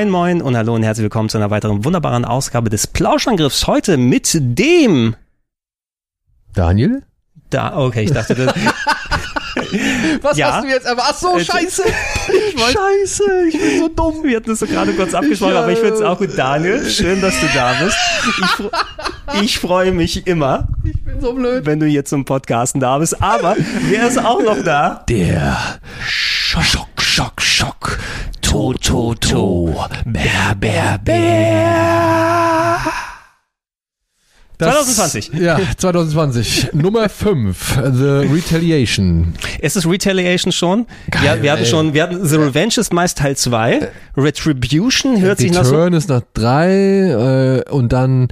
Moin 0.00 0.08
Moin 0.08 0.40
und 0.40 0.56
hallo 0.56 0.74
und 0.76 0.82
herzlich 0.82 1.02
willkommen 1.02 1.28
zu 1.28 1.36
einer 1.36 1.50
weiteren 1.50 1.84
wunderbaren 1.84 2.24
Ausgabe 2.24 2.70
des 2.70 2.86
Plauschangriffs. 2.86 3.66
Heute 3.66 3.98
mit 3.98 4.30
dem 4.32 5.14
Daniel? 6.54 7.02
Da, 7.50 7.76
okay, 7.76 8.04
ich 8.04 8.10
dachte, 8.12 8.34
das, 8.34 8.54
Was 10.22 10.38
Ja. 10.38 10.54
hast 10.54 10.64
du 10.64 10.68
jetzt? 10.70 10.86
Aber 10.86 11.02
ach 11.04 11.14
so, 11.14 11.36
Äh, 11.36 11.44
scheiße. 11.44 11.82
wollt- 12.56 12.72
scheiße, 12.72 13.24
ich 13.48 13.58
bin 13.58 13.78
so 13.78 13.88
dumm. 13.88 14.24
wir 14.24 14.38
hatten 14.38 14.52
es 14.52 14.60
so 14.60 14.66
gerade 14.66 14.94
kurz 14.94 15.12
abgesprochen, 15.12 15.52
Ich, 15.52 15.58
aber 15.58 15.72
ich 15.72 15.78
finde 15.78 15.94
es 15.96 16.00
auch 16.00 16.16
gut. 16.16 16.30
Daniel, 16.34 16.88
schön, 16.88 17.20
dass 17.20 17.38
du 17.38 17.46
da 17.54 17.74
bist. 17.84 17.96
Ich, 19.34 19.42
ich 19.42 19.58
freue 19.58 19.92
mich 19.92 20.26
immer, 20.26 20.66
Ich 20.82 21.04
bin 21.04 21.20
so 21.20 21.34
blöd. 21.34 21.66
wenn 21.66 21.78
du 21.78 21.84
hier 21.84 22.06
zum 22.06 22.24
Podcasten 22.24 22.80
da 22.80 22.96
bist. 22.96 23.20
Aber 23.22 23.54
wer 23.90 24.08
ist 24.08 24.18
auch 24.18 24.42
noch 24.42 24.62
da? 24.64 25.04
Der 25.10 25.58
Schock, 26.06 26.88
Schock, 27.02 27.42
Schock. 27.42 27.98
To, 28.50 28.72
to, 28.72 29.14
to. 29.14 29.74
Bär, 30.04 30.56
bär, 30.58 30.98
bär. 31.04 32.80
2020. 34.58 35.30
Ja, 35.34 35.60
2020. 35.76 36.72
Nummer 36.72 37.08
5. 37.08 37.78
The 37.94 38.26
Retaliation. 38.28 39.34
Ist 39.60 39.76
es 39.76 39.88
Retaliation 39.88 40.50
schon? 40.50 40.86
Geil, 41.12 41.22
ja, 41.24 41.42
wir 41.42 41.52
hatten 41.52 41.62
ey. 41.62 41.68
schon, 41.68 41.94
wir 41.94 42.02
hatten 42.02 42.26
The 42.26 42.36
Revenge 42.36 42.74
ist 42.78 42.92
meist 42.92 43.18
Teil 43.18 43.36
2. 43.36 43.88
Retribution 44.16 45.20
hört 45.20 45.38
sich 45.38 45.52
nach 45.52 45.64
so. 45.64 45.76
Return 45.76 45.92
ist 45.92 46.08
nach 46.08 46.22
3 46.34 47.64
äh, 47.68 47.70
und 47.70 47.92
dann 47.92 48.28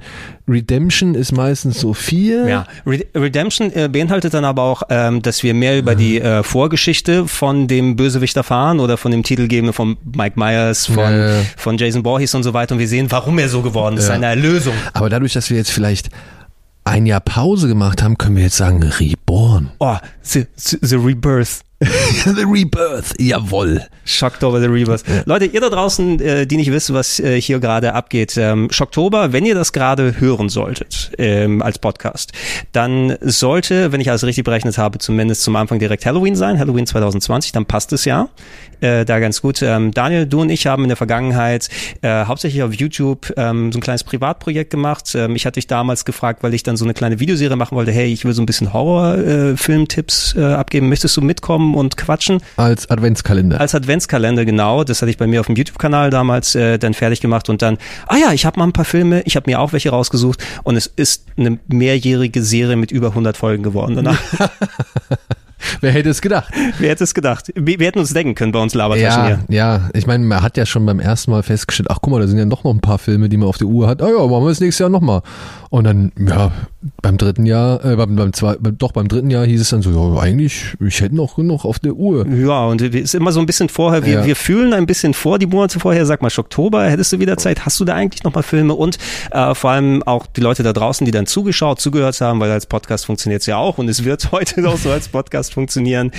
Redemption 0.49 1.15
ist 1.15 1.31
meistens 1.31 1.79
so 1.79 1.93
4. 1.93 2.47
Ja, 2.47 2.65
Re 2.85 3.05
Redemption 3.15 3.71
äh, 3.73 3.87
beinhaltet 3.91 4.33
dann 4.33 4.45
aber 4.45 4.63
auch, 4.63 4.83
ähm, 4.89 5.21
dass 5.21 5.43
wir 5.43 5.53
mehr 5.53 5.77
über 5.77 5.95
die 5.95 6.19
äh, 6.19 6.43
Vorgeschichte 6.43 7.27
von 7.27 7.67
dem 7.67 7.95
Bösewicht 7.95 8.35
erfahren 8.35 8.79
oder 8.79 8.97
von 8.97 9.11
dem 9.11 9.23
Titelgebenden 9.23 9.73
von 9.73 9.97
Mike 10.15 10.39
Myers, 10.39 10.85
von, 10.87 10.97
Ja, 10.97 11.29
ja. 11.37 11.41
von 11.57 11.77
Jason 11.77 12.03
Voorhees 12.03 12.33
und 12.35 12.43
so 12.43 12.53
weiter 12.53 12.73
und 12.75 12.79
wir 12.79 12.87
sehen, 12.87 13.07
warum 13.11 13.37
er 13.39 13.49
so 13.49 13.61
geworden 13.61 13.97
ist, 13.97 14.05
Ja. 14.07 14.13
seine 14.15 14.25
Erlösung. 14.27 14.73
Aber 14.93 15.09
dadurch, 15.09 15.33
dass 15.33 15.49
wir 15.49 15.57
jetzt 15.57 15.71
vielleicht 15.71 16.09
ein 16.83 17.05
Jahr 17.05 17.19
Pause 17.19 17.67
gemacht 17.67 18.01
haben, 18.01 18.17
können 18.17 18.35
wir 18.35 18.43
jetzt 18.43 18.57
sagen 18.57 18.81
Reborn. 18.81 19.71
Oh, 19.79 19.97
the, 20.23 20.45
the 20.57 20.95
Rebirth. 20.95 21.59
The 22.25 22.43
Rebirth, 22.43 23.15
jawohl. 23.19 23.81
Shocktober, 24.03 24.59
The 24.59 24.67
Rebirth. 24.67 25.05
Leute, 25.25 25.45
ihr 25.45 25.61
da 25.61 25.69
draußen, 25.69 26.19
äh, 26.19 26.45
die 26.45 26.57
nicht 26.57 26.71
wissen, 26.73 26.93
was 26.93 27.21
äh, 27.21 27.39
hier 27.39 27.61
gerade 27.61 27.93
abgeht, 27.93 28.35
ähm, 28.35 28.67
Shocktober, 28.69 29.31
wenn 29.31 29.45
ihr 29.45 29.55
das 29.55 29.71
gerade 29.71 30.19
hören 30.19 30.49
solltet 30.49 31.11
ähm, 31.17 31.61
als 31.61 31.79
Podcast, 31.79 32.33
dann 32.73 33.15
sollte, 33.21 33.93
wenn 33.93 34.01
ich 34.01 34.09
alles 34.09 34.25
richtig 34.25 34.43
berechnet 34.43 34.77
habe, 34.77 34.97
zumindest 34.97 35.43
zum 35.43 35.55
Anfang 35.55 35.79
direkt 35.79 36.05
Halloween 36.05 36.35
sein, 36.35 36.59
Halloween 36.59 36.85
2020, 36.85 37.53
dann 37.53 37.65
passt 37.65 37.93
es 37.93 38.03
ja 38.03 38.27
äh, 38.81 39.05
da 39.05 39.19
ganz 39.19 39.41
gut. 39.41 39.61
Ähm, 39.61 39.93
Daniel, 39.93 40.25
du 40.25 40.41
und 40.41 40.49
ich 40.49 40.67
haben 40.67 40.83
in 40.83 40.89
der 40.89 40.97
Vergangenheit 40.97 41.69
hauptsächlich 42.03 42.63
auf 42.63 42.73
YouTube 42.73 43.33
so 43.35 43.41
ein 43.41 43.71
kleines 43.81 44.03
Privatprojekt 44.03 44.69
gemacht. 44.69 45.15
Ich 45.33 45.45
hatte 45.45 45.55
dich 45.55 45.67
damals 45.67 46.05
gefragt, 46.05 46.43
weil 46.43 46.53
ich 46.53 46.63
dann 46.63 46.77
so 46.77 46.85
eine 46.85 46.93
kleine 46.93 47.19
Videoserie 47.19 47.55
machen 47.55 47.75
wollte, 47.75 47.91
hey, 47.91 48.11
ich 48.11 48.25
will 48.25 48.33
so 48.33 48.41
ein 48.41 48.45
bisschen 48.45 48.73
Horror-Film-Tipps 48.73 50.37
abgeben, 50.37 50.89
möchtest 50.89 51.17
du 51.17 51.21
mitkommen 51.21 51.68
und 51.75 51.97
quatschen? 51.97 52.39
Als 52.57 52.89
Adventskalender. 52.89 53.59
Als 53.59 53.75
Adventskalender, 53.75 54.45
genau. 54.45 54.83
Das 54.83 55.01
hatte 55.01 55.09
ich 55.11 55.17
bei 55.17 55.27
mir 55.27 55.39
auf 55.39 55.47
dem 55.47 55.55
YouTube-Kanal 55.55 56.09
damals 56.09 56.55
äh, 56.55 56.77
dann 56.77 56.93
fertig 56.93 57.21
gemacht 57.21 57.49
und 57.49 57.61
dann, 57.61 57.77
ah 58.07 58.17
ja, 58.17 58.31
ich 58.33 58.45
habe 58.45 58.59
mal 58.59 58.65
ein 58.65 58.73
paar 58.73 58.85
Filme, 58.85 59.21
ich 59.25 59.35
habe 59.35 59.49
mir 59.49 59.59
auch 59.59 59.73
welche 59.73 59.89
rausgesucht 59.89 60.43
und 60.63 60.75
es 60.75 60.87
ist 60.87 61.25
eine 61.37 61.59
mehrjährige 61.67 62.43
Serie 62.43 62.75
mit 62.75 62.91
über 62.91 63.07
100 63.09 63.37
Folgen 63.37 63.63
geworden 63.63 63.95
danach. 63.95 64.19
Wer 65.81 65.91
hätte 65.91 66.09
es 66.09 66.21
gedacht? 66.21 66.53
Wer 66.79 66.91
hätte 66.91 67.03
es 67.03 67.13
gedacht? 67.13 67.51
Wir, 67.53 67.79
wir 67.79 67.87
hätten 67.87 67.99
uns 67.99 68.13
denken 68.13 68.33
können 68.33 68.53
bei 68.53 68.59
uns 68.61 68.73
Labertaschen 68.73 69.23
Ja, 69.23 69.25
hier. 69.27 69.39
ja. 69.49 69.89
Ich 69.93 70.07
meine, 70.07 70.25
man 70.25 70.41
hat 70.41 70.55
ja 70.55 70.65
schon 70.65 70.85
beim 70.85 70.99
ersten 71.01 71.31
Mal 71.31 71.43
festgestellt, 71.43 71.89
ach 71.91 71.97
guck 72.01 72.11
mal, 72.11 72.21
da 72.21 72.27
sind 72.27 72.37
ja 72.37 72.45
doch 72.45 72.63
noch 72.63 72.73
ein 72.73 72.79
paar 72.79 72.97
Filme, 72.97 73.27
die 73.27 73.35
man 73.37 73.49
auf 73.49 73.57
der 73.57 73.67
Uhr 73.67 73.87
hat. 73.87 74.01
Ah 74.01 74.07
ja, 74.07 74.25
machen 74.25 74.43
wir 74.45 74.49
das 74.49 74.61
nächstes 74.61 74.79
Jahr 74.79 74.89
nochmal. 74.89 75.21
Und 75.71 75.83
dann, 75.83 76.11
ja, 76.17 76.51
beim 77.03 77.17
dritten 77.17 77.45
Jahr, 77.45 77.85
äh, 77.85 77.95
beim, 77.95 78.15
beim 78.15 78.33
zwei, 78.33 78.55
doch 78.59 78.91
beim 78.91 79.07
dritten 79.07 79.29
Jahr 79.29 79.45
hieß 79.45 79.61
es 79.61 79.69
dann 79.69 79.83
so, 79.83 79.91
ja, 80.15 80.19
eigentlich, 80.19 80.75
ich 80.83 80.99
hätte 81.01 81.15
noch 81.15 81.35
genug 81.35 81.63
auf 81.63 81.77
der 81.77 81.93
Uhr. 81.93 82.25
Ja, 82.27 82.65
und 82.65 82.81
es 82.81 82.95
ist 82.95 83.13
immer 83.13 83.31
so 83.31 83.39
ein 83.39 83.45
bisschen 83.45 83.69
vorher, 83.69 84.03
wir, 84.03 84.13
Ja. 84.13 84.25
wir 84.25 84.35
fühlen 84.35 84.73
ein 84.73 84.87
bisschen 84.87 85.13
vor, 85.13 85.37
die 85.37 85.45
Monate 85.45 85.79
vorher, 85.79 86.07
sag 86.07 86.23
mal, 86.23 86.31
Oktober, 86.35 86.85
hättest 86.89 87.13
du 87.13 87.19
wieder 87.19 87.37
Zeit, 87.37 87.65
hast 87.65 87.79
du 87.79 87.85
da 87.85 87.93
eigentlich 87.93 88.23
noch 88.23 88.33
mal 88.33 88.41
Filme 88.41 88.73
und 88.73 88.97
äh, 89.31 89.53
vor 89.53 89.69
allem 89.71 90.01
auch 90.03 90.25
die 90.25 90.41
Leute 90.41 90.63
da 90.63 90.73
draußen, 90.73 91.05
die 91.05 91.11
dann 91.11 91.27
zugeschaut, 91.27 91.79
zugehört 91.79 92.19
haben, 92.19 92.39
weil 92.39 92.49
als 92.49 92.65
Podcast 92.65 93.05
funktioniert 93.05 93.41
es 93.41 93.45
ja 93.45 93.57
auch 93.57 93.77
und 93.77 93.89
es 93.89 94.03
wird 94.03 94.31
heute 94.31 94.67
auch 94.67 94.77
so 94.77 94.89
als 94.89 95.09
Podcast 95.09 95.53
funktionieren, 95.53 96.11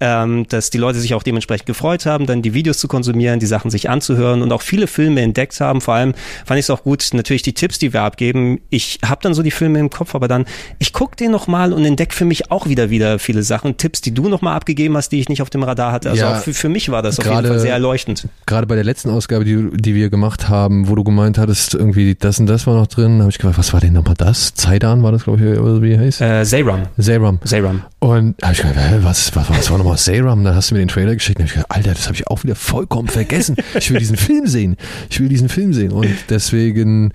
ähm, 0.00 0.46
dass 0.48 0.70
die 0.70 0.78
Leute 0.78 0.98
sich 1.00 1.12
auch 1.14 1.22
dementsprechend 1.22 1.66
gefreut 1.66 2.06
haben, 2.06 2.24
dann 2.26 2.40
die 2.40 2.54
Videos 2.54 2.78
zu 2.78 2.88
konsumieren, 2.88 3.38
die 3.38 3.46
Sachen 3.46 3.70
sich 3.70 3.90
anzuhören 3.90 4.40
und 4.40 4.50
auch 4.52 4.62
viele 4.62 4.86
Filme 4.86 5.20
entdeckt 5.20 5.60
haben. 5.60 5.82
Vor 5.82 5.92
allem 5.94 6.14
fand 6.46 6.58
ich 6.58 6.64
es 6.66 6.70
auch 6.70 6.84
gut, 6.84 7.06
natürlich 7.12 7.42
die 7.42 7.52
Tipps, 7.52 7.78
die 7.78 7.92
wir 7.92 8.00
abgeben. 8.02 8.60
Ich 8.70 8.93
habe 9.04 9.20
dann 9.22 9.34
so 9.34 9.42
die 9.42 9.50
Filme 9.50 9.78
im 9.78 9.90
Kopf, 9.90 10.14
aber 10.14 10.28
dann, 10.28 10.44
ich 10.78 10.92
gucke 10.92 11.16
den 11.16 11.30
nochmal 11.30 11.72
und 11.72 11.84
entdecke 11.84 12.14
für 12.14 12.24
mich 12.24 12.50
auch 12.50 12.66
wieder 12.68 12.90
wieder 12.90 13.18
viele 13.18 13.42
Sachen, 13.42 13.76
Tipps, 13.76 14.00
die 14.00 14.12
du 14.12 14.28
nochmal 14.28 14.54
abgegeben 14.56 14.96
hast, 14.96 15.10
die 15.10 15.20
ich 15.20 15.28
nicht 15.28 15.42
auf 15.42 15.50
dem 15.50 15.62
Radar 15.62 15.92
hatte. 15.92 16.10
Also 16.10 16.22
Ja, 16.22 16.36
auch 16.36 16.42
für, 16.42 16.54
für 16.54 16.68
mich 16.68 16.90
war 16.90 17.02
das 17.02 17.18
auf 17.18 17.26
jeden 17.26 17.46
Fall 17.46 17.58
sehr 17.58 17.72
erleuchtend. 17.72 18.28
Gerade 18.46 18.66
bei 18.66 18.74
der 18.74 18.84
letzten 18.84 19.10
Ausgabe, 19.10 19.44
die, 19.44 19.70
die 19.74 19.94
wir 19.94 20.10
gemacht 20.10 20.48
haben, 20.48 20.88
wo 20.88 20.94
du 20.94 21.04
gemeint 21.04 21.38
hattest, 21.38 21.74
irgendwie 21.74 22.14
das 22.14 22.38
und 22.38 22.46
das 22.46 22.66
war 22.66 22.74
noch 22.74 22.86
drin, 22.86 23.20
habe 23.20 23.30
ich 23.30 23.38
gefragt, 23.38 23.58
was 23.58 23.72
war 23.72 23.80
denn 23.80 23.92
nochmal 23.92 24.14
das? 24.16 24.54
Zaidan 24.54 25.02
war 25.02 25.12
das, 25.12 25.24
glaube 25.24 25.40
ich, 25.40 25.58
oder 25.58 25.82
wie 25.82 25.98
heißt? 25.98 26.20
Äh, 26.20 26.44
Zayram. 26.44 26.82
Zayram. 26.98 27.38
Zayram. 27.44 27.82
Und 28.04 28.34
habe 28.42 28.52
ich 28.52 28.58
gedacht, 28.60 28.76
was, 29.02 29.34
was, 29.34 29.48
was 29.48 29.70
war 29.70 29.78
nochmal 29.78 29.96
Zayram? 29.96 30.44
Dann 30.44 30.54
hast 30.54 30.70
du 30.70 30.74
mir 30.74 30.80
den 30.80 30.88
Trailer 30.88 31.14
geschickt 31.14 31.38
und 31.38 31.44
hab 31.44 31.48
ich 31.48 31.54
gedacht, 31.54 31.70
Alter, 31.70 31.94
das 31.94 32.04
habe 32.06 32.16
ich 32.16 32.26
auch 32.26 32.44
wieder 32.44 32.54
vollkommen 32.54 33.08
vergessen. 33.08 33.56
Ich 33.78 33.90
will 33.90 33.98
diesen 33.98 34.18
Film 34.18 34.46
sehen. 34.46 34.76
Ich 35.08 35.20
will 35.20 35.30
diesen 35.30 35.48
Film 35.48 35.72
sehen. 35.72 35.90
Und 35.90 36.14
deswegen, 36.28 37.12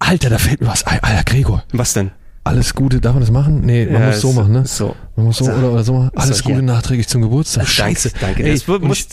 Alter, 0.00 0.30
da 0.30 0.38
fällt 0.38 0.60
mir 0.60 0.66
was 0.66 0.84
ein. 0.88 0.98
Alter, 1.02 1.22
Gregor, 1.24 1.62
Was 1.72 1.92
denn? 1.92 2.10
alles 2.42 2.74
Gute, 2.74 3.00
darf 3.00 3.12
man 3.14 3.20
das 3.22 3.30
machen? 3.30 3.60
Nee, 3.64 3.86
man 3.86 4.02
Ja, 4.02 4.08
muss 4.08 4.20
so 4.20 4.32
machen, 4.32 4.52
ne? 4.52 4.66
So. 4.66 4.96
Man 5.14 5.26
muss 5.26 5.38
so 5.38 5.44
oder, 5.44 5.70
oder 5.72 5.84
so 5.84 5.94
machen. 5.94 6.10
Alles 6.16 6.38
So, 6.38 6.44
Gute 6.44 6.56
ja. 6.56 6.62
nachträglich 6.62 7.06
zum 7.06 7.22
Geburtstag. 7.22 7.68
Scheiße. 7.68 8.10
Danke. 8.20 8.42
Ey, 8.42 8.60
und 8.66 8.82
muss, 8.82 9.06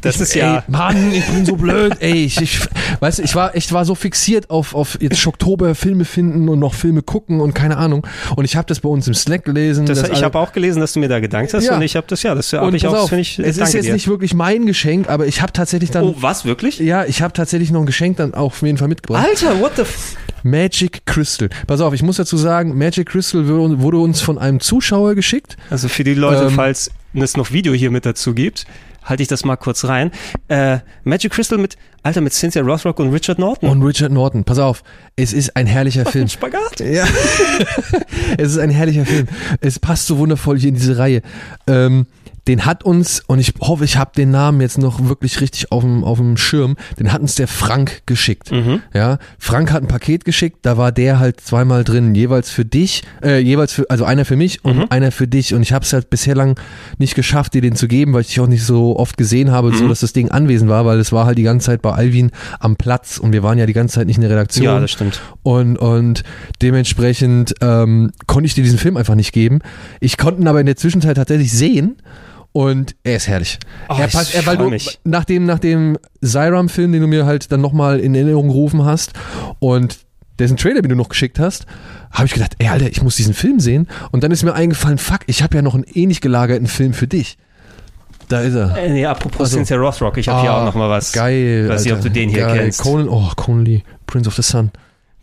das 0.00 0.16
ich, 0.16 0.20
ist 0.22 0.34
ja. 0.34 0.56
Ey, 0.56 0.62
Mann, 0.68 1.12
ich 1.12 1.24
bin 1.26 1.44
so 1.46 1.56
blöd, 1.56 1.96
ey. 2.00 2.24
Ich, 2.24 2.40
ich, 2.40 2.60
weißt 3.00 3.18
du, 3.18 3.22
ich 3.22 3.34
war, 3.34 3.54
ich 3.54 3.72
war 3.72 3.84
so 3.84 3.94
fixiert 3.94 4.50
auf, 4.50 4.74
auf 4.74 4.98
jetzt 5.00 5.26
Oktober 5.26 5.74
Filme 5.74 6.04
finden 6.04 6.48
und 6.48 6.58
noch 6.58 6.74
Filme 6.74 7.02
gucken 7.02 7.40
und 7.40 7.54
keine 7.54 7.76
Ahnung. 7.76 8.06
Und 8.36 8.44
ich 8.44 8.56
habe 8.56 8.66
das 8.66 8.80
bei 8.80 8.88
uns 8.88 9.06
im 9.08 9.14
Slack 9.14 9.44
gelesen. 9.44 9.86
Das, 9.86 10.02
ich 10.08 10.22
habe 10.22 10.38
auch 10.38 10.52
gelesen, 10.52 10.80
dass 10.80 10.92
du 10.92 11.00
mir 11.00 11.08
da 11.08 11.20
gedankt 11.20 11.54
hast 11.54 11.64
Ja. 11.64 11.76
und 11.76 11.82
ich 11.82 11.96
habe 11.96 12.06
das 12.08 12.22
ja, 12.22 12.34
das 12.34 12.52
habe 12.52 12.76
ich 12.76 12.86
auch, 12.86 13.08
finde 13.08 13.22
ich, 13.22 13.38
es 13.38 13.58
ist 13.58 13.74
jetzt 13.74 13.86
dir. 13.86 13.92
nicht 13.92 14.08
wirklich 14.08 14.34
mein 14.34 14.66
Geschenk, 14.66 15.08
aber 15.08 15.26
ich 15.26 15.42
habe 15.42 15.52
tatsächlich 15.52 15.90
dann, 15.90 16.04
Oh, 16.04 16.14
was, 16.20 16.44
wirklich? 16.44 16.78
ja, 16.78 17.04
ich 17.04 17.22
habe 17.22 17.32
tatsächlich 17.32 17.70
noch 17.70 17.80
ein 17.80 17.86
Geschenk 17.86 18.16
dann 18.18 18.34
auch 18.34 18.46
auf 18.46 18.62
jeden 18.62 18.78
Fall 18.78 18.88
mitgebracht. 18.88 19.26
Alter, 19.28 19.60
what 19.60 19.72
the 19.76 19.82
f 19.82 20.16
Magic 20.44 21.04
Crystal. 21.04 21.48
Pass 21.66 21.80
auf, 21.80 21.92
ich 21.94 22.02
muss 22.02 22.16
dazu 22.16 22.36
sagen, 22.36 22.78
Magic 22.78 23.08
Crystal 23.08 23.46
wurde 23.48 23.80
wurde 23.80 23.98
uns 23.98 24.20
von 24.20 24.38
einem 24.38 24.60
Zuschauer 24.60 25.14
geschickt. 25.14 25.56
Also 25.68 25.88
für 25.88 26.04
die 26.04 26.14
Leute, 26.14 26.44
Ähm, 26.44 26.50
falls 26.50 26.90
es 27.14 27.36
noch 27.36 27.50
Video 27.50 27.72
hier 27.72 27.90
mit 27.90 28.06
dazu 28.06 28.34
gibt, 28.34 28.64
halte 29.02 29.22
ich 29.22 29.28
das 29.28 29.44
mal 29.44 29.56
kurz 29.56 29.84
rein. 29.84 30.10
Äh, 30.48 30.78
Magic 31.04 31.32
Crystal 31.32 31.58
mit, 31.58 31.76
Alter, 32.02 32.20
mit 32.20 32.32
Cynthia 32.32 32.62
Rothrock 32.62 32.98
und 33.00 33.12
Richard 33.12 33.38
Norton. 33.38 33.68
Und 33.68 33.82
Richard 33.82 34.12
Norton. 34.12 34.44
Pass 34.44 34.58
auf, 34.58 34.82
es 35.16 35.32
ist 35.32 35.56
ein 35.56 35.66
herrlicher 35.66 36.04
Film. 36.06 36.28
Spagat. 36.28 36.80
Ja, 36.80 37.06
es 38.38 38.52
ist 38.52 38.58
ein 38.58 38.70
herrlicher 38.70 39.06
Film. 39.06 39.28
Es 39.60 39.78
passt 39.78 40.06
so 40.06 40.18
wundervoll 40.18 40.58
hier 40.58 40.68
in 40.68 40.74
diese 40.74 40.98
Reihe. 40.98 41.22
Ähm, 41.66 42.06
den 42.48 42.64
hat 42.64 42.82
uns, 42.82 43.22
und 43.26 43.38
ich 43.38 43.52
hoffe, 43.60 43.84
ich 43.84 43.96
habe 43.96 44.10
den 44.16 44.30
Namen 44.30 44.60
jetzt 44.60 44.78
noch 44.78 45.06
wirklich 45.08 45.40
richtig 45.40 45.70
auf 45.70 45.82
dem, 45.82 46.02
auf 46.02 46.18
dem 46.18 46.36
Schirm, 46.36 46.76
den 46.98 47.12
hat 47.12 47.20
uns 47.20 47.34
der 47.36 47.46
Frank 47.46 48.02
geschickt. 48.06 48.50
Mhm. 48.50 48.80
Ja, 48.94 49.18
Frank 49.38 49.70
hat 49.70 49.82
ein 49.82 49.88
Paket 49.88 50.24
geschickt, 50.24 50.58
da 50.62 50.76
war 50.76 50.90
der 50.90 51.20
halt 51.20 51.40
zweimal 51.40 51.84
drin, 51.84 52.14
jeweils 52.14 52.50
für 52.50 52.64
dich, 52.64 53.02
äh, 53.22 53.38
jeweils 53.38 53.72
für, 53.72 53.88
also 53.90 54.04
einer 54.04 54.24
für 54.24 54.34
mich 54.36 54.64
und 54.64 54.76
Mhm. 54.78 54.86
einer 54.90 55.12
für 55.12 55.28
dich. 55.28 55.54
Und 55.54 55.62
ich 55.62 55.72
habe 55.72 55.84
es 55.84 55.92
halt 55.92 56.10
bisher 56.10 56.34
lang 56.34 56.58
nicht 56.98 57.14
geschafft, 57.14 57.54
dir 57.54 57.60
den 57.60 57.76
zu 57.76 57.86
geben, 57.86 58.12
weil 58.14 58.22
ich 58.22 58.28
dich 58.28 58.40
auch 58.40 58.46
nicht 58.48 58.64
so 58.64 58.98
oft 58.98 59.16
gesehen 59.16 59.50
habe, 59.52 59.70
Mhm. 59.70 59.74
so 59.76 59.88
dass 59.88 60.00
das 60.00 60.12
Ding 60.12 60.30
anwesend 60.30 60.70
war, 60.70 60.84
weil 60.86 60.98
es 60.98 61.12
war 61.12 61.26
halt 61.26 61.38
die 61.38 61.42
ganze 61.42 61.66
Zeit 61.66 61.82
bei 61.82 61.92
Alvin 61.92 62.30
am 62.58 62.76
Platz 62.76 63.18
und 63.18 63.32
wir 63.32 63.42
waren 63.42 63.58
ja 63.58 63.66
die 63.66 63.72
ganze 63.74 63.96
Zeit 63.96 64.06
nicht 64.06 64.16
in 64.16 64.22
der 64.22 64.30
Redaktion. 64.30 64.64
Ja, 64.64 64.80
das 64.80 64.90
stimmt. 64.90 65.20
Und, 65.42 65.76
und 65.76 66.22
dementsprechend 66.62 67.54
ähm, 67.60 68.12
konnte 68.26 68.46
ich 68.46 68.54
dir 68.54 68.62
diesen 68.64 68.78
Film 68.78 68.96
einfach 68.96 69.14
nicht 69.14 69.32
geben. 69.32 69.58
Ich 70.00 70.16
konnte 70.16 70.40
ihn 70.40 70.48
aber 70.48 70.60
in 70.60 70.66
der 70.66 70.76
Zwischenzeit 70.76 71.16
tatsächlich 71.16 71.52
sehen. 71.52 71.96
Und 72.52 72.96
er 73.04 73.16
ist 73.16 73.28
herrlich. 73.28 73.58
Oh, 73.88 73.96
er 73.98 74.08
passt, 74.08 74.34
er, 74.34 74.44
weil 74.46 74.56
du, 74.56 74.70
mich. 74.70 74.98
nach 75.04 75.24
dem, 75.24 75.44
nach 75.46 75.58
dem 75.58 75.96
Zyram-Film, 76.24 76.92
den 76.92 77.02
du 77.02 77.06
mir 77.06 77.26
halt 77.26 77.52
dann 77.52 77.60
nochmal 77.60 78.00
in 78.00 78.14
Erinnerung 78.14 78.48
gerufen 78.48 78.84
hast 78.84 79.12
und 79.60 79.98
dessen 80.38 80.56
Trailer, 80.56 80.82
den 80.82 80.88
du 80.90 80.96
noch 80.96 81.08
geschickt 81.08 81.38
hast, 81.38 81.66
habe 82.10 82.26
ich 82.26 82.32
gedacht, 82.32 82.54
ey, 82.58 82.68
Alter, 82.68 82.88
ich 82.88 83.02
muss 83.02 83.16
diesen 83.16 83.34
Film 83.34 83.60
sehen. 83.60 83.86
Und 84.12 84.24
dann 84.24 84.30
ist 84.32 84.42
mir 84.44 84.54
eingefallen, 84.54 84.98
fuck, 84.98 85.20
ich 85.26 85.42
habe 85.42 85.56
ja 85.56 85.62
noch 85.62 85.74
einen 85.74 85.84
ähnlich 85.84 86.20
gelagerten 86.20 86.66
Film 86.66 86.94
für 86.94 87.06
dich. 87.06 87.36
Da 88.28 88.40
ist 88.40 88.54
er. 88.54 88.76
Äh, 88.76 88.90
nee, 88.90 89.06
apropos 89.06 89.40
Also- 89.40 89.56
Cynthia 89.56 89.76
Rothrock, 89.76 90.16
ich 90.18 90.28
habe 90.28 90.40
hier 90.42 90.50
Ah, 90.50 90.60
auch 90.60 90.64
noch 90.64 90.74
mal 90.74 90.88
was. 90.90 91.12
Geil. 91.12 91.68
Weiß 91.68 91.84
nicht, 91.84 91.92
ob 91.92 92.00
du 92.02 92.10
den 92.10 92.28
hier 92.30 92.40
Geil. 92.46 92.58
kennst. 92.58 92.80
Conan, 92.82 93.08
oh, 93.08 93.30
Conan 93.36 93.64
Lee, 93.64 93.82
Prince 94.06 94.28
of 94.28 94.34
the 94.36 94.42
Sun. 94.42 94.70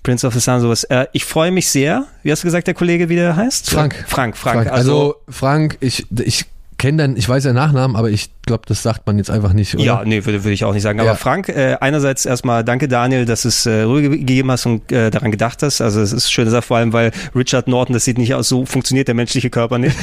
Prince 0.04 0.25
of 0.25 0.33
the 0.33 0.39
Sun, 0.39 0.60
sowas. 0.62 0.83
Äh, 0.86 1.06
ich 1.13 1.25
freue 1.25 1.51
mich 1.51 1.68
sehr. 1.69 2.06
Wie 2.24 2.31
hast 2.31 2.44
du 2.44 2.48
gesagt, 2.48 2.68
der 2.68 2.74
Kollege, 2.74 3.10
wie 3.10 3.16
der 3.16 3.36
heißt? 3.36 3.69
Frank. 3.69 3.95
Frank, 4.07 4.38
Frank. 4.38 4.63
Frank. 4.63 4.72
Also, 4.72 5.16
Frank, 5.30 5.77
ich, 5.81 6.06
ich 6.24 6.45
kenne 6.77 6.98
dann, 6.98 7.18
ich 7.18 7.27
weiß 7.27 7.44
seinen 7.44 7.56
Nachnamen, 7.56 7.95
aber 7.95 8.10
ich 8.10 8.30
glaube, 8.45 8.63
das 8.68 8.83
sagt 8.83 9.07
man 9.07 9.18
jetzt 9.18 9.31
einfach 9.31 9.54
nicht, 9.54 9.74
oder? 9.75 9.83
Ja, 9.83 10.04
nee, 10.06 10.24
würde, 10.25 10.44
würde 10.44 10.54
ich 10.54 10.63
auch 10.66 10.74
nicht 10.74 10.83
sagen. 10.83 11.00
Aber 11.00 11.10
Ja. 11.12 11.16
Frank, 11.16 11.50
äh, 11.50 11.77
einerseits 11.81 12.25
erstmal 12.25 12.63
danke 12.63 12.88
Daniel, 12.88 13.25
dass 13.25 13.45
es 13.45 13.66
äh, 13.66 13.81
Ruhe 13.83 14.01
ge- 14.01 14.18
gegeben 14.18 14.51
hast 14.51 14.66
und 14.66 14.92
äh, 14.92 15.10
daran 15.10 15.31
gedacht 15.31 15.63
hast. 15.63 15.81
Also 15.81 16.01
es 16.01 16.12
ist 16.13 16.31
schön, 16.31 16.45
dass 16.45 16.54
er 16.54 16.62
vor 16.62 16.77
allem, 16.77 16.94
weil 16.94 17.12
Richard 17.36 17.68
Norton, 17.68 17.94
das 17.94 18.06
sieht 18.06 18.18
nicht 18.18 18.33
aus, 18.36 18.50
so 18.50 18.66
funktioniert 18.66 19.07
der 19.07 19.16
menschliche 19.16 19.50
Körper 19.50 19.77
nicht, 19.77 19.95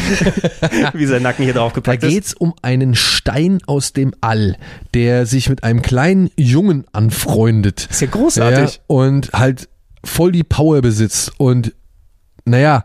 wie 0.95 1.07
sein 1.07 1.23
Nacken 1.23 1.45
hier 1.45 1.55
Da 1.55 1.61
draufgepackt 1.61 2.03
ist. 2.03 2.11
geht's 2.11 2.35
um 2.35 2.55
einen 2.63 2.95
Stein 2.95 3.61
aus 3.67 3.93
dem 3.93 4.13
All, 4.21 4.57
der 4.95 5.27
sich 5.27 5.49
mit 5.49 5.65
einem 5.65 5.83
kleinen 5.83 6.31
Jungen 6.37 6.85
anfreundet. 6.93 7.87
Ist 7.91 8.01
ja 8.01 8.09
großartig. 8.09 8.75
Ja, 8.77 8.83
und 8.89 9.31
halt 9.33 9.69
voll 10.05 10.33
die 10.33 10.43
Power 10.45 10.81
besitzt. 10.81 11.33
Und 11.39 11.73
naja, 12.45 12.83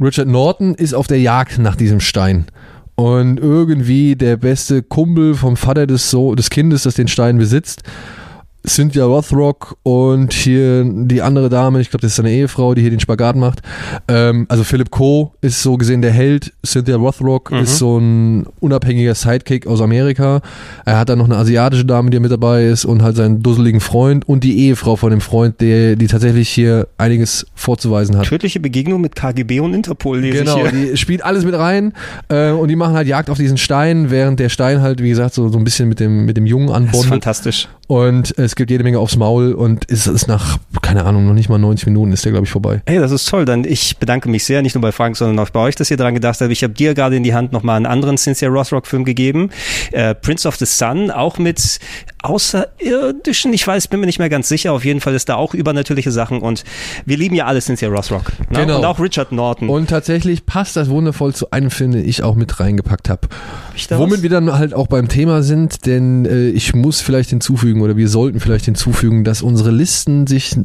Richard 0.00 0.28
Norton 0.28 0.74
ist 0.74 0.94
auf 0.94 1.06
der 1.06 1.20
Jagd 1.20 1.58
nach 1.58 1.76
diesem 1.76 2.00
Stein. 2.00 2.46
Und 2.96 3.38
irgendwie 3.38 4.16
der 4.16 4.36
beste 4.36 4.82
Kumpel 4.82 5.34
vom 5.34 5.56
Vater 5.56 5.86
des, 5.86 6.10
so 6.10 6.34
des 6.34 6.50
Kindes, 6.50 6.82
das 6.82 6.94
den 6.94 7.08
Stein 7.08 7.38
besitzt, 7.38 7.82
Cynthia 8.68 9.04
Rothrock 9.04 9.76
und 9.82 10.32
hier 10.32 10.84
die 10.84 11.22
andere 11.22 11.48
Dame, 11.48 11.80
ich 11.80 11.90
glaube, 11.90 12.02
das 12.02 12.12
ist 12.12 12.16
seine 12.16 12.30
Ehefrau, 12.32 12.74
die 12.74 12.80
hier 12.82 12.90
den 12.90 13.00
Spagat 13.00 13.36
macht. 13.36 13.60
Ähm, 14.08 14.46
also 14.48 14.64
Philip 14.64 14.90
Coe 14.90 15.30
ist 15.40 15.62
so 15.62 15.76
gesehen 15.76 16.02
der 16.02 16.10
Held. 16.10 16.52
Cynthia 16.64 16.96
Rothrock 16.96 17.52
Mhm. 17.52 17.58
ist 17.58 17.78
so 17.78 17.98
ein 17.98 18.46
unabhängiger 18.60 19.14
Sidekick 19.14 19.66
aus 19.66 19.80
Amerika. 19.80 20.40
Er 20.84 20.98
hat 20.98 21.08
dann 21.08 21.18
noch 21.18 21.26
eine 21.26 21.36
asiatische 21.36 21.84
Dame, 21.84 22.10
die 22.10 22.18
mit 22.20 22.30
dabei 22.32 22.66
ist 22.66 22.84
und 22.84 23.02
halt 23.02 23.16
seinen 23.16 23.42
dusseligen 23.42 23.80
Freund 23.80 24.28
und 24.28 24.42
die 24.42 24.58
Ehefrau 24.66 24.96
von 24.96 25.10
dem 25.10 25.20
Freund, 25.20 25.60
der, 25.60 25.96
die 25.96 26.06
tatsächlich 26.08 26.48
hier 26.48 26.88
einiges 26.98 27.46
vorzuweisen 27.54 28.16
hat. 28.16 28.26
Tödliche 28.26 28.58
Begegnung 28.60 29.00
mit 29.00 29.14
KGB 29.14 29.60
und 29.60 29.74
Interpol 29.74 30.18
lese 30.20 30.38
Genau, 30.38 30.64
ich 30.64 30.70
hier. 30.72 30.90
die 30.90 30.96
spielt 30.96 31.24
alles 31.24 31.44
mit 31.44 31.54
rein 31.54 31.92
äh, 32.28 32.50
und 32.50 32.68
die 32.68 32.76
machen 32.76 32.94
halt 32.94 33.06
Jagd 33.06 33.30
auf 33.30 33.38
diesen 33.38 33.58
Stein, 33.58 34.10
während 34.10 34.40
der 34.40 34.48
Stein 34.48 34.80
halt, 34.82 35.02
wie 35.02 35.08
gesagt, 35.10 35.34
so, 35.34 35.48
so 35.48 35.58
ein 35.58 35.64
bisschen 35.64 35.88
mit 35.88 36.00
dem, 36.00 36.24
mit 36.24 36.36
dem 36.36 36.46
Jungen 36.46 36.66
Das 36.66 36.76
ist 36.78 36.82
anbondet. 36.86 37.08
fantastisch. 37.10 37.68
Und 37.86 38.36
es 38.36 38.56
gibt 38.56 38.70
jede 38.70 38.82
Menge 38.82 38.98
aufs 38.98 39.16
Maul 39.16 39.52
und 39.52 39.84
es 39.88 40.06
ist 40.06 40.26
nach, 40.26 40.58
keine 40.82 41.04
Ahnung, 41.04 41.26
noch 41.26 41.34
nicht 41.34 41.48
mal 41.48 41.58
90 41.58 41.86
Minuten 41.86 42.12
ist 42.12 42.24
der, 42.24 42.32
glaube 42.32 42.46
ich, 42.46 42.50
vorbei. 42.50 42.82
Hey, 42.86 42.98
das 42.98 43.12
ist 43.12 43.28
toll. 43.28 43.44
Dann 43.44 43.64
ich 43.64 43.98
bedanke 43.98 44.28
mich 44.28 44.44
sehr, 44.44 44.62
nicht 44.62 44.74
nur 44.74 44.82
bei 44.82 44.92
Frank, 44.92 45.16
sondern 45.16 45.38
auch 45.38 45.50
bei 45.50 45.60
euch, 45.60 45.76
dass 45.76 45.90
ihr 45.90 45.96
daran 45.96 46.14
gedacht 46.14 46.40
habt. 46.40 46.50
Ich 46.50 46.62
habe 46.64 46.74
dir 46.74 46.94
gerade 46.94 47.16
in 47.16 47.22
die 47.22 47.34
Hand 47.34 47.52
nochmal 47.52 47.76
einen 47.76 47.86
anderen 47.86 48.18
Cynthia 48.18 48.48
Rothrock-Film 48.48 49.04
gegeben. 49.04 49.50
Äh, 49.92 50.14
Prince 50.14 50.48
of 50.48 50.56
the 50.56 50.64
Sun, 50.64 51.10
auch 51.10 51.38
mit 51.38 51.78
außerirdischen, 52.26 53.52
ich 53.52 53.66
weiß, 53.66 53.88
bin 53.88 54.00
mir 54.00 54.06
nicht 54.06 54.18
mehr 54.18 54.28
ganz 54.28 54.48
sicher. 54.48 54.72
Auf 54.72 54.84
jeden 54.84 55.00
Fall 55.00 55.14
ist 55.14 55.28
da 55.28 55.36
auch 55.36 55.54
übernatürliche 55.54 56.10
Sachen 56.10 56.40
und 56.40 56.64
wir 57.04 57.16
lieben 57.16 57.34
ja 57.34 57.46
alle 57.46 57.60
Cynthia 57.60 57.88
Rothrock. 57.88 58.32
Ne? 58.50 58.60
Genau. 58.60 58.78
Und 58.78 58.84
auch 58.84 58.98
Richard 58.98 59.32
Norton. 59.32 59.68
Und 59.68 59.88
tatsächlich 59.88 60.44
passt 60.44 60.76
das 60.76 60.88
wundervoll 60.88 61.34
zu 61.34 61.50
einem 61.50 61.70
Film, 61.70 61.92
den 61.92 62.06
ich 62.06 62.22
auch 62.22 62.34
mit 62.34 62.58
reingepackt 62.58 63.08
habe. 63.08 63.28
da 63.88 63.98
Womit 63.98 64.14
was? 64.14 64.22
wir 64.22 64.30
dann 64.30 64.52
halt 64.52 64.74
auch 64.74 64.88
beim 64.88 65.08
Thema 65.08 65.42
sind, 65.42 65.86
denn 65.86 66.26
äh, 66.26 66.48
ich 66.48 66.74
muss 66.74 67.00
vielleicht 67.00 67.30
hinzufügen 67.30 67.75
oder 67.82 67.96
wir 67.96 68.08
sollten 68.08 68.40
vielleicht 68.40 68.66
hinzufügen, 68.66 69.24
dass 69.24 69.42
unsere 69.42 69.70
Listen 69.70 70.26
sich 70.26 70.56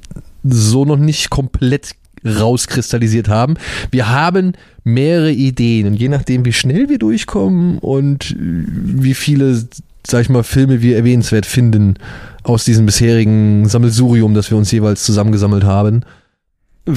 so 0.44 0.86
noch 0.86 0.98
nicht 0.98 1.30
komplett 1.30 1.92
rauskristallisiert 2.26 3.30
haben. 3.30 3.56
Wir 3.90 4.10
haben 4.10 4.54
mehrere 4.84 5.32
Ideen 5.32 5.88
und 5.88 5.94
je 5.96 6.10
nachdem, 6.10 6.46
wie 6.46 6.54
schnell 6.54 6.90
wir 6.90 7.00
durchkommen 7.00 7.80
und 7.80 8.36
wie 8.38 9.14
viele, 9.14 9.66
sag 10.06 10.22
ich 10.22 10.30
mal, 10.30 10.44
Filme 10.44 10.82
wir 10.82 10.98
erwähnenswert 10.98 11.46
finden 11.46 11.96
aus 12.44 12.66
diesem 12.66 12.86
bisherigen 12.86 13.68
Sammelsurium, 13.68 14.34
das 14.34 14.52
wir 14.52 14.58
uns 14.58 14.72
jeweils 14.72 15.04
zusammengesammelt 15.04 15.64
haben. 15.64 16.02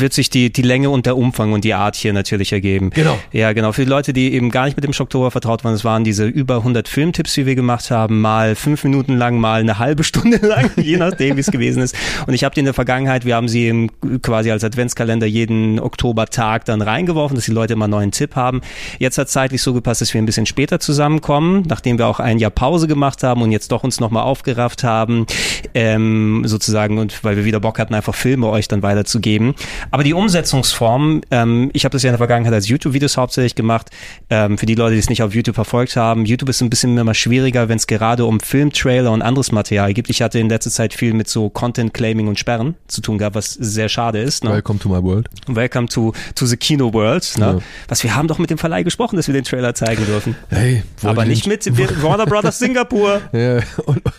Wird 0.01 0.13
sich 0.13 0.31
die, 0.31 0.53
die 0.53 0.63
Länge 0.63 0.91
und 0.91 1.07
der 1.07 1.17
Umfang 1.17 1.53
und 1.53 1.65
die 1.65 1.75
Art 1.75 1.97
hier 1.97 2.13
natürlich 2.13 2.53
ergeben. 2.53 2.91
Genau. 2.91 3.19
Ja, 3.33 3.53
genau. 3.53 3.73
Für 3.73 3.85
die 3.85 3.91
Leute, 3.91 4.13
die 4.13 4.33
eben 4.33 4.51
gar 4.51 4.65
nicht 4.67 4.77
mit 4.77 4.85
dem 4.85 4.93
Schocktober 4.93 5.31
vertraut 5.31 5.65
waren, 5.65 5.75
es 5.75 5.85
waren 5.85 6.05
diese 6.05 6.27
über 6.27 6.57
100 6.57 6.89
Filmtipps, 6.89 7.35
die 7.35 7.47
wir 7.47 7.55
gemacht 7.55 7.91
haben, 7.91 8.21
mal 8.21 8.55
fünf 8.55 8.85
Minuten 8.85 9.17
lang, 9.17 9.39
mal 9.39 9.61
eine 9.61 9.79
halbe 9.79 10.05
Stunde 10.05 10.37
lang, 10.47 10.71
je 10.77 10.97
nachdem, 10.97 11.37
wie 11.37 11.41
es 11.41 11.51
gewesen 11.51 11.83
ist. 11.83 11.97
Und 12.27 12.35
ich 12.35 12.45
habe 12.45 12.55
die 12.55 12.61
in 12.61 12.67
der 12.67 12.75
Vergangenheit, 12.75 13.25
wir 13.25 13.37
haben 13.37 13.49
sie 13.49 13.69
im, 13.69 13.91
quasi 14.23 14.51
als 14.51 14.65
Adventskalender 14.65 15.27
jeden 15.27 15.81
Oktobertag 15.81 16.65
dann 16.65 16.83
reingeworfen, 16.83 17.37
dass 17.37 17.45
die 17.45 17.53
Leute 17.53 17.75
immer 17.75 17.85
einen 17.85 17.93
neuen 17.93 18.13
Tipp 18.13 18.37
haben. 18.37 18.61
Jetzt 18.99 19.19
hat 19.19 19.29
zeitlich 19.29 19.63
so 19.63 19.73
gepasst, 19.75 20.01
dass 20.01 20.13
wir 20.15 20.21
ein 20.21 20.27
bisschen 20.27 20.47
später 20.47 20.81
zusammenkommen, 20.81 21.65
nachdem 21.69 21.99
wir 21.99 22.07
auch 22.07 22.21
ein 22.21 22.39
Jahr 22.39 22.51
Pause 22.51 22.87
gemacht 22.87 23.23
haben 23.23 23.43
und 23.43 23.53
jetzt 23.53 23.73
doch 23.73 23.85
uns 23.85 24.01
nochmal 24.01 24.25
aufgerafft 24.25 24.85
haben, 24.85 25.27
ähm, 25.75 26.43
sozusagen, 26.47 26.99
und 26.99 27.25
weil 27.25 27.37
wir 27.37 27.45
wieder 27.45 27.61
Bock 27.61 27.79
hatten, 27.79 27.95
einfach 27.95 28.15
Filme 28.15 28.49
euch 28.49 28.69
dann 28.69 28.83
weiterzugeben. 28.83 29.55
Aber 29.91 30.05
die 30.05 30.15
Umsetzungsform, 30.15 31.23
ähm, 31.31 31.71
ich 31.73 31.85
habe 31.85 31.93
das 31.93 32.03
ja 32.03 32.11
in 32.11 32.13
der 32.13 32.19
Vergangenheit 32.19 32.53
als 32.55 32.69
YouTube-Videos 32.69 33.17
hauptsächlich 33.17 33.55
gemacht. 33.55 33.91
Ähm, 34.31 34.59
für 34.59 34.67
die 34.67 34.75
Leute, 34.75 34.95
die 34.95 35.01
es 35.01 35.09
nicht 35.09 35.23
auf 35.23 35.35
YouTube 35.35 35.55
verfolgt 35.55 35.97
haben, 35.97 36.25
YouTube 36.25 36.49
ist 36.49 36.61
ein 36.61 36.71
bisschen 36.71 36.97
immer 36.97 37.15
schwieriger, 37.15 37.69
wenn 37.69 37.77
es 37.77 37.87
gerade 37.87 38.25
um 38.25 38.41
Filmtrailer 38.41 39.11
und 39.11 39.23
anderes 39.23 39.53
Material 39.53 39.93
gibt. 39.95 40.11
Ich 40.11 40.23
hatte 40.23 40.39
in 40.39 40.49
letzter 40.49 40.71
Zeit 40.71 40.95
viel 40.95 41.15
mit 41.15 41.29
so 41.29 41.51
Content-Claiming 41.51 42.29
und 42.29 42.39
Sperren 42.39 42.75
zu 42.89 43.01
tun 43.01 43.19
gehabt, 43.19 43.37
was 43.37 43.53
sehr 43.53 43.89
schade 43.89 44.21
ist. 44.21 44.45
Ne? 44.45 44.51
Welcome 44.51 44.79
to 44.79 44.89
my 44.89 45.03
world. 45.03 45.29
Welcome 45.47 45.89
to, 45.89 46.13
to 46.35 46.47
the 46.47 46.57
Kino 46.57 46.93
World. 46.93 47.33
Ne? 47.37 47.45
Ja. 47.45 47.59
Was 47.89 48.03
wir 48.03 48.15
haben 48.15 48.29
doch 48.29 48.39
mit 48.39 48.51
dem 48.51 48.59
Verleih 48.59 48.83
gesprochen, 48.83 49.17
dass 49.17 49.27
wir 49.27 49.35
den 49.35 49.45
Trailer 49.45 49.75
zeigen 49.75 50.05
dürfen. 50.07 50.37
Hey, 50.49 50.83
Aber 51.03 51.25
nicht 51.25 51.47
mit 51.47 51.67
Warner 52.03 52.27
Brothers 52.27 52.59
Singapur. 52.59 53.21
Ja, 53.33 53.61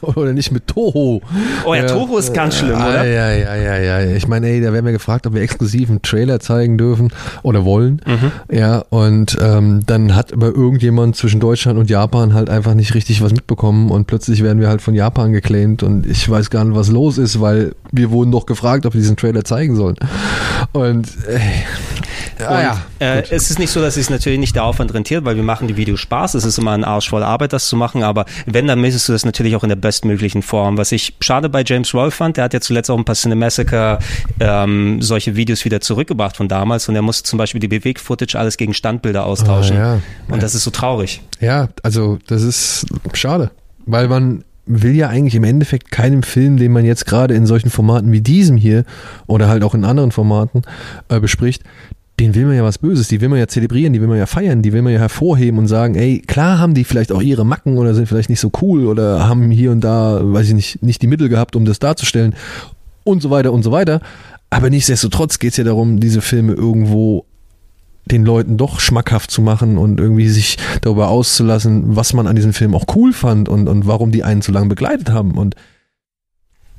oder 0.01 0.33
nicht 0.33 0.51
mit 0.51 0.67
Toho. 0.67 1.21
Oh 1.65 1.73
ja, 1.73 1.85
Toho 1.85 2.17
ist 2.17 2.33
ganz 2.33 2.57
schlimm, 2.57 2.75
oder? 2.75 3.05
Ja, 3.05 3.31
ja, 3.31 3.55
ja, 3.55 3.77
ja. 3.77 4.15
Ich 4.15 4.27
meine, 4.27 4.47
ey, 4.47 4.61
da 4.61 4.73
werden 4.73 4.85
wir 4.85 4.91
gefragt, 4.91 5.27
ob 5.27 5.33
wir 5.33 5.41
exklusiv 5.45 5.89
einen 5.89 6.01
Trailer 6.01 6.39
zeigen 6.39 6.77
dürfen 6.77 7.13
oder 7.43 7.63
wollen. 7.63 8.01
Mhm. 8.05 8.31
Ja, 8.55 8.79
und 8.89 9.37
ähm, 9.39 9.81
dann 9.85 10.15
hat 10.15 10.33
aber 10.33 10.47
irgendjemand 10.47 11.15
zwischen 11.15 11.39
Deutschland 11.39 11.79
und 11.79 11.89
Japan 11.89 12.33
halt 12.33 12.49
einfach 12.49 12.73
nicht 12.73 12.93
richtig 12.93 13.21
was 13.21 13.31
mitbekommen 13.31 13.91
und 13.91 14.07
plötzlich 14.07 14.43
werden 14.43 14.59
wir 14.59 14.67
halt 14.67 14.81
von 14.81 14.93
Japan 14.93 15.31
geclaimed 15.31 15.83
und 15.83 16.05
ich 16.05 16.29
weiß 16.29 16.49
gar 16.49 16.65
nicht, 16.65 16.75
was 16.75 16.89
los 16.89 17.17
ist, 17.17 17.39
weil 17.39 17.73
wir 17.91 18.11
wurden 18.11 18.31
doch 18.31 18.45
gefragt, 18.45 18.85
ob 18.85 18.93
wir 18.93 19.01
diesen 19.01 19.15
Trailer 19.15 19.43
zeigen 19.43 19.75
sollen. 19.75 19.95
Und 20.73 21.07
ey, 21.27 21.39
ja, 22.39 22.49
Und, 22.49 22.63
ja. 22.63 22.81
äh, 22.99 23.23
es 23.29 23.49
ist 23.49 23.59
nicht 23.59 23.71
so, 23.71 23.81
dass 23.81 23.97
es 23.97 24.09
natürlich 24.09 24.39
nicht 24.39 24.55
der 24.55 24.63
Aufwand 24.63 24.93
rentiert, 24.93 25.25
weil 25.25 25.35
wir 25.35 25.43
machen 25.43 25.67
die 25.67 25.77
Videos 25.77 25.99
Spaß. 25.99 26.33
Es 26.33 26.45
ist 26.45 26.57
immer 26.57 26.71
ein 26.71 26.83
Arsch 26.83 27.09
voll 27.09 27.23
Arbeit, 27.23 27.53
das 27.53 27.67
zu 27.67 27.75
machen. 27.75 28.03
Aber 28.03 28.25
wenn, 28.45 28.67
dann 28.67 28.81
misst 28.81 29.07
du 29.07 29.13
das 29.13 29.25
natürlich 29.25 29.55
auch 29.55 29.63
in 29.63 29.69
der 29.69 29.75
bestmöglichen 29.75 30.41
Form. 30.41 30.77
Was 30.77 30.91
ich 30.91 31.15
schade 31.21 31.49
bei 31.49 31.63
James 31.65 31.93
Rolfe 31.93 32.17
fand, 32.17 32.37
der 32.37 32.45
hat 32.45 32.53
ja 32.53 32.61
zuletzt 32.61 32.89
auch 32.89 32.97
ein 32.97 33.05
paar 33.05 33.15
Cinemassacre 33.15 33.99
ähm, 34.39 35.01
solche 35.01 35.35
Videos 35.35 35.65
wieder 35.65 35.81
zurückgebracht 35.81 36.37
von 36.37 36.47
damals. 36.47 36.89
Und 36.89 36.95
er 36.95 37.01
musste 37.01 37.23
zum 37.23 37.37
Beispiel 37.37 37.59
die 37.59 37.67
Bewegt-Footage 37.67 38.37
alles 38.37 38.57
gegen 38.57 38.73
Standbilder 38.73 39.25
austauschen. 39.25 39.77
Ah, 39.77 39.95
ja. 39.95 40.01
Und 40.27 40.43
das 40.43 40.55
ist 40.55 40.63
so 40.63 40.71
traurig. 40.71 41.21
Ja, 41.39 41.69
also 41.83 42.19
das 42.27 42.41
ist 42.41 42.85
schade, 43.13 43.51
weil 43.85 44.07
man 44.07 44.43
will 44.65 44.95
ja 44.95 45.09
eigentlich 45.09 45.35
im 45.35 45.43
Endeffekt 45.43 45.91
keinem 45.91 46.23
Film, 46.23 46.57
den 46.57 46.71
man 46.71 46.85
jetzt 46.85 47.05
gerade 47.05 47.33
in 47.35 47.45
solchen 47.45 47.69
Formaten 47.69 48.11
wie 48.11 48.21
diesem 48.21 48.57
hier 48.57 48.83
oder 49.27 49.47
halt 49.47 49.63
auch 49.63 49.75
in 49.75 49.85
anderen 49.85 50.11
Formaten 50.11 50.63
äh, 51.09 51.19
bespricht, 51.19 51.63
den 52.19 52.33
will 52.33 52.45
man 52.45 52.55
ja 52.55 52.63
was 52.63 52.77
Böses, 52.77 53.09
die 53.09 53.19
will 53.19 53.29
man 53.29 53.39
ja 53.39 53.47
zelebrieren, 53.47 53.91
die 53.91 53.99
will 53.99 54.07
man 54.07 54.17
ja 54.17 54.25
feiern, 54.25 54.61
die 54.61 54.71
will 54.71 54.81
man 54.81 54.93
ja 54.93 54.99
hervorheben 54.99 55.59
und 55.59 55.67
sagen, 55.67 55.95
ey, 55.95 56.19
klar 56.19 56.59
haben 56.59 56.73
die 56.73 56.85
vielleicht 56.85 57.11
auch 57.11 57.21
ihre 57.21 57.45
Macken 57.45 57.77
oder 57.77 57.93
sind 57.93 58.07
vielleicht 58.07 58.29
nicht 58.29 58.39
so 58.39 58.51
cool 58.61 58.85
oder 58.85 59.27
haben 59.27 59.51
hier 59.51 59.71
und 59.71 59.81
da, 59.81 60.21
weiß 60.23 60.47
ich 60.47 60.53
nicht, 60.53 60.83
nicht 60.83 61.01
die 61.01 61.07
Mittel 61.07 61.27
gehabt, 61.27 61.55
um 61.55 61.65
das 61.65 61.79
darzustellen 61.79 62.35
und 63.03 63.21
so 63.21 63.29
weiter 63.31 63.51
und 63.51 63.63
so 63.63 63.71
weiter. 63.71 63.99
Aber 64.49 64.69
nichtsdestotrotz 64.69 65.39
geht 65.39 65.51
es 65.51 65.57
ja 65.57 65.65
darum, 65.65 65.99
diese 65.99 66.21
Filme 66.21 66.53
irgendwo 66.53 67.25
den 68.05 68.23
Leuten 68.23 68.55
doch 68.55 68.79
schmackhaft 68.79 69.31
zu 69.31 69.41
machen 69.41 69.77
und 69.77 69.99
irgendwie 69.99 70.29
sich 70.29 70.57
darüber 70.81 71.09
auszulassen, 71.09 71.95
was 71.95 72.13
man 72.13 72.27
an 72.27 72.35
diesem 72.35 72.53
Film 72.53 72.75
auch 72.75 72.85
cool 72.95 73.13
fand 73.13 73.49
und, 73.49 73.67
und 73.67 73.87
warum 73.87 74.11
die 74.11 74.23
einen 74.23 74.41
so 74.41 74.51
lange 74.51 74.67
begleitet 74.67 75.09
haben. 75.09 75.31
Und 75.31 75.55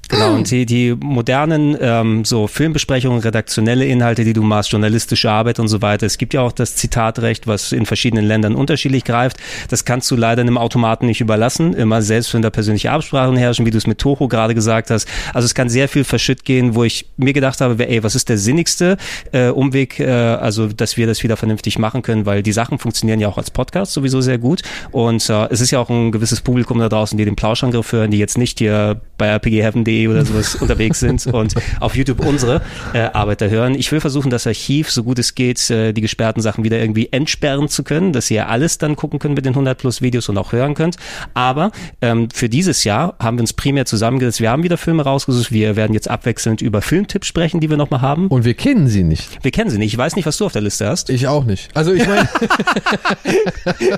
Genau, 0.09 0.35
und 0.35 0.51
die, 0.51 0.67
die 0.67 0.95
modernen 0.95 1.77
ähm, 1.81 2.25
so 2.25 2.47
Filmbesprechungen, 2.47 3.21
redaktionelle 3.21 3.87
Inhalte, 3.87 4.25
die 4.25 4.35
du 4.35 4.43
machst, 4.43 4.71
journalistische 4.71 5.31
Arbeit 5.31 5.59
und 5.59 5.67
so 5.67 5.83
weiter. 5.83 6.07
Es 6.07 6.17
gibt 6.17 6.33
ja 6.33 6.43
auch 6.43 6.53
das 6.53 6.77
Zitatrecht, 6.77 7.49
was 7.49 7.73
in 7.73 7.87
verschiedenen 7.87 8.25
Ländern 8.25 8.55
unterschiedlich 8.55 9.03
greift. 9.03 9.39
Das 9.69 9.85
kannst 9.85 10.09
du 10.11 10.17
leider 10.17 10.43
einem 10.43 10.59
Automaten 10.59 11.07
nicht 11.07 11.21
überlassen, 11.21 11.75
immer 11.75 12.03
selbst 12.03 12.33
wenn 12.35 12.43
da 12.43 12.51
persönliche 12.51 12.93
Absprachen 12.93 13.37
herrschen, 13.37 13.67
wie 13.67 13.73
du 13.73 13.79
es 13.79 13.89
mit 13.89 13.99
Toho 13.99 14.29
gerade 14.29 14.55
gesagt 14.55 14.91
hast. 14.91 15.09
Also 15.35 15.47
es 15.47 15.55
kann 15.55 15.69
sehr 15.69 15.89
viel 15.89 16.05
verschütt 16.05 16.45
gehen, 16.45 16.77
wo 16.77 16.85
ich 16.85 17.07
mir 17.17 17.33
gedacht 17.33 17.61
habe, 17.61 17.89
ey, 17.89 18.05
was 18.05 18.15
ist 18.15 18.29
der 18.29 18.39
sinnigste 18.39 18.99
äh, 19.33 19.49
Umweg, 19.49 19.99
äh, 19.99 20.07
also 20.07 20.69
dass 20.69 20.97
wir 20.97 21.09
das 21.09 21.25
wieder 21.25 21.37
vernünftig 21.37 21.81
machen 21.81 22.03
können, 22.03 22.27
weil 22.27 22.45
die 22.45 22.53
Sachen 22.53 22.79
funktionieren 22.79 23.19
ja 23.19 23.29
auch 23.29 23.39
als 23.39 23.51
Podcast 23.51 23.93
sowieso 23.93 24.21
sehr 24.21 24.39
gut 24.39 24.63
und 24.93 25.29
äh, 25.29 25.47
es 25.51 25.61
ist 25.61 25.73
ja 25.73 25.81
auch 25.81 25.91
ein 25.91 26.13
gewisses 26.13 26.41
Publikum 26.41 26.79
da 26.79 26.89
draußen, 26.89 27.19
die 27.19 27.25
den 27.25 27.35
Plauschangriff 27.37 27.91
hören, 27.91 28.13
die 28.13 28.19
jetzt 28.19 28.39
nicht 28.39 28.61
hier 28.61 29.01
bei 29.19 29.35
rpgheaven.de 29.35 29.96
oder 30.05 30.25
sowas 30.25 30.55
unterwegs 30.57 31.00
sind 31.00 31.26
und 31.26 31.55
auf 31.81 31.97
YouTube 31.97 32.21
unsere 32.21 32.62
äh, 32.93 33.00
Arbeit 33.00 33.41
da 33.41 33.47
hören. 33.47 33.75
Ich 33.75 33.91
will 33.93 34.00
versuchen, 34.00 34.31
das 34.31 34.47
Archiv, 34.47 34.91
so 34.91 35.03
gut 35.03 35.19
es 35.19 35.35
geht, 35.35 35.71
äh, 35.71 35.93
die 35.93 36.00
gesperrten 36.00 36.43
Sachen 36.43 36.65
wieder 36.65 36.79
irgendwie 36.79 37.09
entsperren 37.12 37.69
zu 37.69 37.83
können, 37.83 38.12
dass 38.12 38.31
ihr 38.31 38.49
alles 38.49 38.79
dann 38.79 38.97
gucken 38.97 39.19
könnt 39.19 39.35
mit 39.35 39.45
den 39.45 39.53
100 39.53 39.79
plus 39.79 40.03
Videos 40.03 40.29
und 40.29 40.38
auch 40.38 40.53
hören 40.53 40.75
könnt. 40.75 40.97
Aber 41.35 41.71
ähm, 42.03 42.29
für 42.33 42.49
dieses 42.49 42.85
Jahr 42.85 43.15
haben 43.19 43.38
wir 43.38 43.43
uns 43.43 43.53
primär 43.53 43.87
zusammengesetzt. 43.87 44.41
Wir 44.41 44.50
haben 44.50 44.62
wieder 44.62 44.76
Filme 44.76 45.03
rausgesucht. 45.03 45.53
Wir 45.53 45.76
werden 45.76 45.95
jetzt 45.95 46.09
abwechselnd 46.09 46.61
über 46.61 46.83
Filmtipps 46.83 47.26
sprechen, 47.26 47.61
die 47.61 47.71
wir 47.71 47.76
nochmal 47.76 48.00
haben. 48.00 48.29
Und 48.29 48.45
wir 48.45 48.55
kennen 48.55 48.88
sie 48.88 49.05
nicht. 49.05 49.43
Wir 49.43 49.50
kennen 49.50 49.71
sie 49.71 49.79
nicht. 49.79 49.93
Ich 49.93 49.99
weiß 49.99 50.17
nicht, 50.17 50.26
was 50.26 50.37
du 50.37 50.47
auf 50.47 50.53
der 50.53 50.62
Liste 50.62 50.87
hast. 50.87 51.11
Ich 51.11 51.26
auch 51.29 51.45
nicht. 51.45 51.69
Also 51.75 51.93
ich 51.93 52.07
meine, 52.07 52.29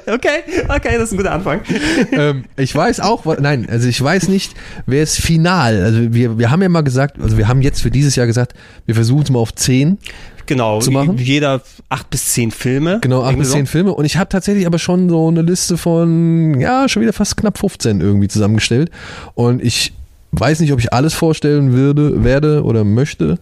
okay, 0.06 0.42
okay, 0.68 0.94
das 0.98 1.04
ist 1.04 1.12
ein 1.12 1.16
guter 1.16 1.32
Anfang. 1.32 1.60
ähm, 2.12 2.44
ich 2.56 2.74
weiß 2.74 3.00
auch, 3.00 3.24
nein, 3.38 3.66
also 3.68 3.88
ich 3.88 4.02
weiß 4.02 4.28
nicht, 4.28 4.54
wer 4.86 5.02
ist 5.02 5.16
final. 5.16 5.87
Also 5.88 6.12
wir, 6.12 6.38
wir 6.38 6.50
haben 6.50 6.60
ja 6.60 6.68
mal 6.68 6.82
gesagt, 6.82 7.18
also 7.18 7.38
wir 7.38 7.48
haben 7.48 7.62
jetzt 7.62 7.80
für 7.80 7.90
dieses 7.90 8.14
Jahr 8.14 8.26
gesagt, 8.26 8.52
wir 8.84 8.94
versuchen 8.94 9.22
es 9.22 9.30
mal 9.30 9.38
auf 9.38 9.54
10 9.54 9.96
genau, 10.44 10.80
zu 10.80 10.90
machen. 10.90 11.16
Jeder 11.16 11.62
acht 11.88 12.10
bis 12.10 12.26
zehn 12.26 12.50
Filme. 12.50 12.98
Genau, 13.00 13.22
acht 13.22 13.38
bis 13.38 13.52
zehn 13.52 13.64
so. 13.64 13.72
Filme. 13.72 13.94
Und 13.94 14.04
ich 14.04 14.18
habe 14.18 14.28
tatsächlich 14.28 14.66
aber 14.66 14.78
schon 14.78 15.08
so 15.08 15.28
eine 15.28 15.40
Liste 15.40 15.78
von, 15.78 16.60
ja, 16.60 16.90
schon 16.90 17.00
wieder 17.00 17.14
fast 17.14 17.38
knapp 17.38 17.56
15 17.56 18.02
irgendwie 18.02 18.28
zusammengestellt. 18.28 18.90
Und 19.34 19.64
ich 19.64 19.94
weiß 20.32 20.60
nicht, 20.60 20.74
ob 20.74 20.78
ich 20.78 20.92
alles 20.92 21.14
vorstellen 21.14 21.72
würde, 21.72 22.22
werde 22.22 22.64
oder 22.64 22.84
möchte 22.84 23.38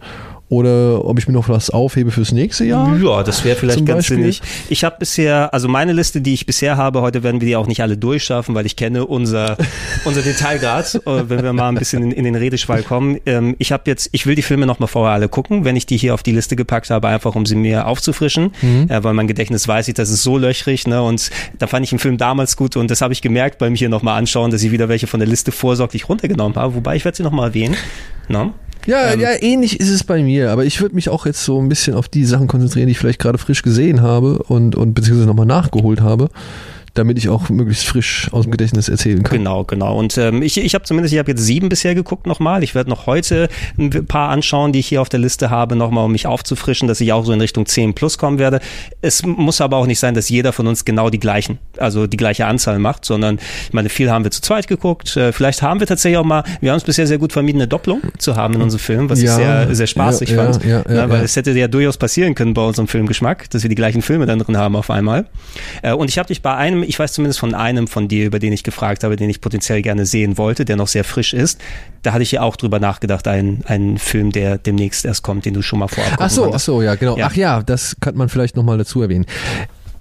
oder 0.49 1.03
ob 1.03 1.19
ich 1.19 1.27
mir 1.27 1.33
noch 1.33 1.49
was 1.49 1.69
aufhebe 1.69 2.11
fürs 2.11 2.31
nächste 2.31 2.63
Jahr. 2.63 2.97
Ja, 2.97 3.21
das 3.23 3.43
wäre 3.43 3.57
vielleicht 3.57 3.85
ganz 3.85 4.05
Beispiel. 4.05 4.17
sinnig. 4.17 4.41
Ich 4.69 4.85
habe 4.85 4.95
bisher, 4.97 5.53
also 5.53 5.67
meine 5.67 5.91
Liste, 5.91 6.21
die 6.21 6.33
ich 6.33 6.45
bisher 6.45 6.77
habe, 6.77 7.01
heute 7.01 7.21
werden 7.23 7.41
wir 7.41 7.47
die 7.47 7.55
auch 7.57 7.67
nicht 7.67 7.81
alle 7.81 7.97
durchschaffen, 7.97 8.55
weil 8.55 8.65
ich 8.65 8.77
kenne 8.77 9.05
unser, 9.05 9.57
unser 10.05 10.21
Detailgrad, 10.21 10.95
äh, 10.95 11.29
wenn 11.29 11.43
wir 11.43 11.51
mal 11.51 11.69
ein 11.69 11.75
bisschen 11.75 12.01
in, 12.03 12.11
in 12.11 12.23
den 12.23 12.35
Redeschwall 12.35 12.83
kommen. 12.83 13.19
Ähm, 13.25 13.55
ich 13.59 13.73
habe 13.73 13.83
jetzt, 13.87 14.09
ich 14.13 14.25
will 14.25 14.35
die 14.35 14.41
Filme 14.41 14.65
nochmal 14.65 14.87
vorher 14.87 15.13
alle 15.13 15.27
gucken, 15.27 15.65
wenn 15.65 15.75
ich 15.75 15.85
die 15.85 15.97
hier 15.97 16.13
auf 16.13 16.23
die 16.23 16.31
Liste 16.31 16.55
gepackt 16.55 16.89
habe, 16.89 17.09
einfach 17.09 17.35
um 17.35 17.45
sie 17.45 17.55
mir 17.55 17.85
aufzufrischen, 17.85 18.51
mhm. 18.61 18.87
ja, 18.89 19.03
weil 19.03 19.13
mein 19.13 19.27
Gedächtnis 19.27 19.67
weiß 19.67 19.89
ich, 19.89 19.95
das 19.95 20.09
ist 20.09 20.23
so 20.23 20.37
löchrig, 20.37 20.87
ne, 20.87 21.01
und 21.01 21.29
da 21.59 21.67
fand 21.67 21.85
ich 21.85 21.91
einen 21.91 21.99
Film 21.99 22.17
damals 22.17 22.55
gut 22.55 22.77
und 22.77 22.89
das 22.89 23.01
habe 23.01 23.11
ich 23.11 23.21
gemerkt 23.21 23.57
beim 23.57 23.75
hier 23.75 23.89
nochmal 23.89 24.17
anschauen, 24.17 24.51
dass 24.51 24.63
ich 24.63 24.71
wieder 24.71 24.87
welche 24.87 25.07
von 25.07 25.19
der 25.19 25.27
Liste 25.27 25.51
vorsorglich 25.51 26.07
runtergenommen 26.07 26.55
habe, 26.55 26.75
wobei 26.75 26.95
ich 26.95 27.03
werde 27.03 27.17
sie 27.17 27.23
nochmal 27.23 27.49
erwähnen. 27.49 27.75
No? 28.29 28.53
Ja, 28.87 29.11
ähm, 29.11 29.19
ja, 29.19 29.29
ähnlich 29.39 29.79
ist 29.79 29.89
es 29.89 30.03
bei 30.03 30.23
mir, 30.23 30.49
aber 30.49 30.65
ich 30.65 30.81
würde 30.81 30.95
mich 30.95 31.09
auch 31.09 31.25
jetzt 31.25 31.43
so 31.43 31.61
ein 31.61 31.69
bisschen 31.69 31.93
auf 31.93 32.07
die 32.07 32.25
Sachen 32.25 32.47
konzentrieren, 32.47 32.87
die 32.87 32.93
ich 32.93 32.99
vielleicht 32.99 33.19
gerade 33.19 33.37
frisch 33.37 33.61
gesehen 33.61 34.01
habe 34.01 34.39
und, 34.47 34.75
und 34.75 34.93
beziehungsweise 34.93 35.27
nochmal 35.27 35.45
nachgeholt 35.45 36.01
habe 36.01 36.29
damit 36.97 37.17
ich 37.17 37.29
auch 37.29 37.49
möglichst 37.49 37.85
frisch 37.85 38.29
aus 38.31 38.43
dem 38.43 38.51
Gedächtnis 38.51 38.89
erzählen 38.89 39.23
kann. 39.23 39.37
Genau, 39.37 39.63
genau. 39.63 39.97
Und 39.97 40.17
ähm, 40.17 40.41
ich, 40.41 40.57
ich 40.57 40.73
habe 40.73 40.85
zumindest, 40.85 41.13
ich 41.13 41.19
habe 41.19 41.31
jetzt 41.31 41.41
sieben 41.41 41.69
bisher 41.69 41.95
geguckt 41.95 42.27
nochmal. 42.27 42.63
Ich 42.63 42.75
werde 42.75 42.89
noch 42.89 43.05
heute 43.05 43.49
ein 43.77 43.89
paar 44.05 44.29
anschauen, 44.29 44.71
die 44.71 44.79
ich 44.79 44.87
hier 44.87 45.01
auf 45.01 45.09
der 45.09 45.19
Liste 45.19 45.49
habe, 45.49 45.75
nochmal, 45.75 46.05
um 46.05 46.11
mich 46.11 46.27
aufzufrischen, 46.27 46.87
dass 46.87 47.01
ich 47.01 47.13
auch 47.13 47.25
so 47.25 47.31
in 47.31 47.41
Richtung 47.41 47.65
10 47.65 47.93
plus 47.93 48.17
kommen 48.17 48.39
werde. 48.39 48.59
Es 49.01 49.25
muss 49.25 49.61
aber 49.61 49.77
auch 49.77 49.87
nicht 49.87 49.99
sein, 49.99 50.13
dass 50.13 50.29
jeder 50.29 50.53
von 50.53 50.67
uns 50.67 50.85
genau 50.85 51.09
die 51.09 51.19
gleichen, 51.19 51.59
also 51.77 52.07
die 52.07 52.17
gleiche 52.17 52.45
Anzahl 52.45 52.79
macht, 52.79 53.05
sondern 53.05 53.39
ich 53.65 53.73
meine, 53.73 53.89
viel 53.89 54.09
haben 54.09 54.23
wir 54.23 54.31
zu 54.31 54.41
zweit 54.41 54.67
geguckt. 54.67 55.15
Äh, 55.17 55.31
vielleicht 55.31 55.61
haben 55.61 55.79
wir 55.79 55.87
tatsächlich 55.87 56.17
auch 56.17 56.25
mal, 56.25 56.43
wir 56.61 56.71
haben 56.71 56.77
es 56.77 56.83
bisher 56.83 57.07
sehr 57.07 57.17
gut 57.17 57.33
vermieden, 57.33 57.61
eine 57.61 57.67
Doppelung 57.67 58.01
zu 58.17 58.35
haben 58.35 58.55
in 58.55 58.61
unserem 58.61 58.79
Film, 58.79 59.09
was 59.09 59.21
ja, 59.21 59.31
ich 59.31 59.35
sehr, 59.35 59.75
sehr 59.75 59.87
spaßig 59.87 60.29
ja, 60.29 60.35
fand. 60.43 60.65
Ja, 60.65 60.83
ja, 60.89 61.09
weil 61.09 61.23
es 61.23 61.35
hätte 61.35 61.51
ja 61.51 61.67
durchaus 61.67 61.97
passieren 61.97 62.35
können 62.35 62.53
bei 62.53 62.61
unserem 62.61 62.87
Filmgeschmack, 62.87 63.49
dass 63.49 63.63
wir 63.63 63.69
die 63.69 63.75
gleichen 63.75 64.01
Filme 64.01 64.25
dann 64.25 64.39
drin 64.39 64.57
haben 64.57 64.75
auf 64.75 64.89
einmal. 64.89 65.25
Äh, 65.81 65.93
und 65.93 66.09
ich 66.09 66.17
habe 66.17 66.27
dich 66.27 66.41
bei 66.41 66.55
einem, 66.55 66.83
ich 66.87 66.97
weiß 66.97 67.13
zumindest 67.13 67.39
von 67.39 67.53
einem 67.53 67.87
von 67.87 68.07
dir, 68.07 68.25
über 68.25 68.39
den 68.39 68.53
ich 68.53 68.63
gefragt 68.63 69.03
habe, 69.03 69.15
den 69.15 69.29
ich 69.29 69.41
potenziell 69.41 69.81
gerne 69.81 70.05
sehen 70.05 70.37
wollte, 70.37 70.65
der 70.65 70.75
noch 70.75 70.87
sehr 70.87 71.03
frisch 71.03 71.33
ist. 71.33 71.59
Da 72.01 72.13
hatte 72.13 72.23
ich 72.23 72.31
ja 72.31 72.41
auch 72.41 72.55
drüber 72.55 72.79
nachgedacht, 72.79 73.27
einen, 73.27 73.63
einen 73.65 73.97
Film, 73.97 74.31
der 74.31 74.57
demnächst 74.57 75.05
erst 75.05 75.23
kommt, 75.23 75.45
den 75.45 75.53
du 75.53 75.61
schon 75.61 75.79
mal 75.79 75.87
vorab 75.87 76.15
Ach 76.17 76.29
so, 76.29 76.53
ach 76.53 76.59
so, 76.59 76.81
ja, 76.81 76.95
genau. 76.95 77.17
Ja. 77.17 77.27
Ach 77.27 77.35
ja, 77.35 77.61
das 77.61 77.97
kann 77.99 78.15
man 78.15 78.29
vielleicht 78.29 78.55
nochmal 78.55 78.77
dazu 78.77 79.01
erwähnen. 79.01 79.25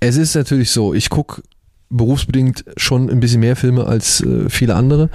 Es 0.00 0.16
ist 0.16 0.34
natürlich 0.34 0.70
so, 0.70 0.94
ich 0.94 1.10
gucke 1.10 1.42
berufsbedingt 1.88 2.64
schon 2.76 3.10
ein 3.10 3.20
bisschen 3.20 3.40
mehr 3.40 3.56
Filme 3.56 3.86
als 3.86 4.20
äh, 4.20 4.48
viele 4.48 4.74
andere. 4.74 5.10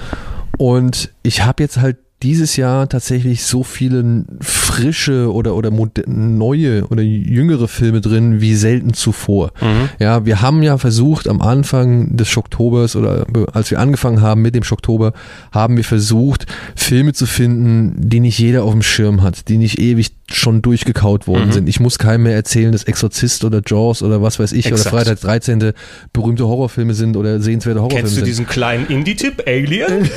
Und 0.57 1.11
ich 1.23 1.43
habe 1.43 1.63
jetzt 1.63 1.77
halt 1.77 1.97
dieses 2.23 2.55
Jahr 2.55 2.87
tatsächlich 2.87 3.43
so 3.43 3.63
viele 3.63 4.25
frische 4.41 5.33
oder, 5.33 5.55
oder 5.55 5.71
neue 6.05 6.85
oder 6.87 7.01
jüngere 7.01 7.67
Filme 7.67 8.01
drin 8.01 8.41
wie 8.41 8.55
selten 8.55 8.93
zuvor. 8.93 9.51
Mhm. 9.59 9.89
Ja, 9.99 10.25
wir 10.25 10.41
haben 10.41 10.61
ja 10.61 10.77
versucht 10.77 11.27
am 11.27 11.41
Anfang 11.41 12.15
des 12.15 12.29
Schocktobers 12.29 12.95
oder 12.95 13.25
als 13.53 13.71
wir 13.71 13.79
angefangen 13.79 14.21
haben 14.21 14.41
mit 14.41 14.55
dem 14.55 14.63
Schocktober, 14.63 15.13
haben 15.51 15.77
wir 15.77 15.83
versucht, 15.83 16.45
Filme 16.75 17.13
zu 17.13 17.25
finden, 17.25 17.95
die 17.97 18.19
nicht 18.19 18.37
jeder 18.37 18.63
auf 18.63 18.71
dem 18.71 18.83
Schirm 18.83 19.23
hat, 19.23 19.49
die 19.49 19.57
nicht 19.57 19.79
ewig 19.79 20.11
schon 20.31 20.61
durchgekaut 20.61 21.27
worden 21.27 21.47
mhm. 21.47 21.51
sind. 21.51 21.69
Ich 21.69 21.79
muss 21.79 21.99
keinem 21.99 22.23
mehr 22.23 22.35
erzählen, 22.35 22.71
dass 22.71 22.83
Exorzist 22.83 23.43
oder 23.43 23.61
Jaws 23.65 24.01
oder 24.01 24.21
was 24.21 24.39
weiß 24.39 24.53
ich 24.53 24.65
Exakt. 24.67 24.93
oder 24.93 25.03
Freitag 25.03 25.21
13. 25.21 25.73
berühmte 26.13 26.47
Horrorfilme 26.47 26.93
sind 26.93 27.17
oder 27.17 27.39
sehenswerte 27.39 27.81
Horrorfilme 27.81 28.07
sind. 28.07 28.17
Kennst 28.17 28.21
du 28.21 28.31
diesen 28.31 28.47
kleinen 28.47 28.87
Indie-Tipp, 28.87 29.43
Alien? 29.45 30.09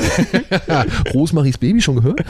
Rosemaries 1.14 1.58
Baby 1.58 1.80
schon 1.80 1.93
gehört? 1.96 2.20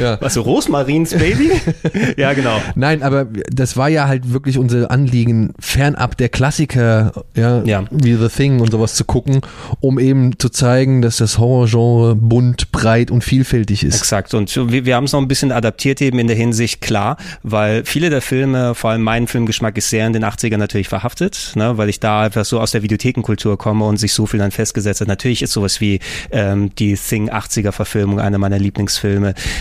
Ja. 0.00 0.18
Was, 0.20 0.36
Rosmarins 0.36 1.10
Baby? 1.10 1.50
ja, 2.16 2.32
genau. 2.32 2.60
Nein, 2.74 3.02
aber 3.02 3.26
das 3.50 3.76
war 3.76 3.88
ja 3.88 4.08
halt 4.08 4.32
wirklich 4.32 4.58
unser 4.58 4.90
Anliegen, 4.90 5.54
fernab 5.58 6.16
der 6.16 6.28
Klassiker, 6.28 7.12
ja, 7.36 7.62
ja. 7.64 7.84
wie 7.90 8.14
The 8.14 8.28
Thing 8.28 8.60
und 8.60 8.70
sowas 8.70 8.94
zu 8.94 9.04
gucken, 9.04 9.40
um 9.80 9.98
eben 9.98 10.38
zu 10.38 10.48
zeigen, 10.48 11.02
dass 11.02 11.18
das 11.18 11.38
Horrorgenre 11.38 12.14
bunt, 12.16 12.72
breit 12.72 13.10
und 13.10 13.22
vielfältig 13.24 13.84
ist. 13.84 13.98
Exakt. 13.98 14.34
Und 14.34 14.54
wir, 14.70 14.84
wir 14.84 14.96
haben 14.96 15.04
es 15.04 15.12
noch 15.12 15.20
ein 15.20 15.28
bisschen 15.28 15.52
adaptiert 15.52 16.00
eben 16.00 16.18
in 16.18 16.26
der 16.26 16.36
Hinsicht, 16.36 16.80
klar, 16.80 17.16
weil 17.42 17.84
viele 17.84 18.10
der 18.10 18.22
Filme, 18.22 18.74
vor 18.74 18.90
allem 18.90 19.02
mein 19.02 19.26
Filmgeschmack 19.26 19.76
ist 19.76 19.90
sehr 19.90 20.06
in 20.06 20.12
den 20.12 20.24
80ern 20.24 20.56
natürlich 20.56 20.88
verhaftet, 20.88 21.52
ne, 21.54 21.76
weil 21.78 21.88
ich 21.88 22.00
da 22.00 22.22
einfach 22.22 22.44
so 22.44 22.60
aus 22.60 22.70
der 22.70 22.82
Videothekenkultur 22.82 23.58
komme 23.58 23.84
und 23.84 23.98
sich 23.98 24.12
so 24.12 24.26
viel 24.26 24.40
dann 24.40 24.50
festgesetzt 24.50 25.00
hat. 25.00 25.08
Natürlich 25.08 25.42
ist 25.42 25.52
sowas 25.52 25.80
wie 25.80 26.00
ähm, 26.30 26.74
die 26.76 26.94
Thing 26.94 27.30
80er 27.30 27.72
Verfilmung 27.72 28.20
einer 28.20 28.38
meiner 28.38 28.58
Lieblingsfilme. 28.58 29.11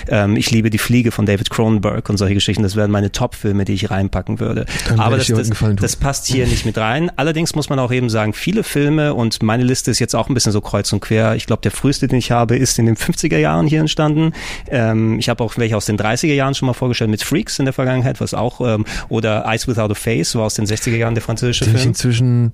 Ähm, 0.08 0.36
ich 0.36 0.52
liebe 0.52 0.70
Die 0.70 0.78
Fliege 0.78 1.12
von 1.12 1.26
David 1.26 1.50
Cronenberg 1.50 2.10
und 2.10 2.18
solche 2.18 2.36
Geschichten. 2.36 2.64
Das 2.64 2.76
wären 2.76 2.92
meine 2.92 3.12
Top-Filme, 3.12 3.66
die 3.66 3.74
ich 3.74 3.90
reinpacken 3.92 4.40
würde. 4.40 4.66
Aber 4.98 5.18
das, 5.18 5.28
das, 5.28 5.50
das 5.76 5.96
passt 5.96 6.28
hier 6.28 6.48
nicht 6.48 6.66
mit 6.66 6.78
rein. 6.78 7.12
Allerdings 7.16 7.56
muss 7.56 7.70
man 7.70 7.80
auch 7.80 7.92
eben 7.92 8.10
sagen, 8.10 8.34
viele 8.34 8.64
Filme 8.64 9.14
und 9.14 9.42
meine 9.44 9.64
Liste 9.64 9.92
ist 9.92 10.00
jetzt 10.00 10.16
auch 10.16 10.30
ein 10.30 10.34
bisschen 10.34 10.52
so 10.52 10.62
kreuz 10.62 10.92
und 10.94 11.00
quer. 11.00 11.36
Ich 11.36 11.46
glaube, 11.46 11.62
der 11.62 11.72
früheste, 11.72 12.08
den 12.08 12.20
ich 12.20 12.32
habe, 12.32 12.56
ist 12.56 12.78
in 12.80 12.86
den 12.86 12.96
50er 12.96 13.38
Jahren 13.38 13.68
hier 13.68 13.80
entstanden. 13.80 14.34
Ähm, 14.70 15.20
ich 15.20 15.30
habe 15.30 15.44
auch 15.44 15.58
welche 15.58 15.78
aus 15.78 15.86
den 15.86 15.98
30er 15.98 16.34
Jahren 16.34 16.56
schon 16.56 16.68
mal 16.68 16.74
vorgestellt 16.74 17.12
mit 17.12 17.24
Freaks 17.24 17.60
in 17.60 17.66
der 17.66 17.74
Vergangenheit, 17.74 18.22
was 18.22 18.34
auch, 18.34 18.62
ähm, 18.62 18.86
oder 19.10 19.46
Eyes 19.46 19.68
Without 19.68 19.92
a 19.92 19.96
Face 19.96 20.36
war 20.36 20.44
aus 20.44 20.56
den 20.56 20.66
60er 20.66 20.96
Jahren 20.96 21.16
der 21.16 21.24
französische 21.24 21.66
den 21.66 21.72
Film. 21.72 21.82
Ich 21.82 21.88
inzwischen 21.88 22.54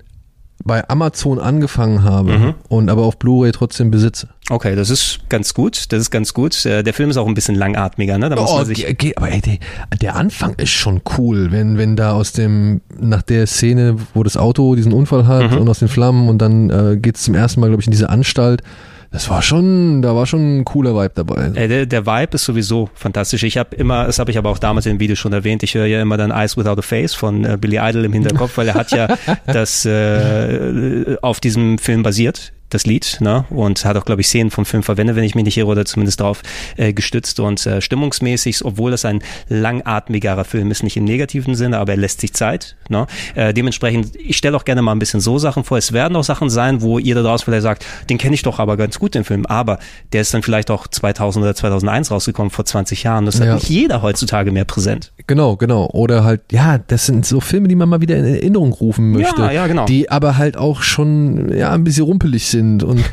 bei 0.64 0.88
Amazon 0.88 1.38
angefangen 1.38 2.02
habe 2.02 2.38
mhm. 2.38 2.54
und 2.68 2.90
aber 2.90 3.02
auf 3.02 3.18
Blu-ray 3.18 3.52
trotzdem 3.52 3.90
besitze. 3.90 4.28
Okay, 4.50 4.74
das 4.74 4.90
ist 4.90 5.20
ganz 5.28 5.54
gut. 5.54 5.92
Das 5.92 6.00
ist 6.00 6.10
ganz 6.10 6.34
gut. 6.34 6.64
Äh, 6.66 6.82
der 6.82 6.94
Film 6.94 7.10
ist 7.10 7.16
auch 7.16 7.26
ein 7.26 7.34
bisschen 7.34 7.54
langatmiger, 7.54 8.18
ne? 8.18 8.28
Da 8.28 8.36
muss 8.36 8.50
oh, 8.50 8.56
man 8.56 8.66
sich 8.66 8.88
okay, 8.88 9.12
aber 9.16 9.30
ey, 9.30 9.60
der, 10.00 10.16
Anfang 10.16 10.54
ist 10.56 10.70
schon 10.70 11.02
cool, 11.16 11.52
wenn 11.52 11.78
wenn 11.78 11.96
da 11.96 12.12
aus 12.12 12.32
dem 12.32 12.80
nach 12.98 13.22
der 13.22 13.46
Szene, 13.46 13.96
wo 14.14 14.22
das 14.22 14.36
Auto 14.36 14.74
diesen 14.74 14.92
Unfall 14.92 15.26
hat 15.26 15.52
mhm. 15.52 15.58
und 15.58 15.68
aus 15.68 15.78
den 15.78 15.88
Flammen 15.88 16.28
und 16.28 16.38
dann 16.38 16.70
äh, 16.70 16.96
geht 16.96 17.16
es 17.16 17.22
zum 17.22 17.34
ersten 17.34 17.60
Mal, 17.60 17.68
glaube 17.68 17.82
ich, 17.82 17.86
in 17.86 17.92
diese 17.92 18.08
Anstalt 18.08 18.62
das 19.10 19.30
war 19.30 19.40
schon, 19.42 20.02
da 20.02 20.14
war 20.14 20.26
schon 20.26 20.58
ein 20.58 20.64
cooler 20.64 20.94
Vibe 20.94 21.12
dabei. 21.14 21.50
Äh, 21.54 21.68
der, 21.68 21.86
der 21.86 22.06
Vibe 22.06 22.34
ist 22.34 22.44
sowieso 22.44 22.90
fantastisch. 22.94 23.42
Ich 23.42 23.56
habe 23.56 23.74
immer, 23.74 24.04
das 24.04 24.18
habe 24.18 24.30
ich 24.30 24.38
aber 24.38 24.50
auch 24.50 24.58
damals 24.58 24.86
im 24.86 25.00
Video 25.00 25.16
schon 25.16 25.32
erwähnt, 25.32 25.62
ich 25.62 25.74
höre 25.74 25.86
ja 25.86 26.02
immer 26.02 26.16
dann 26.16 26.30
Eyes 26.30 26.56
Without 26.56 26.78
a 26.78 26.82
Face 26.82 27.14
von 27.14 27.44
äh, 27.44 27.56
Billy 27.58 27.78
Idol 27.80 28.04
im 28.04 28.12
Hinterkopf, 28.12 28.56
weil 28.56 28.68
er 28.68 28.74
hat 28.74 28.90
ja 28.90 29.08
das 29.46 29.84
äh, 29.86 31.16
auf 31.22 31.40
diesem 31.40 31.78
Film 31.78 32.02
basiert 32.02 32.52
das 32.70 32.84
Lied, 32.86 33.18
ne? 33.20 33.44
Und 33.50 33.84
hat 33.84 33.96
auch, 33.96 34.04
glaube 34.04 34.20
ich, 34.20 34.26
Szenen 34.28 34.50
vom 34.50 34.64
Film 34.64 34.82
verwendet, 34.82 35.16
wenn 35.16 35.24
ich 35.24 35.34
mich 35.34 35.44
nicht 35.44 35.56
irre, 35.56 35.68
oder 35.68 35.84
zumindest 35.84 36.20
darauf 36.20 36.42
äh, 36.76 36.92
gestützt. 36.92 37.40
Und 37.40 37.64
äh, 37.66 37.80
stimmungsmäßig, 37.80 38.64
obwohl 38.64 38.90
das 38.90 39.04
ein 39.04 39.22
langatmigerer 39.48 40.44
Film 40.44 40.70
ist, 40.70 40.82
nicht 40.82 40.96
im 40.96 41.04
negativen 41.04 41.54
Sinne, 41.54 41.78
aber 41.78 41.92
er 41.92 41.98
lässt 41.98 42.20
sich 42.20 42.32
Zeit. 42.34 42.76
Ne? 42.88 43.06
Äh, 43.34 43.52
dementsprechend, 43.54 44.16
ich 44.16 44.36
stelle 44.36 44.56
auch 44.56 44.64
gerne 44.64 44.82
mal 44.82 44.92
ein 44.92 44.98
bisschen 44.98 45.20
so 45.20 45.38
Sachen 45.38 45.64
vor. 45.64 45.78
Es 45.78 45.92
werden 45.92 46.16
auch 46.16 46.24
Sachen 46.24 46.50
sein, 46.50 46.82
wo 46.82 46.98
ihr 46.98 47.14
da 47.14 47.22
draußen 47.22 47.44
vielleicht 47.44 47.62
sagt, 47.62 47.84
den 48.10 48.18
kenne 48.18 48.34
ich 48.34 48.42
doch 48.42 48.58
aber 48.58 48.76
ganz 48.76 48.98
gut, 48.98 49.14
den 49.14 49.24
Film. 49.24 49.46
Aber 49.46 49.78
der 50.12 50.22
ist 50.22 50.32
dann 50.34 50.42
vielleicht 50.42 50.70
auch 50.70 50.86
2000 50.86 51.42
oder 51.42 51.54
2001 51.54 52.10
rausgekommen, 52.10 52.50
vor 52.50 52.64
20 52.64 53.02
Jahren. 53.02 53.26
Das 53.26 53.38
Ja. 53.38 53.46
hat 53.46 53.54
nicht 53.54 53.68
jeder 53.70 54.02
heutzutage 54.02 54.52
mehr 54.52 54.64
präsent. 54.64 55.12
Genau, 55.26 55.56
genau. 55.56 55.86
Oder 55.92 56.24
halt, 56.24 56.40
ja, 56.50 56.78
das 56.78 57.06
sind 57.06 57.26
so 57.26 57.40
Filme, 57.40 57.68
die 57.68 57.74
man 57.76 57.88
mal 57.88 58.00
wieder 58.00 58.16
in 58.16 58.24
Erinnerung 58.24 58.72
rufen 58.72 59.12
möchte. 59.12 59.42
Ja, 59.42 59.50
ja, 59.50 59.66
genau. 59.66 59.84
Die 59.86 60.10
aber 60.10 60.36
halt 60.38 60.56
auch 60.56 60.82
schon, 60.82 61.52
ja, 61.54 61.72
ein 61.72 61.84
bisschen 61.84 62.04
rumpelig 62.04 62.46
sind. 62.48 62.57
Und 62.82 63.04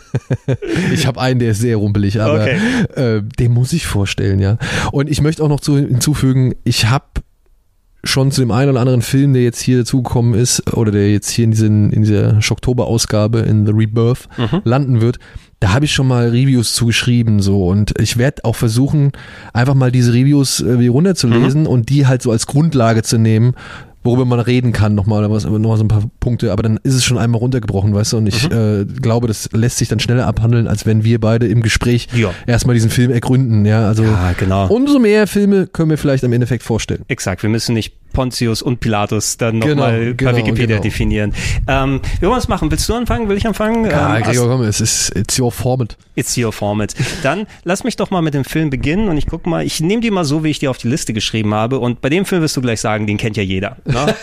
ich 0.92 1.06
habe 1.06 1.20
einen, 1.20 1.38
der 1.40 1.52
ist 1.52 1.60
sehr 1.60 1.76
rumpelig, 1.76 2.20
aber 2.20 2.40
Okay. 2.42 2.58
äh, 2.94 3.22
den 3.38 3.52
muss 3.52 3.72
ich 3.72 3.86
vorstellen, 3.86 4.38
ja. 4.38 4.56
Und 4.92 5.08
ich 5.10 5.20
möchte 5.20 5.42
auch 5.42 5.48
noch 5.48 5.60
zu, 5.60 5.76
hinzufügen, 5.76 6.54
ich 6.64 6.88
habe 6.88 7.04
schon 8.02 8.30
zu 8.30 8.40
dem 8.40 8.50
einen 8.50 8.70
oder 8.70 8.80
anderen 8.80 9.02
Film, 9.02 9.34
der 9.34 9.42
jetzt 9.42 9.60
hier 9.60 9.78
dazugekommen 9.78 10.32
ist, 10.34 10.72
oder 10.74 10.90
der 10.90 11.12
jetzt 11.12 11.28
hier 11.28 11.44
in, 11.44 11.50
diesen, 11.50 11.92
in 11.92 12.02
dieser 12.02 12.40
Schocktober-Ausgabe 12.40 13.40
in 13.40 13.66
The 13.66 13.72
Rebirth 13.72 14.28
Mhm. 14.38 14.62
landen 14.64 15.00
wird, 15.02 15.18
da 15.60 15.74
habe 15.74 15.84
ich 15.84 15.92
schon 15.92 16.08
mal 16.08 16.28
Reviews 16.30 16.72
zugeschrieben 16.72 17.40
so 17.40 17.66
und 17.68 17.92
ich 18.00 18.16
werde 18.16 18.46
auch 18.46 18.56
versuchen, 18.56 19.12
einfach 19.52 19.74
mal 19.74 19.92
diese 19.92 20.14
Reviews 20.14 20.60
äh, 20.62 20.86
runterzulesen 20.86 21.66
und 21.66 21.90
die 21.90 22.06
halt 22.06 22.22
so 22.22 22.30
als 22.30 22.46
Grundlage 22.46 23.02
zu 23.02 23.18
nehmen, 23.18 23.52
worüber 24.02 24.24
man 24.24 24.40
reden 24.40 24.72
kann, 24.72 24.94
nochmal 24.94 25.18
oder 25.24 25.30
was, 25.30 25.44
nochmal 25.44 25.76
so 25.76 25.84
ein 25.84 25.88
paar 25.88 26.02
Punkte, 26.20 26.52
aber 26.52 26.62
dann 26.62 26.78
ist 26.82 26.94
es 26.94 27.04
schon 27.04 27.18
einmal 27.18 27.38
runtergebrochen, 27.40 27.92
weißt 27.94 28.14
du, 28.14 28.16
und 28.18 28.26
ich 28.26 28.50
äh, 28.50 28.84
glaube, 28.84 29.26
das 29.26 29.50
lässt 29.52 29.76
sich 29.78 29.88
dann 29.88 30.00
schneller 30.00 30.26
abhandeln, 30.26 30.66
als 30.68 30.86
wenn 30.86 31.04
wir 31.04 31.20
beide 31.20 31.46
im 31.46 31.62
Gespräch 31.62 32.08
Ja. 32.14 32.30
erstmal 32.46 32.74
diesen 32.74 32.90
Film 32.90 33.10
ergründen, 33.10 33.66
ja, 33.66 33.86
also 33.86 34.04
Ja, 34.04 34.32
genau. 34.38 34.68
umso 34.68 34.98
mehr 34.98 35.26
Filme 35.26 35.66
können 35.66 35.90
wir 35.90 35.98
vielleicht 35.98 36.24
am 36.24 36.32
Endeffekt 36.32 36.62
vorstellen. 36.62 37.02
Exakt, 37.08 37.42
wir 37.42 37.50
müssen 37.50 37.74
nicht 37.74 37.94
Pontius 38.12 38.62
und 38.62 38.80
Pilatus 38.80 39.36
dann 39.36 39.60
Genau, 39.60 39.74
nochmal 39.74 40.00
per 40.00 40.14
genau, 40.14 40.36
Wikipedia 40.36 40.66
genau. 40.76 40.82
definieren. 40.82 41.34
Ähm, 41.68 42.00
wie 42.18 42.26
wollen 42.26 42.32
wir 42.34 42.38
es 42.38 42.48
machen? 42.48 42.70
Willst 42.70 42.88
du 42.88 42.94
anfangen? 42.94 43.28
Will 43.28 43.36
ich 43.36 43.46
anfangen? 43.46 43.84
Ja, 43.86 44.16
ähm, 44.16 44.22
Gregor, 44.22 44.48
komm, 44.48 44.62
es 44.62 44.80
ist 44.80 45.14
it's 45.16 45.38
your 45.38 45.52
format. 45.52 45.96
It's 46.14 46.36
your 46.36 46.52
format. 46.52 46.94
Dann 47.22 47.46
lass 47.64 47.84
mich 47.84 47.96
doch 47.96 48.10
mal 48.10 48.22
mit 48.22 48.34
dem 48.34 48.44
Film 48.44 48.70
beginnen 48.70 49.08
und 49.08 49.16
ich 49.16 49.26
guck 49.26 49.46
mal, 49.46 49.64
ich 49.64 49.80
nehme 49.80 50.00
die 50.02 50.10
mal 50.10 50.24
so, 50.24 50.44
wie 50.44 50.50
ich 50.50 50.58
die 50.58 50.68
auf 50.68 50.78
die 50.78 50.88
Liste 50.88 51.12
geschrieben 51.12 51.54
habe 51.54 51.78
und 51.78 52.00
bei 52.00 52.08
dem 52.08 52.24
Film 52.24 52.42
wirst 52.42 52.56
du 52.56 52.60
gleich 52.60 52.80
sagen, 52.80 53.06
den 53.06 53.16
kennt 53.16 53.36
ja 53.36 53.42
jeder. 53.42 53.76
Ne? 53.84 53.94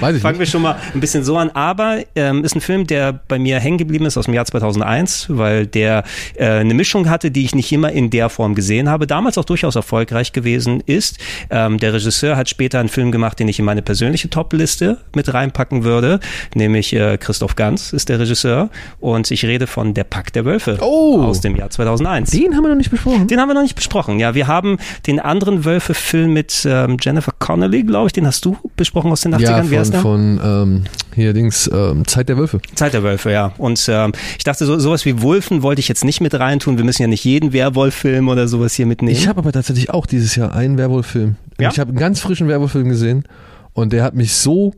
Weiß 0.00 0.16
ich 0.16 0.22
Fangen 0.22 0.34
nicht. 0.34 0.40
wir 0.40 0.46
schon 0.46 0.62
mal 0.62 0.76
ein 0.94 1.00
bisschen 1.00 1.24
so 1.24 1.36
an, 1.38 1.50
aber 1.50 1.98
ähm, 2.14 2.44
ist 2.44 2.54
ein 2.54 2.60
Film, 2.60 2.86
der 2.86 3.12
bei 3.12 3.38
mir 3.38 3.58
hängen 3.60 3.78
geblieben 3.78 4.06
ist 4.06 4.16
aus 4.18 4.26
dem 4.26 4.34
Jahr 4.34 4.44
2001, 4.44 5.26
weil 5.30 5.66
der 5.66 6.04
äh, 6.34 6.46
eine 6.46 6.74
Mischung 6.74 7.08
hatte, 7.08 7.30
die 7.30 7.44
ich 7.44 7.54
nicht 7.54 7.72
immer 7.72 7.92
in 7.92 8.10
der 8.10 8.28
Form 8.28 8.54
gesehen 8.54 8.88
habe, 8.88 9.06
damals 9.06 9.38
auch 9.38 9.44
durchaus 9.44 9.76
erfolgreich 9.76 10.32
gewesen 10.32 10.82
ist. 10.86 11.18
Ähm, 11.50 11.78
der 11.78 11.92
Regisseur 11.94 12.36
hat 12.36 12.48
später 12.48 12.80
einen 12.80 12.88
Film 12.96 13.12
gemacht, 13.12 13.38
den 13.38 13.46
ich 13.48 13.58
in 13.58 13.66
meine 13.66 13.82
persönliche 13.82 14.30
Top-Liste 14.30 14.96
mit 15.14 15.32
reinpacken 15.34 15.84
würde, 15.84 16.18
nämlich 16.54 16.94
äh, 16.94 17.18
Christoph 17.18 17.54
Ganz 17.54 17.92
ist 17.92 18.08
der 18.08 18.18
Regisseur 18.18 18.70
und 19.00 19.30
ich 19.30 19.44
rede 19.44 19.66
von 19.66 19.92
Der 19.92 20.04
Pakt 20.04 20.34
der 20.34 20.46
Wölfe 20.46 20.78
Oh. 20.80 21.20
aus 21.20 21.42
dem 21.42 21.56
Jahr 21.56 21.68
2001. 21.68 22.30
Den 22.30 22.54
haben 22.56 22.62
wir 22.64 22.70
noch 22.70 22.76
nicht 22.76 22.90
besprochen. 22.90 23.26
Den 23.26 23.38
haben 23.38 23.48
wir 23.50 23.54
noch 23.54 23.60
nicht 23.62 23.74
besprochen. 23.74 24.18
Ja, 24.18 24.34
wir 24.34 24.46
haben 24.46 24.78
den 25.06 25.20
anderen 25.20 25.66
Wölfe-Film 25.66 26.32
mit 26.32 26.66
ähm, 26.66 26.96
Jennifer 26.98 27.32
Connelly, 27.38 27.82
glaube 27.82 28.06
ich, 28.06 28.14
den 28.14 28.26
hast 28.26 28.42
du 28.46 28.56
besprochen 28.76 29.12
aus 29.12 29.20
den 29.20 29.34
80ern. 29.34 29.40
Ja, 29.42 29.70
Wie 29.70 29.78
heißt 29.78 29.94
von, 29.96 30.36
der? 30.38 30.42
von 30.44 30.62
ähm, 30.68 30.84
hier 31.14 31.34
Dings, 31.34 31.70
ähm, 31.70 32.06
Zeit 32.06 32.30
der 32.30 32.38
Wölfe. 32.38 32.60
Zeit 32.76 32.94
der 32.94 33.02
Wölfe, 33.02 33.30
ja. 33.30 33.52
Und 33.58 33.84
ähm, 33.90 34.12
ich 34.38 34.44
dachte, 34.44 34.64
so, 34.64 34.78
sowas 34.78 35.04
wie 35.04 35.20
Wulfen 35.20 35.60
wollte 35.62 35.80
ich 35.80 35.88
jetzt 35.88 36.04
nicht 36.04 36.22
mit 36.22 36.32
reintun. 36.32 36.78
Wir 36.78 36.84
müssen 36.84 37.02
ja 37.02 37.08
nicht 37.08 37.24
jeden 37.24 37.52
Werwolf-Film 37.52 38.28
oder 38.30 38.48
sowas 38.48 38.72
hier 38.72 38.86
mitnehmen. 38.86 39.14
Ich 39.18 39.28
habe 39.28 39.40
aber 39.40 39.52
tatsächlich 39.52 39.90
auch 39.90 40.06
dieses 40.06 40.34
Jahr 40.34 40.54
einen 40.54 40.78
Werwolf-Film. 40.78 41.36
Ja? 41.60 41.70
Ich 41.70 41.78
habe 41.78 41.90
einen 41.90 41.98
ganz 41.98 42.20
frischen 42.20 42.48
Werwolf-Film 42.48 42.88
gesehen 42.88 43.24
und 43.72 43.92
der 43.92 44.02
hat 44.02 44.14
mich 44.14 44.32
so 44.34 44.74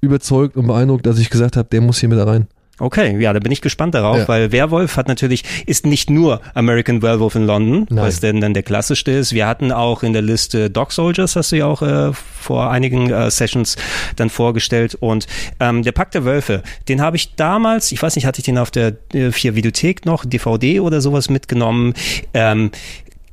überzeugt 0.00 0.56
und 0.56 0.66
beeindruckt, 0.66 1.06
dass 1.06 1.18
ich 1.18 1.30
gesagt 1.30 1.56
habe, 1.56 1.68
der 1.70 1.80
muss 1.80 1.98
hier 2.00 2.08
mit 2.08 2.18
da 2.18 2.24
rein. 2.24 2.46
Okay, 2.82 3.20
ja, 3.20 3.34
da 3.34 3.40
bin 3.40 3.52
ich 3.52 3.60
gespannt 3.60 3.94
darauf, 3.94 4.16
Ja. 4.16 4.28
weil 4.28 4.52
Werwolf 4.52 4.96
hat 4.96 5.06
natürlich, 5.06 5.44
ist 5.66 5.84
nicht 5.84 6.08
nur 6.08 6.40
American 6.54 7.02
Werewolf 7.02 7.34
in 7.34 7.44
London, 7.44 7.86
Nein. 7.90 8.06
was 8.06 8.20
denn 8.20 8.40
dann 8.40 8.54
der 8.54 8.62
klassischste 8.62 9.10
ist. 9.10 9.34
Wir 9.34 9.46
hatten 9.46 9.70
auch 9.70 10.02
in 10.02 10.14
der 10.14 10.22
Liste 10.22 10.70
Dog 10.70 10.92
Soldiers, 10.92 11.36
hast 11.36 11.52
du 11.52 11.56
ja 11.56 11.66
auch 11.66 11.82
äh, 11.82 12.12
vor 12.14 12.70
einigen 12.70 13.10
äh, 13.10 13.30
Sessions 13.30 13.76
dann 14.16 14.30
vorgestellt. 14.30 14.94
Und 14.98 15.26
ähm, 15.60 15.82
der 15.82 15.92
Pakt 15.92 16.14
der 16.14 16.24
Wölfe, 16.24 16.62
den 16.88 17.02
habe 17.02 17.16
ich 17.16 17.34
damals, 17.34 17.92
ich 17.92 18.02
weiß 18.02 18.16
nicht, 18.16 18.24
hatte 18.24 18.38
ich 18.40 18.46
den 18.46 18.56
auf 18.56 18.70
der 18.70 18.94
äh, 19.12 19.30
vier 19.30 19.54
Videothek 19.54 20.06
noch, 20.06 20.24
DVD 20.24 20.80
oder 20.80 21.02
sowas 21.02 21.28
mitgenommen. 21.28 21.92
Ähm, 22.32 22.70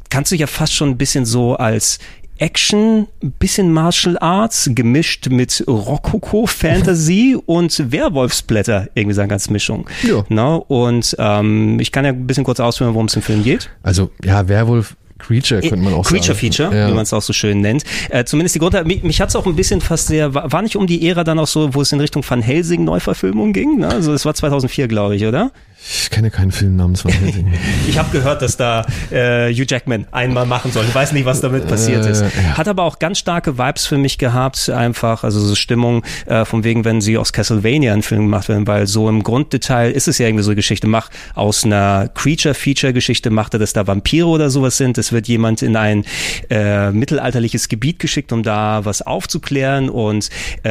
kannst 0.09 0.33
du 0.33 0.35
ja 0.35 0.47
fast 0.47 0.73
schon 0.73 0.89
ein 0.89 0.97
bisschen 0.97 1.23
so 1.23 1.55
als 1.55 1.99
Action, 2.39 3.07
ein 3.21 3.31
bisschen 3.31 3.71
Martial 3.71 4.17
Arts, 4.19 4.69
gemischt 4.73 5.29
mit 5.29 5.63
Rokoko, 5.67 6.45
Fantasy 6.45 7.37
und 7.45 7.91
Werwolfsblätter, 7.91 8.89
irgendwie 8.93 9.13
so 9.13 9.21
eine 9.21 9.29
ganze 9.29 9.51
Mischung. 9.51 9.89
Ja. 10.03 10.23
Na, 10.29 10.55
und 10.55 11.15
ähm, 11.19 11.79
ich 11.79 11.91
kann 11.91 12.05
ja 12.05 12.11
ein 12.11 12.27
bisschen 12.27 12.43
kurz 12.43 12.59
ausführen, 12.59 12.93
worum 12.93 13.07
es 13.07 13.15
im 13.15 13.21
Film 13.21 13.43
geht. 13.43 13.69
Also, 13.83 14.11
ja, 14.23 14.47
Werwolf 14.47 14.95
Creature 15.19 15.61
könnte 15.61 15.77
man 15.77 15.93
auch 15.93 16.05
Creature 16.05 16.35
sagen. 16.35 16.39
Feature, 16.39 16.75
ja. 16.75 16.87
wie 16.87 16.93
man 16.93 17.03
es 17.03 17.13
auch 17.13 17.21
so 17.21 17.33
schön 17.33 17.61
nennt. 17.61 17.83
Äh, 18.09 18.25
zumindest 18.25 18.55
die 18.55 18.59
Grundlage, 18.59 18.87
mich, 18.87 19.03
mich 19.03 19.21
hat 19.21 19.29
es 19.29 19.35
auch 19.35 19.45
ein 19.45 19.55
bisschen 19.55 19.81
fast 19.81 20.07
sehr, 20.07 20.33
war 20.33 20.51
war 20.51 20.61
nicht 20.61 20.75
um 20.75 20.87
die 20.87 21.07
Ära 21.07 21.23
dann 21.23 21.39
auch 21.39 21.47
so, 21.47 21.73
wo 21.73 21.81
es 21.81 21.91
in 21.91 21.99
Richtung 21.99 22.23
Van 22.27 22.41
Helsing 22.41 22.83
Neuverfilmung 22.83 23.53
ging? 23.53 23.79
Ne? 23.79 23.87
Also 23.87 24.13
es 24.13 24.25
war 24.25 24.33
2004, 24.33 24.87
glaube 24.87 25.15
ich, 25.15 25.25
oder? 25.25 25.51
Ich 25.89 26.09
kenne 26.09 26.31
keinen 26.31 26.51
Film 26.51 26.75
namens 26.75 27.03
Helsing. 27.05 27.53
Ich 27.87 27.97
habe 27.99 28.09
gehört, 28.11 28.41
dass 28.41 28.57
da 28.57 28.85
äh, 29.11 29.53
Hugh 29.53 29.65
Jackman 29.67 30.05
einmal 30.11 30.45
machen 30.45 30.71
soll. 30.71 30.83
Ich 30.85 30.93
weiß 30.95 31.11
nicht, 31.13 31.25
was 31.25 31.39
damit 31.41 31.67
passiert 31.67 32.05
Äh, 32.05 32.11
ist. 32.11 32.21
ja. 32.21 32.57
Hat 32.57 32.67
aber 32.67 32.83
auch 32.83 32.99
ganz 32.99 33.19
starke 33.19 33.57
Vibes 33.57 33.85
für 33.85 33.97
mich 33.97 34.17
gehabt, 34.17 34.69
einfach, 34.69 35.23
also 35.23 35.39
so 35.39 35.55
Stimmung 35.55 36.03
äh, 36.25 36.43
von 36.45 36.63
wegen, 36.63 36.83
wenn 36.83 36.99
sie 36.99 37.17
aus 37.17 37.31
Castlevania 37.31 37.93
einen 37.93 38.01
Film 38.01 38.23
gemacht 38.23 38.49
werden, 38.49 38.65
weil 38.67 38.87
so 38.87 39.07
im 39.07 39.21
Grunddetail 39.23 39.91
ist 39.91 40.07
es 40.07 40.17
ja 40.17 40.25
irgendwie 40.27 40.43
so 40.43 40.49
eine 40.49 40.55
Geschichte, 40.55 40.87
mach 40.87 41.09
aus 41.35 41.63
einer 41.63 42.09
Creature-Feature-Geschichte, 42.15 43.29
macht 43.29 43.53
er, 43.53 43.59
dass 43.59 43.73
da 43.73 43.85
Vampire 43.87 44.27
oder 44.27 44.49
sowas 44.49 44.77
sind. 44.77 44.97
Es 44.97 45.11
wird 45.11 45.27
jemand 45.27 45.61
in 45.61 45.75
ein 45.75 46.05
äh, 46.49 46.91
mittelalterliches 46.91 47.67
Gebiet 47.69 47.99
geschickt, 47.99 48.31
um 48.33 48.43
da 48.43 48.83
was 48.83 49.01
aufzuklären 49.03 49.89
und 49.89 50.29
äh, 50.63 50.69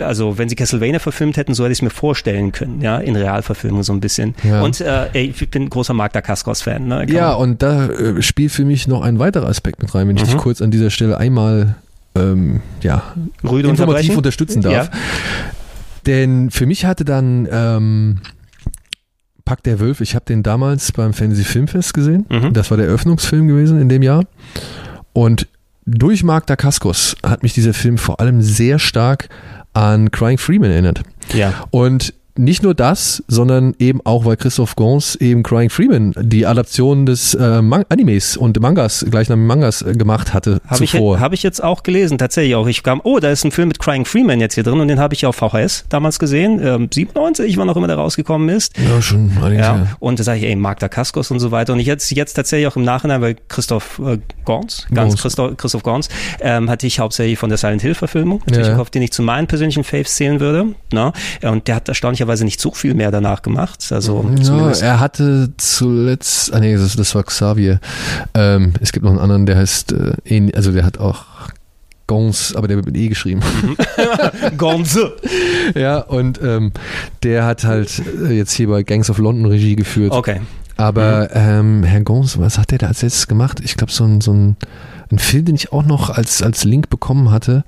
also 0.00 0.38
wenn 0.38 0.48
sie 0.48 0.54
Castlevania 0.54 1.00
verfilmt 1.00 1.36
hätten, 1.36 1.54
so 1.54 1.64
hätte 1.64 1.72
ich 1.72 1.78
es 1.78 1.82
mir 1.82 1.90
vorstellen 1.90 2.52
können, 2.52 2.80
ja, 2.80 2.98
in 2.98 3.16
Realverfilmung 3.16 3.82
so 3.82 3.92
ein 3.92 4.00
bisschen. 4.00 4.34
Ja. 4.44 4.62
Und 4.62 4.80
äh, 4.80 5.08
ich 5.18 5.50
bin 5.50 5.64
ein 5.64 5.70
großer 5.70 5.94
Magda 5.94 6.20
Kaskos-Fan. 6.20 6.86
Ne? 6.86 7.06
Ja, 7.08 7.32
und 7.32 7.62
da 7.62 7.86
äh, 7.86 8.22
spielt 8.22 8.52
für 8.52 8.64
mich 8.64 8.86
noch 8.86 9.02
ein 9.02 9.18
weiterer 9.18 9.48
Aspekt 9.48 9.82
mit 9.82 9.94
rein, 9.94 10.08
wenn 10.08 10.16
ich 10.16 10.24
dich 10.24 10.36
kurz 10.36 10.60
an 10.62 10.70
dieser 10.70 10.90
Stelle 10.90 11.18
einmal 11.18 11.76
ähm, 12.14 12.60
ja, 12.82 13.02
Rüde 13.42 13.68
informativ 13.68 14.16
unterstützen 14.16 14.62
darf. 14.62 14.72
Ja. 14.72 14.88
Denn 16.06 16.50
für 16.50 16.66
mich 16.66 16.84
hatte 16.84 17.04
dann 17.04 17.48
ähm, 17.50 18.20
Pack 19.44 19.62
der 19.62 19.80
Wölfe, 19.80 20.02
ich 20.02 20.14
habe 20.14 20.24
den 20.24 20.42
damals 20.42 20.92
beim 20.92 21.12
Fantasy 21.12 21.44
Filmfest 21.44 21.94
gesehen. 21.94 22.26
Mhm. 22.30 22.52
Das 22.52 22.70
war 22.70 22.76
der 22.76 22.86
Eröffnungsfilm 22.86 23.48
gewesen 23.48 23.80
in 23.80 23.88
dem 23.88 24.02
Jahr. 24.02 24.24
Und 25.12 25.48
durch 25.86 26.22
Mark 26.22 26.46
Dacascos 26.46 27.16
hat 27.22 27.42
mich 27.42 27.52
dieser 27.52 27.74
Film 27.74 27.98
vor 27.98 28.20
allem 28.20 28.40
sehr 28.40 28.78
stark 28.78 29.28
an 29.74 30.10
Crying 30.10 30.38
Freeman 30.38 30.70
erinnert. 30.70 31.02
Ja. 31.34 31.52
Und 31.70 32.14
nicht 32.36 32.62
nur 32.62 32.74
das, 32.74 33.22
sondern 33.28 33.74
eben 33.78 34.00
auch, 34.04 34.24
weil 34.24 34.36
Christoph 34.36 34.74
Gans 34.76 35.14
eben 35.16 35.42
Crying 35.42 35.70
Freeman 35.70 36.12
die 36.20 36.46
Adaption 36.46 37.06
des 37.06 37.34
äh, 37.34 37.60
Animes 37.88 38.36
und 38.36 38.58
Mangas, 38.60 39.04
gleichnamigen 39.08 39.46
Mangas 39.46 39.82
äh, 39.82 39.92
gemacht 39.92 40.34
hatte 40.34 40.60
Habe 40.66 40.82
ich, 40.84 40.90
zuvor. 40.90 41.20
hab 41.20 41.32
ich 41.32 41.42
jetzt 41.42 41.62
auch 41.62 41.82
gelesen, 41.84 42.18
tatsächlich 42.18 42.54
auch. 42.56 42.66
Ich 42.66 42.82
kam, 42.82 43.00
oh, 43.04 43.18
da 43.20 43.30
ist 43.30 43.44
ein 43.44 43.50
Film 43.52 43.68
mit 43.68 43.78
Crying 43.78 44.04
Freeman 44.04 44.40
jetzt 44.40 44.54
hier 44.54 44.64
drin 44.64 44.80
und 44.80 44.88
den 44.88 44.98
habe 44.98 45.14
ich 45.14 45.26
auf 45.26 45.36
VHS 45.36 45.84
damals 45.88 46.18
gesehen. 46.18 46.60
Ähm, 46.64 46.88
97, 46.92 47.56
wann 47.56 47.70
auch 47.70 47.76
immer 47.76 47.86
der 47.86 47.96
rausgekommen 47.96 48.48
ist. 48.48 48.76
ja, 48.78 49.00
schon 49.00 49.30
einiges 49.42 49.66
Ja, 49.66 49.76
her. 49.76 49.96
und 50.00 50.18
da 50.18 50.24
sage 50.24 50.40
ich, 50.40 50.44
ey, 50.46 50.56
Magda 50.56 50.88
Kaskos 50.88 51.30
und 51.30 51.38
so 51.40 51.50
weiter. 51.50 51.72
Und 51.72 51.78
ich 51.80 51.86
jetzt, 51.86 52.10
jetzt 52.10 52.34
tatsächlich 52.34 52.66
auch 52.66 52.76
im 52.76 52.82
Nachhinein, 52.84 53.20
weil 53.20 53.36
Christoph 53.48 54.00
äh, 54.04 54.18
Gans, 54.44 54.86
ganz. 54.92 55.16
Christoph, 55.20 55.56
Christoph 55.56 55.82
Gans, 55.82 56.08
ähm, 56.40 56.68
hatte 56.68 56.86
ich 56.86 56.98
hauptsächlich 56.98 57.38
von 57.38 57.48
der 57.48 57.58
Silent 57.58 57.82
Hill 57.82 57.94
Verfilmung, 57.94 58.40
natürlich 58.46 58.68
Ja. 58.68 58.78
auf 58.78 58.90
den 58.90 59.02
ich 59.02 59.12
zu 59.12 59.22
meinen 59.22 59.46
persönlichen 59.46 59.84
Faves 59.84 60.16
zählen 60.16 60.40
würde. 60.40 60.74
Na? 60.92 61.12
Ja, 61.42 61.50
Und 61.50 61.68
der 61.68 61.76
hat 61.76 61.88
erstaunlicherweise 62.24 62.44
nicht 62.44 62.60
so 62.60 62.72
viel 62.72 62.94
mehr 62.94 63.10
danach 63.10 63.42
gemacht. 63.42 63.86
Also 63.90 64.28
Ja, 64.40 64.70
er 64.70 65.00
hatte 65.00 65.52
zuletzt, 65.56 66.52
ah 66.52 66.60
nee, 66.60 66.76
das, 66.76 66.96
das 66.96 67.14
war 67.14 67.22
Xavier. 67.22 67.80
Ähm, 68.34 68.74
es 68.80 68.92
gibt 68.92 69.04
noch 69.04 69.10
einen 69.10 69.20
anderen, 69.20 69.46
der 69.46 69.56
heißt, 69.56 69.92
äh, 69.92 70.52
also 70.54 70.72
der 70.72 70.84
hat 70.84 70.98
auch 70.98 71.24
Gons, 72.06 72.54
aber 72.54 72.68
der 72.68 72.76
wird 72.76 72.86
mit 72.86 72.96
E 72.96 73.08
geschrieben. 73.08 73.40
Gonze. 74.58 75.14
ja, 75.74 75.98
und 75.98 76.40
ähm, 76.42 76.72
der 77.22 77.46
hat 77.46 77.64
halt 77.64 78.02
äh, 78.22 78.32
jetzt 78.32 78.52
hier 78.52 78.68
bei 78.68 78.82
Gangs 78.82 79.08
of 79.08 79.18
London 79.18 79.46
Regie 79.46 79.76
geführt. 79.76 80.12
Okay. 80.12 80.40
Aber 80.76 81.30
ähm, 81.34 81.84
Herr 81.84 82.00
Gons, 82.00 82.38
was 82.38 82.58
hat 82.58 82.72
der 82.72 82.78
da 82.78 82.88
als 82.88 83.02
letztes 83.02 83.28
gemacht? 83.28 83.60
Ich 83.62 83.76
glaube, 83.76 83.92
so 83.92 84.04
ein, 84.04 84.20
so 84.20 84.32
ein, 84.32 84.56
ein 85.10 85.18
Film, 85.18 85.44
den 85.46 85.54
ich 85.54 85.72
auch 85.72 85.84
noch 85.84 86.10
als, 86.10 86.42
als 86.42 86.64
Link 86.64 86.90
bekommen 86.90 87.30
hatte. 87.30 87.64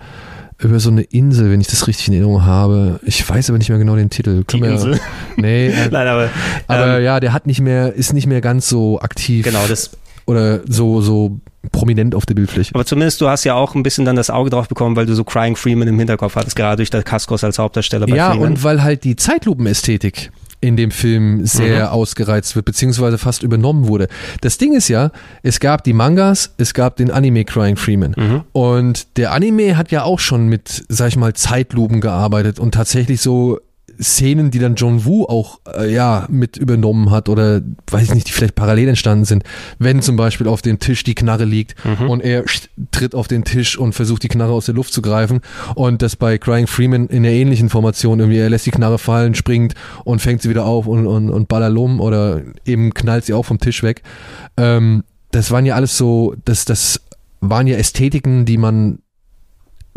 Über 0.59 0.81
so 0.81 0.91
eine 0.91 1.03
Insel, 1.03 1.51
wenn 1.51 1.61
ich 1.61 1.67
das 1.67 1.87
richtig 1.87 2.09
in 2.09 2.15
Erinnerung 2.15 2.45
habe. 2.45 2.99
Ich 3.05 3.29
weiß 3.29 3.51
aber 3.51 3.59
nicht 3.59 3.69
mehr 3.69 3.79
genau 3.79 3.95
den 3.97 4.09
Titel. 4.11 4.39
Die 4.39 4.45
Können 4.45 4.63
wir- 4.63 4.71
Insel. 4.73 5.01
Nee, 5.37 5.67
äh, 5.69 5.89
Nein, 5.91 6.07
aber, 6.09 6.31
aber 6.67 6.99
ähm, 6.99 7.05
ja, 7.05 7.21
der 7.21 7.33
hat 7.35 7.47
nicht 7.47 7.61
mehr, 7.61 7.93
ist 7.93 8.13
nicht 8.15 8.27
mehr 8.27 8.41
ganz 8.41 8.69
so 8.69 8.99
aktiv 9.01 9.45
genau, 9.45 9.67
das 9.69 9.91
oder 10.25 10.61
so, 10.67 11.01
so 11.03 11.39
prominent 11.73 12.15
auf 12.15 12.27
der 12.27 12.35
Bildfläche. 12.35 12.75
Aber 12.75 12.85
zumindest 12.87 13.21
du 13.21 13.29
hast 13.29 13.45
ja 13.45 13.55
auch 13.55 13.75
ein 13.75 13.83
bisschen 13.83 14.05
dann 14.05 14.17
das 14.17 14.31
Auge 14.31 14.51
drauf 14.51 14.67
bekommen, 14.69 14.97
weil 14.97 15.07
du 15.07 15.15
so 15.15 15.25
Crying 15.25 15.57
Freeman 15.57 15.87
im 15.89 15.99
Hinterkopf 15.99 16.35
hattest, 16.37 16.57
gerade 16.57 16.77
durch 16.77 16.91
der 16.91 17.03
Kaskos 17.03 17.45
als 17.45 17.59
Hauptdarsteller 17.59 18.07
bei 18.07 18.17
Ja, 18.17 18.31
Freeman. 18.31 18.49
und 18.53 18.65
weil 18.65 18.83
halt 18.83 19.05
die 19.05 19.15
Zeitlupenästhetik 19.17 20.31
in 20.61 20.77
dem 20.77 20.91
Film 20.91 21.45
sehr 21.47 21.93
ausgereizt 21.93 22.57
wird, 22.57 22.65
beziehungsweise 22.65 23.19
fast 23.19 23.43
übernommen 23.43 23.89
wurde. 23.89 24.09
Das 24.41 24.59
Ding 24.59 24.75
ist 24.75 24.89
ja, 24.89 25.11
es 25.43 25.61
gab 25.61 25.85
die 25.85 25.93
Mangas, 25.93 26.55
es 26.59 26.75
gab 26.75 26.97
den 26.97 27.11
Anime 27.11 27.45
Crying 27.45 27.77
Freeman. 27.77 28.15
Und 28.53 29.17
der 29.17 29.33
Anime 29.33 29.77
hat 29.77 29.91
ja 29.91 30.03
auch 30.03 30.19
schon 30.19 30.49
mit, 30.49 30.85
sag 30.89 31.09
ich 31.09 31.17
mal, 31.17 31.35
Zeitlupen 31.35 32.01
gearbeitet 32.01 32.59
und 32.59 32.73
tatsächlich 32.75 33.21
so 33.21 33.61
Szenen, 34.01 34.51
die 34.51 34.59
dann 34.59 34.75
John 34.75 35.05
Woo 35.05 35.25
auch 35.25 35.61
äh, 35.75 35.93
ja 35.93 36.27
mit 36.29 36.57
übernommen 36.57 37.11
hat 37.11 37.29
oder 37.29 37.63
weiß 37.91 38.03
ich 38.03 38.15
nicht, 38.15 38.29
die 38.29 38.33
vielleicht 38.33 38.55
parallel 38.55 38.89
entstanden 38.89 39.25
sind, 39.25 39.45
wenn 39.79 40.03
zum 40.03 40.17
Beispiel 40.17 40.49
auf 40.49 40.63
dem 40.63 40.79
Tisch 40.79 41.05
die 41.05 41.15
Knarre 41.15 41.45
liegt 41.45 41.75
und 42.09 42.23
er 42.23 42.45
tritt 42.91 43.15
auf 43.15 43.29
den 43.29 43.45
Tisch 43.45 43.79
und 43.79 43.95
versucht 43.95 44.23
die 44.23 44.29
Knarre 44.29 44.53
aus 44.53 44.67
der 44.67 44.75
Luft 44.75 44.93
zu 44.93 45.03
greifen 45.03 45.41
und 45.75 46.03
das 46.03 46.17
bei 46.17 46.39
Crying 46.39 46.67
Freeman 46.67 47.07
in 47.09 47.23
der 47.23 47.33
ähnlichen 47.33 47.69
Formation 47.69 48.21
irgendwie, 48.21 48.39
er 48.39 48.51
lässt 48.51 48.67
die 48.67 48.71
Knarre 48.71 48.99
fallen, 48.99 49.35
springt 49.35 49.75
und 50.05 50.21
fängt 50.21 50.43
sie 50.43 50.51
wieder 50.51 50.65
auf 50.65 50.87
und, 50.87 51.07
und, 51.07 51.31
und 51.31 51.49
ballerlum 51.49 52.01
oder 52.01 52.43
eben 52.65 52.93
knallt 52.95 53.25
sie 53.25 53.35
auch 53.35 53.45
vom 53.45 53.59
Tisch 53.59 53.83
weg. 53.83 54.03
Ähm, 54.57 55.05
das 55.31 55.51
waren 55.51 55.67
ja 55.67 55.75
alles 55.75 55.97
so, 55.97 56.35
das, 56.45 56.65
das 56.65 57.01
waren 57.41 57.67
ja 57.67 57.77
Ästhetiken, 57.77 58.45
die 58.45 58.59
man 58.59 58.99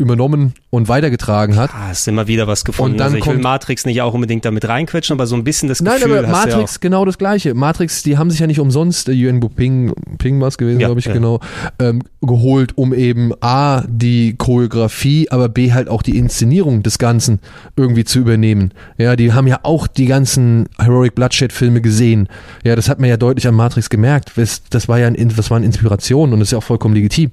übernommen 0.00 0.54
und 0.70 0.88
weitergetragen 0.88 1.56
hat. 1.56 1.70
Ah, 1.74 1.88
hast 1.88 2.08
immer 2.08 2.26
wieder 2.26 2.46
was 2.46 2.64
gefunden. 2.64 2.92
Und 2.92 2.98
dann 2.98 3.06
also 3.08 3.16
ich 3.18 3.26
will 3.26 3.32
kommt- 3.34 3.42
Matrix 3.44 3.84
nicht 3.84 4.00
auch 4.02 4.14
unbedingt 4.14 4.44
damit 4.44 4.66
reinquetschen, 4.66 5.14
aber 5.14 5.26
so 5.26 5.36
ein 5.36 5.44
bisschen 5.44 5.68
das 5.68 5.80
Nein, 5.82 6.00
Gefühl 6.00 6.18
aber 6.18 6.28
hast 6.28 6.44
du 6.46 6.50
ja 6.50 6.56
Matrix 6.56 6.80
genau 6.80 7.04
das 7.04 7.18
gleiche. 7.18 7.54
Matrix, 7.54 8.02
die 8.02 8.16
haben 8.18 8.30
sich 8.30 8.40
ja 8.40 8.46
nicht 8.46 8.60
umsonst, 8.60 9.08
äh, 9.08 9.12
Yuan 9.12 9.40
Ping, 9.50 9.92
Ping 10.18 10.40
was 10.40 10.56
gewesen, 10.58 10.80
Ja, 10.80 10.88
glaube 10.88 11.00
ich, 11.00 11.06
ja. 11.06 11.12
genau, 11.12 11.40
ähm, 11.78 12.02
geholt, 12.22 12.76
um 12.76 12.94
eben 12.94 13.32
A, 13.40 13.82
die 13.86 14.34
Choreografie, 14.36 15.28
aber 15.30 15.48
B, 15.48 15.72
halt 15.72 15.88
auch 15.88 16.02
die 16.02 16.16
Inszenierung 16.16 16.82
des 16.82 16.98
Ganzen 16.98 17.40
irgendwie 17.76 18.04
zu 18.04 18.18
übernehmen. 18.18 18.72
Ja, 18.98 19.16
die 19.16 19.32
haben 19.32 19.46
ja 19.46 19.60
auch 19.62 19.86
die 19.86 20.06
ganzen 20.06 20.66
Heroic 20.78 21.14
Bloodshed-Filme 21.14 21.80
gesehen. 21.82 22.28
Ja, 22.64 22.74
das 22.74 22.88
hat 22.88 23.00
man 23.00 23.08
ja 23.10 23.16
deutlich 23.16 23.46
an 23.46 23.54
Matrix 23.54 23.90
gemerkt. 23.90 24.32
Das, 24.36 24.62
das 24.70 24.88
war 24.88 24.98
ja 24.98 25.06
ein, 25.08 25.32
das 25.36 25.50
waren 25.50 25.62
Inspirationen 25.62 26.32
und 26.32 26.40
das 26.40 26.48
ist 26.48 26.52
ja 26.52 26.58
auch 26.58 26.64
vollkommen 26.64 26.94
legitim. 26.94 27.30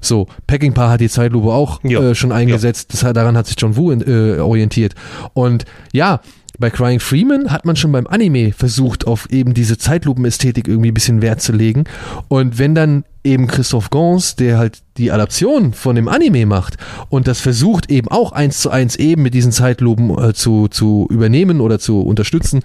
So, 0.00 0.26
Peckinpah 0.46 0.90
hat 0.90 1.00
die 1.00 1.08
Zeitlupe 1.08 1.48
auch 1.48 1.82
äh, 1.84 2.14
schon 2.14 2.32
eingesetzt. 2.32 2.92
Das, 2.92 3.00
daran 3.12 3.36
hat 3.36 3.46
sich 3.46 3.56
John 3.58 3.76
Woo 3.76 3.92
äh, 3.92 4.38
orientiert. 4.38 4.94
Und 5.34 5.64
ja, 5.92 6.20
bei 6.58 6.70
Crying 6.70 7.00
Freeman 7.00 7.50
hat 7.50 7.64
man 7.66 7.76
schon 7.76 7.92
beim 7.92 8.06
Anime 8.06 8.52
versucht, 8.52 9.06
auf 9.06 9.30
eben 9.30 9.52
diese 9.52 9.76
Zeitlupenästhetik 9.76 10.68
irgendwie 10.68 10.90
ein 10.90 10.94
bisschen 10.94 11.20
Wert 11.20 11.42
zu 11.42 11.52
legen. 11.52 11.84
Und 12.28 12.58
wenn 12.58 12.74
dann 12.74 13.04
eben 13.24 13.46
Christoph 13.46 13.90
Gans, 13.90 14.36
der 14.36 14.56
halt 14.56 14.78
die 14.96 15.10
Adaption 15.10 15.72
von 15.72 15.96
dem 15.96 16.08
Anime 16.08 16.46
macht 16.46 16.76
und 17.10 17.26
das 17.26 17.40
versucht 17.40 17.90
eben 17.90 18.08
auch 18.08 18.32
eins 18.32 18.60
zu 18.60 18.70
eins 18.70 18.96
eben 18.96 19.22
mit 19.22 19.34
diesen 19.34 19.52
Zeitlupen 19.52 20.16
äh, 20.16 20.32
zu, 20.32 20.68
zu 20.68 21.06
übernehmen 21.10 21.60
oder 21.60 21.78
zu 21.78 22.00
unterstützen 22.00 22.62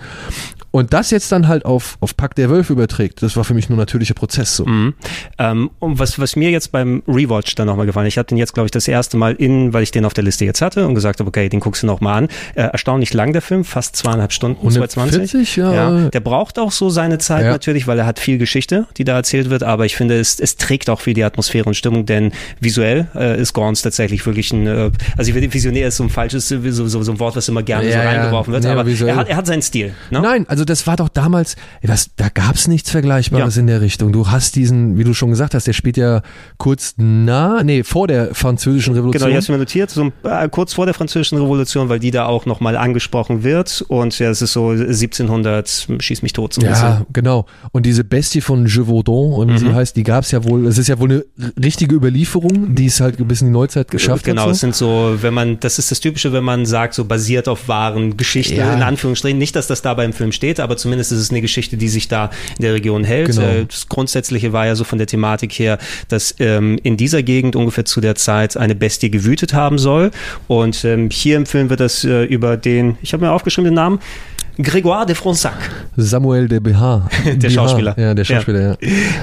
und 0.72 0.94
das 0.94 1.12
jetzt 1.12 1.32
dann 1.32 1.48
halt 1.48 1.66
auf, 1.66 1.98
auf 2.00 2.16
Pack 2.16 2.36
der 2.36 2.50
Wölfe 2.50 2.74
überträgt, 2.74 3.22
das 3.22 3.36
war 3.36 3.44
für 3.44 3.54
mich 3.54 3.70
nur 3.70 3.76
ein 3.78 3.80
natürlicher 3.80 4.14
Prozess 4.14 4.56
so. 4.56 4.66
Mhm. 4.66 4.94
Ähm, 5.38 5.70
und 5.80 6.00
was, 6.00 6.18
was 6.18 6.36
mir 6.36 6.50
jetzt 6.50 6.72
beim 6.72 7.04
Rewatch 7.08 7.56
dann 7.56 7.68
nochmal 7.68 7.86
gefallen, 7.86 8.08
ich 8.08 8.18
hatte 8.18 8.30
den 8.30 8.38
jetzt, 8.38 8.54
glaube 8.54 8.68
ich, 8.68 8.72
das 8.72 8.88
erste 8.88 9.18
Mal 9.18 9.34
in, 9.34 9.74
weil 9.74 9.84
ich 9.84 9.92
den 9.92 10.06
auf 10.06 10.14
der 10.14 10.24
Liste 10.24 10.46
jetzt 10.46 10.62
hatte 10.62 10.88
und 10.88 10.96
gesagt 10.96 11.20
habe, 11.20 11.28
okay, 11.28 11.50
den 11.50 11.60
guckst 11.60 11.84
du 11.84 11.88
nochmal 11.88 12.24
an. 12.24 12.28
Äh, 12.56 12.64
erstaunlich 12.64 13.14
lang 13.14 13.34
der 13.34 13.42
Film, 13.42 13.64
fast 13.64 13.96
zweieinhalb 13.96 14.32
Stunden, 14.32 14.62
220. 14.62 15.36
140, 15.36 15.56
ja. 15.58 16.10
Der 16.10 16.20
braucht 16.20 16.58
auch 16.58 16.72
so 16.72 16.90
seine 16.90 17.18
Zeit 17.18 17.46
Ja. 17.46 17.52
natürlich, 17.52 17.88
weil 17.88 18.00
er 18.00 18.06
hat 18.06 18.20
viel 18.20 18.38
Geschichte, 18.38 18.88
die 18.98 19.04
da 19.04 19.16
erzählt 19.18 19.50
wird, 19.50 19.64
aber 19.64 19.86
ich 19.86 19.96
finde, 19.96 20.20
es, 20.20 20.40
es 20.40 20.56
trägt 20.56 20.90
auch 20.90 21.02
viel 21.02 21.14
die 21.14 21.24
Atmosphäre 21.24 21.66
und 21.66 21.76
Stimmung, 21.76 22.06
denn 22.06 22.32
visuell 22.60 23.08
äh, 23.16 23.40
ist 23.42 23.54
Gons 23.54 23.82
tatsächlich 23.82 24.26
wirklich 24.26 24.52
ein, 24.54 24.68
äh, 24.68 24.92
also 25.18 25.32
ich 25.34 25.54
visionär 25.54 25.88
ist 25.88 25.98
so 25.98 26.04
ein 26.04 26.10
falsches, 26.10 26.48
so, 26.48 26.62
so, 26.88 27.02
so 27.04 27.12
ein 27.12 27.20
Wort, 27.20 27.36
was 27.36 27.48
immer 27.50 27.64
gerne 27.64 27.86
Ja, 27.86 27.92
so 27.92 27.98
ja. 27.98 28.06
reingeworfen 28.06 28.54
wird, 28.54 28.66
aber 28.66 28.90
er 28.90 29.16
hat, 29.16 29.28
er 29.30 29.36
hat 29.36 29.48
seinen 29.48 29.62
Stil. 29.62 29.94
Ne? 30.10 30.22
Nein, 30.22 30.46
also 30.48 30.61
das 30.66 30.88
war 30.88 30.96
doch 30.96 31.10
damals, 31.10 31.56
das, 31.84 32.12
da 32.16 32.30
gab's 32.30 32.68
nichts 32.68 32.90
Vergleichbares 32.92 33.56
Ja. 33.56 33.62
in 33.62 33.68
der 33.68 33.82
Richtung. 33.82 34.12
Du 34.12 34.30
hast 34.30 34.56
diesen, 34.56 34.98
wie 34.98 35.04
du 35.04 35.14
schon 35.14 35.30
gesagt 35.30 35.54
hast, 35.54 35.68
der 35.68 35.74
spielt 35.74 35.98
ja 35.98 36.22
kurz 36.58 36.96
nah, 36.98 37.64
nee, 37.64 37.84
vor 37.84 38.08
der 38.08 38.34
französischen 38.36 38.94
Genau, 38.94 39.08
Revolution. 39.08 39.30
ich 39.32 39.36
habe 39.38 39.52
mir 39.54 39.58
notiert, 39.60 39.90
so 39.90 40.12
äh, 40.24 40.50
kurz 40.50 40.74
vor 40.74 40.86
der 40.86 40.94
französischen 40.94 41.38
Revolution, 41.40 41.90
weil 41.90 42.00
die 42.00 42.12
da 42.12 42.26
auch 42.26 42.46
nochmal 42.46 42.76
angesprochen 42.78 43.44
wird 43.44 43.84
und 43.88 44.18
ja, 44.20 44.30
es 44.30 44.42
ist 44.42 44.54
so 44.54 44.70
1700, 44.70 45.88
schieß 46.00 46.22
mich 46.22 46.34
tot 46.34 46.54
so 46.54 46.62
ja, 46.62 47.06
genau. 47.12 47.46
Und 47.72 47.86
diese 47.86 48.04
Bestie 48.04 48.42
von 48.42 48.66
Gévaudan, 48.66 49.34
und 49.34 49.48
Mhm. 49.52 49.58
sie 49.58 49.74
heißt, 49.74 49.96
die 49.96 50.04
gab's 50.04 50.32
ja 50.32 50.44
wohl, 50.44 50.66
es 50.68 50.78
ist 50.78 50.88
ja 50.88 51.00
wohl 51.00 51.10
eine 51.10 51.26
richtige 51.62 51.96
Überlieferung, 51.96 52.76
die 52.76 52.86
es 52.86 53.00
halt 53.02 53.20
ein 53.20 53.28
bisschen 53.28 53.48
in 53.48 53.54
die 53.54 53.60
Neuzeit 53.60 53.90
geschafft 53.90 54.26
Genau, 54.26 54.44
hat. 54.44 54.52
es 54.52 54.58
So. 54.60 54.62
sind 54.62 54.76
so, 54.76 55.18
wenn 55.22 55.34
man, 55.34 55.60
das 55.60 55.80
ist 55.80 55.92
das 55.92 56.00
Typische, 56.00 56.32
wenn 56.34 56.44
man 56.44 56.66
sagt, 56.66 56.94
so 56.94 57.06
basiert 57.06 57.48
auf 57.48 57.68
wahren 57.68 58.18
Geschichten, 58.18 58.56
Ja. 58.58 58.74
in 58.74 58.82
Anführungsstrichen. 58.82 59.38
Nicht, 59.38 59.56
dass 59.56 59.68
das 59.68 59.82
dabei 59.82 60.06
im 60.06 60.14
Film 60.14 60.32
steht, 60.32 60.51
aber 60.60 60.78
zumindest 60.78 61.12
ist 61.12 61.20
es 61.20 61.32
eine 61.32 61.42
Geschichte, 61.42 61.78
die 61.78 61.90
sich 61.90 62.08
da 62.08 62.30
in 62.58 62.64
der 62.64 62.74
Region 62.74 63.04
hält. 63.04 63.28
Genau. 63.28 63.42
Äh, 63.42 63.66
Das 63.66 63.88
Grundsätzliche 63.88 64.54
war 64.54 64.66
ja 64.66 64.76
so 64.76 64.84
von 64.84 64.98
der 64.98 65.08
Thematik 65.08 65.54
her, 65.54 65.78
dass 66.08 66.36
ähm, 66.40 66.80
in 66.84 66.98
dieser 66.98 67.24
Gegend 67.24 67.56
ungefähr 67.56 67.86
zu 67.86 68.02
der 68.02 68.16
Zeit 68.16 68.58
eine 68.58 68.76
Bestie 68.76 69.10
gewütet 69.10 69.54
haben 69.54 69.78
soll. 69.78 70.12
Und 70.48 70.84
ähm, 70.86 71.10
hier 71.12 71.38
im 71.38 71.46
Film 71.46 71.70
wird 71.70 71.80
das 71.80 72.04
äh, 72.04 72.24
über 72.24 72.58
den, 72.58 72.98
ich 73.02 73.14
habe 73.14 73.26
mir 73.26 73.32
aufgeschrieben 73.32 73.66
den 73.66 73.76
Namen, 73.76 74.00
Grégoire 74.64 75.06
de 75.06 75.14
Fronsac. 75.16 75.54
Samuel 75.98 76.48
de 76.48 76.60
BH. 76.60 77.10
Der 77.36 77.50
Schauspieler. 77.50 77.96
Ja, 78.00 78.14
der 78.14 78.24
Schauspieler, 78.24 78.62
ja. 78.62 78.76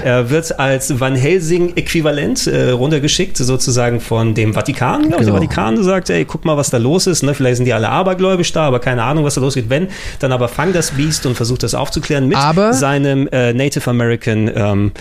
Er 0.03 0.29
wird 0.29 0.59
als 0.59 0.99
Van 0.99 1.15
Helsing-Äquivalent 1.15 2.47
äh, 2.47 2.69
runtergeschickt, 2.71 3.37
sozusagen 3.37 3.99
von 3.99 4.33
dem 4.33 4.53
Vatikan. 4.53 5.03
Genau. 5.03 5.17
Der 5.17 5.33
Vatikan 5.33 5.83
sagt, 5.83 6.09
ey, 6.09 6.25
guck 6.25 6.45
mal, 6.45 6.57
was 6.57 6.69
da 6.69 6.77
los 6.77 7.07
ist. 7.07 7.23
Ne? 7.23 7.33
Vielleicht 7.33 7.57
sind 7.57 7.65
die 7.65 7.73
alle 7.73 7.89
abergläubisch 7.89 8.51
da, 8.53 8.63
aber 8.67 8.79
keine 8.79 9.03
Ahnung, 9.03 9.23
was 9.25 9.35
da 9.35 9.41
losgeht. 9.41 9.69
Wenn, 9.69 9.87
dann 10.19 10.31
aber 10.31 10.47
fang 10.47 10.73
das 10.73 10.91
Biest 10.91 11.25
und 11.25 11.35
versuch 11.35 11.57
das 11.57 11.73
aufzuklären 11.73 12.27
mit 12.27 12.37
Aber- 12.37 12.73
seinem 12.73 13.27
äh, 13.31 13.53
Native 13.53 13.89
American, 13.89 14.49
ähm, 14.53 14.91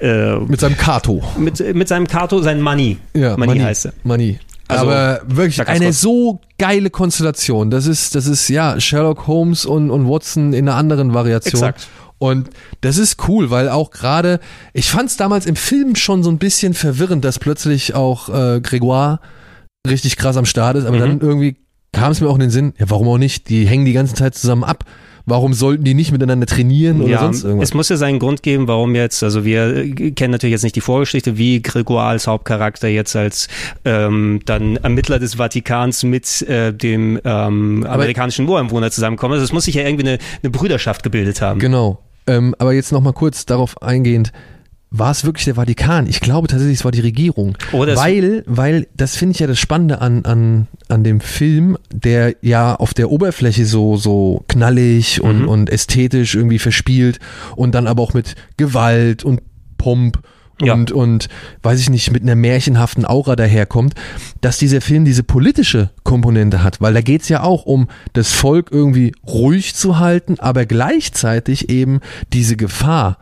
äh, 0.00 0.36
Mit 0.36 0.60
seinem 0.60 0.76
Kato. 0.76 1.22
mit, 1.38 1.74
mit 1.74 1.88
seinem 1.88 2.06
Kato, 2.06 2.40
sein 2.42 2.60
Money. 2.62 2.98
Ja, 3.14 3.36
Money, 3.36 3.58
heißt 3.58 3.86
er. 3.86 3.92
Money. 4.02 4.38
Also, 4.68 4.84
Aber 4.84 5.20
wirklich 5.26 5.66
eine 5.66 5.92
so 5.92 6.40
geile 6.58 6.90
Konstellation. 6.90 7.70
Das 7.70 7.86
ist, 7.86 8.14
das 8.14 8.26
ist 8.26 8.48
ja 8.48 8.78
Sherlock 8.78 9.26
Holmes 9.26 9.64
und, 9.64 9.90
und 9.90 10.06
Watson 10.08 10.52
in 10.52 10.68
einer 10.68 10.76
anderen 10.76 11.14
Variation. 11.14 11.54
Exakt. 11.54 11.88
Und 12.18 12.50
das 12.80 12.98
ist 12.98 13.28
cool, 13.28 13.50
weil 13.50 13.68
auch 13.68 13.90
gerade, 13.90 14.40
ich 14.74 14.90
fand 14.90 15.08
es 15.08 15.16
damals 15.16 15.46
im 15.46 15.56
Film 15.56 15.94
schon 15.96 16.22
so 16.22 16.30
ein 16.30 16.38
bisschen 16.38 16.74
verwirrend, 16.74 17.24
dass 17.24 17.38
plötzlich 17.38 17.94
auch 17.94 18.28
äh, 18.28 18.60
Grégoire 18.60 19.20
richtig 19.88 20.16
krass 20.16 20.36
am 20.36 20.44
Start 20.44 20.76
ist, 20.76 20.84
aber 20.84 20.96
Mhm. 20.96 21.00
dann 21.00 21.20
irgendwie 21.20 21.56
kam 21.92 22.12
es 22.12 22.20
mir 22.20 22.28
auch 22.28 22.34
in 22.34 22.40
den 22.40 22.50
Sinn, 22.50 22.74
ja, 22.78 22.90
warum 22.90 23.08
auch 23.08 23.18
nicht? 23.18 23.48
Die 23.48 23.66
hängen 23.66 23.84
die 23.86 23.92
ganze 23.94 24.14
Zeit 24.14 24.34
zusammen 24.34 24.64
ab. 24.64 24.84
Warum 25.28 25.52
sollten 25.52 25.84
die 25.84 25.94
nicht 25.94 26.10
miteinander 26.10 26.46
trainieren 26.46 27.00
oder 27.02 27.10
Ja, 27.10 27.20
sonst 27.20 27.44
irgendwas? 27.44 27.68
es 27.68 27.74
muss 27.74 27.88
ja 27.90 27.96
seinen 27.96 28.18
Grund 28.18 28.42
geben, 28.42 28.66
warum 28.66 28.94
jetzt, 28.94 29.22
also 29.22 29.44
wir 29.44 29.76
äh, 29.76 30.10
kennen 30.12 30.32
natürlich 30.32 30.52
jetzt 30.52 30.62
nicht 30.62 30.76
die 30.76 30.80
Vorgeschichte, 30.80 31.36
wie 31.36 31.58
Grégoire 31.58 32.08
als 32.08 32.26
Hauptcharakter 32.26 32.88
jetzt 32.88 33.14
als 33.14 33.48
ähm, 33.84 34.40
dann 34.46 34.76
Ermittler 34.76 35.18
des 35.18 35.34
Vatikans 35.34 36.02
mit 36.02 36.42
äh, 36.42 36.72
dem 36.72 37.20
ähm, 37.24 37.84
amerikanischen 37.86 38.48
Ureinwohner 38.48 38.90
zusammenkommen. 38.90 39.34
Also 39.34 39.44
es 39.44 39.52
muss 39.52 39.64
sich 39.64 39.74
ja 39.74 39.82
irgendwie 39.82 40.08
eine, 40.08 40.18
eine 40.42 40.50
Brüderschaft 40.50 41.02
gebildet 41.02 41.42
haben. 41.42 41.60
Genau. 41.60 41.98
Ähm, 42.26 42.54
aber 42.58 42.72
jetzt 42.72 42.92
nochmal 42.92 43.12
kurz 43.12 43.46
darauf 43.46 43.82
eingehend. 43.82 44.32
War 44.90 45.10
es 45.10 45.24
wirklich 45.24 45.44
der 45.44 45.56
Vatikan? 45.56 46.06
Ich 46.06 46.20
glaube 46.20 46.48
tatsächlich, 46.48 46.78
es 46.78 46.84
war 46.84 46.92
die 46.92 47.00
Regierung. 47.02 47.56
Es- 47.72 47.98
weil, 47.98 48.42
weil, 48.46 48.86
das 48.96 49.16
finde 49.16 49.32
ich 49.32 49.38
ja 49.40 49.46
das 49.46 49.58
Spannende 49.58 50.00
an, 50.00 50.24
an, 50.24 50.66
an 50.88 51.04
dem 51.04 51.20
Film, 51.20 51.76
der 51.92 52.36
ja 52.40 52.74
auf 52.74 52.94
der 52.94 53.10
Oberfläche 53.10 53.66
so, 53.66 53.96
so 53.98 54.44
knallig 54.48 55.20
und, 55.20 55.42
Mhm. 55.42 55.48
und 55.48 55.70
ästhetisch 55.70 56.34
irgendwie 56.34 56.58
verspielt 56.58 57.18
und 57.54 57.74
dann 57.74 57.86
aber 57.86 58.02
auch 58.02 58.14
mit 58.14 58.34
Gewalt 58.56 59.24
und 59.24 59.42
Pomp 59.76 60.20
Ja. 60.62 60.72
und, 60.72 60.90
und 60.90 61.28
weiß 61.62 61.78
ich 61.80 61.90
nicht, 61.90 62.10
mit 62.10 62.22
einer 62.22 62.34
märchenhaften 62.34 63.04
Aura 63.04 63.36
daherkommt, 63.36 63.92
dass 64.40 64.56
dieser 64.56 64.80
Film 64.80 65.04
diese 65.04 65.22
politische 65.22 65.90
Komponente 66.02 66.62
hat, 66.62 66.80
weil 66.80 66.94
da 66.94 67.02
geht's 67.02 67.28
ja 67.28 67.42
auch 67.42 67.66
um 67.66 67.88
das 68.14 68.32
Volk 68.32 68.70
irgendwie 68.72 69.12
ruhig 69.26 69.74
zu 69.74 69.98
halten, 69.98 70.36
aber 70.40 70.64
gleichzeitig 70.64 71.68
eben 71.68 72.00
diese 72.32 72.56
Gefahr 72.56 73.18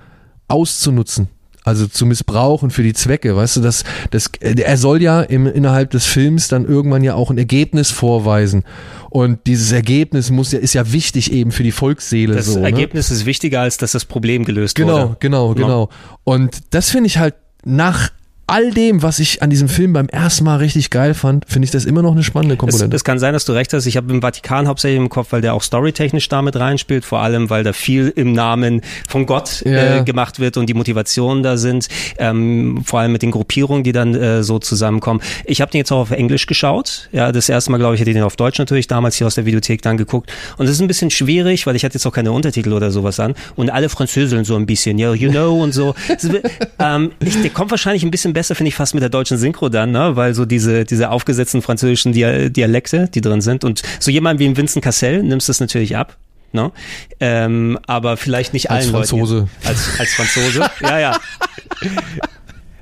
auszunutzen. 0.48 1.28
Also 1.66 1.88
zu 1.88 2.06
missbrauchen 2.06 2.70
für 2.70 2.84
die 2.84 2.92
Zwecke, 2.92 3.34
weißt 3.34 3.56
du, 3.56 3.60
das, 3.60 3.82
das, 4.12 4.30
er 4.40 4.76
soll 4.76 5.02
ja 5.02 5.20
im, 5.20 5.48
innerhalb 5.48 5.90
des 5.90 6.04
Films 6.04 6.46
dann 6.46 6.64
irgendwann 6.64 7.02
ja 7.02 7.14
auch 7.14 7.28
ein 7.28 7.38
Ergebnis 7.38 7.90
vorweisen. 7.90 8.62
Und 9.10 9.40
dieses 9.48 9.72
Ergebnis 9.72 10.30
muss 10.30 10.52
ja, 10.52 10.60
ist 10.60 10.74
ja 10.74 10.92
wichtig 10.92 11.32
eben 11.32 11.50
für 11.50 11.64
die 11.64 11.72
Volksseele. 11.72 12.36
Das 12.36 12.46
so, 12.46 12.60
ne? 12.60 12.66
Ergebnis 12.66 13.10
ist 13.10 13.26
wichtiger, 13.26 13.62
als 13.62 13.78
dass 13.78 13.90
das 13.90 14.04
Problem 14.04 14.44
gelöst 14.44 14.76
Genau, 14.76 15.08
wurde. 15.08 15.16
genau, 15.18 15.48
Ne? 15.48 15.54
genau. 15.56 15.88
Und 16.22 16.60
das 16.70 16.90
finde 16.90 17.08
ich 17.08 17.18
halt 17.18 17.34
nach 17.64 18.10
all 18.48 18.70
dem, 18.70 19.02
was 19.02 19.18
ich 19.18 19.42
an 19.42 19.50
diesem 19.50 19.68
Film 19.68 19.92
beim 19.92 20.08
ersten 20.08 20.44
Mal 20.44 20.56
richtig 20.58 20.90
geil 20.90 21.14
fand, 21.14 21.44
finde 21.48 21.64
ich 21.66 21.72
das 21.72 21.84
immer 21.84 22.02
noch 22.02 22.12
eine 22.12 22.22
spannende 22.22 22.54
Es, 22.54 22.58
Komponente. 22.58 22.94
es 22.96 23.02
kann 23.02 23.18
sein, 23.18 23.32
dass 23.32 23.44
du 23.44 23.52
recht 23.52 23.72
hast. 23.72 23.86
Ich 23.86 23.96
habe 23.96 24.12
im 24.12 24.20
Vatikan 24.22 24.68
hauptsächlich 24.68 24.98
im 25.00 25.08
Kopf, 25.08 25.28
weil 25.32 25.40
der 25.40 25.54
auch 25.54 25.62
storytechnisch 25.62 26.28
damit 26.28 26.54
reinspielt, 26.56 27.04
vor 27.04 27.20
allem, 27.20 27.50
weil 27.50 27.64
da 27.64 27.72
viel 27.72 28.12
im 28.14 28.32
Namen 28.32 28.82
von 29.08 29.26
Gott 29.26 29.62
Ja. 29.66 29.96
äh, 29.98 30.04
gemacht 30.04 30.38
wird 30.38 30.56
und 30.56 30.66
die 30.68 30.74
Motivationen 30.74 31.42
da 31.42 31.56
sind, 31.56 31.88
ähm, 32.18 32.82
vor 32.84 33.00
allem 33.00 33.12
mit 33.12 33.22
den 33.22 33.32
Gruppierungen, 33.32 33.82
die 33.82 33.92
dann 33.92 34.14
äh, 34.14 34.42
so 34.44 34.58
zusammenkommen. 34.60 35.20
Ich 35.44 35.60
habe 35.60 35.72
den 35.72 35.78
jetzt 35.78 35.90
auch 35.90 35.98
auf 36.00 36.10
Englisch 36.12 36.46
geschaut. 36.46 37.08
Ja, 37.10 37.32
das 37.32 37.48
erste 37.48 37.72
Mal, 37.72 37.78
glaube 37.78 37.96
ich, 37.96 38.00
hätte 38.00 38.10
ich 38.10 38.16
den 38.16 38.22
auf 38.22 38.36
Deutsch 38.36 38.58
natürlich 38.60 38.86
damals 38.86 39.16
hier 39.16 39.26
aus 39.26 39.34
der 39.34 39.44
Videothek 39.46 39.82
dann 39.82 39.96
geguckt. 39.96 40.30
Und 40.56 40.66
es 40.66 40.72
ist 40.72 40.80
ein 40.80 40.86
bisschen 40.86 41.10
schwierig, 41.10 41.66
weil 41.66 41.74
ich 41.74 41.84
hatte 41.84 41.94
jetzt 41.94 42.06
auch 42.06 42.12
keine 42.12 42.30
Untertitel 42.30 42.72
oder 42.72 42.92
sowas 42.92 43.18
an. 43.18 43.34
Und 43.56 43.70
alle 43.70 43.88
Französeln 43.88 44.44
so 44.44 44.54
ein 44.54 44.66
bisschen, 44.66 44.98
ja, 44.98 45.12
you 45.14 45.30
know 45.30 45.60
und 45.60 45.72
so. 45.72 45.94
Es 46.08 46.28
ähm, 46.78 47.10
ich, 47.18 47.40
der 47.42 47.50
kommt 47.50 47.72
wahrscheinlich 47.72 48.04
ein 48.04 48.10
bisschen 48.12 48.35
besser, 48.36 48.54
finde 48.54 48.68
ich, 48.68 48.74
fast 48.74 48.92
mit 48.94 49.02
der 49.02 49.08
deutschen 49.08 49.38
Synchro 49.38 49.70
dann, 49.70 49.90
ne? 49.92 50.14
weil 50.14 50.34
so 50.34 50.44
diese, 50.44 50.84
diese 50.84 51.10
aufgesetzten 51.10 51.62
französischen 51.62 52.12
Dia 52.12 52.50
Dialekte, 52.50 53.08
die 53.12 53.22
drin 53.22 53.40
sind. 53.40 53.64
Und 53.64 53.82
so 53.98 54.10
jemand 54.10 54.38
wie 54.40 54.46
ein 54.46 54.56
Vincent 54.56 54.84
Cassel 54.84 55.22
nimmst 55.22 55.48
das 55.48 55.58
natürlich 55.58 55.96
ab. 55.96 56.16
Ne? 56.52 56.70
Ähm, 57.18 57.78
aber 57.86 58.16
vielleicht 58.18 58.52
nicht 58.52 58.70
Als 58.70 58.84
allen 58.84 58.94
Franzose. 58.94 59.34
Leuten. 59.36 59.48
Als, 59.64 59.88
als 59.98 60.12
Franzose. 60.14 60.60
ja, 60.82 60.98
ja. 61.00 61.16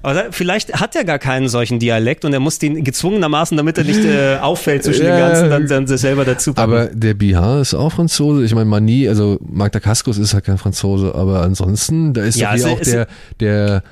Aber 0.02 0.26
vielleicht 0.32 0.74
hat 0.80 0.94
er 0.96 1.04
gar 1.04 1.18
keinen 1.18 1.48
solchen 1.48 1.78
Dialekt 1.78 2.26
und 2.26 2.34
er 2.34 2.40
muss 2.40 2.58
den 2.58 2.84
gezwungenermaßen, 2.84 3.56
damit 3.56 3.78
er 3.78 3.84
nicht 3.84 4.04
äh, 4.04 4.36
auffällt 4.36 4.84
zwischen 4.84 5.06
Ja. 5.06 5.16
den 5.16 5.18
ganzen, 5.28 5.48
dann, 5.50 5.66
dann 5.66 5.86
das 5.86 6.02
selber 6.02 6.26
dazu 6.26 6.52
packen. 6.52 6.70
aber 6.72 6.86
der 6.88 7.14
Bihar 7.14 7.62
ist 7.62 7.72
auch 7.72 7.90
Franzose. 7.90 8.44
Ich 8.44 8.54
meine, 8.54 8.66
Mani, 8.66 9.08
also 9.08 9.38
Magda 9.40 9.80
Kaskos 9.80 10.18
ist 10.18 10.34
halt 10.34 10.44
kein 10.44 10.58
Franzose, 10.58 11.14
aber 11.14 11.40
ansonsten, 11.40 12.12
da 12.12 12.22
ist 12.22 12.36
Ja, 12.36 12.54
es- 12.54 12.66
auch 12.66 12.80
der, 12.80 13.06
der, 13.40 13.82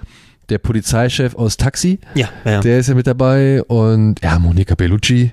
der 0.49 0.59
Polizeichef 0.59 1.35
aus 1.35 1.57
Taxi, 1.57 1.99
ja, 2.15 2.29
ja, 2.45 2.61
der 2.61 2.79
ist 2.79 2.89
ja 2.89 2.95
mit 2.95 3.07
dabei 3.07 3.63
und 3.63 4.17
ja, 4.23 4.39
Monica 4.39 4.75
Bellucci. 4.75 5.33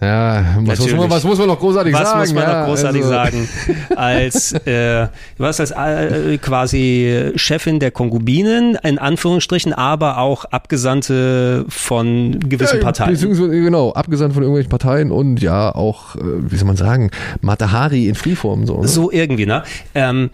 Ja, 0.00 0.56
was 0.62 0.80
muss, 0.80 0.92
man, 0.94 1.10
was 1.10 1.22
muss 1.22 1.38
man 1.38 1.46
noch 1.46 1.60
großartig 1.60 1.94
Was 1.94 2.08
sagen? 2.08 2.20
muss 2.20 2.34
man 2.34 2.42
ja, 2.42 2.60
noch 2.60 2.66
großartig 2.66 3.02
also- 3.02 3.12
sagen? 3.12 3.48
Als, 3.94 4.52
äh, 4.66 5.06
was 5.38 5.60
als 5.60 5.70
äh, 5.70 6.38
quasi 6.38 7.30
Chefin 7.36 7.78
der 7.78 7.92
Konkubinen, 7.92 8.76
in 8.82 8.98
Anführungsstrichen, 8.98 9.72
aber 9.72 10.18
auch 10.18 10.44
Abgesandte 10.46 11.66
von 11.68 12.40
gewissen 12.40 12.78
Ja, 12.78 12.82
Parteien. 12.82 13.16
Genau, 13.16 13.92
abgesandt 13.92 14.34
von 14.34 14.42
irgendwelchen 14.42 14.70
Parteien 14.70 15.12
und 15.12 15.40
ja 15.40 15.72
auch, 15.72 16.16
äh, 16.16 16.20
wie 16.50 16.56
soll 16.56 16.66
man 16.66 16.76
sagen, 16.76 17.12
Matahari 17.40 18.08
in 18.08 18.16
Freeform. 18.16 18.66
So, 18.66 18.80
ne? 18.80 18.88
So 18.88 19.12
irgendwie, 19.12 19.46
ne? 19.46 19.62
Ähm, 19.94 20.30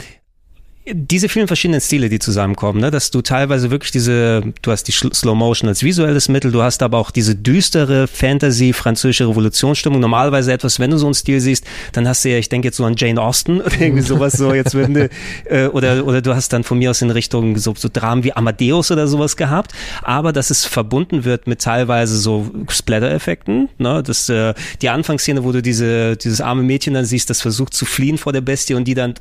diese 0.94 1.29
vielen 1.29 1.46
verschiedenen 1.46 1.81
Stile, 1.81 2.09
die 2.09 2.18
zusammenkommen, 2.18 2.81
ne, 2.81 2.90
dass 2.90 3.11
du 3.11 3.22
teilweise 3.22 3.70
wirklich 3.70 3.92
diese, 3.92 4.42
du 4.62 4.70
hast 4.70 4.85
die 4.85 4.92
Slow 4.92 5.35
Motion 5.35 5.68
als 5.68 5.83
visuelles 5.83 6.29
Mittel, 6.29 6.53
du 6.53 6.62
hast 6.62 6.83
aber 6.83 6.98
auch 6.98 7.11
diese 7.11 7.35
düstere 7.35 8.07
Fantasy, 8.07 8.72
französische 8.72 9.29
Revolutionsstimmung. 9.29 10.01
Normalerweise 10.01 10.53
etwas, 10.53 10.81
wenn 10.81 10.90
du 10.90 10.98
so 10.98 11.07
einen 11.07 11.14
Stil 11.14 11.40
siehst, 11.40 11.64
dann 11.92 12.09
hast 12.09 12.24
du 12.24 12.31
ja, 12.31 12.38
ich 12.38 12.48
denke 12.48 12.68
jetzt 12.68 12.77
so 12.77 12.85
an 12.85 12.94
Jane 12.96 13.20
Austen 13.20 13.61
oder 13.61 13.72
irgendwie 13.81 14.03
sowas 14.03 14.35
so, 14.35 14.55
jetzt 14.55 14.74
wenn 14.74 14.94
du, 14.94 15.11
äh, 15.44 15.66
oder, 15.66 16.07
oder 16.07 16.22
du 16.22 16.35
hast 16.35 16.53
dann 16.53 16.64
von 16.64 16.79
mir 16.79 16.90
aus 16.90 17.03
in 17.03 17.11
Richtung 17.11 17.57
so, 17.59 17.74
so 17.77 17.88
Dramen 17.92 18.24
wie 18.24 18.33
Amadeus 18.33 18.90
oder 18.90 19.07
sowas 19.07 19.37
gehabt, 19.37 19.72
aber 20.03 20.33
dass 20.33 20.51
es 20.51 20.64
verbunden 20.64 21.24
wird 21.24 21.46
mit 21.46 21.61
teilweise 21.61 22.16
so 22.18 22.51
Splatter-Effekten, 22.68 23.68
ne, 23.79 24.03
dass 24.03 24.29
äh, 24.29 24.55
die 24.83 24.88
Anfangsszene, 24.88 25.44
wo 25.44 25.53
du 25.53 25.62
diese, 25.62 26.16
dieses 26.16 26.40
arme 26.40 26.62
Mädchen 26.62 26.94
dann 26.94 27.05
siehst, 27.05 27.31
das 27.31 27.40
versucht 27.40 27.74
zu 27.74 27.85
fliehen 27.85 28.18
vor 28.18 28.33
der 28.33 28.40
Bestie 28.40 28.74
und 28.74 28.85
die 28.85 28.94
dann 28.94 29.14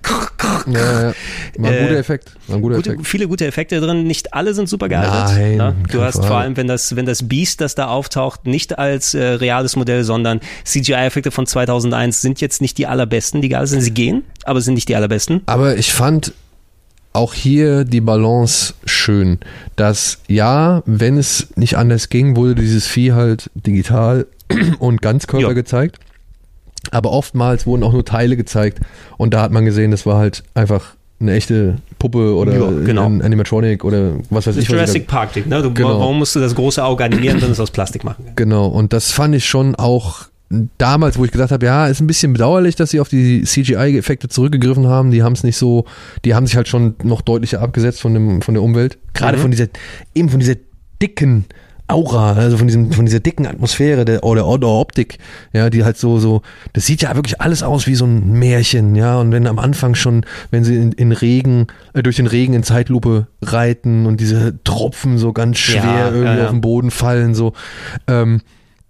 Ja, 0.67 0.79
ja. 1.09 1.13
War 1.57 1.69
ein 1.71 1.77
Äh, 1.77 1.81
guter 1.87 1.97
Effekt. 1.97 2.31
War 2.47 2.55
ein 2.57 2.61
guter 2.61 2.75
gute, 2.75 2.89
Effekt. 2.91 3.07
viele 3.07 3.27
gute 3.27 3.45
Effekte 3.47 3.79
drin. 3.79 4.03
Nicht 4.05 4.33
alle 4.33 4.53
sind 4.53 4.67
super 4.69 4.89
gealtert. 4.89 5.35
Nein, 5.37 5.57
ne? 5.57 5.75
Du 5.91 6.01
hast 6.01 6.15
Frage. 6.15 6.27
vor 6.27 6.37
allem, 6.37 6.57
wenn 6.57 6.67
das, 6.67 6.95
wenn 6.95 7.05
das 7.05 7.27
Beast, 7.27 7.61
das 7.61 7.75
da 7.75 7.87
auftaucht, 7.87 8.45
nicht 8.47 8.77
als 8.77 9.13
äh, 9.13 9.23
reales 9.23 9.75
Modell, 9.75 10.03
sondern 10.03 10.39
CGI-Effekte 10.65 11.31
von 11.31 11.45
2001 11.47 12.21
sind 12.21 12.41
jetzt 12.41 12.61
nicht 12.61 12.77
die 12.77 12.87
allerbesten, 12.87 13.41
die 13.41 13.49
geil 13.49 13.65
sind. 13.67 13.81
Sie 13.81 13.91
gehen, 13.91 14.23
aber 14.43 14.61
sind 14.61 14.73
nicht 14.75 14.89
die 14.89 14.95
allerbesten. 14.95 15.41
Aber 15.45 15.77
ich 15.77 15.93
fand 15.93 16.33
auch 17.13 17.33
hier 17.33 17.83
die 17.83 18.01
Balance 18.01 18.75
schön, 18.85 19.39
dass 19.75 20.19
ja, 20.27 20.83
wenn 20.85 21.17
es 21.17 21.47
nicht 21.55 21.75
anders 21.75 22.09
ging, 22.09 22.35
wurde 22.35 22.53
dieses 22.55 22.85
Vieh 22.85 23.13
halt 23.13 23.49
digital 23.55 24.27
und 24.79 25.01
Ganzkörper 25.01 25.47
Ja. 25.47 25.53
gezeigt. 25.53 25.97
Aber 26.91 27.11
oftmals 27.11 27.65
wurden 27.65 27.83
auch 27.83 27.93
nur 27.93 28.05
Teile 28.05 28.37
gezeigt 28.37 28.79
und 29.17 29.33
da 29.33 29.41
hat 29.41 29.51
man 29.51 29.65
gesehen, 29.65 29.91
das 29.91 30.05
war 30.05 30.17
halt 30.17 30.43
einfach 30.53 30.95
eine 31.19 31.33
echte 31.33 31.77
Puppe 31.97 32.35
oder 32.35 32.53
Ja, 32.55 32.69
genau. 32.85 33.05
ein 33.07 33.21
Animatronic 33.23 33.83
oder 33.83 34.11
was 34.29 34.45
weiß 34.45 34.55
Das 34.55 34.63
ich. 34.63 34.69
Jurassic 34.69 35.07
Park 35.07 35.35
ne? 35.47 35.61
Du, 35.63 35.73
Genau. 35.73 35.99
Warum 35.99 36.19
musst 36.19 36.35
du 36.35 36.39
das 36.39 36.53
große 36.53 36.83
Auge 36.83 37.03
animieren, 37.03 37.41
wenn 37.41 37.49
es 37.51 37.59
aus 37.59 37.71
Plastik 37.71 38.03
machen? 38.03 38.25
Genau, 38.35 38.67
und 38.67 38.93
das 38.93 39.11
fand 39.11 39.33
ich 39.33 39.45
schon 39.45 39.73
auch 39.75 40.25
damals, 40.77 41.17
wo 41.17 41.25
ich 41.25 41.31
gesagt 41.31 41.51
habe, 41.51 41.65
ja, 41.65 41.87
ist 41.87 41.99
ein 41.99 42.07
bisschen 42.07 42.33
bedauerlich, 42.33 42.75
dass 42.75 42.91
sie 42.91 42.99
auf 42.99 43.09
die 43.09 43.41
CGI-Effekte 43.43 44.29
zurückgegriffen 44.29 44.87
haben. 44.87 45.11
Die 45.11 45.23
haben 45.23 45.33
es 45.33 45.43
nicht 45.43 45.57
so, 45.57 45.85
die 46.23 46.35
haben 46.35 46.45
sich 46.45 46.55
halt 46.55 46.67
schon 46.67 46.93
noch 47.03 47.21
deutlicher 47.21 47.61
abgesetzt 47.61 47.99
von, 47.99 48.13
dem, 48.13 48.41
von 48.41 48.53
der 48.53 48.63
Umwelt. 48.63 48.97
Gerade 49.13 49.37
Mhm. 49.37 49.41
von 49.41 49.51
dieser, 49.51 49.67
eben 50.15 50.29
von 50.29 50.39
dieser 50.39 50.55
dicken 51.01 51.45
Aura, 51.87 52.33
also 52.33 52.57
von 52.57 52.67
diesem, 52.67 52.91
von 52.91 53.05
dieser 53.05 53.21
dicken 53.21 53.47
Atmosphäre 53.47 54.03
der, 54.03 54.23
oder, 54.23 54.47
oder 54.47 54.67
Optik, 54.67 55.19
ja, 55.53 55.69
die 55.69 55.85
halt 55.85 55.97
so, 55.97 56.19
so, 56.19 56.41
das 56.73 56.85
sieht 56.85 57.01
ja 57.01 57.15
wirklich 57.15 57.39
alles 57.39 57.63
aus 57.63 57.87
wie 57.87 57.95
so 57.95 58.05
ein 58.05 58.33
Märchen, 58.33 58.95
ja, 58.95 59.17
und 59.17 59.31
wenn 59.31 59.47
am 59.47 59.57
Anfang 59.57 59.95
schon, 59.95 60.25
wenn 60.51 60.63
sie 60.63 60.75
in, 60.75 60.91
in 60.91 61.11
Regen, 61.13 61.67
äh, 61.93 62.03
durch 62.03 62.17
den 62.17 62.27
Regen 62.27 62.53
in 62.53 62.63
Zeitlupe 62.63 63.27
reiten 63.41 64.05
und 64.05 64.19
diese 64.19 64.61
Tropfen 64.63 65.17
so 65.17 65.31
ganz 65.31 65.59
schwer 65.59 65.83
Ja, 65.83 66.11
irgendwie 66.11 66.37
ja, 66.37 66.45
auf 66.45 66.51
den 66.51 66.61
Boden 66.61 66.91
fallen, 66.91 67.35
so, 67.35 67.53
ähm, 68.07 68.41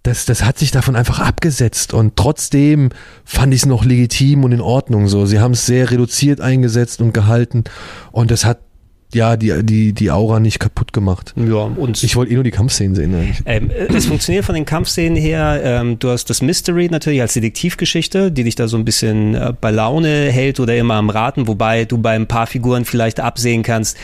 das, 0.02 0.24
das 0.24 0.44
hat 0.44 0.58
sich 0.58 0.70
davon 0.70 0.96
einfach 0.96 1.20
abgesetzt 1.20 1.92
und 1.92 2.16
trotzdem 2.16 2.90
fand 3.24 3.52
ich 3.52 3.62
es 3.62 3.66
noch 3.66 3.84
legitim 3.84 4.44
und 4.44 4.52
in 4.52 4.60
Ordnung 4.60 5.06
so. 5.06 5.26
Sie 5.26 5.38
haben 5.38 5.52
es 5.52 5.66
sehr 5.66 5.90
reduziert 5.90 6.40
eingesetzt 6.40 7.00
und 7.00 7.12
gehalten 7.12 7.64
und 8.10 8.30
das 8.30 8.44
hat 8.44 8.58
ja 9.14 9.36
die, 9.36 9.62
die, 9.64 9.92
die 9.92 10.10
Aura 10.10 10.40
nicht 10.40 10.58
kaputt 10.58 10.92
gemacht. 10.92 11.34
Ja, 11.36 11.62
und 11.62 12.02
Ich 12.02 12.16
wollte 12.16 12.32
eh 12.32 12.34
nur 12.34 12.44
die 12.44 12.50
Kampfszenen 12.50 12.94
sehen 12.94 13.14
eigentlich. 13.14 13.42
Ähm, 13.46 13.70
äh, 13.70 13.86
es 13.94 14.06
funktioniert 14.06 14.44
von 14.44 14.54
den 14.54 14.64
Kampfszenen 14.64 15.16
her. 15.16 15.60
Ähm, 15.62 15.98
du 15.98 16.10
hast 16.10 16.28
das 16.30 16.42
Mystery 16.42 16.88
natürlich 16.90 17.20
als 17.20 17.34
Detektivgeschichte, 17.34 18.30
die 18.30 18.44
dich 18.44 18.54
da 18.54 18.68
so 18.68 18.76
ein 18.76 18.84
bisschen 18.84 19.34
äh, 19.34 19.52
bei 19.58 19.70
Laune 19.70 20.30
hält 20.30 20.60
oder 20.60 20.76
immer 20.76 20.94
am 20.94 21.10
Raten, 21.10 21.48
wobei 21.48 21.84
du 21.84 21.98
bei 21.98 22.14
ein 22.14 22.26
paar 22.26 22.46
Figuren 22.46 22.84
vielleicht 22.84 23.20
absehen 23.20 23.62
kannst, 23.62 23.96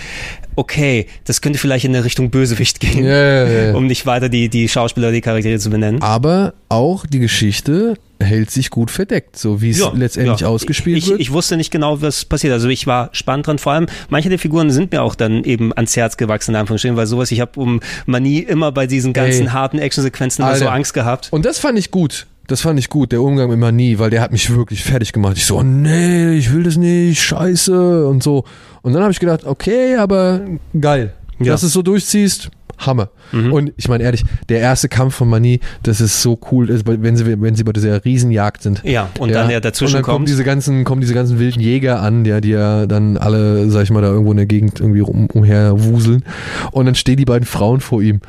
okay, 0.56 1.06
das 1.24 1.40
könnte 1.40 1.58
vielleicht 1.58 1.84
in 1.84 1.94
eine 1.94 2.04
Richtung 2.04 2.30
Bösewicht 2.30 2.80
gehen, 2.80 3.04
Ja, 3.04 3.46
ja, 3.46 3.64
ja. 3.66 3.74
um 3.74 3.86
nicht 3.86 4.06
weiter 4.06 4.28
die, 4.28 4.48
die 4.48 4.68
Schauspieler, 4.68 5.12
die 5.12 5.20
Charaktere 5.20 5.58
zu 5.58 5.70
benennen. 5.70 6.02
Aber 6.02 6.54
auch 6.68 7.06
die 7.06 7.18
Geschichte 7.18 7.94
hält 8.20 8.50
sich 8.50 8.70
gut 8.70 8.90
verdeckt, 8.90 9.36
so 9.36 9.60
wie 9.60 9.70
es 9.70 9.78
Ja, 9.78 9.92
letztendlich 9.94 10.40
ja. 10.40 10.48
ausgespielt 10.48 10.98
ich, 10.98 11.08
wird. 11.08 11.20
Ich 11.20 11.32
wusste 11.32 11.56
nicht 11.56 11.70
genau, 11.70 12.00
was 12.00 12.24
passiert. 12.24 12.52
Also 12.52 12.68
ich 12.68 12.86
war 12.86 13.10
spannend 13.12 13.46
dran. 13.46 13.58
Vor 13.58 13.72
allem, 13.72 13.86
manche 14.08 14.28
der 14.28 14.38
Figuren 14.38 14.70
sind 14.70 14.92
mir 14.92 15.02
auch 15.02 15.14
dann 15.14 15.44
eben 15.44 15.72
ans 15.74 15.96
Herz 15.96 16.16
gewachsen, 16.16 16.52
in 16.52 16.56
Anführungsstrichen, 16.56 16.96
weil 16.96 17.06
sowas, 17.06 17.30
ich 17.30 17.40
habe 17.40 17.58
um 17.60 17.80
Manie 18.06 18.38
immer 18.40 18.72
bei 18.72 18.86
diesen 18.86 19.12
ganzen 19.12 19.46
Ey. 19.46 19.52
harten 19.52 19.78
Actionsequenzen 19.78 20.44
so. 20.56 20.68
Angst 20.68 20.94
gehabt. 20.94 21.28
Und 21.32 21.44
das 21.44 21.58
fand 21.58 21.78
ich 21.78 21.90
gut. 21.90 22.26
Das 22.46 22.60
fand 22.60 22.78
ich 22.78 22.90
gut, 22.90 23.12
der 23.12 23.22
Umgang 23.22 23.48
mit 23.48 23.58
Manie, 23.58 23.98
weil 23.98 24.10
der 24.10 24.20
hat 24.20 24.32
mich 24.32 24.54
wirklich 24.54 24.84
fertig 24.84 25.12
gemacht. 25.12 25.36
Ich 25.36 25.46
so, 25.46 25.62
nee, 25.62 26.34
ich 26.34 26.52
will 26.52 26.62
das 26.62 26.76
nicht, 26.76 27.22
scheiße 27.22 28.06
und 28.06 28.22
so. 28.22 28.44
Und 28.82 28.92
dann 28.92 29.02
habe 29.02 29.12
ich 29.12 29.20
gedacht, 29.20 29.44
okay, 29.44 29.96
aber 29.96 30.42
geil. 30.78 31.14
Ja. 31.38 31.52
Dass 31.52 31.62
du 31.62 31.68
es 31.68 31.72
so 31.72 31.82
durchziehst, 31.82 32.50
Hammer. 32.78 33.10
Und 33.32 33.72
ich 33.76 33.88
meine 33.88 34.04
ehrlich, 34.04 34.24
der 34.48 34.60
erste 34.60 34.88
Kampf 34.88 35.14
von 35.14 35.28
Manie, 35.28 35.60
das 35.82 36.00
ist 36.00 36.22
so 36.22 36.38
cool, 36.50 36.70
ist, 36.70 36.86
wenn 36.86 37.16
sie, 37.16 37.40
wenn 37.40 37.54
sie 37.54 37.64
bei 37.64 37.72
dieser 37.72 38.04
Riesenjagd 38.04 38.62
sind. 38.62 38.82
Ja, 38.84 39.08
und 39.18 39.32
dann 39.32 39.50
er 39.50 39.60
dazwischen 39.60 39.96
und 39.96 40.02
dann 40.06 40.12
kommen 40.12 40.26
diese 40.26 40.44
ganzen, 40.44 40.84
kommen 40.84 41.00
diese 41.00 41.14
ganzen 41.14 41.38
wilden 41.38 41.60
Jäger 41.60 42.00
an, 42.00 42.24
ja, 42.24 42.40
die 42.40 42.50
ja 42.50 42.86
dann 42.86 43.16
alle, 43.16 43.70
sag 43.70 43.82
ich 43.84 43.90
mal, 43.90 44.02
da 44.02 44.08
irgendwo 44.08 44.30
in 44.30 44.36
der 44.36 44.46
Gegend 44.46 44.80
irgendwie 44.80 45.00
rum, 45.00 45.26
umher 45.32 45.82
wuseln. 45.82 46.24
Und 46.70 46.86
dann 46.86 46.94
stehen 46.94 47.16
die 47.16 47.24
beiden 47.24 47.46
Frauen 47.46 47.80
vor 47.80 48.02
ihm. 48.02 48.20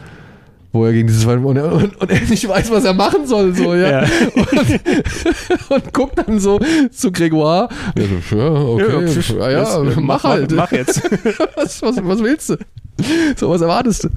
Wo 0.75 0.83
er 0.83 0.91
gegen 0.91 1.07
dieses 1.07 1.23
und 1.23 1.55
er, 1.55 1.71
und, 1.71 1.95
und 2.01 2.11
er 2.11 2.19
nicht 2.19 2.49
weiß, 2.49 2.69
was 2.69 2.83
er 2.83 2.93
machen 2.93 3.25
soll, 3.25 3.55
so, 3.55 3.73
ja. 3.73 4.01
Ja. 4.01 4.09
Und, 4.35 5.69
und 5.69 5.93
guckt 5.93 6.17
dann 6.17 6.37
so 6.37 6.59
zu 6.91 7.11
Grégoire. 7.11 7.69
Ja, 7.97 8.03
okay, 8.45 9.21
ja, 9.39 9.51
ja, 9.51 9.81
äh, 9.81 10.01
mach, 10.01 10.25
halt. 10.25 10.51
Mach 10.51 10.73
jetzt. 10.73 11.01
was, 11.55 11.81
was, 11.81 11.95
was 12.03 12.19
willst 12.21 12.49
du? 12.49 12.57
So, 13.37 13.49
was 13.49 13.59
erwartest 13.61 14.05
du? 14.05 14.09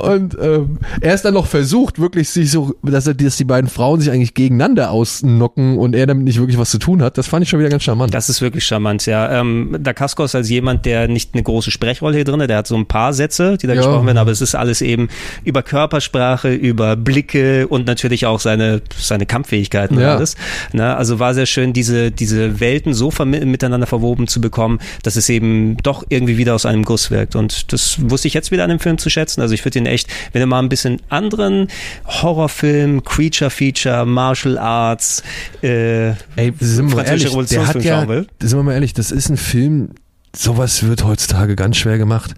Und 0.00 0.36
ähm, 0.40 0.78
er 1.00 1.14
ist 1.14 1.24
dann 1.24 1.34
noch 1.34 1.46
versucht, 1.46 1.98
wirklich 2.00 2.28
sich 2.30 2.50
so, 2.52 2.74
dass, 2.82 3.06
er, 3.08 3.14
dass 3.14 3.36
die 3.36 3.44
beiden 3.44 3.68
Frauen 3.68 4.00
sich 4.00 4.10
eigentlich 4.12 4.34
gegeneinander 4.34 4.90
ausnocken 4.92 5.76
und 5.78 5.94
er 5.96 6.06
damit 6.06 6.24
nicht 6.24 6.38
wirklich 6.38 6.56
was 6.58 6.70
zu 6.70 6.78
tun 6.78 7.02
hat. 7.02 7.18
Das 7.18 7.26
fand 7.26 7.42
ich 7.42 7.48
schon 7.48 7.58
wieder 7.58 7.68
ganz 7.70 7.82
charmant. 7.82 8.14
Das 8.14 8.28
ist 8.28 8.40
wirklich 8.40 8.64
charmant, 8.64 9.06
ja. 9.06 9.40
Ähm, 9.40 9.76
Dacascos 9.80 10.34
als 10.36 10.48
jemand, 10.48 10.86
der 10.86 11.08
nicht 11.08 11.30
eine 11.34 11.42
große 11.42 11.70
Sprechrolle 11.72 12.14
hier 12.16 12.24
drin 12.24 12.40
hat, 12.42 12.50
der 12.50 12.58
hat 12.58 12.66
so 12.68 12.76
ein 12.76 12.86
paar 12.86 13.12
Sätze, 13.12 13.56
die 13.58 13.66
da 13.66 13.72
Ja. 13.74 13.80
gesprochen 13.80 14.06
werden, 14.06 14.18
aber 14.18 14.30
es 14.30 14.40
ist 14.40 14.54
alles 14.54 14.82
eben 14.82 15.08
über 15.44 15.62
Körpersprache, 15.62 16.54
über 16.54 16.94
Blicke 16.96 17.66
und 17.66 17.86
natürlich 17.86 18.26
auch 18.26 18.38
seine, 18.38 18.82
seine 18.96 19.26
Kampffähigkeiten 19.26 19.96
und 19.96 20.02
Ja. 20.02 20.14
alles. 20.14 20.36
Na, 20.72 20.94
also 20.96 21.18
war 21.18 21.34
sehr 21.34 21.46
schön, 21.46 21.72
diese, 21.72 22.12
diese 22.12 22.60
Welten 22.60 22.94
so 22.94 23.10
miteinander 23.24 23.86
verwoben 23.88 24.28
zu 24.28 24.40
bekommen, 24.40 24.78
dass 25.02 25.16
es 25.16 25.28
eben 25.28 25.76
doch 25.82 26.04
irgendwie 26.08 26.36
wieder 26.38 26.54
aus 26.54 26.66
einem 26.66 26.84
Guss 26.84 27.10
wirkt. 27.10 27.34
Und 27.34 27.72
das 27.72 27.98
wusste 28.08 28.19
ich 28.24 28.30
ich 28.30 28.34
jetzt 28.34 28.50
wieder 28.50 28.62
an 28.64 28.70
dem 28.70 28.78
Film 28.78 28.96
zu 28.98 29.10
schätzen. 29.10 29.40
Also 29.40 29.54
ich 29.54 29.64
würde 29.64 29.78
ihn 29.78 29.86
echt, 29.86 30.08
wenn 30.32 30.40
er 30.40 30.46
mal 30.46 30.60
ein 30.60 30.68
bisschen 30.68 31.00
anderen 31.08 31.68
Horrorfilm, 32.06 33.02
Creature-Feature, 33.04 34.06
Martial 34.06 34.58
Arts, 34.58 35.22
äh, 35.62 36.10
Ey, 36.36 36.52
sind 36.60 36.94
wir 36.94 37.04
ehrlich, 37.04 37.32
der 37.48 37.66
hat 37.66 37.82
ja, 37.82 38.06
sind 38.06 38.58
wir 38.58 38.62
mal 38.62 38.72
ehrlich, 38.74 38.94
das 38.94 39.10
ist 39.10 39.28
ein 39.28 39.36
Film, 39.36 39.90
sowas 40.34 40.82
wird 40.86 41.04
heutzutage 41.04 41.56
ganz 41.56 41.76
schwer 41.76 41.98
gemacht. 41.98 42.34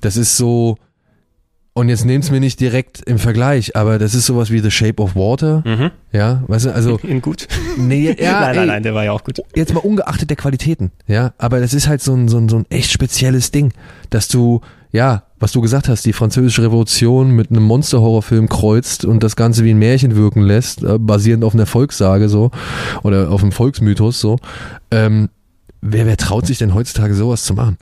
Das 0.00 0.16
ist 0.16 0.36
so, 0.36 0.76
und 1.72 1.88
jetzt 1.88 2.04
nehmt's 2.04 2.30
mir 2.30 2.40
nicht 2.40 2.58
direkt 2.60 3.00
im 3.06 3.18
Vergleich, 3.18 3.76
aber 3.76 3.98
das 3.98 4.14
ist 4.14 4.26
sowas 4.26 4.50
wie 4.50 4.58
The 4.60 4.70
Shape 4.70 5.00
of 5.02 5.14
Water, 5.14 5.62
Mhm. 5.64 5.90
ja, 6.12 6.42
weißt 6.48 6.66
du, 6.66 6.74
also, 6.74 6.98
In 7.02 7.22
gut. 7.22 7.46
nee, 7.76 8.14
ja, 8.18 8.40
nein, 8.40 8.50
ey, 8.50 8.56
nein, 8.56 8.66
nein, 8.68 8.82
der 8.82 8.94
war 8.94 9.04
ja 9.04 9.12
auch 9.12 9.24
gut. 9.24 9.40
jetzt 9.54 9.72
mal 9.72 9.80
ungeachtet 9.80 10.28
der 10.30 10.36
Qualitäten, 10.36 10.90
ja, 11.06 11.32
aber 11.38 11.60
das 11.60 11.72
ist 11.74 11.86
halt 11.88 12.02
so 12.02 12.14
ein, 12.14 12.28
so 12.28 12.38
ein, 12.38 12.48
so 12.48 12.56
ein 12.58 12.66
echt 12.70 12.90
spezielles 12.90 13.50
Ding, 13.52 13.72
dass 14.10 14.28
du, 14.28 14.60
ja, 14.92 15.24
was 15.38 15.52
du 15.52 15.60
gesagt 15.60 15.88
hast, 15.88 16.04
die 16.04 16.12
französische 16.12 16.62
Revolution 16.62 17.30
mit 17.30 17.50
einem 17.50 17.62
Monster-Horrorfilm 17.62 18.48
kreuzt 18.48 19.04
und 19.04 19.22
das 19.22 19.36
Ganze 19.36 19.64
wie 19.64 19.70
ein 19.70 19.78
Märchen 19.78 20.16
wirken 20.16 20.42
lässt, 20.42 20.82
äh, 20.82 20.98
basierend 20.98 21.44
auf 21.44 21.54
einer 21.54 21.66
Volkssage 21.66 22.28
so, 22.28 22.50
oder 23.02 23.30
auf 23.30 23.42
einem 23.42 23.52
Volksmythos 23.52 24.20
so, 24.20 24.36
ähm, 24.90 25.30
wer, 25.80 26.06
wer 26.06 26.16
traut 26.16 26.46
sich 26.46 26.58
denn 26.58 26.74
heutzutage 26.74 27.14
sowas 27.14 27.44
zu 27.44 27.54
machen? 27.54 27.78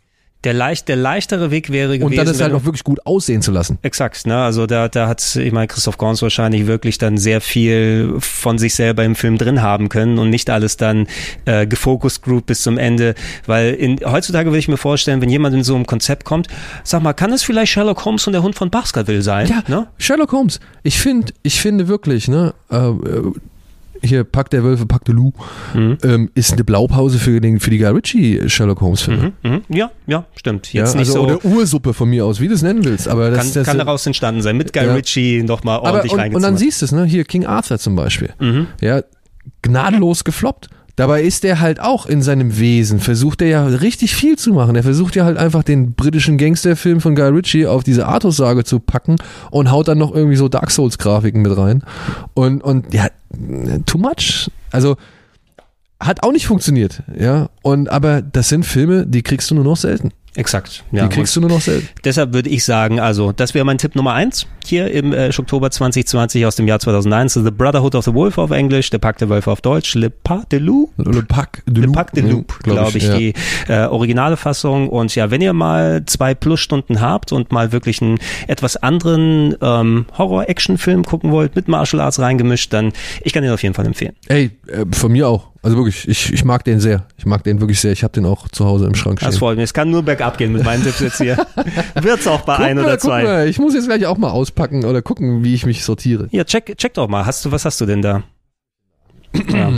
Der, 0.49 0.55
leicht, 0.55 0.89
der 0.89 0.97
leichtere 0.97 1.51
Weg 1.51 1.71
wäre 1.71 1.99
gewesen. 1.99 2.05
Und 2.05 2.17
dann 2.17 2.27
ist 2.27 2.41
halt 2.41 2.55
noch 2.55 2.65
wirklich 2.65 2.83
gut 2.83 3.05
aussehen 3.05 3.43
zu 3.43 3.53
lassen. 3.53 3.77
Exakt, 3.83 4.27
ne? 4.27 4.39
Also 4.39 4.65
da, 4.65 4.89
da 4.89 5.07
hat, 5.07 5.37
ich 5.37 5.53
meine, 5.53 5.67
Christoph 5.67 5.99
Gans 5.99 6.23
wahrscheinlich 6.23 6.67
wirklich 6.67 6.97
dann 6.97 7.19
sehr 7.19 7.43
viel 7.43 8.15
von 8.19 8.57
sich 8.57 8.75
selber 8.75 9.05
im 9.05 9.15
Film 9.15 9.37
drin 9.37 9.61
haben 9.61 9.91
können 9.91 10.19
und 10.19 10.31
nicht 10.31 10.49
alles 10.49 10.79
dann 10.79 11.07
äh, 11.45 11.67
gefocust 11.67 12.23
group 12.23 12.47
bis 12.47 12.63
zum 12.63 12.79
Ende. 12.79 13.15
Weil 13.45 13.75
in, 13.75 14.01
heutzutage 14.11 14.49
würde 14.49 14.59
ich 14.59 14.69
mir 14.69 14.79
vorstellen, 14.79 15.21
wenn 15.21 15.29
jemand 15.29 15.55
in 15.55 15.63
so 15.63 15.75
einem 15.75 15.85
Konzept 15.85 16.25
kommt, 16.25 16.49
sag 16.83 17.03
mal, 17.03 17.13
kann 17.13 17.31
es 17.31 17.43
vielleicht 17.43 17.73
Sherlock 17.73 18.07
Holmes 18.07 18.27
und 18.27 18.33
der 18.33 18.43
Hund 18.43 18.55
von 18.55 18.71
Baskerville 18.71 19.21
sein? 19.21 19.49
Ja, 19.49 19.63
Ne? 19.69 19.87
Sherlock 19.99 20.33
Holmes. 20.33 20.61
Ich 20.83 20.99
finde, 20.99 21.35
ich 21.43 21.61
finde 21.61 21.89
wirklich, 21.89 22.27
ne, 22.27 22.55
äh, 22.71 22.77
äh, 22.77 23.33
hier 24.03 24.25
Pack 24.25 24.51
der 24.51 24.65
Wölfe, 24.65 24.87
Pack 24.87 25.05
de 25.05 25.15
Lou, 25.15 25.33
Mhm. 25.75 25.99
ähm, 26.03 26.31
ist 26.35 26.53
eine 26.53 26.65
Blaupause 26.65 27.19
für, 27.19 27.41
den, 27.41 27.61
für 27.61 27.71
die 27.71 27.79
Guy 27.79 27.89
Ritchie 27.89 28.49
Sherlock 28.49 28.81
Holmes 28.81 29.03
Filme. 29.03 29.33
Mhm, 29.43 29.51
mhm. 29.51 29.61
Ja, 29.69 29.91
ja, 30.07 30.25
stimmt. 30.35 30.73
Ja, 30.73 30.83
Jetzt 30.85 30.95
nicht 30.97 31.09
also, 31.09 31.27
so. 31.29 31.35
Oder 31.35 31.45
Ursuppe 31.45 31.95
von 31.95 32.09
mir 32.11 32.25
aus, 32.25 32.41
wie 32.41 32.49
du 32.49 32.55
es 32.55 32.63
nennen 32.63 32.85
willst. 32.85 33.09
Aber 33.09 33.31
das, 33.31 33.39
kann, 33.39 33.53
das, 33.55 33.67
kann 33.67 33.79
daraus 33.79 34.07
entstanden 34.07 34.43
sein. 34.43 34.57
Mit 34.57 34.73
Guy 34.73 34.85
Ja. 34.87 34.95
Ritchie 34.95 35.43
nochmal 35.43 35.79
aber, 35.79 35.93
ordentlich 35.93 36.13
und, 36.13 36.35
und 36.37 36.43
dann 36.43 36.57
siehst 36.57 36.81
du 36.83 36.87
es, 36.87 36.93
ne? 36.93 37.05
Hier 37.05 37.25
King 37.25 37.47
Arthur 37.47 37.79
zum 37.79 37.97
Beispiel. 37.97 38.31
Mhm. 38.41 38.67
Ja, 38.81 39.03
gnadenlos 39.63 40.25
gefloppt. 40.25 40.69
Dabei 40.97 41.23
ist 41.23 41.45
er 41.45 41.61
halt 41.61 41.79
auch 41.79 42.07
in 42.07 42.23
seinem 42.23 42.59
Wesen, 42.59 42.99
versucht 42.99 43.41
er 43.41 43.47
ja 43.47 43.65
richtig 43.67 44.17
viel 44.17 44.37
zu 44.37 44.53
machen. 44.53 44.75
Er 44.75 44.83
versucht 44.83 45.15
ja 45.15 45.25
halt 45.25 45.37
einfach 45.37 45.63
den 45.63 45.93
britischen 45.93 46.39
Gangsterfilm 46.39 47.01
von 47.01 47.15
Guy 47.15 47.29
Ritchie 47.29 47.69
auf 47.69 47.85
diese 47.85 48.07
Artus-Sage 48.09 48.65
zu 48.65 48.81
packen 48.81 49.15
und 49.53 49.71
haut 49.71 49.87
dann 49.87 49.99
noch 49.99 50.13
irgendwie 50.13 50.35
so 50.35 50.49
Dark 50.49 50.73
Souls-Grafiken 50.73 51.41
mit 51.43 51.57
rein. 51.57 51.85
Und, 52.35 52.65
und 52.65 52.93
ja, 52.93 53.07
too 53.87 53.99
much. 53.99 54.51
Also 54.71 54.97
hat 56.01 56.23
auch 56.23 56.33
nicht 56.33 56.47
funktioniert, 56.47 57.03
ja. 57.19 57.51
Und 57.63 57.89
aber 57.89 58.23
das 58.23 58.49
sind 58.49 58.65
Filme, 58.65 59.07
die 59.07 59.23
kriegst 59.23 59.51
du 59.51 59.55
nur 59.55 59.65
noch 59.65 59.77
selten. 59.77 60.13
Exakt. 60.39 60.85
Ja, 60.93 61.09
Die 61.09 61.15
kriegst 61.17 61.35
du 61.35 61.41
nur 61.41 61.51
noch 61.51 61.61
selten. 61.61 61.89
Deshalb 62.05 62.33
würde 62.33 62.49
ich 62.49 62.65
sagen, 62.65 63.01
also 63.01 63.33
das 63.33 63.55
wäre 63.55 63.65
mein 63.65 63.77
Tipp 63.77 63.97
Nummer 63.97 64.13
eins 64.15 64.47
hier 64.65 64.89
im 64.89 65.13
äh, 65.13 65.31
Oktober 65.37 65.69
2020 65.69 66.47
aus 66.47 66.55
dem 66.55 66.69
Jahr 66.69 66.79
2001. 66.79 67.35
The 67.35 67.51
Brotherhood 67.51 67.97
of 67.97 68.05
the 68.05 68.15
Wolf 68.15 68.39
auf 68.39 68.53
Englisch, 68.53 68.89
der 68.91 68.99
Pakt 68.99 69.21
der 69.21 69.29
Wölfe 69.31 69.51
auf 69.51 69.63
Deutsch, 69.63 69.97
Le 69.97 70.11
Pas 70.11 70.47
de 70.49 70.61
Loup. 70.61 70.93
Le 70.97 71.25
Pack 71.25 71.65
de 71.67 71.81
Le 71.81 71.87
Loup, 71.87 71.95
Pack 71.97 72.13
de 72.13 72.23
Loup, 72.23 72.57
glaube 72.63 72.99
ich, 72.99 73.05
ja. 73.05 73.17
die 73.17 73.35
äh, 73.67 73.87
originale 73.87 74.37
Fassung. 74.37 74.89
Und 74.89 75.13
ja, 75.17 75.33
wenn 75.33 75.41
ihr 75.41 75.53
mal 75.53 76.05
zwei 76.07 76.37
Plusstunden 76.37 77.01
habt 77.01 77.33
und 77.33 77.51
mal 77.51 77.73
wirklich 77.73 78.01
einen 78.01 78.19
etwas 78.47 78.77
anderen 78.77 79.57
ähm, 79.61 80.07
Horror-Action-Film 80.17 81.05
gucken 81.05 81.33
wollt, 81.33 81.57
mit 81.57 81.67
Martial 81.67 82.01
Arts 82.01 82.21
reingemischt, 82.21 82.73
dann 82.73 82.93
ich 83.25 83.33
kann 83.33 83.43
den 83.43 83.53
auf 83.53 83.63
jeden 83.65 83.75
Fall 83.75 83.87
empfehlen. 83.87 84.15
Ey, 84.29 84.53
äh, 84.69 84.85
von 84.93 85.11
mir 85.11 85.27
auch. 85.27 85.49
Also 85.63 85.77
wirklich, 85.77 86.07
ich, 86.09 86.33
ich 86.33 86.45
mag 86.45 86.65
den 86.65 86.79
sehr. 86.79 87.07
Ich 87.17 87.27
mag 87.27 87.43
den 87.43 87.61
wirklich 87.61 87.81
sehr. 87.81 87.93
Ich 87.93 88.05
habe 88.05 88.13
den 88.13 88.27
auch 88.27 88.49
zu 88.49 88.65
Hause 88.65 88.87
im 88.87 88.95
Schrank 88.95 89.19
stehen. 89.19 89.29
Das 89.29 89.39
freut 89.39 89.57
mich. 89.57 89.65
Es 89.65 89.75
kann 89.75 89.91
nur 89.91 90.03
bergab 90.03 90.39
gehen 90.39 90.53
mit 90.53 90.65
meinen 90.65 90.85
Tipps 90.85 91.01
jetzt 91.01 91.19
hier. 91.19 91.37
Wird's 92.01 92.27
auch 92.29 92.43
bei 92.43 92.57
Guck 92.57 92.65
ein 92.67 92.77
mal, 92.77 92.85
oder 92.85 92.99
zwei. 92.99 93.25
mal, 93.25 93.49
ich 93.49 93.59
muss 93.59 93.75
jetzt 93.75 93.87
gleich 93.87 94.07
auch 94.07 94.19
mal 94.19 94.31
auspacken 94.31 94.85
oder 94.85 95.03
gucken, 95.03 95.43
wie 95.43 95.55
ich 95.55 95.67
mich 95.67 95.85
sortiere. 95.85 96.29
Ja, 96.31 96.45
check, 96.45 96.77
check 96.79 96.95
doch 96.95 97.09
mal. 97.09 97.27
Hast 97.27 97.45
du, 97.45 97.51
was 97.51 97.65
hast 97.65 97.81
du 97.81 97.87
denn 97.87 98.03
da? 98.03 98.23
ja. 99.53 99.73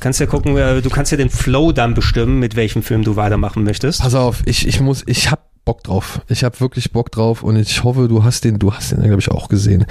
Kannst 0.00 0.20
ja 0.20 0.26
gucken, 0.26 0.56
äh, 0.56 0.82
du 0.82 0.90
kannst 0.90 1.12
ja 1.12 1.16
den 1.16 1.30
Flow 1.30 1.72
dann 1.72 1.94
bestimmen, 1.94 2.38
mit 2.38 2.56
welchem 2.56 2.82
Film 2.82 3.04
du 3.04 3.16
weitermachen 3.16 3.64
möchtest. 3.64 4.02
Pass 4.02 4.14
auf, 4.14 4.42
ich, 4.44 4.66
ich 4.68 4.80
muss, 4.80 5.02
ich 5.06 5.30
hab 5.30 5.48
Bock 5.64 5.82
drauf. 5.82 6.20
Ich 6.28 6.44
hab 6.44 6.60
wirklich 6.60 6.92
Bock 6.92 7.10
drauf 7.10 7.42
und 7.42 7.56
ich 7.56 7.84
hoffe, 7.84 8.06
du 8.06 8.22
hast 8.22 8.44
den, 8.44 8.58
du 8.58 8.74
hast 8.74 8.92
den, 8.92 9.02
glaube 9.02 9.20
ich, 9.20 9.30
auch 9.30 9.48
gesehen. 9.48 9.86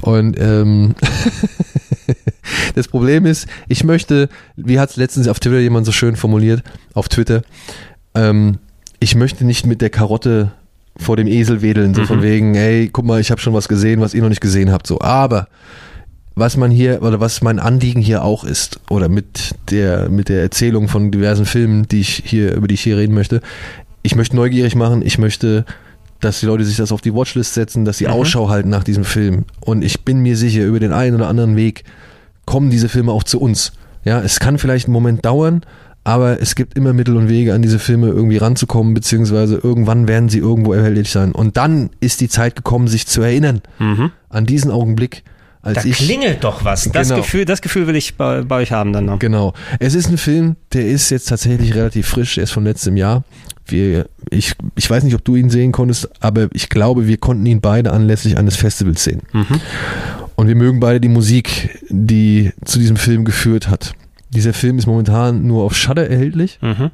Und 0.00 0.38
ähm, 0.40 0.94
das 2.74 2.88
Problem 2.88 3.26
ist, 3.26 3.46
ich 3.68 3.84
möchte, 3.84 4.28
wie 4.56 4.78
hat 4.78 4.90
es 4.90 4.96
letztens 4.96 5.28
auf 5.28 5.40
Twitter 5.40 5.58
jemand 5.60 5.86
so 5.86 5.92
schön 5.92 6.16
formuliert, 6.16 6.62
auf 6.94 7.08
Twitter, 7.08 7.42
ähm, 8.14 8.58
ich 8.98 9.14
möchte 9.14 9.44
nicht 9.44 9.66
mit 9.66 9.80
der 9.80 9.90
Karotte 9.90 10.52
vor 10.96 11.16
dem 11.16 11.26
Esel 11.26 11.62
wedeln, 11.62 11.94
so 11.94 12.02
Mhm. 12.02 12.06
von 12.06 12.22
wegen, 12.22 12.54
hey, 12.54 12.90
guck 12.92 13.04
mal, 13.04 13.20
ich 13.20 13.30
habe 13.30 13.40
schon 13.40 13.54
was 13.54 13.68
gesehen, 13.68 14.00
was 14.00 14.12
ihr 14.14 14.22
noch 14.22 14.28
nicht 14.28 14.40
gesehen 14.42 14.70
habt, 14.72 14.86
so. 14.86 15.00
Aber 15.00 15.48
was 16.34 16.56
man 16.56 16.70
hier 16.70 17.02
oder 17.02 17.20
was 17.20 17.42
mein 17.42 17.58
Anliegen 17.58 18.00
hier 18.00 18.22
auch 18.24 18.44
ist 18.44 18.80
oder 18.88 19.08
mit 19.08 19.54
der 19.70 20.08
mit 20.08 20.28
der 20.28 20.42
Erzählung 20.42 20.88
von 20.88 21.10
diversen 21.10 21.44
Filmen, 21.44 21.86
die 21.88 22.00
ich 22.00 22.22
hier 22.24 22.54
über 22.54 22.68
die 22.68 22.74
ich 22.74 22.82
hier 22.82 22.96
reden 22.96 23.14
möchte, 23.14 23.40
ich 24.02 24.14
möchte 24.16 24.36
neugierig 24.36 24.74
machen, 24.74 25.02
ich 25.04 25.18
möchte, 25.18 25.64
dass 26.20 26.40
die 26.40 26.46
Leute 26.46 26.64
sich 26.64 26.76
das 26.76 26.92
auf 26.92 27.00
die 27.00 27.14
Watchlist 27.14 27.54
setzen, 27.54 27.84
dass 27.84 27.98
sie 27.98 28.06
Mhm. 28.06 28.12
Ausschau 28.12 28.48
halten 28.48 28.68
nach 28.68 28.84
diesem 28.84 29.04
Film 29.04 29.44
und 29.60 29.82
ich 29.82 30.04
bin 30.04 30.20
mir 30.20 30.36
sicher, 30.36 30.64
über 30.64 30.80
den 30.80 30.92
einen 30.92 31.16
oder 31.16 31.28
anderen 31.28 31.56
Weg 31.56 31.84
kommen 32.46 32.70
diese 32.70 32.88
Filme 32.88 33.12
auch 33.12 33.22
zu 33.24 33.40
uns. 33.40 33.72
Ja, 34.04 34.20
es 34.20 34.40
kann 34.40 34.58
vielleicht 34.58 34.86
einen 34.86 34.94
Moment 34.94 35.24
dauern, 35.24 35.62
aber 36.04 36.40
es 36.40 36.54
gibt 36.54 36.76
immer 36.76 36.92
Mittel 36.92 37.16
und 37.16 37.28
Wege, 37.28 37.52
an 37.54 37.60
diese 37.62 37.78
Filme 37.78 38.08
irgendwie 38.08 38.38
ranzukommen, 38.38 38.94
beziehungsweise 38.94 39.56
irgendwann 39.62 40.08
werden 40.08 40.28
sie 40.30 40.38
irgendwo 40.38 40.72
erhältlich 40.72 41.10
sein. 41.10 41.32
Und 41.32 41.56
dann 41.58 41.90
ist 42.00 42.20
die 42.22 42.28
Zeit 42.28 42.56
gekommen, 42.56 42.88
sich 42.88 43.06
zu 43.06 43.20
erinnern 43.22 43.60
Mhm. 43.78 44.10
an 44.30 44.46
diesen 44.46 44.70
Augenblick, 44.70 45.22
als 45.62 45.82
Da 45.82 45.84
ich 45.84 45.96
klingelt 45.98 46.42
doch 46.42 46.64
was. 46.64 46.88
Das, 46.90 47.08
Genau. 47.08 47.20
Gefühl, 47.20 47.44
das 47.44 47.60
Gefühl 47.60 47.86
will 47.86 47.94
ich 47.96 48.16
bei, 48.16 48.40
bei 48.42 48.56
euch 48.62 48.72
haben 48.72 48.94
dann 48.94 49.04
noch. 49.04 49.18
Genau. 49.18 49.52
Es 49.78 49.94
ist 49.94 50.08
ein 50.08 50.16
Film, 50.16 50.56
der 50.72 50.88
ist 50.88 51.10
jetzt 51.10 51.28
tatsächlich 51.28 51.74
relativ 51.74 52.08
frisch, 52.08 52.36
der 52.36 52.44
ist 52.44 52.52
von 52.52 52.64
letztem 52.64 52.96
Jahr. 52.96 53.22
Wir, 53.70 54.08
ich, 54.30 54.52
ich 54.76 54.88
weiß 54.90 55.04
nicht, 55.04 55.14
ob 55.14 55.24
du 55.24 55.36
ihn 55.36 55.50
sehen 55.50 55.72
konntest, 55.72 56.08
aber 56.22 56.48
ich 56.52 56.68
glaube, 56.68 57.06
wir 57.06 57.16
konnten 57.16 57.46
ihn 57.46 57.60
beide 57.60 57.92
anlässlich 57.92 58.36
eines 58.38 58.56
Festivals 58.56 59.04
sehen. 59.04 59.22
Mhm. 59.32 59.46
Und 60.36 60.48
wir 60.48 60.56
mögen 60.56 60.80
beide 60.80 61.00
die 61.00 61.08
Musik, 61.08 61.78
die 61.88 62.52
zu 62.64 62.78
diesem 62.78 62.96
Film 62.96 63.24
geführt 63.24 63.68
hat. 63.68 63.92
Dieser 64.30 64.52
Film 64.52 64.78
ist 64.78 64.86
momentan 64.86 65.46
nur 65.46 65.64
auf 65.64 65.76
Shudder 65.76 66.08
erhältlich, 66.08 66.58
Mhm. 66.62 66.90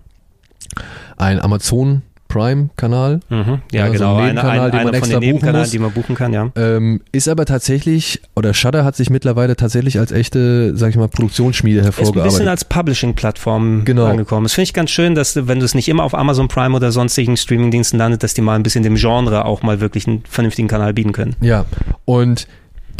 ein 1.16 1.40
Amazon 1.40 2.02
Prime 2.28 2.70
Kanal. 2.76 3.20
Mhm. 3.28 3.60
Ja, 3.72 3.86
Ja, 3.86 3.86
so 3.86 3.92
genau. 3.92 4.16
ein 4.16 4.20
Eine, 4.22 4.26
Nebenkanal, 4.34 4.60
ein, 4.60 4.70
den 4.70 4.70
man 4.70 4.80
einer 4.80 4.88
von 4.88 4.94
extra 4.96 5.20
den 5.20 5.38
buchen 5.40 5.52
muss. 5.52 5.70
die 5.70 5.78
man 5.78 5.92
buchen 5.92 6.14
kann, 6.16 6.32
ja. 6.32 6.50
Ähm, 6.56 7.00
ist 7.12 7.28
aber 7.28 7.44
tatsächlich, 7.44 8.20
oder 8.34 8.52
Shudder 8.54 8.84
hat 8.84 8.96
sich 8.96 9.10
mittlerweile 9.10 9.56
tatsächlich 9.56 9.98
als 9.98 10.12
echte, 10.12 10.76
sag 10.76 10.90
ich 10.90 10.96
mal, 10.96 11.08
Produktionsschmiede 11.08 11.80
Ist 11.80 11.86
ein 11.86 11.90
bisschen 11.90 12.04
hervorgearbeitet. 12.06 12.48
als 12.48 12.64
Publishing-Plattform 12.64 13.84
Genau. 13.84 14.06
angekommen. 14.06 14.44
Das 14.44 14.54
finde 14.54 14.64
ich 14.64 14.74
ganz 14.74 14.90
schön, 14.90 15.14
dass 15.14 15.36
wenn 15.48 15.58
du 15.58 15.64
es 15.64 15.74
nicht 15.74 15.88
immer 15.88 16.04
auf 16.04 16.14
Amazon 16.14 16.48
Prime 16.48 16.74
oder 16.74 16.92
sonstigen 16.92 17.36
Streamingdiensten 17.36 17.98
landet, 17.98 18.22
dass 18.22 18.34
die 18.34 18.40
mal 18.42 18.54
ein 18.56 18.62
bisschen 18.62 18.82
dem 18.82 18.96
Genre 18.96 19.44
auch 19.44 19.62
mal 19.62 19.80
wirklich 19.80 20.06
einen 20.06 20.22
vernünftigen 20.28 20.68
Kanal 20.68 20.92
bieten 20.94 21.12
können. 21.12 21.36
Ja, 21.40 21.64
und 22.04 22.46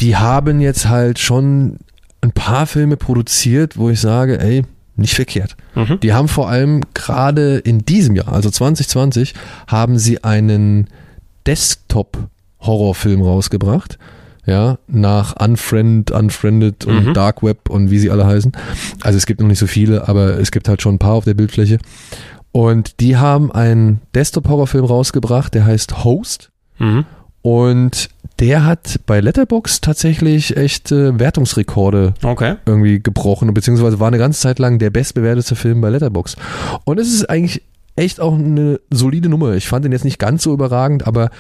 die 0.01 0.17
haben 0.17 0.61
jetzt 0.61 0.89
halt 0.89 1.19
schon 1.19 1.79
ein 2.21 2.33
paar 2.33 2.67
Filme 2.67 2.97
produziert, 2.97 3.77
wo 3.79 3.89
ich 3.91 4.01
sage, 4.01 4.41
ey, 4.41 4.63
nicht 4.97 5.15
verkehrt. 5.15 5.57
Mhm. 5.75 6.01
Die 6.01 6.13
haben 6.13 6.29
vor 6.29 6.49
allem 6.49 6.83
gerade 6.95 7.59
in 7.59 7.85
diesem 7.85 8.17
Jahr, 8.17 8.33
also 8.33 8.51
2020, 8.51 9.35
haben 9.67 9.99
sie 9.99 10.25
einen 10.25 10.89
Desktop-Horrorfilm 11.47 13.23
rausgebracht. 13.23 13.99
Ja, 14.47 14.79
nach 14.87 15.35
Unfriend, 15.45 16.13
Unfriended 16.13 16.85
und 16.85 17.07
Mhm. 17.07 17.15
Dark 17.15 17.43
Web 17.43 17.69
und 17.69 17.91
wie 17.91 17.99
sie 17.99 18.13
alle 18.13 18.27
heißen. 18.27 18.53
Also 19.03 19.19
es 19.19 19.27
gibt 19.27 19.41
noch 19.41 19.49
nicht 19.49 19.59
so 19.59 19.67
viele, 19.67 20.09
aber 20.09 20.39
es 20.39 20.53
gibt 20.53 20.69
halt 20.69 20.81
schon 20.83 20.95
ein 20.95 20.99
paar 21.01 21.15
auf 21.15 21.25
der 21.25 21.35
Bildfläche. 21.35 21.79
Und 22.53 23.01
die 23.01 23.17
haben 23.17 23.51
einen 23.51 24.01
Desktop-Horrorfilm 24.15 24.85
rausgebracht, 24.85 25.53
der 25.53 25.65
heißt 25.65 26.05
Host. 26.05 26.51
Mhm. 26.79 27.05
Und 27.43 28.09
der 28.39 28.65
hat 28.65 29.01
bei 29.07 29.21
Letterbox 29.21 29.81
tatsächlich 29.81 30.57
echt 30.57 30.93
äh, 30.93 31.19
Wertungsrekorde 31.19 32.15
Okay. 32.23 32.57
irgendwie 32.67 33.01
gebrochen, 33.01 33.53
beziehungsweise 33.55 33.99
war 34.01 34.09
eine 34.09 34.19
ganze 34.19 34.41
Zeit 34.41 34.59
lang 34.59 34.79
der 34.79 34.91
bestbewertete 34.91 35.57
Film 35.57 35.81
bei 35.81 35.89
Letterbox. 35.91 36.37
Und 36.85 36.99
es 37.01 37.13
ist 37.13 37.31
eigentlich 37.31 37.63
echt 37.97 38.21
auch 38.21 38.35
eine 38.35 38.79
solide 38.91 39.29
Nummer. 39.29 39.55
Ich 39.55 39.69
fand 39.69 39.85
den 39.85 39.93
jetzt 39.93 40.05
nicht 40.05 40.19
ganz 40.19 40.43
so 40.43 40.53
überragend, 40.53 41.07
aber 41.07 41.31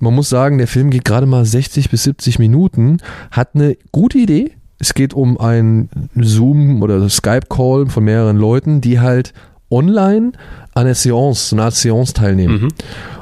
man 0.00 0.14
muss 0.14 0.28
sagen, 0.28 0.58
der 0.58 0.66
Film 0.66 0.90
geht 0.90 1.04
gerade 1.04 1.26
mal 1.26 1.44
60 1.44 1.90
bis 1.90 2.02
70 2.04 2.38
Minuten, 2.38 2.98
hat 3.30 3.50
eine 3.54 3.76
gute 3.92 4.18
Idee. 4.18 4.52
Es 4.78 4.94
geht 4.94 5.12
um 5.12 5.38
einen 5.38 5.90
Zoom- 6.16 6.82
oder 6.82 7.06
Skype-Call 7.08 7.86
von 7.90 8.02
mehreren 8.04 8.38
Leuten, 8.38 8.80
die 8.80 8.98
halt 8.98 9.34
online 9.70 10.32
an 10.74 10.84
der 10.86 10.94
Seance, 10.94 11.48
so 11.50 11.56
einer 11.56 11.64
Art 11.64 11.74
Seance 11.74 12.12
teilnehmen. 12.14 12.62
Mhm. 12.62 12.68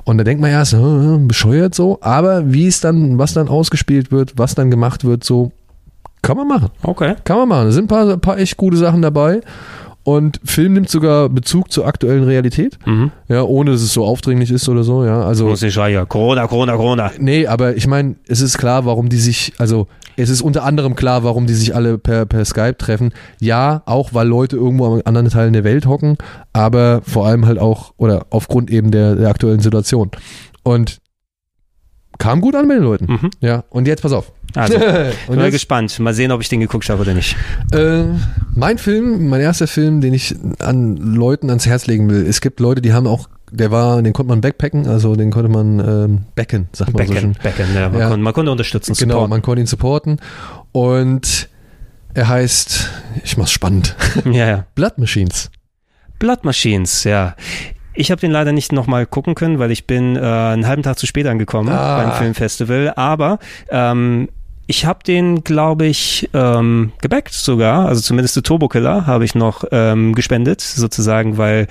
Und 0.04 0.18
da 0.18 0.24
denkt 0.24 0.40
man 0.40 0.50
erst, 0.50 0.72
äh, 0.74 1.18
bescheuert 1.18 1.74
so, 1.74 1.98
aber 2.00 2.52
wie 2.52 2.66
es 2.66 2.80
dann, 2.80 3.18
was 3.18 3.34
dann 3.34 3.48
ausgespielt 3.48 4.11
wird, 4.11 4.34
was 4.37 4.54
dann 4.54 4.70
gemacht 4.70 5.04
wird, 5.04 5.24
so 5.24 5.52
kann 6.22 6.37
man 6.37 6.48
machen. 6.48 6.68
Okay. 6.82 7.14
Kann 7.24 7.38
man 7.38 7.49
machen. 7.49 7.68
Es 7.68 7.74
sind 7.74 7.84
ein 7.84 7.88
paar, 7.88 8.09
ein 8.12 8.20
paar 8.20 8.38
echt 8.38 8.57
gute 8.57 8.76
Sachen 8.76 9.03
dabei. 9.03 9.40
Und 10.05 10.40
Film 10.42 10.72
nimmt 10.72 10.88
sogar 10.88 11.28
Bezug 11.28 11.70
zur 11.70 11.86
aktuellen 11.86 12.24
Realität, 12.24 12.78
Mhm. 12.86 13.11
ja, 13.28 13.42
ohne 13.42 13.72
dass 13.72 13.82
es 13.82 13.92
so 13.92 14.07
aufdringlich 14.07 14.51
ist 14.51 14.66
oder 14.70 14.82
so, 14.82 15.05
ja. 15.05 15.20
Also 15.20 15.49
Muss 15.49 15.62
ich 15.62 15.74
ja, 15.74 16.07
Corona, 16.07 16.46
Corona, 16.46 16.76
Corona. 16.76 17.11
Nee, 17.18 17.46
aber 17.46 17.76
ich 17.76 17.86
meine, 17.86 18.14
es 18.26 18.40
ist 18.40 18.57
klar, 18.57 18.86
warum 18.86 19.11
die 19.11 19.18
sich, 19.18 19.53
also 19.59 19.86
es 20.18 20.30
ist 20.30 20.42
unter 20.42 20.64
anderem 20.64 20.96
klar, 20.96 21.22
warum 21.22 21.46
die 21.46 21.54
sich 21.54 21.74
alle 21.74 21.96
per, 21.96 22.26
per 22.26 22.44
Skype 22.44 22.76
treffen. 22.76 23.12
Ja, 23.40 23.82
auch 23.86 24.14
weil 24.14 24.26
Leute 24.26 24.56
irgendwo 24.56 24.94
an 24.94 25.02
anderen 25.02 25.30
Teilen 25.30 25.52
der 25.52 25.64
Welt 25.64 25.86
hocken, 25.86 26.18
aber 26.52 27.02
vor 27.06 27.26
allem 27.26 27.46
halt 27.46 27.58
auch, 27.58 27.92
oder 27.96 28.26
aufgrund 28.30 28.70
eben 28.70 28.90
der, 28.90 29.14
der 29.14 29.28
aktuellen 29.28 29.60
Situation. 29.60 30.10
Und 30.64 30.98
kam 32.18 32.40
gut 32.40 32.56
an 32.56 32.66
bei 32.66 32.74
den 32.74 32.82
Leuten. 32.82 33.06
Mhm. 33.06 33.30
Ja, 33.40 33.64
und 33.70 33.86
jetzt 33.86 34.02
pass 34.02 34.12
auf. 34.12 34.32
Also, 34.54 34.76
bin 34.78 35.12
und 35.28 35.36
mal 35.36 35.50
gespannt. 35.52 35.96
Mal 36.00 36.14
sehen, 36.14 36.32
ob 36.32 36.40
ich 36.40 36.48
den 36.48 36.60
geguckt 36.60 36.88
habe 36.88 37.02
oder 37.02 37.14
nicht. 37.14 37.36
äh, 37.72 38.04
mein 38.54 38.78
Film, 38.78 39.28
mein 39.28 39.40
erster 39.40 39.68
Film, 39.68 40.00
den 40.00 40.14
ich 40.14 40.34
an 40.58 40.96
Leuten 40.96 41.48
ans 41.48 41.66
Herz 41.66 41.86
legen 41.86 42.10
will. 42.10 42.26
Es 42.26 42.40
gibt 42.40 42.58
Leute, 42.58 42.82
die 42.82 42.92
haben 42.92 43.06
auch, 43.06 43.28
der 43.51 43.70
war, 43.70 44.01
den 44.03 44.12
konnte 44.12 44.28
man 44.30 44.40
backpacken, 44.40 44.86
also 44.86 45.14
den 45.16 45.30
konnte 45.30 45.49
man 45.49 45.78
ähm, 45.80 46.24
backen, 46.34 46.68
sagt 46.72 46.92
man 46.94 47.07
so 47.07 47.14
schön. 47.14 47.32
Backend, 47.42 47.74
ja. 47.74 47.88
Man, 47.88 47.99
Ja. 48.01 48.09
Konnte, 48.09 48.22
man 48.22 48.32
konnte 48.34 48.51
unterstützen, 48.53 48.94
Genau, 48.99 49.14
supporten. 49.14 49.30
man 49.30 49.42
konnte 49.42 49.61
ihn 49.61 49.66
supporten. 49.66 50.20
Und 50.72 51.49
er 52.14 52.28
heißt, 52.28 52.90
ich 53.24 53.36
mach's 53.36 53.53
spannend, 53.53 53.94
Ja, 54.24 54.46
ja. 54.46 54.64
Blood 54.74 54.99
Machines. 54.99 55.51
Blood 56.18 56.44
Machines, 56.44 57.05
ja. 57.05 57.34
Ich 57.94 58.11
habe 58.11 58.20
den 58.20 58.30
leider 58.30 58.53
nicht 58.53 58.70
nochmal 58.72 59.07
gucken 59.07 59.34
können, 59.34 59.59
weil 59.59 59.70
ich 59.72 59.86
bin 59.86 60.14
äh, 60.16 60.20
einen 60.20 60.66
halben 60.66 60.82
Tag 60.82 60.99
zu 60.99 61.07
spät 61.07 61.26
angekommen 61.26 61.68
Ah. 61.70 62.03
beim 62.03 62.12
Filmfestival. 62.12 62.92
Aber 62.96 63.38
ähm, 63.70 64.28
ich 64.70 64.84
habe 64.84 64.98
den, 65.02 65.42
glaube 65.44 65.86
ich, 65.86 66.28
ähm, 66.34 66.92
gebackt 67.00 67.32
sogar. 67.32 67.88
Also 67.88 68.02
zumindest 68.02 68.36
die 68.36 68.42
Turbo 68.42 68.68
Killer 68.68 69.06
habe 69.06 69.24
ich 69.24 69.34
noch 69.34 69.64
ähm, 69.72 70.14
gespendet, 70.14 70.60
sozusagen, 70.60 71.38
weil 71.38 71.68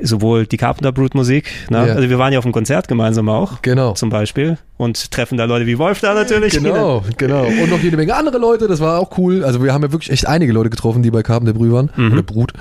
sowohl 0.00 0.46
die 0.46 0.56
Carpenter 0.56 0.92
Brut 0.92 1.16
Musik, 1.16 1.50
ne? 1.70 1.88
Ja. 1.88 1.94
also 1.94 2.08
wir 2.08 2.18
waren 2.20 2.32
ja 2.32 2.38
auf 2.38 2.44
dem 2.44 2.52
Konzert 2.52 2.86
gemeinsam 2.86 3.28
auch, 3.28 3.62
Genau. 3.62 3.94
zum 3.94 4.10
Beispiel, 4.10 4.58
und 4.76 5.10
treffen 5.10 5.36
da 5.38 5.44
Leute 5.44 5.66
wie 5.66 5.76
Wolf 5.78 6.00
da 6.00 6.14
natürlich. 6.14 6.52
Genau, 6.54 7.02
genau. 7.16 7.46
Und 7.46 7.68
noch 7.68 7.80
jede 7.80 7.96
Menge 7.96 8.14
andere 8.14 8.38
Leute, 8.38 8.68
das 8.68 8.78
war 8.78 9.00
auch 9.00 9.18
cool. 9.18 9.42
Also 9.42 9.64
wir 9.64 9.72
haben 9.74 9.82
ja 9.82 9.90
wirklich 9.90 10.12
echt 10.12 10.28
einige 10.28 10.52
Leute 10.52 10.70
getroffen, 10.70 11.02
die 11.02 11.10
bei 11.10 11.24
Carpenter 11.24 11.52
Brü 11.52 11.72
waren. 11.72 11.90
Mhm. 11.96 12.12
Oder 12.12 12.22
Brut. 12.22 12.52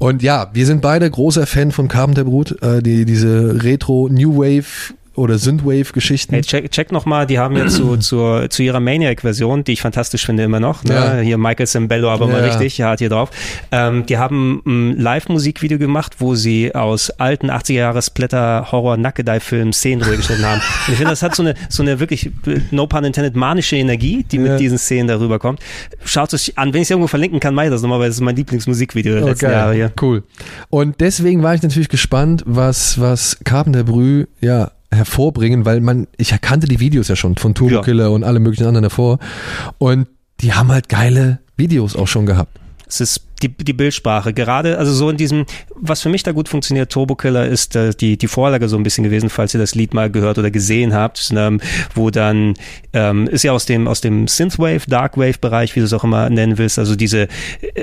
Und 0.00 0.20
ja, 0.20 0.50
wir 0.52 0.66
sind 0.66 0.82
beide 0.82 1.08
großer 1.08 1.46
Fan 1.46 1.70
von 1.70 1.86
Carpenter 1.86 2.24
Brut. 2.24 2.60
Äh, 2.60 2.82
die, 2.82 3.04
diese 3.04 3.62
Retro 3.62 4.08
New 4.10 4.36
Wave 4.36 4.94
oder 5.18 5.38
Synthwave-Geschichten. 5.38 6.34
Hey, 6.34 6.42
check, 6.42 6.70
check 6.70 6.92
nochmal, 6.92 7.26
die 7.26 7.38
haben 7.38 7.56
ja 7.56 7.66
zu, 7.66 7.96
zur, 7.98 8.48
zu 8.50 8.62
ihrer 8.62 8.80
Maniac-Version, 8.80 9.64
die 9.64 9.72
ich 9.72 9.80
fantastisch 9.82 10.24
finde 10.24 10.44
immer 10.44 10.60
noch, 10.60 10.84
ne? 10.84 10.94
Ja. 10.94 11.16
hier 11.18 11.38
Michael 11.38 11.66
Sembello 11.66 12.08
aber 12.10 12.26
mal 12.28 12.40
Ja. 12.40 12.46
richtig, 12.46 12.80
hart 12.82 13.00
hier 13.00 13.08
drauf, 13.08 13.30
ähm, 13.72 14.06
die 14.06 14.18
haben 14.18 14.62
ein 14.66 14.96
Live-Musikvideo 14.98 15.78
gemacht, 15.78 16.16
wo 16.18 16.34
sie 16.34 16.74
aus 16.74 17.10
alten 17.10 17.50
80er-Jahres-Splatter-Horror-Nackedei-Filmen 17.50 19.72
Szenen 19.72 20.00
drüber 20.02 20.16
geschnitten 20.16 20.44
haben. 20.44 20.60
Und 20.86 20.92
ich 20.92 20.96
finde, 20.96 21.10
das 21.10 21.22
hat 21.22 21.34
so 21.34 21.42
eine, 21.42 21.54
so 21.68 21.82
eine 21.82 22.00
wirklich, 22.00 22.30
no 22.70 22.86
pun 22.86 23.04
intended, 23.04 23.36
manische 23.36 23.76
Energie, 23.76 24.24
die 24.30 24.38
mit 24.38 24.52
Ja. 24.52 24.56
diesen 24.56 24.78
Szenen 24.78 25.08
darüber 25.08 25.38
kommt. 25.38 25.60
Schaut 26.04 26.32
es 26.32 26.48
euch 26.48 26.58
an, 26.58 26.72
wenn 26.72 26.80
ich 26.82 26.86
es 26.86 26.90
irgendwo 26.90 27.08
verlinken 27.08 27.40
kann, 27.40 27.54
mache 27.54 27.66
ich 27.66 27.72
das 27.72 27.82
nochmal, 27.82 28.00
weil 28.00 28.08
das 28.08 28.16
ist 28.16 28.22
mein 28.22 28.36
Lieblingsmusikvideo 28.36 29.14
der 29.14 29.24
Oh, 29.24 29.28
letzten. 29.28 29.50
Jahre 29.50 29.74
hier. 29.74 29.92
Cool. 30.00 30.22
Und 30.70 31.00
deswegen 31.00 31.42
war 31.42 31.54
ich 31.54 31.62
natürlich 31.62 31.88
gespannt, 31.88 32.42
was, 32.46 33.00
was 33.00 33.38
Carpenter 33.44 33.84
Brü, 33.84 34.26
ja, 34.40 34.70
hervorbringen, 34.90 35.64
weil 35.64 35.80
man, 35.80 36.06
ich 36.16 36.34
kannte 36.40 36.66
die 36.66 36.80
Videos 36.80 37.08
ja 37.08 37.16
schon 37.16 37.36
von 37.36 37.54
Turbo 37.54 37.76
Ja. 37.76 37.82
Killer 37.82 38.10
und 38.10 38.24
alle 38.24 38.40
möglichen 38.40 38.66
anderen 38.66 38.84
davor. 38.84 39.18
Und 39.78 40.08
die 40.40 40.54
haben 40.54 40.70
halt 40.70 40.88
geile 40.88 41.40
Videos 41.56 41.96
auch 41.96 42.08
schon 42.08 42.26
gehabt. 42.26 42.58
Es 42.86 43.00
ist 43.00 43.27
die, 43.42 43.48
die 43.48 43.72
Bildsprache. 43.72 44.32
Gerade, 44.32 44.78
also 44.78 44.92
so 44.92 45.10
in 45.10 45.16
diesem, 45.16 45.44
was 45.76 46.02
für 46.02 46.08
mich 46.08 46.22
da 46.22 46.32
gut 46.32 46.48
funktioniert, 46.48 46.90
Turbo 46.90 47.14
Killer 47.14 47.46
ist 47.46 47.76
äh, 47.76 47.90
die, 47.94 48.16
die 48.16 48.26
Vorlage 48.28 48.68
so 48.68 48.76
ein 48.76 48.82
bisschen 48.82 49.04
gewesen, 49.04 49.30
falls 49.30 49.54
ihr 49.54 49.60
das 49.60 49.74
Lied 49.74 49.94
mal 49.94 50.10
gehört 50.10 50.38
oder 50.38 50.50
gesehen 50.50 50.94
habt, 50.94 51.32
ähm, 51.36 51.60
wo 51.94 52.10
dann, 52.10 52.54
ähm, 52.92 53.26
ist 53.28 53.44
ja 53.44 53.52
aus 53.52 53.66
dem, 53.66 53.86
aus 53.88 54.00
dem 54.00 54.26
Synthwave, 54.28 54.80
Darkwave-Bereich, 54.88 55.74
wie 55.76 55.80
du 55.80 55.86
es 55.86 55.92
auch 55.92 56.04
immer 56.04 56.28
nennen 56.30 56.58
willst, 56.58 56.78
also 56.78 56.96
diese 56.96 57.28
äh, 57.74 57.82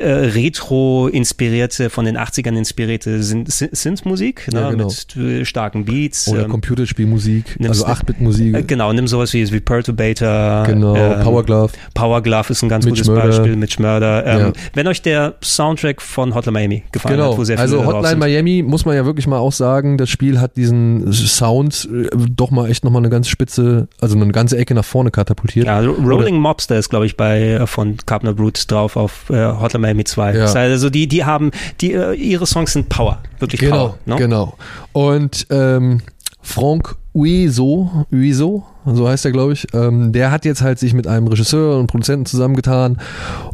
Retro-inspirierte, 0.79 1.89
von 1.89 2.05
den 2.05 2.17
80ern 2.17 2.57
inspirierte 2.57 3.21
Syn- 3.23 3.45
Syn- 3.47 3.69
Synth-Musik, 3.71 4.51
ne, 4.51 4.59
Ja, 4.61 4.71
genau. 4.71 4.87
mit 4.87 5.15
äh, 5.17 5.45
starken 5.45 5.85
Beats. 5.85 6.27
Oder 6.27 6.43
ähm, 6.43 6.49
Computerspielmusik, 6.51 7.57
also 7.67 7.85
8-Bit-Musik. 7.85 8.55
äh, 8.55 8.63
genau, 8.63 8.91
nimm 8.93 9.07
sowas 9.07 9.33
wie, 9.33 9.49
wie 9.51 9.59
Perturbator. 9.59 10.63
genau, 10.65 10.95
ähm, 10.95 11.21
Power 11.23 11.43
Glove. 11.43 11.71
Power 11.93 12.21
Glove 12.21 12.49
ist 12.51 12.61
ein 12.63 12.69
ganz 12.69 12.85
Mitch 12.85 12.95
gutes 13.03 13.07
Murder. 13.07 13.27
Beispiel, 13.27 13.55
Mitch 13.55 13.81
Murder. 13.81 14.25
Ähm, 14.25 14.39
Ja. 14.39 14.53
Wenn 14.73 14.87
euch 14.87 15.01
der 15.01 15.35
Soundtrack 15.45 16.01
von 16.01 16.35
Hotline 16.35 16.53
Miami 16.53 16.83
gefallen 16.91 17.17
Genau, 17.17 17.31
hat, 17.31 17.37
wo 17.37 17.43
sehr 17.43 17.59
also 17.59 17.85
Hotline 17.85 18.07
sind. 18.07 18.19
Miami 18.19 18.63
muss 18.63 18.85
man 18.85 18.95
ja 18.95 19.05
wirklich 19.05 19.27
mal 19.27 19.37
auch 19.37 19.51
sagen, 19.51 19.97
das 19.97 20.09
Spiel 20.09 20.39
hat 20.39 20.57
diesen 20.57 21.11
Sound 21.13 21.87
äh, 21.91 22.07
doch 22.29 22.51
mal 22.51 22.69
echt 22.69 22.83
nochmal 22.83 23.01
eine 23.01 23.09
ganz 23.09 23.27
spitze, 23.27 23.87
also 24.01 24.15
eine 24.15 24.31
ganze 24.31 24.57
Ecke 24.57 24.73
nach 24.73 24.85
vorne 24.85 25.11
katapultiert. 25.11 25.67
Ja, 25.67 25.79
Rolling 25.79 26.37
Mobster 26.37 26.77
ist, 26.77 26.89
glaube 26.89 27.05
ich, 27.05 27.17
bei 27.17 27.41
äh, 27.41 27.67
von 27.67 27.97
Carpenter 28.05 28.33
Brute 28.33 28.65
drauf 28.67 28.97
auf 28.97 29.29
äh, 29.29 29.45
Hotline 29.45 29.81
Miami 29.81 30.03
2. 30.03 30.35
Ja. 30.35 30.45
Also 30.45 30.89
die, 30.89 31.07
die 31.07 31.25
haben, 31.25 31.51
die, 31.81 31.93
äh, 31.93 32.13
ihre 32.13 32.45
Songs 32.45 32.73
sind 32.73 32.89
Power, 32.89 33.19
wirklich 33.39 33.61
Genau, 33.61 33.75
Power. 33.75 33.97
Ne? 34.05 34.15
genau. 34.15 34.57
Und 34.91 35.47
ähm, 35.49 36.01
Franck 36.41 36.95
Uiso, 37.15 38.05
Uiso, 38.11 38.65
so 38.85 39.07
heißt 39.07 39.25
er, 39.25 39.31
glaube 39.31 39.53
ich, 39.53 39.67
ähm, 39.73 40.11
der 40.11 40.31
hat 40.31 40.43
jetzt 40.43 40.61
halt 40.61 40.79
sich 40.79 40.93
mit 40.93 41.07
einem 41.07 41.27
Regisseur 41.27 41.79
und 41.79 41.87
Produzenten 41.87 42.25
zusammengetan 42.25 42.99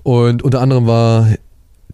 und 0.04 0.42
unter 0.42 0.62
anderem 0.62 0.88
war 0.88 1.28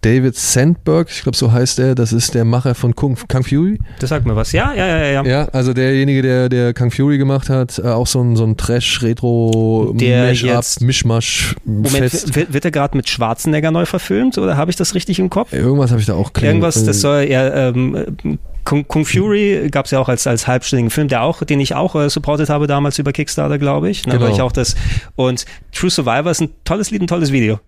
David 0.01 0.35
Sandberg, 0.35 1.09
ich 1.09 1.23
glaube 1.23 1.37
so 1.37 1.51
heißt 1.51 1.79
er, 1.79 1.95
das 1.95 2.13
ist 2.13 2.33
der 2.35 2.45
Macher 2.45 2.75
von 2.75 2.95
Kung, 2.95 3.17
Kung 3.27 3.43
Fury. 3.43 3.79
Das 3.99 4.09
sagt 4.09 4.25
mir 4.25 4.35
was. 4.35 4.51
Ja, 4.51 4.73
ja, 4.73 4.85
ja, 4.87 5.05
ja. 5.05 5.23
ja. 5.25 5.47
Also 5.49 5.73
derjenige, 5.73 6.21
der, 6.21 6.49
der 6.49 6.73
Kung 6.73 6.91
Fury 6.91 7.17
gemacht 7.17 7.49
hat, 7.49 7.79
äh, 7.79 7.87
auch 7.87 8.07
so 8.07 8.21
ein, 8.21 8.35
so 8.35 8.43
ein 8.43 8.57
Trash-Retro, 8.57 9.93
Der 9.95 10.27
Mash-up, 10.27 10.49
jetzt- 10.49 10.81
Mischmasch, 10.81 11.55
Moment, 11.65 12.35
wird, 12.35 12.53
wird 12.53 12.65
er 12.65 12.71
gerade 12.71 12.95
mit 12.97 13.09
Schwarzenegger 13.09 13.71
neu 13.71 13.85
verfilmt 13.85 14.37
oder 14.37 14.57
habe 14.57 14.71
ich 14.71 14.77
das 14.77 14.93
richtig 14.95 15.19
im 15.19 15.29
Kopf? 15.29 15.53
Irgendwas 15.53 15.91
habe 15.91 15.99
ich 15.99 16.07
da 16.07 16.13
auch 16.13 16.33
klingen- 16.33 16.47
Irgendwas, 16.57 16.83
das 16.83 17.01
soll 17.01 17.23
ja, 17.23 17.69
ähm, 17.69 18.37
Kung, 18.63 18.85
Kung 18.87 19.05
Fury 19.05 19.69
gab 19.71 19.85
es 19.85 19.91
ja 19.91 19.99
auch 19.99 20.09
als, 20.09 20.27
als 20.27 20.45
halbstündigen 20.45 20.89
Film, 20.89 21.07
der 21.07 21.21
auch, 21.23 21.41
den 21.43 21.59
ich 21.61 21.73
auch 21.73 21.95
äh, 21.95 22.09
supportet 22.09 22.49
habe 22.49 22.67
damals 22.67 22.99
über 22.99 23.13
Kickstarter, 23.13 23.57
glaube 23.57 23.89
ich. 23.89 24.05
Ne, 24.05 24.13
Genau. 24.17 24.27
ich 24.29 24.41
auch 24.41 24.51
das, 24.51 24.75
und 25.15 25.45
True 25.73 25.89
Survivor 25.89 26.29
ist 26.31 26.41
ein 26.41 26.49
tolles 26.65 26.91
Lied, 26.91 27.01
ein 27.01 27.07
tolles 27.07 27.31
Video. 27.31 27.59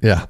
Ja, 0.00 0.24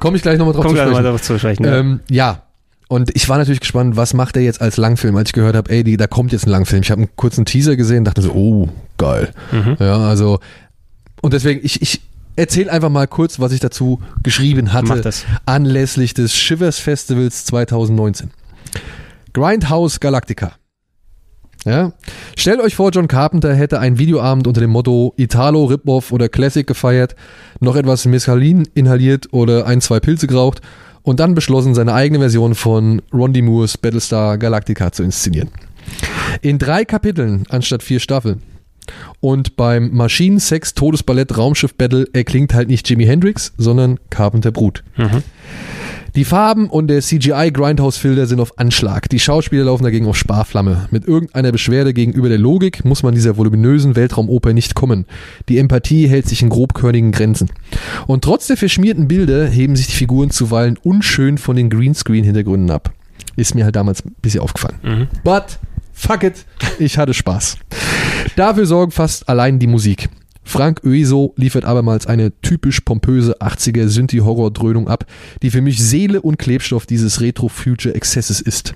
komme 0.00 0.16
ich 0.16 0.22
gleich 0.22 0.38
nochmal 0.38 0.54
drauf 0.54 0.64
Kommen 0.64 0.76
zu 0.76 0.80
wir 0.80 0.84
mal 0.84 0.90
sprechen. 0.90 1.04
darauf 1.04 1.22
zu 1.22 1.38
sprechen. 1.38 1.64
Ja. 1.64 1.76
Ähm, 1.78 2.00
ja. 2.10 2.42
Und 2.88 3.14
ich 3.16 3.28
war 3.28 3.38
natürlich 3.38 3.60
gespannt, 3.60 3.96
was 3.96 4.14
macht 4.14 4.36
er 4.36 4.42
jetzt 4.42 4.60
als 4.60 4.76
Langfilm, 4.76 5.16
als 5.16 5.30
ich 5.30 5.32
gehört 5.32 5.56
habe, 5.56 5.70
ey, 5.70 5.82
die, 5.82 5.96
da 5.96 6.06
kommt 6.06 6.32
jetzt 6.32 6.46
ein 6.46 6.50
Langfilm. 6.50 6.82
Ich 6.82 6.90
habe 6.90 7.02
einen 7.02 7.10
kurzen 7.16 7.44
Teaser 7.44 7.74
gesehen, 7.74 8.04
dachte 8.04 8.22
so, 8.22 8.32
oh, 8.32 8.68
geil. 8.96 9.32
Mhm. 9.50 9.76
Ja, 9.80 9.98
also, 9.98 10.38
und 11.20 11.32
deswegen, 11.32 11.60
ich, 11.64 11.82
ich 11.82 12.00
erzähle 12.36 12.70
einfach 12.70 12.90
mal 12.90 13.08
kurz, 13.08 13.40
was 13.40 13.50
ich 13.50 13.58
dazu 13.58 14.00
geschrieben 14.22 14.72
hatte, 14.72 15.00
das. 15.00 15.24
anlässlich 15.46 16.14
des 16.14 16.36
Shivers 16.36 16.78
Festivals 16.78 17.44
2019. 17.46 18.30
Grindhouse 19.32 19.98
Galactica. 19.98 20.52
Ja? 21.66 21.92
Stellt 22.36 22.60
euch 22.60 22.76
vor, 22.76 22.90
John 22.90 23.08
Carpenter 23.08 23.54
hätte 23.54 23.80
einen 23.80 23.98
Videoabend 23.98 24.46
unter 24.46 24.60
dem 24.60 24.70
Motto 24.70 25.12
Italo, 25.16 25.64
Rip-Off 25.64 26.12
oder 26.12 26.28
Classic 26.28 26.66
gefeiert, 26.66 27.16
noch 27.60 27.76
etwas 27.76 28.06
Mescalin 28.06 28.68
inhaliert 28.74 29.28
oder 29.32 29.66
ein, 29.66 29.80
zwei 29.80 30.00
Pilze 30.00 30.28
geraucht 30.28 30.62
und 31.02 31.20
dann 31.20 31.34
beschlossen, 31.34 31.74
seine 31.74 31.92
eigene 31.92 32.20
Version 32.20 32.54
von 32.54 33.02
Rondi 33.12 33.42
Moores 33.42 33.76
Battlestar 33.78 34.38
Galactica 34.38 34.92
zu 34.92 35.02
inszenieren. 35.02 35.50
In 36.40 36.58
drei 36.58 36.84
Kapiteln 36.84 37.44
anstatt 37.48 37.82
vier 37.82 38.00
Staffeln. 38.00 38.42
Und 39.20 39.56
beim 39.56 39.90
Maschinensex 39.92 40.74
Todesballett 40.74 41.36
Raumschiff 41.36 41.74
Battle 41.74 42.06
erklingt 42.12 42.54
halt 42.54 42.68
nicht 42.68 42.88
Jimi 42.88 43.04
Hendrix, 43.04 43.52
sondern 43.56 43.98
Carpenter 44.10 44.52
Brut. 44.52 44.84
Mhm. 44.96 45.22
Die 46.16 46.24
Farben 46.24 46.70
und 46.70 46.88
der 46.88 47.02
CGI 47.02 47.50
Grindhouse 47.52 47.98
Filter 47.98 48.26
sind 48.26 48.40
auf 48.40 48.58
Anschlag. 48.58 49.10
Die 49.10 49.18
Schauspieler 49.18 49.64
laufen 49.64 49.84
dagegen 49.84 50.06
auf 50.06 50.16
Sparflamme. 50.16 50.88
Mit 50.90 51.06
irgendeiner 51.06 51.52
Beschwerde 51.52 51.92
gegenüber 51.92 52.30
der 52.30 52.38
Logik 52.38 52.86
muss 52.86 53.02
man 53.02 53.14
dieser 53.14 53.36
voluminösen 53.36 53.96
Weltraumoper 53.96 54.54
nicht 54.54 54.74
kommen. 54.74 55.04
Die 55.50 55.58
Empathie 55.58 56.08
hält 56.08 56.26
sich 56.26 56.40
in 56.40 56.48
grobkörnigen 56.48 57.12
Grenzen. 57.12 57.50
Und 58.06 58.24
trotz 58.24 58.46
der 58.46 58.56
verschmierten 58.56 59.08
Bilder 59.08 59.46
heben 59.46 59.76
sich 59.76 59.88
die 59.88 59.92
Figuren 59.92 60.30
zuweilen 60.30 60.78
unschön 60.82 61.36
von 61.36 61.54
den 61.54 61.68
Greenscreen-Hintergründen 61.68 62.70
ab. 62.70 62.94
Ist 63.36 63.54
mir 63.54 63.64
halt 63.64 63.76
damals 63.76 64.02
ein 64.02 64.14
bisschen 64.22 64.40
aufgefallen. 64.40 64.78
Mhm. 64.82 65.08
But 65.22 65.58
fuck 65.92 66.22
it, 66.22 66.46
ich 66.78 66.96
hatte 66.96 67.12
Spaß. 67.12 67.58
Dafür 68.36 68.64
sorgen 68.64 68.90
fast 68.90 69.28
allein 69.28 69.58
die 69.58 69.66
Musik. 69.66 70.08
Frank 70.46 70.82
Oeso 70.84 71.34
liefert 71.36 71.64
abermals 71.64 72.06
eine 72.06 72.32
typisch 72.40 72.80
pompöse 72.80 73.40
80er 73.40 73.88
Synthi-Horror-Dröhnung 73.88 74.86
ab, 74.86 75.04
die 75.42 75.50
für 75.50 75.60
mich 75.60 75.82
Seele 75.82 76.22
und 76.22 76.38
Klebstoff 76.38 76.86
dieses 76.86 77.20
Retro-Future-Exzesses 77.20 78.40
ist. 78.40 78.74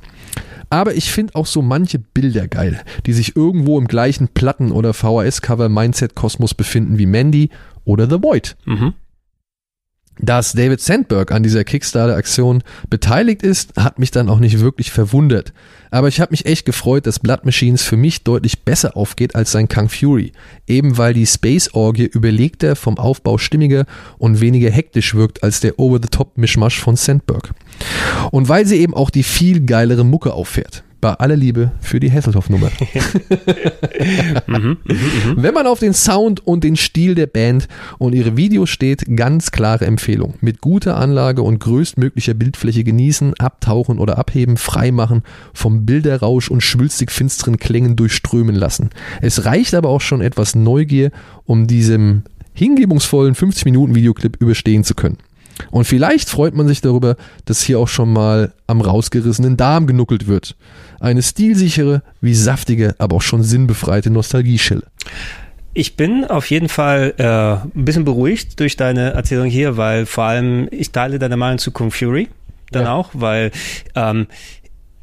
Aber 0.68 0.94
ich 0.96 1.12
finde 1.12 1.36
auch 1.36 1.46
so 1.46 1.62
manche 1.62 2.00
Bilder 2.00 2.48
geil, 2.48 2.82
die 3.06 3.12
sich 3.12 3.36
irgendwo 3.36 3.78
im 3.78 3.86
gleichen 3.86 4.28
Platten- 4.28 4.72
oder 4.72 4.92
VHS-Cover-Mindset-Kosmos 4.92 6.54
befinden 6.54 6.98
wie 6.98 7.06
Mandy 7.06 7.50
oder 7.84 8.10
The 8.10 8.20
Void. 8.20 8.56
Mhm. 8.66 8.94
Dass 10.22 10.52
David 10.52 10.80
Sandberg 10.80 11.32
an 11.32 11.42
dieser 11.42 11.64
Kickstarter-Aktion 11.64 12.62
beteiligt 12.90 13.42
ist, 13.42 13.76
hat 13.76 13.98
mich 13.98 14.10
dann 14.10 14.28
auch 14.28 14.38
nicht 14.38 14.60
wirklich 14.60 14.90
verwundert. 14.90 15.52
Aber 15.90 16.08
ich 16.08 16.20
habe 16.20 16.32
mich 16.32 16.46
echt 16.46 16.66
gefreut, 16.66 17.06
dass 17.06 17.18
Blood 17.18 17.44
Machines 17.44 17.82
für 17.82 17.96
mich 17.96 18.22
deutlich 18.22 18.62
besser 18.62 18.96
aufgeht 18.96 19.34
als 19.34 19.52
sein 19.52 19.68
Kung 19.68 19.88
Fury. 19.88 20.32
Eben 20.66 20.98
weil 20.98 21.14
die 21.14 21.26
Space-Orgie 21.26 22.06
überlegter, 22.06 22.76
vom 22.76 22.98
Aufbau 22.98 23.38
stimmiger 23.38 23.86
und 24.18 24.40
weniger 24.40 24.70
hektisch 24.70 25.14
wirkt 25.14 25.42
als 25.42 25.60
der 25.60 25.78
Over-the-Top-Mischmasch 25.78 26.78
von 26.78 26.96
Sandberg. 26.96 27.50
Und 28.30 28.48
weil 28.48 28.66
sie 28.66 28.76
eben 28.76 28.94
auch 28.94 29.10
die 29.10 29.22
viel 29.22 29.64
geilere 29.64 30.04
Mucke 30.04 30.32
auffährt. 30.32 30.84
Bei 31.00 31.14
aller 31.14 31.36
Liebe 31.36 31.72
für 31.80 31.98
die 31.98 32.12
Hasselhoff-Nummer. 32.12 32.70
Wenn 35.36 35.54
man 35.54 35.66
auf 35.66 35.78
den 35.78 35.94
Sound 35.94 36.46
und 36.46 36.62
den 36.62 36.76
Stil 36.76 37.14
der 37.14 37.26
Band 37.26 37.68
und 37.98 38.14
ihre 38.14 38.36
Videos 38.36 38.68
steht, 38.68 39.04
ganz 39.16 39.50
klare 39.50 39.86
Empfehlung. 39.86 40.34
Mit 40.42 40.60
guter 40.60 40.96
Anlage 40.98 41.40
und 41.40 41.58
größtmöglicher 41.58 42.34
Bildfläche 42.34 42.84
genießen, 42.84 43.32
abtauchen 43.38 43.98
oder 43.98 44.18
abheben, 44.18 44.58
freimachen, 44.58 45.22
vom 45.54 45.86
Bilderrausch 45.86 46.50
und 46.50 46.62
schwülstig 46.62 47.10
finsteren 47.10 47.56
Klängen 47.56 47.96
durchströmen 47.96 48.54
lassen. 48.54 48.90
Es 49.22 49.46
reicht 49.46 49.74
aber 49.74 49.88
auch 49.88 50.02
schon 50.02 50.20
etwas 50.20 50.54
Neugier, 50.54 51.12
um 51.44 51.66
diesem 51.66 52.24
hingebungsvollen 52.52 53.34
50 53.34 53.64
Minuten 53.64 53.94
Videoclip 53.94 54.36
überstehen 54.40 54.84
zu 54.84 54.94
können. 54.94 55.16
Und 55.70 55.84
vielleicht 55.84 56.28
freut 56.28 56.54
man 56.54 56.66
sich 56.68 56.80
darüber, 56.80 57.16
dass 57.44 57.62
hier 57.62 57.78
auch 57.78 57.88
schon 57.88 58.12
mal 58.12 58.52
am 58.66 58.80
rausgerissenen 58.80 59.56
Darm 59.56 59.86
genuckelt 59.86 60.26
wird. 60.26 60.56
Eine 61.00 61.22
stilsichere, 61.22 62.02
wie 62.20 62.34
saftige, 62.34 62.94
aber 62.98 63.16
auch 63.16 63.22
schon 63.22 63.42
sinnbefreite 63.42 64.10
Nostalgieschille. 64.10 64.82
Ich 65.72 65.96
bin 65.96 66.24
auf 66.24 66.50
jeden 66.50 66.68
Fall 66.68 67.14
äh, 67.18 67.24
ein 67.78 67.84
bisschen 67.84 68.04
beruhigt 68.04 68.58
durch 68.58 68.76
deine 68.76 69.12
Erzählung 69.12 69.46
hier, 69.46 69.76
weil 69.76 70.04
vor 70.06 70.24
allem 70.24 70.68
ich 70.72 70.90
teile 70.90 71.18
deine 71.18 71.36
Meinung 71.36 71.58
zu 71.58 71.70
Kung 71.70 71.90
Fury 71.92 72.28
dann 72.72 72.84
Ja. 72.84 72.92
auch, 72.94 73.10
weil 73.14 73.50
ähm, 73.94 74.26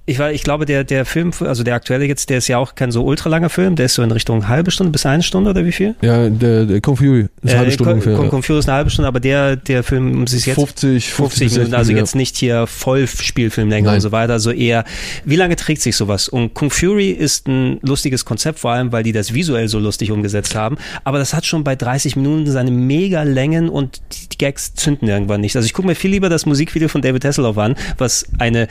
ich, 0.10 0.20
war, 0.20 0.32
ich 0.32 0.44
glaube, 0.44 0.66
der, 0.66 0.86
der 0.86 1.04
Film, 1.04 1.32
also 1.42 1.64
der 1.64 1.76
aktuelle 1.76 2.06
jetzt, 2.06 2.30
der 2.30 2.38
ist 2.38 2.48
ja 2.48 2.58
auch 2.58 2.76
kein 2.76 2.92
so 2.94 3.04
ultra 3.04 3.30
langer 3.30 3.50
Film, 3.50 3.76
der 3.76 3.88
ist 3.88 3.96
so 3.96 4.04
in 4.04 4.12
Richtung 4.12 4.48
halbe 4.48 4.72
Stunde 4.72 4.94
bis 4.94 5.06
eine 5.06 5.22
Stunde 5.22 5.50
oder 5.50 5.66
wie 5.66 5.74
viel? 5.74 5.96
Ja, 6.02 6.30
der, 6.30 6.66
der 6.66 6.80
Kung 6.80 6.96
Fury 6.96 7.28
ist 7.44 7.50
eine 7.50 7.60
halbe 7.60 7.72
Stunde 7.72 7.92
Kung, 7.92 8.00
ungefähr. 8.00 8.16
Kung, 8.16 8.30
Kung 8.30 8.42
Fury 8.42 8.60
ist 8.60 8.70
eine 8.70 8.78
halbe 8.78 8.90
Stunde, 8.90 9.10
aber 9.10 9.20
der, 9.20 9.58
der 9.58 9.84
Film 9.84 10.26
sich 10.26 10.46
jetzt 10.46 10.56
50, 10.56 11.12
50 11.12 11.52
Minuten, 11.52 11.74
also 11.74 11.92
jetzt 11.92 12.16
nicht 12.16 12.38
hier 12.38 12.68
Vollspielfilmlänge 12.68 13.88
Nein. 13.88 13.96
und 13.96 14.02
so 14.02 14.14
weiter, 14.14 14.32
also 14.32 14.52
eher, 14.52 14.86
wie 15.26 15.36
lange 15.36 15.58
trägt 15.58 15.82
sich 15.82 15.98
sowas? 15.98 16.30
Und 16.30 16.54
Kung 16.54 16.70
Fury 16.70 17.12
ist 17.12 17.50
ein 17.50 17.80
lustiges 17.82 18.24
Konzept, 18.24 18.60
vor 18.60 18.72
allem, 18.72 18.94
weil 18.94 19.04
die 19.04 19.12
das 19.12 19.34
visuell 19.34 19.68
so 19.68 19.78
lustig 19.78 20.12
umgesetzt 20.12 20.56
haben, 20.56 20.78
aber 21.04 21.20
das 21.20 21.34
hat 21.34 21.46
schon 21.46 21.66
bei 21.66 21.76
30 21.76 22.16
Minuten 22.16 22.50
seine 22.50 22.72
mega 22.72 23.24
Längen 23.24 23.68
und 23.68 24.02
die 24.32 24.38
Gags 24.38 24.74
zünden 24.74 25.10
irgendwann 25.10 25.42
nicht. 25.42 25.58
Also 25.58 25.66
ich 25.66 25.74
gucke 25.74 25.90
mir 25.90 25.96
viel 25.96 26.12
lieber 26.12 26.30
das 26.30 26.46
Musikvideo 26.46 26.88
von 26.88 27.02
David 27.02 27.26
Hasselhoff 27.26 27.58
an, 27.58 27.76
was 27.98 28.26
eine 28.40 28.70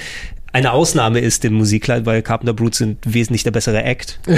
eine 0.56 0.72
Ausnahme 0.72 1.20
ist 1.20 1.44
im 1.44 1.52
Musikleid, 1.52 2.06
weil 2.06 2.22
Carpenter 2.22 2.54
Brutes 2.54 2.78
sind 2.78 2.96
wesentlich 3.04 3.42
der 3.42 3.50
bessere 3.50 3.82
Act. 3.82 4.18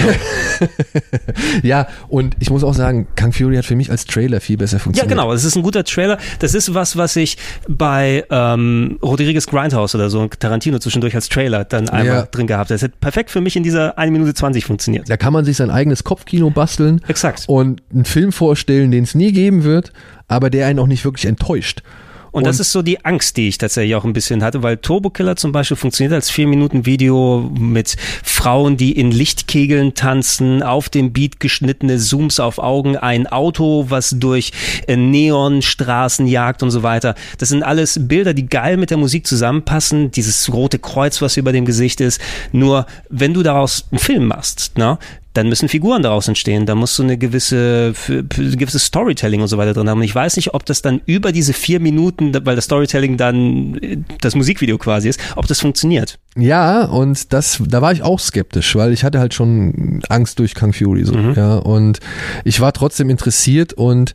Ja, 1.62 1.86
und 2.08 2.36
ich 2.40 2.50
muss 2.50 2.64
auch 2.64 2.74
sagen, 2.74 3.06
Kung 3.18 3.32
Fury 3.32 3.56
hat 3.56 3.64
für 3.64 3.76
mich 3.76 3.90
als 3.90 4.04
Trailer 4.04 4.40
viel 4.40 4.56
besser 4.56 4.78
Ja, 4.78 4.82
funktioniert. 4.82 5.08
genau. 5.16 5.32
Das 5.32 5.44
ist 5.44 5.56
ein 5.56 5.62
guter 5.62 5.84
Trailer. 5.84 6.18
Das 6.40 6.54
ist 6.54 6.74
was, 6.74 6.96
was 6.96 7.14
ich 7.16 7.36
bei 7.68 8.24
ähm, 8.30 8.98
Rodriguez 9.02 9.46
Grindhouse 9.46 9.94
oder 9.94 10.10
so 10.10 10.26
Tarantino 10.26 10.78
zwischendurch 10.78 11.14
als 11.14 11.28
Trailer 11.28 11.64
dann 11.64 11.88
einmal 11.88 12.16
Ja. 12.16 12.22
drin 12.22 12.46
gehabt. 12.46 12.70
Das 12.70 12.82
hätte 12.82 12.94
perfekt 13.00 13.30
für 13.30 13.40
mich 13.40 13.56
in 13.56 13.62
dieser 13.62 13.96
1 13.98 14.10
Minute 14.12 14.34
20 14.34 14.64
funktioniert. 14.64 15.08
Da 15.08 15.16
kann 15.16 15.32
man 15.32 15.44
sich 15.44 15.56
sein 15.56 15.70
eigenes 15.70 16.04
Kopfkino 16.04 16.50
basteln 16.50 17.00
Exakt. 17.06 17.44
und 17.46 17.82
einen 17.92 18.04
Film 18.04 18.32
vorstellen, 18.32 18.90
den 18.90 19.04
es 19.04 19.14
nie 19.14 19.32
geben 19.32 19.64
wird, 19.64 19.92
aber 20.26 20.50
der 20.50 20.66
einen 20.66 20.78
auch 20.80 20.86
nicht 20.86 21.04
wirklich 21.04 21.26
enttäuscht. 21.26 21.82
Und 22.30 22.46
das 22.46 22.60
ist 22.60 22.72
so 22.72 22.82
die 22.82 23.04
Angst, 23.04 23.36
die 23.36 23.48
ich 23.48 23.58
tatsächlich 23.58 23.94
auch 23.94 24.04
ein 24.04 24.12
bisschen 24.12 24.42
hatte, 24.42 24.62
weil 24.62 24.76
Turbo 24.76 25.10
Killer 25.10 25.36
zum 25.36 25.52
Beispiel 25.52 25.76
funktioniert 25.76 26.12
als 26.12 26.30
4 26.30 26.46
Minuten 26.46 26.86
Video 26.86 27.50
mit 27.58 27.96
Frauen, 28.22 28.76
die 28.76 28.92
in 28.92 29.10
Lichtkegeln 29.10 29.94
tanzen, 29.94 30.62
auf 30.62 30.88
dem 30.88 31.12
Beat 31.12 31.40
geschnittene 31.40 31.98
Zooms 31.98 32.40
auf 32.40 32.58
Augen, 32.58 32.96
ein 32.96 33.26
Auto, 33.26 33.86
was 33.88 34.14
durch 34.18 34.52
äh, 34.86 34.96
Neonstraßen 34.96 36.26
jagt 36.26 36.62
und 36.62 36.70
so 36.70 36.82
weiter. 36.82 37.14
Das 37.38 37.48
sind 37.48 37.62
alles 37.62 37.98
Bilder, 38.08 38.34
die 38.34 38.46
geil 38.46 38.76
mit 38.76 38.90
der 38.90 38.98
Musik 38.98 39.26
zusammenpassen, 39.26 40.10
dieses 40.10 40.52
rote 40.52 40.78
Kreuz, 40.78 41.22
was 41.22 41.36
über 41.36 41.52
dem 41.52 41.64
Gesicht 41.64 42.00
ist. 42.00 42.20
Nur 42.52 42.86
wenn 43.08 43.34
du 43.34 43.42
daraus 43.42 43.86
einen 43.90 43.98
Film 43.98 44.26
machst, 44.26 44.76
ne, 44.76 44.98
dann 45.34 45.48
müssen 45.48 45.68
Figuren 45.68 46.02
daraus 46.02 46.26
entstehen. 46.26 46.66
Da 46.66 46.74
musst 46.74 46.98
du 46.98 47.02
eine 47.02 47.18
gewisse, 47.18 47.94
gewisses 48.06 48.84
Storytelling 48.84 49.40
und 49.40 49.48
so 49.48 49.58
weiter 49.58 49.74
drin 49.74 49.88
haben. 49.88 49.98
Und 49.98 50.04
ich 50.04 50.14
weiß 50.14 50.36
nicht, 50.36 50.54
ob 50.54 50.64
das 50.64 50.82
dann 50.82 51.00
über 51.06 51.32
diese 51.32 51.52
vier 51.52 51.80
Minuten, 51.80 52.34
weil 52.44 52.56
das 52.56 52.64
Storytelling 52.64 53.16
dann 53.16 53.78
äh, 53.78 53.98
das 54.20 54.34
Musikvideo 54.34 54.78
quasi 54.78 55.08
ist, 55.08 55.20
ob 55.36 55.46
das 55.46 55.60
funktioniert. 55.60 56.18
Ja, 56.36 56.84
und 56.84 57.32
das, 57.32 57.62
da 57.66 57.82
war 57.82 57.92
ich 57.92 58.02
auch 58.02 58.18
skeptisch, 58.20 58.74
weil 58.76 58.92
ich 58.92 59.04
hatte 59.04 59.18
halt 59.18 59.34
schon 59.34 60.02
Angst 60.08 60.38
durch 60.38 60.54
Kung 60.54 60.72
Fury 60.72 61.04
so, 61.04 61.14
ja, 61.16 61.56
und 61.56 62.00
ich 62.44 62.60
war 62.60 62.72
trotzdem 62.72 63.10
interessiert 63.10 63.72
und 63.72 64.14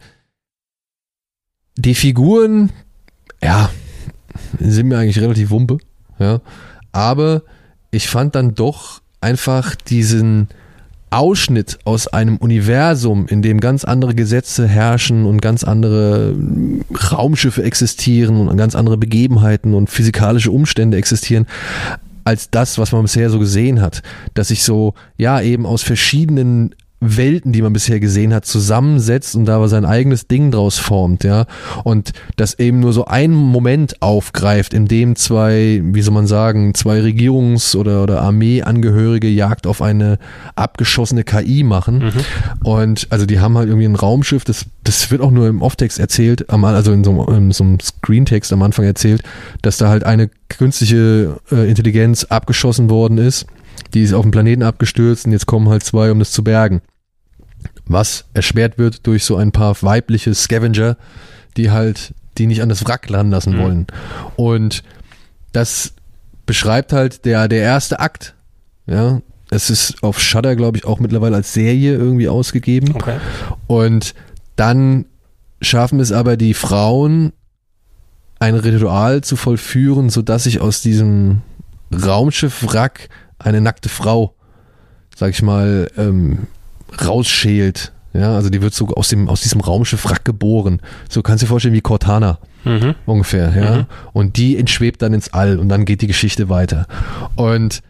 die 1.76 1.96
Figuren, 1.96 2.72
ja, 3.42 3.70
sind 4.60 4.88
mir 4.88 5.00
eigentlich 5.00 5.20
relativ 5.20 5.50
wumpe, 5.50 5.80
ja, 6.20 6.40
aber 6.92 7.44
ich 7.92 8.08
fand 8.08 8.36
dann 8.36 8.56
doch 8.56 9.02
einfach 9.20 9.76
diesen 9.76 10.48
Ausschnitt 11.14 11.80
aus 11.84 12.08
einem 12.08 12.38
Universum, 12.38 13.28
in 13.28 13.42
dem 13.42 13.60
ganz 13.60 13.86
andere 13.86 14.16
Gesetze 14.16 14.68
herrschen 14.68 15.26
und 15.26 15.42
ganz 15.42 15.64
andere 15.64 16.36
Raumschiffe 17.12 17.64
existieren 17.64 18.48
und 18.48 18.58
ganz 18.58 18.76
andere 18.76 18.98
Begebenheiten 18.98 19.74
und 19.74 19.90
physikalische 19.90 20.52
Umstände 20.52 20.98
existieren, 20.98 21.46
als 22.24 22.50
das, 22.50 22.78
was 22.78 22.92
man 22.92 23.04
bisher 23.04 23.30
so 23.30 23.40
gesehen 23.40 23.82
hat. 23.82 24.02
Dass 24.34 24.48
sich 24.48 24.64
so, 24.64 24.94
ja, 25.18 25.42
eben 25.42 25.66
aus 25.66 25.84
verschiedenen 25.84 26.74
Welten, 27.04 27.52
die 27.52 27.62
man 27.62 27.74
bisher 27.74 28.00
gesehen 28.00 28.34
hat, 28.34 28.46
zusammensetzt 28.46 29.36
und 29.36 29.46
da 29.46 29.68
sein 29.68 29.86
eigenes 29.86 30.28
Ding 30.28 30.52
draus 30.52 30.78
formt, 30.78 31.24
ja. 31.24 31.46
Und 31.84 32.14
das 32.36 32.60
eben 32.60 32.80
nur 32.80 32.94
so 32.94 33.06
einen 33.06 33.34
Moment 33.34 34.02
aufgreift, 34.02 34.74
in 34.74 34.88
dem 34.88 35.16
zwei, 35.16 35.82
wie 35.84 36.02
soll 36.02 36.14
man 36.14 36.28
sagen, 36.28 36.74
zwei 36.74 37.00
Regierungs- 37.00 37.76
oder, 37.76 38.04
oder 38.04 38.22
Armeeangehörige 38.22 39.28
Jagd 39.28 39.68
auf 39.68 39.82
eine 39.82 40.18
abgeschossene 40.56 41.24
KI 41.24 41.64
machen. 41.64 42.00
Und 42.64 43.08
also 43.10 43.26
die 43.26 43.40
haben 43.40 43.58
halt 43.58 43.68
irgendwie 43.68 43.88
ein 43.88 43.96
Raumschiff, 43.96 44.44
das, 44.44 44.66
das 44.84 45.12
wird 45.12 45.22
auch 45.22 45.32
nur 45.32 45.48
im 45.48 45.62
Off-Text 45.62 46.00
erzählt, 46.00 46.50
also 46.50 46.92
in 46.92 47.04
so, 47.04 47.26
in 47.28 47.52
so 47.52 47.64
einem 47.64 47.80
Screentext 47.80 48.54
am 48.54 48.62
Anfang 48.62 48.86
erzählt, 48.86 49.24
dass 49.62 49.78
da 49.78 49.90
halt 49.90 50.04
eine 50.04 50.30
künstliche 50.50 51.40
äh, 51.52 51.70
Intelligenz 51.70 52.26
abgeschossen 52.26 52.90
worden 52.90 53.18
ist. 53.18 53.46
Die 53.94 54.02
ist 54.02 54.14
auf 54.14 54.24
dem 54.24 54.32
Planeten 54.32 54.64
abgestürzt 54.64 55.26
und 55.26 55.34
jetzt 55.34 55.46
kommen 55.46 55.70
halt 55.70 55.84
zwei, 55.84 56.12
um 56.12 56.20
das 56.20 56.32
zu 56.32 56.44
bergen 56.44 56.82
was 57.94 58.26
erschwert 58.34 58.78
wird 58.78 59.08
durch 59.08 59.24
so 59.24 59.38
ein 59.38 59.52
paar 59.52 59.76
weibliche 59.82 60.34
Scavenger, 60.34 60.98
die 61.56 61.72
halt, 61.72 62.14
die 62.38 62.48
nicht 62.48 62.62
an 62.62 62.70
das 62.70 62.86
Wrack 62.86 63.10
landen 63.10 63.32
lassen 63.32 63.58
wollen. 63.58 63.88
Und 64.36 64.84
das 65.52 65.94
beschreibt 66.46 66.92
halt 66.92 67.26
der, 67.26 67.48
der 67.48 67.62
erste 67.62 68.00
Akt. 68.00 68.36
Ja, 68.86 69.22
es 69.50 69.70
ist 69.70 70.04
auf 70.04 70.20
Shudder, 70.20 70.56
glaube 70.56 70.78
ich, 70.78 70.86
auch 70.86 71.00
mittlerweile 71.00 71.36
als 71.36 71.54
Serie 71.54 71.96
irgendwie 71.96 72.28
ausgegeben. 72.28 72.96
Okay. 72.96 73.18
Und 73.68 74.14
dann 74.56 75.06
schaffen 75.62 76.00
es 76.00 76.12
aber 76.12 76.38
die 76.38 76.54
Frauen, 76.54 77.32
ein 78.40 78.56
Ritual 78.56 79.22
zu 79.22 79.36
vollführen, 79.36 80.10
sodass 80.10 80.44
sich 80.44 80.60
aus 80.60 80.82
diesem 80.82 81.42
Raumschiff-Wrack 81.94 83.10
eine 83.40 83.62
nackte 83.62 83.90
Frau, 83.90 84.34
sag 85.16 85.30
ich 85.30 85.42
mal, 85.42 85.90
ähm, 85.98 86.48
rausschält. 87.06 87.92
Ja, 88.14 88.36
also 88.36 88.50
die 88.50 88.62
wird 88.62 88.74
so 88.76 88.88
aus 88.90 89.10
dem, 89.10 89.28
aus 89.28 89.42
diesem 89.42 89.62
Raumschiff-Wrack 89.62 90.24
geboren. 90.24 90.82
So 91.10 91.24
kannst 91.24 91.42
du 91.42 91.46
dir 91.46 91.50
vorstellen 91.50 91.74
wie 91.74 91.82
Cortana 91.82 92.38
Mhm. 92.66 92.96
ungefähr, 93.06 93.54
ja. 93.58 93.88
Und 94.14 94.38
die 94.38 94.58
entschwebt 94.58 95.02
dann 95.02 95.14
ins 95.14 95.34
All 95.34 95.60
und 95.60 95.68
dann 95.68 95.84
geht 95.84 96.02
die 96.02 96.08
Geschichte 96.08 96.48
weiter. 96.48 96.86
Und 97.36 97.82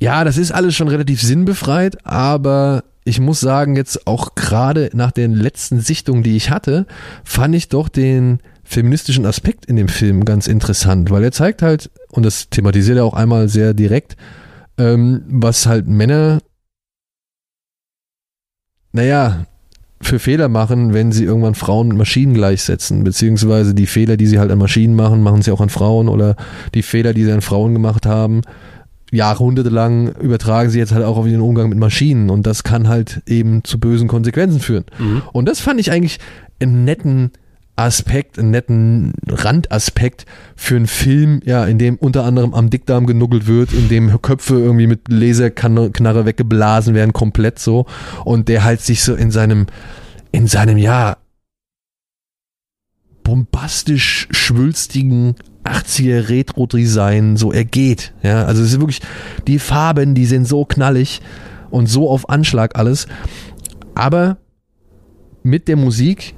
ja, 0.00 0.24
das 0.24 0.36
ist 0.36 0.50
alles 0.52 0.74
schon 0.74 0.88
relativ 0.88 1.22
sinnbefreit, 1.22 2.04
aber 2.04 2.84
ich 3.04 3.20
muss 3.20 3.40
sagen, 3.40 3.76
jetzt 3.76 4.06
auch 4.06 4.34
gerade 4.34 4.90
nach 4.92 5.12
den 5.12 5.32
letzten 5.32 5.80
Sichtungen, 5.80 6.22
die 6.22 6.36
ich 6.36 6.50
hatte, 6.50 6.86
fand 7.24 7.54
ich 7.54 7.68
doch 7.68 7.88
den 7.88 8.40
feministischen 8.64 9.24
Aspekt 9.26 9.64
in 9.66 9.76
dem 9.76 9.88
Film 9.88 10.24
ganz 10.24 10.46
interessant, 10.46 11.10
weil 11.10 11.24
er 11.24 11.32
zeigt 11.32 11.62
halt, 11.62 11.90
und 12.10 12.24
das 12.24 12.50
thematisiert 12.50 12.98
er 12.98 13.04
auch 13.04 13.14
einmal 13.14 13.48
sehr 13.48 13.72
direkt, 13.74 14.16
ähm, 14.78 15.22
was 15.28 15.66
halt 15.66 15.86
Männer, 15.88 16.40
naja, 18.92 19.46
für 20.02 20.18
Fehler 20.18 20.48
machen, 20.48 20.94
wenn 20.94 21.12
sie 21.12 21.24
irgendwann 21.24 21.54
Frauen 21.54 21.88
mit 21.88 21.98
Maschinen 21.98 22.32
gleichsetzen, 22.32 23.04
beziehungsweise 23.04 23.74
die 23.74 23.86
Fehler, 23.86 24.16
die 24.16 24.26
sie 24.26 24.38
halt 24.38 24.50
an 24.50 24.58
Maschinen 24.58 24.94
machen, 24.94 25.22
machen 25.22 25.42
sie 25.42 25.52
auch 25.52 25.60
an 25.60 25.68
Frauen 25.68 26.08
oder 26.08 26.36
die 26.74 26.82
Fehler, 26.82 27.12
die 27.12 27.24
sie 27.24 27.32
an 27.32 27.42
Frauen 27.42 27.74
gemacht 27.74 28.06
haben, 28.06 28.40
jahrhundertelang 29.12 30.14
übertragen 30.16 30.70
sie 30.70 30.78
jetzt 30.78 30.92
halt 30.92 31.04
auch 31.04 31.18
auf 31.18 31.26
den 31.26 31.40
Umgang 31.40 31.68
mit 31.68 31.78
Maschinen 31.78 32.30
und 32.30 32.46
das 32.46 32.62
kann 32.62 32.88
halt 32.88 33.22
eben 33.26 33.62
zu 33.64 33.78
bösen 33.78 34.08
Konsequenzen 34.08 34.60
führen. 34.60 34.84
Mhm. 34.98 35.22
Und 35.32 35.46
das 35.46 35.60
fand 35.60 35.80
ich 35.80 35.90
eigentlich 35.90 36.18
einen 36.60 36.84
netten 36.84 37.32
Aspekt, 37.80 38.38
einen 38.38 38.50
netten 38.50 39.12
Randaspekt 39.28 40.26
für 40.56 40.76
einen 40.76 40.86
Film, 40.86 41.40
ja, 41.44 41.64
in 41.64 41.78
dem 41.78 41.96
unter 41.96 42.24
anderem 42.24 42.54
am 42.54 42.70
Dickdarm 42.70 43.06
genuggelt 43.06 43.46
wird, 43.46 43.72
in 43.72 43.88
dem 43.88 44.20
Köpfe 44.22 44.54
irgendwie 44.54 44.86
mit 44.86 45.08
Laserknarre 45.08 46.26
weggeblasen 46.26 46.94
werden, 46.94 47.12
komplett 47.12 47.58
so. 47.58 47.86
Und 48.24 48.48
der 48.48 48.64
halt 48.64 48.80
sich 48.80 49.02
so 49.02 49.14
in 49.14 49.30
seinem, 49.30 49.66
in 50.32 50.46
seinem, 50.46 50.78
ja, 50.78 51.16
bombastisch 53.22 54.28
schwülstigen 54.30 55.36
80er 55.64 56.28
Retro-Design 56.28 57.36
so 57.36 57.52
ergeht. 57.52 58.12
Ja, 58.22 58.44
also 58.44 58.62
es 58.62 58.72
ist 58.72 58.80
wirklich, 58.80 59.02
die 59.46 59.58
Farben, 59.58 60.14
die 60.14 60.26
sind 60.26 60.46
so 60.46 60.64
knallig 60.64 61.20
und 61.70 61.86
so 61.86 62.10
auf 62.10 62.28
Anschlag 62.28 62.78
alles. 62.78 63.06
Aber 63.94 64.38
mit 65.42 65.68
der 65.68 65.76
Musik, 65.76 66.34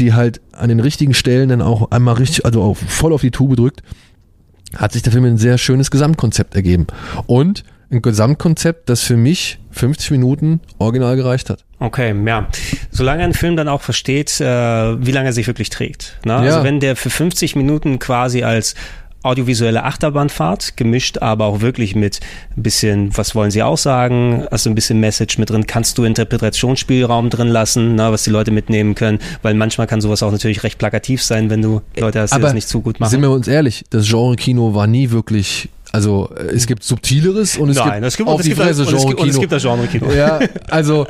die 0.00 0.14
halt 0.14 0.40
an 0.52 0.68
den 0.68 0.80
richtigen 0.80 1.14
Stellen 1.14 1.48
dann 1.48 1.62
auch 1.62 1.90
einmal 1.90 2.14
richtig, 2.14 2.44
also 2.44 2.62
auch 2.62 2.76
voll 2.76 3.12
auf 3.12 3.20
die 3.20 3.30
Tube 3.30 3.56
drückt, 3.56 3.82
hat 4.76 4.92
sich 4.92 5.02
der 5.02 5.12
Film 5.12 5.24
ein 5.24 5.38
sehr 5.38 5.58
schönes 5.58 5.90
Gesamtkonzept 5.90 6.54
ergeben. 6.54 6.86
Und 7.26 7.64
ein 7.90 8.02
Gesamtkonzept, 8.02 8.88
das 8.90 9.02
für 9.02 9.16
mich 9.16 9.58
50 9.70 10.10
Minuten 10.10 10.60
original 10.78 11.16
gereicht 11.16 11.48
hat. 11.48 11.64
Okay, 11.78 12.14
ja. 12.26 12.48
Solange 12.90 13.22
ein 13.24 13.32
Film 13.32 13.56
dann 13.56 13.68
auch 13.68 13.80
versteht, 13.80 14.40
äh, 14.40 14.44
wie 14.44 15.12
lange 15.12 15.28
er 15.30 15.32
sich 15.32 15.46
wirklich 15.46 15.70
trägt. 15.70 16.18
Ne? 16.24 16.34
Also 16.34 16.58
Ja. 16.58 16.64
wenn 16.64 16.80
der 16.80 16.96
für 16.96 17.08
50 17.08 17.56
Minuten 17.56 17.98
quasi 17.98 18.42
als 18.42 18.74
audiovisuelle 19.28 19.84
Achterbahnfahrt, 19.84 20.76
gemischt 20.76 21.18
aber 21.18 21.46
auch 21.46 21.60
wirklich 21.60 21.94
mit 21.94 22.20
ein 22.56 22.62
bisschen, 22.62 23.16
was 23.16 23.34
wollen 23.34 23.50
sie 23.50 23.62
aussagen, 23.62 24.46
also 24.50 24.70
ein 24.70 24.74
bisschen 24.74 25.00
Message 25.00 25.38
mit 25.38 25.50
drin, 25.50 25.66
kannst 25.66 25.98
du 25.98 26.04
Interpretationsspielraum 26.04 27.30
drin 27.30 27.48
lassen, 27.48 27.94
ne, 27.94 28.10
was 28.10 28.24
die 28.24 28.30
Leute 28.30 28.50
mitnehmen 28.50 28.94
können, 28.94 29.18
weil 29.42 29.54
manchmal 29.54 29.86
kann 29.86 30.00
sowas 30.00 30.22
auch 30.22 30.32
natürlich 30.32 30.62
recht 30.62 30.78
plakativ 30.78 31.22
sein, 31.22 31.50
wenn 31.50 31.62
du 31.62 31.82
Leute 31.96 32.20
hast, 32.20 32.34
die 32.34 32.40
das 32.40 32.54
nicht 32.54 32.68
zu 32.68 32.80
gut 32.80 33.00
machen. 33.00 33.10
sind 33.10 33.22
wir 33.22 33.30
uns 33.30 33.48
ehrlich, 33.48 33.84
das 33.90 34.08
Genre-Kino 34.08 34.74
war 34.74 34.86
nie 34.86 35.10
wirklich, 35.10 35.68
also 35.92 36.30
äh, 36.34 36.54
es 36.54 36.66
gibt 36.66 36.82
subtileres 36.82 37.58
und 37.58 37.68
es 37.70 37.76
Nein, 37.76 38.02
gibt 38.02 38.06
es 38.06 38.16
gibt, 38.16 38.28
auf 38.28 38.40
es 38.40 38.44
die 38.44 38.50
gibt, 38.50 38.62
Fresse 38.62 38.82
es 38.82 39.06
gibt, 39.06 39.20
und 39.20 39.28
es 39.28 39.38
gibt 39.38 39.52
das 39.52 39.62
Genre-Kino. 39.62 40.10
Ja, 40.12 40.40
also 40.68 41.06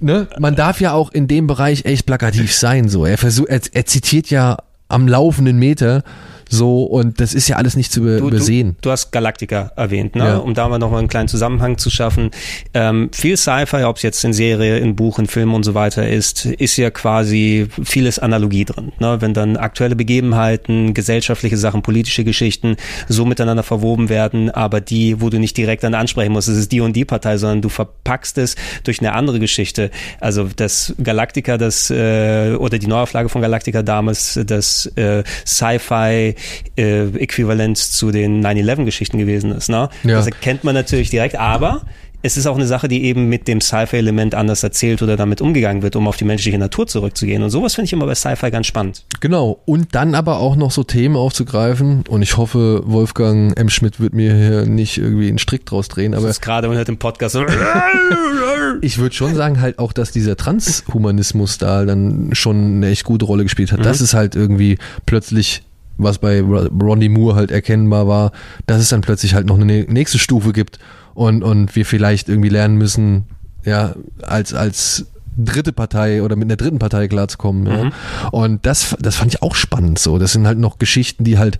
ne, 0.00 0.28
man 0.38 0.54
darf 0.54 0.80
ja 0.80 0.92
auch 0.92 1.10
in 1.10 1.26
dem 1.26 1.46
Bereich 1.46 1.84
echt 1.86 2.06
plakativ 2.06 2.54
sein. 2.54 2.88
So, 2.88 3.06
er 3.06 3.16
versucht, 3.16 3.48
er, 3.48 3.60
er 3.72 3.86
zitiert 3.86 4.30
ja 4.30 4.58
am 4.88 5.08
laufenden 5.08 5.58
Meter 5.58 6.04
so 6.52 6.84
und 6.84 7.18
das 7.18 7.32
ist 7.32 7.48
ja 7.48 7.56
alles 7.56 7.76
nicht 7.76 7.90
zu 7.90 8.00
Du, 8.00 8.28
übersehen. 8.28 8.72
du, 8.74 8.82
du 8.82 8.90
hast 8.90 9.10
Galactica 9.10 9.72
erwähnt, 9.74 10.14
ne? 10.14 10.24
Ja. 10.24 10.36
um 10.36 10.52
da 10.52 10.68
mal 10.68 10.78
nochmal 10.78 10.98
einen 10.98 11.08
kleinen 11.08 11.28
Zusammenhang 11.28 11.78
zu 11.78 11.88
schaffen. 11.88 12.30
Ähm, 12.74 13.08
viel 13.12 13.38
Sci-Fi, 13.38 13.84
ob 13.84 13.96
es 13.96 14.02
jetzt 14.02 14.22
in 14.24 14.34
Serie, 14.34 14.78
in 14.78 14.94
Buch, 14.94 15.18
in 15.18 15.26
Film 15.26 15.54
und 15.54 15.64
so 15.64 15.72
weiter 15.74 16.06
ist, 16.06 16.44
ist 16.44 16.76
ja 16.76 16.90
quasi 16.90 17.68
vieles 17.82 18.18
Analogie 18.18 18.66
drin. 18.66 18.92
Ne? 19.00 19.16
Wenn 19.20 19.32
dann 19.32 19.56
aktuelle 19.56 19.96
Begebenheiten, 19.96 20.92
gesellschaftliche 20.92 21.56
Sachen, 21.56 21.80
politische 21.80 22.22
Geschichten 22.22 22.76
so 23.08 23.24
miteinander 23.24 23.62
verwoben 23.62 24.10
werden, 24.10 24.50
aber 24.50 24.82
die, 24.82 25.20
wo 25.22 25.30
du 25.30 25.38
nicht 25.38 25.56
direkt 25.56 25.82
dann 25.84 25.94
ansprechen 25.94 26.32
musst, 26.32 26.48
es 26.48 26.58
ist 26.58 26.70
die 26.72 26.80
und 26.82 26.94
die 26.94 27.06
Partei, 27.06 27.38
sondern 27.38 27.62
du 27.62 27.70
verpackst 27.70 28.36
es 28.36 28.56
durch 28.84 29.00
eine 29.00 29.14
andere 29.14 29.40
Geschichte. 29.40 29.90
Also 30.20 30.48
das 30.54 30.94
Galactica, 31.02 31.56
das 31.56 31.88
äh, 31.90 32.54
oder 32.58 32.78
die 32.78 32.88
Neuauflage 32.88 33.30
von 33.30 33.40
Galactica 33.40 33.82
damals, 33.82 34.38
das 34.44 34.84
äh, 34.96 35.22
Sci-Fi 35.46 36.34
äh, 36.76 37.06
Äquivalent 37.08 37.78
zu 37.78 38.10
den 38.10 38.44
9-11-Geschichten 38.44 39.18
gewesen 39.18 39.52
ist. 39.52 39.68
Ne? 39.68 39.88
Ja. 40.04 40.16
Das 40.16 40.26
erkennt 40.26 40.64
man 40.64 40.74
natürlich 40.74 41.10
direkt, 41.10 41.38
aber 41.38 41.82
es 42.22 42.36
ist 42.36 42.46
auch 42.46 42.54
eine 42.54 42.66
Sache, 42.66 42.86
die 42.86 43.04
eben 43.04 43.28
mit 43.28 43.48
dem 43.48 43.60
Sci-Fi-Element 43.60 44.34
anders 44.34 44.62
erzählt 44.62 45.02
oder 45.02 45.16
damit 45.16 45.40
umgegangen 45.40 45.82
wird, 45.82 45.96
um 45.96 46.06
auf 46.06 46.16
die 46.16 46.24
menschliche 46.24 46.56
Natur 46.56 46.86
zurückzugehen. 46.86 47.42
Und 47.42 47.50
sowas 47.50 47.74
finde 47.74 47.86
ich 47.86 47.92
immer 47.92 48.06
bei 48.06 48.14
Sci-Fi 48.14 48.50
ganz 48.50 48.68
spannend. 48.68 49.04
Genau. 49.20 49.60
Und 49.64 49.94
dann 49.94 50.14
aber 50.14 50.38
auch 50.38 50.54
noch 50.54 50.70
so 50.70 50.84
Themen 50.84 51.16
aufzugreifen. 51.16 52.04
Und 52.08 52.22
ich 52.22 52.36
hoffe, 52.36 52.82
Wolfgang 52.86 53.58
M. 53.58 53.68
Schmidt 53.68 53.98
wird 53.98 54.14
mir 54.14 54.34
hier 54.34 54.66
nicht 54.66 54.98
irgendwie 54.98 55.28
einen 55.28 55.38
Strick 55.38 55.66
draus 55.66 55.88
drehen. 55.88 56.14
Aber 56.14 56.26
Das 56.26 56.36
ist 56.36 56.42
gerade 56.42 56.68
und 56.68 56.76
hört 56.76 56.88
im 56.88 56.98
Podcast 56.98 57.36
ich 58.82 58.98
würde 58.98 59.14
schon 59.14 59.34
sagen 59.34 59.60
halt 59.60 59.78
auch, 59.78 59.92
dass 59.92 60.12
dieser 60.12 60.36
Transhumanismus 60.36 61.58
da 61.58 61.84
dann 61.84 62.30
schon 62.34 62.76
eine 62.76 62.88
echt 62.88 63.04
gute 63.04 63.24
Rolle 63.24 63.42
gespielt 63.42 63.72
hat. 63.72 63.84
Das 63.84 64.00
ist 64.00 64.14
halt 64.14 64.36
irgendwie 64.36 64.78
plötzlich 65.06 65.62
was 65.98 66.18
bei 66.18 66.40
Ronnie 66.40 67.08
Moore 67.08 67.36
halt 67.36 67.50
erkennbar 67.50 68.08
war, 68.08 68.32
dass 68.66 68.80
es 68.80 68.88
dann 68.88 69.00
plötzlich 69.00 69.34
halt 69.34 69.46
noch 69.46 69.58
eine 69.58 69.84
nächste 69.84 70.18
Stufe 70.18 70.52
gibt 70.52 70.78
und, 71.14 71.42
und 71.42 71.76
wir 71.76 71.86
vielleicht 71.86 72.28
irgendwie 72.28 72.48
lernen 72.48 72.76
müssen, 72.76 73.24
ja, 73.64 73.94
als, 74.22 74.54
als 74.54 75.06
dritte 75.36 75.72
Partei 75.72 76.22
oder 76.22 76.36
mit 76.36 76.46
einer 76.46 76.56
dritten 76.56 76.78
Partei 76.78 77.08
klarzukommen. 77.08 77.66
Ja. 77.66 77.90
Und 78.30 78.66
das, 78.66 78.96
das 79.00 79.16
fand 79.16 79.34
ich 79.34 79.42
auch 79.42 79.54
spannend 79.54 79.98
so. 79.98 80.18
Das 80.18 80.32
sind 80.32 80.46
halt 80.46 80.58
noch 80.58 80.78
Geschichten, 80.78 81.24
die 81.24 81.38
halt 81.38 81.58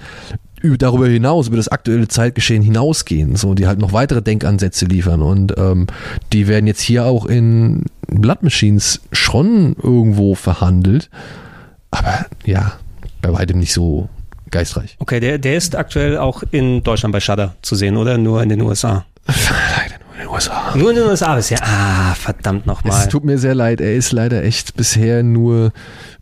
darüber 0.78 1.08
hinaus, 1.08 1.48
über 1.48 1.56
das 1.56 1.68
aktuelle 1.68 2.08
Zeitgeschehen 2.08 2.62
hinausgehen, 2.62 3.36
so, 3.36 3.54
die 3.54 3.66
halt 3.66 3.78
noch 3.78 3.92
weitere 3.92 4.22
Denkansätze 4.22 4.84
liefern. 4.84 5.22
Und 5.22 5.54
ähm, 5.58 5.86
die 6.32 6.46
werden 6.46 6.66
jetzt 6.66 6.80
hier 6.80 7.04
auch 7.06 7.26
in 7.26 7.84
Blood 8.06 8.42
Machines 8.42 9.00
schon 9.10 9.74
irgendwo 9.82 10.34
verhandelt. 10.34 11.10
Aber 11.90 12.26
ja, 12.44 12.74
bei 13.20 13.32
weitem 13.32 13.58
nicht 13.58 13.72
so 13.72 14.08
geistreich. 14.52 14.96
Okay, 15.00 15.18
der, 15.18 15.38
der 15.38 15.56
ist 15.56 15.74
aktuell 15.74 16.16
auch 16.18 16.42
in 16.52 16.82
Deutschland 16.84 17.12
bei 17.12 17.20
Shudder 17.20 17.56
zu 17.62 17.74
sehen, 17.74 17.96
oder? 17.96 18.16
Nur 18.18 18.42
in 18.42 18.48
den 18.50 18.60
USA. 18.62 19.04
Leider 19.26 19.96
nur 20.04 20.14
in 20.14 20.20
den 20.20 20.28
USA. 20.28 20.72
Nur 20.76 20.90
in 20.90 20.96
den 20.96 21.04
USA 21.06 21.34
bisher. 21.34 21.58
Ah, 21.62 22.14
verdammt 22.14 22.60
Es 22.62 22.66
nochmal. 22.66 23.08
tut 23.08 23.24
mir 23.24 23.38
sehr 23.38 23.54
leid, 23.54 23.80
er 23.80 23.94
ist 23.94 24.12
leider 24.12 24.44
echt 24.44 24.76
bisher 24.76 25.22
nur 25.22 25.72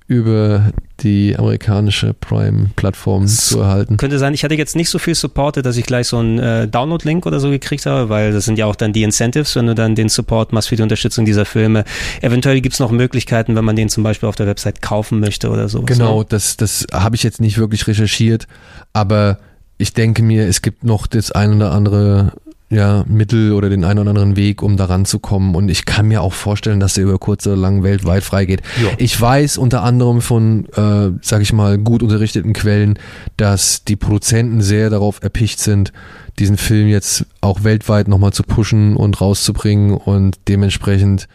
über 0.06 0.70
die 1.02 1.36
amerikanische 1.36 2.14
Prime-Plattform 2.14 3.26
zu 3.26 3.60
erhalten. 3.60 3.96
Könnte 3.96 4.18
sein, 4.18 4.34
ich 4.34 4.44
hatte 4.44 4.54
jetzt 4.54 4.76
nicht 4.76 4.90
so 4.90 4.98
viel 4.98 5.14
supportet, 5.14 5.66
dass 5.66 5.76
ich 5.76 5.86
gleich 5.86 6.08
so 6.08 6.18
einen 6.18 6.38
äh, 6.38 6.68
Download-Link 6.68 7.26
oder 7.26 7.40
so 7.40 7.50
gekriegt 7.50 7.86
habe, 7.86 8.08
weil 8.08 8.32
das 8.32 8.44
sind 8.44 8.58
ja 8.58 8.66
auch 8.66 8.76
dann 8.76 8.92
die 8.92 9.02
Incentives, 9.02 9.56
wenn 9.56 9.66
du 9.66 9.74
dann 9.74 9.94
den 9.94 10.08
Support 10.08 10.52
machst 10.52 10.68
für 10.68 10.76
die 10.76 10.82
Unterstützung 10.82 11.24
dieser 11.24 11.44
Filme. 11.44 11.84
Eventuell 12.20 12.60
gibt's 12.60 12.78
noch 12.78 12.90
Möglichkeiten, 12.90 13.56
wenn 13.56 13.64
man 13.64 13.76
den 13.76 13.88
zum 13.88 14.02
Beispiel 14.02 14.28
auf 14.28 14.36
der 14.36 14.46
Website 14.46 14.82
kaufen 14.82 15.20
möchte 15.20 15.50
oder 15.50 15.68
so. 15.68 15.82
Genau, 15.82 16.24
das, 16.24 16.56
das 16.56 16.86
habe 16.92 17.16
ich 17.16 17.22
jetzt 17.22 17.40
nicht 17.40 17.58
wirklich 17.58 17.86
recherchiert, 17.86 18.46
aber 18.92 19.38
ich 19.78 19.94
denke 19.94 20.22
mir, 20.22 20.46
es 20.46 20.60
gibt 20.62 20.84
noch 20.84 21.06
das 21.06 21.32
ein 21.32 21.54
oder 21.54 21.72
andere 21.72 22.32
ja, 22.70 23.04
Mittel 23.08 23.52
oder 23.52 23.68
den 23.68 23.84
einen 23.84 23.98
oder 23.98 24.10
anderen 24.10 24.36
Weg, 24.36 24.62
um 24.62 24.76
daran 24.76 25.04
zu 25.04 25.18
kommen. 25.18 25.56
Und 25.56 25.68
ich 25.68 25.84
kann 25.84 26.06
mir 26.06 26.22
auch 26.22 26.32
vorstellen, 26.32 26.78
dass 26.78 26.94
der 26.94 27.04
über 27.04 27.18
kurz 27.18 27.44
oder 27.46 27.56
lang 27.56 27.82
weltweit 27.82 28.22
freigeht. 28.22 28.62
Ja. 28.80 28.90
Ich 28.96 29.20
weiß 29.20 29.58
unter 29.58 29.82
anderem 29.82 30.20
von, 30.20 30.66
äh, 30.76 31.10
sag 31.20 31.42
ich 31.42 31.52
mal, 31.52 31.78
gut 31.78 32.02
unterrichteten 32.02 32.52
Quellen, 32.52 32.96
dass 33.36 33.84
die 33.84 33.96
Produzenten 33.96 34.62
sehr 34.62 34.88
darauf 34.88 35.20
erpicht 35.20 35.58
sind, 35.58 35.92
diesen 36.38 36.56
Film 36.56 36.86
jetzt 36.86 37.26
auch 37.40 37.64
weltweit 37.64 38.06
nochmal 38.06 38.32
zu 38.32 38.44
pushen 38.44 38.94
und 38.94 39.20
rauszubringen. 39.20 39.96
Und 39.96 40.38
dementsprechend 40.46 41.26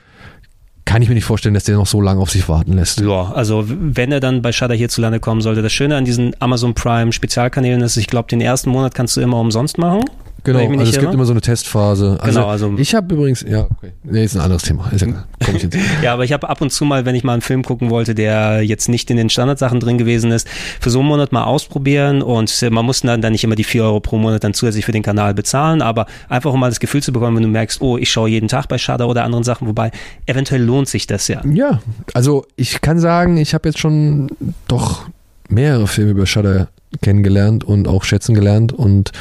kann 0.85 1.01
ich 1.01 1.09
mir 1.09 1.15
nicht 1.15 1.25
vorstellen, 1.25 1.53
dass 1.53 1.65
der 1.65 1.75
noch 1.75 1.87
so 1.87 1.99
lange 1.99 2.21
auf 2.21 2.31
sich 2.31 2.47
warten 2.47 2.73
lässt. 2.73 3.01
Ja, 3.01 3.33
also 3.33 3.65
wenn 3.67 4.11
er 4.13 4.21
dann 4.21 4.41
bei 4.41 4.53
Shudder 4.53 4.75
hierzulande 4.75 5.19
kommen 5.19 5.41
sollte, 5.41 5.61
das 5.61 5.73
Schöne 5.73 5.97
an 5.97 6.05
diesen 6.05 6.33
Amazon 6.39 6.75
Prime 6.75 7.11
Spezialkanälen 7.11 7.81
ist, 7.81 7.97
ich 7.97 8.07
glaube, 8.07 8.29
den 8.29 8.39
ersten 8.39 8.69
Monat 8.69 8.95
kannst 8.95 9.17
du 9.17 9.21
immer 9.21 9.37
umsonst 9.37 9.77
machen. 9.77 10.05
Genau, 10.45 10.59
also 10.59 10.81
es 10.83 10.91
gibt 10.91 11.03
irre. 11.03 11.13
immer 11.13 11.25
so 11.25 11.33
eine 11.33 11.41
Testphase. 11.41 12.17
Also 12.21 12.39
Genau, 12.39 12.49
also- 12.49 12.73
ich 12.77 12.95
habe 12.95 13.13
übrigens, 13.13 13.43
ja, 13.47 13.61
okay. 13.63 13.91
Nee, 14.03 14.23
ist 14.23 14.35
ein 14.35 14.41
anderes 14.41 14.63
Thema. 14.63 14.89
Ist 14.91 15.01
ja. 15.01 15.07
Komm 15.45 15.55
ich 15.55 15.63
jetzt. 15.63 15.77
Ja, 16.01 16.13
aber 16.13 16.23
ich 16.23 16.31
habe 16.31 16.47
ab 16.47 16.61
und 16.61 16.71
zu 16.71 16.85
mal, 16.85 17.05
wenn 17.05 17.15
ich 17.15 17.23
mal 17.23 17.33
einen 17.33 17.41
Film 17.41 17.63
gucken 17.63 17.89
wollte, 17.89 18.15
der 18.15 18.61
jetzt 18.61 18.87
nicht 18.87 19.09
in 19.09 19.17
den 19.17 19.29
Standardsachen 19.29 19.79
drin 19.79 19.97
gewesen 19.97 20.31
ist, 20.31 20.47
für 20.79 20.89
so 20.89 20.99
einen 20.99 21.07
Monat 21.07 21.31
mal 21.31 21.43
ausprobieren 21.43 22.21
und 22.21 22.53
man 22.71 22.85
muss 22.85 23.01
dann, 23.01 23.21
dann 23.21 23.31
nicht 23.31 23.43
immer 23.43 23.55
die 23.55 23.63
4 23.63 23.83
Euro 23.83 23.99
pro 23.99 24.17
Monat 24.17 24.43
dann 24.43 24.53
zusätzlich 24.53 24.85
für 24.85 24.91
den 24.91 25.03
Kanal 25.03 25.33
bezahlen, 25.33 25.81
aber 25.81 26.05
einfach 26.29 26.53
um 26.53 26.59
mal 26.59 26.69
das 26.69 26.79
Gefühl 26.79 27.01
zu 27.03 27.11
bekommen, 27.11 27.35
wenn 27.37 27.43
du 27.43 27.49
merkst, 27.49 27.81
oh, 27.81 27.97
ich 27.97 28.11
schaue 28.11 28.29
jeden 28.29 28.47
Tag 28.47 28.67
bei 28.67 28.77
Shudder 28.77 29.07
oder 29.09 29.23
anderen 29.23 29.43
Sachen, 29.43 29.67
wobei 29.67 29.91
eventuell 30.25 30.61
lohnt 30.61 30.87
sich 30.87 31.07
das 31.07 31.27
ja. 31.27 31.41
Ja, 31.45 31.81
also 32.13 32.45
ich 32.55 32.81
kann 32.81 32.99
sagen, 32.99 33.37
ich 33.37 33.53
habe 33.53 33.67
jetzt 33.69 33.79
schon 33.79 34.29
doch 34.67 35.05
mehrere 35.49 35.87
Filme 35.87 36.11
über 36.11 36.25
Shudder 36.25 36.69
kennengelernt 37.01 37.63
und 37.63 37.87
auch 37.87 38.03
schätzen 38.03 38.35
gelernt 38.35 38.73
und 38.73 39.11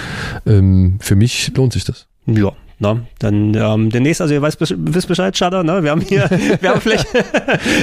ähm, 0.47 0.97
für 1.01 1.17
mich 1.17 1.53
lohnt 1.57 1.73
sich 1.73 1.85
das. 1.85 2.07
Ja. 2.27 2.53
Ne? 2.81 3.07
Dann 3.21 3.55
ähm, 3.55 3.91
demnächst, 3.91 4.21
also 4.21 4.35
ihr 4.35 4.43
weißt, 4.43 4.59
wisst 4.61 5.07
Bescheid, 5.09 5.37
Shudder, 5.39 5.63
ne? 5.63 5.85
Wir 5.85 5.93
haben 5.93 6.01
hier, 6.01 6.29
wir 6.61 6.71
haben 6.71 6.81
vielleicht. 6.81 7.07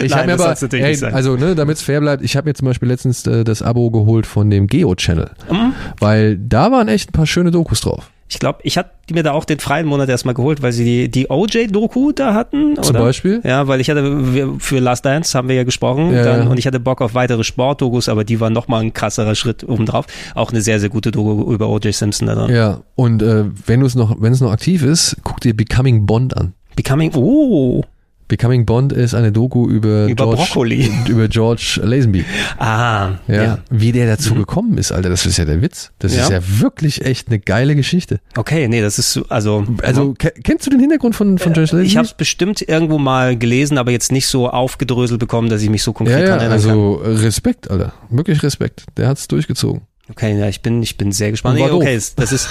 Ich 0.04 0.14
habe 0.14 0.28
mir 0.28 0.34
aber, 0.34 0.44
soll's 0.44 0.62
natürlich 0.62 0.84
ey, 0.84 0.92
nicht 0.92 1.00
sein. 1.00 1.14
also 1.14 1.38
ne, 1.38 1.56
damit 1.56 1.78
es 1.78 1.82
fair 1.82 2.02
bleibt, 2.02 2.22
ich 2.24 2.36
habe 2.36 2.50
mir 2.50 2.54
zum 2.54 2.68
Beispiel 2.68 2.90
letztens 2.90 3.26
äh, 3.26 3.46
das 3.46 3.62
Abo 3.62 3.90
geholt 3.90 4.26
von 4.26 4.50
dem 4.50 4.68
Geo-Channel, 4.68 5.32
Mhm. 5.50 5.74
weil 6.00 6.38
da 6.38 6.72
waren 6.72 6.90
echt 6.90 7.10
ein 7.10 7.14
paar 7.14 7.26
schöne 7.26 7.52
Dokus 7.52 7.80
drauf. 7.82 8.12
Ich 8.32 8.40
glaube, 8.40 8.60
ich 8.64 8.78
hatte 8.78 8.92
mir 9.12 9.24
da 9.24 9.34
auch 9.34 9.44
den 9.44 9.60
freien 9.60 9.86
Monat 9.86 10.08
erstmal 10.08 10.34
geholt, 10.34 10.62
weil 10.62 10.72
sie 10.72 10.86
die, 10.86 11.12
die 11.12 11.30
OJ-Doku 11.30 12.14
da 12.14 12.34
hatten. 12.34 12.78
Zum 12.82 12.96
oder? 12.96 13.02
Beispiel? 13.04 13.42
Ja, 13.44 13.68
weil 13.68 13.82
ich 13.82 13.90
hatte, 13.90 14.34
wir, 14.34 14.56
für 14.58 14.80
Last 14.80 15.04
Dance 15.04 15.38
haben 15.38 15.50
wir 15.50 15.56
ja 15.56 15.66
gesprochen 15.66 16.14
Ja, 16.14 16.24
dann, 16.24 16.44
ja. 16.44 16.50
und 16.50 16.58
ich 16.58 16.66
hatte 16.66 16.80
Bock 16.80 17.02
auf 17.02 17.14
weitere 17.14 17.44
Sportdokus, 17.44 18.08
aber 18.08 18.24
die 18.24 18.40
waren 18.40 18.54
nochmal 18.54 18.84
ein 18.84 18.94
krasserer 18.94 19.36
Schritt 19.36 19.66
obendrauf. 19.68 20.06
Auch 20.34 20.52
eine 20.52 20.62
sehr, 20.62 20.80
sehr 20.80 20.88
gute 20.88 21.12
Doku 21.12 21.52
über 21.52 21.68
OJ 21.68 21.92
Simpson 21.92 22.28
da 22.28 22.36
drin. 22.36 22.56
Ja, 22.56 22.80
und 22.96 23.22
äh, 23.22 23.44
wenn 23.66 23.82
es 23.82 23.96
noch, 23.96 24.16
wenn 24.22 24.32
es 24.32 24.40
noch 24.40 24.54
aktiv 24.54 24.82
ist, 24.82 25.18
guck 25.26 25.42
dir 25.42 25.54
Becoming 25.54 26.06
Bond 26.06 26.38
an. 26.38 26.54
Becoming, 26.78 27.12
oh, 27.16 27.84
Becoming 28.32 28.66
Bond 28.66 28.94
ist 28.94 29.14
eine 29.14 29.34
Doku 29.34 29.68
über, 29.70 30.06
Über 30.06 30.16
George, 30.16 30.38
Brokkoli. 30.38 30.90
über 31.10 31.28
George 31.28 31.82
Lazenby. 31.84 32.24
ah, 32.58 33.16
Ja. 33.28 33.44
ja. 33.44 33.58
Wie 33.70 33.92
der 33.92 34.08
dazu 34.08 34.36
gekommen 34.36 34.78
ist, 34.78 34.94
Alter, 34.94 35.10
das 35.10 35.26
ist 35.26 35.36
ja 35.38 35.44
der 35.44 35.62
Witz. 35.62 35.92
Das 36.00 36.16
Ja. 36.16 36.24
ist 36.24 36.30
ja 36.30 36.40
wirklich 36.62 37.04
echt 37.04 37.28
eine 37.28 37.40
geile 37.40 37.76
Geschichte. 37.76 38.22
Okay, 38.38 38.70
nee, 38.70 38.80
das 38.82 38.98
ist 39.00 39.12
so- 39.12 39.26
also, 39.28 39.66
Also, 39.84 40.14
ke 40.14 40.32
kennst 40.44 40.66
du 40.66 40.70
den 40.70 40.80
Hintergrund 40.80 41.14
von, 41.14 41.40
von 41.40 41.52
George 41.52 41.72
Lazenby? 41.74 41.86
ich 41.88 41.98
habe 41.98 42.06
es 42.08 42.14
bestimmt 42.14 42.62
irgendwo 42.62 42.98
mal 42.98 43.38
gelesen, 43.38 43.78
aber 43.78 43.92
jetzt 43.92 44.14
nicht 44.14 44.28
so 44.28 44.50
aufgedröselt 44.50 45.20
bekommen, 45.20 45.50
dass 45.50 45.62
ich 45.62 45.70
mich 45.70 45.84
so 45.84 45.92
konkret 45.92 46.20
ja, 46.20 46.24
ja, 46.24 46.26
erinnern 46.38 46.42
kann. 46.44 46.52
also 46.54 46.94
Respekt, 47.04 47.70
Alter. 47.70 47.92
Wirklich 48.10 48.42
Respekt. 48.44 48.86
Der 48.96 49.10
hat's 49.10 49.28
durchgezogen. 49.28 49.82
Okay, 50.10 50.40
ja, 50.40 50.48
ich 50.48 50.62
bin, 50.62 50.82
ich 50.82 50.96
bin 50.98 51.12
sehr 51.12 51.32
gespannt. 51.32 51.58
Nee, 51.60 51.70
okay, 51.70 51.96
doof. 51.96 52.14
das 52.16 52.32
ist, 52.32 52.48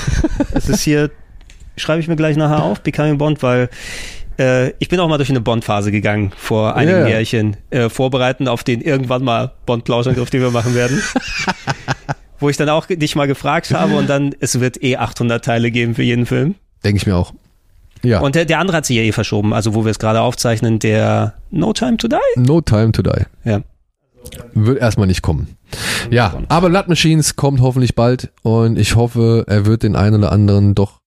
das 0.52 0.68
ist 0.68 0.82
hier, 0.82 1.10
schreibe 1.78 2.00
ich 2.00 2.08
mir 2.08 2.16
gleich 2.16 2.36
nachher 2.36 2.62
auf, 2.64 2.82
Becoming 2.82 3.16
Bond, 3.16 3.42
weil 3.42 3.70
äh, 4.40 4.70
ich 4.78 4.88
bin 4.88 4.98
auch 4.98 5.08
mal 5.08 5.18
durch 5.18 5.30
eine 5.30 5.40
Bond-Phase 5.40 5.92
gegangen 5.92 6.32
vor 6.36 6.74
einigen 6.74 7.00
Ja. 7.02 7.06
Jährchen, 7.08 7.56
äh, 7.70 7.88
vorbereitend 7.88 8.48
auf 8.48 8.64
den 8.64 8.80
irgendwann 8.80 9.22
mal 9.22 9.52
Bond-Plauschangriff, 9.66 10.30
den 10.30 10.40
wir 10.40 10.50
machen 10.50 10.74
werden. 10.74 11.00
Wo 12.40 12.48
ich 12.48 12.56
dann 12.56 12.70
auch 12.70 12.86
dich 12.86 13.14
mal 13.16 13.26
gefragt 13.26 13.70
habe 13.74 13.96
und 13.96 14.08
dann, 14.08 14.34
es 14.40 14.58
wird 14.60 14.82
eh 14.82 14.96
800 14.96 15.44
Teile 15.44 15.70
geben 15.70 15.94
für 15.94 16.02
jeden 16.02 16.24
Film. 16.24 16.54
Denke 16.82 16.96
ich 16.96 17.06
mir 17.06 17.14
auch. 17.14 17.34
Ja. 18.02 18.20
Und 18.20 18.34
der, 18.34 18.46
der 18.46 18.58
andere 18.60 18.78
hat 18.78 18.86
sich 18.86 18.96
ja 18.96 19.02
eh 19.02 19.12
verschoben, 19.12 19.52
also 19.52 19.74
wo 19.74 19.84
wir 19.84 19.90
es 19.90 19.98
gerade 19.98 20.22
aufzeichnen, 20.22 20.78
der 20.78 21.34
No 21.50 21.74
Time 21.74 21.98
to 21.98 22.08
Die. 22.08 22.16
no 22.36 22.62
time 22.62 22.92
to 22.92 23.02
die. 23.02 23.24
Ja. 23.44 23.60
Wird 24.54 24.78
erstmal 24.80 25.06
nicht 25.06 25.20
kommen. 25.20 25.56
Ja, 26.10 26.34
aber 26.48 26.70
Blood 26.70 26.88
Machines 26.88 27.36
kommt 27.36 27.60
hoffentlich 27.60 27.94
bald 27.94 28.30
und 28.42 28.78
ich 28.78 28.96
hoffe, 28.96 29.44
er 29.46 29.66
wird 29.66 29.82
den 29.82 29.94
einen 29.96 30.16
oder 30.16 30.32
anderen 30.32 30.74
doch 30.74 31.00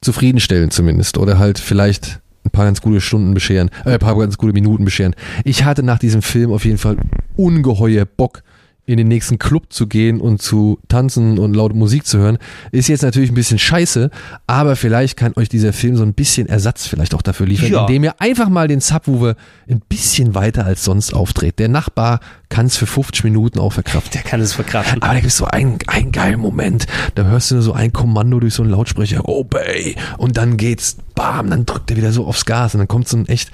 zufriedenstellen 0.00 0.70
zumindest 0.70 1.18
oder 1.18 1.38
halt 1.38 1.58
vielleicht 1.58 2.20
paar 2.56 2.64
ganz 2.64 2.80
gute 2.80 3.00
Stunden 3.00 3.34
bescheren, 3.34 3.70
äh, 3.84 3.92
ein 3.92 3.98
paar 3.98 4.18
ganz 4.18 4.38
gute 4.38 4.52
Minuten 4.52 4.84
bescheren. 4.84 5.14
Ich 5.44 5.64
hatte 5.64 5.82
nach 5.82 5.98
diesem 5.98 6.22
Film 6.22 6.52
auf 6.52 6.64
jeden 6.64 6.78
Fall 6.78 6.96
ungeheuer 7.36 8.06
Bock 8.06 8.42
in 8.86 8.96
den 8.98 9.08
nächsten 9.08 9.38
Club 9.38 9.72
zu 9.72 9.86
gehen 9.88 10.20
und 10.20 10.40
zu 10.40 10.78
tanzen 10.88 11.38
und 11.38 11.54
laute 11.54 11.74
Musik 11.76 12.06
zu 12.06 12.18
hören. 12.18 12.38
Ist 12.70 12.88
jetzt 12.88 13.02
natürlich 13.02 13.30
ein 13.30 13.34
bisschen 13.34 13.58
scheiße, 13.58 14.10
aber 14.46 14.76
vielleicht 14.76 15.16
kann 15.16 15.32
euch 15.36 15.48
dieser 15.48 15.72
Film 15.72 15.96
so 15.96 16.04
ein 16.04 16.14
bisschen 16.14 16.48
Ersatz 16.48 16.86
vielleicht 16.86 17.14
auch 17.14 17.22
dafür 17.22 17.46
liefern, 17.46 17.70
Ja. 17.72 17.80
indem 17.82 18.04
ihr 18.04 18.20
einfach 18.20 18.48
mal 18.48 18.68
den 18.68 18.80
Subwoofer 18.80 19.34
ein 19.68 19.80
bisschen 19.88 20.34
weiter 20.34 20.64
als 20.64 20.84
sonst 20.84 21.12
aufdreht. 21.14 21.58
Der 21.58 21.68
Nachbar 21.68 22.20
kann 22.48 22.66
es 22.66 22.76
für 22.76 22.86
50 22.86 23.24
Minuten 23.24 23.58
auch 23.58 23.72
verkraften. 23.72 24.12
Der 24.12 24.22
kann 24.22 24.40
es 24.40 24.52
verkraften. 24.52 25.02
Aber 25.02 25.14
da 25.14 25.20
gibt 25.20 25.32
es 25.32 25.36
so 25.36 25.46
einen, 25.46 25.78
einen 25.88 26.12
geilen 26.12 26.38
Moment. 26.38 26.86
Da 27.16 27.24
hörst 27.24 27.50
du 27.50 27.56
nur 27.56 27.62
so 27.62 27.72
ein 27.72 27.92
Kommando 27.92 28.38
durch 28.38 28.54
so 28.54 28.62
einen 28.62 28.70
Lautsprecher, 28.70 29.28
Obey. 29.28 29.96
Und 30.16 30.36
dann 30.36 30.56
geht's, 30.56 30.96
bam, 31.16 31.50
dann 31.50 31.66
drückt 31.66 31.90
er 31.90 31.96
wieder 31.96 32.12
so 32.12 32.24
aufs 32.24 32.44
Gas. 32.44 32.74
Und 32.74 32.78
dann 32.78 32.88
kommt 32.88 33.08
so 33.08 33.16
ein 33.16 33.26
echt, 33.26 33.50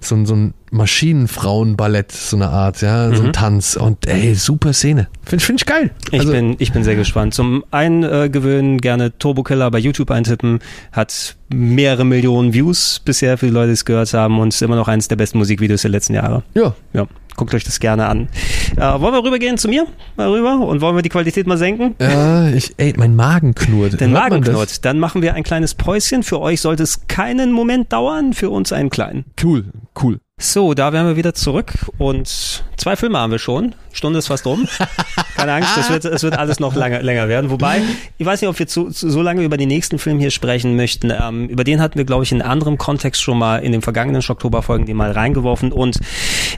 so 0.00 0.14
ein, 0.14 0.26
so 0.26 0.36
ein 0.36 0.54
Maschinenfrauenballett, 0.70 2.12
so 2.12 2.36
eine 2.36 2.48
Art, 2.48 2.82
ja, 2.82 3.14
so 3.14 3.22
ein 3.22 3.32
Tanz. 3.32 3.76
Und 3.76 4.06
ey, 4.06 4.34
super 4.34 4.72
Szene. 4.72 5.08
Finde 5.24 5.44
find 5.44 5.60
ich 5.60 5.66
geil. 5.66 5.90
Ich, 6.10 6.20
Also, 6.20 6.32
bin, 6.32 6.56
ich 6.58 6.72
bin 6.72 6.84
sehr 6.84 6.96
gespannt. 6.96 7.34
Zum 7.34 7.64
einen 7.70 8.02
äh, 8.02 8.28
gewöhnen 8.30 8.78
gerne 8.78 9.16
Turbo 9.18 9.42
Killer 9.42 9.70
bei 9.70 9.78
YouTube 9.78 10.10
eintippen, 10.10 10.60
hat 10.92 11.36
mehrere 11.52 12.04
Millionen 12.04 12.52
Views 12.52 13.00
bisher 13.04 13.38
für 13.38 13.46
die 13.46 13.52
Leute, 13.52 13.68
die 13.68 13.72
es 13.74 13.84
gehört 13.84 14.12
haben 14.14 14.38
und 14.40 14.48
ist 14.48 14.62
immer 14.62 14.76
noch 14.76 14.88
eines 14.88 15.08
der 15.08 15.16
besten 15.16 15.38
Musikvideos 15.38 15.82
der 15.82 15.90
letzten 15.90 16.14
Jahre. 16.14 16.42
Ja, 16.54 16.74
Ja, 16.92 17.06
guckt 17.36 17.54
euch 17.54 17.64
das 17.64 17.78
gerne 17.80 18.06
an. 18.06 18.28
Äh, 18.76 18.80
wollen 19.00 19.14
wir 19.14 19.22
rübergehen 19.24 19.58
zu 19.58 19.68
mir? 19.68 19.86
Mal 20.16 20.28
rüber 20.28 20.58
und 20.66 20.80
wollen 20.80 20.96
wir 20.96 21.02
die 21.02 21.08
Qualität 21.08 21.46
mal 21.46 21.58
senken? 21.58 21.94
ja, 22.00 22.48
ich, 22.48 22.74
ey, 22.78 22.94
mein 22.96 23.14
Magen 23.14 23.54
knurrt. 23.54 24.00
Man 24.00 24.12
Magen 24.12 24.42
knurrt. 24.42 24.84
Dann 24.84 24.98
machen 24.98 25.22
wir 25.22 25.34
ein 25.34 25.42
kleines 25.44 25.74
Päuschen. 25.74 26.22
Für 26.22 26.40
euch 26.40 26.60
sollte 26.60 26.82
es 26.82 27.06
keinen 27.06 27.52
Moment 27.52 27.92
dauern, 27.92 28.32
für 28.32 28.50
uns 28.50 28.72
einen 28.72 28.90
kleinen. 28.90 29.24
Cool, 29.42 29.66
cool. 30.02 30.18
So, 30.38 30.74
da 30.74 30.92
wären 30.92 31.06
wir 31.06 31.16
wieder 31.16 31.32
zurück 31.32 31.72
und 31.96 32.62
zwei 32.76 32.94
Filme 32.94 33.16
haben 33.16 33.30
wir 33.30 33.38
schon. 33.38 33.74
Stunde 33.90 34.18
ist 34.18 34.26
fast 34.26 34.44
rum. 34.44 34.68
Keine 35.34 35.54
Angst, 35.54 35.78
es 35.78 35.88
wird, 35.88 36.04
es 36.04 36.22
wird 36.24 36.36
alles 36.36 36.60
noch 36.60 36.74
lange, 36.74 37.00
länger 37.00 37.26
werden. 37.30 37.50
Wobei, 37.50 37.80
ich 38.18 38.26
weiß 38.26 38.42
nicht, 38.42 38.50
ob 38.50 38.58
wir 38.58 38.66
zu, 38.66 38.90
zu, 38.90 39.08
so 39.08 39.22
lange 39.22 39.42
über 39.42 39.56
den 39.56 39.68
nächsten 39.68 39.98
Film 39.98 40.18
hier 40.18 40.30
sprechen 40.30 40.76
möchten. 40.76 41.10
Ähm, 41.10 41.48
über 41.48 41.64
den 41.64 41.80
hatten 41.80 41.96
wir, 41.96 42.04
glaube 42.04 42.24
ich, 42.24 42.32
in 42.32 42.42
anderem 42.42 42.76
Kontext 42.76 43.22
schon 43.22 43.38
mal 43.38 43.60
in 43.64 43.72
den 43.72 43.80
vergangenen 43.80 44.20
Schocktober-Folgen 44.20 44.84
den 44.84 44.98
mal 44.98 45.10
reingeworfen. 45.10 45.72
Und 45.72 46.00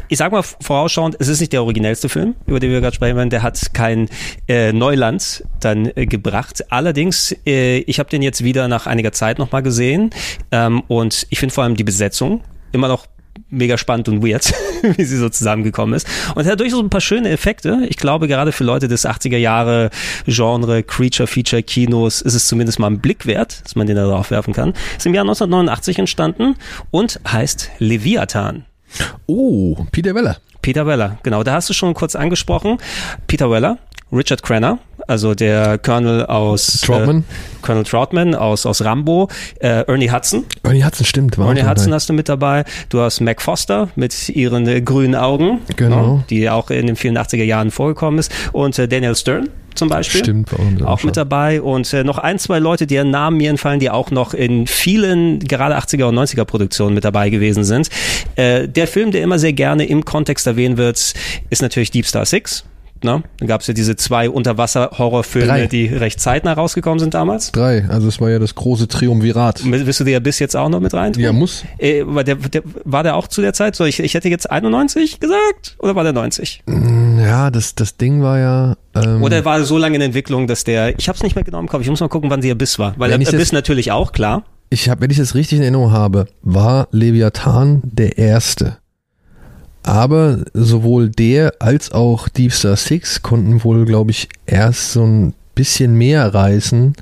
ich 0.08 0.18
sag 0.18 0.32
mal 0.32 0.42
vorausschauend, 0.42 1.14
es 1.20 1.28
ist 1.28 1.38
nicht 1.38 1.52
der 1.52 1.62
originellste 1.62 2.08
Film, 2.08 2.34
über 2.46 2.58
den 2.58 2.72
wir 2.72 2.80
gerade 2.80 2.96
sprechen 2.96 3.16
werden. 3.16 3.30
Der 3.30 3.44
hat 3.44 3.74
kein 3.74 4.08
äh, 4.48 4.72
Neuland 4.72 5.44
dann 5.60 5.92
äh, 5.94 6.06
gebracht. 6.06 6.64
Allerdings, 6.72 7.32
äh, 7.46 7.78
ich 7.78 8.00
habe 8.00 8.10
den 8.10 8.22
jetzt 8.22 8.42
wieder 8.42 8.66
nach 8.66 8.88
einiger 8.88 9.12
Zeit 9.12 9.38
nochmal 9.38 9.62
gesehen. 9.62 10.10
Ähm, 10.50 10.82
und 10.88 11.28
ich 11.30 11.38
finde 11.38 11.54
vor 11.54 11.62
allem 11.62 11.76
die 11.76 11.84
Besetzung 11.84 12.42
immer 12.72 12.88
noch 12.88 13.06
mega 13.50 13.78
spannend 13.78 14.08
und 14.08 14.22
weird, 14.22 14.52
wie 14.96 15.04
sie 15.04 15.16
so 15.16 15.28
zusammengekommen 15.28 15.94
ist. 15.94 16.06
Und 16.34 16.46
hat 16.46 16.60
durchaus 16.60 16.80
ein 16.80 16.90
paar 16.90 17.00
schöne 17.00 17.30
Effekte. 17.30 17.86
Ich 17.88 17.96
glaube, 17.96 18.28
gerade 18.28 18.52
für 18.52 18.64
Leute 18.64 18.88
des 18.88 19.06
80er 19.06 19.36
Jahre 19.36 19.90
Genre, 20.26 20.82
Creature-Feature-Kinos 20.82 22.22
ist 22.22 22.34
es 22.34 22.46
zumindest 22.46 22.78
mal 22.78 22.88
ein 22.88 23.00
Blick 23.00 23.26
wert, 23.26 23.64
dass 23.64 23.76
man 23.76 23.86
den 23.86 23.96
da 23.96 24.06
drauf 24.06 24.30
werfen 24.30 24.52
kann. 24.52 24.74
Ist 24.96 25.06
im 25.06 25.14
Jahr 25.14 25.24
1989 25.24 25.98
entstanden 25.98 26.56
und 26.90 27.20
heißt 27.26 27.70
Leviathan. 27.78 28.64
Oh, 29.26 29.76
Peter 29.92 30.14
Weller. 30.14 30.38
Peter 30.62 30.86
Weller, 30.86 31.18
genau, 31.22 31.44
da 31.44 31.54
hast 31.54 31.70
du 31.70 31.72
schon 31.72 31.94
kurz 31.94 32.16
angesprochen. 32.16 32.78
Peter 33.26 33.50
Weller, 33.50 33.78
Richard 34.10 34.42
Crenna, 34.42 34.78
also 35.06 35.34
der 35.34 35.76
Colonel 35.78 36.24
aus 36.26 36.80
Troutman. 36.80 37.18
Äh, 37.18 37.22
Colonel 37.62 37.84
Troutman 37.84 38.34
aus, 38.34 38.64
aus 38.64 38.82
Rambo, 38.82 39.28
äh, 39.60 39.84
Ernie 39.86 40.10
Hudson, 40.10 40.44
Ernie 40.62 40.84
Hudson, 40.84 41.04
stimmt. 41.06 41.36
War 41.38 41.48
Ernie 41.48 41.62
Hudson 41.62 41.86
dabei. 41.86 41.94
hast 41.96 42.08
du 42.08 42.12
mit 42.14 42.28
dabei. 42.28 42.64
Du 42.88 43.00
hast 43.00 43.20
Mac 43.20 43.42
Foster 43.42 43.88
mit 43.96 44.28
ihren 44.30 44.66
äh, 44.66 44.80
grünen 44.80 45.14
Augen, 45.14 45.60
Genau. 45.76 46.16
ja, 46.16 46.24
die 46.30 46.48
auch 46.50 46.70
in 46.70 46.86
den 46.86 46.96
84er 46.96 47.44
Jahren 47.44 47.70
vorgekommen 47.70 48.18
ist. 48.18 48.32
Und 48.52 48.78
äh, 48.78 48.88
Daniel 48.88 49.14
Stern 49.14 49.50
zum 49.74 49.88
Beispiel. 49.90 50.20
Stimmt, 50.22 50.50
war 50.80 50.88
auch 50.88 51.04
mit 51.04 51.16
dabei 51.16 51.62
und 51.62 51.92
äh, 51.92 52.02
noch 52.02 52.18
ein, 52.18 52.38
zwei 52.40 52.58
Leute, 52.58 52.86
deren 52.86 53.10
Namen 53.10 53.36
mir 53.36 53.50
entfallen, 53.50 53.78
die 53.78 53.90
auch 53.90 54.10
noch 54.10 54.34
in 54.34 54.66
vielen 54.66 55.38
gerade 55.38 55.78
80er 55.78 56.04
und 56.04 56.18
90er 56.18 56.44
Produktionen 56.44 56.94
mit 56.94 57.04
dabei 57.04 57.30
gewesen 57.30 57.62
sind. 57.62 57.88
Äh, 58.36 58.66
der 58.66 58.88
Film, 58.88 59.12
der 59.12 59.22
immer 59.22 59.38
sehr 59.38 59.52
gerne 59.52 59.84
im 59.86 60.04
Kontext 60.04 60.46
erwähnt 60.46 60.78
wird, 60.78 61.12
ist 61.50 61.62
natürlich 61.62 61.90
Deep 61.92 62.06
Star 62.06 62.24
Six. 62.24 62.64
Ne? 63.04 63.22
Da 63.38 63.46
gab 63.46 63.60
es 63.60 63.66
ja 63.66 63.74
diese 63.74 63.96
zwei 63.96 64.28
Unterwasser-Horrorfilme, 64.30 65.68
die 65.68 65.86
recht 65.86 66.20
zeitnah 66.20 66.52
rausgekommen 66.54 66.98
sind 66.98 67.14
damals. 67.14 67.52
Drei, 67.52 67.84
also 67.88 68.08
es 68.08 68.20
war 68.20 68.30
ja 68.30 68.38
das 68.38 68.54
große 68.54 68.88
Triumvirat. 68.88 69.62
Willst 69.64 70.00
du 70.00 70.04
dir 70.04 70.12
ja 70.12 70.20
bis 70.20 70.38
jetzt 70.38 70.56
auch 70.56 70.68
noch 70.68 70.80
mit 70.80 70.94
rein? 70.94 71.12
Ja, 71.16 71.32
muss. 71.32 71.64
Äh, 71.78 72.02
war, 72.06 72.24
der, 72.24 72.36
der, 72.36 72.62
war 72.84 73.02
der 73.02 73.16
auch 73.16 73.28
zu 73.28 73.40
der 73.40 73.52
Zeit? 73.52 73.76
So, 73.76 73.84
ich, 73.84 74.00
ich 74.00 74.14
hätte 74.14 74.28
jetzt 74.28 74.50
91 74.50 75.20
gesagt 75.20 75.76
oder 75.78 75.94
war 75.94 76.04
der 76.04 76.12
90? 76.12 76.62
Ja, 77.18 77.50
das, 77.50 77.74
das 77.74 77.96
Ding 77.96 78.22
war 78.22 78.38
ja. 78.38 78.76
Ähm, 78.94 79.22
Oder 79.22 79.44
war 79.44 79.62
so 79.64 79.76
lange 79.78 79.96
in 79.96 80.02
Entwicklung, 80.02 80.46
dass 80.46 80.64
der, 80.64 80.98
ich 80.98 81.08
habe 81.08 81.16
es 81.16 81.22
nicht 81.22 81.34
mehr 81.36 81.44
genau 81.44 81.60
im 81.60 81.68
Kopf, 81.68 81.82
ich 81.82 81.90
muss 81.90 82.00
mal 82.00 82.08
gucken, 82.08 82.30
wann 82.30 82.40
die 82.40 82.50
Abyss 82.50 82.78
war. 82.78 82.94
Weil 82.96 83.12
Abyss 83.12 83.30
das- 83.30 83.52
natürlich 83.52 83.92
auch, 83.92 84.12
klar. 84.12 84.44
ich 84.70 84.88
habe, 84.88 85.00
wenn 85.02 85.10
ich 85.10 85.18
das 85.18 85.34
richtig 85.34 85.58
in 85.58 85.62
Erinnerung 85.62 85.92
habe, 85.92 86.26
war 86.42 86.88
Leviathan 86.90 87.80
der 87.84 88.18
erste. 88.18 88.78
Aber 89.88 90.40
sowohl 90.52 91.08
der 91.08 91.54
als 91.60 91.92
auch 91.92 92.28
Deep 92.28 92.52
Star 92.52 92.76
Six 92.76 93.22
konnten 93.22 93.64
wohl, 93.64 93.86
glaube 93.86 94.10
ich, 94.10 94.28
erst 94.44 94.92
so 94.92 95.02
ein 95.02 95.32
bisschen 95.54 95.94
mehr 95.94 96.34
reißen, 96.34 96.92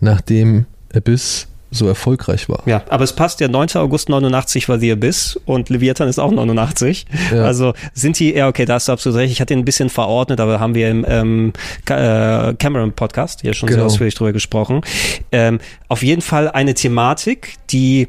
nachdem 0.00 0.66
Abyss 0.94 1.46
so 1.70 1.88
erfolgreich 1.88 2.48
war. 2.48 2.62
Ja, 2.66 2.84
aber 2.88 3.02
es 3.02 3.14
passt 3.14 3.40
ja, 3.40 3.48
9. 3.48 3.70
August 3.76 4.08
89 4.08 4.68
war 4.68 4.78
The 4.78 4.92
Abyss 4.92 5.40
und 5.46 5.70
Leviathan 5.70 6.06
ist 6.06 6.18
auch 6.20 6.30
89. 6.30 7.06
Ja. 7.32 7.44
Also 7.44 7.72
sind 7.94 8.18
die, 8.20 8.32
ja 8.34 8.46
okay, 8.46 8.64
da 8.66 8.74
hast 8.74 8.86
du 8.88 8.92
absolut 8.92 9.18
recht, 9.18 9.32
ich 9.32 9.40
hatte 9.40 9.54
ihn 9.54 9.60
ein 9.60 9.64
bisschen 9.64 9.88
verordnet, 9.88 10.38
aber 10.38 10.60
haben 10.60 10.74
wir 10.74 10.88
im 10.90 11.04
ähm, 11.08 11.52
äh, 11.88 12.54
Cameron-Podcast 12.54 13.40
hier 13.40 13.54
schon 13.54 13.68
sehr 13.68 13.76
Genau. 13.78 13.86
ausführlich 13.86 14.14
drüber 14.14 14.32
gesprochen. 14.32 14.82
Ähm, 15.32 15.58
auf 15.88 16.02
jeden 16.04 16.22
Fall 16.22 16.48
eine 16.48 16.74
Thematik, 16.74 17.54
die 17.70 18.06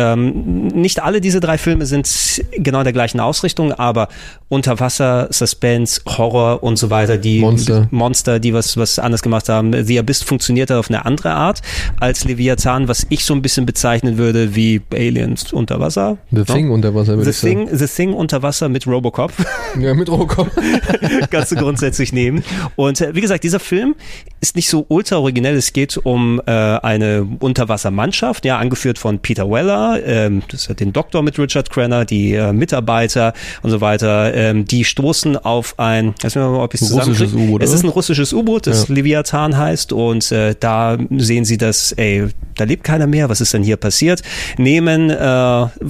ähm, 0.00 0.68
nicht 0.68 1.02
alle 1.02 1.20
diese 1.20 1.40
drei 1.40 1.58
Filme 1.58 1.84
sind 1.84 2.08
genau 2.52 2.82
der 2.82 2.92
gleichen 2.94 3.20
Ausrichtung, 3.20 3.72
aber 3.72 4.08
Unterwasser, 4.48 5.28
Suspense, 5.30 6.00
Horror 6.06 6.62
und 6.62 6.76
so 6.76 6.88
weiter, 6.90 7.18
die 7.18 7.40
Monster. 7.40 7.86
Monster, 7.90 8.40
die 8.40 8.54
was, 8.54 8.76
was 8.76 8.98
anders 8.98 9.22
gemacht 9.22 9.48
haben. 9.48 9.84
The 9.84 9.98
Abyss 9.98 10.22
funktioniert 10.22 10.72
auf 10.72 10.88
eine 10.88 11.04
andere 11.04 11.32
Art 11.32 11.60
als 12.00 12.24
Leviathan, 12.24 12.88
was 12.88 13.06
ich 13.10 13.24
so 13.24 13.34
ein 13.34 13.42
bisschen 13.42 13.66
bezeichnen 13.66 14.16
würde 14.16 14.54
wie 14.54 14.80
Aliens 14.92 15.52
unter 15.52 15.78
Wasser. 15.80 16.16
The 16.30 16.38
No? 16.38 16.44
Thing 16.44 16.70
unter 16.70 16.94
Wasser, 16.94 17.16
würde 17.16 17.24
The 17.24 17.30
ich 17.30 17.36
sagen. 17.36 17.66
Thing, 17.66 17.78
The 17.78 17.86
Thing 17.86 18.12
unter 18.14 18.42
Wasser 18.42 18.68
mit 18.68 18.86
Robocop. 18.86 19.32
Ja, 19.78 19.94
mit 19.94 20.08
Robocop. 20.10 20.50
kannst 21.30 21.52
du 21.52 21.56
grundsätzlich 21.56 22.12
nehmen. 22.12 22.42
Und 22.74 23.00
äh, 23.00 23.14
wie 23.14 23.20
gesagt, 23.20 23.44
dieser 23.44 23.60
Film 23.60 23.94
ist 24.40 24.56
nicht 24.56 24.68
so 24.68 24.84
ultra 24.88 25.18
originell. 25.18 25.54
Es 25.54 25.72
geht 25.72 25.96
um 25.96 26.40
äh, 26.44 26.50
eine 26.50 27.24
Unterwassermannschaft, 27.38 28.44
ja, 28.44 28.58
angeführt 28.58 28.98
von 28.98 29.20
Peter 29.20 29.48
Weller, 29.48 29.89
ähm, 29.98 30.42
das 30.50 30.68
hat 30.68 30.80
den 30.80 30.92
Doktor 30.92 31.22
mit 31.22 31.38
Richard 31.38 31.70
Crenner, 31.70 32.04
die 32.04 32.34
äh, 32.34 32.52
Mitarbeiter 32.52 33.32
und 33.62 33.70
so 33.70 33.80
weiter. 33.80 34.34
Ähm, 34.34 34.64
die 34.64 34.84
stoßen 34.84 35.36
auf 35.36 35.78
ein, 35.78 36.08
weiß 36.22 36.34
nicht 36.34 36.44
mal, 36.44 36.54
ob 36.60 36.74
ich 36.74 36.82
es 36.82 36.88
zusammenkriege. 36.88 37.58
Es 37.64 37.72
ist 37.72 37.82
ein 37.84 37.88
russisches 37.90 38.32
U-Boot, 38.32 38.66
das 38.66 38.88
Ja. 38.88 38.94
Leviathan 38.94 39.56
heißt. 39.56 39.92
Und 39.92 40.30
äh, 40.32 40.54
da 40.58 40.96
sehen 41.16 41.44
sie, 41.44 41.58
dass, 41.58 41.92
ey, 41.92 42.28
da 42.56 42.64
lebt 42.64 42.84
keiner 42.84 43.06
mehr. 43.06 43.28
Was 43.28 43.40
ist 43.40 43.54
denn 43.54 43.62
hier 43.62 43.76
passiert? 43.76 44.22
Nehmen, 44.58 45.10
äh, 45.10 45.14
ich 45.14 45.18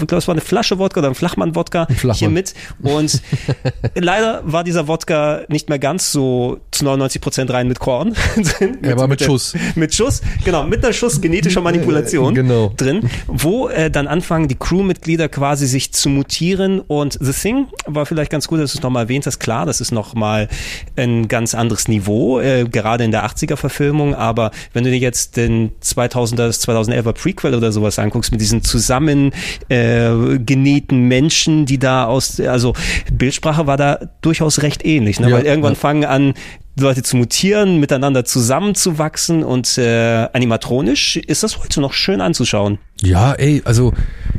glaube, 0.07 0.17
es 0.17 0.29
war 0.29 0.35
eine 0.35 0.41
Flasche 0.41 0.79
Wodka 0.79 1.01
oder 1.01 1.09
ein 1.09 1.15
Flachmann-Wodka 1.15 1.87
Flachmann. 1.87 2.15
hier 2.15 2.29
mit. 2.31 2.55
Und 2.83 3.21
leider 3.95 4.43
war 4.45 4.65
dieser 4.65 4.89
Wodka 4.89 5.43
nicht 5.49 5.69
mehr 5.69 5.79
ganz 5.79 6.13
so 6.13 6.59
zu 6.71 6.85
99 6.85 7.21
Prozent 7.21 7.51
rein 7.53 7.69
mit 7.69 7.79
Korn. 7.81 8.15
drin. 8.59 8.79
Er 8.83 8.97
war 8.97 9.09
mit 9.09 9.21
der- 9.21 9.27
Schuss. 9.27 9.55
Mit 9.75 9.95
Schuss, 9.95 10.21
genau, 10.45 10.65
mit 10.65 10.85
einer 10.85 10.93
Schuss 10.93 11.21
genetischer 11.21 11.61
Manipulation 11.61 12.35
Genau. 12.35 12.73
drin, 12.77 13.09
wo 13.27 13.69
äh, 13.69 13.90
dann 13.91 14.07
anfangen 14.07 14.49
die 14.49 14.57
Crewmitglieder 14.57 15.29
quasi 15.29 15.67
sich 15.67 15.93
zu 15.93 16.09
mutieren 16.09 16.81
und 16.81 17.19
The 17.21 17.33
Thing 17.33 17.67
war 17.87 18.07
vielleicht 18.07 18.31
ganz 18.31 18.49
gut, 18.49 18.61
dass 18.61 18.73
du 18.73 18.79
es 18.79 18.83
nochmal 18.83 19.05
erwähnt 19.05 19.27
hast. 19.27 19.39
Klar, 19.39 19.67
das 19.67 19.81
ist 19.81 19.93
nochmal 19.93 20.49
ein 20.97 21.29
ganz 21.29 21.55
anderes 21.55 21.89
Niveau, 21.89 22.41
äh, 22.41 22.65
gerade 22.65 23.05
in 23.05 23.11
der 23.11 23.27
80er 23.27 23.57
Verfilmung, 23.57 24.15
aber 24.15 24.51
wenn 24.73 24.85
du 24.85 24.91
dir 24.91 24.99
jetzt 24.99 25.37
den 25.37 25.73
2000er, 25.83 26.37
das 26.37 26.67
2011er 26.67 27.13
Prequel 27.13 27.55
oder 27.55 27.73
sowas 27.73 27.99
anguckst, 27.99 28.33
mit 28.33 28.41
diesen 28.41 28.63
zusammen 28.63 29.33
äh, 29.69 30.39
genähten 30.39 31.09
Menschen, 31.09 31.67
die 31.67 31.79
da 31.79 32.07
aus, 32.07 32.41
also 32.41 32.75
Bildsprache 33.13 33.67
war 33.67 33.77
da 33.77 34.01
durchaus 34.23 34.63
recht 34.63 34.85
ähnlich, 34.85 35.21
ne? 35.21 35.31
Ja, 35.31 35.37
weil 35.37 35.47
irgendwann 35.47 35.75
ja. 35.75 35.79
fangen 35.79 36.05
an, 36.05 36.35
Leute 36.79 37.03
zu 37.03 37.17
mutieren, 37.17 37.79
miteinander 37.79 38.25
zusammenzuwachsen 38.25 39.43
und 39.45 39.77
äh, 39.79 40.29
animatronisch 40.33 41.17
ist 41.17 41.43
das 41.43 41.59
heute 41.59 41.81
noch 41.81 41.93
schön 41.93 42.21
anzuschauen. 42.21 42.79
Ja, 43.03 43.33
ey, 43.33 43.63
also 43.65 43.93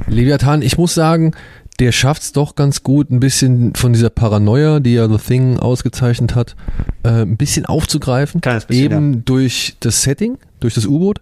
Leviathan, 0.07 0.61
ich 0.61 0.77
muss 0.77 0.93
sagen, 0.93 1.33
der 1.79 1.91
schafft's 1.91 2.31
doch 2.31 2.55
ganz 2.55 2.83
gut, 2.83 3.09
ein 3.09 3.19
bisschen 3.19 3.73
von 3.75 3.93
dieser 3.93 4.09
Paranoia, 4.09 4.79
die 4.79 4.93
ja 4.93 5.07
The 5.07 5.17
Thing 5.17 5.57
ausgezeichnet 5.57 6.35
hat, 6.35 6.55
äh, 7.03 7.23
ein 7.23 7.37
bisschen 7.37 7.65
aufzugreifen. 7.65 8.41
Kleines 8.41 8.65
bisschen, 8.65 8.85
Eben 8.85 9.25
durch 9.25 9.77
das 9.79 10.03
Setting, 10.03 10.37
durch 10.59 10.75
das 10.75 10.85
U-Boot. 10.85 11.21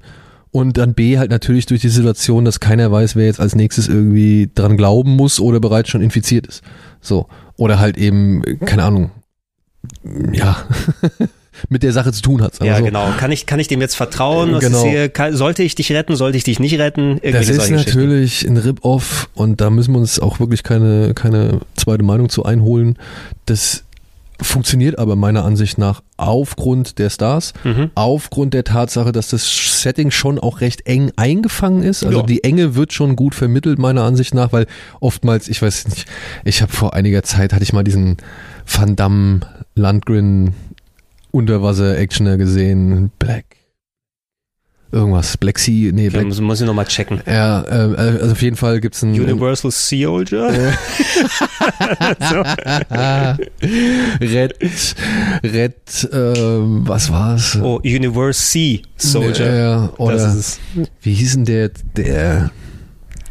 Und 0.51 0.77
dann 0.77 0.95
B 0.95 1.17
halt 1.19 1.29
natürlich 1.29 1.67
durch 1.67 1.81
die 1.81 1.89
Situation, 1.89 2.43
dass 2.43 2.59
keiner 2.59 2.91
weiß, 2.91 3.15
wer 3.15 3.27
jetzt 3.27 3.39
als 3.39 3.55
nächstes 3.55 3.87
irgendwie 3.87 4.49
dran 4.53 4.77
glauben 4.77 5.15
muss 5.15 5.39
oder 5.39 5.59
bereits 5.59 5.89
schon 5.89 6.01
infiziert 6.01 6.47
ist. 6.47 6.63
So. 7.01 7.27
Oder 7.55 7.79
halt 7.79 7.97
eben, 7.97 8.41
keine 8.65 8.83
Ahnung, 8.83 9.11
ja, 10.33 10.57
mit 11.67 11.83
der 11.83 11.91
Sache 11.91 12.11
zu 12.13 12.21
tun 12.21 12.41
hat. 12.41 12.63
Ja, 12.63 12.77
so. 12.77 12.83
genau. 12.85 13.09
Kann 13.17 13.31
ich, 13.31 13.45
kann 13.45 13.59
ich 13.59 13.67
dem 13.67 13.81
jetzt 13.81 13.95
vertrauen? 13.95 14.53
Was 14.53 14.63
Genau. 14.63 14.83
hier, 14.85 15.09
kann, 15.09 15.35
sollte 15.35 15.63
ich 15.63 15.75
dich 15.75 15.91
retten? 15.91 16.15
Sollte 16.15 16.37
ich 16.37 16.43
dich 16.43 16.59
nicht 16.59 16.79
retten? 16.79 17.15
Das 17.15 17.23
Irgendwelche 17.49 17.51
ist 17.53 17.69
natürlich 17.71 18.47
ein 18.47 18.57
Rip-Off 18.57 19.29
und 19.33 19.59
da 19.61 19.69
müssen 19.69 19.93
wir 19.93 19.99
uns 19.99 20.19
auch 20.19 20.39
wirklich 20.39 20.63
keine, 20.63 21.13
keine 21.13 21.59
zweite 21.75 22.03
Meinung 22.03 22.29
zu 22.29 22.45
einholen. 22.45 22.97
Das 23.45 23.83
funktioniert 24.41 24.97
aber 24.97 25.17
meiner 25.17 25.43
Ansicht 25.43 25.77
nach 25.77 26.01
aufgrund 26.15 26.97
der 26.97 27.09
Stars, 27.09 27.51
Mhm. 27.65 27.91
aufgrund 27.95 28.53
der 28.53 28.63
Tatsache, 28.63 29.11
dass 29.11 29.27
das 29.27 29.81
Setting 29.81 30.11
schon 30.11 30.39
auch 30.39 30.61
recht 30.61 30.85
eng 30.87 31.11
eingefangen 31.17 31.83
ist. 31.83 32.05
Also 32.05 32.19
Ja. 32.21 32.25
die 32.25 32.45
Enge 32.45 32.73
wird 32.75 32.93
schon 32.93 33.17
gut 33.17 33.35
vermittelt 33.35 33.79
meiner 33.79 34.03
Ansicht 34.03 34.33
nach, 34.33 34.53
weil 34.53 34.65
oftmals, 35.01 35.49
ich 35.49 35.61
weiß 35.61 35.89
nicht, 35.89 36.05
ich 36.45 36.61
habe 36.61 36.71
vor 36.71 36.93
einiger 36.93 37.21
Zeit 37.23 37.51
hatte 37.51 37.63
ich 37.63 37.73
mal 37.73 37.83
diesen 37.83 38.15
Van 38.65 38.95
Damme 38.95 39.41
Landgren 39.75 40.53
Unterwasser-Actioner 41.31 42.37
gesehen, 42.37 43.11
Black. 43.19 43.45
Irgendwas, 44.91 45.37
Black 45.37 45.59
Sea, 45.59 45.91
nee, 45.91 46.05
Ja, 46.05 46.09
Black 46.09 46.25
muss, 46.25 46.41
muss 46.41 46.61
ich 46.61 46.65
nochmal 46.65 46.85
checken. 46.85 47.21
ja, 47.27 47.61
äh, 47.61 47.95
also 47.95 48.31
auf 48.31 48.41
jeden 48.41 48.55
Fall 48.55 48.79
gibt's 48.79 49.03
ein 49.03 49.11
Universal 49.13 49.69
Soldier? 49.69 50.51
so. 52.19 52.35
Red, 54.19 54.55
Red, 55.43 56.09
ähm, 56.11 56.87
was 56.87 57.11
war's? 57.11 57.59
Oh, 57.61 57.79
Universe 57.83 58.57
Soldier. 58.97 59.53
Ja, 59.55 59.89
oder 59.97 60.13
das 60.15 60.33
ist 60.35 60.59
es. 60.75 60.89
wie 61.01 61.13
hieß 61.13 61.33
denn 61.33 61.45
der, 61.45 61.69
der 61.95 62.49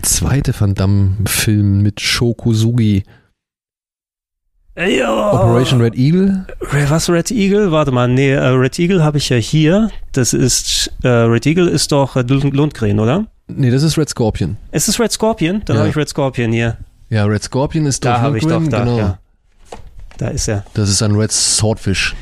zweite 0.03 0.55
Van 0.57 0.75
Damme-Film 0.75 1.83
mit 1.83 2.01
Shokuzugi? 2.01 3.03
Ja. 4.79 5.33
Operation 5.33 5.81
Red 5.81 5.97
Eagle? 5.97 6.47
Was 6.89 7.11
Red 7.11 7.31
Eagle? 7.33 7.73
Warte 7.73 7.91
mal, 7.91 8.07
nee, 8.09 8.31
äh, 8.31 8.39
Red 8.47 8.79
Eagle 8.79 9.03
habe 9.03 9.19
ich 9.19 9.29
ja 9.29 9.37
hier. 9.37 9.91
Das 10.13 10.33
ist, 10.33 10.93
äh, 11.03 11.09
Red 11.09 11.47
Eagle 11.47 11.69
ist 11.69 11.91
doch 11.91 12.15
äh, 12.17 12.23
Lund- 12.23 12.55
Lundgren, 12.55 13.01
oder? 13.01 13.27
Nee, 13.49 13.71
das 13.71 13.83
ist 13.83 13.99
Red 13.99 14.09
Scorpion. 14.09 14.57
Ist 14.73 14.89
es 14.89 15.01
Red 15.01 15.11
Scorpion? 15.11 15.63
Dann 15.65 15.77
Ja. 15.77 15.81
habe 15.81 15.91
ich 15.91 15.97
Red 15.97 16.09
Scorpion 16.09 16.53
hier. 16.53 16.77
Ja, 17.11 17.25
Red 17.25 17.43
Scorpion 17.43 17.87
ist 17.87 18.05
Da 18.05 18.21
habe 18.21 18.39
ich 18.39 18.45
doch, 18.47 18.63
da, 18.69 18.81
genau. 18.81 18.99
ja. 18.99 19.19
Da 20.19 20.29
ist 20.29 20.49
er. 20.49 20.65
Das 20.75 20.89
ist 20.91 21.03
ein 21.03 21.15
Red 21.17 21.33
Swordfish. 21.33 22.15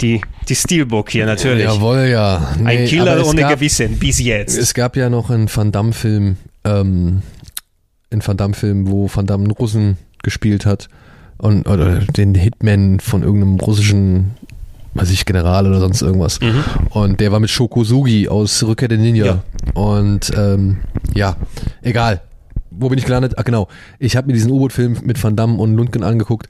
Die, 0.00 0.20
die 0.48 0.54
Steelbook 0.54 1.10
hier 1.10 1.26
natürlich. 1.26 1.64
Jawohl, 1.64 2.06
ja. 2.06 2.54
Nee, 2.58 2.68
Ein 2.84 2.86
Killer 2.86 3.26
ohne 3.26 3.40
gab, 3.42 3.54
Gewissen, 3.54 3.98
bis 3.98 4.20
jetzt. 4.20 4.56
Es 4.56 4.72
gab 4.72 4.96
ja 4.96 5.10
noch 5.10 5.28
einen 5.28 5.48
Van 5.54 5.72
Damme-Film, 5.72 6.36
ähm, 6.64 7.22
einen 8.10 8.26
Van 8.26 8.36
Damme-Film, 8.36 8.88
wo 8.88 9.10
Van 9.12 9.26
Damme 9.26 9.44
einen 9.44 9.50
Russen 9.50 9.98
gespielt 10.22 10.64
hat 10.64 10.88
und 11.38 11.66
oder 11.68 12.00
den 12.00 12.34
Hitman 12.34 13.00
von 13.00 13.22
irgendeinem 13.22 13.58
russischen, 13.60 14.32
weiß 14.94 15.10
ich, 15.10 15.24
General 15.24 15.66
oder 15.66 15.80
sonst 15.80 16.02
irgendwas. 16.02 16.40
Mhm. 16.40 16.64
Und 16.90 17.20
der 17.20 17.32
war 17.32 17.40
mit 17.40 17.50
Shokosugi 17.50 18.28
aus 18.28 18.62
Rückkehr 18.62 18.88
der 18.88 18.98
Ninja. 18.98 19.24
Ja. 19.26 19.42
Und 19.74 20.32
ähm, 20.36 20.78
ja, 21.14 21.36
egal. 21.82 22.20
Wo 22.70 22.88
bin 22.88 22.98
ich 22.98 23.04
gelandet? 23.06 23.38
Ah, 23.38 23.42
genau. 23.42 23.68
Ich 23.98 24.16
habe 24.16 24.26
mir 24.28 24.34
diesen 24.34 24.50
U-Boot-Film 24.52 24.98
mit 25.02 25.22
Van 25.22 25.34
Damme 25.36 25.54
und 25.58 25.74
Lundgren 25.74 26.04
angeguckt. 26.04 26.48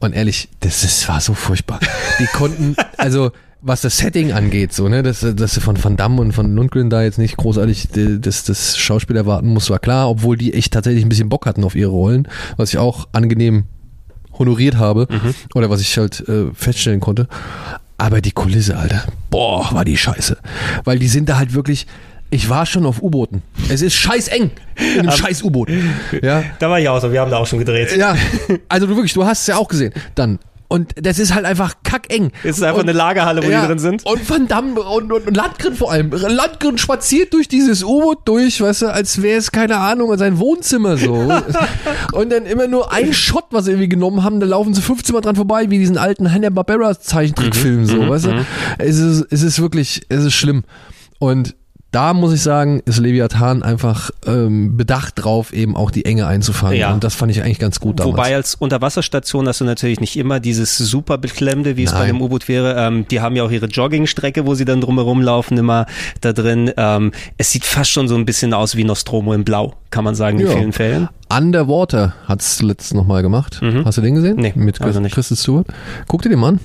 Und 0.00 0.14
ehrlich, 0.14 0.48
das, 0.60 0.82
das 0.82 1.08
war 1.08 1.20
so 1.20 1.34
furchtbar. 1.34 1.78
Die 2.18 2.26
konnten, 2.26 2.74
also 2.98 3.30
was 3.62 3.82
das 3.82 3.98
Setting 3.98 4.32
angeht, 4.32 4.72
so, 4.72 4.88
ne, 4.88 5.02
dass, 5.02 5.20
dass 5.20 5.52
du 5.54 5.60
von 5.60 5.82
Van 5.82 5.96
Damme 5.96 6.22
und 6.22 6.32
von 6.32 6.54
Lundgren 6.54 6.88
da 6.88 7.02
jetzt 7.02 7.18
nicht 7.18 7.36
großartig 7.36 7.88
die- 7.94 8.18
das, 8.20 8.44
das 8.44 8.78
Schauspiel 8.78 9.16
erwarten 9.16 9.48
musst, 9.48 9.68
war 9.68 9.78
klar, 9.78 10.08
obwohl 10.08 10.38
die 10.38 10.54
echt 10.54 10.72
tatsächlich 10.72 11.04
ein 11.04 11.10
bisschen 11.10 11.28
Bock 11.28 11.44
hatten 11.44 11.62
auf 11.64 11.74
ihre 11.74 11.90
Rollen, 11.90 12.26
was 12.56 12.70
ich 12.70 12.78
auch 12.78 13.08
angenehm 13.12 13.64
honoriert 14.40 14.76
habe 14.76 15.06
oder 15.54 15.70
was 15.70 15.80
ich 15.80 15.96
halt 15.96 16.26
äh, 16.28 16.46
feststellen 16.54 16.98
konnte. 16.98 17.28
Aber 17.98 18.20
die 18.20 18.32
Kulisse, 18.32 18.76
Alter, 18.76 19.04
boah, 19.30 19.68
war 19.72 19.84
die 19.84 19.96
scheiße. 19.96 20.38
Weil 20.84 20.98
die 20.98 21.06
sind 21.06 21.28
da 21.28 21.36
halt 21.38 21.52
wirklich, 21.54 21.86
ich 22.30 22.48
war 22.48 22.64
schon 22.66 22.86
auf 22.86 23.02
U-Booten. 23.02 23.42
Es 23.68 23.82
ist 23.82 23.94
scheiß 23.94 24.28
eng 24.28 24.50
in 24.94 25.00
einem 25.00 25.10
scheiß 25.12 25.42
U-Boot. 25.42 25.68
Ja, 26.22 26.42
Da 26.58 26.70
war 26.70 26.80
ich 26.80 26.88
auch 26.88 26.98
so, 27.00 27.12
wir 27.12 27.20
haben 27.20 27.30
da 27.30 27.36
auch 27.36 27.46
schon 27.46 27.58
gedreht. 27.58 27.94
ja, 27.96 28.16
also 28.68 28.86
du 28.86 28.96
wirklich, 28.96 29.12
du 29.12 29.24
hast 29.24 29.42
es 29.42 29.46
ja 29.48 29.56
auch 29.58 29.68
gesehen. 29.68 29.92
Dann. 30.16 30.38
Und 30.72 30.94
das 31.04 31.18
ist 31.18 31.34
halt 31.34 31.46
einfach 31.46 31.74
kackeng. 31.82 32.30
Es 32.44 32.58
ist 32.58 32.62
einfach 32.62 32.78
und, 32.78 32.88
eine 32.88 32.96
Lagerhalle, 32.96 33.42
wo 33.42 33.50
ja, 33.50 33.62
die 33.62 33.66
drin 33.66 33.80
sind. 33.80 34.06
Und 34.06 34.30
Van 34.30 34.46
Damme 34.46 34.80
und, 34.80 35.12
und, 35.12 35.26
und 35.26 35.36
Landgren 35.36 35.74
vor 35.74 35.90
allem. 35.90 36.12
Landgren 36.12 36.78
spaziert 36.78 37.34
durch 37.34 37.48
dieses 37.48 37.82
U-Boot 37.82 38.18
durch, 38.26 38.60
weißt 38.60 38.82
du, 38.82 38.86
als 38.86 39.20
wäre 39.20 39.36
es, 39.36 39.50
keine 39.50 39.78
Ahnung, 39.78 40.16
sein 40.16 40.38
Wohnzimmer 40.38 40.96
so. 40.96 41.12
und 42.12 42.30
dann 42.30 42.46
immer 42.46 42.68
nur 42.68 42.92
ein 42.92 43.12
Shot, 43.12 43.46
was 43.50 43.64
sie 43.64 43.72
irgendwie 43.72 43.88
genommen 43.88 44.22
haben, 44.22 44.38
da 44.38 44.46
laufen 44.46 44.72
sie 44.72 44.80
15 44.80 45.12
Mal 45.12 45.22
dran 45.22 45.34
vorbei, 45.34 45.68
wie 45.70 45.78
diesen 45.78 45.98
alten 45.98 46.32
Hanna-Barbera 46.32 47.00
Zeichentrickfilm, 47.00 47.84
so, 47.86 48.08
weißt 48.08 48.26
du. 48.26 48.46
Es 48.78 48.96
ist, 48.96 49.26
es 49.28 49.42
ist 49.42 49.60
wirklich, 49.60 50.02
es 50.08 50.24
ist 50.24 50.34
schlimm. 50.34 50.62
Und 51.18 51.56
da 51.92 52.14
muss 52.14 52.32
ich 52.32 52.40
sagen, 52.42 52.80
ist 52.84 52.98
Leviathan 52.98 53.62
einfach 53.64 54.10
ähm, 54.24 54.76
bedacht 54.76 55.14
drauf, 55.16 55.52
eben 55.52 55.76
auch 55.76 55.90
die 55.90 56.04
Enge 56.04 56.26
einzufangen. 56.26 56.78
Ja. 56.78 56.92
Und 56.92 57.02
das 57.02 57.14
fand 57.14 57.32
ich 57.32 57.42
eigentlich 57.42 57.58
ganz 57.58 57.80
gut 57.80 57.98
damals. 57.98 58.12
Wobei 58.16 58.34
als 58.34 58.54
Unterwasserstation 58.54 59.48
hast 59.48 59.60
du 59.60 59.64
natürlich 59.64 59.98
nicht 59.98 60.16
immer 60.16 60.38
dieses 60.38 60.78
super 60.78 61.18
beklemmende, 61.18 61.76
wie 61.76 61.82
es 61.84 61.92
bei 61.92 61.98
Nein. 62.00 62.08
dem 62.08 62.22
U-Boot 62.22 62.46
wäre. 62.46 62.76
Ähm, 62.78 63.06
die 63.08 63.20
haben 63.20 63.34
ja 63.34 63.42
auch 63.42 63.50
ihre 63.50 63.66
Joggingstrecke, 63.66 64.46
wo 64.46 64.54
sie 64.54 64.64
dann 64.64 64.80
drumherum 64.80 65.20
laufen, 65.20 65.58
immer 65.58 65.86
da 66.20 66.32
drin. 66.32 66.70
Ähm, 66.76 67.10
es 67.38 67.50
sieht 67.50 67.64
fast 67.64 67.90
schon 67.90 68.06
so 68.06 68.14
ein 68.14 68.24
bisschen 68.24 68.54
aus 68.54 68.76
wie 68.76 68.84
Nostromo 68.84 69.32
in 69.32 69.44
Blau, 69.44 69.74
kann 69.90 70.04
man 70.04 70.14
sagen, 70.14 70.38
in 70.38 70.46
Ja. 70.46 70.52
vielen 70.52 70.72
Fällen. 70.72 71.08
Underwater 71.28 72.14
hat's 72.28 72.62
letztens 72.62 72.94
nochmal 72.94 73.22
gemacht. 73.22 73.60
Mhm. 73.62 73.84
Hast 73.84 73.98
du 73.98 74.02
den 74.02 74.14
gesehen? 74.14 74.36
Nee, 74.36 74.52
Mit 74.54 74.80
also 74.80 74.92
Chris, 74.92 75.02
nicht. 75.02 75.14
Kristen 75.14 75.36
Stewart. 75.36 75.66
Guck 76.06 76.22
dir 76.22 76.28
den 76.28 76.38
mal 76.38 76.48
an. 76.50 76.60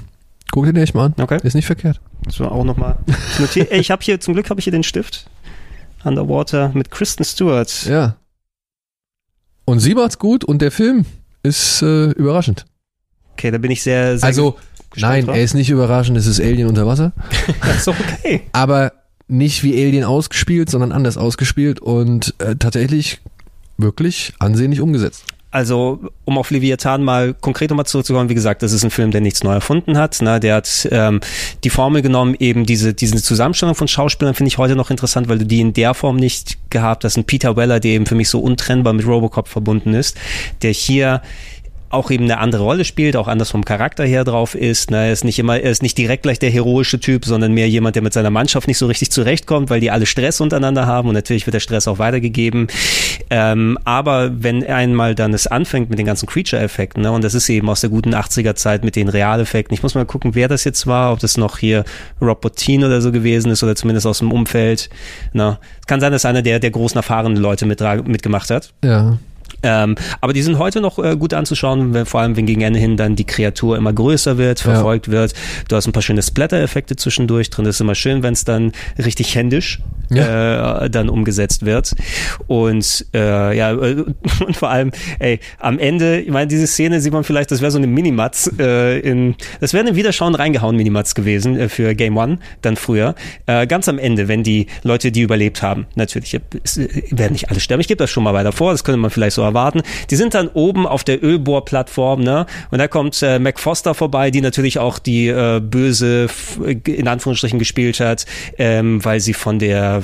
Guck 0.56 0.64
dir 0.64 0.72
den 0.72 0.84
echt 0.84 0.96
mal 0.96 1.08
an. 1.08 1.16
Okay. 1.18 1.38
Ist 1.44 1.54
nicht 1.54 1.66
verkehrt. 1.66 2.00
So 2.30 2.46
auch 2.48 2.64
nochmal. 2.64 2.98
Ich 3.72 3.92
habe 3.92 4.02
hier, 4.02 4.22
zum 4.22 4.36
Glück 4.36 4.50
habe 4.50 4.58
ich 4.62 4.64
hier 4.64 4.72
den 4.72 4.84
Stift. 4.84 5.30
Underwater 6.06 6.72
mit 6.74 6.92
Kristen 6.92 7.26
Stewart. 7.26 7.86
Ja. 7.86 8.16
Und 9.66 9.80
sie 9.80 9.94
macht's 9.96 10.18
gut 10.18 10.46
und 10.46 10.62
der 10.62 10.72
Film 10.72 11.04
ist 11.44 11.82
äh, 11.82 12.12
überraschend. 12.12 12.66
Okay, 13.34 13.52
da 13.52 13.58
bin 13.58 13.70
ich 13.70 13.84
sehr, 13.84 14.18
sehr 14.18 14.26
Also, 14.26 14.56
nein, 14.96 15.26
drauf. 15.26 15.36
er 15.36 15.44
ist 15.44 15.56
nicht 15.56 15.70
überraschend, 15.70 16.16
es 16.16 16.26
ist 16.26 16.40
Alien 16.40 16.70
unter 16.70 16.88
Wasser. 16.88 17.12
Ach 17.60 17.80
so, 17.82 17.92
okay. 17.92 18.44
aber 18.54 18.94
nicht 19.28 19.62
wie 19.62 19.74
Alien 19.74 20.06
ausgespielt, 20.06 20.70
sondern 20.70 20.94
anders 20.94 21.18
ausgespielt 21.18 21.82
und 21.82 22.34
äh, 22.38 22.56
tatsächlich 22.56 23.20
wirklich 23.78 24.32
ansehnlich 24.40 24.80
umgesetzt. 24.80 25.26
Also, 25.56 26.02
um 26.26 26.38
auf 26.38 26.52
Leviathan 26.52 27.02
mal 27.02 27.34
konkret 27.34 27.70
nochmal 27.70 27.86
zurückzukommen, 27.86 28.28
wie 28.28 28.36
gesagt, 28.36 28.62
das 28.62 28.74
ist 28.74 28.84
ein 28.84 28.92
Film, 28.92 29.12
der 29.12 29.22
nichts 29.22 29.42
neu 29.42 29.54
erfunden 29.54 29.98
hat. 29.98 30.22
Ne? 30.22 30.42
Der 30.42 30.56
hat 30.56 30.86
ähm, 30.92 31.22
die 31.64 31.70
Formel 31.70 32.02
genommen, 32.02 32.36
eben 32.38 32.66
diese, 32.66 32.94
diese 32.94 33.24
Zusammenstellung 33.24 33.74
von 33.74 33.88
Schauspielern 33.88 34.34
finde 34.34 34.50
ich 34.50 34.58
heute 34.58 34.76
noch 34.76 34.92
interessant, 34.92 35.30
weil 35.30 35.38
du 35.38 35.46
die 35.46 35.62
in 35.62 35.72
der 35.72 35.94
Form 35.94 36.18
nicht 36.18 36.58
gehabt 36.72 37.06
hast. 37.06 37.16
Ein 37.16 37.24
Peter 37.24 37.56
Weller, 37.56 37.80
der 37.80 37.92
eben 37.92 38.06
für 38.06 38.16
mich 38.16 38.28
so 38.28 38.42
untrennbar 38.42 38.92
mit 38.92 39.08
Robocop 39.08 39.48
verbunden 39.48 39.94
ist, 39.94 40.18
der 40.62 40.74
hier 40.74 41.22
auch 41.96 42.12
eben 42.12 42.26
eine 42.26 42.38
andere 42.38 42.64
Rolle 42.64 42.86
spielt, 42.86 43.16
auch 43.16 43.28
anders 43.28 43.50
vom 43.50 43.66
Charakter 43.66 44.06
her 44.06 44.24
drauf 44.24 44.54
ist. 44.54 44.92
Ne? 44.92 45.08
Er 45.08 45.12
ist 45.12 45.24
nicht 45.24 45.40
immer, 45.40 45.60
er 45.60 45.72
ist 45.72 45.82
nicht 45.82 45.98
direkt 45.98 46.24
gleich 46.24 46.40
der 46.40 46.52
heroische 46.52 47.00
Typ, 47.00 47.26
sondern 47.26 47.54
mehr 47.54 47.68
jemand, 47.68 47.96
der 47.96 48.04
mit 48.04 48.14
seiner 48.14 48.30
Mannschaft 48.30 48.68
nicht 48.68 48.78
so 48.78 48.86
richtig 48.86 49.12
zurechtkommt, 49.12 49.70
weil 49.70 49.80
die 49.80 49.92
alle 49.92 50.06
Stress 50.06 50.42
untereinander 50.42 50.86
haben 50.86 51.08
und 51.08 51.16
natürlich 51.16 51.48
wird 51.48 51.56
der 51.56 51.60
Stress 51.60 51.88
auch 51.88 51.98
weitergegeben. 51.98 52.68
Ähm, 53.30 53.78
aber 53.86 54.44
wenn 54.44 54.64
einmal 54.66 55.16
dann 55.16 55.34
es 55.34 55.48
anfängt 55.48 55.90
mit 55.90 55.98
den 55.98 56.06
ganzen 56.06 56.28
Creature-Effekten, 56.28 57.02
ne? 57.02 57.12
und 57.12 57.24
das 57.24 57.34
ist 57.34 57.50
eben 57.50 57.70
aus 57.70 57.82
der 57.82 57.90
guten 57.90 58.14
80er-Zeit 58.14 58.84
mit 58.84 58.96
den 58.96 59.10
Realeffekten. 59.10 59.74
Ich 59.74 59.82
muss 59.82 59.96
mal 59.96 60.06
gucken, 60.06 60.36
wer 60.36 60.48
das 60.48 60.64
jetzt 60.64 60.86
war, 60.88 61.14
ob 61.14 61.20
das 61.20 61.38
noch 61.38 61.58
hier 61.58 61.86
Rob 62.22 62.42
Bottin 62.42 62.84
oder 62.84 63.02
so 63.02 63.12
gewesen 63.12 63.52
ist 63.52 63.64
oder 63.64 63.76
zumindest 63.76 64.06
aus 64.06 64.20
dem 64.20 64.32
Umfeld. 64.32 64.90
Na, 65.34 65.60
es 65.80 65.88
kann 65.88 66.00
sein, 66.00 66.12
dass 66.12 66.26
einer 66.26 66.42
der, 66.42 66.60
der 66.60 66.72
großen 66.72 66.98
erfahrenen 66.98 67.38
Leute 67.38 67.66
mit, 67.66 67.82
mitgemacht 68.08 68.50
hat. 68.50 68.74
Ja. 68.84 69.18
Ähm, 69.64 69.96
aber 70.22 70.34
die 70.34 70.42
sind 70.42 70.60
heute 70.60 70.82
noch 70.82 71.00
äh, 71.00 71.16
gut 71.16 71.34
anzuschauen, 71.34 71.94
wenn, 71.94 72.06
vor 72.06 72.22
allem 72.22 72.36
wenn 72.36 72.46
gegen 72.46 72.62
Ende 72.62 72.80
hin 72.80 72.98
dann 72.98 73.16
die 73.16 73.24
Kreatur 73.24 73.78
immer 73.78 73.94
größer 73.94 74.38
wird, 74.38 74.60
verfolgt 74.60 75.10
wird. 75.10 75.34
Du 75.68 75.76
hast 75.76 75.88
ein 75.88 75.92
paar 75.92 76.04
schöne 76.04 76.22
Splatter-Effekte 76.22 76.96
zwischendurch 76.96 77.50
drin. 77.50 77.66
Das 77.66 77.76
ist 77.76 77.82
immer 77.82 77.96
schön, 77.96 78.24
wenn 78.24 78.34
es 78.34 78.46
dann 78.46 78.72
richtig 78.98 79.36
händisch 79.36 79.80
äh, 80.12 80.90
dann 80.90 81.10
umgesetzt 81.10 81.66
wird. 81.66 81.96
Und 82.48 83.06
äh, 83.14 83.58
ja, 83.58 83.72
und 83.76 84.56
vor 84.56 84.70
allem, 84.70 84.92
ey, 85.20 85.40
am 85.60 85.80
Ende, 85.80 86.22
ich 86.22 86.32
meine, 86.32 86.48
diese 86.48 86.68
Szene 86.68 87.02
sieht 87.02 87.14
man 87.14 87.24
vielleicht, 87.24 87.52
das 87.52 87.62
wäre 87.62 87.72
so 87.72 87.78
eine 87.78 87.88
Minimatz 87.88 88.52
äh, 88.60 89.00
in, 89.00 89.36
das 89.60 89.74
wäre 89.74 89.86
eine 89.86 89.96
Wiederschauen 89.96 90.36
reingehauen 90.36 90.76
Minimatz 90.76 91.16
gewesen 91.16 91.58
äh, 91.58 91.70
für 91.70 91.96
Game 91.96 92.18
One, 92.18 92.40
dann 92.62 92.76
früher. 92.76 93.16
Äh, 93.46 93.68
ganz 93.68 93.88
am 93.88 93.98
Ende, 93.98 94.28
wenn 94.28 94.44
die 94.44 94.68
Leute, 94.84 95.12
die 95.12 95.22
überlebt 95.22 95.62
haben, 95.62 95.88
natürlich, 95.96 96.40
es 96.64 96.78
äh, 96.78 97.04
werden 97.12 97.34
nicht 97.34 97.50
alle 97.50 97.60
sterben, 97.60 97.82
ich 97.82 97.88
gebe 97.88 97.98
das 97.98 98.10
schon 98.10 98.24
mal 98.24 98.34
weiter 98.34 98.52
vor, 98.52 98.72
das 98.72 98.84
könnte 98.84 99.00
man 99.00 99.12
vielleicht 99.12 99.35
so 99.36 99.42
erwarten. 99.42 99.82
Die 100.10 100.16
sind 100.16 100.34
dann 100.34 100.48
oben 100.48 100.88
auf 100.88 101.04
der 101.04 101.24
Ölbohrplattform, 101.24 102.22
ne? 102.22 102.46
Und 102.72 102.80
da 102.80 102.88
kommt 102.88 103.22
äh, 103.22 103.40
Mac 103.40 103.60
Foster 103.60 103.94
vorbei, 103.94 104.32
die 104.32 104.42
natürlich 104.42 104.80
auch 104.80 105.00
die 105.00 105.28
äh, 105.28 105.60
böse, 105.60 106.28
in 106.86 107.08
Anführungsstrichen 107.08 107.60
gespielt 107.60 108.00
hat, 108.00 108.26
ähm, 108.58 109.04
weil 109.04 109.20
sie 109.20 109.34
von 109.34 109.60
der 109.60 110.02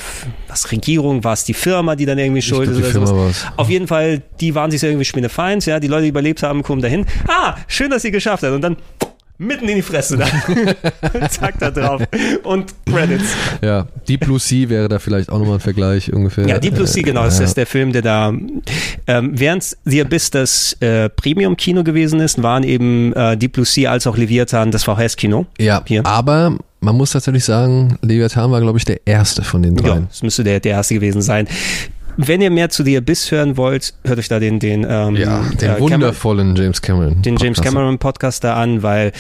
was 0.48 0.72
Regierung 0.72 1.24
war 1.24 1.34
es 1.34 1.46
die 1.46 1.54
Firma, 1.54 1.96
die 1.96 2.06
dann 2.06 2.18
irgendwie 2.18 2.42
schuld 2.42 2.70
ist 2.70 2.78
oder 2.96 3.08
sowas. 3.08 3.46
Auf 3.58 3.70
jeden 3.70 3.88
Fall, 3.88 4.22
die 4.40 4.54
waren 4.54 4.70
sich 4.70 4.84
irgendwie 4.84 5.06
spinnefeind, 5.06 5.66
ja, 5.66 5.80
die 5.80 5.88
Leute, 5.88 6.04
die 6.04 6.10
überlebt 6.10 6.44
haben, 6.44 6.64
kommen 6.64 6.82
dahin. 6.82 7.06
Ah, 7.28 7.56
schön, 7.68 7.90
dass 7.90 8.02
sie 8.02 8.12
geschafft 8.12 8.44
hat 8.44 8.52
und 8.52 8.62
dann 8.62 8.78
mitten 9.42 9.68
in 9.68 9.76
die 9.78 9.82
Fresse 9.82 10.18
da. 10.18 10.28
Zack 11.30 11.60
da 11.60 11.72
drauf 11.72 12.02
und 12.44 12.74
Credits. 12.86 13.36
Ja, 13.62 13.88
Deep 14.08 14.22
Blue 14.22 14.40
Sea 14.40 14.70
wäre 14.70 14.88
da 14.88 15.00
vielleicht 15.00 15.30
auch 15.30 15.40
nochmal 15.40 15.56
ein 15.56 15.60
Vergleich 15.62 16.14
ungefähr. 16.14 16.48
Ja, 16.48 16.60
Deep 16.60 16.76
Blue 16.76 16.88
Sea, 16.88 17.02
genau, 17.04 17.24
das 17.24 17.40
ja. 17.40 17.46
ist 17.46 17.58
der 17.58 17.66
Film, 17.66 17.92
der 17.92 18.04
da, 18.04 18.34
ähm, 19.08 19.32
während 19.34 19.76
The 19.86 20.02
Abyss 20.02 20.30
das 20.30 20.74
äh, 20.80 21.10
Premium-Kino 21.10 21.84
gewesen 21.84 22.20
ist, 22.20 22.42
waren 22.42 22.64
eben 22.64 23.14
äh, 23.14 23.36
Deep 23.36 23.54
Blue 23.54 23.66
Sea 23.66 23.92
als 23.92 24.06
auch 24.08 24.16
Leviathan 24.16 24.72
das 24.72 24.84
VHS-Kino. 24.84 25.48
Ja, 25.60 25.82
Hier. 25.86 26.06
aber 26.06 26.58
man 26.80 26.96
muss 26.96 27.12
tatsächlich 27.12 27.46
sagen, 27.46 27.98
Leviathan 28.02 28.52
war, 28.52 28.60
glaube 28.62 28.78
ich, 28.78 28.86
der 28.86 29.06
erste 29.06 29.44
von 29.44 29.62
den 29.62 29.76
Ja, 29.78 29.82
dreien. 29.84 30.08
das 30.08 30.24
müsste 30.24 30.44
der, 30.44 30.60
der 30.60 30.74
erste 30.74 30.96
gewesen 30.96 31.22
sein. 31.22 31.48
Wenn 32.18 32.42
ihr 32.42 32.52
mehr 32.52 32.70
zu 32.70 32.84
The 32.84 32.98
Abyss 32.98 33.32
hören 33.32 33.58
wollt, 33.58 33.94
hört 34.06 34.20
euch 34.20 34.28
da 34.28 34.40
den, 34.40 34.60
den, 34.60 34.86
ähm, 34.88 35.16
Ja, 35.16 35.40
den 35.42 35.54
äh, 35.54 35.74
Cameron- 35.74 35.80
wundervollen 35.80 36.56
James 36.56 36.82
Cameron. 36.82 37.22
den 37.22 37.38
James. 37.38 37.62
Cameron 37.62 37.98
Podcast 37.98 38.44
da 38.44 38.56
an, 38.56 38.84
weil 38.84 39.12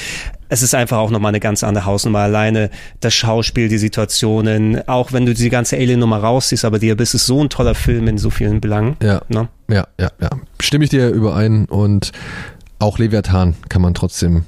es 0.50 0.62
ist 0.62 0.76
einfach 0.76 0.98
auch 0.98 1.10
nochmal 1.10 1.30
eine 1.30 1.40
ganz 1.40 1.64
andere 1.64 1.86
Hausnummer. 1.86 2.20
Alleine 2.20 2.70
das 3.00 3.14
Schauspiel, 3.14 3.70
die 3.70 3.78
Situationen, 3.78 4.88
auch 4.88 5.14
wenn 5.14 5.26
du 5.26 5.34
die 5.34 5.50
ganze 5.50 5.78
Alien-Nummer 5.78 6.18
rausziehst, 6.18 6.66
aber 6.66 6.80
The 6.80 6.92
Abyss 6.92 7.14
ist 7.14 7.26
so 7.26 7.42
ein 7.42 7.50
toller 7.50 7.76
Film 7.76 8.08
in 8.10 8.18
so 8.18 8.30
vielen 8.30 8.60
Belangen. 8.60 8.98
Ja, 9.02 9.22
Ne? 9.30 9.48
ja, 9.70 9.88
ja, 10.00 10.12
ja. 10.22 10.30
Stimme 10.62 10.84
ich 10.84 10.90
dir 10.90 11.10
überein 11.10 11.66
und 11.66 12.12
auch 12.80 13.00
Leviathan 13.00 13.56
kann 13.70 13.82
man 13.82 13.94
trotzdem. 13.94 14.44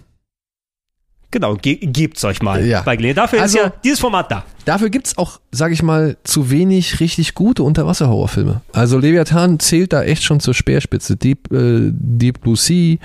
Genau, 1.33 1.55
ge 1.55 1.75
gebt's 1.77 2.23
euch 2.23 2.41
mal. 2.43 2.63
Ja. 2.65 2.81
Bei 2.83 2.95
Gelegenheit. 2.95 3.23
Dafür 3.25 3.41
Also- 3.41 3.57
ist 3.57 3.63
ja 3.65 3.73
dieses 3.83 3.99
Format 3.99 4.31
da. 4.31 4.45
Dafür 4.65 4.89
gibt's 4.89 5.17
auch, 5.17 5.41
sage 5.51 5.73
ich 5.73 5.83
mal, 5.83 6.15
zu 6.23 6.49
wenig 6.49 7.01
richtig 7.01 7.33
gute 7.33 7.63
Unterwasser-Horrorfilme. 7.63 8.61
Also 8.71 8.97
Leviathan 8.97 9.59
zählt 9.59 9.91
da 9.91 10.03
echt 10.03 10.23
schon 10.23 10.39
zur 10.39 10.53
Speerspitze. 10.53 11.17
Deep, 11.17 11.51
äh, 11.51 11.89
Deep 11.91 12.39
Blue 12.39 12.55
Sea, 12.55 12.95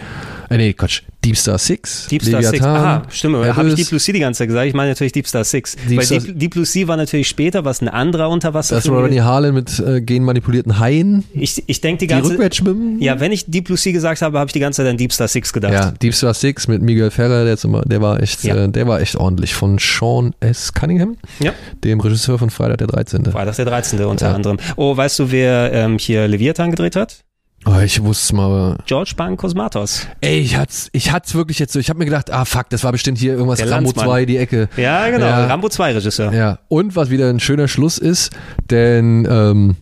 äh, 0.50 0.56
nee, 0.56 0.72
Quatsch, 0.72 1.02
Deep 1.24 1.36
Star 1.36 1.58
Six, 1.58 2.06
Deep 2.06 2.22
Star 2.22 2.42
Six. 2.42 2.52
Leviathan, 2.52 2.76
Aha, 2.76 3.02
stimmt. 3.10 3.36
Habe 3.56 3.68
ich. 3.70 3.74
Deep 3.74 3.88
Blue 3.88 3.98
Sea 3.98 4.12
die 4.14 4.20
ganze 4.20 4.38
Zeit 4.38 4.46
gesagt? 4.48 4.66
Ich 4.68 4.74
meine 4.74 4.90
natürlich 4.90 5.12
Deep 5.12 5.26
Star 5.26 5.42
Six. 5.42 5.74
Deep 5.88 5.98
Weil 5.98 6.04
Star- 6.06 6.18
Deep, 6.20 6.38
Deep 6.38 6.50
Blue 6.52 6.64
Sea 6.64 6.86
war 6.86 6.96
natürlich 6.96 7.26
später, 7.28 7.64
was 7.64 7.80
ein 7.82 7.88
anderer 7.88 8.28
Unterwasserfilm. 8.30 8.94
Das 8.94 9.02
Ronnie 9.04 9.20
Harlan 9.22 9.52
mit 9.54 9.80
äh, 9.80 10.00
genmanipulierten 10.00 10.78
Haien, 10.78 11.24
ich 11.34 11.64
ich 11.66 11.80
denke 11.80 11.98
die 12.02 12.06
die 12.06 12.14
ganze 12.14 12.30
rückwärts 12.30 12.56
schwimmen. 12.58 13.00
Ja, 13.02 13.18
wenn 13.18 13.32
ich 13.32 13.46
Deep 13.46 13.64
Blue 13.64 13.76
Sea 13.76 13.92
gesagt 13.92 14.22
habe, 14.22 14.38
habe 14.38 14.46
ich 14.48 14.52
die 14.52 14.60
ganze 14.60 14.82
Zeit 14.84 14.90
an 14.92 14.96
Deep 14.96 15.12
Star 15.12 15.26
Six 15.26 15.52
gedacht. 15.52 15.72
Ja, 15.72 15.90
Deep 15.90 16.14
Star 16.14 16.34
Six 16.34 16.68
mit 16.68 16.82
Miguel 16.82 17.10
Ferrer, 17.10 17.44
der, 17.44 17.56
zum, 17.56 17.82
der 17.84 18.00
war 18.00 18.17
echt, 18.20 18.44
Ja. 18.44 18.54
äh, 18.64 18.68
der 18.68 18.86
war 18.86 19.00
echt 19.00 19.16
ordentlich. 19.16 19.54
Von 19.54 19.78
Sean 19.78 20.34
S. 20.40 20.72
Cunningham, 20.74 21.16
Ja. 21.40 21.52
dem 21.84 22.00
Regisseur 22.00 22.38
von 22.38 22.50
Freitag 22.50 22.78
der 22.78 22.86
13. 22.88 23.24
Freitag 23.26 23.56
der 23.56 23.64
13. 23.64 24.04
unter 24.06 24.28
Ja. 24.28 24.34
anderem. 24.34 24.58
Oh, 24.76 24.96
weißt 24.96 25.18
du, 25.18 25.30
wer 25.30 25.72
ähm, 25.72 25.98
hier 25.98 26.26
Leviathan 26.28 26.70
gedreht 26.70 26.96
hat? 26.96 27.24
Oh, 27.66 27.80
ich 27.84 28.00
wusste 28.02 28.24
es 28.24 28.32
mal. 28.32 28.78
George 28.86 29.14
Pankosmatos. 29.16 30.06
Ey, 30.20 30.38
ich 30.38 30.56
hat's, 30.56 30.88
ich 30.92 31.10
hat's 31.10 31.34
wirklich 31.34 31.58
jetzt 31.58 31.72
so. 31.72 31.80
Ich 31.80 31.90
habe 31.90 31.98
mir 31.98 32.04
gedacht, 32.04 32.30
ah 32.30 32.44
fuck, 32.44 32.70
das 32.70 32.84
war 32.84 32.92
bestimmt 32.92 33.18
hier 33.18 33.32
irgendwas 33.32 33.58
Der 33.58 33.68
Rambo 33.68 33.88
Landsmann. 33.90 34.06
2, 34.06 34.24
die 34.26 34.36
Ecke. 34.36 34.68
Ja, 34.76 35.10
genau. 35.10 35.26
Ja. 35.26 35.46
Rambo 35.46 35.68
2 35.68 35.92
Regisseur. 35.94 36.32
Ja. 36.32 36.60
Und 36.68 36.94
was 36.94 37.10
wieder 37.10 37.28
ein 37.28 37.40
schöner 37.40 37.66
Schluss 37.66 37.98
ist, 37.98 38.30
denn 38.70 39.26
ähm, 39.28 39.76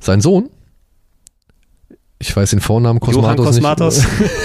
sein 0.00 0.22
Sohn, 0.22 0.48
ich 2.18 2.34
weiß 2.34 2.50
den 2.50 2.60
Vornamen 2.60 2.98
Johann 2.98 3.36
Cosmatos 3.36 3.46
Cosmatos. 3.46 3.98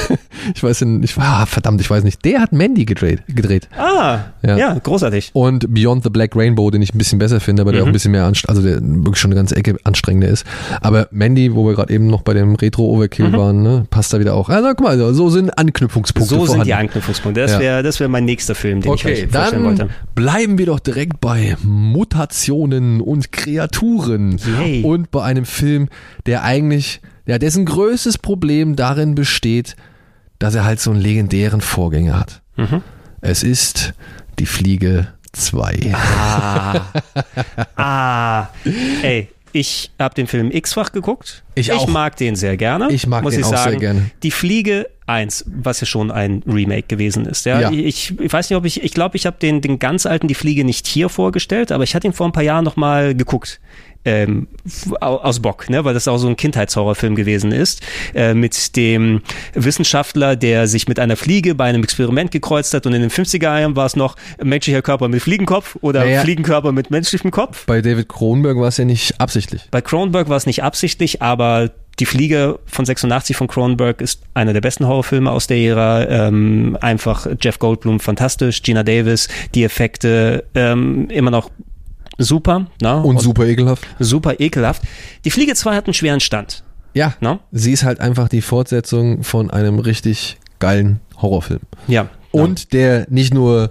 nicht. 0.09 0.19
ich 0.55 0.63
weiß 0.63 0.79
den, 0.79 1.03
ich 1.03 1.17
ah, 1.17 1.45
verdammt, 1.45 1.81
ich 1.81 1.89
weiß 1.89 2.03
nicht. 2.03 2.23
Der 2.25 2.41
hat 2.41 2.51
Mandy 2.51 2.85
gedreht, 2.85 3.23
gedreht. 3.27 3.69
Ah, 3.77 4.19
Ja. 4.41 4.57
ja. 4.57 4.73
großartig. 4.81 5.31
Und 5.33 5.73
Beyond 5.73 6.03
the 6.03 6.09
Black 6.09 6.35
Rainbow, 6.35 6.69
den 6.71 6.81
ich 6.81 6.93
ein 6.93 6.97
bisschen 6.97 7.19
besser 7.19 7.39
finde, 7.39 7.61
aber 7.61 7.71
der 7.71 7.81
Mhm. 7.81 7.83
auch 7.83 7.89
ein 7.89 7.93
bisschen 7.93 8.11
mehr 8.11 8.25
anstrengend, 8.25 8.57
also 8.57 8.61
der 8.69 8.81
wirklich 8.81 9.17
schon 9.19 9.31
eine 9.31 9.39
ganze 9.39 9.55
Ecke 9.55 9.75
anstrengender 9.83 10.27
ist. 10.27 10.45
Aber 10.81 11.07
Mandy, 11.11 11.53
wo 11.55 11.65
wir 11.67 11.73
gerade 11.75 11.93
eben 11.93 12.07
noch 12.07 12.21
bei 12.21 12.33
dem 12.33 12.55
Retro-Overkill 12.55 13.29
Mhm. 13.29 13.33
waren, 13.37 13.63
ne, 13.63 13.85
passt 13.89 14.13
da 14.13 14.19
wieder 14.19 14.33
auch. 14.35 14.49
Also 14.49 14.69
guck 14.69 14.81
mal, 14.81 15.13
so 15.13 15.29
sind 15.29 15.57
Anknüpfungspunkte 15.57 16.29
So 16.29 16.35
vorhanden. 16.37 16.59
sind 16.61 16.67
die 16.67 16.73
Anknüpfungspunkte. 16.73 17.41
Das 17.41 17.51
Ja. 17.53 17.59
wäre 17.59 17.83
das 17.83 17.99
wär 17.99 18.07
mein 18.09 18.25
nächster 18.25 18.55
Film, 18.55 18.81
den 18.81 18.93
ich 18.93 18.99
Okay, 19.05 19.13
euch 19.23 19.31
vorstellen 19.31 19.63
dann 19.63 19.79
wollte. 19.79 19.89
bleiben 20.15 20.57
wir 20.57 20.65
doch 20.65 20.79
direkt 20.79 21.21
bei 21.21 21.55
Mutationen 21.63 23.01
und 23.01 23.31
Kreaturen 23.31 24.37
Yay. 24.59 24.83
und 24.83 25.11
bei 25.11 25.23
einem 25.23 25.45
Film, 25.45 25.87
der 26.25 26.43
eigentlich, 26.43 27.01
ja, 27.25 27.39
dessen 27.39 27.65
größtes 27.65 28.17
Problem 28.17 28.75
darin 28.75 29.15
besteht, 29.15 29.75
dass 30.43 30.55
er 30.55 30.65
halt 30.65 30.81
so 30.81 30.91
einen 30.91 30.99
legendären 30.99 31.61
Vorgänger 31.61 32.19
hat. 32.19 32.41
Mhm. 32.57 32.81
Es 33.21 33.43
ist 33.43 33.93
die 34.39 34.45
Fliege 34.45 35.07
2. 35.31 35.93
Ah. 35.93 36.81
ah. 37.77 38.49
Ey, 39.03 39.29
ich 39.53 39.91
habe 39.97 40.13
den 40.15 40.27
Film 40.27 40.51
x-fach 40.51 40.91
geguckt. 40.91 41.45
Ich 41.55 41.71
auch. 41.71 41.87
mag 41.87 42.17
den 42.17 42.35
sehr 42.35 42.57
gerne. 42.57 42.91
Ich 42.91 43.07
mag 43.07 43.23
muss 43.23 43.35
den 43.35 43.39
ich 43.39 43.45
auch 43.45 43.51
sehr 43.51 43.57
sagen. 43.59 43.79
gerne. 43.79 44.11
Die 44.21 44.31
Fliege 44.31 44.89
1, 45.05 45.45
was 45.47 45.79
ja 45.79 45.87
schon 45.87 46.11
ein 46.11 46.43
Remake 46.45 46.87
gewesen 46.87 47.25
ist. 47.25 47.45
Ja, 47.45 47.61
Ja. 47.61 47.71
Ich, 47.71 48.19
ich 48.19 48.33
weiß 48.33 48.49
nicht, 48.49 48.57
ob 48.57 48.65
ich, 48.65 48.83
ich 48.83 48.93
glaube, 48.93 49.15
ich 49.15 49.25
habe 49.25 49.37
den, 49.41 49.61
den 49.61 49.79
ganz 49.79 50.05
alten 50.05 50.27
Die 50.27 50.35
Fliege 50.35 50.65
nicht 50.65 50.87
hier 50.87 51.07
vorgestellt, 51.07 51.71
aber 51.71 51.85
ich 51.85 51.95
hatte 51.95 52.05
ihn 52.05 52.13
vor 52.13 52.25
ein 52.25 52.33
paar 52.33 52.43
Jahren 52.43 52.65
nochmal 52.65 53.15
geguckt. 53.15 53.61
Ähm, 54.05 54.47
aus 54.99 55.39
Bock, 55.39 55.69
ne, 55.69 55.85
weil 55.85 55.93
das 55.93 56.09
auch 56.09 56.17
so 56.17 56.27
ein 56.27 56.35
Kindheitshorrorfilm 56.35 57.15
gewesen 57.15 57.53
ist, 57.53 57.81
äh, 58.13 58.33
mit 58.33 58.75
dem 58.75 59.21
Wissenschaftler, 59.53 60.35
der 60.35 60.67
sich 60.67 60.87
mit 60.87 60.99
einer 60.99 61.15
Fliege 61.15 61.55
bei 61.55 61.65
einem 61.65 61.83
Experiment 61.83 62.31
gekreuzt 62.31 62.73
hat 62.73 62.85
und 62.85 62.93
in 62.93 63.01
den 63.01 63.09
50er 63.09 63.43
Jahren 63.59 63.75
war 63.75 63.85
es 63.85 63.95
noch 63.95 64.15
menschlicher 64.43 64.81
Körper 64.81 65.07
mit 65.07 65.21
Fliegenkopf 65.21 65.77
oder 65.81 66.01
Naja. 66.01 66.21
Fliegenkörper 66.21 66.71
mit 66.73 66.91
menschlichem 66.91 67.31
Kopf. 67.31 67.65
Bei 67.65 67.81
David 67.81 68.09
Cronenberg 68.09 68.57
war 68.57 68.67
es 68.67 68.77
ja 68.77 68.85
nicht 68.85 69.19
absichtlich. 69.21 69.61
Bei 69.71 69.81
Cronenberg 69.81 70.27
war 70.27 70.37
es 70.37 70.45
nicht 70.45 70.63
absichtlich, 70.63 71.21
aber 71.21 71.71
die 71.99 72.05
Fliege 72.05 72.59
von 72.65 72.85
86 72.85 73.37
von 73.37 73.47
Cronenberg 73.47 74.01
ist 74.01 74.23
einer 74.33 74.53
der 74.53 74.61
besten 74.61 74.87
Horrorfilme 74.87 75.29
aus 75.29 75.47
der 75.47 75.57
Ära. 75.57 76.03
Ähm, 76.07 76.77
einfach 76.81 77.27
Jeff 77.39 77.59
Goldblum 77.59 77.99
fantastisch, 77.99 78.63
Gina 78.63 78.81
Davis, 78.83 79.27
die 79.53 79.63
Effekte 79.63 80.43
ähm, 80.55 81.07
immer 81.09 81.29
noch 81.29 81.51
super. 82.23 82.67
Ne? 82.81 83.01
Und 83.03 83.21
super 83.21 83.45
ekelhaft. 83.45 83.85
super 83.99 84.39
ekelhaft. 84.39 84.81
Die 85.25 85.31
Fliege 85.31 85.53
2 85.55 85.75
hat 85.75 85.85
einen 85.87 85.93
schweren 85.93 86.19
Stand. 86.19 86.63
Ja, 86.93 87.15
Ne? 87.21 87.39
sie 87.51 87.71
ist 87.71 87.83
halt 87.83 87.99
einfach 87.99 88.29
die 88.29 88.41
Fortsetzung 88.41 89.23
von 89.23 89.49
einem 89.49 89.79
richtig 89.79 90.37
geilen 90.59 90.99
Horrorfilm. 91.21 91.61
Ja. 91.87 92.09
Und 92.31 92.73
der 92.73 93.05
nicht 93.09 93.33
nur 93.33 93.69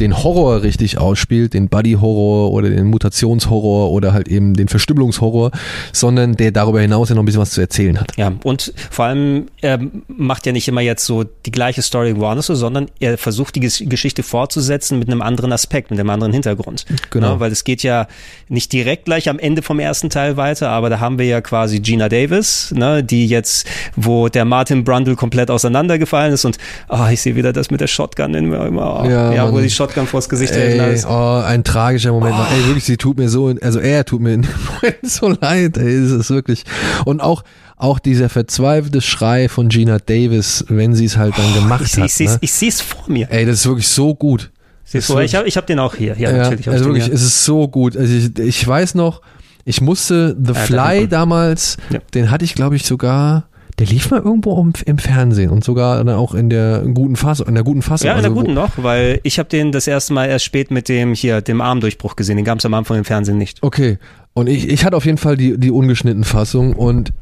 den 0.00 0.22
Horror 0.22 0.62
richtig 0.62 0.98
ausspielt, 0.98 1.54
den 1.54 1.68
Buddy-Horror 1.68 2.52
oder 2.52 2.70
den 2.70 2.86
Mutationshorror 2.86 3.90
oder 3.90 4.12
halt 4.12 4.28
eben 4.28 4.54
den 4.54 4.68
Verstümmelungshorror, 4.68 5.50
sondern 5.92 6.36
der 6.36 6.50
darüber 6.52 6.80
hinaus 6.80 7.08
ja 7.08 7.14
noch 7.14 7.22
ein 7.22 7.26
bisschen 7.26 7.40
was 7.40 7.50
zu 7.50 7.60
erzählen 7.60 8.00
hat. 8.00 8.16
Ja, 8.16 8.32
und 8.44 8.72
vor 8.90 9.06
allem, 9.06 9.46
er 9.60 9.78
macht 10.08 10.46
ja 10.46 10.52
nicht 10.52 10.68
immer 10.68 10.80
jetzt 10.80 11.04
so 11.04 11.24
die 11.24 11.50
gleiche 11.50 11.82
Story 11.82 12.16
woanders 12.16 12.46
so, 12.46 12.54
sondern 12.54 12.86
er 13.00 13.18
versucht 13.18 13.54
die 13.56 13.60
Ges- 13.62 13.88
Geschichte 13.88 14.22
fortzusetzen 14.22 14.98
mit 14.98 15.08
einem 15.08 15.22
anderen 15.22 15.52
Aspekt, 15.52 15.90
mit 15.90 16.00
einem 16.00 16.10
anderen 16.10 16.32
Hintergrund. 16.32 16.84
Genau. 17.10 17.34
Ne, 17.34 17.40
weil 17.40 17.52
es 17.52 17.64
geht 17.64 17.82
ja 17.82 18.06
nicht 18.48 18.72
direkt 18.72 19.04
gleich 19.06 19.28
am 19.28 19.38
Ende 19.38 19.62
vom 19.62 19.78
ersten 19.78 20.10
Teil 20.10 20.36
weiter, 20.36 20.70
aber 20.70 20.90
da 20.90 21.00
haben 21.00 21.18
wir 21.18 21.26
ja 21.26 21.40
quasi 21.40 21.80
Gina 21.80 22.08
Davis, 22.08 22.72
ne, 22.74 23.02
die 23.04 23.26
jetzt, 23.26 23.66
wo 23.96 24.28
der 24.28 24.44
Martin 24.44 24.84
Brundle 24.84 25.16
komplett 25.16 25.50
auseinandergefallen 25.50 26.32
ist 26.32 26.44
und 26.44 26.58
ah, 26.88 27.10
ich 27.10 27.20
sehe 27.20 27.36
wieder 27.36 27.52
das 27.52 27.70
mit 27.70 27.80
der 27.80 27.86
Shotgun 27.86 28.34
in 28.34 28.46
mir 28.46 28.66
immer, 28.66 29.04
Ja, 29.08 29.32
ja, 29.32 29.52
wo 29.52 29.60
die 29.60 29.70
Shotgun 29.70 29.83
vors 30.06 30.28
Gesicht 30.28 30.52
hält. 30.54 30.80
Ey, 30.80 31.04
oh, 31.08 31.42
ein 31.44 31.64
tragischer 31.64 32.12
Moment. 32.12 32.34
Ey, 32.52 32.66
wirklich, 32.66 32.84
sie 32.84 32.96
tut 32.96 33.18
mir 33.18 33.28
so, 33.28 33.52
also 33.62 33.78
er 33.80 34.04
tut 34.04 34.20
mir 34.20 34.40
so 35.02 35.28
leid, 35.40 35.76
ey, 35.78 35.94
es 35.96 36.10
ist 36.10 36.30
wirklich. 36.30 36.64
Und 37.04 37.20
auch, 37.20 37.44
auch 37.76 37.98
dieser 37.98 38.28
verzweifelte 38.28 39.00
Schrei 39.00 39.48
von 39.48 39.68
Gina 39.68 39.98
Davis, 39.98 40.64
wenn 40.68 40.94
sie 40.94 41.04
es 41.06 41.16
halt 41.16 41.34
dann 41.36 41.54
gemacht 41.54 41.82
Ich, 41.84 41.96
hat. 41.96 42.06
ich 42.06 42.14
sehe 42.14 42.28
ne? 42.28 42.38
ich 42.40 42.52
seh's 42.52 42.80
vor 42.80 43.04
mir. 43.08 43.28
Ey, 43.30 43.46
das 43.46 43.60
ist 43.60 43.66
wirklich 43.66 43.88
so 43.88 44.14
gut. 44.14 44.50
Siehst 44.84 45.08
du, 45.08 45.18
ich 45.18 45.34
habe 45.34 45.48
ich 45.48 45.56
hab 45.56 45.66
den 45.66 45.78
auch 45.78 45.94
hier. 45.94 46.14
Ja, 46.18 46.30
Ja, 46.30 46.36
natürlich. 46.36 46.68
also 46.68 46.84
wirklich, 46.84 47.04
hier. 47.04 47.14
es 47.14 47.22
ist 47.22 47.44
so 47.44 47.66
gut. 47.68 47.96
Also 47.96 48.12
ich, 48.12 48.38
ich 48.38 48.66
weiß 48.66 48.94
noch, 48.94 49.22
ich 49.64 49.80
musste 49.80 50.36
The 50.40 50.52
Ja, 50.52 50.58
Fly 50.60 50.76
Danny 50.76 51.08
damals, 51.08 51.76
Ja. 51.90 52.00
den 52.14 52.30
hatte 52.30 52.44
ich 52.44 52.54
glaube 52.54 52.76
ich 52.76 52.84
sogar, 52.84 53.44
der 53.78 53.86
lief 53.86 54.10
mal 54.10 54.20
irgendwo 54.20 54.60
im, 54.60 54.72
im 54.86 54.98
Fernsehen 54.98 55.50
und 55.50 55.64
sogar 55.64 55.96
dann 56.02 56.14
auch 56.14 56.34
in 56.34 56.48
der 56.48 56.82
guten 56.94 57.16
Fassung, 57.16 57.48
in 57.48 57.54
der 57.54 57.64
guten 57.64 57.82
Fassung. 57.82 58.06
Ja, 58.06 58.12
in 58.12 58.18
also 58.18 58.28
der 58.28 58.36
wo- 58.36 58.40
guten 58.40 58.54
noch, 58.54 58.70
weil 58.76 59.20
ich 59.24 59.38
habe 59.38 59.48
den 59.48 59.72
das 59.72 59.86
erste 59.86 60.12
Mal 60.12 60.26
erst 60.26 60.44
spät 60.44 60.70
mit 60.70 60.88
dem 60.88 61.12
hier, 61.14 61.40
dem 61.40 61.60
Armdurchbruch 61.60 62.14
gesehen. 62.16 62.36
Den 62.36 62.44
gab 62.44 62.58
es 62.58 62.64
am 62.66 62.74
Anfang 62.74 62.98
im 62.98 63.04
Fernsehen 63.04 63.38
nicht. 63.38 63.62
Okay. 63.62 63.98
Und 64.32 64.48
ich, 64.48 64.68
ich 64.68 64.84
hatte 64.84 64.96
auf 64.96 65.04
jeden 65.06 65.18
Fall 65.18 65.36
die, 65.36 65.58
die 65.58 65.70
ungeschnitten 65.70 66.24
Fassung 66.24 66.74
und 66.74 67.12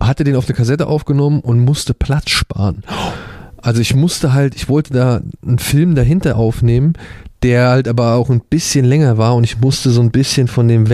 hatte 0.00 0.24
den 0.24 0.36
auf 0.36 0.46
eine 0.46 0.54
Kassette 0.54 0.86
aufgenommen 0.86 1.40
und 1.40 1.60
musste 1.60 1.94
Platz 1.94 2.30
sparen. 2.30 2.82
Also 3.56 3.80
ich 3.80 3.94
musste 3.94 4.34
halt, 4.34 4.54
ich 4.54 4.68
wollte 4.68 4.92
da 4.92 5.22
einen 5.46 5.58
Film 5.58 5.94
dahinter 5.94 6.36
aufnehmen, 6.36 6.94
der 7.42 7.68
halt 7.68 7.88
aber 7.88 8.14
auch 8.14 8.28
ein 8.28 8.40
bisschen 8.40 8.84
länger 8.84 9.16
war 9.16 9.34
und 9.34 9.44
ich 9.44 9.58
musste 9.60 9.90
so 9.90 10.02
ein 10.02 10.10
bisschen 10.10 10.48
von 10.48 10.68
dem 10.68 10.88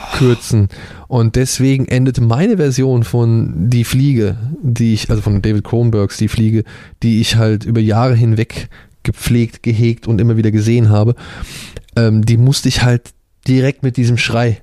wegkürzen. 0.00 0.68
Und 1.08 1.36
deswegen 1.36 1.86
endete 1.86 2.20
meine 2.20 2.56
Version 2.56 3.04
von 3.04 3.70
Die 3.70 3.84
Fliege, 3.84 4.36
die 4.62 4.94
ich, 4.94 5.10
also 5.10 5.22
von 5.22 5.42
David 5.42 5.64
Cronenbergs 5.64 6.16
Die 6.16 6.28
Fliege, 6.28 6.64
die 7.02 7.20
ich 7.20 7.36
halt 7.36 7.64
über 7.64 7.80
Jahre 7.80 8.14
hinweg 8.14 8.68
gepflegt, 9.02 9.62
gehegt 9.62 10.06
und 10.06 10.20
immer 10.20 10.36
wieder 10.36 10.50
gesehen 10.50 10.90
habe, 10.90 11.14
ähm, 11.96 12.24
die 12.24 12.36
musste 12.36 12.68
ich 12.68 12.82
halt 12.82 13.10
direkt 13.48 13.82
mit 13.82 13.96
diesem 13.96 14.18
Schrei 14.18 14.60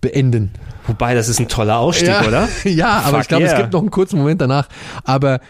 beenden. 0.00 0.52
Wobei, 0.86 1.14
das 1.14 1.28
ist 1.28 1.40
ein 1.40 1.48
toller 1.48 1.78
Ausstieg, 1.78 2.08
ja. 2.08 2.26
oder? 2.26 2.48
ja, 2.64 3.00
aber 3.00 3.18
Fuck 3.18 3.20
ich 3.22 3.28
glaube, 3.28 3.44
yeah. 3.44 3.52
es 3.52 3.58
gibt 3.58 3.72
noch 3.72 3.80
einen 3.80 3.90
kurzen 3.90 4.18
Moment 4.18 4.40
danach. 4.40 4.68
Aber 5.04 5.40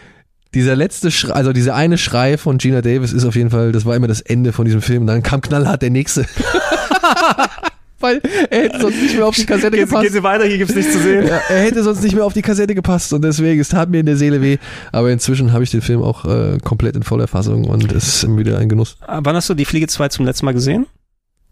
dieser 0.53 0.75
letzte 0.75 1.11
Schrei, 1.11 1.33
also 1.33 1.53
dieser 1.53 1.75
eine 1.75 1.97
Schrei 1.97 2.37
von 2.37 2.57
Gina 2.57 2.81
Davis 2.81 3.13
ist 3.13 3.23
auf 3.23 3.35
jeden 3.35 3.51
Fall, 3.51 3.71
das 3.71 3.85
war 3.85 3.95
immer 3.95 4.07
das 4.07 4.19
Ende 4.19 4.51
von 4.51 4.65
diesem 4.65 4.81
Film. 4.81 5.01
Und 5.01 5.07
dann 5.07 5.23
kam 5.23 5.39
knallhart 5.39 5.81
der 5.81 5.91
nächste. 5.91 6.25
Weil 8.01 8.21
er 8.49 8.63
hätte 8.63 8.79
sonst 8.81 9.01
nicht 9.01 9.15
mehr 9.15 9.25
auf 9.25 9.35
die 9.35 9.45
Kassette 9.45 9.71
Gehen, 9.77 9.85
gepasst. 9.87 10.03
gehen 10.03 10.13
Sie 10.13 10.23
weiter, 10.23 10.45
hier 10.45 10.57
gibt's 10.57 10.75
nichts 10.75 10.93
zu 10.93 10.99
sehen. 10.99 11.27
Ja, 11.27 11.39
er 11.49 11.61
hätte 11.63 11.83
sonst 11.83 12.03
nicht 12.03 12.15
mehr 12.15 12.25
auf 12.25 12.33
die 12.33 12.41
Kassette 12.41 12.75
gepasst 12.75 13.13
und 13.13 13.23
deswegen, 13.23 13.59
es 13.61 13.69
tat 13.69 13.89
mir 13.89 13.99
in 13.99 14.05
der 14.05 14.17
Seele 14.17 14.41
weh. 14.41 14.57
Aber 14.91 15.11
inzwischen 15.11 15.53
habe 15.53 15.63
ich 15.63 15.71
den 15.71 15.81
Film 15.81 16.01
auch 16.01 16.25
äh, 16.25 16.57
komplett 16.63 16.95
in 16.95 17.03
voller 17.03 17.27
Fassung 17.27 17.65
und 17.65 17.91
es 17.91 18.23
ist 18.23 18.37
wieder 18.37 18.57
ein 18.57 18.69
Genuss. 18.69 18.97
Ah, 19.01 19.19
Wann 19.23 19.35
hast 19.35 19.49
du 19.49 19.53
die 19.53 19.65
Fliege 19.65 19.87
2 19.87 20.09
zum 20.09 20.25
letzten 20.25 20.45
Mal 20.45 20.53
gesehen? 20.53 20.87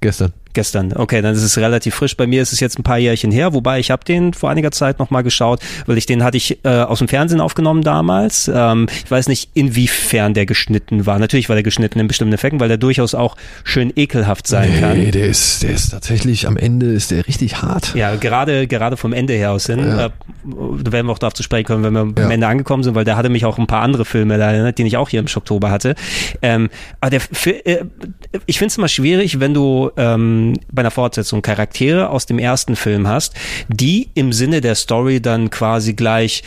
Gestern. 0.01 0.31
Gestern. 0.53 0.93
Okay, 0.93 1.21
dann 1.21 1.33
ist 1.35 1.43
es 1.43 1.57
relativ 1.57 1.93
frisch. 1.95 2.17
Bei 2.17 2.25
mir 2.25 2.41
ist 2.41 2.53
es 2.53 2.59
jetzt 2.59 2.79
ein 2.79 2.83
paar 2.83 2.97
Jährchen 2.97 3.31
her, 3.31 3.53
wobei 3.53 3.79
ich 3.79 3.91
habe 3.91 4.03
den 4.03 4.33
vor 4.33 4.49
einiger 4.49 4.71
Zeit 4.71 4.97
nochmal 4.97 5.21
geschaut, 5.23 5.59
weil 5.85 5.97
ich 5.97 6.05
den 6.07 6.23
hatte 6.23 6.37
ich 6.37 6.63
äh, 6.65 6.69
aus 6.69 6.97
dem 6.99 7.07
Fernsehen 7.07 7.39
aufgenommen 7.39 7.83
damals. 7.83 8.49
Ähm, 8.53 8.87
ich 9.05 9.11
weiß 9.11 9.27
nicht, 9.27 9.51
inwiefern 9.53 10.33
der 10.33 10.45
geschnitten 10.47 11.05
war. 11.05 11.19
Natürlich 11.19 11.49
war 11.49 11.55
der 11.55 11.63
geschnitten 11.63 11.99
in 11.99 12.07
bestimmten 12.07 12.33
Effekten, 12.33 12.59
weil 12.59 12.67
der 12.67 12.77
durchaus 12.77 13.13
auch 13.13 13.35
schön 13.63 13.93
ekelhaft 13.95 14.47
sein 14.47 14.79
kann. 14.79 14.97
Nee, 14.97 15.11
der 15.11 15.27
ist, 15.27 15.61
der 15.61 15.69
ist 15.71 15.89
tatsächlich, 15.89 16.47
am 16.47 16.57
Ende 16.57 16.87
ist 16.87 17.11
der 17.11 17.27
richtig 17.27 17.61
hart. 17.61 17.93
Ja, 17.93 18.15
gerade, 18.15 18.65
gerade 18.67 18.97
vom 18.97 19.13
Ende 19.13 19.33
her 19.33 19.51
aus 19.51 19.67
hin. 19.67 19.79
Ja. 19.79 20.07
Äh, 20.07 20.09
da 20.83 20.91
werden 20.91 21.05
wir 21.07 21.11
auch 21.13 21.19
darauf 21.19 21.33
zu 21.35 21.43
sprechen 21.43 21.65
kommen, 21.65 21.83
wenn 21.83 21.93
wir 21.93 22.13
Ja. 22.17 22.25
am 22.25 22.31
Ende 22.31 22.47
angekommen 22.47 22.81
sind, 22.83 22.95
weil 22.95 23.05
da 23.05 23.15
hatte 23.17 23.29
mich 23.29 23.45
auch 23.45 23.59
ein 23.59 23.67
paar 23.67 23.81
andere 23.83 24.03
Filme 24.03 24.37
erinnert, 24.37 24.77
die 24.79 24.83
ich 24.83 24.97
auch 24.97 25.09
hier 25.09 25.19
im 25.19 25.27
Oktober 25.33 25.69
hatte. 25.69 25.93
Ähm, 26.41 26.69
aber 27.01 27.11
der, 27.11 27.21
äh, 27.65 27.83
ich 28.45 28.57
finde 28.57 28.71
es 28.71 28.77
immer 28.77 28.87
schwierig, 28.87 29.39
wenn 29.39 29.53
du 29.53 29.91
ähm, 29.97 30.48
bei 30.71 30.81
einer 30.81 30.91
Fortsetzung 30.91 31.41
Charaktere 31.41 32.09
aus 32.09 32.25
dem 32.25 32.39
ersten 32.39 32.75
Film 32.75 33.07
hast, 33.07 33.33
die 33.67 34.09
im 34.13 34.33
Sinne 34.33 34.61
der 34.61 34.75
Story 34.75 35.21
dann 35.21 35.49
quasi 35.49 35.93
gleich 35.93 36.43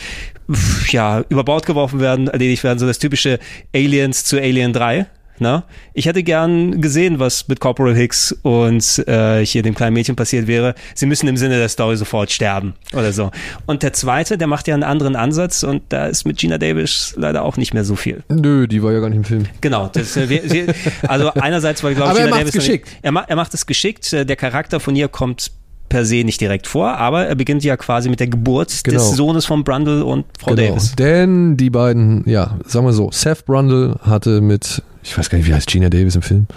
ja, 0.89 1.23
über 1.29 1.43
Bord 1.43 1.65
geworfen 1.65 1.99
werden, 1.99 2.27
erledigt 2.27 2.63
werden, 2.63 2.79
so 2.79 2.87
das 2.87 2.99
typische 2.99 3.39
Aliens 3.73 4.25
zu 4.25 4.37
Alien 4.37 4.73
3. 4.73 5.05
Ne? 5.39 5.63
Ich 5.93 6.05
hätte 6.05 6.21
gern 6.23 6.79
gesehen, 6.79 7.19
was 7.19 7.47
mit 7.47 7.59
Corporal 7.59 7.95
Hicks 7.95 8.31
und 8.43 9.03
äh, 9.07 9.45
hier 9.45 9.63
dem 9.63 9.73
kleinen 9.73 9.93
Mädchen 9.93 10.15
passiert 10.15 10.47
wäre. 10.47 10.75
Sie 10.93 11.05
müssen 11.05 11.27
im 11.27 11.37
Sinne 11.37 11.57
der 11.57 11.69
Story 11.69 11.97
sofort 11.97 12.31
sterben 12.31 12.75
oder 12.93 13.11
so. 13.11 13.31
Und 13.65 13.83
der 13.83 13.93
zweite, 13.93 14.37
der 14.37 14.47
macht 14.47 14.67
ja 14.67 14.73
einen 14.75 14.83
anderen 14.83 15.15
Ansatz 15.15 15.63
und 15.63 15.81
da 15.89 16.05
ist 16.05 16.25
mit 16.25 16.37
Gina 16.37 16.57
Davis 16.57 17.13
leider 17.17 17.43
auch 17.43 17.57
nicht 17.57 17.73
mehr 17.73 17.83
so 17.83 17.95
viel. 17.95 18.23
Nö, 18.29 18.67
die 18.67 18.83
war 18.83 18.93
ja 18.93 18.99
gar 18.99 19.09
nicht 19.09 19.17
im 19.17 19.23
Film. 19.23 19.45
Genau. 19.61 19.89
Das, 19.91 20.15
äh, 20.17 20.73
also 21.07 21.33
einerseits 21.33 21.83
war 21.83 21.93
glaube 21.93 22.11
ich 22.11 22.11
Aber 22.11 22.19
er 22.19 22.25
Gina 22.25 22.35
macht's 22.37 22.51
Davis 22.51 22.65
geschickt. 22.65 22.89
Er, 23.01 23.11
ma 23.11 23.21
er 23.27 23.35
macht 23.35 23.53
es 23.53 23.65
geschickt. 23.65 24.13
Äh, 24.13 24.25
Der 24.25 24.35
Charakter 24.35 24.79
von 24.79 24.95
ihr 24.95 25.07
kommt 25.07 25.51
per 25.89 26.05
se 26.05 26.23
nicht 26.23 26.41
direkt 26.41 26.65
vor, 26.67 26.97
aber 26.97 27.27
er 27.27 27.35
beginnt 27.35 27.63
ja 27.63 27.77
quasi 27.77 28.09
mit 28.09 28.19
der 28.19 28.27
Geburt 28.27 28.81
Genau. 28.83 28.97
des 28.97 29.11
Sohnes 29.15 29.45
von 29.45 29.63
Brundle 29.63 30.03
und 30.05 30.25
Frau 30.39 30.55
Davis. 30.55 30.95
Denn 30.95 31.55
die 31.57 31.69
beiden, 31.69 32.23
ja, 32.27 32.57
sagen 32.65 32.85
wir 32.85 32.93
so, 32.93 33.11
Seth 33.11 33.45
Brundle 33.45 33.97
hatte 34.01 34.41
mit, 34.41 34.81
ich 35.03 35.17
weiß 35.17 35.29
gar 35.29 35.37
nicht, 35.37 35.47
wie 35.47 35.53
heißt 35.53 35.67
Gina 35.67 35.89
Davis 35.89 36.15
im 36.15 36.21
Film? 36.23 36.47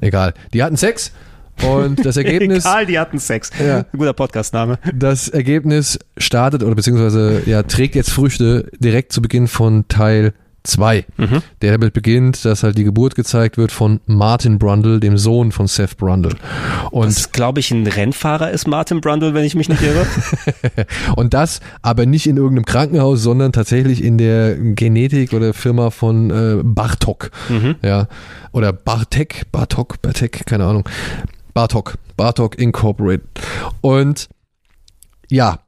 Egal. 0.00 0.34
Die 0.52 0.62
hatten 0.62 0.76
Sex 0.76 1.12
und 1.66 2.04
das 2.04 2.16
Ergebnis, 2.18 2.64
Egal, 2.64 2.84
die 2.86 2.98
hatten 2.98 3.18
Sex. 3.18 3.50
Ja. 3.64 3.84
Guter 3.92 4.12
Podcastname. 4.12 4.78
das 4.94 5.28
Ergebnis 5.28 5.98
startet 6.18 6.62
oder 6.62 6.74
beziehungsweise 6.74 7.42
ja, 7.46 7.62
trägt 7.62 7.94
jetzt 7.94 8.10
Früchte 8.10 8.70
direkt 8.80 9.12
zu 9.12 9.22
Beginn 9.22 9.46
von 9.48 9.86
Teil 9.88 10.34
2, 10.64 11.04
Mhm. 11.18 11.42
der 11.62 11.72
damit 11.72 11.92
beginnt, 11.92 12.44
dass 12.44 12.62
halt 12.62 12.76
die 12.78 12.84
Geburt 12.84 13.14
gezeigt 13.14 13.58
wird 13.58 13.70
von 13.70 14.00
Martin 14.06 14.58
Brundle, 14.58 14.98
dem 14.98 15.18
Sohn 15.18 15.52
von 15.52 15.66
Seth 15.66 15.96
Brundle. 15.98 16.34
Und 16.90 17.06
Das 17.06 17.32
glaube 17.32 17.60
ich 17.60 17.70
ein 17.70 17.86
Rennfahrer 17.86 18.50
ist, 18.50 18.66
Martin 18.66 19.00
Brundle, 19.02 19.34
wenn 19.34 19.44
ich 19.44 19.54
mich 19.54 19.68
nicht 19.68 19.82
irre. 19.82 20.06
Und 21.16 21.34
das 21.34 21.60
aber 21.82 22.06
nicht 22.06 22.26
in 22.26 22.36
irgendeinem 22.38 22.64
Krankenhaus, 22.64 23.22
sondern 23.22 23.52
tatsächlich 23.52 24.02
in 24.02 24.16
der 24.18 24.56
Genetik 24.56 25.32
oder 25.34 25.52
Firma 25.54 25.90
von 25.90 26.30
äh, 26.30 26.62
Bartok. 26.64 27.30
Mhm. 27.50 27.76
Ja. 27.82 28.08
Oder 28.52 28.72
Bartek, 28.72 29.42
Bartok, 29.52 30.00
Bartek, 30.00 30.46
keine 30.46 30.64
Ahnung. 30.64 30.88
Bartok, 31.52 31.94
Bartok 32.16 32.58
Incorporated. 32.58 33.22
Und 33.80 34.28
ja, 35.30 35.58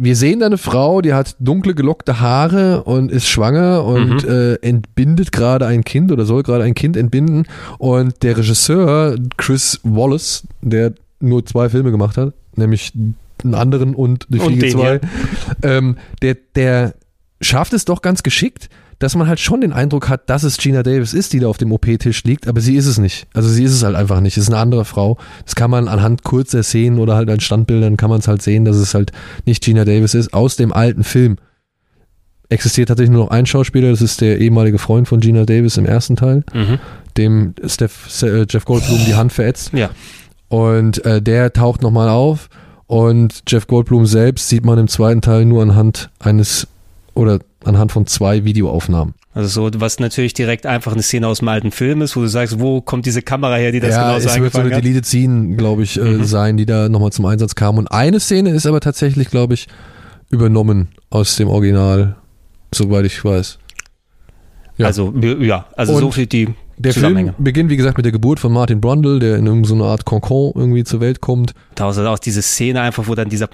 wir 0.00 0.14
sehen 0.14 0.38
da 0.40 0.46
eine 0.46 0.58
Frau, 0.58 1.00
die 1.00 1.12
hat 1.12 1.34
dunkle 1.40 1.74
gelockte 1.74 2.20
Haare 2.20 2.84
und 2.84 3.10
ist 3.10 3.26
schwanger 3.28 3.84
und 3.84 4.22
Mhm. 4.22 4.28
äh, 4.28 4.54
entbindet 4.56 5.32
gerade 5.32 5.66
ein 5.66 5.82
Kind 5.82 6.12
oder 6.12 6.24
soll 6.24 6.44
gerade 6.44 6.62
ein 6.64 6.74
Kind 6.74 6.96
entbinden. 6.96 7.46
Und 7.78 8.22
der 8.22 8.36
Regisseur 8.36 9.16
Chris 9.36 9.80
Wallace, 9.82 10.44
der 10.62 10.92
nur 11.20 11.44
zwei 11.44 11.68
Filme 11.68 11.90
gemacht 11.90 12.16
hat, 12.16 12.32
nämlich 12.54 12.92
einen 13.42 13.54
anderen 13.54 13.94
und 13.96 14.26
die 14.28 14.38
Fliege 14.38 14.60
den 14.66 14.72
2, 14.72 15.00
ähm, 15.62 15.96
der, 16.22 16.36
der 16.54 16.94
schafft 17.40 17.72
es 17.72 17.84
doch 17.84 18.00
ganz 18.00 18.22
geschickt, 18.22 18.68
dass 18.98 19.14
man 19.14 19.28
halt 19.28 19.38
schon 19.38 19.60
den 19.60 19.72
Eindruck 19.72 20.08
hat, 20.08 20.28
dass 20.28 20.42
es 20.42 20.56
Gina 20.56 20.82
Davis 20.82 21.14
ist, 21.14 21.32
die 21.32 21.38
da 21.38 21.46
auf 21.46 21.58
dem 21.58 21.70
OP-Tisch 21.72 22.24
liegt, 22.24 22.48
aber 22.48 22.60
sie 22.60 22.74
ist 22.74 22.86
es 22.86 22.98
nicht. 22.98 23.26
Also 23.32 23.48
sie 23.48 23.62
ist 23.62 23.72
es 23.72 23.82
halt 23.84 23.94
einfach 23.94 24.20
nicht. 24.20 24.36
Es 24.36 24.44
ist 24.44 24.50
eine 24.50 24.58
andere 24.60 24.84
Frau. 24.84 25.18
Das 25.44 25.54
kann 25.54 25.70
man 25.70 25.86
anhand 25.86 26.24
kurzer 26.24 26.62
Szenen 26.64 26.98
oder 26.98 27.14
halt 27.14 27.30
an 27.30 27.38
Standbildern 27.40 27.96
kann 27.96 28.10
man 28.10 28.18
es 28.20 28.26
halt 28.28 28.42
sehen, 28.42 28.64
dass 28.64 28.76
es 28.76 28.94
halt 28.94 29.12
nicht 29.46 29.62
Gina 29.62 29.84
Davis 29.84 30.14
ist 30.14 30.34
aus 30.34 30.56
dem 30.56 30.72
alten 30.72 31.04
Film. 31.04 31.36
Existiert 32.50 32.88
tatsächlich 32.88 33.12
nur 33.12 33.24
noch 33.24 33.30
ein 33.30 33.44
Schauspieler, 33.44 33.90
das 33.90 34.00
ist 34.00 34.22
der 34.22 34.38
ehemalige 34.40 34.78
Freund 34.78 35.06
von 35.06 35.20
Gina 35.20 35.44
Davis 35.44 35.76
im 35.76 35.84
ersten 35.84 36.16
Teil, 36.16 36.44
Mhm. 36.54 36.78
dem 37.18 37.54
Steph, 37.66 38.22
äh, 38.22 38.46
Jeff 38.48 38.64
Goldblum 38.64 38.98
die 39.06 39.14
Hand 39.14 39.32
verätzt. 39.34 39.70
Ja. 39.74 39.90
Und 40.48 41.04
äh, 41.04 41.20
der 41.20 41.52
taucht 41.52 41.82
nochmal 41.82 42.08
auf 42.08 42.48
und 42.86 43.42
Jeff 43.46 43.66
Goldblum 43.66 44.06
selbst 44.06 44.48
sieht 44.48 44.64
man 44.64 44.78
im 44.78 44.88
zweiten 44.88 45.20
Teil 45.20 45.44
nur 45.44 45.62
anhand 45.62 46.08
eines 46.20 46.66
oder 47.12 47.38
anhand 47.68 47.92
von 47.92 48.06
zwei 48.06 48.44
Videoaufnahmen. 48.44 49.14
Also 49.34 49.70
so, 49.70 49.80
was 49.80 50.00
natürlich 50.00 50.34
direkt 50.34 50.66
einfach 50.66 50.92
eine 50.92 51.02
Szene 51.02 51.28
aus 51.28 51.38
dem 51.38 51.48
alten 51.48 51.70
Film 51.70 52.02
ist, 52.02 52.16
wo 52.16 52.20
du 52.20 52.26
sagst, 52.28 52.58
wo 52.58 52.80
kommt 52.80 53.06
diese 53.06 53.22
Kamera 53.22 53.54
her, 53.56 53.70
die 53.70 53.78
das 53.80 53.90
ja, 53.94 54.08
genauso 54.08 54.28
es 54.28 54.40
wird 54.40 54.52
so 54.52 54.60
eine 54.60 54.74
hat? 54.74 54.82
Deleted 54.82 55.06
Scene, 55.06 55.54
glaube 55.56 55.82
ich, 55.84 55.96
äh, 55.98 56.02
Mhm. 56.02 56.24
sein, 56.24 56.56
die 56.56 56.66
da 56.66 56.88
nochmal 56.88 57.12
zum 57.12 57.24
Einsatz 57.26 57.54
kam. 57.54 57.78
Und 57.78 57.86
eine 57.88 58.18
Szene 58.18 58.50
ist 58.50 58.66
aber 58.66 58.80
tatsächlich, 58.80 59.28
glaube 59.30 59.54
ich, 59.54 59.68
übernommen 60.30 60.88
aus 61.10 61.36
dem 61.36 61.48
Original, 61.48 62.16
soweit 62.74 63.04
ich 63.06 63.24
weiß. 63.24 63.58
Ja. 64.78 64.86
Also, 64.86 65.12
ja, 65.40 65.66
also 65.76 65.94
Und 65.94 66.00
so 66.00 66.10
viel 66.10 66.26
die 66.26 66.48
Der. 66.76 66.92
Film 66.94 67.32
beginnt, 67.38 67.70
wie 67.70 67.76
gesagt, 67.76 67.96
mit 67.96 68.04
der 68.04 68.12
Geburt 68.12 68.38
von 68.38 68.52
Martin 68.52 68.80
Brundle, 68.80 69.18
der 69.18 69.36
in 69.36 69.46
irgendeine 69.46 69.84
Art 69.84 70.04
Concon 70.04 70.52
irgendwie 70.54 70.84
zur 70.84 71.00
Welt 71.00 71.20
kommt. 71.20 71.52
Da 71.74 71.90
ist 71.90 71.98
auch 71.98 72.18
diese 72.20 72.42
Szene 72.42 72.80
einfach, 72.80 73.08
wo 73.08 73.14
dann 73.16 73.28
dieser 73.28 73.48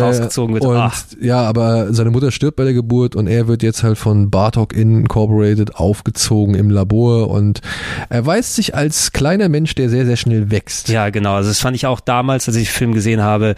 rausgezogen 0.00 0.54
wird. 0.54 0.64
Und 0.64 0.76
Ach, 0.76 1.02
ja, 1.20 1.40
aber 1.42 1.92
seine 1.92 2.10
Mutter 2.10 2.30
stirbt 2.30 2.56
bei 2.56 2.64
der 2.64 2.72
Geburt 2.72 3.16
und 3.16 3.26
er 3.26 3.48
wird 3.48 3.62
jetzt 3.62 3.82
halt 3.82 3.98
von 3.98 4.30
Bartok 4.30 4.74
Incorporated 4.74 5.76
aufgezogen 5.76 6.54
im 6.54 6.70
Labor 6.70 7.30
und 7.30 7.60
er 8.08 8.24
weist 8.26 8.54
sich 8.54 8.74
als 8.74 9.12
kleiner 9.12 9.48
Mensch, 9.48 9.74
der 9.74 9.88
sehr, 9.88 10.06
sehr 10.06 10.16
schnell 10.16 10.50
wächst. 10.50 10.88
ja, 10.88 11.10
genau. 11.10 11.34
Also 11.34 11.50
das 11.50 11.60
fand 11.60 11.76
ich 11.76 11.86
auch 11.86 12.00
damals, 12.00 12.48
als 12.48 12.56
ich 12.56 12.68
den 12.68 12.74
Film 12.74 12.92
gesehen 12.94 13.22
habe, 13.22 13.54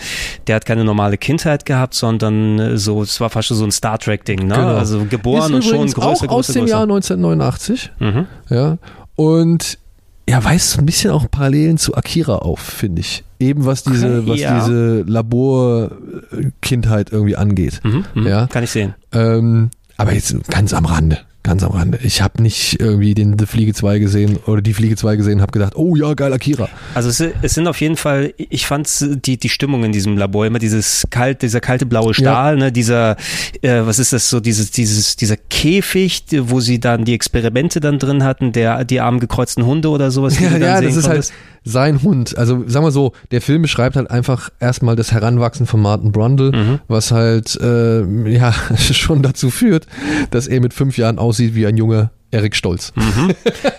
der 0.47 0.57
hat 0.57 0.67
keine 0.67 0.85
normale 0.85 1.19
Kindheit 1.19 1.65
gehabt, 1.67 1.95
sondern 1.95 2.59
äh, 2.59 2.79
so, 2.79 3.03
es 3.03 3.21
war 3.21 3.31
fast 3.31 3.49
schon 3.49 3.57
so 3.57 3.65
ein 3.65 3.73
Star 3.73 3.99
Trek-Ding, 3.99 4.47
ne? 4.47 4.55
Genau. 4.55 4.77
Also 4.77 5.05
geboren 5.05 5.53
Ist 5.53 5.55
und 5.55 5.65
schon 5.65 5.87
größer, 5.87 6.03
auch 6.03 6.21
größer, 6.21 6.33
aus 6.33 6.47
dem 6.49 6.63
größer. 6.63 6.71
Jahr 6.71 6.83
1989. 6.83 7.91
Mhm. 7.99 8.27
Ja. 8.51 8.79
Und 9.17 9.79
er 10.27 10.43
weist 10.45 10.71
so 10.71 10.79
ein 10.79 10.87
bisschen 10.87 11.11
auch 11.11 11.31
Parallelen 11.31 11.79
zu 11.79 11.95
Akira 11.95 12.37
auf, 12.37 12.61
finde 12.61 13.01
ich. 13.01 13.25
Eben 13.45 13.67
was 13.67 13.85
diese, 13.85 14.27
was 14.27 14.41
ja. 14.41 14.61
diese 14.61 15.05
Laborkindheit 15.07 17.13
irgendwie 17.13 17.37
angeht. 17.37 17.81
Mhm, 17.85 18.05
mhm. 18.15 18.27
Ja. 18.27 18.47
Kann 18.47 18.65
ich 18.65 18.71
sehen. 18.71 18.95
Ähm, 19.13 19.71
aber 19.97 20.13
jetzt 20.13 20.35
ganz 20.51 20.73
am 20.73 20.87
Rande. 20.87 21.19
Ganz 21.45 21.63
am 21.63 21.73
Rande. 21.73 21.99
Ich 22.03 22.23
habe 22.23 22.43
nicht 22.43 22.81
irgendwie 22.81 23.13
den 23.13 23.39
The 23.39 23.45
Fliege 23.45 23.75
2 23.75 23.99
gesehen 23.99 24.39
oder 24.47 24.63
die 24.63 24.73
Fliege 24.73 24.97
2 24.97 25.17
gesehen, 25.17 25.43
habe 25.43 25.53
gedacht, 25.53 25.75
oh 25.77 25.95
ja, 25.95 26.15
geil, 26.15 26.33
Akira. 26.33 26.71
Also 26.95 27.11
es, 27.11 27.21
es 27.21 27.53
sind 27.53 27.69
auf 27.69 27.83
jeden 27.83 27.99
Fall, 27.99 28.33
ich 28.39 28.67
fand 28.67 28.89
die, 29.27 29.37
die 29.37 29.51
Stimmung 29.51 29.85
in 29.85 29.93
diesem 29.93 30.17
Labor 30.17 30.47
immer 30.47 30.59
dieses 30.59 31.07
kalt, 31.11 31.43
dieser 31.43 31.61
kalte 31.61 31.85
blaue 31.85 32.15
Stahl, 32.15 32.57
ne, 32.57 32.73
dieser, 32.73 33.19
äh, 33.61 33.83
was 33.85 33.99
ist 33.99 34.15
das 34.15 34.31
so, 34.31 34.41
dieses, 34.41 34.71
dieses, 34.71 35.17
dieser 35.17 35.37
Käfig, 35.37 36.25
wo 36.33 36.61
sie 36.61 36.81
dann 36.81 37.05
die 37.05 37.13
Experimente 37.13 37.79
dann 37.79 37.99
drin 37.99 38.25
hatten, 38.25 38.53
der, 38.53 38.87
die 38.87 39.03
armen 39.03 39.21
gekreuzten 39.21 39.67
Hunde 39.67 39.91
oder 39.91 40.11
sowas. 40.11 40.39
die 40.39 40.45
Ja, 40.45 40.49
du 40.49 40.61
dann 40.61 40.63
ja 40.63 40.79
sehen 40.79 40.89
das 40.89 40.97
ist 40.97 41.05
halt 41.05 41.13
konntest. 41.13 41.33
Sein 41.65 42.03
Hund. 42.03 42.37
Also 42.37 42.63
sagen 42.69 42.85
wir 42.85 42.91
so, 42.93 43.13
der 43.31 43.41
Film 43.41 43.63
beschreibt 43.63 43.97
halt 43.97 44.11
einfach 44.11 44.51
erstmal 44.61 44.97
das 44.97 45.13
Heranwachsen 45.13 45.67
von 45.67 45.81
Martin 45.81 46.13
Brundle, 46.13 46.53
Mhm. 46.53 46.81
was 46.89 47.11
halt 47.11 47.57
äh, 47.61 48.03
ja 48.31 48.53
schon 48.77 49.23
dazu 49.23 49.51
führt, 49.51 49.87
dass 50.31 50.47
er 50.47 50.61
mit 50.61 50.75
fünf 50.75 50.99
Jahren 50.99 51.19
aussieht 51.19 51.55
wie 51.55 51.67
ein 51.67 51.77
junger 51.77 52.11
Erik 52.35 52.55
Stolz. 52.57 52.93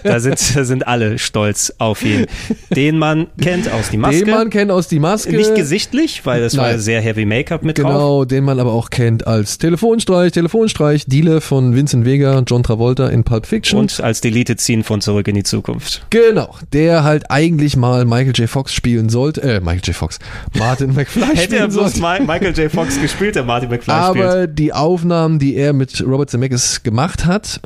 Da 0.03 0.19
sind, 0.19 0.56
da 0.56 0.64
sind 0.65 0.86
alle 0.88 1.18
stolz 1.18 1.73
auf 1.80 2.03
ihn. 2.03 2.27
Den 2.69 2.99
man 2.99 3.26
kennt 3.41 3.72
aus 3.72 3.90
die 3.90 3.98
Maske. 3.98 4.23
Den 4.23 4.30
man 4.36 4.49
kennt 4.52 4.69
aus 4.72 4.88
die 4.88 4.99
Maske. 4.99 5.36
Nicht 5.36 5.56
gesichtlich, 5.56 6.26
weil 6.26 6.41
das 6.41 6.56
war 6.57 6.68
Nein. 6.69 6.80
sehr 6.80 7.02
heavy 7.02 7.26
Make-up 7.26 7.64
mit 7.64 7.77
drauf. 7.80 7.88
Genau, 7.88 8.26
den 8.26 8.44
man 8.44 8.60
aber 8.60 8.72
auch 8.73 8.91
kennt 8.91 9.26
als 9.26 9.57
Telefonstreich, 9.57 10.32
Telefonstreich, 10.32 11.06
Dealer 11.07 11.41
von 11.41 11.76
Vincent 11.76 12.06
Vega 12.06 12.38
und 12.38 12.49
John 12.52 12.61
Travolta 12.61 13.07
in 13.07 13.23
Pulp 13.23 13.48
Fiction. 13.48 13.80
Und 13.80 13.99
als 13.99 14.22
Deleted 14.22 14.61
Scene 14.61 14.84
von 14.84 15.02
Zurück 15.02 15.27
in 15.27 15.34
die 15.36 15.44
Zukunft. 15.44 16.06
genau, 16.11 16.56
der 16.72 17.03
halt 17.03 17.32
eigentlich 17.32 17.76
mal 17.76 18.06
Michael 18.06 18.34
J. 18.36 18.48
Fox 18.49 18.73
spielen 18.73 19.10
sollte, 19.10 19.41
äh, 19.41 19.60
Michael 19.60 19.82
J. 19.86 19.95
Fox, 19.95 20.19
Martin 20.57 20.94
McFly 20.95 21.23
Hätte 21.23 21.38
er 21.40 21.41
spielen 21.44 21.72
bloß 21.72 21.94
sollte. 21.95 21.99
Mi- 21.99 22.19
Michael 22.32 22.53
J. 22.56 22.72
Fox 22.72 23.02
gespielt, 23.02 23.36
der 23.36 23.44
Marty 23.44 23.65
McFly 23.65 23.91
spielt. 23.91 24.23
Aber 24.26 24.45
die 24.48 24.72
Aufnahmen, 24.72 25.40
die 25.40 25.56
er 25.56 25.73
mit 25.73 26.03
Robert 26.06 26.30
Zemeckis 26.30 26.84
gemacht 26.84 27.26
hat, 27.26 27.60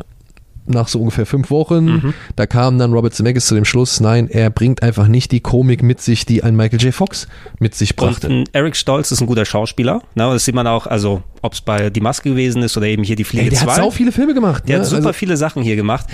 nach 0.69 0.87
so 0.87 0.99
ungefähr 0.99 1.25
fünf 1.25 1.49
Wochen, 1.49 1.85
Mhm. 1.85 2.13
da 2.35 2.45
kam 2.45 2.77
dann 2.79 2.93
Robert 2.93 3.13
Zemeckis 3.13 3.45
zu 3.47 3.55
dem 3.55 3.65
Schluss, 3.65 3.99
nein, 3.99 4.27
er 4.29 4.49
bringt 4.49 4.83
einfach 4.83 5.07
nicht 5.07 5.31
die 5.31 5.39
Komik 5.39 5.83
mit 5.83 6.01
sich, 6.01 6.25
die 6.25 6.43
ein 6.43 6.55
Michael 6.55 6.79
J. 6.81 6.93
Fox 6.93 7.27
mit 7.59 7.75
sich 7.75 7.91
Und 7.91 7.95
brachte. 7.97 8.27
ein 8.27 8.43
Eric 8.53 8.75
Stolz 8.75 9.11
ist 9.11 9.21
ein 9.21 9.27
guter 9.27 9.45
Schauspieler. 9.45 10.01
Ne? 10.15 10.23
Das 10.31 10.45
sieht 10.45 10.55
man 10.55 10.67
auch, 10.67 10.87
also 10.87 11.23
ob 11.41 11.53
es 11.53 11.61
bei 11.61 11.89
Die 11.89 12.01
Maske 12.01 12.29
gewesen 12.31 12.61
ist 12.63 12.75
oder 12.75 12.85
eben 12.87 13.03
hier 13.03 13.15
die 13.15 13.23
Fliege 13.23 13.45
Ey, 13.45 13.49
der 13.51 13.59
2. 13.59 13.67
hat 13.71 13.75
sau 13.77 13.91
viele 13.91 14.11
Filme 14.11 14.33
gemacht. 14.33 14.63
Der 14.67 14.77
ne? 14.77 14.81
hat 14.83 14.89
super 14.89 14.97
Also- 15.07 15.13
viele 15.13 15.37
Sachen 15.37 15.63
hier 15.63 15.77
gemacht. 15.77 16.05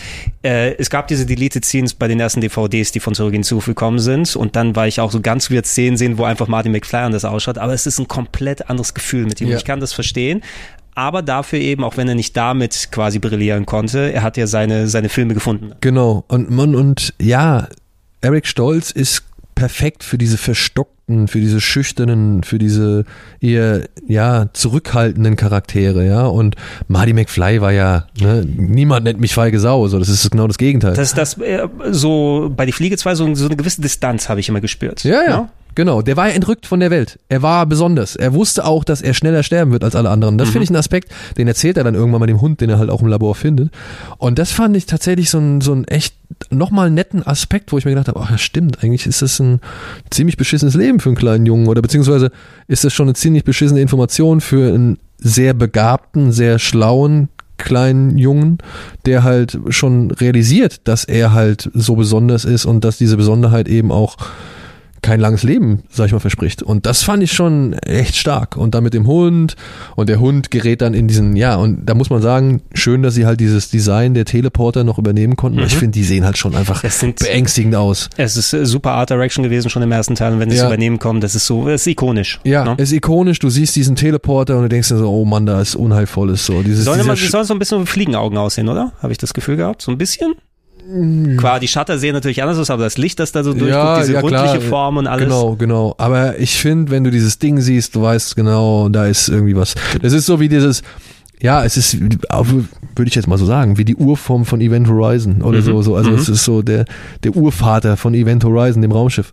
Äh, 0.43 0.75
es 0.75 0.89
gab 0.91 1.07
diese 1.07 1.25
Deleted 1.25 1.65
Scenes 1.65 1.95
bei 1.95 2.07
den 2.07 2.19
ersten 2.19 2.41
DVDs, 2.41 2.91
die 2.91 2.99
von 2.99 3.15
Zurück 3.15 3.33
in 3.33 3.43
Zukunft 3.43 3.67
gekommen 3.67 3.97
sind. 3.99 4.35
Und 4.35 4.55
dann 4.55 4.75
war 4.75 4.87
ich 4.87 4.99
auch 4.99 5.11
so 5.11 5.21
ganz 5.21 5.49
weird 5.49 5.65
Szenen 5.65 5.97
sehen, 5.97 6.17
wo 6.19 6.23
einfach 6.25 6.47
Martin 6.47 6.71
McFly 6.71 6.99
anders 6.99 7.25
ausschaut. 7.25 7.57
Aber 7.57 7.73
es 7.73 7.87
ist 7.87 7.97
ein 7.99 8.07
komplett 8.07 8.69
anderes 8.69 8.93
Gefühl 8.93 9.25
mit 9.25 9.41
ihm. 9.41 9.47
Ja. 9.49 9.57
Ich 9.57 9.65
kann 9.65 9.79
das 9.79 9.93
verstehen. 9.93 10.41
Aber 10.95 11.21
dafür 11.21 11.59
eben, 11.59 11.83
auch 11.83 11.97
wenn 11.97 12.07
er 12.07 12.15
nicht 12.15 12.35
damit 12.37 12.87
quasi 12.91 13.19
brillieren 13.19 13.65
konnte, 13.65 14.13
er 14.13 14.23
hat 14.23 14.37
ja 14.37 14.47
seine, 14.47 14.87
seine 14.87 15.09
Filme 15.09 15.33
gefunden. 15.33 15.73
Genau. 15.81 16.23
Und 16.29 16.49
man, 16.49 16.73
und 16.73 17.13
ja, 17.21 17.67
Eric 18.21 18.47
Stolz 18.47 18.91
ist 18.91 19.23
perfekt 19.55 20.03
für 20.03 20.17
diese 20.17 20.37
verstockten, 20.37 21.27
für 21.27 21.39
diese 21.39 21.59
schüchternen, 21.59 22.43
für 22.43 22.59
diese 22.59 23.05
eher, 23.41 23.87
ja, 24.07 24.47
zurückhaltenden 24.53 25.35
Charaktere, 25.35 26.05
ja. 26.07 26.25
Und 26.25 26.55
Marty 26.87 27.13
McFly 27.13 27.61
war 27.61 27.71
ja, 27.71 28.07
ne, 28.19 28.45
niemand 28.45 29.03
nennt 29.03 29.19
mich 29.19 29.33
feige 29.33 29.59
Sau, 29.59 29.87
so, 29.87 29.99
das 29.99 30.09
ist 30.09 30.31
genau 30.31 30.47
das 30.47 30.57
Gegenteil. 30.57 30.93
Das 30.93 31.09
ist 31.09 31.17
das, 31.17 31.37
äh, 31.39 31.67
so 31.91 32.51
bei 32.55 32.65
Die 32.65 32.71
Fliege 32.71 32.97
2, 32.97 33.15
so, 33.15 33.35
so 33.35 33.45
eine 33.45 33.55
gewisse 33.55 33.81
Distanz 33.81 34.29
habe 34.29 34.39
ich 34.39 34.49
immer 34.49 34.61
gespürt. 34.61 35.03
ja, 35.03 35.23
ja. 35.23 35.41
Ne? 35.41 35.49
Genau, 35.75 36.01
der 36.01 36.15
war 36.15 36.29
ja 36.29 36.33
entrückt 36.33 36.65
von 36.65 36.79
der 36.79 36.89
Welt. 36.89 37.19
Er 37.27 37.41
war 37.41 37.65
besonders. 37.65 38.15
Er 38.15 38.33
wusste 38.33 38.65
auch, 38.65 38.85
dass 38.85 39.01
er 39.01 39.13
schneller 39.13 39.43
sterben 39.43 39.71
wird 39.71 39.83
als 39.83 39.95
alle 39.95 40.09
anderen. 40.09 40.37
Das 40.37 40.49
finde 40.49 40.63
ich 40.63 40.69
ein 40.69 40.75
Aspekt, 40.77 41.11
den 41.37 41.47
erzählt 41.47 41.75
er 41.75 41.83
dann 41.83 41.95
irgendwann 41.95 42.21
mal 42.21 42.27
dem 42.27 42.39
Hund, 42.39 42.61
den 42.61 42.69
er 42.69 42.79
halt 42.79 42.89
auch 42.89 43.01
im 43.01 43.07
Labor 43.07 43.35
findet. 43.35 43.71
Und 44.17 44.39
das 44.39 44.51
fand 44.51 44.77
ich 44.77 44.85
tatsächlich 44.85 45.29
so 45.29 45.37
ein, 45.37 45.59
so 45.59 45.73
ein 45.73 45.85
echt 45.85 46.15
nochmal 46.49 46.89
netten 46.89 47.27
Aspekt, 47.27 47.71
wo 47.71 47.77
ich 47.77 47.85
mir 47.85 47.91
gedacht 47.91 48.07
habe, 48.07 48.21
ach 48.21 48.31
ja 48.31 48.37
stimmt, 48.37 48.83
eigentlich 48.83 49.05
ist 49.05 49.21
das 49.21 49.39
ein 49.39 49.59
ziemlich 50.09 50.37
beschissenes 50.37 50.75
Leben 50.75 50.99
für 50.99 51.09
einen 51.09 51.17
kleinen 51.17 51.45
Jungen 51.45 51.67
oder 51.67 51.81
beziehungsweise 51.81 52.31
ist 52.67 52.83
das 52.83 52.93
schon 52.93 53.07
eine 53.07 53.13
ziemlich 53.13 53.43
beschissene 53.43 53.81
Information 53.81 54.41
für 54.41 54.73
einen 54.73 54.97
sehr 55.17 55.53
begabten, 55.53 56.31
sehr 56.31 56.57
schlauen 56.57 57.29
kleinen 57.57 58.17
Jungen, 58.17 58.57
der 59.05 59.23
halt 59.23 59.57
schon 59.69 60.11
realisiert, 60.11 60.81
dass 60.87 61.05
er 61.05 61.33
halt 61.33 61.69
so 61.73 61.95
besonders 61.95 62.45
ist 62.45 62.65
und 62.65 62.83
dass 62.83 62.97
diese 62.97 63.17
Besonderheit 63.17 63.67
eben 63.67 63.91
auch 63.91 64.17
kein 65.05 65.19
langes 65.19 65.43
Leben, 65.43 65.83
sag 65.89 66.07
ich 66.07 66.11
mal, 66.13 66.19
verspricht. 66.19 66.63
Und 66.63 66.85
das 66.87 67.03
fand 67.03 67.21
ich 67.21 67.31
schon 67.31 67.73
echt 67.73 68.15
stark. 68.15 68.57
Und 68.57 68.73
dann 68.73 68.83
mit 68.83 68.95
dem 68.95 69.05
Hund 69.05 69.55
und 69.95 70.09
der 70.09 70.19
Hund 70.19 70.49
gerät 70.49 70.81
dann 70.81 70.93
in 70.95 71.07
diesen, 71.07 71.35
ja, 71.35 71.55
und 71.57 71.85
da 71.85 71.93
muss 71.93 72.09
man 72.09 72.21
sagen, 72.23 72.61
schön, 72.73 73.03
dass 73.03 73.13
sie 73.13 73.25
halt 73.27 73.39
dieses 73.39 73.69
Design 73.69 74.15
der 74.15 74.25
Teleporter 74.25 74.83
noch 74.83 74.97
übernehmen 74.97 75.35
konnten. 75.35 75.59
Ich 75.59 75.75
finde, 75.75 75.91
die 75.91 76.03
sehen 76.03 76.25
halt 76.25 76.37
schon 76.37 76.55
einfach 76.55 76.83
sind- 76.89 77.19
beängstigend 77.19 77.75
aus. 77.75 78.09
Es 78.17 78.35
ist 78.35 78.51
äh, 78.53 78.65
super 78.65 78.91
Art 78.93 79.11
Direction 79.11 79.43
gewesen 79.43 79.69
schon 79.69 79.83
im 79.83 79.91
ersten 79.91 80.15
Teil 80.15 80.33
und 80.33 80.39
wenn 80.39 80.49
sie 80.49 80.55
es 80.55 80.61
Ja. 80.63 80.67
übernehmen 80.67 80.97
kommen, 80.97 81.21
das 81.21 81.35
ist 81.35 81.45
so, 81.45 81.67
das 81.67 81.81
ist 81.81 81.87
ikonisch. 81.87 82.39
Ja, 82.43 82.63
ne? 82.65 82.75
ist 82.77 82.91
ikonisch, 82.91 83.37
du 83.39 83.49
siehst 83.51 83.75
diesen 83.75 83.95
Teleporter 83.95 84.55
und 84.57 84.63
du 84.63 84.69
denkst 84.69 84.89
dir 84.89 84.97
so, 84.97 85.09
oh 85.11 85.23
Mann, 85.25 85.45
da 85.45 85.61
ist 85.61 85.75
Unheilvolles 85.75 86.45
so. 86.45 86.63
Dieses, 86.63 86.87
immer, 86.87 87.13
die 87.15 87.27
sollen 87.27 87.45
so 87.45 87.53
ein 87.53 87.59
bisschen 87.59 87.81
wie 87.81 87.85
Fliegenaugen 87.85 88.37
aussehen, 88.37 88.69
oder? 88.69 88.91
Habe 89.03 89.11
ich 89.11 89.17
das 89.19 89.33
Gefühl 89.35 89.55
gehabt? 89.57 89.81
So 89.83 89.91
ein 89.91 89.97
bisschen? 89.97 90.33
Klar, 91.37 91.59
die 91.59 91.67
Shutter 91.67 91.97
sehen 91.97 92.13
natürlich 92.13 92.43
anders 92.43 92.59
aus, 92.59 92.69
aber 92.69 92.83
das 92.83 92.97
Licht, 92.97 93.19
das 93.19 93.31
da 93.31 93.43
so 93.43 93.53
durchguckt, 93.53 94.01
diese 94.03 94.19
rundliche 94.19 94.61
Form 94.61 94.97
und 94.97 95.07
alles. 95.07 95.25
Genau, 95.25 95.55
genau. 95.55 95.95
Aber 95.97 96.37
ich 96.39 96.57
finde, 96.57 96.91
wenn 96.91 97.03
du 97.03 97.09
dieses 97.11 97.39
Ding 97.39 97.59
siehst, 97.59 97.95
du 97.95 98.01
weißt 98.03 98.35
genau, 98.35 98.89
da 98.89 99.07
ist 99.07 99.27
irgendwie 99.29 99.55
was. 99.55 99.73
Das 100.01 100.13
ist 100.13 100.27
so 100.27 100.39
wie 100.39 100.47
dieses, 100.47 100.83
ja, 101.41 101.63
es 101.65 101.75
ist, 101.77 101.99
würde 101.99 103.07
ich 103.07 103.15
jetzt 103.15 103.27
mal 103.27 103.37
so 103.37 103.45
sagen, 103.45 103.77
wie 103.77 103.85
die 103.85 103.95
Urform 103.95 104.45
von 104.45 104.61
Event 104.61 104.87
Horizon 104.87 105.41
oder 105.41 105.59
Mhm, 105.59 105.63
so. 105.63 105.81
so. 105.81 105.95
Also 105.95 106.11
mhm. 106.11 106.17
es 106.17 106.29
ist 106.29 106.45
so 106.45 106.61
der, 106.61 106.85
der 107.23 107.35
Urvater 107.35 107.97
von 107.97 108.13
Event 108.13 108.43
Horizon, 108.43 108.81
dem 108.81 108.91
Raumschiff. 108.91 109.31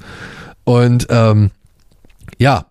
Und 0.64 1.06
ähm, 1.10 1.50
ja, 2.38 2.66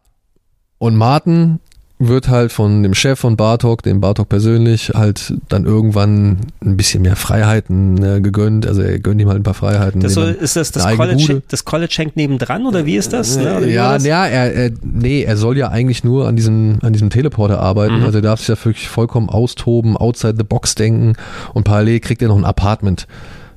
und 0.80 0.95
Martin 0.95 1.60
wird 2.07 2.30
halt 2.30 2.52
von 2.52 2.84
dem 2.84 2.94
Chef 2.94 3.19
von 3.19 3.38
Bartok, 3.38 3.84
dem 3.84 4.02
Bartok 4.02 4.30
persönlich, 4.30 4.91
halt 4.95 5.34
dann 5.49 5.65
irgendwann 5.65 6.38
ein 6.64 6.78
bisschen 6.78 7.03
mehr 7.03 7.15
Freiheiten 7.15 8.03
äh, 8.03 8.22
gegönnt. 8.22 8.65
Also 8.65 8.82
er 8.82 8.99
gönnt 8.99 9.22
ihm 9.22 9.28
halt 9.28 9.40
ein 9.40 9.44
paar 9.44 9.53
Freiheiten. 9.53 10.02
Das 10.02 10.14
so, 10.14 10.22
indem 10.22 10.38
er 10.38 10.41
ist 10.41 10.56
das 10.56 10.72
das 10.72 10.95
College, 10.95 11.41
das 11.48 11.65
College 11.65 11.94
hängt 11.98 12.18
nebendran 12.18 12.65
oder 12.65 12.86
wie 12.86 12.95
ist 12.95 13.14
das? 13.14 13.38
Ne? 13.38 13.69
Ja, 13.69 13.94
das? 13.94 14.06
ja, 14.06 14.26
er, 14.26 14.53
er, 14.53 14.72
nee, 14.82 15.23
er 15.23 15.38
soll 15.38 15.57
ja 15.57 15.69
eigentlich 15.69 16.03
nur 16.03 16.28
an 16.28 16.36
diesem, 16.36 16.80
an 16.82 16.94
diesem 16.94 17.10
Teleporter 17.10 17.60
arbeiten. 17.60 17.99
Mhm. 17.99 18.06
Also 18.06 18.18
er 18.18 18.23
darf 18.23 18.40
sich 18.40 18.49
ja 18.49 18.56
wirklich 18.65 18.90
vollkommen 18.90 19.30
austoben, 19.30 19.95
outside 19.95 20.36
the 20.38 20.44
box 20.44 20.76
denken 20.76 21.14
und 21.53 21.64
parallel 21.64 21.99
kriegt 21.99 22.22
er 22.22 22.30
noch 22.30 22.38
ein 22.38 22.45
Apartment. 22.45 23.07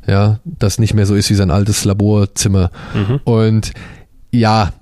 Ja, 0.07 0.41
das 0.45 0.79
nicht 0.79 0.93
mehr 0.93 1.07
so 1.07 1.15
ist 1.15 1.31
wie 1.31 1.35
sein 1.35 1.51
altes 1.51 1.85
Laborzimmer. 1.85 2.71
Mhm. 2.95 3.21
Und 3.25 3.73
ja, 4.31 4.73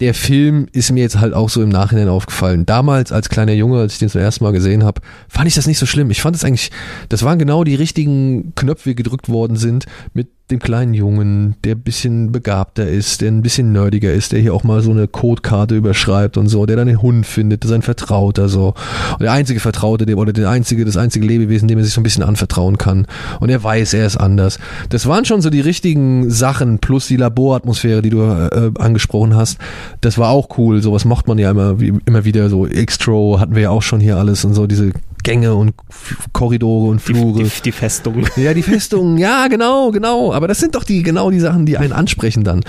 der 0.00 0.14
Film 0.14 0.66
ist 0.72 0.90
mir 0.90 1.00
jetzt 1.00 1.20
halt 1.20 1.34
auch 1.34 1.50
so 1.50 1.62
im 1.62 1.68
Nachhinein 1.68 2.08
aufgefallen. 2.08 2.64
Damals 2.64 3.12
als 3.12 3.28
kleiner 3.28 3.52
Junge, 3.52 3.80
als 3.80 3.94
ich 3.94 3.98
den 3.98 4.08
zum 4.08 4.22
ersten 4.22 4.42
Mal 4.44 4.52
gesehen 4.52 4.82
habe, 4.82 5.02
fand 5.28 5.46
ich 5.46 5.54
das 5.54 5.66
nicht 5.66 5.78
so 5.78 5.86
schlimm. 5.86 6.10
Ich 6.10 6.22
fand 6.22 6.34
es 6.34 6.44
eigentlich, 6.44 6.70
das 7.10 7.22
waren 7.22 7.38
genau 7.38 7.64
die 7.64 7.74
richtigen 7.74 8.54
Knöpfe, 8.54 8.90
die 8.90 8.94
gedrückt 8.94 9.28
worden 9.28 9.56
sind 9.56 9.84
mit 10.14 10.28
dem 10.50 10.58
kleinen 10.58 10.94
Jungen, 10.94 11.56
der 11.64 11.74
ein 11.74 11.80
bisschen 11.80 12.32
begabter 12.32 12.86
ist, 12.86 13.20
der 13.20 13.30
ein 13.30 13.42
bisschen 13.42 13.72
nerdiger 13.72 14.12
ist, 14.12 14.32
der 14.32 14.40
hier 14.40 14.54
auch 14.54 14.64
mal 14.64 14.82
so 14.82 14.90
eine 14.90 15.08
Codekarte 15.08 15.76
überschreibt 15.76 16.36
und 16.36 16.48
so, 16.48 16.66
der 16.66 16.76
dann 16.76 16.88
den 16.88 17.02
Hund 17.02 17.26
findet, 17.26 17.64
sein 17.64 17.82
Vertrauter 17.82 18.48
so. 18.48 18.74
Und 19.12 19.22
der 19.22 19.32
einzige 19.32 19.60
Vertraute, 19.60 20.06
dem, 20.06 20.18
oder 20.18 20.32
der 20.32 20.48
einzige, 20.50 20.84
das 20.84 20.96
einzige 20.96 21.26
Lebewesen, 21.26 21.68
dem 21.68 21.78
er 21.78 21.84
sich 21.84 21.94
so 21.94 22.00
ein 22.00 22.04
bisschen 22.04 22.22
anvertrauen 22.22 22.78
kann. 22.78 23.06
Und 23.40 23.50
er 23.50 23.62
weiß, 23.62 23.94
er 23.94 24.06
ist 24.06 24.16
anders. 24.16 24.58
Das 24.88 25.06
waren 25.06 25.24
schon 25.24 25.42
so 25.42 25.50
die 25.50 25.60
richtigen 25.60 26.30
Sachen, 26.30 26.78
plus 26.78 27.06
die 27.06 27.16
Laboratmosphäre, 27.16 28.02
die 28.02 28.10
du 28.10 28.22
äh, 28.22 28.70
angesprochen 28.78 29.36
hast. 29.36 29.58
Das 30.00 30.18
war 30.18 30.30
auch 30.30 30.58
cool. 30.58 30.82
Sowas 30.82 31.04
macht 31.04 31.28
man 31.28 31.38
ja 31.38 31.50
immer, 31.50 31.80
wie, 31.80 31.92
immer 32.04 32.24
wieder 32.24 32.48
so. 32.48 32.66
Extro 32.66 33.38
hatten 33.40 33.54
wir 33.54 33.62
ja 33.62 33.70
auch 33.70 33.82
schon 33.82 34.00
hier 34.00 34.16
alles 34.16 34.44
und 34.44 34.54
so, 34.54 34.66
diese 34.66 34.92
Gänge 35.22 35.54
und 35.54 35.74
Korridore 36.32 36.88
und 36.88 37.00
Flure. 37.00 37.42
Die, 37.42 37.48
die, 37.48 37.62
die 37.64 37.72
Festung. 37.72 38.24
Ja, 38.36 38.54
die 38.54 38.62
Festung, 38.62 39.18
ja, 39.18 39.48
genau, 39.48 39.90
genau. 39.90 40.32
Aber 40.32 40.48
das 40.48 40.58
sind 40.58 40.74
doch 40.74 40.84
die 40.84 41.02
genau 41.02 41.30
die 41.30 41.40
Sachen, 41.40 41.66
die 41.66 41.76
einen 41.76 41.92
ansprechen 41.92 42.44
dann. 42.44 42.62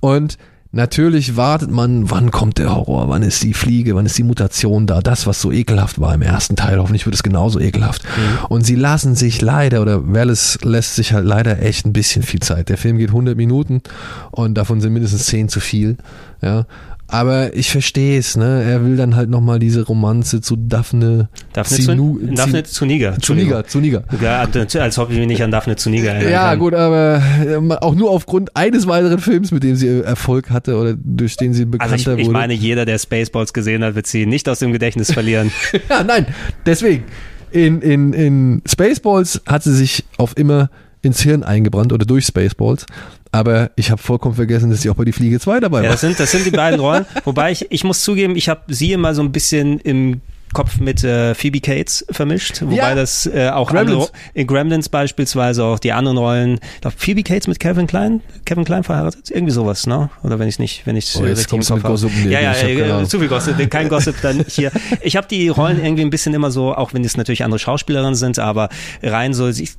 Und 0.00 0.38
natürlich 0.72 1.36
wartet 1.36 1.70
man, 1.70 2.10
wann 2.10 2.30
kommt 2.30 2.58
der 2.58 2.74
Horror, 2.74 3.08
wann 3.08 3.22
ist 3.22 3.42
die 3.42 3.54
Fliege, 3.54 3.94
wann 3.96 4.06
ist 4.06 4.16
die 4.16 4.22
Mutation 4.22 4.86
da, 4.86 5.00
das, 5.00 5.26
was 5.26 5.40
so 5.40 5.50
ekelhaft 5.50 6.00
war 6.00 6.14
im 6.14 6.22
ersten 6.22 6.56
Teil. 6.56 6.78
Hoffentlich 6.78 7.06
wird 7.06 7.14
es 7.14 7.22
genauso 7.22 7.58
ekelhaft. 7.58 8.04
Mhm. 8.04 8.46
Und 8.46 8.64
sie 8.64 8.76
lassen 8.76 9.14
sich 9.14 9.40
leider, 9.40 9.82
oder 9.82 10.12
Wallace 10.12 10.58
lässt 10.62 10.94
sich 10.94 11.12
halt 11.12 11.26
leider 11.26 11.60
echt 11.60 11.86
ein 11.86 11.92
bisschen 11.92 12.22
viel 12.22 12.40
Zeit. 12.40 12.68
Der 12.68 12.78
Film 12.78 12.98
geht 12.98 13.08
100 13.08 13.36
Minuten 13.36 13.82
und 14.30 14.54
davon 14.54 14.80
sind 14.80 14.92
mindestens 14.92 15.26
10 15.26 15.48
zu 15.48 15.60
viel. 15.60 15.96
Ja, 16.42 16.66
aber 17.10 17.54
ich 17.54 17.70
verstehe 17.70 18.18
es, 18.18 18.36
ne? 18.36 18.62
Er 18.62 18.84
will 18.84 18.96
dann 18.96 19.16
halt 19.16 19.30
nochmal 19.30 19.58
diese 19.58 19.82
Romanze 19.84 20.40
zu 20.40 20.56
Daphne. 20.56 21.28
Daphne, 21.52 21.76
Zinu, 21.76 22.18
zu, 22.18 22.26
Daphne 22.34 22.62
Zuniga. 22.62 23.18
Zuniga, 23.20 23.66
Zuniga. 23.66 24.02
Ja, 24.20 24.46
als 24.80 24.98
ob 24.98 25.10
ich 25.10 25.18
mich 25.18 25.26
nicht 25.26 25.42
an 25.42 25.50
Daphne 25.50 25.76
Zuniga 25.76 26.12
erinnere. 26.12 26.32
Ja, 26.32 26.54
gut, 26.54 26.74
aber 26.74 27.22
ähm, 27.44 27.72
auch 27.72 27.94
nur 27.94 28.10
aufgrund 28.10 28.56
eines 28.56 28.86
weiteren 28.86 29.18
Films, 29.18 29.50
mit 29.50 29.64
dem 29.64 29.74
sie 29.74 30.02
Erfolg 30.02 30.50
hatte 30.50 30.76
oder 30.76 30.94
durch 30.96 31.36
den 31.36 31.52
sie 31.52 31.64
bekannter 31.64 31.92
also 31.92 32.10
ich, 32.12 32.16
wurde. 32.16 32.22
Ich 32.22 32.30
meine, 32.30 32.54
jeder, 32.54 32.84
der 32.84 32.98
Spaceballs 32.98 33.52
gesehen 33.52 33.82
hat, 33.82 33.96
wird 33.96 34.06
sie 34.06 34.26
nicht 34.26 34.48
aus 34.48 34.60
dem 34.60 34.72
Gedächtnis 34.72 35.12
verlieren. 35.12 35.50
ja, 35.88 36.04
nein, 36.04 36.26
deswegen. 36.64 37.04
In, 37.52 37.82
in, 37.82 38.12
in 38.12 38.62
Spaceballs 38.64 39.42
hat 39.44 39.64
sie 39.64 39.74
sich 39.74 40.04
auf 40.18 40.36
immer 40.36 40.70
ins 41.02 41.20
Hirn 41.22 41.42
eingebrannt 41.42 41.92
oder 41.92 42.06
durch 42.06 42.26
Spaceballs. 42.26 42.86
Aber 43.32 43.70
ich 43.76 43.90
habe 43.90 44.02
vollkommen 44.02 44.34
vergessen, 44.34 44.70
dass 44.70 44.82
sie 44.82 44.90
auch 44.90 44.96
bei 44.96 45.04
die 45.04 45.12
Fliege 45.12 45.38
2 45.38 45.60
dabei 45.60 45.78
war. 45.78 45.84
Ja, 45.84 45.90
das 45.92 46.00
sind, 46.00 46.18
das 46.18 46.32
sind 46.32 46.46
die 46.46 46.50
beiden 46.50 46.80
Rollen. 46.80 47.06
Wobei 47.24 47.52
ich, 47.52 47.70
ich 47.70 47.84
muss 47.84 48.02
zugeben, 48.02 48.34
ich 48.34 48.48
habe 48.48 48.62
sie 48.68 48.92
immer 48.92 49.14
so 49.14 49.22
ein 49.22 49.30
bisschen 49.30 49.78
im 49.80 50.20
Kopf 50.52 50.78
mit 50.80 51.04
äh, 51.04 51.34
Phoebe 51.34 51.60
Cates 51.60 52.04
vermischt, 52.10 52.62
wobei 52.62 52.76
ja. 52.76 52.94
das 52.94 53.26
äh, 53.26 53.50
auch 53.50 53.70
Gremlins. 53.70 53.90
andere 53.90 54.10
in 54.34 54.46
Gremlins 54.46 54.88
beispielsweise 54.88 55.64
auch 55.64 55.78
die 55.78 55.92
anderen 55.92 56.18
Rollen. 56.18 56.60
Ich 56.74 56.80
glaube 56.80 56.96
Phoebe 56.98 57.22
Cates 57.22 57.46
mit 57.46 57.60
Kevin 57.60 57.86
Klein, 57.86 58.20
Kevin 58.44 58.64
Klein 58.64 58.82
verheiratet, 58.82 59.30
irgendwie 59.30 59.52
sowas, 59.52 59.86
ne? 59.86 60.10
Oder 60.22 60.38
wenn 60.38 60.48
ich 60.48 60.58
nicht, 60.58 60.86
wenn 60.86 60.96
ich 60.96 61.14
oh, 61.16 61.24
jetzt 61.24 61.52
richtig 61.52 61.70
im 61.70 61.82
Kopf 61.82 62.02
habe. 62.02 62.10
Ja, 62.28 62.40
ja, 62.40 62.52
ja 62.66 63.04
zu 63.04 63.18
viel 63.18 63.28
Gossip, 63.28 63.70
kein 63.70 63.88
Gossip 63.88 64.16
dann 64.22 64.44
hier. 64.48 64.70
Ich 65.02 65.16
habe 65.16 65.26
die 65.28 65.48
Rollen 65.48 65.82
irgendwie 65.82 66.02
ein 66.02 66.10
bisschen 66.10 66.34
immer 66.34 66.50
so, 66.50 66.74
auch 66.74 66.92
wenn 66.92 67.04
es 67.04 67.16
natürlich 67.16 67.44
andere 67.44 67.58
Schauspielerinnen 67.58 68.14
sind, 68.14 68.38
aber 68.38 68.68
rein 69.02 69.34
so, 69.34 69.48
ich, 69.48 69.72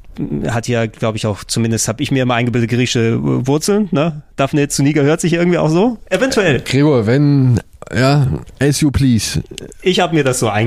hat 0.47 0.67
ja, 0.67 0.85
glaube 0.85 1.17
ich 1.17 1.25
auch, 1.25 1.43
zumindest 1.43 1.87
habe 1.87 2.01
ich 2.01 2.11
mir 2.11 2.23
immer 2.23 2.35
eingebildet 2.35 2.69
griechische 2.69 3.17
Wurzeln, 3.21 3.89
ne? 3.91 4.21
Daphne 4.35 4.67
Zuniga 4.69 5.01
hört 5.01 5.21
sich 5.21 5.33
irgendwie 5.33 5.57
auch 5.57 5.69
so. 5.69 5.97
Eventuell. 6.09 6.61
Gregor, 6.61 7.05
wenn 7.05 7.59
ja, 7.93 8.27
as 8.59 8.79
you 8.81 8.91
please. 8.91 9.41
Ich 9.81 9.99
habe 9.99 10.15
mir 10.15 10.23
das 10.23 10.39
so 10.39 10.47
eingebildet. 10.47 10.60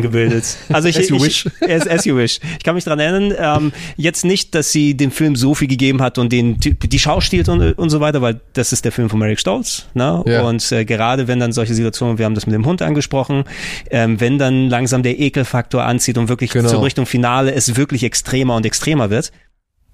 Also 0.73 0.89
ich, 0.89 0.99
as 0.99 1.09
you 1.09 1.16
ich, 1.16 1.23
wish. 1.23 1.47
As, 1.61 1.87
as, 1.87 2.05
you 2.05 2.16
wish. 2.16 2.41
Ich 2.59 2.65
kann 2.65 2.75
mich 2.75 2.85
dran 2.85 2.99
erinnern, 2.99 3.35
ähm, 3.39 3.73
jetzt 3.97 4.25
nicht, 4.25 4.55
dass 4.55 4.73
sie 4.73 4.97
dem 4.97 5.11
Film 5.11 5.37
so 5.37 5.55
viel 5.55 5.69
gegeben 5.69 6.03
hat 6.03 6.19
und 6.19 6.33
den 6.33 6.57
die 6.59 6.99
Schau 6.99 7.21
stiehlt 7.21 7.49
und, 7.49 7.73
und 7.73 7.91
so 7.91 8.01
weiter, 8.01 8.23
weil 8.23 8.41
das 8.53 8.73
ist 8.73 8.85
der 8.85 8.93
Film 8.93 9.09
von 9.09 9.19
Merrick 9.19 9.41
Stolz. 9.41 9.87
Ne? 9.95 10.23
Ja. 10.27 10.43
Und 10.43 10.71
äh, 10.73 10.85
gerade 10.85 11.29
wenn 11.29 11.41
dann 11.41 11.53
solche 11.53 11.75
Situationen, 11.75 12.19
wir 12.19 12.25
haben 12.25 12.35
das 12.35 12.47
mit 12.47 12.55
dem 12.55 12.66
Hund 12.66 12.83
angesprochen, 12.83 13.45
ähm, 13.91 14.21
wenn 14.21 14.39
dann 14.39 14.69
langsam 14.69 15.03
der 15.03 15.19
Ekelfaktor 15.19 15.85
anzieht 15.85 16.19
und 16.19 16.29
wirklich 16.29 16.51
genau. 16.51 16.69
zur 16.69 16.83
Richtung 16.83 17.07
Finale 17.07 17.55
es 17.55 17.77
wirklich 17.77 18.03
extremer 18.03 18.57
und 18.57 18.66
extremer 18.66 19.11
wird. 19.11 19.33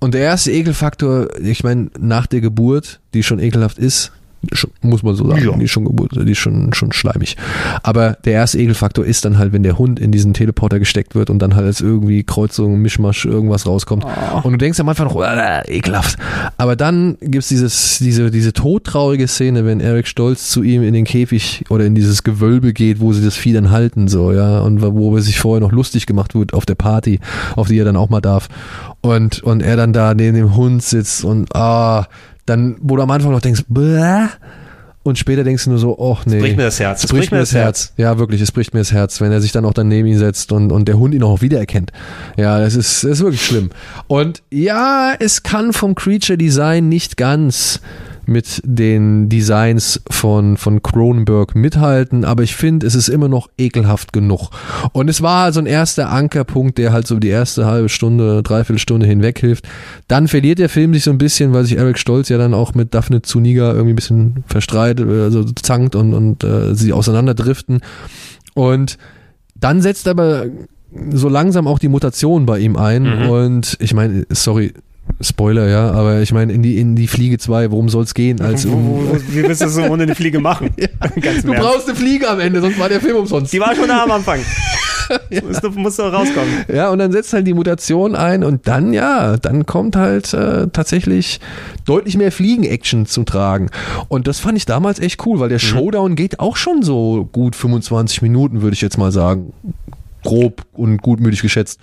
Und 0.00 0.14
der 0.14 0.22
erste 0.22 0.50
Ekelfaktor, 0.50 1.28
ich 1.40 1.62
meine, 1.62 1.90
nach 1.98 2.26
der 2.26 2.40
Geburt, 2.40 3.00
die 3.12 3.22
schon 3.22 3.38
ekelhaft 3.38 3.78
ist, 3.78 4.12
muss 4.80 5.02
man 5.02 5.14
so 5.14 5.28
sagen. 5.28 5.44
Ja. 5.44 5.52
Die 5.56 5.64
ist 5.64 5.70
schon 5.70 5.84
die 5.86 6.32
ist 6.32 6.38
schon, 6.38 6.72
schon 6.72 6.92
schleimig. 6.92 7.36
Aber 7.82 8.16
der 8.24 8.32
erste 8.32 8.58
Ekelfaktor 8.58 9.04
ist 9.04 9.24
dann 9.24 9.38
halt, 9.38 9.52
wenn 9.52 9.62
der 9.62 9.78
Hund 9.78 10.00
in 10.00 10.12
diesen 10.12 10.32
Teleporter 10.32 10.78
gesteckt 10.78 11.14
wird 11.14 11.28
und 11.30 11.40
dann 11.40 11.56
halt 11.56 11.66
als 11.66 11.80
irgendwie 11.80 12.24
Kreuzung, 12.24 12.80
Mischmasch, 12.80 13.26
irgendwas 13.26 13.66
rauskommt. 13.66 14.04
Oh. 14.04 14.40
Und 14.42 14.52
du 14.52 14.58
denkst 14.58 14.80
am 14.80 14.88
Anfang 14.88 15.08
noch, 15.08 15.22
äh, 15.22 15.62
ekelhaft. 15.68 16.18
Aber 16.56 16.74
dann 16.74 17.18
gibt's 17.20 17.48
dieses, 17.48 17.98
diese, 17.98 18.30
diese 18.30 18.52
todtraurige 18.52 19.28
Szene, 19.28 19.66
wenn 19.66 19.80
Eric 19.80 20.08
Stolz 20.08 20.50
zu 20.50 20.62
ihm 20.62 20.82
in 20.82 20.94
den 20.94 21.04
Käfig 21.04 21.64
oder 21.68 21.84
in 21.84 21.94
dieses 21.94 22.22
Gewölbe 22.22 22.72
geht, 22.72 23.00
wo 23.00 23.12
sie 23.12 23.24
das 23.24 23.36
Vieh 23.36 23.52
dann 23.52 23.70
halten, 23.70 24.08
so, 24.08 24.32
ja, 24.32 24.60
und 24.60 24.80
wo 24.80 25.14
er 25.14 25.22
sich 25.22 25.38
vorher 25.38 25.60
noch 25.60 25.72
lustig 25.72 26.06
gemacht 26.06 26.34
wird 26.34 26.54
auf 26.54 26.64
der 26.64 26.74
Party, 26.76 27.20
auf 27.56 27.68
die 27.68 27.78
er 27.78 27.84
dann 27.84 27.96
auch 27.96 28.08
mal 28.08 28.20
darf. 28.20 28.48
Und, 29.02 29.42
und 29.42 29.62
er 29.62 29.76
dann 29.76 29.92
da 29.92 30.14
neben 30.14 30.36
dem 30.36 30.56
Hund 30.56 30.82
sitzt 30.82 31.24
und, 31.24 31.54
ah, 31.54 32.06
dann, 32.46 32.76
wo 32.80 32.96
du 32.96 33.02
am 33.02 33.10
Anfang 33.10 33.32
noch 33.32 33.40
denkst, 33.40 33.64
Bäh, 33.68 34.26
und 35.02 35.18
später 35.18 35.44
denkst 35.44 35.64
du 35.64 35.70
nur 35.70 35.78
so, 35.78 35.98
oh 35.98 36.18
nee. 36.26 36.36
Es 36.36 36.42
bricht 36.42 36.56
mir 36.58 36.64
das 36.64 36.78
Herz. 36.78 37.04
Es 37.04 37.10
bricht 37.10 37.32
mir 37.32 37.38
das 37.38 37.54
Herz. 37.54 37.64
Herz. 37.64 37.94
Ja, 37.96 38.18
wirklich, 38.18 38.40
es 38.42 38.52
bricht 38.52 38.74
mir 38.74 38.80
das 38.80 38.92
Herz, 38.92 39.20
wenn 39.20 39.32
er 39.32 39.40
sich 39.40 39.50
dann 39.50 39.64
auch 39.64 39.72
daneben 39.72 40.06
ihn 40.06 40.18
setzt 40.18 40.52
und, 40.52 40.70
und 40.72 40.88
der 40.88 40.98
Hund 40.98 41.14
ihn 41.14 41.22
auch 41.22 41.40
wiedererkennt. 41.40 41.90
Ja, 42.36 42.58
das 42.58 42.74
ist, 42.74 43.04
das 43.04 43.12
ist 43.12 43.20
wirklich 43.20 43.44
schlimm. 43.44 43.70
Und 44.08 44.42
ja, 44.50 45.14
es 45.18 45.42
kann 45.42 45.72
vom 45.72 45.94
Creature 45.94 46.36
Design 46.36 46.90
nicht 46.90 47.16
ganz 47.16 47.80
mit 48.30 48.62
den 48.64 49.28
Designs 49.28 50.00
von, 50.08 50.56
von 50.56 50.82
Cronenberg 50.82 51.54
mithalten, 51.54 52.24
aber 52.24 52.42
ich 52.42 52.54
finde, 52.54 52.86
es 52.86 52.94
ist 52.94 53.08
immer 53.08 53.28
noch 53.28 53.48
ekelhaft 53.58 54.12
genug. 54.12 54.50
Und 54.92 55.10
es 55.10 55.20
war 55.20 55.52
so 55.52 55.60
ein 55.60 55.66
erster 55.66 56.10
Ankerpunkt, 56.10 56.78
der 56.78 56.92
halt 56.92 57.06
so 57.06 57.18
die 57.18 57.28
erste 57.28 57.66
halbe 57.66 57.88
Stunde, 57.88 58.42
dreiviertel 58.42 58.78
Stunde 58.78 59.06
hinweg 59.06 59.38
hilft. 59.38 59.68
Dann 60.08 60.28
verliert 60.28 60.60
der 60.60 60.68
Film 60.68 60.94
sich 60.94 61.04
so 61.04 61.10
ein 61.10 61.18
bisschen, 61.18 61.52
weil 61.52 61.64
sich 61.64 61.76
Eric 61.76 61.98
Stolz 61.98 62.28
ja 62.28 62.38
dann 62.38 62.54
auch 62.54 62.74
mit 62.74 62.94
Daphne 62.94 63.22
Zuniga 63.22 63.72
irgendwie 63.72 63.92
ein 63.92 63.96
bisschen 63.96 64.44
verstreitet, 64.46 65.08
also 65.08 65.44
zankt 65.44 65.94
und, 65.94 66.14
und 66.14 66.44
äh, 66.44 66.74
sie 66.74 66.92
auseinanderdriften. 66.92 67.80
Und 68.54 68.96
dann 69.56 69.82
setzt 69.82 70.08
aber 70.08 70.46
so 71.12 71.28
langsam 71.28 71.66
auch 71.66 71.78
die 71.78 71.88
Mutation 71.88 72.46
bei 72.46 72.58
ihm 72.58 72.76
ein. 72.76 73.02
Mhm. 73.02 73.28
Und 73.28 73.76
ich 73.80 73.94
meine, 73.94 74.24
sorry, 74.30 74.72
Spoiler, 75.22 75.68
ja, 75.68 75.90
aber 75.90 76.22
ich 76.22 76.32
meine, 76.32 76.50
in 76.52 76.62
die, 76.62 76.78
in 76.78 76.96
die 76.96 77.06
Fliege 77.06 77.36
2, 77.36 77.70
worum 77.70 77.90
soll 77.90 78.04
es 78.04 78.14
gehen? 78.14 78.40
Als 78.40 78.64
um 78.64 79.06
Wie 79.28 79.42
willst 79.42 79.60
du 79.62 79.68
so 79.68 79.82
ohne 79.82 80.04
eine 80.04 80.14
Fliege 80.14 80.40
machen? 80.40 80.70
ja. 80.78 80.88
du 81.44 81.52
brauchst 81.52 81.88
eine 81.88 81.96
Fliege 81.96 82.28
am 82.28 82.40
Ende, 82.40 82.60
sonst 82.60 82.78
war 82.78 82.88
der 82.88 83.00
Film 83.00 83.16
umsonst. 83.16 83.52
Die 83.52 83.60
war 83.60 83.74
schon 83.74 83.88
da 83.88 84.04
am 84.04 84.10
Anfang. 84.10 84.40
ja. 85.28 85.42
musst, 85.42 85.62
du, 85.62 85.70
musst 85.70 85.98
du 85.98 86.02
rauskommen. 86.04 86.64
Ja, 86.72 86.88
und 86.90 86.98
dann 87.00 87.12
setzt 87.12 87.34
halt 87.34 87.46
die 87.46 87.52
Mutation 87.52 88.14
ein 88.14 88.44
und 88.44 88.66
dann, 88.66 88.94
ja, 88.94 89.36
dann 89.36 89.66
kommt 89.66 89.94
halt 89.94 90.32
äh, 90.32 90.68
tatsächlich 90.68 91.40
deutlich 91.84 92.16
mehr 92.16 92.32
Fliegen-Action 92.32 93.04
zum 93.04 93.26
Tragen. 93.26 93.68
Und 94.08 94.26
das 94.26 94.40
fand 94.40 94.56
ich 94.56 94.64
damals 94.64 95.00
echt 95.00 95.26
cool, 95.26 95.38
weil 95.38 95.50
der 95.50 95.58
mhm. 95.58 95.62
Showdown 95.62 96.14
geht 96.14 96.40
auch 96.40 96.56
schon 96.56 96.82
so 96.82 97.28
gut 97.30 97.56
25 97.56 98.22
Minuten, 98.22 98.62
würde 98.62 98.74
ich 98.74 98.80
jetzt 98.80 98.96
mal 98.96 99.12
sagen. 99.12 99.52
Grob 100.22 100.64
und 100.72 101.02
gutmütig 101.02 101.42
geschätzt. 101.42 101.78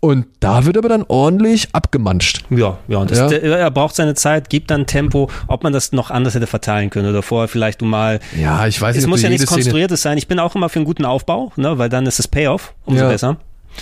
Und 0.00 0.26
da 0.40 0.64
wird 0.64 0.78
aber 0.78 0.88
dann 0.88 1.04
ordentlich 1.08 1.68
abgemanscht. 1.74 2.44
Ja, 2.48 2.78
ja, 2.88 2.98
und 2.98 3.10
das, 3.10 3.18
ja. 3.18 3.28
Der, 3.28 3.42
er 3.42 3.70
braucht 3.70 3.94
seine 3.94 4.14
Zeit, 4.14 4.48
gibt 4.48 4.70
dann 4.70 4.86
Tempo, 4.86 5.30
ob 5.46 5.62
man 5.62 5.74
das 5.74 5.92
noch 5.92 6.10
anders 6.10 6.34
hätte 6.34 6.46
verteilen 6.46 6.88
können 6.88 7.10
oder 7.10 7.22
vorher 7.22 7.48
vielleicht 7.48 7.82
mal. 7.82 8.18
Ja, 8.40 8.66
ich 8.66 8.80
weiß 8.80 8.96
nicht. 8.96 9.04
Es 9.04 9.08
muss 9.08 9.20
ja 9.20 9.28
nichts 9.28 9.46
Konstruiertes 9.46 10.00
sein. 10.00 10.16
Ich 10.16 10.26
bin 10.26 10.38
auch 10.38 10.54
immer 10.54 10.70
für 10.70 10.78
einen 10.78 10.86
guten 10.86 11.04
Aufbau, 11.04 11.52
ne, 11.56 11.76
weil 11.76 11.90
dann 11.90 12.06
ist 12.06 12.18
es 12.18 12.28
Payoff 12.28 12.72
umso 12.86 13.04
ja. 13.04 13.08
besser. 13.10 13.36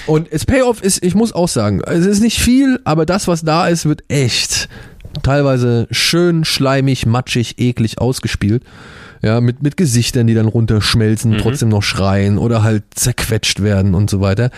Und 0.07 0.33
das 0.33 0.45
Payoff 0.45 0.83
ist, 0.83 1.05
ich 1.05 1.15
muss 1.15 1.33
auch 1.33 1.49
sagen, 1.49 1.83
es 1.87 2.05
ist 2.05 2.21
nicht 2.21 2.41
viel, 2.41 2.81
aber 2.85 3.07
das, 3.07 3.29
was 3.29 3.43
da 3.43 3.69
ist, 3.69 3.87
wird 3.87 4.03
echt 4.09 4.69
teilweise 5.23 5.87
schön 5.93 6.45
schleimig, 6.45 7.07
matschig, 7.07 7.59
eklig 7.59 8.01
ausgespielt. 8.01 8.65
Ja, 9.23 9.41
mit, 9.41 9.63
mit 9.63 9.77
Gesichtern, 9.77 10.29
die 10.29 10.35
dann 10.35 10.47
runterschmelzen, 10.47 11.33
mhm. 11.33 11.39
trotzdem 11.39 11.69
noch 11.71 11.83
schreien 11.83 12.39
oder 12.39 12.63
halt 12.63 12.85
zerquetscht 12.95 13.63
werden 13.63 13.95
und 13.95 14.11
so 14.11 14.21
weiter 14.21 14.51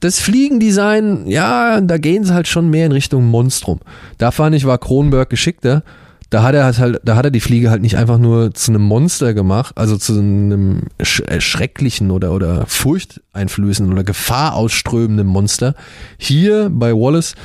das 0.00 0.20
Fliegendesign, 0.20 1.26
ja, 1.26 1.80
da 1.80 1.98
gehen 1.98 2.24
sie 2.24 2.34
halt 2.34 2.48
schon 2.48 2.68
mehr 2.68 2.86
in 2.86 2.92
Richtung 2.92 3.26
Monstrum. 3.26 3.80
Da 4.18 4.30
fand 4.30 4.54
ich, 4.54 4.66
war 4.66 4.78
Kronberg 4.78 5.30
geschickter. 5.30 5.82
Da 6.28 6.42
hat 6.42 6.54
er 6.54 6.76
halt, 6.76 7.00
da 7.04 7.14
hat 7.16 7.24
er 7.24 7.30
die 7.30 7.40
Fliege 7.40 7.70
halt 7.70 7.82
nicht 7.82 7.96
einfach 7.96 8.18
nur 8.18 8.52
zu 8.52 8.72
einem 8.72 8.82
Monster 8.82 9.32
gemacht, 9.32 9.78
also 9.78 9.96
zu 9.96 10.14
einem 10.14 10.82
äh, 10.98 11.40
schrecklichen 11.40 12.10
oder, 12.10 12.32
oder 12.32 12.66
furchteinflößenden 12.66 13.92
oder 13.92 14.02
gefahrausströmenden 14.02 15.26
Monster. 15.26 15.74
Hier 16.18 16.68
bei 16.70 16.92
Wallace, 16.92 17.36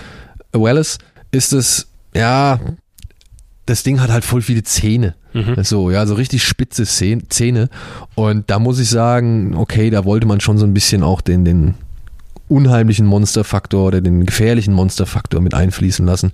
Wallace 0.52 0.98
ist 1.32 1.54
es, 1.54 1.88
ja, 2.16 2.60
das 3.68 3.84
Ding 3.84 4.02
hat 4.02 4.10
halt 4.10 4.26
voll 4.26 4.42
viele 4.42 4.64
Zähne. 4.64 5.16
Mhm. 5.34 5.64
So, 5.64 5.92
ja, 5.92 6.06
so 6.06 6.16
richtig 6.16 6.44
spitze 6.44 6.84
Zähne. 6.86 7.70
Und 8.16 8.50
da 8.50 8.60
muss 8.60 8.80
ich 8.80 8.90
sagen, 8.90 9.56
okay, 9.56 9.90
da 9.90 10.06
wollte 10.06 10.28
man 10.28 10.42
schon 10.42 10.58
so 10.58 10.66
ein 10.66 10.74
bisschen 10.74 11.04
auch 11.04 11.22
den, 11.22 11.46
den, 11.46 11.76
unheimlichen 12.52 13.06
Monsterfaktor 13.06 13.88
oder 13.88 14.02
den 14.02 14.26
gefährlichen 14.26 14.74
Monsterfaktor 14.74 15.42
mit 15.42 15.54
einfließen 15.54 16.06
lassen. 16.06 16.34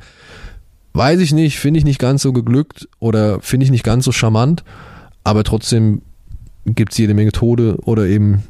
weiß 0.94 1.20
ich 1.20 1.32
nicht, 1.32 1.60
finde 1.60 1.78
ich 1.78 1.84
nicht 1.86 2.00
ganz 2.00 2.24
so 2.24 2.34
geglückt 2.34 2.90
oder 3.00 3.40
finde 3.42 3.66
ich 3.66 3.72
nicht 3.72 3.84
ganz 3.84 4.04
so 4.04 4.12
charmant, 4.12 4.64
aber 5.24 5.44
trotzdem 5.44 6.02
gibt 6.66 6.92
es 6.94 6.98
jede 6.98 7.14
Menge 7.14 7.32
Tode 7.32 7.78
oder 7.84 8.08
eben 8.08 8.44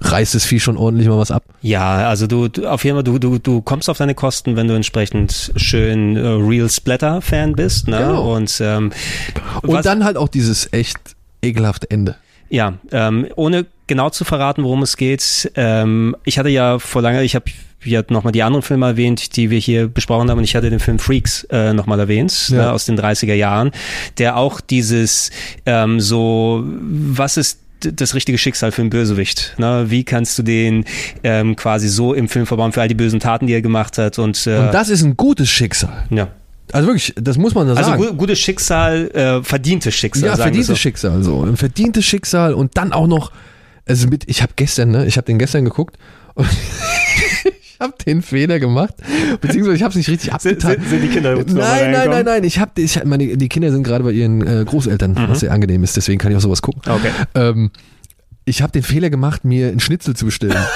reißt 0.00 0.34
das 0.34 0.44
Vieh 0.44 0.60
schon 0.60 0.76
ordentlich 0.76 1.08
mal 1.08 1.16
was 1.16 1.30
ab. 1.30 1.44
Ja, 1.62 2.08
also 2.08 2.26
du, 2.26 2.48
du 2.48 2.66
auf 2.68 2.84
jeden 2.84 2.96
Fall, 2.96 3.04
du, 3.04 3.18
du, 3.18 3.38
du 3.38 3.62
kommst 3.62 3.88
auf 3.88 3.98
deine 3.98 4.14
Kosten, 4.14 4.56
wenn 4.56 4.68
du 4.68 4.74
entsprechend 4.74 5.52
schön 5.56 6.16
äh, 6.16 6.20
Real 6.20 6.68
Splatter-Fan 6.68 7.52
bist. 7.54 7.88
Ne? 7.88 7.98
Genau. 7.98 8.34
Und, 8.34 8.60
ähm, 8.60 8.92
Und 9.62 9.86
dann 9.86 10.04
halt 10.04 10.16
auch 10.16 10.28
dieses 10.28 10.72
echt 10.72 10.98
ekelhafte 11.40 11.90
Ende. 11.90 12.16
Ja, 12.50 12.74
ähm, 12.92 13.26
ohne 13.36 13.66
genau 13.86 14.10
zu 14.10 14.24
verraten, 14.24 14.62
worum 14.64 14.82
es 14.82 14.96
geht. 14.96 15.50
Ähm, 15.54 16.16
ich 16.24 16.38
hatte 16.38 16.48
ja 16.48 16.78
vor 16.78 17.02
langer, 17.02 17.22
ich 17.22 17.34
habe 17.34 17.46
ja 17.84 18.02
nochmal 18.08 18.32
die 18.32 18.42
anderen 18.42 18.62
Filme 18.62 18.86
erwähnt, 18.86 19.36
die 19.36 19.50
wir 19.50 19.58
hier 19.58 19.86
besprochen 19.88 20.28
haben 20.30 20.38
und 20.38 20.44
ich 20.44 20.56
hatte 20.56 20.70
den 20.70 20.80
Film 20.80 20.98
Freaks 20.98 21.44
äh, 21.50 21.72
nochmal 21.72 22.00
erwähnt, 22.00 22.48
Ja. 22.48 22.56
ne, 22.56 22.72
aus 22.72 22.84
den 22.86 22.98
30er 22.98 23.34
Jahren, 23.34 23.70
der 24.18 24.36
auch 24.36 24.60
dieses 24.60 25.30
ähm, 25.66 26.00
so, 26.00 26.64
was 26.66 27.36
ist 27.36 27.60
das 27.80 28.14
richtige 28.14 28.38
Schicksal 28.38 28.72
für 28.72 28.80
einen 28.80 28.90
Bösewicht? 28.90 29.54
Ne? 29.58 29.84
Wie 29.88 30.02
kannst 30.02 30.38
du 30.38 30.42
den 30.42 30.84
ähm, 31.22 31.54
quasi 31.54 31.88
so 31.88 32.14
im 32.14 32.28
Film 32.28 32.46
verbauen 32.46 32.72
für 32.72 32.80
all 32.80 32.88
die 32.88 32.94
bösen 32.94 33.20
Taten, 33.20 33.46
die 33.46 33.52
er 33.52 33.62
gemacht 33.62 33.98
hat 33.98 34.18
und, 34.18 34.46
äh, 34.46 34.56
Und 34.58 34.74
das 34.74 34.88
ist 34.88 35.02
ein 35.02 35.16
gutes 35.16 35.48
Schicksal. 35.48 36.06
ja. 36.10 36.28
Also 36.72 36.88
wirklich, 36.88 37.12
das 37.16 37.38
muss 37.38 37.54
man 37.54 37.68
da 37.68 37.74
Also 37.74 37.90
sagen. 37.90 38.02
gu 38.04 38.14
gutes 38.14 38.40
Schicksal, 38.40 39.08
äh, 39.14 39.40
verdientes 39.44 39.94
Schicksal. 39.94 40.30
ja, 40.30 40.36
verdientes. 40.36 40.76
Schicksal 40.76 41.22
so. 41.22 41.44
Ein 41.44 41.56
verdientes 41.56 42.04
Schicksal 42.04 42.54
und 42.54 42.76
dann 42.76 42.92
auch 42.92 43.06
noch, 43.06 43.30
also 43.86 44.08
mit, 44.08 44.24
ich 44.28 44.42
habe 44.42 44.52
gestern, 44.56 44.90
ne, 44.90 45.06
ich 45.06 45.16
habe 45.16 45.24
den 45.24 45.38
gestern 45.38 45.64
geguckt 45.64 45.96
und 46.34 46.46
ich 47.44 47.76
habe 47.80 47.94
den 48.04 48.22
Fehler 48.22 48.58
gemacht, 48.58 48.94
beziehungsweise 49.40 49.76
ich 49.76 49.82
habe 49.82 49.90
es 49.90 49.96
nicht 49.96 50.08
richtig 50.08 50.32
abgetan. 50.32 50.72
sind, 50.72 50.88
sind 50.88 51.02
die 51.02 51.08
Kinder 51.08 51.34
Nein, 51.36 51.46
nein, 51.92 52.10
nein, 52.10 52.24
nein. 52.24 52.44
Ich 52.44 52.58
habe, 52.58 52.80
ich, 52.80 52.96
hab- 52.96 53.04
meine, 53.04 53.36
die 53.36 53.48
Kinder 53.48 53.70
sind 53.70 53.82
gerade 53.82 54.04
bei 54.04 54.12
ihren 54.12 54.46
äh, 54.46 54.64
Großeltern, 54.64 55.16
was 55.28 55.40
sehr 55.40 55.52
angenehm 55.52 55.84
ist. 55.84 55.96
Deswegen 55.96 56.18
kann 56.18 56.30
ich 56.32 56.36
auch 56.36 56.42
sowas 56.42 56.62
gucken. 56.62 56.82
Okay. 56.90 57.10
Ähm, 57.34 57.70
ich 58.44 58.62
habe 58.62 58.72
den 58.72 58.82
Fehler 58.82 59.10
gemacht, 59.10 59.44
mir 59.44 59.68
einen 59.68 59.80
Schnitzel 59.80 60.14
zu 60.14 60.24
bestellen. 60.24 60.56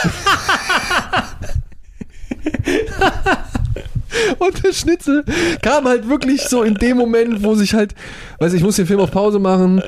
Und 4.39 4.65
der 4.65 4.73
Schnitzel 4.73 5.25
kam 5.63 5.85
halt 5.85 6.09
wirklich 6.09 6.43
so 6.43 6.63
in 6.63 6.75
dem 6.75 6.97
Moment, 6.97 7.43
wo 7.43 7.55
sich 7.55 7.75
halt, 7.75 7.95
weiß 8.39 8.53
ich, 8.53 8.61
ich 8.61 8.65
muss 8.65 8.77
den 8.77 8.87
Film 8.87 9.01
auf 9.01 9.11
Pause 9.11 9.39
machen, 9.39 9.83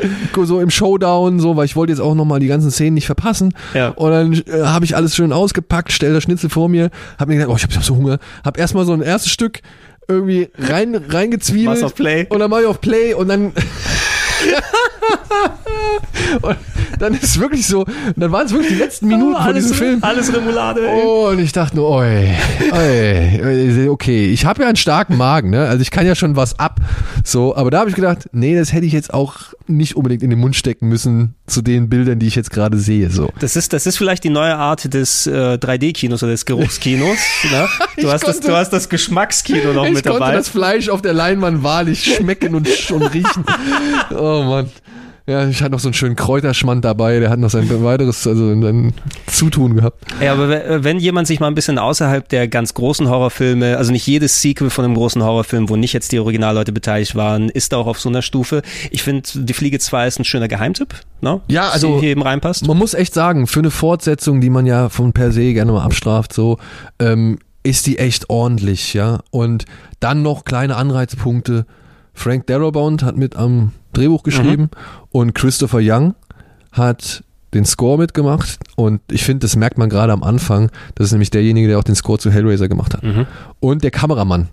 so 0.44 0.60
im 0.60 0.70
Showdown, 0.70 1.40
so, 1.40 1.56
weil 1.56 1.66
ich 1.66 1.76
wollte 1.76 1.92
jetzt 1.92 2.00
auch 2.00 2.14
nochmal 2.14 2.40
die 2.40 2.46
ganzen 2.46 2.70
Szenen 2.70 2.94
nicht 2.94 3.06
verpassen. 3.06 3.54
Ja. 3.74 3.88
Und 3.90 4.10
dann 4.10 4.32
äh, 4.32 4.64
habe 4.64 4.84
ich 4.84 4.96
alles 4.96 5.14
schön 5.14 5.32
ausgepackt, 5.32 5.92
stell 5.92 6.12
das 6.12 6.24
Schnitzel 6.24 6.50
vor 6.50 6.68
mir, 6.68 6.90
habe 7.18 7.32
mir 7.32 7.38
gedacht, 7.38 7.52
oh, 7.52 7.56
ich 7.56 7.62
habe 7.62 7.74
hab 7.74 7.84
so 7.84 7.96
Hunger, 7.96 8.18
habe 8.44 8.58
erstmal 8.58 8.84
so 8.84 8.92
ein 8.92 9.02
erstes 9.02 9.32
Stück 9.32 9.60
irgendwie 10.08 10.50
rein 10.58 10.94
reingezwiebelt 10.94 11.68
Machst 11.68 11.84
auf 11.84 11.94
Play. 11.94 12.26
und 12.28 12.40
dann 12.40 12.50
mache 12.50 12.62
ich 12.62 12.66
auf 12.66 12.80
Play 12.80 13.14
und 13.14 13.28
dann 13.28 13.52
und 16.42 16.56
dann 16.98 17.14
ist 17.14 17.38
wirklich 17.40 17.66
so, 17.66 17.84
dann 18.16 18.32
waren 18.32 18.46
es 18.46 18.52
wirklich 18.52 18.72
die 18.72 18.78
letzten 18.78 19.08
Minuten 19.08 19.42
von 19.42 19.54
diesem 19.54 19.74
Film. 19.74 19.98
Alles 20.02 20.32
Remoulade. 20.34 20.86
ey. 20.86 21.02
Oh, 21.04 21.28
und 21.28 21.38
ich 21.38 21.52
dachte 21.52 21.76
nur, 21.76 21.88
oi, 21.88 22.28
oi, 22.72 23.88
okay, 23.88 24.26
ich 24.26 24.44
habe 24.44 24.62
ja 24.62 24.68
einen 24.68 24.76
starken 24.76 25.16
Magen, 25.16 25.50
ne? 25.50 25.66
Also 25.68 25.82
ich 25.82 25.90
kann 25.90 26.06
ja 26.06 26.14
schon 26.14 26.36
was 26.36 26.58
ab. 26.58 26.80
So, 27.24 27.56
aber 27.56 27.70
da 27.70 27.80
habe 27.80 27.90
ich 27.90 27.96
gedacht, 27.96 28.28
nee, 28.32 28.56
das 28.56 28.72
hätte 28.72 28.86
ich 28.86 28.92
jetzt 28.92 29.12
auch 29.14 29.36
nicht 29.66 29.96
unbedingt 29.96 30.22
in 30.22 30.30
den 30.30 30.38
Mund 30.38 30.56
stecken 30.56 30.88
müssen 30.88 31.34
zu 31.46 31.62
den 31.62 31.88
Bildern, 31.88 32.18
die 32.18 32.26
ich 32.26 32.34
jetzt 32.34 32.50
gerade 32.50 32.78
sehe. 32.78 33.10
So. 33.10 33.30
Das 33.38 33.56
ist, 33.56 33.72
das 33.72 33.86
ist 33.86 33.96
vielleicht 33.96 34.24
die 34.24 34.30
neue 34.30 34.56
Art 34.56 34.92
des 34.92 35.26
äh, 35.26 35.30
3D-Kinos 35.54 36.22
oder 36.22 36.32
des 36.32 36.44
Geruchskinos. 36.44 37.18
ne? 37.50 37.68
du, 37.96 38.02
Ich 38.02 38.12
hast 38.12 38.26
das, 38.26 38.36
konnte- 38.36 38.48
du 38.48 38.56
hast 38.56 38.70
das 38.70 38.88
Geschmackskino 38.88 39.72
noch 39.72 39.86
ich 39.86 39.94
mit 39.94 40.04
konnte 40.04 40.20
dabei. 40.20 40.34
das 40.34 40.48
Fleisch 40.48 40.88
auf 40.88 41.02
der 41.02 41.14
Leinwand 41.14 41.62
wahrlich 41.62 42.16
schmecken 42.16 42.54
und, 42.54 42.68
und 42.90 43.02
riechen. 43.14 43.44
Oh 44.10 44.42
Mann. 44.42 44.70
Ja, 45.26 45.46
ich 45.46 45.60
hatte 45.62 45.70
noch 45.70 45.78
so 45.78 45.86
einen 45.88 45.94
schönen 45.94 46.16
Kräuterschmand 46.16 46.84
dabei, 46.84 47.20
der 47.20 47.30
hat 47.30 47.38
noch 47.38 47.48
sein 47.50 47.68
weiteres, 47.84 48.26
also 48.26 48.48
ein 48.50 48.92
Zutun 49.28 49.76
gehabt. 49.76 50.04
Ja, 50.20 50.32
aber 50.32 50.48
we- 50.48 50.82
wenn 50.82 50.98
jemand 50.98 51.28
sich 51.28 51.38
mal 51.38 51.46
ein 51.46 51.54
bisschen 51.54 51.78
außerhalb 51.78 52.28
der 52.28 52.48
ganz 52.48 52.74
großen 52.74 53.08
Horrorfilme, 53.08 53.76
also 53.78 53.92
nicht 53.92 54.04
jedes 54.06 54.42
Sequel 54.42 54.68
von 54.68 54.84
einem 54.84 54.94
großen 54.94 55.22
Horrorfilm, 55.22 55.68
wo 55.68 55.76
nicht 55.76 55.92
jetzt 55.92 56.10
die 56.10 56.18
Originalleute 56.18 56.72
beteiligt 56.72 57.14
waren, 57.14 57.50
ist 57.50 57.72
auch 57.72 57.86
auf 57.86 58.00
so 58.00 58.08
einer 58.08 58.22
Stufe. 58.22 58.62
Ich 58.90 59.04
finde, 59.04 59.22
Die 59.34 59.52
Fliege 59.52 59.78
2 59.78 60.08
ist 60.08 60.18
ein 60.18 60.24
schöner 60.24 60.48
Geheimtipp, 60.48 60.92
ne? 61.20 61.40
Ja, 61.46 61.68
also- 61.68 62.00
hier 62.00 62.10
eben 62.10 62.22
reinpasst. 62.22 62.66
Man 62.66 62.76
muss 62.78 62.92
echt 62.94 63.14
sagen, 63.14 63.46
für 63.46 63.60
eine 63.60 63.70
Fortsetzung, 63.70 64.40
die 64.40 64.50
man 64.50 64.66
ja 64.66 64.88
von 64.88 65.12
per 65.12 65.30
se 65.30 65.52
gerne 65.52 65.70
mal 65.70 65.84
abstraft, 65.84 66.32
so, 66.32 66.58
ähm, 66.98 67.38
ist 67.62 67.86
die 67.86 67.98
echt 68.00 68.28
ordentlich, 68.28 68.92
ja. 68.92 69.20
Und 69.30 69.66
dann 70.00 70.22
noch 70.22 70.44
kleine 70.44 70.74
Anreizpunkte. 70.74 71.64
Frank 72.14 72.46
Darabont 72.46 73.02
hat 73.02 73.16
mit 73.16 73.36
am 73.36 73.72
Drehbuch 73.92 74.22
geschrieben 74.22 74.70
und 75.10 75.34
Christopher 75.34 75.80
Young 75.80 76.14
hat 76.72 77.24
den 77.54 77.64
Score 77.64 77.98
mitgemacht 77.98 78.58
und 78.76 79.00
ich 79.10 79.24
finde, 79.24 79.40
das 79.40 79.56
merkt 79.56 79.76
man 79.76 79.90
gerade 79.90 80.12
am 80.12 80.22
Anfang. 80.22 80.70
Das 80.94 81.06
ist 81.06 81.12
nämlich 81.12 81.30
derjenige, 81.30 81.68
der 81.68 81.78
auch 81.78 81.84
den 81.84 81.94
Score 81.94 82.18
zu 82.18 82.30
Hellraiser 82.30 82.68
gemacht 82.68 82.94
hat. 82.94 83.02
Mhm. 83.02 83.26
Und 83.60 83.84
der 83.84 83.90
Kameramann 83.90 84.48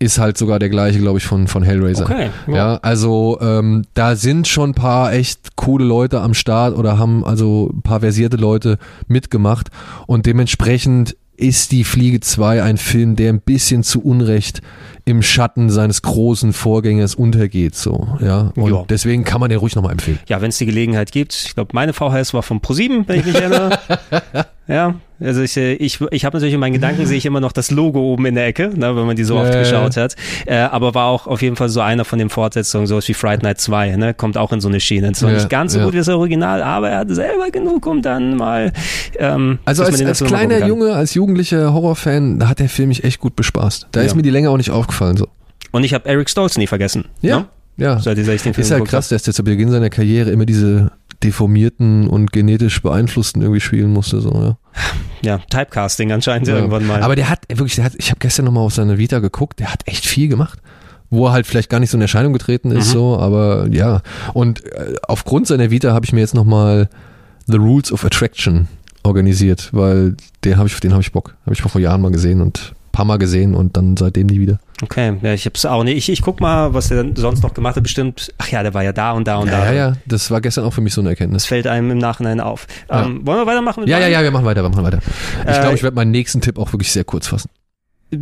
ist 0.00 0.18
halt 0.18 0.36
sogar 0.36 0.58
der 0.58 0.68
gleiche, 0.68 0.98
glaube 0.98 1.18
ich, 1.18 1.24
von, 1.24 1.46
von 1.46 1.62
Hellraiser. 1.62 2.04
Okay. 2.04 2.30
Ja, 2.48 2.78
also 2.82 3.38
ähm, 3.40 3.84
da 3.94 4.16
sind 4.16 4.48
schon 4.48 4.70
ein 4.70 4.74
paar 4.74 5.12
echt 5.12 5.56
coole 5.56 5.84
Leute 5.84 6.20
am 6.20 6.34
Start 6.34 6.76
oder 6.76 6.98
haben 6.98 7.24
also 7.24 7.70
ein 7.72 7.82
paar 7.82 8.00
versierte 8.00 8.36
Leute 8.36 8.78
mitgemacht 9.06 9.70
und 10.06 10.26
dementsprechend 10.26 11.16
ist 11.36 11.72
die 11.72 11.84
Fliege 11.84 12.20
2 12.20 12.62
ein 12.62 12.76
Film, 12.76 13.16
der 13.16 13.32
ein 13.32 13.40
bisschen 13.40 13.82
zu 13.82 14.00
Unrecht 14.02 14.60
im 15.04 15.20
Schatten 15.22 15.68
seines 15.70 16.02
großen 16.02 16.52
Vorgängers 16.52 17.14
untergeht, 17.14 17.74
so, 17.74 18.08
ja. 18.20 18.52
Und 18.56 18.70
Ja. 18.72 18.84
deswegen 18.88 19.24
kann 19.24 19.40
man 19.40 19.50
den 19.50 19.58
ruhig 19.58 19.74
nochmal 19.76 19.92
empfehlen. 19.92 20.18
Ja, 20.28 20.40
wenn 20.40 20.48
es 20.48 20.58
die 20.58 20.66
Gelegenheit 20.66 21.12
gibt. 21.12 21.34
Ich 21.46 21.54
glaube, 21.54 21.70
meine 21.74 21.92
VHS 21.92 22.32
war 22.34 22.42
von 22.42 22.60
ProSieben, 22.60 23.04
wenn 23.06 23.20
ich 23.20 23.26
mich 23.26 23.34
erinnere. 23.40 23.78
ja, 24.68 24.94
also 25.20 25.42
ich, 25.42 25.56
äh, 25.56 25.74
ich, 25.74 26.00
ich 26.10 26.24
habe 26.24 26.36
natürlich 26.36 26.54
in 26.54 26.60
meinen 26.60 26.72
Gedanken 26.72 27.06
sehe 27.06 27.16
ich 27.18 27.26
immer 27.26 27.40
noch 27.40 27.52
das 27.52 27.70
Logo 27.70 28.00
oben 28.00 28.26
in 28.26 28.34
der 28.34 28.46
Ecke, 28.46 28.70
ne, 28.74 28.96
wenn 28.96 29.06
man 29.06 29.16
die 29.16 29.24
so 29.24 29.36
oft 29.36 29.48
Ja, 29.48 29.54
ja, 29.54 29.58
geschaut 29.60 29.96
hat. 29.96 30.16
Äh, 30.46 30.56
aber 30.56 30.94
war 30.94 31.06
auch 31.06 31.26
auf 31.26 31.42
jeden 31.42 31.56
Fall 31.56 31.68
so 31.68 31.80
einer 31.80 32.04
von 32.04 32.18
den 32.18 32.30
Fortsetzungen, 32.30 32.86
sowas 32.86 33.06
wie 33.08 33.14
Fright 33.14 33.42
Night 33.42 33.60
2, 33.60 33.96
ne, 33.96 34.14
kommt 34.14 34.36
auch 34.36 34.52
in 34.52 34.60
so 34.60 34.68
eine 34.68 34.80
Schiene. 34.80 35.12
Zwar 35.12 35.30
Ja, 35.30 35.36
nicht 35.36 35.50
ganz 35.50 35.72
so 35.72 35.78
ja. 35.78 35.84
gut 35.84 35.94
wie 35.94 35.98
das 35.98 36.08
Original, 36.08 36.62
aber 36.62 36.90
er 36.90 36.98
hat 36.98 37.10
selber 37.10 37.50
genug, 37.50 37.86
um 37.86 38.02
dann 38.02 38.36
mal. 38.36 38.72
Ähm, 39.18 39.58
Also 39.64 39.84
als, 39.84 40.00
als 40.02 40.24
kleiner. 40.24 40.66
Junge, 40.66 40.92
als 40.94 41.14
jugendlicher 41.14 41.72
Horrorfan, 41.72 42.38
da 42.38 42.48
hat 42.48 42.58
der 42.58 42.68
Film 42.68 42.88
mich 42.88 43.04
echt 43.04 43.20
gut 43.20 43.36
bespaßt. 43.36 43.88
Da 43.92 44.00
ist 44.02 44.10
Ja. 44.12 44.16
mir 44.16 44.22
die 44.22 44.30
Länge 44.30 44.50
auch 44.50 44.56
nicht 44.56 44.70
aufgefallen, 44.70 45.16
so. 45.16 45.28
Und 45.70 45.84
ich 45.84 45.92
habe 45.94 46.08
Eric 46.08 46.30
Stoltz 46.30 46.56
nie 46.56 46.66
vergessen. 46.66 47.06
Ja, 47.20 47.38
Ne? 47.38 47.46
ja. 47.76 47.98
Seit 47.98 48.18
ich 48.18 48.26
den 48.26 48.38
Film 48.38 48.54
Ist 48.56 48.70
halt 48.70 48.78
geguckt 48.80 48.90
krass, 48.90 49.08
dass 49.08 49.22
der 49.24 49.34
zu 49.34 49.42
Beginn 49.42 49.70
seiner 49.70 49.90
Karriere 49.90 50.30
immer 50.30 50.46
diese 50.46 50.92
deformierten 51.24 52.06
und 52.08 52.32
genetisch 52.32 52.80
beeinflussten 52.82 53.42
irgendwie 53.42 53.60
spielen 53.60 53.92
musste. 53.92 54.20
So, 54.20 54.30
ja. 54.32 54.56
Ja, 55.22 55.38
Typecasting 55.50 56.12
anscheinend 56.12 56.46
Ja. 56.48 56.56
irgendwann 56.56 56.86
mal. 56.86 57.02
Aber 57.02 57.16
der 57.16 57.28
hat 57.30 57.40
wirklich, 57.48 57.76
der 57.76 57.84
hat, 57.86 57.94
ich 57.96 58.10
habe 58.10 58.18
gestern 58.20 58.44
nochmal 58.44 58.64
auf 58.64 58.74
seine 58.74 58.98
Vita 58.98 59.18
geguckt, 59.20 59.58
der 59.60 59.72
hat 59.72 59.82
echt 59.86 60.04
viel 60.06 60.28
gemacht. 60.28 60.58
Wo 61.10 61.26
er 61.26 61.32
halt 61.32 61.46
vielleicht 61.46 61.70
gar 61.70 61.80
nicht 61.80 61.90
so 61.90 61.96
in 61.98 62.02
Erscheinung 62.02 62.32
getreten 62.32 62.70
ist, 62.72 62.88
Mhm. 62.88 62.92
so, 62.92 63.18
aber 63.18 63.66
ja. 63.70 64.02
Und 64.32 64.64
äh, 64.66 64.94
aufgrund 65.06 65.46
seiner 65.46 65.70
Vita 65.70 65.92
habe 65.92 66.04
ich 66.04 66.12
mir 66.12 66.20
jetzt 66.20 66.34
nochmal 66.34 66.88
The 67.46 67.56
Rules 67.56 67.92
of 67.92 68.04
Attraction 68.04 68.68
organisiert, 69.04 69.68
weil 69.72 70.16
den 70.44 70.56
habe 70.56 70.66
ich, 70.68 70.78
den 70.80 70.92
habe 70.92 71.02
ich 71.02 71.12
Bock. 71.12 71.36
Habe 71.44 71.54
ich 71.54 71.62
vor 71.62 71.80
Jahren 71.80 72.00
mal 72.00 72.10
gesehen 72.10 72.40
und 72.40 72.74
paar 72.94 73.04
Mal 73.04 73.18
gesehen 73.18 73.54
und 73.54 73.76
dann 73.76 73.96
seitdem 73.96 74.26
nie 74.28 74.40
wieder. 74.40 74.58
Okay, 74.82 75.14
ja, 75.22 75.32
ich 75.34 75.46
hab's 75.46 75.64
auch 75.66 75.84
nicht. 75.84 75.96
Ich, 75.96 76.08
ich 76.10 76.22
guck 76.22 76.40
mal, 76.40 76.74
was 76.74 76.88
der 76.88 77.04
sonst 77.14 77.42
noch 77.42 77.54
gemacht 77.54 77.76
hat. 77.76 77.82
Bestimmt, 77.82 78.32
ach 78.38 78.48
ja, 78.48 78.62
der 78.62 78.74
war 78.74 78.82
ja 78.82 78.92
da 78.92 79.12
und 79.12 79.26
da 79.28 79.36
und 79.36 79.48
Ja, 79.48 79.58
da. 79.60 79.66
ja, 79.66 79.72
ja, 79.72 79.92
das 80.06 80.30
war 80.30 80.40
gestern 80.40 80.64
auch 80.64 80.72
für 80.72 80.80
mich 80.80 80.94
so 80.94 81.00
eine 81.00 81.10
Das 81.10 81.18
Erkenntnis. 81.18 81.46
fällt 81.46 81.66
einem 81.66 81.90
im 81.90 81.98
Nachhinein 81.98 82.40
auf. 82.40 82.66
Ja. 82.90 83.04
Ähm, 83.04 83.26
wollen 83.26 83.38
wir 83.38 83.46
weitermachen? 83.46 83.86
Ja, 83.86 83.98
ja, 83.98 84.08
ja, 84.08 84.22
wir 84.22 84.30
machen 84.30 84.44
weiter, 84.46 84.62
wir 84.62 84.68
machen 84.70 84.84
weiter. 84.84 84.98
Ich 85.44 85.50
Äh, 85.56 85.60
glaube, 85.60 85.74
ich 85.74 85.82
werde 85.82 85.94
meinen 85.96 86.10
nächsten 86.10 86.40
Tipp 86.40 86.58
auch 86.58 86.72
wirklich 86.72 86.90
sehr 86.92 87.04
kurz 87.04 87.26
fassen. 87.28 87.50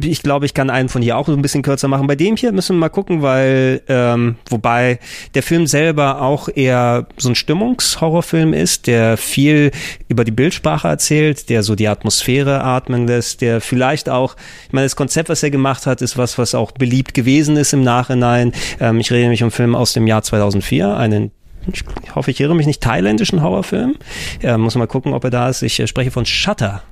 Ich 0.05 0.23
glaube, 0.23 0.47
ich 0.47 0.55
kann 0.55 0.71
einen 0.71 0.89
von 0.89 1.03
hier 1.03 1.17
auch 1.17 1.27
so 1.27 1.33
ein 1.33 1.43
bisschen 1.43 1.63
kürzer 1.63 1.89
machen. 1.89 2.07
Bei 2.07 2.17
dem 2.17 2.37
hier 2.37 2.53
müssen 2.53 2.77
wir 2.77 2.81
mal 2.81 2.89
gucken, 2.89 3.23
weil, 3.23 3.83
ähm, 3.89 4.37
wobei 4.49 4.99
der 5.35 5.43
Film 5.43 5.67
selber 5.67 6.23
auch 6.23 6.49
eher 6.55 7.07
so 7.17 7.29
ein 7.29 7.35
Stimmungshorrorfilm 7.35 8.53
ist, 8.53 8.87
der 8.87 9.17
viel 9.17 9.71
über 10.09 10.25
die 10.25 10.31
Bildsprache 10.31 10.89
erzählt, 10.89 11.49
der 11.49 11.63
so 11.63 11.75
die 11.75 11.89
Atmosphäre 11.89 12.63
atmen 12.63 13.07
lässt, 13.07 13.41
der 13.41 13.61
vielleicht 13.61 14.09
auch, 14.09 14.37
ich 14.67 14.73
meine, 14.73 14.87
das 14.87 14.97
Konzept, 14.97 15.29
was 15.29 15.43
er 15.43 15.51
gemacht 15.51 15.87
hat, 15.87 16.03
ist 16.03 16.17
was, 16.17 16.39
was 16.39 16.55
auch 16.55 16.73
beliebt 16.73 17.15
gewesen 17.15 17.57
ist 17.57 17.73
im 17.73 17.83
Nachhinein. 17.83 18.53
Ähm, 18.81 19.01
ich 19.01 19.11
rede 19.11 19.23
nämlich 19.23 19.43
um 19.43 19.47
einen 19.47 19.53
Film 19.53 19.75
aus 19.75 19.93
dem 19.93 20.07
Jahr 20.07 20.23
2004, 20.23 20.97
einen 20.97 21.31
ich 21.73 21.85
hoffe, 22.15 22.31
ich 22.31 22.41
irre 22.41 22.55
mich 22.55 22.67
nicht, 22.67 22.81
thailändischen 22.81 23.43
Horrorfilm. 23.43 23.97
Ja, 24.41 24.59
muss 24.59 24.75
mal 24.75 24.87
gucken, 24.87 25.13
ob 25.13 25.25
er 25.25 25.31
da 25.31 25.49
ist. 25.49 25.63
Ich 25.63 25.79
äh, 25.79 25.87
spreche 25.87 26.11
von 26.11 26.27
Shutter. 26.27 26.83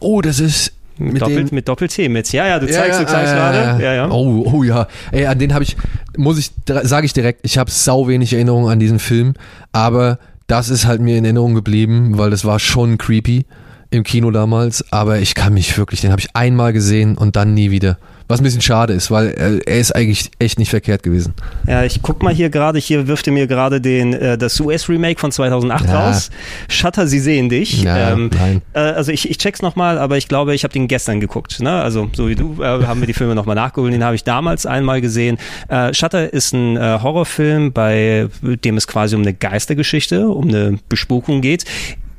Oh, 0.00 0.20
das 0.20 0.40
ist 0.40 0.75
Mit, 0.98 1.20
Doppel, 1.20 1.46
mit 1.50 1.68
Doppel-T 1.68 2.08
mit. 2.08 2.32
Ja, 2.32 2.46
ja, 2.46 2.58
du 2.58 2.66
zeigst, 2.66 2.98
ja, 2.98 3.04
du 3.04 3.10
zeigst 3.10 3.32
äh, 3.32 3.36
gerade. 3.36 3.84
Ja, 3.84 3.94
ja. 3.94 4.10
Oh, 4.10 4.50
oh 4.50 4.62
ja. 4.62 4.86
Ey, 5.12 5.26
an 5.26 5.38
den 5.38 5.52
habe 5.52 5.62
ich, 5.62 5.76
muss 6.16 6.38
ich, 6.38 6.50
sage 6.66 7.04
ich 7.04 7.12
direkt, 7.12 7.40
ich 7.42 7.58
habe 7.58 7.70
sau 7.70 8.08
wenig 8.08 8.32
Erinnerungen 8.32 8.70
an 8.70 8.78
diesen 8.78 8.98
Film, 8.98 9.34
aber 9.72 10.18
das 10.46 10.70
ist 10.70 10.86
halt 10.86 11.00
mir 11.00 11.18
in 11.18 11.24
Erinnerung 11.24 11.54
geblieben, 11.54 12.16
weil 12.16 12.30
das 12.30 12.44
war 12.44 12.58
schon 12.58 12.98
creepy 12.98 13.44
im 13.90 14.04
Kino 14.04 14.30
damals, 14.30 14.84
aber 14.92 15.18
ich 15.18 15.34
kann 15.34 15.54
mich 15.54 15.76
wirklich, 15.76 16.00
den 16.00 16.12
habe 16.12 16.20
ich 16.20 16.34
einmal 16.34 16.72
gesehen 16.72 17.16
und 17.16 17.36
dann 17.36 17.54
nie 17.54 17.70
wieder. 17.70 17.98
Was 18.28 18.40
ein 18.40 18.44
bisschen 18.44 18.60
schade 18.60 18.92
ist, 18.92 19.10
weil 19.12 19.28
er, 19.28 19.66
er 19.66 19.78
ist 19.78 19.94
eigentlich 19.94 20.30
echt 20.40 20.58
nicht 20.58 20.70
verkehrt 20.70 21.02
gewesen. 21.04 21.32
Ja, 21.66 21.84
ich 21.84 22.02
guck 22.02 22.22
mal 22.24 22.34
hier 22.34 22.50
gerade, 22.50 22.78
hier 22.80 23.06
wirft 23.06 23.26
er 23.28 23.32
mir 23.32 23.46
gerade 23.46 23.80
den 23.80 24.14
äh, 24.14 24.36
das 24.36 24.58
US-Remake 24.58 25.20
von 25.20 25.30
2008 25.30 25.84
Ja. 25.86 26.08
raus. 26.08 26.30
Shutter, 26.68 27.06
sie 27.06 27.20
sehen 27.20 27.48
dich. 27.48 27.82
Ja, 27.84 28.10
ähm, 28.12 28.30
nein. 28.36 28.62
Äh, 28.72 28.80
also 28.80 29.12
ich, 29.12 29.30
ich 29.30 29.38
check's 29.38 29.62
nochmal, 29.62 29.98
aber 29.98 30.16
ich 30.16 30.26
glaube, 30.26 30.54
ich 30.54 30.64
habe 30.64 30.72
den 30.72 30.88
gestern 30.88 31.20
geguckt. 31.20 31.60
Ne? 31.60 31.70
Also 31.82 32.10
so 32.14 32.28
wie 32.28 32.34
du 32.34 32.60
äh, 32.60 32.84
haben 32.84 33.00
wir 33.00 33.06
die 33.06 33.14
Filme 33.14 33.34
nochmal 33.36 33.54
nachgeholt. 33.54 33.92
Den 33.92 34.02
habe 34.02 34.16
ich 34.16 34.24
damals 34.24 34.66
einmal 34.66 35.00
gesehen. 35.00 35.38
Äh, 35.68 35.94
Shutter 35.94 36.32
ist 36.32 36.52
ein 36.52 36.76
äh, 36.76 36.98
Horrorfilm, 37.02 37.72
bei 37.72 38.28
dem 38.42 38.76
es 38.76 38.88
quasi 38.88 39.14
um 39.14 39.22
eine 39.22 39.34
Geistergeschichte, 39.34 40.28
um 40.28 40.48
eine 40.48 40.78
Bespukung 40.88 41.40
geht. 41.42 41.64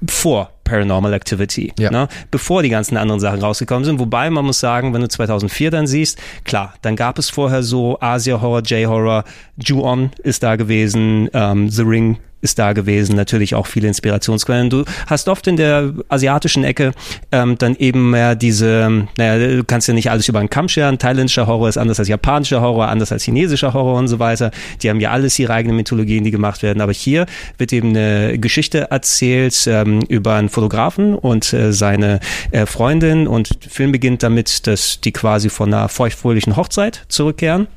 Vor 0.08 0.52
Paranormal 0.68 1.14
Activity, 1.14 1.72
Ja. 1.80 1.90
ne? 1.92 2.08
bevor 2.32 2.62
die 2.64 2.70
ganzen 2.70 2.98
anderen 2.98 3.20
Sachen 3.20 3.40
rausgekommen 3.42 3.86
sind. 3.86 4.00
Wobei 4.00 4.30
man 4.30 4.46
muss 4.46 4.60
sagen, 4.60 4.94
wenn 4.94 5.02
du 5.02 5.08
2004 5.08 5.72
dann 5.72 5.88
siehst, 5.88 6.20
klar, 6.44 6.74
dann 6.82 6.96
gab 6.96 7.18
es 7.20 7.30
vorher 7.30 7.64
so 7.64 7.98
Asia-Horror, 8.00 8.62
J-Horror, 8.64 9.24
Ju-On 9.64 10.12
ist 10.24 10.44
da 10.44 10.56
gewesen, 10.56 11.30
ähm, 11.34 11.70
The 11.70 11.84
Ring 11.84 12.18
ist 12.40 12.60
da 12.60 12.74
gewesen, 12.74 13.16
natürlich 13.16 13.56
auch 13.56 13.66
viele 13.66 13.88
Inspirationsquellen. 13.88 14.70
Du 14.70 14.84
hast 15.08 15.28
oft 15.28 15.48
in 15.48 15.58
der 15.58 15.92
asiatischen 16.08 16.64
Ecke 16.64 16.92
ähm, 17.32 17.58
dann 17.58 17.76
eben 17.78 18.12
mehr 18.12 18.36
diese, 18.36 19.08
naja, 19.18 19.56
du 19.58 19.64
kannst 19.64 19.88
ja 19.88 19.96
nicht 19.96 20.12
alles 20.12 20.28
über 20.30 20.38
einen 20.38 20.50
Kamm 20.52 20.70
scheren. 20.70 21.00
Thailändischer 21.00 21.48
Horror 21.48 21.68
ist 21.68 21.78
anders 21.80 21.98
als 21.98 22.08
japanischer 22.08 22.62
Horror, 22.62 22.90
anders 22.90 23.12
als 23.12 23.24
chinesischer 23.24 23.74
Horror 23.74 23.98
und 23.98 24.08
so 24.08 24.20
weiter. 24.20 24.52
Die 24.84 24.90
haben 24.92 25.00
ja 25.00 25.10
alles 25.10 25.38
ihre 25.40 25.52
eigenen 25.52 25.78
Mythologien, 25.78 26.24
die 26.24 26.30
gemacht 26.30 26.62
werden. 26.62 26.80
Aber 26.80 26.94
hier 26.94 27.26
wird 27.58 27.74
eben 27.74 27.90
eine 27.90 28.38
Geschichte 28.38 28.92
erzählt 28.92 29.66
ähm, 29.66 30.02
über 30.08 30.36
einen 30.36 30.50
Fotografen 30.58 31.14
und 31.14 31.54
äh, 31.54 31.72
seine 31.72 32.20
äh, 32.50 32.66
Freundin 32.66 33.28
und 33.28 33.64
der 33.64 33.70
Film 33.70 33.92
beginnt 33.92 34.24
damit, 34.24 34.66
dass 34.66 35.00
die 35.00 35.12
quasi 35.12 35.50
von 35.50 35.72
einer 35.72 35.88
feuchtfröhlichen 35.88 36.56
Hochzeit 36.56 37.06
zurückkehren 37.10 37.68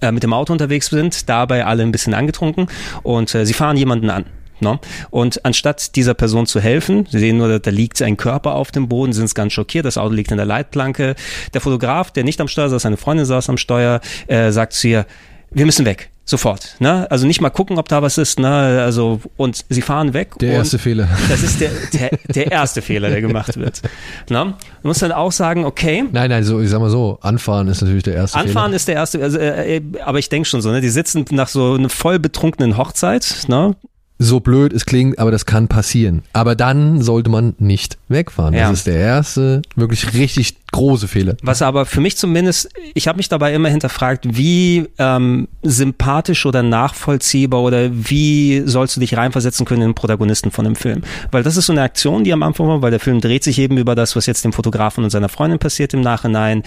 äh, 0.00 0.12
mit 0.12 0.22
dem 0.22 0.32
Auto 0.32 0.52
unterwegs 0.52 0.86
sind, 0.86 1.28
dabei 1.28 1.66
alle 1.66 1.82
ein 1.82 1.90
bisschen 1.90 2.14
angetrunken 2.14 2.68
und 3.02 3.34
äh, 3.34 3.44
sie 3.44 3.54
fahren 3.54 3.76
jemanden 3.76 4.08
an. 4.08 4.26
No? 4.60 4.78
Und 5.10 5.44
anstatt 5.44 5.96
dieser 5.96 6.14
Person 6.14 6.46
zu 6.46 6.60
helfen, 6.60 7.08
sie 7.10 7.18
sehen 7.18 7.38
nur, 7.38 7.58
da 7.58 7.70
liegt 7.72 8.00
ein 8.02 8.16
Körper 8.16 8.54
auf 8.54 8.70
dem 8.70 8.88
Boden, 8.88 9.12
sind 9.12 9.34
ganz 9.34 9.52
schockiert, 9.52 9.84
das 9.84 9.98
Auto 9.98 10.14
liegt 10.14 10.30
in 10.30 10.36
der 10.36 10.46
Leitplanke. 10.46 11.16
Der 11.52 11.60
Fotograf, 11.60 12.12
der 12.12 12.22
nicht 12.22 12.40
am 12.40 12.46
Steuer 12.46 12.68
saß, 12.68 12.82
seine 12.82 12.98
Freundin 12.98 13.26
saß 13.26 13.48
am 13.48 13.58
Steuer, 13.58 14.00
äh, 14.28 14.52
sagt 14.52 14.74
zu 14.74 14.86
ihr, 14.86 15.06
wir 15.50 15.66
müssen 15.66 15.84
weg. 15.84 16.11
Sofort, 16.24 16.76
ne? 16.78 17.10
Also 17.10 17.26
nicht 17.26 17.40
mal 17.40 17.50
gucken, 17.50 17.78
ob 17.78 17.88
da 17.88 18.00
was 18.00 18.16
ist, 18.16 18.38
ne? 18.38 18.80
Also 18.82 19.20
und 19.36 19.64
sie 19.68 19.82
fahren 19.82 20.14
weg. 20.14 20.38
Der 20.40 20.52
erste 20.52 20.78
Fehler. 20.78 21.08
Das 21.28 21.42
ist 21.42 21.60
der, 21.60 21.70
der, 21.92 22.10
der 22.32 22.52
erste 22.52 22.80
Fehler, 22.80 23.10
der 23.10 23.20
gemacht 23.20 23.56
wird. 23.58 23.82
Ne? 24.30 24.54
Du 24.82 24.88
musst 24.88 25.02
dann 25.02 25.10
auch 25.12 25.32
sagen, 25.32 25.64
okay, 25.64 26.04
Nein, 26.12 26.30
nein, 26.30 26.44
so, 26.44 26.60
ich 26.60 26.70
sag 26.70 26.80
mal 26.80 26.90
so, 26.90 27.18
anfahren 27.22 27.66
ist 27.68 27.80
natürlich 27.82 28.04
der 28.04 28.14
erste 28.14 28.38
Anfahren 28.38 28.66
Fehler. 28.66 28.76
ist 28.76 28.88
der 28.88 28.94
erste, 28.94 29.20
also, 29.22 29.38
äh, 29.38 29.76
äh, 29.78 29.82
aber 30.04 30.20
ich 30.20 30.28
denke 30.28 30.48
schon 30.48 30.62
so, 30.62 30.70
ne? 30.70 30.80
Die 30.80 30.90
sitzen 30.90 31.24
nach 31.32 31.48
so 31.48 31.74
einer 31.74 31.88
voll 31.88 32.18
betrunkenen 32.20 32.76
Hochzeit, 32.76 33.44
ne? 33.48 33.74
So 34.22 34.38
blöd 34.38 34.72
es 34.72 34.86
klingt, 34.86 35.18
aber 35.18 35.32
das 35.32 35.46
kann 35.46 35.66
passieren. 35.66 36.22
Aber 36.32 36.54
dann 36.54 37.02
sollte 37.02 37.28
man 37.28 37.54
nicht 37.58 37.98
wegfahren. 38.08 38.54
Ja. 38.54 38.68
Das 38.68 38.78
ist 38.78 38.86
der 38.86 38.96
erste, 38.96 39.62
wirklich 39.74 40.14
richtig 40.14 40.54
große 40.70 41.08
Fehler. 41.08 41.36
Was 41.42 41.60
aber 41.60 41.86
für 41.86 42.00
mich 42.00 42.16
zumindest, 42.16 42.68
ich 42.94 43.08
habe 43.08 43.16
mich 43.16 43.28
dabei 43.28 43.52
immer 43.52 43.68
hinterfragt, 43.68 44.36
wie 44.36 44.86
ähm, 44.98 45.48
sympathisch 45.62 46.46
oder 46.46 46.62
nachvollziehbar 46.62 47.62
oder 47.62 47.90
wie 47.92 48.62
sollst 48.64 48.94
du 48.94 49.00
dich 49.00 49.16
reinversetzen 49.16 49.66
können 49.66 49.82
in 49.82 49.88
den 49.88 49.94
Protagonisten 49.94 50.52
von 50.52 50.66
dem 50.66 50.76
Film? 50.76 51.02
Weil 51.32 51.42
das 51.42 51.56
ist 51.56 51.66
so 51.66 51.72
eine 51.72 51.82
Aktion, 51.82 52.22
die 52.22 52.32
am 52.32 52.44
Anfang 52.44 52.68
war, 52.68 52.80
weil 52.80 52.92
der 52.92 53.00
Film 53.00 53.20
dreht 53.20 53.42
sich 53.42 53.58
eben 53.58 53.76
über 53.76 53.96
das, 53.96 54.14
was 54.14 54.26
jetzt 54.26 54.44
dem 54.44 54.52
Fotografen 54.52 55.02
und 55.02 55.10
seiner 55.10 55.28
Freundin 55.28 55.58
passiert 55.58 55.94
im 55.94 56.00
Nachhinein. 56.00 56.62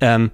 Ähm, 0.00 0.30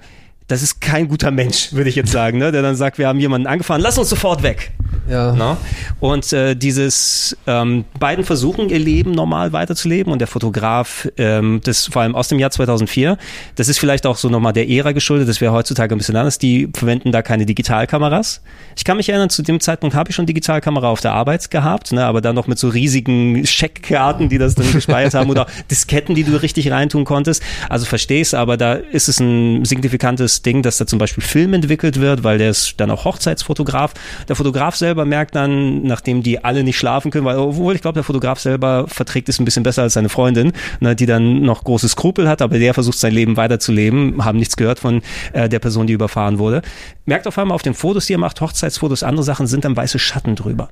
das 0.46 0.62
ist 0.62 0.80
kein 0.80 1.08
guter 1.08 1.30
Mensch, 1.30 1.72
würde 1.72 1.88
ich 1.88 1.96
jetzt 1.96 2.12
sagen, 2.12 2.38
ne? 2.38 2.52
der 2.52 2.60
dann 2.60 2.76
sagt, 2.76 2.98
wir 2.98 3.08
haben 3.08 3.18
jemanden 3.18 3.46
angefahren, 3.46 3.80
lass 3.80 3.96
uns 3.96 4.10
sofort 4.10 4.42
weg. 4.42 4.72
Ja. 5.08 5.32
Ne? 5.32 5.56
Und 6.00 6.32
äh, 6.32 6.54
dieses 6.54 7.36
ähm, 7.46 7.84
beiden 7.98 8.24
versuchen 8.24 8.68
ihr 8.68 8.78
Leben 8.78 9.12
normal 9.12 9.52
weiterzuleben 9.52 10.12
und 10.12 10.18
der 10.18 10.28
Fotograf, 10.28 11.08
ähm, 11.16 11.60
das 11.64 11.86
vor 11.86 12.02
allem 12.02 12.14
aus 12.14 12.28
dem 12.28 12.38
Jahr 12.38 12.50
2004, 12.50 13.16
das 13.56 13.68
ist 13.68 13.78
vielleicht 13.78 14.06
auch 14.06 14.16
so 14.16 14.28
nochmal 14.28 14.52
der 14.52 14.68
Ära 14.68 14.92
geschuldet, 14.92 15.28
das 15.28 15.40
wäre 15.40 15.52
heutzutage 15.52 15.94
ein 15.94 15.98
bisschen 15.98 16.16
anders, 16.16 16.38
die 16.38 16.68
verwenden 16.74 17.10
da 17.10 17.22
keine 17.22 17.46
Digitalkameras. 17.46 18.42
Ich 18.76 18.84
kann 18.84 18.98
mich 18.98 19.08
erinnern, 19.08 19.30
zu 19.30 19.42
dem 19.42 19.60
Zeitpunkt 19.60 19.96
habe 19.96 20.10
ich 20.10 20.16
schon 20.16 20.26
Digitalkamera 20.26 20.88
auf 20.88 21.00
der 21.00 21.12
Arbeit 21.12 21.50
gehabt, 21.50 21.92
ne, 21.92 22.04
aber 22.04 22.20
dann 22.20 22.34
noch 22.34 22.46
mit 22.46 22.58
so 22.58 22.68
riesigen 22.68 23.46
Scheckkarten, 23.46 24.28
die 24.28 24.38
das 24.38 24.54
dann 24.54 24.70
gespeichert 24.72 25.14
haben 25.14 25.30
oder 25.30 25.46
Disketten, 25.70 26.14
die 26.14 26.24
du 26.24 26.40
richtig 26.40 26.70
reintun 26.70 27.04
konntest. 27.04 27.42
Also 27.68 27.86
verstehst, 27.86 28.34
aber 28.34 28.56
da 28.56 28.74
ist 28.74 29.08
es 29.08 29.20
ein 29.20 29.64
signifikantes 29.64 30.33
Ding, 30.42 30.62
dass 30.62 30.78
da 30.78 30.86
zum 30.86 30.98
Beispiel 30.98 31.22
Film 31.22 31.54
entwickelt 31.54 32.00
wird, 32.00 32.24
weil 32.24 32.38
der 32.38 32.50
ist 32.50 32.74
dann 32.78 32.90
auch 32.90 33.04
Hochzeitsfotograf. 33.04 33.94
Der 34.28 34.36
Fotograf 34.36 34.76
selber 34.76 35.04
merkt 35.04 35.34
dann, 35.34 35.82
nachdem 35.82 36.22
die 36.22 36.42
alle 36.44 36.64
nicht 36.64 36.78
schlafen 36.78 37.10
können, 37.10 37.24
weil 37.24 37.36
obwohl 37.36 37.74
ich 37.74 37.82
glaube, 37.82 37.94
der 37.94 38.04
Fotograf 38.04 38.38
selber 38.38 38.86
verträgt 38.88 39.28
es 39.28 39.38
ein 39.38 39.44
bisschen 39.44 39.62
besser 39.62 39.82
als 39.82 39.94
seine 39.94 40.08
Freundin, 40.08 40.52
ne, 40.80 40.96
die 40.96 41.06
dann 41.06 41.42
noch 41.42 41.64
große 41.64 41.88
Skrupel 41.88 42.28
hat, 42.28 42.42
aber 42.42 42.58
der 42.58 42.74
versucht 42.74 42.98
sein 42.98 43.12
Leben 43.12 43.36
weiterzuleben, 43.36 44.24
haben 44.24 44.38
nichts 44.38 44.56
gehört 44.56 44.78
von 44.78 45.02
äh, 45.32 45.48
der 45.48 45.58
Person, 45.58 45.86
die 45.86 45.92
überfahren 45.92 46.38
wurde. 46.38 46.62
Merkt 47.06 47.26
auf 47.26 47.38
einmal 47.38 47.54
auf 47.54 47.62
den 47.62 47.74
Fotos, 47.74 48.06
die 48.06 48.14
er 48.14 48.18
macht, 48.18 48.40
Hochzeitsfotos, 48.40 49.02
andere 49.02 49.24
Sachen, 49.24 49.46
sind 49.46 49.64
dann 49.64 49.76
weiße 49.76 49.98
Schatten 49.98 50.36
drüber. 50.36 50.68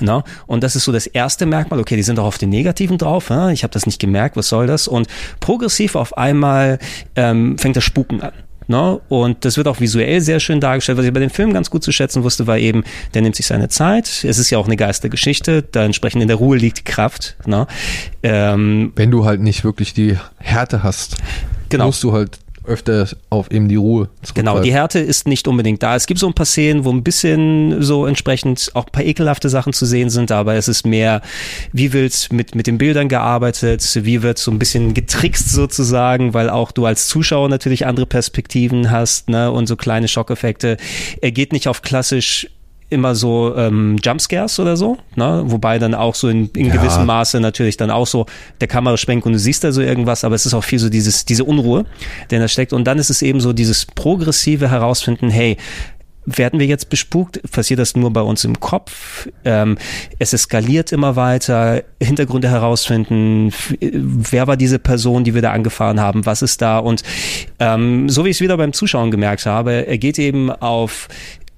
Na, 0.00 0.22
und 0.46 0.62
das 0.62 0.76
ist 0.76 0.84
so 0.84 0.92
das 0.92 1.06
erste 1.06 1.46
Merkmal. 1.46 1.80
Okay, 1.80 1.96
die 1.96 2.02
sind 2.02 2.18
auch 2.18 2.26
auf 2.26 2.38
den 2.38 2.50
Negativen 2.50 2.98
drauf. 2.98 3.30
Ja? 3.30 3.50
Ich 3.50 3.62
habe 3.62 3.72
das 3.72 3.86
nicht 3.86 4.00
gemerkt. 4.00 4.36
Was 4.36 4.48
soll 4.48 4.66
das? 4.66 4.86
Und 4.86 5.08
progressiv 5.40 5.96
auf 5.96 6.16
einmal 6.16 6.78
ähm, 7.16 7.58
fängt 7.58 7.76
das 7.76 7.84
Spuken 7.84 8.22
an. 8.22 8.32
Ne? 8.68 9.00
Und 9.08 9.44
das 9.46 9.56
wird 9.56 9.66
auch 9.66 9.80
visuell 9.80 10.20
sehr 10.20 10.40
schön 10.40 10.60
dargestellt. 10.60 10.98
Was 10.98 11.06
ich 11.06 11.12
bei 11.12 11.20
dem 11.20 11.30
Film 11.30 11.52
ganz 11.54 11.70
gut 11.70 11.82
zu 11.82 11.90
schätzen 11.90 12.22
wusste, 12.22 12.46
war 12.46 12.58
eben, 12.58 12.84
der 13.14 13.22
nimmt 13.22 13.34
sich 13.34 13.46
seine 13.46 13.68
Zeit. 13.68 14.24
Es 14.24 14.38
ist 14.38 14.50
ja 14.50 14.58
auch 14.58 14.66
eine 14.66 14.76
Geistergeschichte. 14.76 15.62
Da 15.62 15.84
entsprechend 15.84 16.20
in 16.22 16.28
der 16.28 16.36
Ruhe 16.36 16.56
liegt 16.58 16.78
die 16.80 16.84
Kraft. 16.84 17.36
Ne? 17.46 17.66
Ähm, 18.22 18.92
Wenn 18.94 19.10
du 19.10 19.24
halt 19.24 19.40
nicht 19.40 19.64
wirklich 19.64 19.94
die 19.94 20.16
Härte 20.38 20.82
hast, 20.82 21.16
Genau. 21.70 21.86
musst 21.86 22.02
du 22.02 22.12
halt 22.12 22.38
öfter 22.68 23.08
auf 23.30 23.50
eben 23.50 23.68
die 23.68 23.76
Ruhe 23.76 24.08
Genau, 24.34 24.60
die. 24.60 24.72
Härte 24.72 24.98
ist 24.98 25.26
nicht 25.26 25.48
unbedingt 25.48 25.82
da. 25.82 25.96
Es 25.96 26.06
gibt 26.06 26.20
so 26.20 26.26
ein 26.26 26.34
paar 26.34 26.46
Szenen, 26.46 26.84
wo 26.84 26.92
ein 26.92 27.02
bisschen 27.02 27.82
so 27.82 28.06
entsprechend 28.06 28.70
auch 28.74 28.86
ein 28.86 28.92
paar 28.92 29.04
ekelhafte 29.04 29.48
Sachen 29.48 29.72
zu 29.72 29.86
sehen 29.86 30.10
sind, 30.10 30.30
aber 30.30 30.54
es 30.54 30.68
ist 30.68 30.86
mehr, 30.86 31.22
wie 31.72 31.92
wird 31.92 32.28
mit, 32.30 32.54
mit 32.54 32.66
den 32.66 32.78
Bildern 32.78 33.08
gearbeitet, 33.08 33.98
wie 34.02 34.22
wird 34.22 34.38
so 34.38 34.50
ein 34.50 34.58
bisschen 34.58 34.94
getrickst 34.94 35.50
sozusagen, 35.50 36.34
weil 36.34 36.50
auch 36.50 36.70
du 36.70 36.86
als 36.86 37.08
Zuschauer 37.08 37.48
natürlich 37.48 37.86
andere 37.86 38.06
Perspektiven 38.06 38.90
hast, 38.90 39.28
ne, 39.28 39.50
und 39.50 39.66
so 39.66 39.76
kleine 39.76 40.08
Schockeffekte. 40.08 40.76
Er 41.20 41.32
geht 41.32 41.52
nicht 41.52 41.68
auf 41.68 41.82
klassisch 41.82 42.48
immer 42.90 43.14
so 43.14 43.54
ähm, 43.56 43.96
Jumpscares 44.02 44.58
oder 44.60 44.76
so, 44.76 44.96
ne? 45.14 45.42
wobei 45.46 45.78
dann 45.78 45.94
auch 45.94 46.14
so 46.14 46.28
in, 46.28 46.48
in 46.56 46.66
Ja. 46.66 46.76
gewissem 46.76 47.04
Maße 47.06 47.40
natürlich 47.40 47.76
dann 47.76 47.90
auch 47.90 48.06
so 48.06 48.26
der 48.60 48.68
Kamera 48.68 48.96
schwenkt 48.96 49.26
und 49.26 49.32
du 49.34 49.38
siehst 49.38 49.62
da 49.64 49.72
so 49.72 49.80
irgendwas, 49.82 50.24
aber 50.24 50.34
es 50.34 50.46
ist 50.46 50.54
auch 50.54 50.64
viel 50.64 50.78
so 50.78 50.88
dieses 50.88 51.24
diese 51.24 51.44
Unruhe, 51.44 51.84
der 52.30 52.40
da 52.40 52.48
steckt 52.48 52.72
und 52.72 52.84
dann 52.84 52.98
ist 52.98 53.10
es 53.10 53.20
eben 53.22 53.40
so 53.40 53.52
dieses 53.52 53.84
progressive 53.86 54.70
Herausfinden, 54.70 55.28
hey, 55.30 55.56
werden 56.30 56.60
wir 56.60 56.66
jetzt 56.66 56.90
bespukt? 56.90 57.40
Passiert 57.52 57.80
das 57.80 57.96
nur 57.96 58.12
bei 58.12 58.20
uns 58.20 58.44
im 58.44 58.60
Kopf? 58.60 59.28
Ähm, 59.46 59.78
es 60.18 60.34
eskaliert 60.34 60.92
immer 60.92 61.16
weiter. 61.16 61.82
Hintergründe 62.02 62.50
herausfinden. 62.50 63.48
f- 63.48 63.74
Wer 63.80 64.46
war 64.46 64.58
diese 64.58 64.78
Person, 64.78 65.24
die 65.24 65.32
wir 65.34 65.40
da 65.40 65.52
angefahren 65.52 66.00
haben? 66.00 66.26
Was 66.26 66.42
ist 66.42 66.60
da? 66.60 66.80
Und 66.80 67.02
ähm, 67.60 68.10
so 68.10 68.26
wie 68.26 68.28
ich 68.28 68.36
es 68.36 68.40
wieder 68.42 68.58
beim 68.58 68.74
Zuschauen 68.74 69.10
gemerkt 69.10 69.46
habe, 69.46 69.86
er 69.86 69.96
geht 69.96 70.18
eben 70.18 70.50
auf 70.50 71.08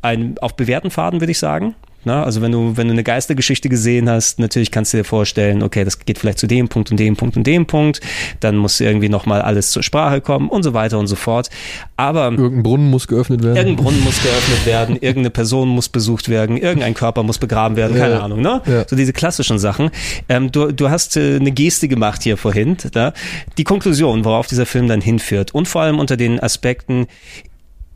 ein, 0.03 0.37
auf 0.41 0.57
bewährten 0.57 0.91
Faden, 0.91 1.21
würde 1.21 1.33
ich 1.33 1.39
sagen. 1.39 1.75
Na, 2.03 2.25
also 2.25 2.41
wenn 2.41 2.51
du, 2.51 2.79
wenn 2.79 2.87
du 2.87 2.95
eine 2.95 3.05
Geistergeschichte 3.05 3.69
gesehen 3.69 4.09
hast, 4.09 4.39
natürlich 4.39 4.71
kannst 4.71 4.95
du 4.95 4.97
dir 4.97 5.05
vorstellen, 5.05 5.63
okay, 5.63 5.85
das 5.85 5.99
geht 5.99 6.19
vielleicht 6.19 6.39
zu 6.39 6.47
dem 6.47 6.67
Punkt 6.67 6.91
und 6.91 6.99
dem 6.99 7.15
Punkt 7.15 7.37
und 7.37 7.47
dem 7.47 7.67
Punkt, 7.67 8.01
dann 8.41 8.57
muss 8.57 8.81
irgendwie 8.81 9.11
nochmal 9.11 9.43
alles 9.43 9.71
zur 9.71 9.83
Sprache 9.83 10.23
kommen 10.23 10.49
und 10.49 10.63
so 10.63 10.73
weiter 10.73 10.99
und 10.99 11.09
so 11.09 11.15
fort. 11.17 11.51
Aber 11.99 12.31
Irgendein 12.31 12.63
Brunnen 12.63 12.89
muss 12.89 13.07
geöffnet 13.07 13.43
werden. 13.43 13.57
Irgendein 13.59 13.85
Brunnen 13.85 14.03
muss 14.03 14.23
geöffnet 14.23 14.65
werden, 14.65 14.97
irgendeine 15.03 15.29
Person 15.29 15.69
muss 15.69 15.91
besucht 15.91 16.31
werden, 16.31 16.57
irgendein 16.57 16.95
Körper 16.95 17.23
muss 17.23 17.37
begraben 17.37 17.77
werden, 17.77 17.95
keine 17.99 18.15
Ja. 18.15 18.21
Ahnung, 18.21 18.41
ne? 18.41 18.63
Ja. 18.65 18.89
So 18.89 18.97
diese 18.97 19.13
klassischen 19.13 19.59
Sachen. 19.59 19.91
Ähm, 20.31 20.51
du, 20.51 20.73
du 20.73 20.89
hast 20.89 21.19
äh, 21.19 21.37
eine 21.37 21.53
Geste 21.53 21.87
gemacht 21.87 22.23
hier 22.23 22.39
vorhin, 22.39 22.79
da? 22.93 23.13
die 23.59 23.65
Konklusion, 23.65 24.25
worauf 24.25 24.47
dieser 24.47 24.65
Film 24.65 24.89
dann 24.89 25.03
hinführt 25.03 25.53
und 25.53 25.69
vor 25.69 25.83
allem 25.83 25.99
unter 25.99 26.17
den 26.17 26.41
Aspekten, 26.41 27.09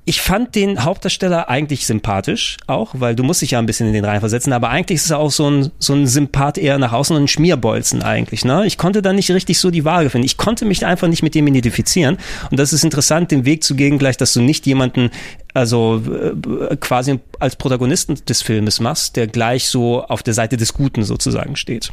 ich 0.07 0.21
fand 0.21 0.55
den 0.55 0.85
Hauptdarsteller 0.85 1.49
eigentlich 1.49 1.87
sympathisch, 1.87 2.59
auch, 2.67 2.95
weil 2.99 3.17
du 3.17 3.23
musst 3.23 3.41
dich 3.41 3.53
ja 3.53 3.59
ein 3.59 3.67
bisschen 3.67 3.87
in 3.87 3.95
den 3.95 4.05
reinversetzen, 4.05 4.53
aber 4.53 4.69
eigentlich 4.69 4.97
ist 4.97 5.11
er 5.11 5.19
auch 5.19 5.31
so 5.31 5.51
ein, 5.51 5.71
so 5.79 5.95
ein 5.95 6.07
Sympath 6.07 6.59
eher 6.59 6.79
nach 6.79 6.93
außen 6.93 7.17
und 7.17 7.25
ein 7.25 7.29
Schmierbolzen 7.29 8.03
eigentlich, 8.03 8.45
ne? 8.45 8.67
Ich 8.67 8.77
konnte 8.77 9.01
da 9.01 9.13
nicht 9.15 9.31
richtig 9.31 9.59
so 9.59 9.71
die 9.71 9.85
Waage 9.85 10.11
finden. 10.11 10.27
Ich 10.27 10.37
konnte 10.37 10.67
mich 10.67 10.85
einfach 10.85 11.09
nicht 11.09 11.23
mit 11.23 11.35
dem 11.35 11.47
identifizieren 11.47 12.19
und 12.51 12.59
das 12.59 12.75
ist 12.75 12.85
interessant, 12.85 13.31
den 13.31 13.47
Weg 13.47 13.65
zu 13.65 13.75
gehen 13.77 13.99
gleich, 13.99 14.19
dass 14.19 14.35
du 14.35 14.43
nicht 14.43 14.67
jemanden 14.67 15.11
also 15.55 16.03
äh, 16.05 16.77
quasi 16.77 17.21
als 17.39 17.57
Protagonisten 17.57 18.17
des 18.27 18.43
Filmes 18.43 18.81
machst, 18.81 19.17
der 19.17 19.27
gleich 19.27 19.69
so 19.69 20.03
auf 20.05 20.23
der 20.23 20.35
Seite 20.35 20.57
des 20.57 20.75
Guten 20.75 21.05
sozusagen 21.05 21.57
steht. 21.57 21.93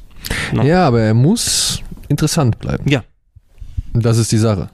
Ne? 0.51 0.67
Ja, 0.67 0.85
aber 0.85 1.01
er 1.01 1.13
muss 1.13 1.81
interessant 2.09 2.59
bleiben. 2.59 2.89
Ja. 2.89 3.03
Das 3.93 4.17
ist 4.17 4.31
die 4.31 4.38
Sache. 4.38 4.69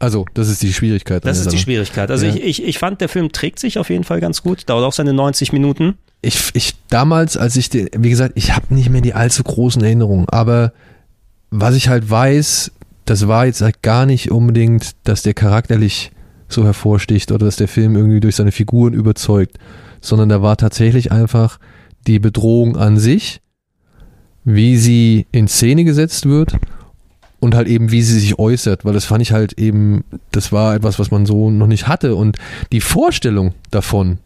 Also, 0.00 0.26
das 0.34 0.48
ist 0.48 0.62
die 0.62 0.72
Schwierigkeit. 0.72 1.24
Das 1.24 1.38
ist 1.38 1.46
die 1.46 1.50
Sache. 1.56 1.62
Schwierigkeit. 1.64 2.10
Also 2.10 2.26
Ja. 2.26 2.34
ich, 2.34 2.42
ich, 2.42 2.64
ich 2.64 2.78
fand, 2.78 3.00
der 3.00 3.08
Film 3.08 3.32
trägt 3.32 3.58
sich 3.58 3.78
auf 3.78 3.90
jeden 3.90 4.04
Fall 4.04 4.20
ganz 4.20 4.42
gut. 4.42 4.68
Dauert 4.68 4.84
auch 4.84 4.92
seine 4.92 5.12
90 5.12 5.52
Minuten. 5.52 5.94
Ich, 6.22 6.50
ich 6.54 6.74
damals, 6.88 7.36
als 7.36 7.56
ich 7.56 7.70
den, 7.70 7.88
wie 7.96 8.10
gesagt, 8.10 8.32
ich 8.36 8.54
habe 8.54 8.74
nicht 8.74 8.90
mehr 8.90 9.00
die 9.00 9.14
allzu 9.14 9.42
großen 9.42 9.82
Erinnerungen, 9.82 10.28
aber 10.28 10.72
was 11.50 11.74
ich 11.74 11.88
halt 11.88 12.08
weiß, 12.10 12.72
das 13.04 13.28
war 13.28 13.46
jetzt 13.46 13.60
halt 13.60 13.82
gar 13.82 14.04
nicht 14.04 14.30
unbedingt, 14.30 14.92
dass 15.04 15.22
der 15.22 15.34
charakterlich 15.34 16.10
so 16.48 16.64
hervorsticht 16.64 17.30
oder 17.30 17.46
dass 17.46 17.56
der 17.56 17.68
Film 17.68 17.94
irgendwie 17.96 18.20
durch 18.20 18.36
seine 18.36 18.52
Figuren 18.52 18.94
überzeugt, 18.94 19.58
sondern 20.00 20.28
da 20.28 20.42
war 20.42 20.56
tatsächlich 20.56 21.12
einfach 21.12 21.58
die 22.06 22.18
Bedrohung 22.18 22.76
an 22.76 22.98
sich, 22.98 23.40
wie 24.44 24.76
sie 24.76 25.26
in 25.30 25.46
Szene 25.48 25.84
gesetzt 25.84 26.26
wird 26.26 26.54
und 27.40 27.54
halt 27.54 27.68
eben, 27.68 27.90
wie 27.90 28.02
sie 28.02 28.18
sich 28.18 28.38
äußert, 28.38 28.84
weil 28.84 28.94
das 28.94 29.04
fand 29.04 29.22
ich 29.22 29.32
halt 29.32 29.54
eben, 29.54 30.04
das 30.30 30.52
war 30.52 30.74
etwas, 30.74 30.98
was 30.98 31.10
man 31.10 31.26
so 31.26 31.50
noch 31.50 31.66
nicht 31.66 31.86
hatte 31.86 32.14
und 32.14 32.38
die 32.72 32.80
Vorstellung 32.80 33.54
davon, 33.70 34.18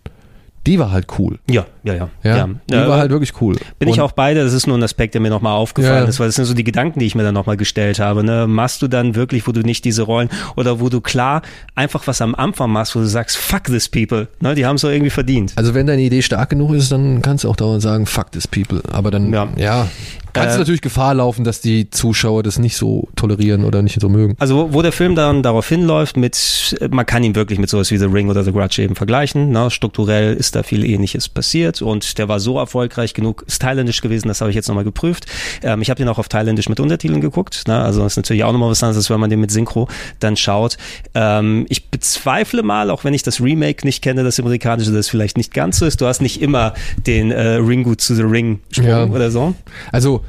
die 0.67 0.79
war 0.79 0.91
halt 0.93 1.07
cool. 1.19 1.39
Ja, 1.51 1.67
ja, 1.85 1.95
ja. 1.95 2.09
Ja, 2.23 2.49
die 2.71 2.75
war 2.89 2.99
halt 2.99 3.11
wirklich 3.11 3.33
cool. 3.41 3.57
Bin 3.79 3.89
ich 3.89 3.97
Und- 3.99 4.01
auch 4.05 4.13
beide, 4.13 4.43
das 4.45 4.53
ist 4.53 4.67
nur 4.67 4.77
ein 4.79 4.83
Aspekt, 4.83 5.15
der 5.15 5.21
mir 5.21 5.31
nochmal 5.31 5.55
aufgefallen 5.57 6.05
Ja. 6.05 6.09
ist, 6.09 6.21
weil 6.21 6.29
das 6.29 6.37
sind 6.37 6.45
so 6.45 6.55
die 6.55 6.65
Gedanken, 6.65 7.01
die 7.01 7.07
ich 7.07 7.15
mir 7.15 7.23
dann 7.23 7.35
nochmal 7.35 7.57
gestellt 7.57 7.99
habe. 7.99 8.23
Ne? 8.25 8.47
Machst 8.47 8.83
du 8.83 8.89
dann 8.89 9.15
wirklich, 9.15 9.47
wo 9.47 9.53
du 9.53 9.61
nicht 9.63 9.85
diese 9.85 10.03
Rollen 10.03 10.29
oder 10.57 10.81
wo 10.81 10.89
du 10.89 11.01
klar 11.01 11.43
einfach 11.75 12.07
was 12.07 12.21
am 12.21 12.35
Anfang 12.35 12.71
machst, 12.71 12.95
wo 12.97 13.01
du 13.01 13.07
sagst, 13.07 13.37
fuck 13.37 13.65
this 13.65 13.89
people, 13.89 14.29
ne? 14.41 14.55
die 14.55 14.67
haben 14.67 14.77
es 14.77 14.83
doch 14.83 14.91
irgendwie 14.91 15.11
verdient. 15.11 15.53
Also 15.57 15.75
wenn 15.75 15.87
deine 15.87 16.03
Idee 16.03 16.23
stark 16.23 16.51
genug 16.51 16.75
ist, 16.75 16.93
dann 16.93 17.23
kannst 17.23 17.45
du 17.45 17.49
auch 17.51 17.57
dauernd 17.57 17.83
sagen, 17.83 18.07
fuck 18.07 18.31
this 18.33 18.47
people. 18.47 18.83
Aber 18.93 19.11
dann, 19.11 19.33
Ja. 19.33 19.49
ja, 19.57 19.89
kannst 20.33 20.51
Äh, 20.51 20.53
du 20.55 20.59
natürlich 20.61 20.81
Gefahr 20.83 21.15
laufen, 21.15 21.45
dass 21.45 21.61
die 21.61 21.91
Zuschauer 21.91 22.43
das 22.43 22.59
nicht 22.59 22.77
so 22.77 23.09
tolerieren 23.17 23.65
oder 23.65 23.83
nicht 23.83 24.01
so 24.01 24.09
mögen. 24.09 24.35
Also 24.39 24.57
wo, 24.57 24.75
wo 24.75 24.83
der 24.83 24.93
Film 24.93 25.15
dann 25.15 25.43
darauf 25.43 25.69
hinläuft, 25.69 26.17
mit, 26.17 26.77
man 26.91 27.07
kann 27.07 27.23
ihn 27.25 27.35
wirklich 27.35 27.59
mit 27.59 27.69
sowas 27.71 27.91
wie 27.91 27.99
The 27.99 28.07
Ring 28.07 28.29
oder 28.31 28.43
The 28.45 28.53
Grudge 28.53 28.83
eben 28.83 28.95
vergleichen. 28.95 29.51
Ne? 29.51 29.71
Strukturell 29.71 30.35
ist 30.35 30.55
da 30.55 30.63
viel 30.63 30.85
Ähnliches 30.85 31.29
passiert 31.29 31.72
und 31.81 32.19
der 32.19 32.29
war 32.29 32.41
so 32.41 32.59
erfolgreich 32.59 33.15
genug, 33.15 33.45
ist 33.47 33.63
thailändisch 33.63 34.01
gewesen, 34.03 34.29
das 34.29 34.41
habe 34.41 34.51
ich 34.51 34.57
jetzt 34.57 34.69
nochmal 34.69 34.85
geprüft. 34.85 35.27
Ähm, 35.63 35.81
ich 35.81 35.89
habe 35.89 35.99
den 35.99 36.09
auch 36.09 36.19
auf 36.19 36.29
thailändisch 36.29 36.69
mit 36.69 36.81
Untertiteln 36.81 37.21
geguckt. 37.21 37.67
Ne? 37.69 37.81
Also 37.81 38.03
das 38.03 38.15
ist 38.15 38.17
natürlich 38.17 38.45
auch 38.45 38.53
nochmal 38.53 38.71
was 38.71 38.83
anderes, 38.83 39.09
wenn 39.09 39.21
man 39.21 39.31
den 39.31 39.41
mit 39.41 39.51
Synchro 39.51 39.89
dann 40.21 40.37
schaut. 40.37 40.77
Ähm, 41.15 41.65
ich 41.69 41.89
bezweifle 41.91 42.63
mal, 42.63 42.91
auch 42.91 43.05
wenn 43.05 43.15
ich 43.15 43.23
das 43.23 43.41
Remake 43.41 43.87
nicht 43.87 44.03
kenne, 44.03 44.25
das 44.25 44.41
amerikanische, 44.41 44.91
dass 44.91 45.01
es 45.01 45.09
vielleicht 45.09 45.37
nicht 45.37 45.55
ganz 45.55 45.79
so 45.79 45.87
ist. 45.87 46.01
Du 46.01 46.07
hast 46.07 46.21
nicht 46.21 46.43
immer 46.43 46.75
den 47.07 47.31
äh, 47.31 47.55
Ringu 47.55 47.95
to 47.95 48.15
the 48.15 48.23
Ring 48.23 48.59
Sprung 48.71 48.87
Ja. 48.89 49.05
oder 49.07 49.31
so. 49.31 49.55
Also, 49.93 50.25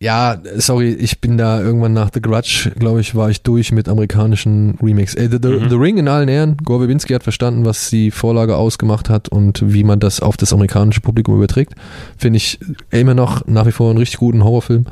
ja, 0.00 0.36
sorry, 0.56 0.92
ich 0.92 1.20
bin 1.20 1.36
da 1.38 1.60
irgendwann 1.60 1.92
nach 1.92 2.10
The 2.14 2.20
Grudge, 2.22 2.70
glaube 2.78 3.00
ich, 3.00 3.14
war 3.16 3.30
ich 3.30 3.42
durch 3.42 3.72
mit 3.72 3.88
amerikanischen 3.88 4.78
Remakes. 4.82 5.14
Äh, 5.14 5.28
The, 5.30 5.38
The, 5.42 5.48
Mhm. 5.48 5.68
The 5.70 5.74
Ring 5.76 5.98
in 5.98 6.06
allen 6.08 6.28
Ehren. 6.28 6.56
Gore 6.64 6.80
Verbinski 6.80 7.12
hat 7.14 7.24
verstanden, 7.24 7.64
was 7.64 7.90
die 7.90 8.10
Vorlage 8.12 8.56
ausgemacht 8.56 9.10
hat 9.10 9.28
und 9.28 9.60
wie 9.72 9.82
man 9.84 9.98
das 9.98 10.20
auf 10.20 10.36
das 10.36 10.52
amerikanische 10.52 11.00
Publikum 11.00 11.34
überträgt. 11.36 11.74
Finde 12.16 12.36
ich 12.36 12.60
immer 12.90 13.14
noch 13.14 13.46
nach 13.46 13.66
wie 13.66 13.72
vor 13.72 13.90
einen 13.90 13.98
richtig 13.98 14.18
guten 14.20 14.44
Horrorfilm. 14.44 14.86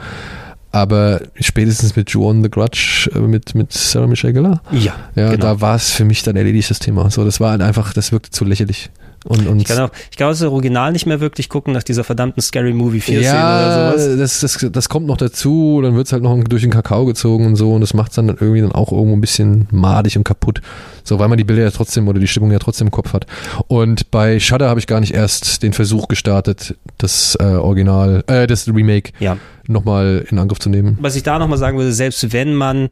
Aber 0.72 1.20
spätestens 1.40 1.96
mit 1.96 2.10
Juon 2.10 2.42
The 2.42 2.50
Grudge, 2.50 3.08
äh, 3.14 3.20
mit, 3.20 3.54
mit 3.54 3.72
Sarah 3.72 4.08
Michelle 4.08 4.32
Gellar, 4.34 4.60
Ja, 4.72 4.94
ja, 5.14 5.30
genau. 5.30 5.36
da 5.54 5.60
war 5.60 5.76
es 5.76 5.90
für 5.92 6.04
mich 6.04 6.22
dann 6.22 6.36
erledigt, 6.36 6.68
das 6.68 6.80
Thema. 6.80 7.08
So, 7.10 7.24
das 7.24 7.40
war 7.40 7.52
halt 7.52 7.62
einfach, 7.62 7.92
das 7.94 8.12
wirkte 8.12 8.30
zu 8.30 8.44
lächerlich. 8.44 8.90
Und, 9.26 9.46
und 9.46 9.60
Ich 9.60 9.66
kann 9.66 9.78
auch, 9.80 9.90
ich 10.10 10.16
kann 10.16 10.28
auch 10.28 10.32
das 10.32 10.42
Original 10.42 10.92
nicht 10.92 11.06
mehr 11.06 11.20
wirklich 11.20 11.48
gucken 11.48 11.72
nach 11.72 11.82
dieser 11.82 12.04
verdammten 12.04 12.40
Scary 12.42 12.72
Movie 12.72 13.00
4 13.00 13.18
Szene 13.18 13.24
ja, 13.26 13.90
oder 13.90 13.98
sowas. 13.98 14.18
das, 14.18 14.40
das, 14.60 14.72
das 14.72 14.88
kommt 14.88 15.06
noch 15.06 15.16
dazu, 15.16 15.80
dann 15.82 15.94
wird's 15.96 16.12
halt 16.12 16.22
noch 16.22 16.36
durch 16.44 16.62
den 16.62 16.70
Kakao 16.70 17.04
gezogen 17.06 17.46
und 17.46 17.56
so 17.56 17.72
und 17.74 17.80
das 17.80 17.92
macht's 17.94 18.14
dann 18.14 18.28
irgendwie 18.28 18.60
dann 18.60 18.72
auch 18.72 18.92
irgendwo 18.92 19.14
ein 19.16 19.20
bisschen 19.20 19.66
madig 19.70 20.16
und 20.16 20.24
kaputt. 20.24 20.60
So, 21.04 21.18
weil 21.18 21.28
man 21.28 21.38
die 21.38 21.44
Bilder 21.44 21.62
ja 21.62 21.70
trotzdem 21.70 22.08
oder 22.08 22.18
die 22.18 22.26
Stimmung 22.28 22.50
ja 22.50 22.58
trotzdem 22.58 22.88
im 22.88 22.90
Kopf 22.90 23.12
hat. 23.12 23.26
Und 23.68 24.10
bei 24.10 24.40
Shudder 24.40 24.68
habe 24.68 24.80
ich 24.80 24.86
gar 24.86 25.00
nicht 25.00 25.14
erst 25.14 25.62
den 25.62 25.72
Versuch 25.72 26.08
gestartet, 26.08 26.76
das 26.98 27.36
äh, 27.40 27.44
Original, 27.44 28.24
äh, 28.26 28.46
das 28.46 28.66
Remake 28.68 29.12
Ja. 29.20 29.36
nochmal 29.68 30.24
in 30.30 30.38
Angriff 30.38 30.58
zu 30.58 30.68
nehmen. 30.68 30.98
Was 31.00 31.14
ich 31.16 31.22
da 31.22 31.38
nochmal 31.38 31.58
sagen 31.58 31.78
würde, 31.78 31.92
selbst 31.92 32.32
wenn 32.32 32.54
man 32.54 32.88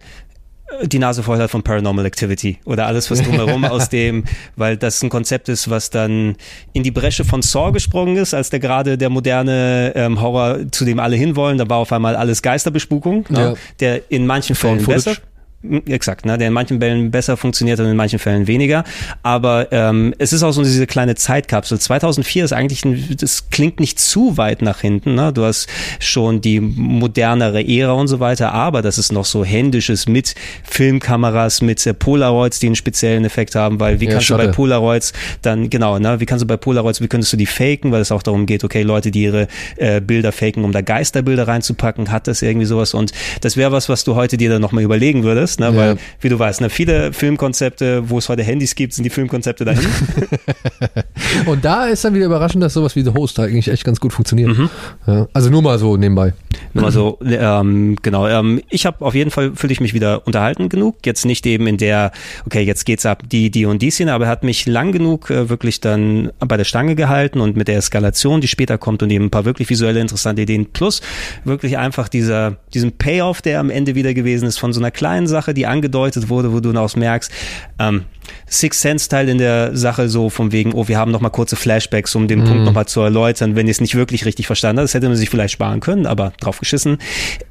die 0.83 0.99
Nase 0.99 1.23
voll 1.23 1.39
hat 1.39 1.51
von 1.51 1.63
Paranormal 1.63 2.07
Activity 2.07 2.59
oder 2.65 2.87
alles, 2.87 3.11
was 3.11 3.23
drumherum 3.23 3.65
aus 3.65 3.89
dem, 3.91 4.25
weil 4.57 4.77
das 4.77 5.03
ein 5.03 5.09
Konzept 5.11 5.49
ist, 5.49 5.69
was 5.71 5.91
dann 5.91 6.37
in 6.73 6.83
die 6.83 6.91
Bresche 6.91 7.25
von 7.25 7.43
Saw 7.43 7.71
gesprungen 7.73 8.17
ist, 8.17 8.35
als 8.35 8.51
der 8.51 8.61
gerade 8.61 8.97
der 8.99 9.11
moderne 9.11 9.93
ähm, 9.95 10.21
Horror, 10.21 10.59
zu 10.71 10.85
dem 10.85 10.99
alle 10.99 11.17
hinwollen, 11.17 11.59
da 11.59 11.69
war 11.69 11.79
auf 11.79 11.93
einmal 11.93 12.17
alles 12.17 12.43
Geisterbespukung, 12.43 13.27
ne, 13.29 13.39
Ja. 13.41 13.55
der 13.81 14.11
in 14.11 14.27
manchen 14.27 14.57
Fällen 14.57 14.85
besser. 14.85 15.17
Mm, 15.65 15.79
Exakt, 15.87 16.27
ne, 16.27 16.37
der 16.37 16.49
in 16.49 16.53
manchen 16.53 16.79
Fällen 16.81 17.11
besser 17.11 17.37
funktioniert 17.37 17.81
und 17.81 17.87
in 17.87 17.97
manchen 17.97 18.19
Fällen 18.19 18.47
weniger. 18.47 18.85
Aber 19.23 19.73
ähm, 19.73 20.15
es 20.19 20.33
ist 20.33 20.43
auch 20.43 20.53
so 20.53 20.63
diese 20.63 20.87
kleine 20.87 21.15
Zeitkapsel. 21.15 21.79
2004 21.79 22.45
ist 22.45 22.53
eigentlich, 22.53 22.85
ein, 22.85 23.17
das 23.19 23.49
klingt 23.51 23.81
nicht 23.81 23.99
zu 23.99 24.37
weit 24.37 24.63
nach 24.63 24.81
hinten. 24.81 25.15
Ne? 25.15 25.33
Du 25.33 25.45
hast 25.45 25.69
schon 26.01 26.41
die 26.41 26.61
modernere 26.61 27.67
Ära 27.67 27.93
und 27.93 28.09
so 28.09 28.21
weiter, 28.21 28.53
aber 28.53 28.83
das 28.83 28.99
ist 28.99 29.13
noch 29.13 29.25
so 29.25 29.45
händisches 29.45 30.07
mit 30.07 30.35
Filmkameras, 30.65 31.63
mit 31.63 31.87
äh, 31.87 31.95
Polaroids, 31.95 32.59
die 32.59 32.67
einen 32.67 32.77
speziellen 32.77 33.25
Effekt 33.25 33.55
haben, 33.55 33.81
weil 33.81 34.01
wie 34.01 34.07
Ja, 34.07 34.13
kannst 34.13 34.31
du 34.31 34.37
bei. 34.37 34.49
Polaroids 34.49 35.13
dann, 35.43 35.71
genau, 35.71 35.99
ne, 35.99 36.21
wie 36.21 36.27
kannst 36.27 36.43
du 36.43 36.47
bei 36.47 36.57
Polaroids, 36.57 37.01
wie 37.01 37.09
könntest 37.09 37.33
du 37.33 37.37
die 37.37 37.47
faken, 37.47 37.91
weil 37.93 38.03
es 38.03 38.13
auch 38.13 38.23
darum 38.23 38.47
geht, 38.47 38.65
okay, 38.65 38.83
Leute, 38.83 39.11
die 39.11 39.23
ihre 39.23 39.49
äh, 39.77 40.01
Bilder 40.01 40.33
faken, 40.33 40.65
um 40.65 40.73
da 40.73 40.83
Geisterbilder 40.83 41.49
reinzupacken, 41.49 42.11
hat 42.11 42.27
das 42.27 42.43
irgendwie 42.43 42.67
sowas 42.67 42.93
und 42.93 43.13
das 43.41 43.57
wäre 43.57 43.73
was, 43.73 43.89
was 43.89 44.05
du 44.05 44.15
heute 44.15 44.37
dir 44.37 44.51
dann 44.51 44.61
nochmal 44.61 44.85
überlegen 44.85 45.23
würdest, 45.23 45.54
ne, 45.61 45.67
Ja. 45.67 45.77
weil, 45.77 45.97
wie 46.21 46.29
du 46.29 46.39
weißt, 46.39 46.61
ne, 46.61 46.71
viele 46.71 47.13
Filmkonzepte, 47.13 48.09
wo 48.11 48.19
es 48.19 48.29
heute 48.29 48.43
Handys 48.43 48.75
gibt, 48.75 48.93
sind 48.93 49.05
die 49.05 49.11
Filmkonzepte 49.11 49.65
dahin. 49.65 49.85
Und 51.47 51.65
da 51.65 51.87
ist 51.87 52.05
dann 52.05 52.15
wieder 52.15 52.27
überraschend, 52.27 52.63
dass 52.63 52.75
sowas 52.75 52.97
wie 52.97 53.03
The 53.03 53.11
Host 53.11 53.39
eigentlich 53.39 53.69
echt 53.69 53.85
ganz 53.85 54.01
gut 54.01 54.13
funktioniert. 54.13 54.57
Mhm. 54.57 54.71
Ja, 55.07 55.27
also 55.33 55.51
nur 55.51 55.63
mal 55.63 55.79
so 55.79 55.97
nebenbei. 55.97 56.33
Nur 56.73 56.85
mal 56.85 56.93
so, 56.93 57.19
ähm, 57.25 57.97
genau. 58.03 58.27
Ähm, 58.29 58.61
ich 58.71 58.87
habe 58.87 59.05
auf 59.05 59.15
jeden 59.15 59.31
Fall 59.31 59.53
fühle 59.55 59.73
ich 59.73 59.81
mich 59.81 59.95
wieder 59.95 60.27
unterhalten 60.27 60.69
genug. 60.69 60.97
Jetzt 61.05 61.25
nicht 61.25 61.45
eben 61.47 61.67
in 61.67 61.77
der, 61.77 62.13
okay, 62.47 62.63
jetzt 62.63 62.85
geht's 62.85 63.07
ab 63.07 63.23
die, 63.31 63.51
die 63.51 63.67
und 63.67 63.83
die 63.83 63.91
Szene, 63.91 64.13
aber 64.13 64.25
er 64.27 64.31
hat 64.31 64.45
mich 64.45 64.67
lang 64.67 64.93
genug 64.93 65.31
äh, 65.31 65.49
wirklich 65.49 65.81
dann 65.81 66.31
bei 66.41 66.57
der 66.57 66.65
Stange 66.65 66.95
gehalten 66.95 67.41
und 67.41 67.57
mit 67.57 67.69
der 67.69 67.77
Eskalation, 67.77 68.41
die 68.41 68.49
später 68.49 68.79
kommt 68.79 69.03
und 69.03 69.11
eben 69.11 69.27
ein 69.27 69.31
paar 69.31 69.45
wirklich 69.45 69.69
visuelle 69.71 70.01
interessante 70.01 70.43
Ideen 70.43 70.67
plus 70.73 71.01
wirklich 71.45 71.79
einfach 71.79 72.09
dieser, 72.09 72.57
diesen 72.73 72.93
Payoff, 72.93 73.43
der 73.43 73.61
am 73.61 73.71
Ende 73.71 73.95
wieder 73.95 74.15
gewesen 74.15 74.47
ist 74.47 74.59
von 74.59 74.73
so 74.73 74.81
einer 74.81 74.91
kleinen 74.91 75.27
Sache, 75.27 75.44
die 75.53 75.67
angedeutet 75.67 76.29
wurde, 76.29 76.53
wo 76.53 76.61
du 76.61 76.73
daraus 76.73 76.97
merkst, 76.97 77.31
ähm, 77.79 78.05
Six 78.47 78.81
Sense 78.81 79.09
Teil 79.09 79.29
in 79.29 79.39
der 79.39 79.77
Sache 79.77 80.09
so 80.09 80.31
von 80.31 80.53
wegen, 80.53 80.73
oh, 80.73 80.89
wir 80.89 80.97
haben 80.99 81.11
noch 81.11 81.21
mal 81.21 81.31
kurze 81.31 81.57
Flashbacks, 81.57 82.15
um 82.15 82.29
den 82.29 82.41
Mhm. 82.41 82.45
Punkt 82.45 82.65
noch 82.65 82.73
mal 82.73 82.87
zu 82.87 83.01
erläutern, 83.01 83.57
wenn 83.57 83.67
ihr 83.67 83.73
es 83.73 83.81
nicht 83.81 83.95
wirklich 83.95 84.25
richtig 84.25 84.47
verstanden 84.47 84.79
habt. 84.79 84.85
Das 84.85 84.95
hätte 84.95 85.09
man 85.09 85.17
sich 85.17 85.29
vielleicht 85.29 85.53
sparen 85.53 85.81
können, 85.81 86.07
aber 86.07 86.33
drauf 86.41 86.59
geschissen. 86.61 86.99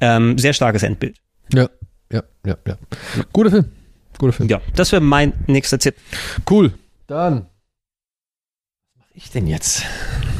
Ähm, 0.00 0.38
sehr 0.38 0.52
starkes 0.52 0.82
Endbild. 0.82 1.16
Ja, 1.52 1.68
ja, 2.10 2.22
ja, 2.46 2.56
ja. 2.66 2.76
Guter 3.32 3.50
Film. 3.50 3.64
Guter 4.18 4.32
Film. 4.32 4.48
Ja, 4.48 4.60
das 4.74 4.92
wäre 4.92 5.02
mein 5.02 5.32
nächster 5.46 5.78
Tipp. 5.78 5.96
Cool. 6.48 6.72
Dann. 7.06 7.46
Was 8.96 8.98
mache 8.98 9.10
ich 9.14 9.30
denn 9.30 9.46
jetzt? 9.46 9.82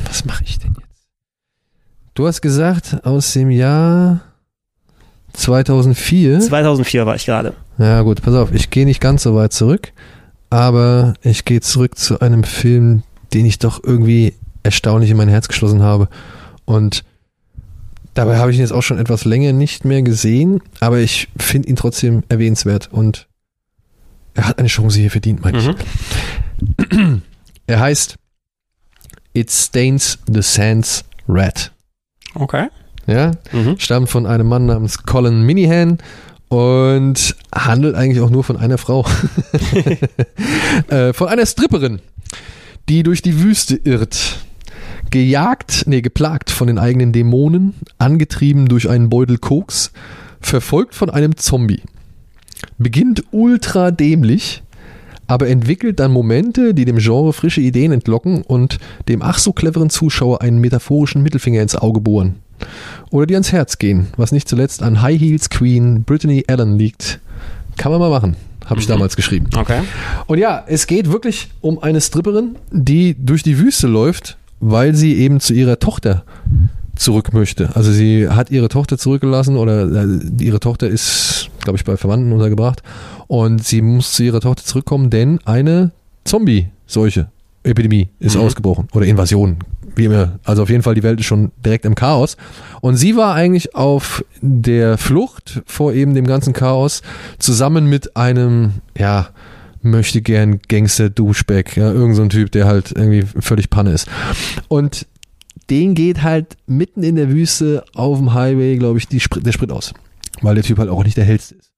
Was 0.07 0.25
mache 0.25 0.45
ich 0.45 0.59
denn 0.59 0.75
jetzt? 0.79 1.07
Du 2.15 2.27
hast 2.27 2.41
gesagt, 2.41 3.05
aus 3.05 3.33
dem 3.33 3.51
Jahr 3.51 4.21
2004. 5.35 6.41
2004 6.41 7.07
war 7.07 7.15
ich 7.15 7.27
gerade. 7.27 7.53
Ja, 7.79 8.03
gut, 8.03 8.23
pass 8.23 8.35
auf, 8.35 8.53
ich 8.53 8.71
gehe 8.71 8.87
nicht 8.87 9.01
ganz 9.01 9.23
so 9.23 9.35
weit 9.35 9.53
zurück, 9.53 9.93
aber 10.51 11.15
ich 11.23 11.45
gehe 11.45 11.61
zurück 11.61 11.99
zu 11.99 12.21
einem 12.21 12.45
Film, 12.45 13.03
den 13.33 13.45
ich 13.45 13.59
doch 13.59 13.83
irgendwie 13.83 14.35
erstaunlich 14.63 15.11
in 15.11 15.17
mein 15.17 15.29
Herz 15.29 15.49
geschlossen 15.49 15.83
habe. 15.83 16.09
Und 16.65 17.05
dabei 18.15 18.39
habe 18.39 18.51
ich 18.51 18.57
ihn 18.57 18.63
jetzt 18.63 18.73
auch 18.73 18.83
schon 18.83 18.99
etwas 18.99 19.25
länger 19.25 19.53
nicht 19.53 19.85
mehr 19.85 20.03
gesehen, 20.03 20.63
aber 20.81 20.99
ich 20.99 21.29
finde 21.37 21.69
ihn 21.69 21.77
trotzdem 21.77 22.23
erwähnenswert 22.29 22.89
und 22.93 23.27
er 24.35 24.49
hat 24.49 24.59
eine 24.59 24.69
Chance 24.69 24.99
hier 24.99 25.11
verdient, 25.11 25.43
meine 25.43 25.59
ich. 25.59 25.69
Mhm. 26.93 27.23
Er 27.67 27.81
heißt 27.81 28.17
It 29.33 29.51
Stains 29.51 30.19
the 30.27 30.43
Sands 30.43 31.05
Red. 31.29 31.73
Okay. 32.35 32.69
Ja, 33.07 33.33
Mhm. 33.53 33.77
stammt 33.79 34.09
von 34.09 34.27
einem 34.27 34.49
Mann 34.49 34.67
namens 34.67 35.03
Colin 35.05 35.43
Minihan 35.43 35.99
und 36.49 37.37
handelt 37.55 37.95
eigentlich 37.95 38.21
auch 38.23 38.31
nur 38.31 38.45
von 38.45 38.57
einer 38.57 38.79
Frau. 38.79 39.05
äh, 40.89 41.13
von 41.13 41.29
einer 41.29 41.47
Stripperin, 41.47 42.01
die 42.89 43.03
durch 43.03 43.23
die 43.23 43.41
Wüste 43.43 43.77
irrt. 43.77 44.39
Gejagt, 45.11 45.85
nee, 45.87 46.01
geplagt 46.01 46.51
von 46.51 46.67
den 46.67 46.79
eigenen 46.79 47.13
Dämonen, 47.13 47.75
angetrieben 47.99 48.67
durch 48.69 48.89
einen 48.89 49.11
Beutel 49.11 49.39
Koks, 49.39 49.93
verfolgt 50.41 50.95
von 50.95 51.11
einem 51.11 51.37
Zombie. 51.37 51.83
Beginnt 52.79 53.23
ultra 53.31 53.91
dämlich, 53.91 54.63
aber 55.27 55.49
entwickelt 55.49 56.01
dann 56.01 56.11
Momente, 56.11 56.75
die 56.75 56.85
dem 56.85 56.97
Genre 56.99 57.33
frische 57.33 57.61
Ideen 57.61 57.93
entlocken 57.93 58.43
und 58.43 58.79
dem 59.09 59.23
ach 59.23 59.39
so 59.39 59.53
cleveren 59.53 59.91
Zuschauer 59.91 60.43
einen 60.43 60.59
metaphorischen 60.59 61.23
Mittelfinger 61.23 61.63
ins 61.63 61.77
Auge 61.77 62.01
bohren. 62.01 62.37
Oder 63.11 63.27
die 63.27 63.35
ans 63.35 63.53
Herz 63.53 63.79
gehen, 63.79 64.09
was 64.17 64.33
nicht 64.33 64.49
zuletzt 64.49 64.83
an 64.83 65.03
High 65.03 65.21
Heels 65.21 65.51
Queen 65.51 66.05
Brittany 66.05 66.45
Allen 66.49 66.79
liegt. 66.79 67.21
Kann 67.77 67.91
man 67.91 68.01
mal 68.01 68.11
machen, 68.11 68.37
habe 68.67 68.81
ich 68.81 68.87
damals 68.87 69.17
geschrieben. 69.17 69.49
Okay. 69.57 69.81
Und 70.27 70.39
ja, 70.39 70.65
es 70.67 70.87
geht 70.87 71.11
wirklich 71.11 71.51
um 71.61 71.83
eine 71.83 72.01
Stripperin, 72.01 72.57
die 72.71 73.17
durch 73.19 73.43
die 73.43 73.59
Wüste 73.59 73.87
läuft, 73.87 74.37
weil 74.61 74.95
sie 74.95 75.15
eben 75.15 75.41
zu 75.41 75.55
ihrer 75.55 75.79
Tochter 75.79 76.25
zurück 76.97 77.33
möchte. 77.33 77.75
Also 77.75 77.93
sie 77.93 78.29
hat 78.29 78.51
ihre 78.51 78.69
Tochter 78.69 78.99
zurückgelassen 78.99 79.57
oder 79.57 80.05
äh, 80.05 80.21
ihre 80.41 80.61
Tochter 80.61 80.89
ist, 80.89 81.51
glaube 81.61 81.77
ich, 81.77 81.85
bei 81.85 81.97
Verwandten 81.97 82.33
untergebracht 82.33 82.83
und 83.27 83.65
sie 83.65 83.83
muss 83.83 84.13
zu 84.13 84.23
ihrer 84.23 84.41
Tochter 84.41 84.65
zurückkommen, 84.65 85.11
denn 85.11 85.41
eine 85.45 85.91
Zombie-Seuche, 86.25 87.29
Epidemie 87.65 88.09
ist 88.21 88.37
Mhm. 88.37 88.43
ausgebrochen 88.43 88.89
oder 88.93 89.07
Invasion, 89.07 89.57
wie 89.97 90.05
immer. 90.05 90.39
Also 90.45 90.63
auf 90.63 90.71
jeden 90.71 90.83
Fall, 90.83 90.95
die 90.95 91.03
Welt 91.03 91.19
ist 91.21 91.27
schon 91.27 91.51
direkt 91.65 91.85
im 91.85 91.95
Chaos. 91.95 92.37
Und 92.81 92.97
sie 92.97 93.17
war 93.17 93.35
eigentlich 93.35 93.75
auf 93.75 94.25
der 94.41 94.99
Flucht 94.99 95.63
vor 95.67 95.93
eben 95.93 96.15
dem 96.15 96.27
ganzen 96.27 96.53
Chaos 96.53 97.03
zusammen 97.39 97.87
mit 97.89 98.17
einem, 98.17 98.75
ja, 98.97 99.29
möchte 99.83 100.23
gern 100.23 100.61
Gangster 100.69 101.11
Duschback, 101.11 101.77
ja, 101.77 101.93
irgend 101.93 102.17
so 102.17 102.23
ein 102.23 102.31
Typ, 102.31 102.51
der 102.53 102.67
halt 102.67 102.93
irgendwie 102.95 103.23
völlig 103.41 103.69
Panne 103.71 103.93
ist. 103.93 104.09
Und 104.69 105.07
den 105.71 105.95
geht 105.95 106.23
halt 106.23 106.57
mitten 106.67 107.03
in 107.03 107.17
der 107.17 107.31
Wüste 107.31 107.85
auf 107.95 108.19
dem 108.19 108.35
Highway, 108.35 108.77
glaube 108.77 108.99
ich, 108.99 109.23
Sprit, 109.23 109.47
der 109.47 109.53
Sprit 109.53 109.71
aus. 109.71 109.93
Weil 110.43 110.55
der 110.57 110.65
Typ 110.65 110.79
halt 110.79 110.91
auch 110.91 111.05
nicht 111.05 111.17
der 111.17 111.25
hellste 111.25 111.55
ist. 111.55 111.71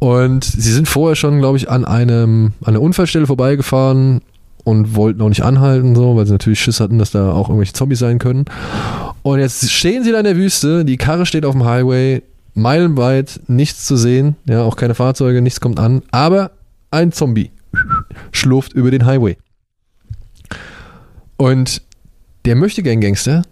Und 0.00 0.44
sie 0.44 0.72
sind 0.72 0.88
vorher 0.88 1.16
schon, 1.16 1.38
glaube 1.40 1.56
ich, 1.58 1.68
an 1.68 1.84
einem, 1.84 2.52
an 2.60 2.68
einer 2.68 2.80
Unfallstelle 2.80 3.26
vorbeigefahren 3.26 4.20
und 4.68 4.94
wollten 4.94 5.22
auch 5.22 5.30
nicht 5.30 5.44
anhalten, 5.44 5.94
so, 5.94 6.14
weil 6.14 6.26
sie 6.26 6.32
natürlich 6.32 6.60
Schiss 6.60 6.78
hatten, 6.78 6.98
dass 6.98 7.10
da 7.10 7.32
auch 7.32 7.48
irgendwelche 7.48 7.72
Zombies 7.72 8.00
sein 8.00 8.18
können. 8.18 8.44
Und 9.22 9.38
jetzt 9.38 9.70
stehen 9.70 10.04
sie 10.04 10.12
da 10.12 10.18
in 10.18 10.24
der 10.24 10.36
Wüste, 10.36 10.84
die 10.84 10.98
Karre 10.98 11.24
steht 11.24 11.46
auf 11.46 11.54
dem 11.54 11.64
Highway, 11.64 12.22
meilenweit, 12.52 13.40
nichts 13.46 13.86
zu 13.86 13.96
sehen, 13.96 14.36
ja, 14.44 14.62
auch 14.62 14.76
keine 14.76 14.94
Fahrzeuge, 14.94 15.40
nichts 15.40 15.62
kommt 15.62 15.80
an, 15.80 16.02
aber 16.10 16.50
ein 16.90 17.12
Zombie 17.12 17.50
schlurft 18.30 18.74
über 18.74 18.90
den 18.90 19.06
Highway. 19.06 19.38
Und 21.38 21.80
der 22.44 22.54
möchte 22.54 22.82
gern 22.82 23.00
Gangster 23.00 23.44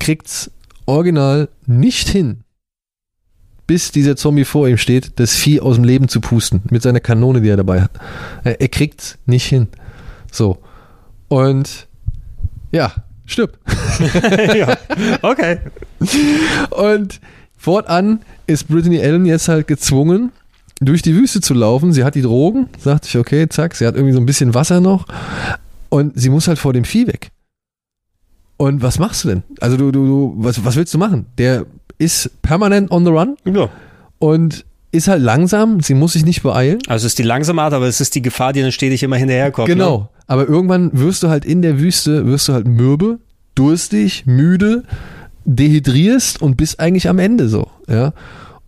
kriegt's 0.00 0.50
original 0.86 1.48
nicht 1.66 2.08
hin, 2.08 2.42
bis 3.68 3.92
dieser 3.92 4.16
Zombie 4.16 4.44
vor 4.44 4.68
ihm 4.68 4.78
steht, 4.78 5.12
das 5.20 5.36
Vieh 5.36 5.60
aus 5.60 5.76
dem 5.76 5.84
Leben 5.84 6.08
zu 6.08 6.20
pusten 6.20 6.62
mit 6.70 6.82
seiner 6.82 6.98
Kanone, 6.98 7.40
die 7.40 7.50
er 7.50 7.56
dabei 7.56 7.82
hat. 7.82 7.92
Er, 8.42 8.60
er 8.60 8.68
kriegt's 8.68 9.16
nicht 9.26 9.46
hin. 9.46 9.68
So. 10.32 10.58
Und 11.28 11.86
ja, 12.72 12.92
stirbt. 13.26 13.58
ja. 14.54 14.76
Okay. 15.22 15.58
Und 16.70 17.20
fortan 17.56 18.20
ist 18.46 18.68
Brittany 18.68 19.00
Allen 19.00 19.26
jetzt 19.26 19.48
halt 19.48 19.66
gezwungen, 19.66 20.32
durch 20.80 21.02
die 21.02 21.14
Wüste 21.14 21.40
zu 21.40 21.54
laufen. 21.54 21.92
Sie 21.92 22.04
hat 22.04 22.14
die 22.14 22.22
Drogen, 22.22 22.68
sagt 22.78 23.04
sich, 23.04 23.16
okay, 23.18 23.48
zack, 23.48 23.74
sie 23.76 23.86
hat 23.86 23.94
irgendwie 23.94 24.14
so 24.14 24.20
ein 24.20 24.26
bisschen 24.26 24.54
Wasser 24.54 24.80
noch 24.80 25.06
und 25.90 26.18
sie 26.18 26.30
muss 26.30 26.48
halt 26.48 26.58
vor 26.58 26.72
dem 26.72 26.84
Vieh 26.84 27.06
weg. 27.06 27.30
Und 28.56 28.82
was 28.82 28.98
machst 28.98 29.24
du 29.24 29.28
denn? 29.28 29.42
Also 29.60 29.76
du, 29.76 29.90
du, 29.90 30.06
du 30.06 30.34
was, 30.38 30.64
was 30.64 30.76
willst 30.76 30.92
du 30.94 30.98
machen? 30.98 31.26
Der 31.38 31.66
ist 31.98 32.30
permanent 32.42 32.90
on 32.90 33.04
the 33.04 33.10
run 33.10 33.36
Ja. 33.44 33.68
und 34.18 34.64
ist 34.92 35.08
halt 35.08 35.22
langsam, 35.22 35.80
sie 35.80 35.94
muss 35.94 36.14
sich 36.14 36.24
nicht 36.24 36.42
beeilen. 36.42 36.78
Also 36.88 37.06
es 37.06 37.12
ist 37.12 37.18
die 37.18 37.24
langsame 37.24 37.62
Art, 37.62 37.74
aber 37.74 37.86
es 37.86 38.00
ist 38.00 38.14
die 38.14 38.22
Gefahr, 38.22 38.52
die 38.52 38.60
dann 38.60 38.72
stetig 38.72 39.02
immer 39.02 39.16
hinterherkommt. 39.16 39.68
Ne? 39.68 39.74
Genau. 39.74 40.08
Aber 40.26 40.48
irgendwann 40.48 40.90
wirst 40.92 41.22
du 41.22 41.28
halt 41.28 41.44
in 41.44 41.62
der 41.62 41.80
Wüste, 41.80 42.26
wirst 42.26 42.48
du 42.48 42.52
halt 42.52 42.66
mürbe, 42.66 43.18
durstig, 43.54 44.26
müde, 44.26 44.84
dehydrierst 45.44 46.40
und 46.40 46.56
bist 46.56 46.80
eigentlich 46.80 47.08
am 47.08 47.18
Ende 47.18 47.48
so, 47.48 47.68
ja. 47.88 48.12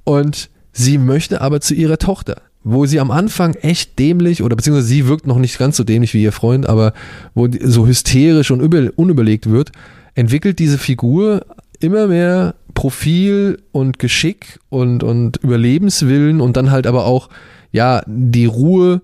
Und 0.04 0.50
sie 0.72 0.98
möchte 0.98 1.40
aber 1.40 1.60
zu 1.60 1.74
ihrer 1.74 1.98
Tochter, 1.98 2.42
wo 2.64 2.86
sie 2.86 2.98
am 2.98 3.10
Anfang 3.10 3.54
echt 3.54 3.98
dämlich 3.98 4.42
oder 4.42 4.56
beziehungsweise 4.56 4.88
sie 4.88 5.06
wirkt 5.06 5.26
noch 5.26 5.38
nicht 5.38 5.58
ganz 5.58 5.76
so 5.76 5.84
dämlich 5.84 6.14
wie 6.14 6.22
ihr 6.22 6.32
Freund, 6.32 6.68
aber 6.68 6.92
wo 7.34 7.48
so 7.62 7.86
hysterisch 7.86 8.50
und 8.50 8.60
über, 8.60 8.90
unüberlegt 8.96 9.48
wird, 9.50 9.70
entwickelt 10.14 10.58
diese 10.58 10.78
Figur 10.78 11.42
immer 11.82 12.06
mehr 12.06 12.54
Profil 12.74 13.58
und 13.72 13.98
Geschick 13.98 14.58
und, 14.70 15.02
und 15.02 15.36
Überlebenswillen 15.38 16.40
und 16.40 16.56
dann 16.56 16.70
halt 16.70 16.86
aber 16.86 17.04
auch, 17.04 17.28
ja, 17.70 18.02
die 18.06 18.46
Ruhe 18.46 19.02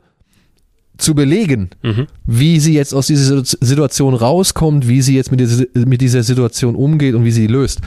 zu 0.97 1.15
belegen, 1.15 1.71
Mhm. 1.83 2.07
wie 2.27 2.59
sie 2.59 2.75
jetzt 2.75 2.93
aus 2.93 3.07
dieser 3.07 3.45
Situation 3.45 4.15
rauskommt, 4.15 4.89
wie 4.89 5.01
sie 5.01 5.15
jetzt 5.15 5.31
mit 5.31 5.39
dieser, 5.41 5.65
mit 5.75 6.01
dieser 6.01 6.23
Situation 6.23 6.75
umgeht 6.75 7.15
und 7.15 7.25
wie 7.25 7.31
sie 7.31 7.47
löst. 7.47 7.81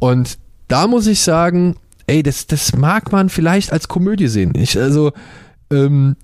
Und 0.00 0.38
da 0.68 0.88
muss 0.88 1.06
ich 1.06 1.20
sagen, 1.20 1.76
ey, 2.08 2.22
das, 2.22 2.46
das 2.48 2.74
mag 2.76 3.12
man 3.12 3.28
vielleicht 3.28 3.72
als 3.72 3.86
Komödie 3.88 4.26
sehen. 4.26 4.52
Ich, 4.56 4.78
also, 4.78 5.12
ähm, 5.70 6.16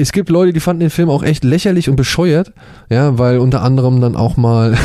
es 0.00 0.12
gibt 0.12 0.30
Leute, 0.30 0.52
die 0.52 0.60
fanden 0.60 0.80
den 0.80 0.90
Film 0.90 1.10
auch 1.10 1.22
echt 1.22 1.44
lächerlich 1.44 1.88
und 1.90 1.96
bescheuert, 1.96 2.52
ja, 2.88 3.18
weil 3.18 3.38
unter 3.38 3.62
anderem 3.62 4.00
dann 4.00 4.16
auch 4.16 4.36
mal 4.36 4.76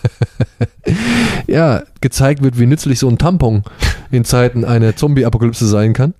ja, 1.46 1.82
gezeigt 2.00 2.42
wird, 2.42 2.58
wie 2.58 2.66
nützlich 2.66 2.98
so 2.98 3.08
ein 3.08 3.18
Tampon 3.18 3.62
in 4.10 4.24
Zeiten 4.24 4.64
einer 4.64 4.94
Zombie-Apokalypse 4.96 5.66
sein 5.66 5.92
kann. 5.92 6.14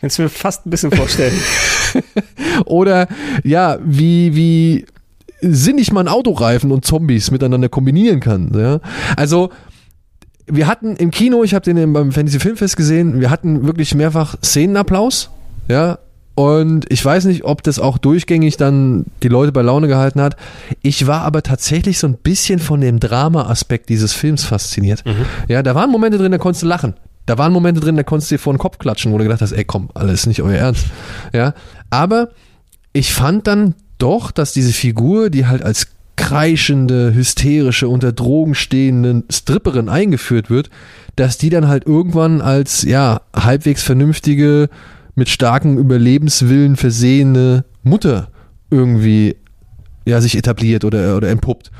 Kannst 0.00 0.18
du 0.18 0.22
mir 0.22 0.28
fast 0.28 0.66
ein 0.66 0.70
bisschen 0.70 0.92
vorstellen. 0.92 1.34
Oder 2.66 3.08
ja, 3.44 3.78
wie, 3.84 4.34
wie 4.34 4.86
sinnig 5.40 5.92
man 5.92 6.08
Autoreifen 6.08 6.70
und 6.72 6.84
Zombies 6.84 7.30
miteinander 7.30 7.68
kombinieren 7.68 8.20
kann. 8.20 8.52
Ja? 8.56 8.80
Also, 9.16 9.50
wir 10.46 10.66
hatten 10.66 10.96
im 10.96 11.10
Kino, 11.10 11.42
ich 11.44 11.54
habe 11.54 11.64
den 11.64 11.76
im- 11.76 11.92
beim 11.92 12.12
Fantasy 12.12 12.38
Filmfest 12.40 12.76
gesehen, 12.76 13.20
wir 13.20 13.30
hatten 13.30 13.66
wirklich 13.66 13.94
mehrfach 13.94 14.36
Szenenapplaus. 14.42 15.30
Ja. 15.68 15.98
Und 16.38 16.86
ich 16.88 17.04
weiß 17.04 17.24
nicht, 17.24 17.42
ob 17.42 17.64
das 17.64 17.80
auch 17.80 17.98
durchgängig 17.98 18.56
dann 18.56 19.06
die 19.24 19.28
Leute 19.28 19.50
bei 19.50 19.62
Laune 19.62 19.88
gehalten 19.88 20.20
hat. 20.20 20.36
Ich 20.82 21.08
war 21.08 21.22
aber 21.22 21.42
tatsächlich 21.42 21.98
so 21.98 22.06
ein 22.06 22.14
bisschen 22.14 22.60
von 22.60 22.80
dem 22.80 23.00
Drama-Aspekt 23.00 23.88
dieses 23.88 24.12
Films 24.12 24.44
fasziniert. 24.44 25.02
Ja, 25.48 25.64
da 25.64 25.74
waren 25.74 25.90
Momente 25.90 26.16
drin, 26.16 26.30
da 26.30 26.38
konntest 26.38 26.62
du 26.62 26.68
lachen. 26.68 26.94
Da 27.26 27.38
waren 27.38 27.52
Momente 27.52 27.80
drin, 27.80 27.96
da 27.96 28.04
konntest 28.04 28.30
du 28.30 28.36
dir 28.36 28.38
vor 28.38 28.52
den 28.52 28.60
Kopf 28.60 28.78
klatschen, 28.78 29.10
wo 29.10 29.18
du 29.18 29.24
gedacht 29.24 29.40
hast, 29.40 29.50
ey 29.50 29.64
komm, 29.64 29.88
alles 29.94 30.28
nicht 30.28 30.40
euer 30.40 30.58
Ernst. 30.58 30.86
Ja, 31.32 31.54
aber 31.90 32.28
ich 32.92 33.12
fand 33.12 33.48
dann 33.48 33.74
doch, 33.98 34.30
dass 34.30 34.52
diese 34.52 34.72
Figur, 34.72 35.30
die 35.30 35.48
halt 35.48 35.64
als 35.64 35.88
kreischende, 36.14 37.14
hysterische, 37.14 37.88
unter 37.88 38.12
Drogen 38.12 38.54
stehende 38.54 39.24
Stripperin 39.28 39.88
eingeführt 39.88 40.50
wird, 40.50 40.70
dass 41.16 41.36
die 41.36 41.50
dann 41.50 41.66
halt 41.66 41.84
irgendwann 41.84 42.40
als, 42.40 42.82
ja, 42.82 43.22
halbwegs 43.34 43.82
vernünftige, 43.82 44.68
mit 45.18 45.28
starkem 45.28 45.76
Überlebenswillen 45.76 46.76
versehene 46.76 47.64
Mutter 47.82 48.28
irgendwie, 48.70 49.36
ja, 50.06 50.20
sich 50.20 50.36
etabliert 50.36 50.84
oder, 50.84 51.16
oder 51.16 51.28
entpuppt. 51.28 51.70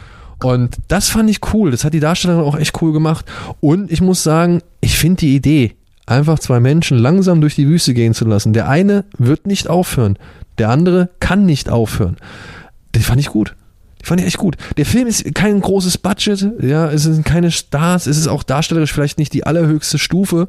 Und 0.42 0.76
das 0.88 1.08
fand 1.08 1.30
ich 1.30 1.40
cool. 1.52 1.70
Das 1.70 1.84
hat 1.84 1.94
die 1.94 2.00
Darstellerin 2.00 2.44
auch 2.44 2.56
echt 2.56 2.80
cool 2.82 2.92
gemacht. 2.92 3.24
Und 3.60 3.90
ich 3.90 4.00
muss 4.00 4.22
sagen, 4.22 4.60
ich 4.80 4.98
finde 4.98 5.20
die 5.20 5.34
Idee, 5.34 5.74
einfach 6.06 6.38
zwei 6.38 6.60
Menschen 6.60 6.98
langsam 6.98 7.40
durch 7.40 7.54
die 7.54 7.68
Wüste 7.68 7.94
gehen 7.94 8.14
zu 8.14 8.24
lassen. 8.24 8.52
Der 8.52 8.68
eine 8.68 9.04
wird 9.16 9.46
nicht 9.46 9.68
aufhören, 9.68 10.18
der 10.58 10.70
andere 10.70 11.10
kann 11.20 11.46
nicht 11.46 11.70
aufhören. 11.70 12.16
Die 12.94 13.00
fand 13.00 13.20
ich 13.20 13.28
gut. 13.28 13.54
Die 14.00 14.06
fand 14.06 14.20
ich 14.20 14.26
echt 14.26 14.38
gut. 14.38 14.56
Der 14.76 14.86
Film 14.86 15.06
ist 15.08 15.34
kein 15.34 15.60
großes 15.60 15.98
Budget, 15.98 16.46
ja, 16.62 16.90
es 16.90 17.02
sind 17.02 17.24
keine 17.24 17.50
Stars, 17.50 18.06
es 18.06 18.16
ist 18.16 18.28
auch 18.28 18.42
darstellerisch 18.42 18.92
vielleicht 18.92 19.18
nicht 19.18 19.32
die 19.32 19.44
allerhöchste 19.44 19.98
Stufe 19.98 20.48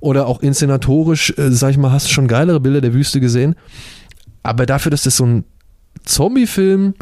oder 0.00 0.26
auch 0.26 0.40
inszenatorisch, 0.40 1.34
äh, 1.36 1.50
sag 1.50 1.70
ich 1.70 1.78
mal, 1.78 1.92
hast 1.92 2.06
du 2.06 2.12
schon 2.12 2.26
geilere 2.28 2.60
Bilder 2.60 2.80
der 2.80 2.94
Wüste 2.94 3.20
gesehen. 3.20 3.54
Aber 4.42 4.64
dafür, 4.66 4.90
dass 4.90 5.02
das 5.02 5.16
so 5.16 5.26
ein 5.26 5.44
Zombie-Film 6.04 6.94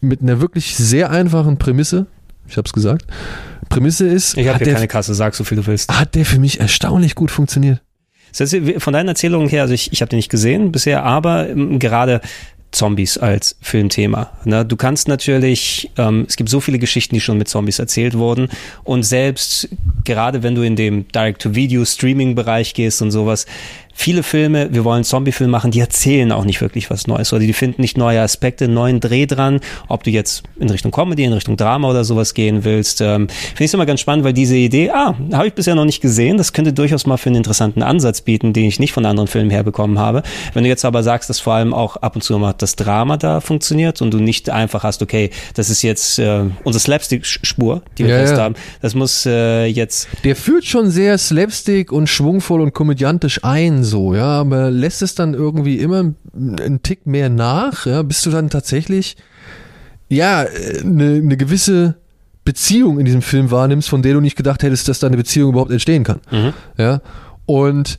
mit 0.00 0.22
einer 0.22 0.40
wirklich 0.40 0.76
sehr 0.76 1.10
einfachen 1.10 1.58
Prämisse, 1.58 2.06
ich 2.48 2.56
hab's 2.56 2.72
gesagt, 2.72 3.06
Prämisse 3.68 4.08
ist, 4.08 4.36
Ich 4.36 4.48
habe 4.48 4.58
hier 4.58 4.64
der, 4.64 4.74
keine 4.74 4.88
Kasse, 4.88 5.14
sag 5.14 5.34
so 5.34 5.44
viel 5.44 5.58
du 5.58 5.66
willst. 5.66 5.92
hat 5.92 6.14
der 6.14 6.24
für 6.24 6.38
mich 6.40 6.58
erstaunlich 6.60 7.14
gut 7.14 7.30
funktioniert. 7.30 7.80
Von 8.78 8.92
deinen 8.92 9.08
Erzählungen 9.08 9.48
her, 9.48 9.62
also 9.62 9.74
ich, 9.74 9.92
ich 9.92 10.02
habe 10.02 10.08
den 10.08 10.16
nicht 10.16 10.30
gesehen 10.30 10.72
bisher, 10.72 11.04
aber 11.04 11.48
ähm, 11.48 11.78
gerade 11.78 12.20
Zombies 12.72 13.18
als 13.18 13.56
Filmthema. 13.60 14.30
Ne? 14.44 14.64
Du 14.64 14.76
kannst 14.76 15.08
natürlich, 15.08 15.90
ähm, 15.98 16.24
es 16.28 16.36
gibt 16.36 16.50
so 16.50 16.60
viele 16.60 16.78
Geschichten, 16.78 17.14
die 17.14 17.20
schon 17.20 17.38
mit 17.38 17.48
Zombies 17.48 17.78
erzählt 17.78 18.16
wurden 18.16 18.48
und 18.84 19.02
selbst 19.02 19.68
gerade 20.04 20.42
wenn 20.42 20.54
du 20.54 20.62
in 20.62 20.76
dem 20.76 21.08
Direct-to-Video-Streaming-Bereich 21.08 22.74
gehst 22.74 23.02
und 23.02 23.10
sowas, 23.10 23.46
viele 23.92 24.22
Filme, 24.22 24.72
wir 24.72 24.84
wollen 24.84 25.04
Zombie-Film 25.04 25.50
machen, 25.50 25.70
die 25.70 25.80
erzählen 25.80 26.32
auch 26.32 26.44
nicht 26.44 26.60
wirklich 26.60 26.90
was 26.90 27.06
Neues 27.06 27.32
oder 27.32 27.40
die 27.40 27.52
finden 27.52 27.82
nicht 27.82 27.98
neue 27.98 28.20
Aspekte, 28.20 28.68
neuen 28.68 29.00
Dreh 29.00 29.26
dran, 29.26 29.60
ob 29.88 30.04
du 30.04 30.10
jetzt 30.10 30.42
in 30.58 30.70
Richtung 30.70 30.90
Comedy, 30.90 31.24
in 31.24 31.32
Richtung 31.32 31.56
Drama 31.56 31.90
oder 31.90 32.04
sowas 32.04 32.34
gehen 32.34 32.64
willst. 32.64 33.00
Ähm, 33.00 33.28
Finde 33.28 33.64
ich 33.64 33.74
immer 33.74 33.86
ganz 33.86 34.00
spannend, 34.00 34.24
weil 34.24 34.32
diese 34.32 34.56
Idee, 34.56 34.90
ah, 34.90 35.14
habe 35.32 35.46
ich 35.46 35.54
bisher 35.54 35.74
noch 35.74 35.84
nicht 35.84 36.00
gesehen, 36.00 36.36
das 36.36 36.52
könnte 36.52 36.72
durchaus 36.72 37.06
mal 37.06 37.16
für 37.16 37.28
einen 37.28 37.36
interessanten 37.36 37.82
Ansatz 37.82 38.20
bieten, 38.20 38.52
den 38.52 38.64
ich 38.64 38.78
nicht 38.80 38.92
von 38.92 39.04
anderen 39.06 39.28
Filmen 39.28 39.50
herbekommen 39.50 39.98
habe. 39.98 40.22
Wenn 40.54 40.64
du 40.64 40.68
jetzt 40.68 40.84
aber 40.84 41.02
sagst, 41.02 41.28
dass 41.30 41.40
vor 41.40 41.54
allem 41.54 41.74
auch 41.74 41.96
ab 41.96 42.14
und 42.14 42.22
zu 42.22 42.38
mal 42.38 42.54
das 42.56 42.76
Drama 42.76 43.16
da 43.16 43.40
funktioniert 43.40 44.00
und 44.02 44.12
du 44.12 44.18
nicht 44.18 44.50
einfach 44.50 44.82
hast, 44.84 45.02
okay, 45.02 45.30
das 45.54 45.70
ist 45.70 45.82
jetzt 45.82 46.18
äh, 46.18 46.44
unsere 46.64 46.80
Slapstick-Spur, 46.80 47.82
die 47.98 48.04
wir 48.04 48.10
Ja, 48.10 48.18
fest 48.20 48.36
ja. 48.36 48.42
haben, 48.44 48.54
das 48.80 48.94
muss 48.94 49.26
äh, 49.26 49.66
jetzt 49.66 50.08
Der 50.24 50.36
führt 50.36 50.64
schon 50.64 50.90
sehr 50.90 51.18
slapstick 51.18 51.92
und 51.92 52.06
schwungvoll 52.08 52.60
und 52.60 52.72
komödiantisch 52.74 53.44
ein, 53.44 53.79
so, 53.84 54.14
ja, 54.14 54.40
aber 54.40 54.70
lässt 54.70 55.02
es 55.02 55.14
dann 55.14 55.34
irgendwie 55.34 55.78
immer 55.78 56.12
einen 56.34 56.82
Tick 56.82 57.06
mehr 57.06 57.28
nach, 57.28 57.86
ja, 57.86 58.02
bis 58.02 58.22
du 58.22 58.30
dann 58.30 58.50
tatsächlich, 58.50 59.16
ja, 60.08 60.44
eine, 60.82 61.14
eine 61.14 61.36
gewisse 61.36 61.96
Beziehung 62.44 62.98
in 62.98 63.04
diesem 63.04 63.22
Film 63.22 63.50
wahrnimmst, 63.50 63.88
von 63.88 64.02
der 64.02 64.14
du 64.14 64.20
nicht 64.20 64.36
gedacht 64.36 64.62
hättest, 64.62 64.88
dass 64.88 64.98
da 64.98 65.06
eine 65.06 65.16
Beziehung 65.16 65.50
überhaupt 65.50 65.70
entstehen 65.70 66.04
kann. 66.04 66.20
Ja, 66.78 67.00
und 67.46 67.98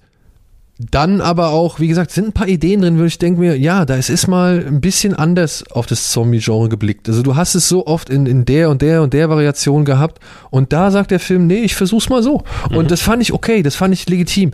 dann 0.90 1.22
aber 1.22 1.50
auch, 1.50 1.80
wie 1.80 1.88
gesagt, 1.88 2.12
sind 2.12 2.30
ein 2.30 2.34
paar 2.34 2.48
Ideen 2.48 2.82
drin, 2.82 3.00
wo 3.00 3.04
ich 3.04 3.20
denke 3.20 3.40
mir, 3.40 3.58
ja, 3.58 3.86
da 3.86 3.96
ist, 3.96 4.28
mal 4.28 4.64
ein 4.66 4.82
bisschen 4.82 5.14
anders 5.14 5.64
auf 5.72 5.86
das 5.86 6.12
Zombie-Genre 6.12 6.70
geblickt. 6.70 7.08
Also 7.08 7.22
du 7.22 7.36
hast 7.36 7.56
es 7.56 7.68
so 7.68 7.86
oft 7.86 8.10
in, 8.10 8.26
in 8.26 8.46
der 8.46 8.70
und 8.70 8.82
der 8.82 9.02
und 9.02 9.14
der 9.14 9.30
Variation 9.30 9.86
gehabt 9.86 10.20
und 10.50 10.74
da 10.74 10.90
sagt 10.90 11.12
der 11.12 11.20
Film, 11.20 11.48
nee, 11.48 11.62
ich 11.62 11.76
versuch's 11.76 12.10
mal 12.10 12.24
so. 12.24 12.44
Und 12.74 12.92
das 12.92 13.02
fand 13.02 13.22
ich 13.22 13.34
okay, 13.34 13.62
das 13.62 13.76
fand 13.76 13.94
ich 13.94 14.10
legitim. 14.10 14.52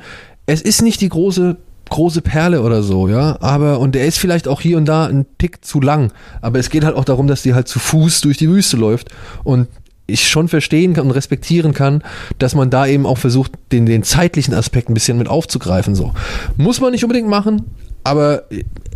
Es 0.47 0.61
ist 0.61 0.81
nicht 0.81 1.01
die 1.01 1.09
große 1.09 1.57
große 1.89 2.21
Perle 2.21 2.63
oder 2.63 2.83
so, 2.83 3.07
ja, 3.07 3.37
aber 3.41 3.79
und 3.79 3.95
der 3.95 4.05
ist 4.05 4.19
vielleicht 4.19 4.49
auch 4.49 4.59
hier 4.59 4.77
und 4.77 4.85
da 4.85 5.05
ein 5.05 5.25
Tick 5.37 5.63
zu 5.63 5.79
lang, 5.79 6.11
aber 6.41 6.59
es 6.59 6.69
geht 6.69 6.83
halt 6.83 6.97
auch 6.97 7.05
darum, 7.05 7.27
dass 7.27 7.43
die 7.43 7.53
halt 7.53 7.69
zu 7.69 7.79
Fuß 7.79 8.21
durch 8.21 8.37
die 8.37 8.49
Wüste 8.49 8.75
läuft 8.75 9.09
und 9.45 9.67
ich 10.05 10.27
schon 10.27 10.47
verstehen 10.47 10.93
kann 10.93 11.05
und 11.05 11.11
respektieren 11.11 11.73
kann, 11.73 12.01
dass 12.39 12.55
man 12.55 12.69
da 12.69 12.87
eben 12.87 13.05
auch 13.05 13.17
versucht, 13.17 13.51
den, 13.71 13.85
den 13.85 14.03
zeitlichen 14.03 14.53
Aspekt 14.53 14.89
ein 14.89 14.93
bisschen 14.93 15.17
mit 15.17 15.27
aufzugreifen. 15.27 15.95
So. 15.95 16.13
Muss 16.55 16.79
man 16.79 16.91
nicht 16.91 17.03
unbedingt 17.03 17.27
machen, 17.27 17.63
aber 18.05 18.43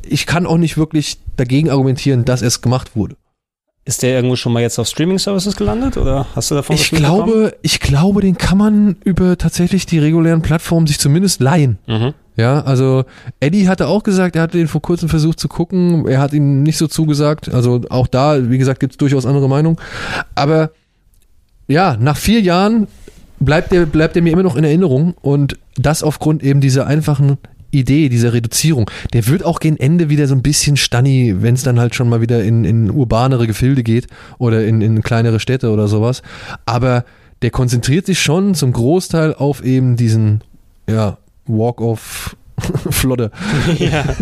ich 0.07 0.25
kann 0.25 0.45
auch 0.45 0.57
nicht 0.57 0.77
wirklich 0.77 1.17
dagegen 1.35 1.69
argumentieren, 1.69 2.23
dass 2.23 2.41
es 2.41 2.61
gemacht 2.61 2.95
wurde. 2.95 3.15
Ist 3.83 4.03
der 4.03 4.11
irgendwo 4.11 4.35
schon 4.35 4.53
mal 4.53 4.61
jetzt 4.61 4.77
auf 4.77 4.87
Streaming-Services 4.87 5.55
gelandet 5.55 5.97
oder 5.97 6.27
hast 6.35 6.51
du 6.51 6.55
davon 6.55 6.75
Ich 6.75 6.91
glaube, 6.91 7.55
ich 7.63 7.79
glaube, 7.79 8.21
den 8.21 8.37
kann 8.37 8.57
man 8.57 8.95
über 9.03 9.37
tatsächlich 9.39 9.87
die 9.87 9.97
regulären 9.97 10.43
Plattformen 10.43 10.85
sich 10.85 10.99
zumindest 10.99 11.41
leihen. 11.41 11.79
Mhm. 11.87 12.13
Ja, 12.35 12.61
also 12.61 13.05
Eddie 13.39 13.67
hatte 13.67 13.87
auch 13.87 14.03
gesagt, 14.03 14.35
er 14.35 14.43
hatte 14.43 14.57
den 14.57 14.67
vor 14.67 14.81
kurzem 14.81 15.09
versucht 15.09 15.39
zu 15.39 15.47
gucken, 15.47 16.07
er 16.07 16.19
hat 16.19 16.33
ihm 16.33 16.61
nicht 16.61 16.77
so 16.77 16.87
zugesagt. 16.87 17.49
Also 17.49 17.81
auch 17.89 18.07
da, 18.07 18.49
wie 18.49 18.57
gesagt, 18.59 18.79
gibt 18.79 18.93
es 18.93 18.97
durchaus 18.97 19.25
andere 19.25 19.49
Meinungen. 19.49 19.77
Aber 20.35 20.71
ja, 21.67 21.97
nach 21.99 22.17
vier 22.17 22.41
Jahren 22.41 22.87
bleibt 23.39 23.73
er 23.73 23.87
bleibt 23.87 24.15
er 24.15 24.21
mir 24.21 24.31
immer 24.31 24.43
noch 24.43 24.55
in 24.55 24.63
Erinnerung 24.63 25.15
und 25.21 25.57
das 25.75 26.03
aufgrund 26.03 26.43
eben 26.43 26.61
dieser 26.61 26.85
einfachen 26.85 27.37
Idee, 27.71 28.09
dieser 28.09 28.33
Reduzierung. 28.33 28.89
Der 29.13 29.27
wird 29.27 29.43
auch 29.43 29.59
gegen 29.59 29.77
Ende 29.77 30.09
wieder 30.09 30.27
so 30.27 30.35
ein 30.35 30.41
bisschen 30.41 30.77
stanni, 30.77 31.35
wenn 31.39 31.55
es 31.55 31.63
dann 31.63 31.79
halt 31.79 31.95
schon 31.95 32.09
mal 32.09 32.21
wieder 32.21 32.43
in, 32.43 32.65
in 32.65 32.91
urbanere 32.91 33.47
Gefilde 33.47 33.83
geht 33.83 34.07
oder 34.37 34.65
in, 34.65 34.81
in 34.81 35.01
kleinere 35.01 35.39
Städte 35.39 35.71
oder 35.71 35.87
sowas. 35.87 36.21
Aber 36.65 37.05
der 37.41 37.49
konzentriert 37.49 38.05
sich 38.05 38.21
schon 38.21 38.53
zum 38.53 38.71
Großteil 38.71 39.33
auf 39.33 39.63
eben 39.63 39.95
diesen, 39.95 40.43
ja, 40.87 41.17
Walk-off 41.47 42.35
Flodder. 42.91 43.31
Ja. 43.77 44.03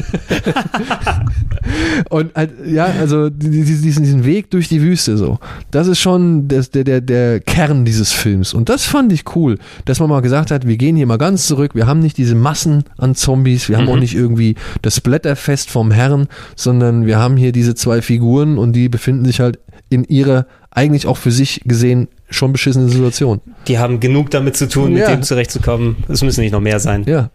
Und 2.09 2.33
halt, 2.35 2.51
ja, 2.65 2.85
also 2.85 3.29
die- 3.29 3.49
die- 3.49 3.63
diesen, 3.63 4.03
diesen 4.03 4.25
Weg 4.25 4.49
durch 4.51 4.67
die 4.69 4.81
Wüste 4.81 5.17
so. 5.17 5.39
Das 5.71 5.87
ist 5.87 5.99
schon 5.99 6.47
der, 6.47 6.63
der, 6.63 7.01
der 7.01 7.39
Kern 7.39 7.85
dieses 7.85 8.11
Films. 8.11 8.53
Und 8.53 8.69
das 8.69 8.85
fand 8.85 9.11
ich 9.11 9.23
cool, 9.35 9.57
dass 9.85 9.99
man 9.99 10.09
mal 10.09 10.21
gesagt 10.21 10.51
hat, 10.51 10.67
wir 10.67 10.77
gehen 10.77 10.95
hier 10.95 11.05
mal 11.05 11.17
ganz 11.17 11.47
zurück, 11.47 11.75
wir 11.75 11.87
haben 11.87 11.99
nicht 11.99 12.17
diese 12.17 12.35
Massen 12.35 12.83
an 12.97 13.15
Zombies, 13.15 13.69
wir 13.69 13.77
haben 13.77 13.85
Mhm. 13.85 13.89
auch 13.91 13.99
nicht 13.99 14.15
irgendwie 14.15 14.55
das 14.81 15.01
Blätterfest 15.01 15.69
vom 15.69 15.91
Herrn, 15.91 16.27
sondern 16.55 17.05
wir 17.05 17.19
haben 17.19 17.37
hier 17.37 17.51
diese 17.51 17.75
zwei 17.75 18.01
Figuren 18.01 18.57
und 18.57 18.73
die 18.73 18.89
befinden 18.89 19.25
sich 19.25 19.39
halt 19.39 19.59
in 19.89 20.03
ihrer 20.03 20.45
eigentlich 20.71 21.07
auch 21.07 21.17
für 21.17 21.31
sich 21.31 21.61
gesehen 21.65 22.07
schon 22.29 22.51
beschissenen 22.51 22.89
Situation. 22.89 23.41
Die 23.67 23.79
haben 23.79 23.99
genug 23.99 24.29
damit 24.29 24.55
zu 24.55 24.67
tun, 24.69 24.93
mit 24.93 25.01
Ja. 25.01 25.09
dem 25.09 25.23
zurechtzukommen. 25.23 25.95
Es 26.07 26.21
müssen 26.21 26.41
nicht 26.41 26.51
noch 26.51 26.59
mehr 26.61 26.79
sein. 26.79 27.03
Ja. 27.07 27.31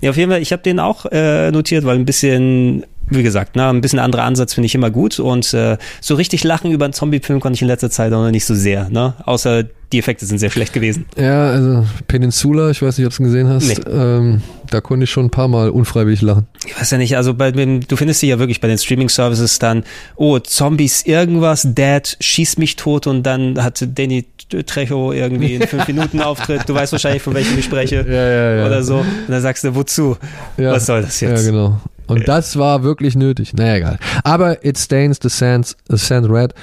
Ja, 0.00 0.10
auf 0.10 0.16
jeden 0.16 0.30
Fall, 0.30 0.42
ich 0.42 0.52
habe 0.52 0.62
den 0.62 0.80
auch 0.80 1.06
äh, 1.06 1.50
notiert, 1.50 1.84
weil 1.84 1.96
ein 1.96 2.04
bisschen, 2.04 2.84
wie 3.08 3.22
gesagt, 3.22 3.56
ne, 3.56 3.68
ein 3.68 3.80
bisschen 3.80 3.98
anderer 3.98 4.24
Ansatz 4.24 4.54
finde 4.54 4.66
ich 4.66 4.74
immer 4.74 4.90
gut. 4.90 5.18
Und 5.18 5.52
äh, 5.54 5.76
so 6.00 6.14
richtig 6.14 6.44
lachen 6.44 6.70
über 6.70 6.84
einen 6.84 6.94
Zombie-Film 6.94 7.40
konnte 7.40 7.56
ich 7.56 7.62
in 7.62 7.68
letzter 7.68 7.90
Zeit 7.90 8.12
auch 8.12 8.22
noch 8.22 8.30
nicht 8.30 8.44
so 8.44 8.54
sehr. 8.54 8.88
Ne? 8.88 9.14
Außer 9.24 9.64
die 9.92 9.98
Effekte 9.98 10.24
sind 10.26 10.38
sehr 10.38 10.50
schlecht 10.50 10.72
gewesen. 10.72 11.06
Ja, 11.16 11.50
also 11.50 11.84
Peninsula, 12.06 12.70
ich 12.70 12.80
weiß 12.82 12.98
nicht, 12.98 13.06
ob 13.06 13.12
du 13.16 13.22
es 13.22 13.26
gesehen 13.26 13.48
hast, 13.48 13.66
Nee. 13.66 13.74
ähm, 13.92 14.42
da 14.70 14.80
konnte 14.80 15.04
ich 15.04 15.10
schon 15.10 15.26
ein 15.26 15.30
paar 15.30 15.48
Mal 15.48 15.70
unfreiwillig 15.70 16.22
lachen. 16.22 16.46
Ich 16.66 16.78
weiß 16.80 16.90
ja 16.92 16.98
nicht, 16.98 17.16
also 17.16 17.34
bei 17.34 17.50
dem, 17.50 17.80
du 17.86 17.96
findest 17.96 18.22
die 18.22 18.28
ja 18.28 18.38
wirklich 18.38 18.60
bei 18.60 18.68
den 18.68 18.78
Streaming-Services 18.78 19.58
dann, 19.58 19.82
oh, 20.16 20.38
Zombies 20.38 21.02
irgendwas, 21.06 21.66
Dad 21.74 22.16
schießt 22.20 22.58
mich 22.58 22.76
tot 22.76 23.06
und 23.06 23.24
dann 23.24 23.62
hat 23.62 23.84
Danny 23.96 24.26
Trejo 24.66 25.12
irgendwie 25.12 25.54
in 25.56 25.66
fünf 25.66 25.86
Minuten 25.88 26.20
Auftritt. 26.20 26.68
Du 26.68 26.74
weißt 26.74 26.92
wahrscheinlich, 26.92 27.22
von 27.22 27.34
welchem 27.34 27.58
ich 27.58 27.64
spreche. 27.64 28.04
ja, 28.08 28.56
ja. 28.56 28.66
Oder 28.66 28.82
so. 28.82 28.98
Und 28.98 29.06
dann 29.28 29.42
sagst 29.42 29.64
du, 29.64 29.74
wozu? 29.74 30.16
Ja. 30.56 30.72
Was 30.72 30.86
soll 30.86 31.02
das 31.02 31.20
jetzt? 31.20 31.44
Ja, 31.44 31.50
genau. 31.50 31.80
Und 32.06 32.26
das 32.26 32.56
war 32.58 32.82
wirklich 32.82 33.14
nötig. 33.14 33.54
Naja, 33.54 33.76
egal. 33.76 33.98
Aber 34.24 34.64
It 34.64 34.76
Stains 34.78 35.18
the 35.22 35.28
Sand, 35.28 35.76
the 35.88 35.96
Sand 35.96 36.28
Red 36.28 36.54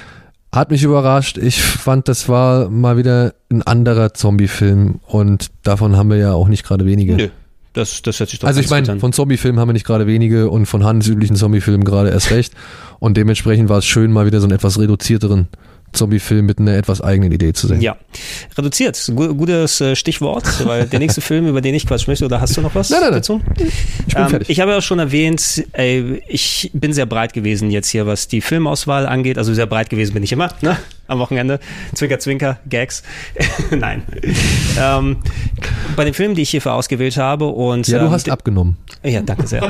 hat 0.52 0.70
mich 0.70 0.82
überrascht. 0.82 1.38
Ich 1.38 1.60
fand, 1.62 2.08
das 2.08 2.28
war 2.28 2.70
mal 2.70 2.96
wieder 2.96 3.34
ein 3.50 3.62
anderer 3.62 4.14
Zombie-Film 4.14 5.00
und 5.06 5.48
davon 5.62 5.96
haben 5.96 6.10
wir 6.10 6.16
ja 6.16 6.32
auch 6.32 6.48
nicht 6.48 6.64
gerade 6.64 6.86
wenige. 6.86 7.14
Nö, 7.14 7.28
das, 7.74 8.02
das 8.02 8.18
hört 8.20 8.30
sich 8.30 8.38
doch 8.38 8.48
Also 8.48 8.60
ich 8.60 8.70
meine, 8.70 8.98
von 8.98 9.12
Zombie-Filmen 9.12 9.60
haben 9.60 9.68
wir 9.68 9.74
nicht 9.74 9.86
gerade 9.86 10.06
wenige 10.06 10.50
und 10.50 10.66
von 10.66 10.84
handelsüblichen 10.84 11.36
Zombie-Filmen 11.36 11.84
gerade 11.84 12.10
erst 12.10 12.30
recht. 12.30 12.54
Und 12.98 13.16
dementsprechend 13.16 13.68
war 13.68 13.78
es 13.78 13.86
schön, 13.86 14.10
mal 14.10 14.26
wieder 14.26 14.40
so 14.40 14.46
einen 14.46 14.54
etwas 14.54 14.78
reduzierteren 14.78 15.48
Zombie-Film 15.92 16.46
mit 16.46 16.58
einer 16.58 16.74
etwas 16.74 17.00
eigenen 17.00 17.32
Idee 17.32 17.52
zu 17.52 17.66
sehen. 17.66 17.80
Ja, 17.80 17.96
reduziert. 18.56 19.10
Gu 19.14 19.34
gutes 19.34 19.80
äh, 19.80 19.96
Stichwort, 19.96 20.44
weil 20.66 20.86
der 20.86 20.98
nächste 20.98 21.20
Film, 21.22 21.46
über 21.48 21.60
den 21.60 21.74
ich 21.74 21.86
quatschen 21.86 22.10
möchte, 22.10 22.24
oder 22.24 22.40
hast 22.40 22.56
du 22.56 22.60
noch 22.60 22.74
was 22.74 22.90
Nein, 22.90 23.00
nein, 23.00 23.10
nein. 23.10 23.18
dazu? 23.20 23.40
Ich 24.06 24.14
bin 24.14 24.22
Ähm, 24.24 24.30
fertig. 24.30 24.50
ich 24.50 24.60
habe 24.60 24.72
ja 24.72 24.78
auch 24.78 24.82
schon 24.82 24.98
erwähnt, 24.98 25.64
ey, 25.72 26.22
ich 26.28 26.70
bin 26.74 26.92
sehr 26.92 27.06
breit 27.06 27.32
gewesen 27.32 27.70
jetzt 27.70 27.88
hier, 27.88 28.06
was 28.06 28.28
die 28.28 28.40
Filmauswahl 28.40 29.06
angeht. 29.06 29.38
Also 29.38 29.54
sehr 29.54 29.66
breit 29.66 29.90
gewesen 29.90 30.14
bin 30.14 30.22
ich 30.22 30.32
immer, 30.32 30.52
ne? 30.62 30.76
Am 31.08 31.18
Wochenende. 31.18 31.58
Zwinker, 31.94 32.18
Zwinker, 32.18 32.58
Gags. 32.68 33.02
Nein. 33.70 34.02
ähm, 34.80 35.16
bei 35.96 36.04
den 36.04 36.14
Filmen, 36.14 36.34
die 36.34 36.42
ich 36.42 36.50
hierfür 36.50 36.74
ausgewählt 36.74 37.16
habe 37.16 37.46
und 37.46 37.88
ja, 37.88 37.98
du 37.98 38.04
ähm, 38.06 38.10
hast 38.10 38.28
abgenommen. 38.28 38.76
ja, 39.02 39.20
danke 39.22 39.46
sehr. 39.46 39.62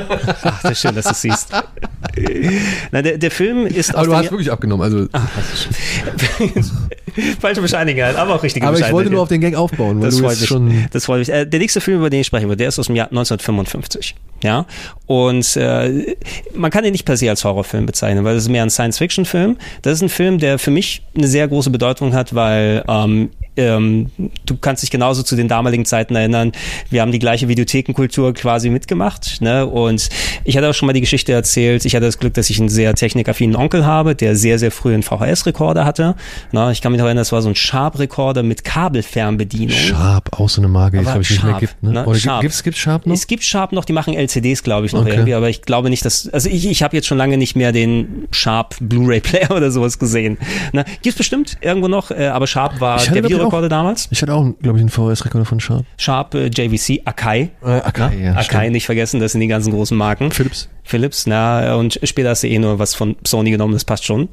Ach, 0.43 0.63
das 0.63 0.73
ist 0.73 0.81
schön, 0.83 0.95
dass 0.95 1.05
du 1.07 1.11
es 1.13 1.23
siehst. 1.23 1.49
Na, 2.91 3.03
der, 3.03 3.19
der 3.19 3.31
Film 3.31 3.67
ist 3.67 3.95
Aber 3.95 4.07
du 4.07 4.17
hast 4.17 4.31
wirklich 4.31 4.51
abgenommen. 4.51 4.83
Also, 4.85 5.07
Jahr- 5.13 5.29
falsche 7.41 7.61
Bescheinigkeit, 7.61 8.17
aber 8.17 8.35
auch 8.35 8.43
richtige 8.43 8.67
aber 8.67 8.79
ich 8.79 8.91
wollte 8.93 9.11
nur 9.11 9.23
auf 9.23 9.29
den 9.29 9.41
Gang 9.41 9.55
aufbauen, 9.55 10.01
weil 10.01 10.07
Das 10.07 10.17
du 10.17 10.25
freut 10.25 10.39
mich. 10.41 10.49
schon 10.49 10.87
Das 10.91 11.05
freut 11.07 11.21
mich. 11.21 11.29
Äh, 11.31 11.47
der 11.47 11.61
nächste 11.61 11.81
Film, 11.81 11.99
über 11.99 12.11
den 12.11 12.21
ich 12.21 12.27
sprechen 12.27 12.47
würde, 12.49 12.57
der 12.59 12.69
ist 12.69 12.79
aus 12.79 12.87
dem 12.87 12.97
Jahr 12.97 13.09
1955. 13.09 14.15
Ja. 14.43 14.67
Und 15.07 15.57
äh, 15.57 16.17
man 16.55 16.71
kann 16.71 16.85
ihn 16.85 16.93
nicht 16.93 17.05
per 17.05 17.17
se 17.17 17.29
als 17.31 17.45
Horrorfilm 17.45 17.87
bezeichnen, 17.87 18.25
weil 18.25 18.37
es 18.37 18.45
ist 18.45 18.49
mehr 18.49 18.63
ein 18.63 18.71
Science-Fiction-Film. 18.71 19.57
Das 19.83 19.95
ist 19.95 20.03
ein 20.03 20.09
Film, 20.09 20.39
der 20.39 20.59
für 20.59 20.71
mich 20.71 21.03
eine 21.17 21.27
sehr 21.29 21.47
große 21.49 21.71
Bedeutung 21.71 22.15
hat, 22.15 22.35
weil 22.35 22.85
ähm, 22.89 23.31
ähm, 23.59 24.11
du 24.47 24.57
kannst 24.57 24.83
dich 24.83 24.91
genauso 24.91 25.23
zu 25.23 25.37
den 25.37 25.49
damaligen 25.49 25.85
Zeiten 25.85 26.15
erinnern. 26.15 26.53
Wir 26.91 27.03
haben 27.03 27.13
die 27.13 27.19
gleiche 27.19 27.49
Videothekenkultur 27.49 28.33
quasi 28.33 28.71
mitgemacht. 28.71 29.41
Ne? 29.41 29.67
Und 29.67 30.09
ich 30.45 30.57
hatte 30.57 30.69
auch 30.71 30.75
schon 30.75 30.87
mal 30.87 30.93
die 30.93 31.01
Geschichte 31.01 31.33
erzählt. 31.33 31.85
Ich 31.85 31.95
hatte 31.95 32.07
das 32.07 32.19
Glück, 32.19 32.35
dass 32.35 32.49
ich 32.51 32.59
einen 32.59 32.69
sehr 32.69 32.95
technikaffinen 32.95 33.57
Onkel 33.57 33.85
habe, 33.85 34.15
der 34.15 34.37
sehr, 34.37 34.59
sehr 34.59 34.71
früh 34.71 34.95
einen 34.95 35.03
VHS-Rekorder 35.03 35.85
hatte. 35.85 36.15
Na, 36.53 36.71
ich 36.71 36.81
kann 36.81 36.93
mich 36.93 37.01
noch 37.01 37.07
erinnern, 37.07 37.23
das 37.23 37.33
war 37.33 37.43
so 37.43 37.49
ein 37.49 37.57
Sharp-Rekorder 37.57 38.43
mit 38.43 38.65
Kabelfernbedienung. 38.65 39.77
Sharp, 39.77 40.39
auch 40.39 40.49
so 40.49 40.61
eine 40.61 40.69
Marke, 40.69 40.99
die 40.99 41.03
glaube 41.05 41.23
ich 41.23 41.31
nicht 41.31 41.43
mehr 41.43 41.53
Sharp, 41.53 41.61
gibt. 41.61 41.83
Ne? 41.83 41.93
ne? 41.93 42.07
Oder 42.07 42.19
Sharp. 42.19 42.41
gibt 42.43 42.55
es 42.55 42.63
gibt's 42.63 42.79
Sharp 42.79 43.07
noch? 43.07 43.15
Es 43.15 43.27
gibt 43.27 43.43
Sharp 43.43 43.73
noch, 43.73 43.85
die 43.85 43.93
machen 43.93 44.15
LCDs, 44.15 44.63
glaube 44.63 44.87
ich, 44.87 44.93
noch 44.93 45.03
Okay. 45.03 45.13
irgendwie, 45.13 45.35
aber 45.35 45.49
ich 45.49 45.63
glaube 45.63 45.91
nicht, 45.91 46.05
dass. 46.05 46.29
Also 46.29 46.49
ich, 46.49 46.67
ich 46.67 46.83
habe 46.83 46.97
jetzt 46.97 47.07
schon 47.07 47.19
lange 47.19 47.39
nicht 47.39 47.57
mehr 47.57 47.73
den 47.73 48.29
Sharp 48.31 48.77
Blu-ray 48.81 49.21
Player 49.21 49.51
oder 49.57 49.71
sowas 49.71 49.99
gesehen. 49.99 50.39
Na, 50.73 50.85
gibt's 51.03 51.19
bestimmt 51.19 51.57
irgendwo 51.61 51.89
noch, 51.89 52.11
äh, 52.11 52.27
aber 52.27 52.47
Sharp 52.47 52.81
war 52.81 52.99
der 52.99 53.23
glaub 53.23 53.48
ich, 53.49 53.53
Videorekorder 53.53 53.69
damals. 53.69 54.09
Ich 54.11 54.23
hatte 54.23 54.35
auch, 54.35 54.47
glaube 54.61 54.79
ich, 54.79 54.83
einen 54.83 54.91
VHS-Rekorder 54.91 55.45
von 55.45 55.61
Sharp. 55.61 55.85
Sharp 55.97 56.35
äh, 56.35 56.47
JVC, 56.47 57.03
Akai. 57.05 57.51
Äh, 57.65 57.67
Akai, 57.67 58.17
ja, 58.23 58.33
Akai 58.33 58.43
stimmt. 58.45 58.73
nicht 58.73 58.87
vergessen, 58.87 59.21
das 59.21 59.33
sind 59.33 59.41
die 59.41 59.47
ganzen 59.49 59.73
großen 59.73 59.97
Marken. 59.97 60.31
Philips. 60.31 60.69
Philips, 60.85 61.27
na, 61.27 61.75
und 61.75 62.01
später 62.03 62.31
hast 62.31 62.43
du 62.43 62.49
eh 62.49 62.59
nur 62.59 62.79
was 62.79 62.95
von 62.95 63.17
Sony 63.27 63.51
genommen, 63.51 63.75
das 63.75 63.85
passt 63.85 64.05
schon. 64.05 64.29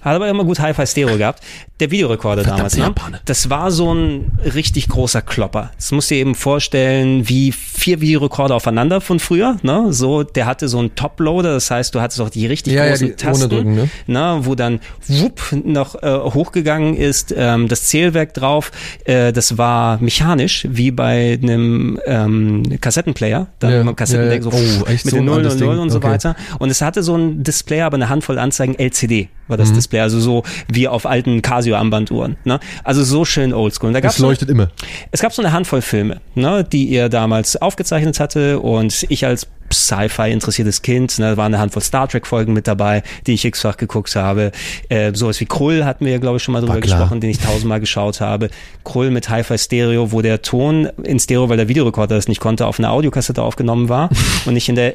Hat 0.00 0.16
aber 0.16 0.28
immer 0.28 0.44
gut 0.44 0.60
Hi-Fi 0.60 0.86
Stereo 0.86 1.16
gehabt. 1.16 1.42
Der 1.80 1.90
Videorekorder 1.90 2.42
damals, 2.42 2.76
ne? 2.76 2.94
Das 3.24 3.48
war 3.48 3.70
so 3.70 3.92
ein 3.94 4.32
richtig 4.54 4.88
großer 4.88 5.22
Klopper. 5.22 5.70
Das 5.76 5.92
musst 5.92 6.10
du 6.10 6.14
dir 6.14 6.20
eben 6.20 6.34
vorstellen, 6.34 7.26
wie 7.28 7.52
vier 7.52 8.02
Videorekorder 8.02 8.54
aufeinander 8.54 9.00
von 9.00 9.18
früher, 9.18 9.56
ne? 9.62 9.92
So, 9.94 10.22
der 10.22 10.44
hatte 10.44 10.68
so 10.68 10.78
einen 10.78 10.94
Top-Loader, 10.94 11.54
das 11.54 11.70
heißt, 11.70 11.94
du 11.94 12.00
hattest 12.02 12.20
auch 12.20 12.28
die 12.28 12.46
richtig 12.46 12.74
Ja, 12.74 12.84
ja, 12.84 12.90
großen 12.90 13.06
die 13.06 13.12
ohne 13.12 13.16
Tasten, 13.16 13.48
drücken, 13.48 13.74
ne? 13.76 13.88
na, 14.06 14.44
wo 14.44 14.54
dann 14.54 14.80
wupp 15.08 15.40
noch 15.64 16.00
äh, 16.02 16.18
hochgegangen 16.18 16.96
ist, 16.96 17.34
ähm, 17.36 17.68
das 17.68 17.84
Zählwerk 17.84 18.23
drauf. 18.32 18.72
Äh, 19.04 19.32
das 19.32 19.58
war 19.58 19.98
mechanisch, 20.00 20.66
wie 20.70 20.90
bei 20.90 21.38
einem 21.42 22.00
ähm, 22.06 22.62
Kassettenplayer. 22.80 23.48
Da 23.58 23.70
Ja, 23.70 23.84
man 23.84 23.94
Kassettendeck 23.96 24.44
ja, 24.44 24.50
so. 24.50 24.56
Oh, 24.56 24.88
mit 24.88 25.00
so 25.00 25.10
den 25.10 25.18
ein 25.20 25.24
0 25.26 25.34
altes 25.36 25.52
und 25.54 25.60
0 25.60 25.68
Ding. 25.74 25.82
und 25.82 25.90
so 25.90 25.98
Okay. 25.98 26.08
weiter. 26.08 26.36
Und 26.58 26.70
es 26.70 26.80
hatte 26.80 27.02
so 27.02 27.16
ein 27.16 27.42
Display, 27.42 27.82
aber 27.82 27.96
eine 27.96 28.08
Handvoll 28.08 28.38
Anzeigen 28.38 28.74
LCD 28.78 29.28
war 29.48 29.56
Mhm. 29.56 29.60
das 29.60 29.72
Display, 29.74 30.00
also 30.00 30.18
so 30.20 30.42
wie 30.68 30.88
auf 30.88 31.04
alten 31.06 31.42
Casio-Armbanduhren. 31.42 32.36
Ne? 32.44 32.60
Also 32.82 33.02
so 33.04 33.24
schön 33.24 33.52
oldschool. 33.52 33.88
Und 33.88 33.94
da 33.94 34.00
Das 34.00 34.12
gab's 34.12 34.16
so, 34.18 34.26
leuchtet 34.26 34.48
immer. 34.48 34.70
es 35.10 35.20
gab 35.20 35.32
so 35.34 35.42
eine 35.42 35.52
Handvoll 35.52 35.82
Filme, 35.82 36.20
ne, 36.34 36.64
die 36.64 36.90
er 36.92 37.08
damals 37.08 37.56
aufgezeichnet 37.56 38.20
hatte 38.20 38.60
und 38.60 39.04
ich 39.08 39.26
als 39.26 39.46
Sci-Fi 39.74 40.30
interessiertes 40.30 40.82
Kind, 40.82 41.18
ne, 41.18 41.30
da 41.30 41.36
waren 41.36 41.52
eine 41.52 41.60
Handvoll 41.60 41.82
Star 41.82 42.08
Trek 42.08 42.26
Folgen 42.26 42.52
mit 42.52 42.66
dabei, 42.66 43.02
die 43.26 43.34
ich 43.34 43.44
x-fach 43.44 43.76
geguckt 43.76 44.14
habe. 44.16 44.52
Äh, 44.88 45.12
sowas 45.14 45.40
wie 45.40 45.46
Krull 45.46 45.84
hatten 45.84 46.04
wir 46.04 46.12
ja, 46.12 46.18
glaube 46.18 46.38
ich, 46.38 46.42
schon 46.42 46.52
mal 46.52 46.60
drüber 46.60 46.80
gesprochen, 46.80 47.20
den 47.20 47.30
ich 47.30 47.38
tausendmal 47.38 47.80
geschaut 47.80 48.20
habe. 48.20 48.50
Krull 48.84 49.10
mit 49.10 49.28
Hi-Fi 49.28 49.58
Stereo, 49.58 50.12
wo 50.12 50.22
der 50.22 50.42
Ton 50.42 50.88
in 51.02 51.18
Stereo, 51.18 51.48
weil 51.48 51.56
der 51.56 51.68
Videorekorder 51.68 52.14
das 52.16 52.28
nicht 52.28 52.40
konnte, 52.40 52.66
auf 52.66 52.78
einer 52.78 52.90
Audiokassette 52.90 53.42
aufgenommen 53.42 53.88
war 53.88 54.10
und 54.46 54.54
nicht 54.54 54.68
in 54.68 54.76
der 54.76 54.94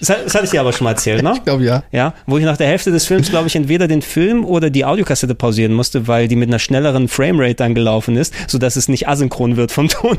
das, 0.00 0.08
das 0.08 0.34
hatte 0.34 0.44
ich 0.44 0.50
dir 0.50 0.60
aber 0.60 0.72
schon 0.72 0.84
mal 0.84 0.90
erzählt, 0.90 1.22
ne? 1.22 1.34
Ich 1.36 1.44
glaube 1.44 1.64
ja. 1.64 1.84
Ja, 1.92 2.14
wo 2.26 2.36
ich 2.36 2.44
nach 2.44 2.56
der 2.56 2.66
Hälfte 2.66 2.90
des 2.90 3.06
Films, 3.06 3.30
glaube 3.30 3.46
ich, 3.46 3.56
entweder 3.56 3.86
den 3.88 4.02
Film 4.02 4.44
oder 4.44 4.68
die 4.70 4.84
Audiokassette 4.84 5.34
pausieren 5.34 5.72
musste, 5.72 6.08
weil 6.08 6.28
die 6.28 6.36
mit 6.36 6.48
einer 6.48 6.58
schnelleren 6.58 7.08
Framerate 7.08 7.54
dann 7.54 7.74
gelaufen 7.74 8.16
ist, 8.16 8.34
sodass 8.48 8.76
es 8.76 8.88
nicht 8.88 9.08
asynchron 9.08 9.56
wird 9.56 9.72
vom 9.72 9.88
Ton. 9.88 10.18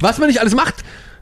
Was 0.00 0.18
man 0.18 0.28
nicht 0.28 0.40
alles 0.40 0.54
macht. 0.54 0.76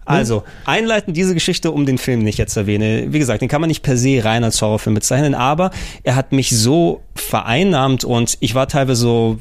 Also, 0.07 0.45
einleiten 0.65 1.13
diese 1.13 1.35
Geschichte, 1.35 1.73
um 1.73 1.85
den 1.87 1.99
Film 1.99 2.21
nicht 2.23 2.39
jetzt 2.39 2.57
erwähne. 2.57 3.07
Wie 3.09 3.19
gesagt, 3.19 3.43
den 3.43 3.49
kann 3.49 3.61
man 3.61 3.69
nicht 3.69 3.83
per 3.83 3.97
se 3.97 4.25
rein 4.25 4.45
als 4.45 4.63
Horrorfilm 4.63 4.95
bezeichnen, 4.95 5.35
aber 5.35 5.71
er 6.03 6.17
hat 6.17 6.33
mich 6.33 6.51
so 6.51 7.03
vereinnahmt 7.15 8.05
und 8.05 8.39
ich 8.41 8.55
war 8.55 8.69
teilweise 8.69 9.01
so 9.01 9.39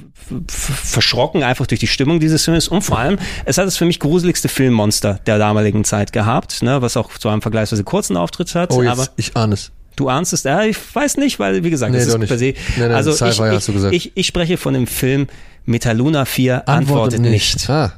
verschrocken 0.47 1.43
einfach 1.43 1.67
durch 1.67 1.79
die 1.79 1.87
Stimmung 1.87 2.19
dieses 2.19 2.43
Films 2.45 2.67
und 2.67 2.81
vor 2.81 2.97
allem, 2.97 3.17
es 3.45 3.57
hat 3.57 3.67
das 3.67 3.77
für 3.77 3.85
mich 3.85 3.99
gruseligste 3.99 4.47
Filmmonster 4.47 5.19
der 5.25 5.37
damaligen 5.37 5.83
Zeit 5.83 6.13
gehabt, 6.13 6.63
ne, 6.63 6.81
was 6.81 6.97
auch 6.97 7.15
zu 7.17 7.29
einem 7.29 7.41
vergleichsweise 7.41 7.83
kurzen 7.83 8.17
Auftritt 8.17 8.55
hat, 8.55 8.71
Oh, 8.71 8.81
jetzt, 8.81 8.91
aber 8.91 9.07
ich 9.17 9.35
ahne 9.35 9.53
es. 9.53 9.71
Du 9.95 10.09
ahnst 10.09 10.33
es, 10.33 10.43
ja, 10.43 10.63
ich 10.63 10.77
weiß 10.93 11.17
nicht, 11.17 11.39
weil, 11.39 11.63
wie 11.63 11.69
gesagt, 11.69 11.93
Nee, 11.93 11.99
das 11.99 12.07
ist 12.07 12.17
nicht. 12.17 12.27
per 12.27 12.37
se. 12.37 12.53
Nee, 12.77 12.87
nee, 12.87 12.93
also 12.93 13.11
ich, 13.11 13.65
gesagt. 13.73 13.93
Ich, 13.93 14.11
ich 14.15 14.27
spreche 14.27 14.57
von 14.57 14.73
dem 14.73 14.87
Film 14.87 15.27
Metaluna 15.65 16.25
4 16.25 16.67
antwortet, 16.67 17.21
nicht. 17.21 17.69
Ah. 17.69 17.93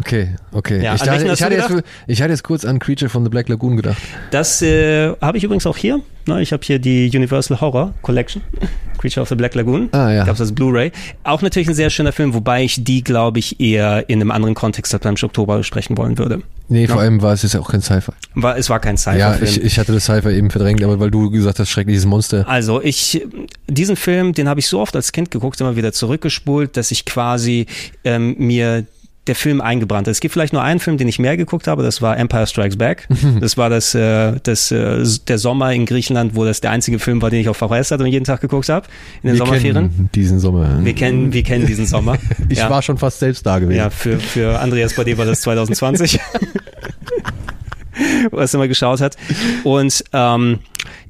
Okay, 0.00 0.36
okay. 0.52 0.82
Ja, 0.82 0.94
ich, 0.94 1.02
dachte, 1.02 1.26
ich, 1.26 1.42
hatte 1.42 1.54
jetzt, 1.54 1.72
ich 2.06 2.22
hatte 2.22 2.30
jetzt 2.30 2.44
kurz 2.44 2.64
an 2.64 2.78
Creature 2.78 3.08
from 3.08 3.24
the 3.24 3.30
Black 3.30 3.48
Lagoon 3.48 3.76
gedacht. 3.76 3.98
Das 4.30 4.62
äh, 4.62 5.12
habe 5.20 5.38
ich 5.38 5.44
übrigens 5.44 5.66
auch 5.66 5.76
hier. 5.76 6.00
Ne, 6.28 6.40
ich 6.40 6.52
habe 6.52 6.62
hier 6.64 6.78
die 6.78 7.10
Universal 7.12 7.60
Horror 7.60 7.94
Collection, 8.02 8.42
Creature 8.98 9.22
of 9.22 9.28
the 9.28 9.34
Black 9.34 9.54
Lagoon. 9.56 9.88
Ah, 9.92 10.12
ja. 10.12 10.24
Gab's 10.24 10.40
als 10.40 10.52
Blu-ray. 10.52 10.92
Auch 11.24 11.42
natürlich 11.42 11.68
ein 11.68 11.74
sehr 11.74 11.90
schöner 11.90 12.12
Film, 12.12 12.32
wobei 12.34 12.62
ich 12.62 12.84
die, 12.84 13.02
glaube 13.02 13.38
ich, 13.40 13.58
eher 13.60 14.08
in 14.08 14.20
einem 14.20 14.30
anderen 14.30 14.54
Kontext 14.54 14.92
als 14.94 15.02
beim 15.02 15.16
Oktober 15.20 15.56
besprechen 15.56 15.96
wollen 15.96 16.16
würde. 16.18 16.42
Nee, 16.68 16.86
vor 16.86 16.96
Ja. 16.96 17.02
allem 17.02 17.22
war 17.22 17.32
es 17.32 17.42
jetzt 17.42 17.56
auch 17.56 17.70
kein 17.70 17.80
Sci-Fi. 17.80 18.12
War, 18.34 18.56
es 18.58 18.68
war 18.68 18.78
kein 18.78 18.96
Ja, 18.96 19.32
Sci-Fi-Film. 19.34 19.50
ich, 19.50 19.64
ich 19.64 19.78
hatte 19.78 19.92
das 19.92 20.04
Sci-Fi 20.04 20.28
eben 20.30 20.50
verdrängt, 20.50 20.84
aber 20.84 21.00
weil 21.00 21.10
du 21.10 21.30
gesagt 21.30 21.58
hast, 21.58 21.70
schreckliches 21.70 22.04
Monster. 22.04 22.46
Also 22.46 22.82
ich, 22.82 23.26
diesen 23.66 23.96
Film, 23.96 24.32
den 24.34 24.48
habe 24.48 24.60
ich 24.60 24.68
so 24.68 24.78
oft 24.80 24.94
als 24.94 25.10
Kind 25.12 25.30
geguckt, 25.30 25.60
immer 25.60 25.76
wieder 25.76 25.92
zurückgespult, 25.92 26.76
dass 26.76 26.90
ich 26.90 27.06
quasi 27.06 27.66
ähm, 28.04 28.36
mir 28.38 28.84
der 29.28 29.34
Film 29.34 29.60
eingebrannt 29.60 30.06
hat. 30.06 30.12
Es 30.12 30.20
gibt 30.20 30.32
vielleicht 30.32 30.52
nur 30.52 30.62
einen 30.62 30.80
Film, 30.80 30.98
den 30.98 31.08
ich 31.08 31.18
mehr 31.18 31.36
geguckt 31.36 31.66
habe, 31.66 31.82
das 31.82 32.02
war 32.02 32.16
Empire 32.16 32.46
Strikes 32.46 32.76
Back. 32.76 33.08
Das 33.40 33.56
war 33.56 33.70
das, 33.70 33.94
äh, 33.94 34.34
das 34.42 34.70
äh, 34.70 35.04
der 35.28 35.38
Sommer 35.38 35.72
in 35.72 35.86
Griechenland, 35.86 36.34
wo 36.34 36.44
das 36.44 36.60
der 36.60 36.70
einzige 36.70 36.98
Film 36.98 37.22
war, 37.22 37.30
den 37.30 37.40
ich 37.40 37.48
auf 37.48 37.56
VHS 37.56 37.90
hatte 37.90 38.04
und 38.04 38.10
jeden 38.10 38.24
Tag 38.24 38.40
geguckt 38.40 38.68
habe, 38.68 38.86
in 39.22 39.28
den 39.28 39.34
Wir 39.34 39.38
Sommerferien. 39.38 39.74
kennen 39.74 40.10
diesen 40.14 40.40
Sommer. 40.40 40.84
Wir 40.84 40.94
kennen, 40.94 41.32
wir 41.32 41.42
kennen 41.42 41.66
diesen 41.66 41.86
Sommer. 41.86 42.18
ich 42.48 42.58
ja. 42.58 42.70
war 42.70 42.82
schon 42.82 42.98
fast 42.98 43.20
selbst 43.20 43.46
da 43.46 43.58
gewesen. 43.58 43.78
Ja, 43.78 43.90
für, 43.90 44.18
für 44.18 44.58
Andreas 44.58 44.94
dir 44.94 45.18
war 45.18 45.26
das 45.26 45.42
2020. 45.42 46.18
wo 48.30 48.38
er 48.38 48.44
es 48.44 48.54
immer 48.54 48.68
geschaut 48.68 49.00
hat. 49.00 49.16
Und 49.64 50.04
ähm, 50.12 50.60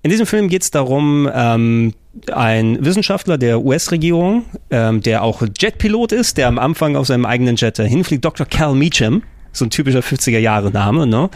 in 0.02 0.10
diesem 0.10 0.26
Film 0.26 0.48
geht 0.48 0.62
es 0.62 0.70
darum, 0.70 1.28
ähm, 1.32 1.94
ein 2.32 2.84
Wissenschaftler 2.84 3.38
der 3.38 3.62
US-Regierung, 3.64 4.44
ähm, 4.70 5.00
der 5.02 5.22
auch 5.22 5.42
Jetpilot 5.58 6.12
ist, 6.12 6.36
der 6.36 6.48
am 6.48 6.58
Anfang 6.58 6.96
auf 6.96 7.06
seinem 7.06 7.26
eigenen 7.26 7.56
Jet 7.56 7.76
hinfliegt, 7.78 8.24
Dr. 8.24 8.46
Cal 8.46 8.74
Meacham, 8.74 9.22
so 9.52 9.64
ein 9.64 9.70
typischer 9.70 10.00
50er-Jahre-Name, 10.00 11.06
ne? 11.06 11.30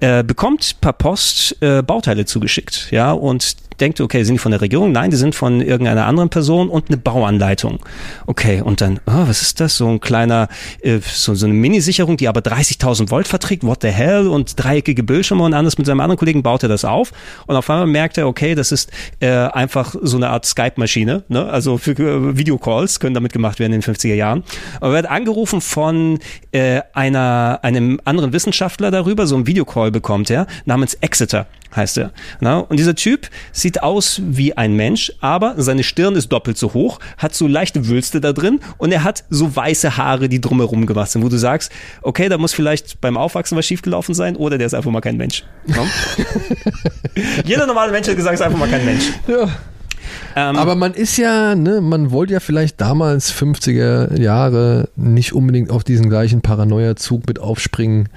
äh, 0.00 0.24
bekommt 0.24 0.80
per 0.80 0.92
Post 0.92 1.56
äh, 1.60 1.82
Bauteile 1.82 2.24
zugeschickt, 2.24 2.88
ja, 2.90 3.12
und 3.12 3.56
denkt, 3.80 4.00
okay, 4.00 4.22
sind 4.24 4.34
die 4.34 4.38
von 4.38 4.52
der 4.52 4.60
Regierung? 4.60 4.92
Nein, 4.92 5.10
die 5.10 5.16
sind 5.16 5.34
von 5.34 5.60
irgendeiner 5.60 6.06
anderen 6.06 6.28
Person 6.28 6.68
und 6.68 6.88
eine 6.88 6.96
Bauanleitung. 6.96 7.80
Okay, 8.26 8.60
und 8.60 8.80
dann, 8.80 9.00
oh, 9.06 9.26
was 9.26 9.42
ist 9.42 9.60
das? 9.60 9.76
So 9.76 9.88
ein 9.88 10.00
kleiner, 10.00 10.48
äh, 10.82 10.98
so, 11.02 11.34
so 11.34 11.46
eine 11.46 11.54
Mini-Sicherung, 11.54 12.16
die 12.16 12.28
aber 12.28 12.40
30.000 12.40 13.10
Volt 13.10 13.28
verträgt, 13.28 13.64
what 13.64 13.82
the 13.82 13.88
hell? 13.88 14.28
Und 14.28 14.62
dreieckige 14.62 15.02
Bildschirme 15.02 15.44
und 15.44 15.54
anders 15.54 15.78
mit 15.78 15.86
seinem 15.86 16.00
anderen 16.00 16.18
Kollegen 16.18 16.42
baut 16.42 16.62
er 16.62 16.68
das 16.68 16.84
auf. 16.84 17.12
Und 17.46 17.56
auf 17.56 17.68
einmal 17.70 17.86
merkt 17.86 18.18
er, 18.18 18.26
okay, 18.26 18.54
das 18.54 18.72
ist 18.72 18.90
äh, 19.20 19.28
einfach 19.28 19.94
so 20.02 20.16
eine 20.16 20.30
Art 20.30 20.44
Skype-Maschine, 20.44 21.24
ne? 21.28 21.46
also 21.46 21.78
für 21.78 21.92
äh, 21.92 22.36
Videocalls 22.36 23.00
können 23.00 23.14
damit 23.14 23.32
gemacht 23.32 23.58
werden 23.58 23.72
in 23.72 23.80
den 23.80 23.94
50er 23.94 24.14
Jahren. 24.14 24.44
Aber 24.80 24.92
er 24.92 25.02
wird 25.02 25.10
angerufen 25.10 25.60
von 25.60 26.18
äh, 26.52 26.80
einer, 26.92 27.60
einem 27.62 28.00
anderen 28.04 28.32
Wissenschaftler 28.32 28.90
darüber, 28.90 29.26
so 29.26 29.36
ein 29.36 29.46
Videocall 29.46 29.90
bekommt 29.90 30.30
er, 30.30 30.46
namens 30.64 30.94
Exeter 30.94 31.46
heißt 31.74 31.98
er. 31.98 32.12
Na? 32.40 32.58
Und 32.58 32.78
dieser 32.78 32.94
Typ 32.94 33.28
sieht 33.52 33.82
aus 33.82 34.20
wie 34.24 34.56
ein 34.56 34.74
Mensch, 34.74 35.12
aber 35.20 35.54
seine 35.58 35.82
Stirn 35.82 36.14
ist 36.16 36.30
doppelt 36.30 36.58
so 36.58 36.74
hoch, 36.74 37.00
hat 37.16 37.34
so 37.34 37.46
leichte 37.46 37.88
Wülste 37.88 38.20
da 38.20 38.32
drin 38.32 38.60
und 38.78 38.92
er 38.92 39.04
hat 39.04 39.24
so 39.30 39.54
weiße 39.54 39.96
Haare, 39.96 40.28
die 40.28 40.40
drumherum 40.40 40.86
gemacht 40.86 41.10
sind, 41.10 41.22
wo 41.22 41.28
du 41.28 41.36
sagst, 41.36 41.72
okay, 42.02 42.28
da 42.28 42.38
muss 42.38 42.52
vielleicht 42.52 43.00
beim 43.00 43.16
Aufwachsen 43.16 43.56
was 43.56 43.66
schiefgelaufen 43.66 44.14
sein 44.14 44.36
oder 44.36 44.58
der 44.58 44.66
ist 44.66 44.74
einfach 44.74 44.90
mal 44.90 45.00
kein 45.00 45.16
Mensch. 45.16 45.44
Ja? 45.66 45.84
Jeder 47.44 47.66
normale 47.66 47.92
Mensch 47.92 48.08
hat 48.08 48.16
gesagt, 48.16 48.34
ist 48.34 48.42
einfach 48.42 48.58
mal 48.58 48.68
kein 48.68 48.84
Mensch. 48.84 49.04
Ja. 49.28 49.48
Ähm, 50.36 50.56
Aber 50.56 50.74
man 50.74 50.94
ist 50.94 51.16
ja, 51.16 51.54
ne, 51.54 51.80
man 51.80 52.10
wollte 52.10 52.32
ja 52.34 52.40
vielleicht 52.40 52.80
damals 52.80 53.32
50er 53.32 54.20
Jahre 54.20 54.88
nicht 54.96 55.32
unbedingt 55.32 55.70
auf 55.70 55.84
diesen 55.84 56.08
gleichen 56.08 56.40
Paranoia-Zug 56.40 57.26
mit 57.26 57.38
aufspringen 57.38 58.08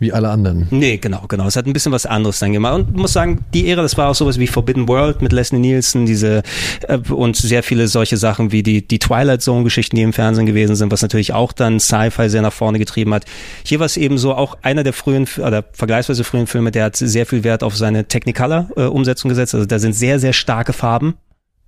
wie 0.00 0.12
alle 0.12 0.30
anderen. 0.30 0.66
Nee, 0.70 0.96
genau, 0.96 1.24
genau. 1.28 1.46
Es 1.46 1.56
hat 1.56 1.66
ein 1.66 1.72
bisschen 1.72 1.92
was 1.92 2.06
anderes 2.06 2.38
dann 2.38 2.52
gemacht. 2.52 2.74
Und 2.74 2.96
muss 2.96 3.12
sagen, 3.12 3.44
die 3.54 3.68
Ära, 3.68 3.82
das 3.82 3.96
war 3.96 4.08
auch 4.08 4.14
sowas 4.14 4.38
wie 4.38 4.46
Forbidden 4.46 4.88
World 4.88 5.22
mit 5.22 5.32
Leslie 5.32 5.58
Nielsen, 5.58 6.06
diese 6.06 6.42
äh, 6.88 6.98
und 7.10 7.36
sehr 7.36 7.62
viele 7.62 7.86
solche 7.86 8.16
Sachen 8.16 8.50
wie 8.52 8.62
die, 8.62 8.86
die 8.86 8.98
Twilight 8.98 9.42
Zone-Geschichten, 9.42 9.96
die 9.96 10.02
im 10.02 10.12
Fernsehen 10.12 10.46
gewesen 10.46 10.74
sind, 10.74 10.90
was 10.90 11.02
natürlich 11.02 11.32
auch 11.32 11.52
dann 11.52 11.78
Sci-Fi 11.78 12.28
sehr 12.28 12.42
nach 12.42 12.52
vorne 12.52 12.78
getrieben 12.78 13.14
hat. 13.14 13.24
Hier 13.64 13.78
war 13.78 13.86
es 13.86 13.96
eben 13.96 14.18
so, 14.18 14.34
auch 14.34 14.56
einer 14.62 14.82
der 14.82 14.92
frühen 14.92 15.28
oder 15.38 15.64
vergleichsweise 15.72 16.24
frühen 16.24 16.46
Filme, 16.46 16.70
der 16.70 16.84
hat 16.84 16.96
sehr 16.96 17.26
viel 17.26 17.44
Wert 17.44 17.62
auf 17.62 17.76
seine 17.76 18.06
Technicolor-Umsetzung 18.06 19.28
gesetzt. 19.28 19.54
Also 19.54 19.66
da 19.66 19.78
sind 19.78 19.94
sehr, 19.94 20.18
sehr 20.18 20.32
starke 20.32 20.72
Farben. 20.72 21.14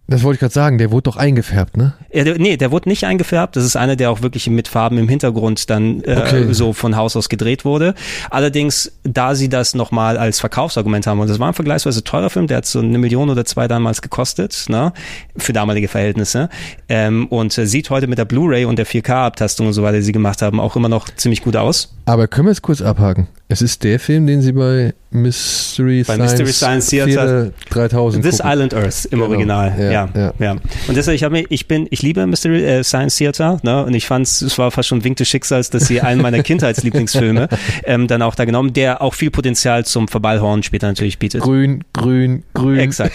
Das 0.09 0.24
wollte 0.24 0.35
ich 0.35 0.41
gerade 0.41 0.53
sagen, 0.53 0.79
der 0.79 0.91
wurde 0.91 1.05
doch 1.05 1.16
eingefärbt, 1.16 1.77
ne? 1.77 1.95
Ja, 2.12 2.24
der, 2.24 2.37
nee, 2.39 2.57
der 2.57 2.70
wurde 2.70 2.89
nicht 2.89 3.05
eingefärbt. 3.05 3.57
Das 3.57 3.65
ist 3.65 3.77
einer, 3.77 3.97
der 3.97 4.11
auch 4.11 4.20
wirklich 4.20 4.47
mit 4.51 4.69
Farben 4.69 4.99
im 4.99 5.09
Hintergrund 5.09 5.70
dann 5.70 6.03
äh, 6.03 6.16
Okay. 6.19 6.53
so 6.53 6.73
von 6.73 6.97
Haus 6.97 7.16
aus 7.16 7.29
gedreht 7.29 7.65
wurde. 7.65 7.95
Allerdings, 8.29 8.93
da 9.05 9.35
sie 9.35 9.49
das 9.49 9.74
nochmal 9.74 10.19
als 10.19 10.41
Verkaufsargument 10.41 11.07
haben, 11.07 11.20
und 11.20 11.31
das 11.31 11.39
war 11.39 11.49
ein 11.49 11.55
vergleichsweise 11.55 12.05
teurer 12.05 12.29
Film, 12.31 12.47
der 12.47 12.59
hat 12.59 12.66
so 12.66 12.81
eine 12.81 12.99
Million 12.99 13.31
oder 13.31 13.45
zwei 13.45 13.69
damals 13.69 14.03
gekostet, 14.03 14.66
ne, 14.69 14.93
für 15.37 15.53
damalige 15.53 15.89
Verhältnisse. 15.89 16.51
Ähm, 16.89 17.27
und 17.29 17.57
äh, 17.57 17.66
sieht 17.66 17.89
heute 17.89 18.07
mit 18.09 18.19
der 18.19 18.24
Blu-ray 18.27 18.65
und 18.66 18.77
der 18.79 18.87
4K-Abtastung 18.87 19.69
und 19.69 19.73
so 19.73 19.83
weiter, 19.83 19.99
die 19.99 20.03
sie 20.03 20.12
gemacht 20.12 20.43
haben, 20.43 20.61
auch 20.61 20.77
immer 20.77 20.89
noch 20.89 21.09
ziemlich 21.15 21.43
gut 21.43 21.57
aus. 21.57 21.95
Aber 22.05 22.27
können 22.27 22.49
wir 22.49 22.53
es 22.53 22.61
kurz 22.61 22.83
abhaken? 22.83 23.29
Es 23.53 23.61
ist 23.61 23.85
der 23.85 24.01
Film, 24.01 24.27
den 24.27 24.41
sie 24.41 24.53
bei 24.53 24.95
Mystery 25.11 26.05
Bei 26.05 26.15
Science, 26.15 26.33
Mystery 26.33 26.53
Science 26.55 26.87
Theater. 26.89 27.51
3000 27.69 28.24
This 28.24 28.39
gucken. 28.39 28.51
Island 28.51 28.73
Earth 28.74 29.05
im 29.05 29.19
Genau. 29.19 29.27
Original. 29.31 29.74
Ja, 29.79 29.91
Ja, 29.93 30.09
ja, 30.15 30.33
ja. 30.39 30.53
Und 30.89 30.97
deshalb, 30.97 31.15
ich 31.16 31.23
habe 31.23 31.35
mir, 31.35 31.45
ich 31.51 31.69
bin, 31.69 31.87
ich 31.91 32.01
liebe 32.01 32.27
Mystery 32.27 32.65
äh, 32.65 32.83
Science 32.83 33.16
Theater, 33.16 33.59
ne? 33.62 33.85
Und 33.85 33.93
ich 33.93 34.07
fand 34.07 34.27
es 34.27 34.57
war 34.57 34.70
fast 34.70 34.89
schon 34.89 35.05
Wink 35.05 35.19
des 35.19 35.29
Schicksals, 35.29 35.69
dass 35.69 35.87
sie 35.87 36.01
einen 36.01 36.23
meiner 36.23 36.43
Kindheitslieblingsfilme 36.43 37.49
ähm, 37.85 38.07
dann 38.07 38.23
auch 38.23 38.35
da 38.35 38.47
genommen, 38.47 38.73
der 38.73 39.03
auch 39.03 39.12
viel 39.12 39.31
Potenzial 39.31 39.85
zum 39.85 40.09
Verballhorn 40.09 40.62
später 40.62 40.87
natürlich 40.87 41.19
bietet. 41.19 41.43
Grün, 41.43 41.85
grün, 41.93 42.45
grün. 42.55 42.79
Exakt. 42.79 43.12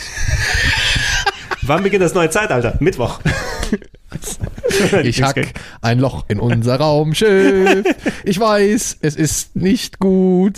Wann 1.64 1.82
beginnt 1.82 2.04
das 2.04 2.14
neue 2.14 2.30
Zeitalter? 2.30 2.78
Mittwoch. 2.80 3.20
Ich 5.04 5.22
hack 5.22 5.48
ein 5.88 6.00
Loch 6.00 6.26
in 6.28 6.40
unser 6.40 6.76
Raumschiff. 6.76 7.84
Ich 8.26 8.40
weiß, 8.40 8.98
es 9.02 9.16
ist 9.16 9.56
nicht 9.56 10.00
gut. 10.00 10.58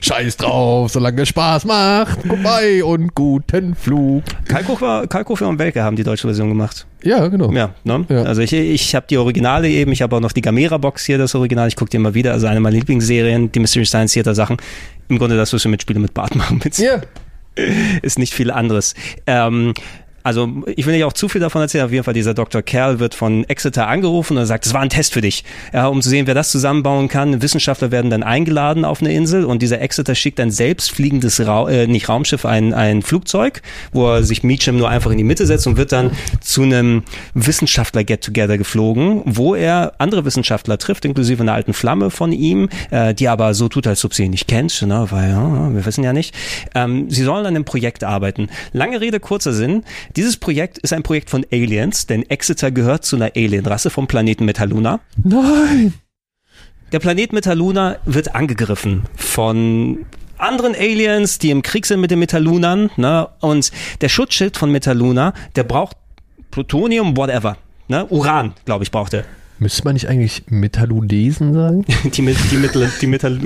Scheiß 0.00 0.38
drauf, 0.38 0.90
solange 0.90 1.22
es 1.22 1.28
Spaß 1.28 1.66
macht. 1.66 2.22
Vorbei 2.26 2.82
und 2.82 3.14
guten 3.14 3.74
Flug. 3.74 4.24
Kalkofer, 4.46 5.48
und 5.48 5.58
Welke 5.58 5.82
haben 5.82 5.96
die 5.96 6.02
deutsche 6.02 6.26
Version 6.26 6.48
gemacht. 6.48 6.86
Ja, 7.02 7.28
genau. 7.28 7.52
Ja, 7.52 7.74
ne? 7.84 8.06
Ja. 8.08 8.22
Also 8.22 8.40
ich, 8.40 8.52
ich 8.54 8.94
habe 8.94 9.06
die 9.08 9.18
Originale 9.18 9.68
eben, 9.68 9.92
ich 9.92 10.00
habe 10.02 10.16
auch 10.16 10.20
noch 10.20 10.32
die 10.32 10.40
Gamera-Box 10.40 11.04
hier, 11.04 11.18
das 11.18 11.34
Original, 11.34 11.68
ich 11.68 11.76
gucke 11.76 11.90
die 11.90 11.96
immer 11.98 12.14
wieder, 12.14 12.32
also 12.32 12.46
eine 12.46 12.60
meiner 12.60 12.74
Lieblingsserien, 12.76 13.52
die 13.52 13.60
Mystery 13.60 13.84
Science 13.84 14.12
Theater 14.14 14.34
Sachen. 14.34 14.56
Im 15.08 15.18
Grunde 15.18 15.36
das, 15.36 15.52
was 15.52 15.62
wir 15.62 15.70
mit 15.70 15.82
Spiele 15.82 16.00
mit 16.00 16.14
Bart 16.14 16.34
machen, 16.34 16.60
Ja. 16.78 17.02
ist 18.02 18.18
nicht 18.18 18.32
viel 18.34 18.50
anderes. 18.50 18.94
Ähm, 19.26 19.74
also 20.28 20.50
ich 20.76 20.84
will 20.84 20.92
nicht 20.92 21.04
auch 21.04 21.14
zu 21.14 21.26
viel 21.26 21.40
davon 21.40 21.62
erzählen, 21.62 21.86
auf 21.86 21.90
jeden 21.90 22.04
Fall 22.04 22.12
dieser 22.12 22.34
Dr. 22.34 22.60
Kerl 22.60 23.00
wird 23.00 23.14
von 23.14 23.44
Exeter 23.44 23.88
angerufen 23.88 24.36
und 24.36 24.44
sagt, 24.44 24.66
es 24.66 24.74
war 24.74 24.82
ein 24.82 24.90
Test 24.90 25.14
für 25.14 25.22
dich, 25.22 25.42
ja, 25.72 25.86
um 25.86 26.02
zu 26.02 26.10
sehen, 26.10 26.26
wer 26.26 26.34
das 26.34 26.50
zusammenbauen 26.50 27.08
kann. 27.08 27.40
Wissenschaftler 27.40 27.90
werden 27.90 28.10
dann 28.10 28.22
eingeladen 28.22 28.84
auf 28.84 29.00
eine 29.00 29.10
Insel 29.10 29.46
und 29.46 29.62
dieser 29.62 29.80
Exeter 29.80 30.14
schickt 30.14 30.38
ein 30.38 30.50
selbstfliegendes, 30.50 31.40
Ra 31.46 31.66
äh, 31.70 31.86
nicht 31.86 32.10
Raumschiff, 32.10 32.44
ein, 32.44 32.74
ein 32.74 33.00
Flugzeug, 33.00 33.62
wo 33.92 34.06
er 34.06 34.22
sich 34.22 34.42
Meacham 34.42 34.76
nur 34.76 34.90
einfach 34.90 35.10
in 35.10 35.16
die 35.16 35.24
Mitte 35.24 35.46
setzt 35.46 35.66
und 35.66 35.78
wird 35.78 35.92
dann 35.92 36.10
zu 36.42 36.62
einem 36.62 37.04
Wissenschaftler-Get-Together 37.32 38.58
geflogen, 38.58 39.22
wo 39.24 39.54
er 39.54 39.94
andere 39.96 40.26
Wissenschaftler 40.26 40.76
trifft, 40.76 41.06
inklusive 41.06 41.42
einer 41.42 41.54
alten 41.54 41.72
Flamme 41.72 42.10
von 42.10 42.32
ihm, 42.32 42.68
äh, 42.90 43.14
die 43.14 43.28
aber 43.28 43.54
so 43.54 43.70
tut, 43.70 43.86
als 43.86 44.04
ob 44.04 44.12
sie 44.12 44.24
ihn 44.24 44.32
nicht 44.32 44.46
kennt, 44.46 44.82
ne, 44.82 45.06
weil 45.08 45.30
ja, 45.30 45.74
wir 45.74 45.86
wissen 45.86 46.04
ja 46.04 46.12
nicht. 46.12 46.34
Ähm, 46.74 47.08
sie 47.08 47.22
sollen 47.22 47.46
an 47.46 47.56
einem 47.56 47.64
Projekt 47.64 48.04
arbeiten. 48.04 48.50
Lange 48.74 49.00
Rede, 49.00 49.20
kurzer 49.20 49.54
Sinn. 49.54 49.84
Dieses 50.18 50.36
Projekt 50.36 50.78
ist 50.78 50.92
ein 50.92 51.04
Projekt 51.04 51.30
von 51.30 51.46
Aliens, 51.52 52.06
denn 52.06 52.28
Exeter 52.28 52.72
gehört 52.72 53.04
zu 53.04 53.14
einer 53.14 53.30
Alienrasse 53.36 53.88
vom 53.88 54.08
Planeten 54.08 54.44
Metaluna. 54.46 54.98
Nein. 55.22 55.94
Der 56.90 56.98
Planet 56.98 57.32
Metaluna 57.32 57.98
wird 58.04 58.34
angegriffen 58.34 59.04
von 59.14 60.06
anderen 60.36 60.74
Aliens, 60.74 61.38
die 61.38 61.50
im 61.50 61.62
Krieg 61.62 61.86
sind 61.86 62.00
mit 62.00 62.10
den 62.10 62.18
Metalunern. 62.18 62.90
Ne? 62.96 63.28
Und 63.38 63.70
der 64.00 64.08
Schutzschild 64.08 64.56
von 64.56 64.72
Metaluna, 64.72 65.34
der 65.54 65.62
braucht 65.62 65.96
Plutonium, 66.50 67.16
whatever. 67.16 67.56
Ne? 67.86 68.04
Uran, 68.06 68.54
glaube 68.64 68.82
ich, 68.82 68.90
braucht 68.90 69.14
er. 69.14 69.24
Müsste 69.60 69.84
man 69.84 69.94
nicht 69.94 70.08
eigentlich 70.08 70.44
Metallunesen 70.48 71.52
sagen? 71.52 71.84
Die, 72.04 72.10
die, 72.10 72.22
Mittel, 72.56 72.90
die 73.00 73.06
Metall 73.06 73.38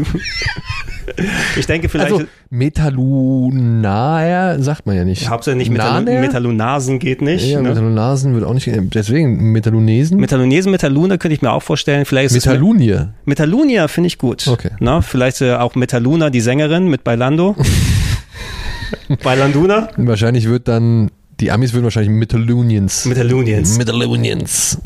Ich 1.57 1.67
denke 1.67 1.89
vielleicht, 1.89 2.13
Also 2.13 2.25
Metallunaer 2.51 4.63
sagt 4.63 4.87
man 4.87 4.97
ja 4.97 5.05
nicht. 5.05 5.29
hauptsächlich 5.29 5.71
Metall 5.71 6.05
Naner? 6.05 6.21
Metallunasen 6.21 6.99
geht 6.99 7.23
nicht. 7.23 7.47
Ja, 7.47 7.61
ne? 7.63 7.71
Metallunasen 7.71 8.35
wird 8.35 8.45
auch 8.45 8.55
nicht. 8.55 8.69
Deswegen 8.95 9.53
Metallunesen. 9.53 10.21
Metallunesen, 10.21 10.71
Metalluna 10.71 11.17
könnte 11.17 11.35
ich 11.35 11.43
mir 11.43 11.53
auch 11.53 11.63
vorstellen. 11.63 12.05
Vielleicht 12.05 12.35
Metallunier. 12.35 13.15
Metallunia 13.25 13.89
finde 13.89 14.09
ich 14.09 14.19
gut. 14.19 14.47
Okay. 14.47 14.71
Na, 14.81 15.01
vielleicht 15.01 15.41
äh, 15.41 15.55
auch 15.55 15.75
Metalluna, 15.75 16.31
die 16.31 16.41
Sängerin 16.41 16.89
mit 16.89 17.05
Bailando. 17.05 17.57
Bailanduna? 19.23 19.89
Wahrscheinlich 19.97 20.49
wird 20.49 20.69
dann, 20.69 21.11
die 21.43 21.51
Amis 21.51 21.73
würden 21.73 21.85
wahrscheinlich 21.85 22.11
Metallunians. 22.13 23.05
Metallunians. 23.05 23.77
Metallunians. 23.77 24.79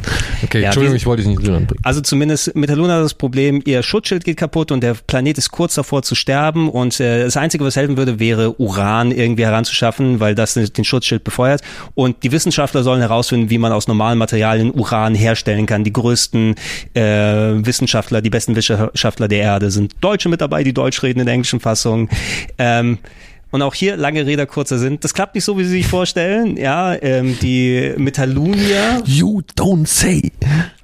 Okay, 0.42 0.60
Ja, 0.60 0.66
Entschuldigung, 0.66 0.94
wie- 0.94 0.96
ich 0.96 1.06
wollte 1.06 1.22
dich 1.22 1.28
nicht 1.30 1.46
drin 1.46 1.66
bringen. 1.66 1.80
Also 1.82 2.00
zumindest 2.00 2.56
Metalluna 2.56 2.94
hat 2.96 3.02
das 3.04 3.14
Problem, 3.14 3.62
ihr 3.64 3.82
Schutzschild 3.82 4.24
geht 4.24 4.38
kaputt 4.38 4.72
und 4.72 4.80
der 4.82 4.94
Planet 5.06 5.38
ist 5.38 5.50
kurz 5.50 5.74
davor 5.74 6.02
zu 6.02 6.14
sterben 6.14 6.68
und 6.68 6.98
äh, 6.98 7.24
das 7.24 7.36
Einzige, 7.36 7.64
was 7.64 7.76
helfen 7.76 7.96
würde, 7.96 8.18
wäre 8.18 8.58
Uran 8.60 9.12
irgendwie 9.12 9.44
heranzuschaffen, 9.44 10.18
weil 10.18 10.34
das 10.34 10.54
den 10.54 10.84
Schutzschild 10.84 11.22
befeuert 11.24 11.60
und 11.94 12.22
die 12.22 12.32
Wissenschaftler 12.32 12.82
sollen 12.82 13.00
herausfinden, 13.00 13.50
wie 13.50 13.58
man 13.58 13.72
aus 13.72 13.86
normalen 13.86 14.18
Materialien 14.18 14.70
Uran 14.72 15.14
herstellen 15.14 15.66
kann. 15.66 15.84
Die 15.84 15.92
größten 15.92 16.54
äh, 16.94 17.00
Wissenschaftler, 17.02 18.22
die 18.22 18.30
besten 18.30 18.56
Wissenschaftler 18.56 19.28
der 19.28 19.40
Erde 19.40 19.70
sind 19.70 19.94
Deutsche 20.00 20.28
mit 20.28 20.40
dabei, 20.40 20.64
die 20.64 20.72
Deutsch 20.72 21.02
reden 21.02 21.20
in 21.20 21.26
der 21.26 21.34
englischen 21.34 21.60
Fassung. 21.60 22.08
Ähm, 22.58 22.98
und 23.50 23.62
auch 23.62 23.74
hier 23.74 23.96
lange 23.96 24.26
Rede, 24.26 24.46
kurzer 24.46 24.78
Sinn. 24.78 24.98
Das 25.00 25.14
klappt 25.14 25.34
nicht 25.34 25.44
so, 25.44 25.58
wie 25.58 25.64
Sie 25.64 25.70
sich 25.70 25.86
vorstellen. 25.86 26.56
Ja, 26.56 26.94
ähm, 27.00 27.38
die 27.40 27.94
Metallunier 27.96 29.02
You 29.04 29.40
don't 29.56 29.86
say. 29.86 30.32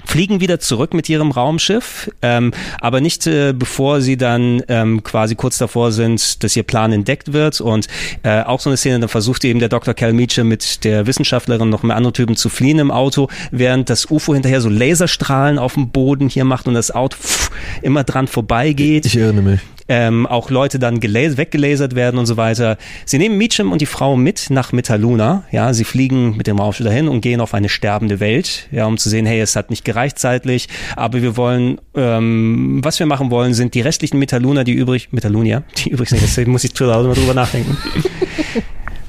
fliegen 0.04 0.40
wieder 0.40 0.60
zurück 0.60 0.92
mit 0.92 1.08
ihrem 1.08 1.30
Raumschiff, 1.30 2.10
ähm, 2.20 2.52
aber 2.80 3.00
nicht 3.00 3.26
äh, 3.26 3.54
bevor 3.56 4.02
sie 4.02 4.18
dann 4.18 4.62
ähm, 4.68 5.02
quasi 5.02 5.36
kurz 5.36 5.56
davor 5.56 5.90
sind, 5.90 6.42
dass 6.42 6.54
ihr 6.54 6.64
Plan 6.64 6.92
entdeckt 6.92 7.32
wird 7.32 7.62
und 7.62 7.88
äh, 8.22 8.42
auch 8.42 8.60
so 8.60 8.68
eine 8.68 8.76
Szene, 8.76 9.00
dann 9.00 9.08
versucht 9.08 9.42
eben 9.44 9.58
der 9.58 9.70
Dr. 9.70 9.94
Meacham 10.12 10.48
mit 10.48 10.84
der 10.84 11.06
Wissenschaftlerin 11.06 11.70
noch 11.70 11.82
mehr 11.82 11.96
andere 11.96 12.12
Typen 12.12 12.36
zu 12.36 12.50
fliehen 12.50 12.78
im 12.78 12.90
Auto, 12.90 13.28
während 13.52 13.88
das 13.88 14.10
UFO 14.10 14.34
hinterher 14.34 14.60
so 14.60 14.68
Laserstrahlen 14.68 15.58
auf 15.58 15.74
dem 15.74 15.90
Boden 15.90 16.28
hier 16.28 16.44
macht 16.44 16.66
und 16.68 16.74
das 16.74 16.90
Auto 16.90 17.16
pff, 17.16 17.50
immer 17.80 18.04
dran 18.04 18.26
vorbeigeht 18.26 19.06
Ich 19.06 19.16
erinnere 19.16 19.44
mich. 19.44 19.60
Ähm, 19.92 20.26
auch 20.26 20.48
Leute 20.48 20.78
dann 20.78 21.00
gelas 21.00 21.36
weggelasert 21.36 21.94
werden 21.94 22.18
und 22.18 22.24
so 22.24 22.38
weiter. 22.38 22.78
Sie 23.04 23.18
nehmen 23.18 23.36
Meacham 23.36 23.72
und 23.72 23.82
die 23.82 23.86
Frau 23.86 24.16
mit 24.16 24.46
nach 24.48 24.72
Metaluna. 24.72 25.44
Ja, 25.52 25.74
sie 25.74 25.84
fliegen 25.84 26.34
mit 26.34 26.46
dem 26.46 26.58
Raumschiff 26.58 26.86
dahin 26.86 27.08
und 27.08 27.20
gehen 27.20 27.42
auf 27.42 27.52
eine 27.52 27.68
sterbende 27.68 28.18
Welt, 28.18 28.68
ja, 28.70 28.86
um 28.86 28.96
zu 28.96 29.10
sehen, 29.10 29.26
hey, 29.26 29.38
es 29.38 29.54
hat 29.54 29.68
nicht 29.68 29.84
gereicht 29.84 30.18
zeitlich, 30.18 30.70
aber 30.96 31.20
wir 31.20 31.36
wollen, 31.36 31.78
ähm, 31.94 32.80
was 32.82 32.98
wir 33.00 33.06
machen 33.06 33.30
wollen, 33.30 33.52
sind 33.52 33.74
die 33.74 33.82
restlichen 33.82 34.18
Metaluner, 34.18 34.64
die 34.64 34.72
übrig, 34.72 35.08
Metalunia, 35.10 35.62
die 35.76 35.90
übrig 35.90 36.08
sind, 36.08 36.22
jetzt 36.36 36.48
muss 36.48 36.64
ich 36.64 36.72
mal 36.80 37.14
drüber 37.14 37.34
nachdenken. 37.34 37.76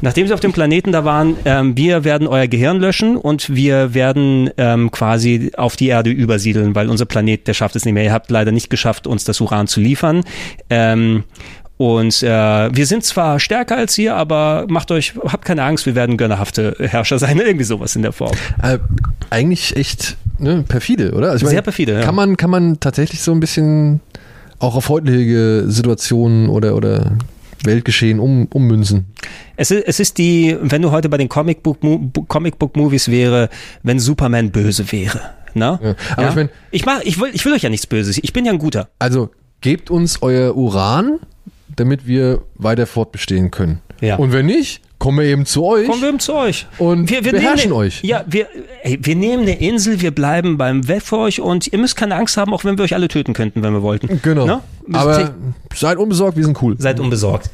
Nachdem 0.04 0.28
sie 0.28 0.34
auf 0.34 0.42
dem 0.42 0.52
Planeten 0.52 0.92
da 0.92 1.06
waren, 1.06 1.38
ähm, 1.46 1.78
wir 1.78 2.04
werden 2.04 2.28
euer 2.28 2.48
Gehirn 2.48 2.82
löschen 2.82 3.16
und 3.16 3.56
wir 3.56 3.94
werden 3.94 4.50
ähm, 4.58 4.92
quasi 4.92 5.54
auf 5.56 5.78
die 5.78 5.88
Erde 5.88 6.10
übersiedeln, 6.10 6.76
weil 6.76 6.90
unser 6.90 7.06
Planet, 7.06 7.48
der 7.48 7.54
schafft 7.54 7.78
es 7.78 7.86
nicht 7.86 7.94
mehr. 7.94 8.04
Ihr 8.04 8.12
habt 8.12 8.30
leider 8.30 8.52
nicht 8.52 8.70
geschafft, 8.70 9.08
uns 9.08 9.24
das 9.24 9.40
Uran 9.40 9.68
zu 9.68 9.80
liefern. 9.80 10.26
Ähm, 10.70 11.24
und 11.78 12.22
äh, 12.22 12.28
wir 12.28 12.86
sind 12.86 13.06
zwar 13.06 13.40
stärker 13.40 13.78
als 13.78 13.98
ihr, 13.98 14.14
aber 14.18 14.66
macht 14.68 14.92
euch, 14.92 15.14
habt 15.26 15.46
keine 15.46 15.64
Angst, 15.64 15.86
wir 15.86 15.96
werden 15.96 16.18
gönnerhafte 16.18 16.76
Herrscher 16.80 17.18
sein, 17.18 17.40
irgendwie 17.46 17.64
sowas 17.64 17.96
in 17.96 18.02
der 18.02 18.12
Form. 18.12 18.36
Äh, 18.62 18.80
eigentlich 19.30 19.74
echt 19.78 20.18
ne, 20.38 20.66
perfide, 20.68 21.14
oder? 21.14 21.32
Also 21.32 21.46
Sehr 21.46 21.56
meine, 21.56 21.62
perfide, 21.62 21.94
ja. 21.94 22.02
Kann 22.02 22.16
man, 22.16 22.36
kann 22.36 22.50
man 22.50 22.78
tatsächlich 22.82 23.22
so 23.22 23.32
ein 23.32 23.40
bisschen 23.40 24.02
auch 24.60 24.76
auf 24.76 24.90
heutige 24.90 25.64
Situationen 25.68 26.50
oder, 26.50 26.76
oder 26.76 27.18
Weltgeschehen 27.64 28.20
um, 28.20 28.48
ummünzen? 28.54 29.06
Es 29.56 29.72
ist, 29.72 29.86
es 29.88 30.00
ist 30.00 30.18
die, 30.18 30.58
wenn 30.62 30.82
du 30.82 30.92
heute 30.92 31.10
bei 31.10 31.18
den 31.18 31.30
Comicbook, 31.30 31.80
Comicbook 32.28 32.76
Movies 32.76 33.10
wäre, 33.10 33.50
wenn 33.84 34.00
Superman 34.00 34.52
böse 34.52 34.92
wäre. 34.92 35.20
Ne? 35.54 35.80
Ja. 35.84 35.96
Aber 36.18 36.30
ich 36.30 36.36
mein- 36.36 36.50
ich, 36.72 36.86
mach, 36.86 37.02
ich, 37.04 37.20
will, 37.20 37.30
ich 37.34 37.46
will 37.46 37.54
euch 37.54 37.62
ja 37.62 37.70
nichts 37.70 37.86
Böses. 37.88 38.18
Ich 38.22 38.34
bin 38.34 38.46
ja 38.46 38.52
ein 38.52 38.58
Guter. 38.58 38.90
Also 39.00 39.30
gebt 39.62 39.92
uns 39.92 40.22
euer 40.22 40.56
Uran, 40.56 41.20
damit 41.76 42.08
wir 42.08 42.42
weiter 42.56 42.88
fortbestehen 42.88 43.52
können. 43.52 43.80
Ja. 44.02 44.16
Und 44.18 44.32
wenn 44.34 44.48
nicht, 44.48 44.82
kommen 45.04 45.20
wir 45.20 45.26
eben 45.26 45.46
zu 45.46 45.66
euch. 45.66 45.86
Kommen 45.86 46.02
wir 46.02 46.08
eben 46.08 46.20
zu 46.20 46.34
euch. 46.34 46.66
Und 46.78 47.08
beherrschen 47.08 47.72
nehmen, 47.72 47.74
euch. 47.74 48.02
Ja, 48.04 48.24
wir, 48.26 48.48
ey, 48.84 48.98
wir 49.02 49.16
nehmen 49.18 49.44
eine 49.44 49.60
Insel, 49.60 50.00
wir 50.00 50.12
bleiben 50.12 50.58
beim 50.58 50.88
Web 50.88 51.04
für 51.04 51.18
euch 51.18 51.42
und 51.42 51.68
ihr 51.68 51.78
müsst 51.78 51.98
keine 51.98 52.16
Angst 52.16 52.38
haben, 52.38 52.54
auch 52.54 52.64
wenn 52.64 52.78
wir 52.78 52.86
euch 52.86 52.94
alle 52.94 53.10
töten 53.10 53.34
könnten, 53.34 53.64
wenn 53.64 53.74
wir 53.74 53.82
wollten. 53.82 54.22
Genau. 54.22 54.46
Ne? 54.46 54.62
Aber 54.94 55.34
seid 55.76 55.98
unbesorgt, 55.98 56.38
wir 56.38 56.46
sind 56.46 56.62
cool. 56.62 56.78
Seid 56.80 57.02
unbesorgt. 57.02 57.50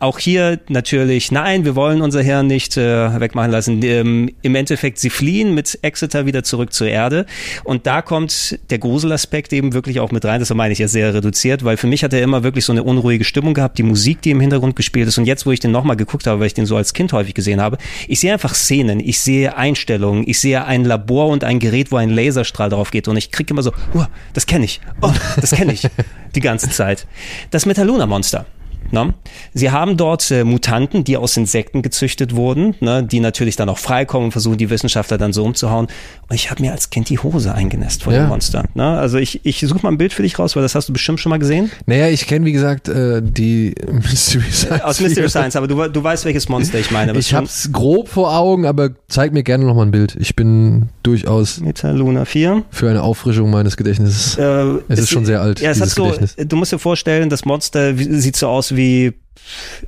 Auch 0.00 0.18
hier 0.18 0.58
natürlich, 0.70 1.30
nein, 1.30 1.66
wir 1.66 1.76
wollen 1.76 2.00
unser 2.00 2.22
Hirn 2.22 2.46
nicht 2.46 2.78
äh, 2.78 3.20
wegmachen 3.20 3.50
lassen. 3.50 3.82
Ähm, 3.82 4.30
Im 4.40 4.54
Endeffekt, 4.54 4.96
sie 4.96 5.10
fliehen 5.10 5.54
mit 5.54 5.78
Exeter 5.82 6.24
wieder 6.24 6.42
zurück 6.42 6.72
zur 6.72 6.88
Erde. 6.88 7.26
Und 7.64 7.86
da 7.86 8.00
kommt 8.00 8.58
der 8.70 8.78
Gruselaspekt 8.78 9.52
eben 9.52 9.74
wirklich 9.74 10.00
auch 10.00 10.10
mit 10.10 10.24
rein. 10.24 10.40
Das 10.40 10.54
meine 10.54 10.72
ich 10.72 10.78
ja 10.78 10.88
sehr 10.88 11.12
reduziert, 11.12 11.66
weil 11.66 11.76
für 11.76 11.86
mich 11.86 12.02
hat 12.02 12.14
er 12.14 12.22
immer 12.22 12.42
wirklich 12.42 12.64
so 12.64 12.72
eine 12.72 12.82
unruhige 12.82 13.24
Stimmung 13.24 13.52
gehabt. 13.52 13.76
Die 13.76 13.82
Musik, 13.82 14.22
die 14.22 14.30
im 14.30 14.40
Hintergrund 14.40 14.74
gespielt 14.74 15.06
ist. 15.06 15.18
Und 15.18 15.26
jetzt, 15.26 15.44
wo 15.44 15.52
ich 15.52 15.60
den 15.60 15.70
nochmal 15.70 15.96
geguckt 15.96 16.26
habe, 16.26 16.40
weil 16.40 16.46
ich 16.46 16.54
den 16.54 16.64
so 16.64 16.78
als 16.78 16.94
Kind 16.94 17.12
häufig 17.12 17.34
gesehen 17.34 17.60
habe, 17.60 17.76
ich 18.08 18.20
sehe 18.20 18.32
einfach 18.32 18.54
Szenen, 18.54 19.00
ich 19.00 19.20
sehe 19.20 19.54
Einstellungen, 19.54 20.24
ich 20.26 20.40
sehe 20.40 20.64
ein 20.64 20.86
Labor 20.86 21.26
und 21.26 21.44
ein 21.44 21.58
Gerät, 21.58 21.92
wo 21.92 21.96
ein 21.96 22.08
Laserstrahl 22.08 22.70
drauf 22.70 22.90
geht. 22.90 23.06
Und 23.06 23.18
ich 23.18 23.30
kriege 23.30 23.52
immer 23.52 23.62
so, 23.62 23.72
oh, 23.92 24.06
das 24.32 24.46
kenne 24.46 24.64
ich, 24.64 24.80
oh, 25.02 25.12
das 25.38 25.50
kenne 25.50 25.74
ich, 25.74 25.86
die 26.34 26.40
ganze 26.40 26.70
Zeit. 26.70 27.06
Das 27.50 27.66
Metalluna-Monster. 27.66 28.46
Ne? 28.92 29.14
Sie 29.54 29.70
haben 29.70 29.96
dort 29.96 30.30
äh, 30.30 30.44
Mutanten, 30.44 31.04
die 31.04 31.16
aus 31.16 31.36
Insekten 31.36 31.82
gezüchtet 31.82 32.34
wurden, 32.34 32.74
ne? 32.80 33.02
die 33.02 33.20
natürlich 33.20 33.56
dann 33.56 33.68
auch 33.68 33.78
freikommen 33.78 34.26
und 34.26 34.32
versuchen, 34.32 34.58
die 34.58 34.70
Wissenschaftler 34.70 35.18
dann 35.18 35.32
so 35.32 35.44
umzuhauen. 35.44 35.88
Ich 36.32 36.50
habe 36.50 36.62
mir 36.62 36.72
als 36.72 36.90
Kind 36.90 37.08
die 37.08 37.18
Hose 37.18 37.52
eingenässt 37.54 38.04
vor 38.04 38.12
Ja. 38.12 38.20
dem 38.20 38.28
Monster. 38.28 38.64
Ne? 38.74 38.84
Also 38.98 39.18
ich, 39.18 39.44
ich 39.44 39.60
suche 39.60 39.80
mal 39.82 39.90
ein 39.90 39.98
Bild 39.98 40.12
für 40.12 40.22
dich 40.22 40.38
raus, 40.38 40.54
weil 40.54 40.62
das 40.62 40.74
hast 40.74 40.88
du 40.88 40.92
bestimmt 40.92 41.18
schon 41.20 41.30
mal 41.30 41.38
gesehen. 41.38 41.70
Naja, 41.86 42.08
ich 42.08 42.26
kenne, 42.26 42.44
wie 42.46 42.52
gesagt, 42.52 42.88
äh, 42.88 43.20
die 43.22 43.74
Mystery 43.90 44.50
Science. 44.50 44.82
Aus 44.84 45.00
Mystery 45.00 45.28
Science, 45.28 45.56
aber 45.56 45.66
du, 45.66 45.88
du 45.88 46.02
weißt, 46.02 46.24
welches 46.24 46.48
Monster 46.48 46.78
ich 46.78 46.90
meine. 46.90 47.12
es 47.12 47.18
Ich 47.18 47.28
schon 47.28 47.38
hab's 47.40 47.70
grob 47.72 48.08
vor 48.08 48.36
Augen, 48.36 48.64
aber 48.66 48.90
zeig 49.08 49.32
mir 49.32 49.42
gerne 49.42 49.64
nochmal 49.64 49.86
ein 49.86 49.90
Bild. 49.90 50.16
Ich 50.20 50.36
bin 50.36 50.88
durchaus 51.02 51.60
Metalluna 51.60 52.24
4. 52.24 52.62
für 52.70 52.88
eine 52.90 53.02
Auffrischung 53.02 53.50
meines 53.50 53.76
Gedächtnisses. 53.76 54.38
Äh, 54.38 54.78
Es 54.88 55.00
ist 55.00 55.10
schon 55.10 55.24
sehr 55.24 55.40
alt, 55.40 55.60
Ja, 55.60 55.70
es 55.70 55.80
hat 55.80 55.88
so, 55.88 56.04
Gedächtnis. 56.04 56.36
du 56.38 56.56
musst 56.56 56.72
dir 56.72 56.78
vorstellen, 56.78 57.28
das 57.28 57.44
Monster 57.44 57.94
sieht 57.96 58.36
so 58.36 58.48
aus 58.48 58.76
wie 58.76 59.14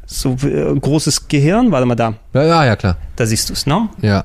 so 0.06 0.36
äh, 0.42 0.74
großes 0.78 1.28
Gehirn. 1.28 1.70
Warte 1.70 1.86
mal 1.86 1.94
da. 1.94 2.14
Ja, 2.34 2.42
ja, 2.44 2.64
ja, 2.64 2.76
klar. 2.76 2.96
Da 3.16 3.26
siehst 3.26 3.48
du 3.48 3.52
es, 3.52 3.66
ne? 3.66 3.88
Ja. 4.00 4.24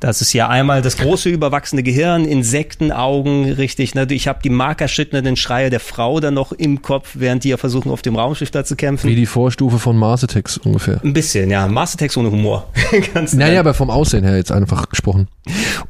Das 0.00 0.20
ist 0.20 0.32
ja 0.32 0.48
einmal 0.48 0.82
das 0.82 0.98
große 0.98 1.28
überwachsene 1.28 1.82
Gehirn, 1.82 2.24
Insektenaugen, 2.24 3.52
richtig. 3.52 3.94
Ne? 3.94 4.06
Ich 4.10 4.28
habe 4.28 4.40
die 4.42 4.50
markerschütternden 4.50 5.36
Schreie 5.36 5.70
der 5.70 5.80
Frau 5.80 6.20
dann 6.20 6.34
noch 6.34 6.52
im 6.52 6.82
Kopf, 6.82 7.12
während 7.14 7.44
die 7.44 7.48
ja 7.50 7.56
versuchen, 7.56 7.90
auf 7.90 8.02
dem 8.02 8.16
Raumschiff 8.16 8.50
da 8.50 8.64
zu 8.64 8.76
kämpfen. 8.76 9.08
Wie 9.08 9.16
die 9.16 9.26
Vorstufe 9.26 9.78
von 9.78 9.96
Mars 9.96 10.22
Attacks 10.24 10.58
ungefähr. 10.58 11.00
Ein 11.02 11.12
bisschen, 11.12 11.50
ja. 11.50 11.66
Mars 11.66 11.94
Attacks 11.94 12.16
ohne 12.16 12.30
Humor. 12.30 12.68
Ganz 13.14 13.32
naja, 13.32 13.60
aber 13.60 13.74
vom 13.74 13.90
Aussehen 13.90 14.24
her 14.24 14.36
jetzt 14.36 14.52
einfach 14.52 14.88
gesprochen. 14.88 15.28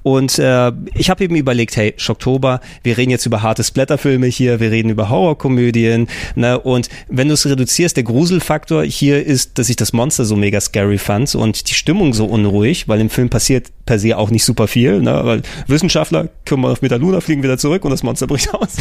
Und 0.03 0.39
äh, 0.39 0.73
ich 0.95 1.11
habe 1.11 1.25
eben 1.25 1.35
überlegt, 1.35 1.77
hey, 1.77 1.95
Schocktober, 1.97 2.61
wir 2.83 2.97
reden 2.97 3.11
jetzt 3.11 3.27
über 3.27 3.43
harte 3.43 3.65
Splatterfilme 3.65 4.27
hier, 4.27 4.61
wir 4.61 4.71
reden 4.71 4.91
über 4.91 5.09
Horrorkomödien. 5.09 6.09
Ne? 6.35 6.59
Und 6.59 6.89
wenn 7.09 7.29
du 7.29 7.35
es 7.35 7.47
reduzierst, 7.47 7.97
der 7.97 8.05
Gruselfaktor 8.05 8.85
hier 8.85 9.25
ist, 9.25 9.59
dass 9.59 9.69
ich 9.69 9.77
das 9.77 9.93
Monster 9.93 10.25
so 10.25 10.37
mega 10.37 10.61
scary 10.61 10.99
fand 10.99 11.35
und 11.35 11.69
die 11.71 11.75
Stimmung 11.75 12.13
so 12.13 12.27
unruhig, 12.27 12.89
weil 12.89 13.01
im 13.01 13.11
Film 13.11 13.31
passiert 13.31 13.73
per 13.87 13.99
se 13.99 14.19
auch 14.19 14.31
nicht 14.31 14.45
super 14.45 14.67
viel, 14.67 15.01
ne? 15.01 15.21
weil 15.25 15.43
Wissenschaftler 15.69 16.29
können 16.45 16.63
mal 16.63 16.73
auf 16.73 16.83
Metaluna 16.83 17.21
fliegen 17.21 17.43
wieder 17.43 17.57
zurück 17.57 17.85
und 17.85 17.93
das 17.93 18.03
Monster 18.03 18.27
bricht 18.27 18.53
aus. 18.53 18.77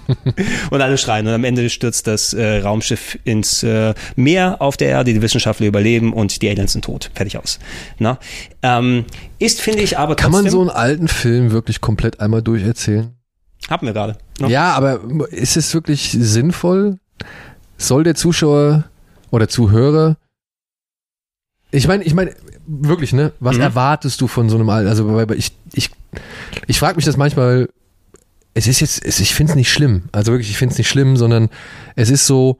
und 0.70 0.80
alle 0.80 0.98
schreien 0.98 1.26
und 1.26 1.34
am 1.34 1.44
Ende 1.44 1.68
stürzt 1.70 2.06
das 2.06 2.32
äh, 2.32 2.58
Raumschiff 2.58 3.18
ins 3.24 3.62
äh, 3.62 3.94
Meer 4.16 4.56
auf 4.60 4.76
der 4.76 4.88
Erde, 4.88 5.12
die 5.12 5.22
Wissenschaftler 5.22 5.66
überleben 5.66 6.12
und 6.12 6.42
die 6.42 6.48
Aliens 6.48 6.72
sind 6.72 6.86
tot. 6.86 7.10
Fertig 7.14 7.38
aus. 7.38 7.58
Na? 7.98 8.18
Ähm, 8.62 9.04
ist, 9.38 9.60
finde 9.60 9.82
ich, 9.82 9.98
aber 9.98 10.16
trotzdem... 10.16 10.32
Kann 10.32 10.42
man 10.42 10.50
so 10.50 10.60
einen 10.60 10.70
alten 10.70 11.08
Film 11.08 11.50
wirklich 11.52 11.80
komplett 11.80 12.20
einmal 12.20 12.42
durcherzählen? 12.42 13.14
Haben 13.68 13.86
wir 13.86 13.92
gerade. 13.92 14.16
Ne? 14.40 14.48
Ja, 14.48 14.72
aber 14.72 15.00
ist 15.30 15.56
es 15.56 15.72
wirklich 15.74 16.16
sinnvoll? 16.18 16.98
Soll 17.76 18.04
der 18.04 18.14
Zuschauer 18.14 18.84
oder 19.30 19.48
Zuhörer 19.48 20.16
ich 21.72 21.86
meine, 21.86 22.04
ich 22.04 22.14
meine, 22.14 22.34
wirklich, 22.70 23.12
ne? 23.12 23.32
Was 23.40 23.56
mhm. 23.56 23.62
erwartest 23.62 24.20
du 24.20 24.28
von 24.28 24.48
so 24.48 24.56
einem 24.56 24.68
Alten? 24.68 24.88
Also 24.88 25.20
ich, 25.34 25.52
ich, 25.72 25.90
ich 26.66 26.78
frage 26.78 26.96
mich 26.96 27.04
das 27.04 27.16
manchmal. 27.16 27.68
Es 28.52 28.66
ist 28.66 28.80
jetzt, 28.80 29.04
es, 29.04 29.20
ich 29.20 29.34
finde 29.34 29.52
es 29.52 29.56
nicht 29.56 29.70
schlimm. 29.70 30.04
Also 30.12 30.32
wirklich, 30.32 30.50
ich 30.50 30.56
finde 30.56 30.72
es 30.72 30.78
nicht 30.78 30.88
schlimm, 30.88 31.16
sondern 31.16 31.48
es 31.94 32.10
ist 32.10 32.26
so 32.26 32.58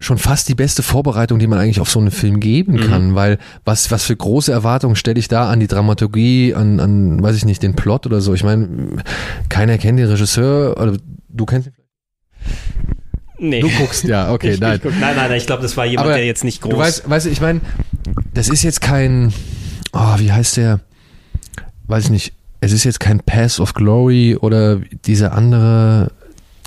schon 0.00 0.18
fast 0.18 0.48
die 0.48 0.54
beste 0.54 0.84
Vorbereitung, 0.84 1.40
die 1.40 1.48
man 1.48 1.58
eigentlich 1.58 1.80
auf 1.80 1.90
so 1.90 1.98
einen 1.98 2.12
Film 2.12 2.38
geben 2.38 2.74
mhm. 2.74 2.80
kann, 2.88 3.14
weil 3.16 3.38
was, 3.64 3.90
was 3.90 4.04
für 4.04 4.14
große 4.14 4.52
Erwartungen 4.52 4.94
stelle 4.94 5.18
ich 5.18 5.26
da 5.26 5.50
an 5.50 5.58
die 5.58 5.66
Dramaturgie, 5.66 6.54
an, 6.54 6.78
an, 6.78 7.20
weiß 7.20 7.36
ich 7.36 7.44
nicht, 7.44 7.64
den 7.64 7.74
Plot 7.74 8.06
oder 8.06 8.20
so. 8.20 8.32
Ich 8.32 8.44
meine, 8.44 9.02
keiner 9.48 9.76
kennt 9.76 9.98
den 9.98 10.06
Regisseur, 10.06 10.80
oder 10.80 10.96
du 11.28 11.46
kennst 11.46 11.68
ihn 11.68 11.74
vielleicht? 11.74 12.97
Nee. 13.38 13.60
Du 13.60 13.68
guckst, 13.70 14.04
ja, 14.04 14.32
okay, 14.32 14.50
ich, 14.54 14.60
nein. 14.60 14.76
Ich 14.76 14.82
guck, 14.82 14.98
nein, 14.98 15.16
nein, 15.16 15.32
ich 15.32 15.46
glaube, 15.46 15.62
das 15.62 15.76
war 15.76 15.86
jemand, 15.86 16.08
Aber 16.08 16.16
der 16.16 16.26
jetzt 16.26 16.44
nicht 16.44 16.60
groß. 16.60 16.72
Du 16.72 16.78
weißt, 16.78 17.10
weißt 17.10 17.26
du, 17.26 17.30
ich 17.30 17.40
meine, 17.40 17.60
das 18.34 18.48
ist 18.48 18.62
jetzt 18.62 18.80
kein, 18.80 19.32
oh, 19.92 20.14
wie 20.18 20.32
heißt 20.32 20.56
der? 20.56 20.80
Weiß 21.86 22.04
ich 22.04 22.10
nicht. 22.10 22.32
Es 22.60 22.72
ist 22.72 22.84
jetzt 22.84 22.98
kein 22.98 23.20
Pass 23.20 23.60
of 23.60 23.74
Glory 23.74 24.36
oder 24.36 24.80
dieser 25.04 25.32
andere 25.32 26.10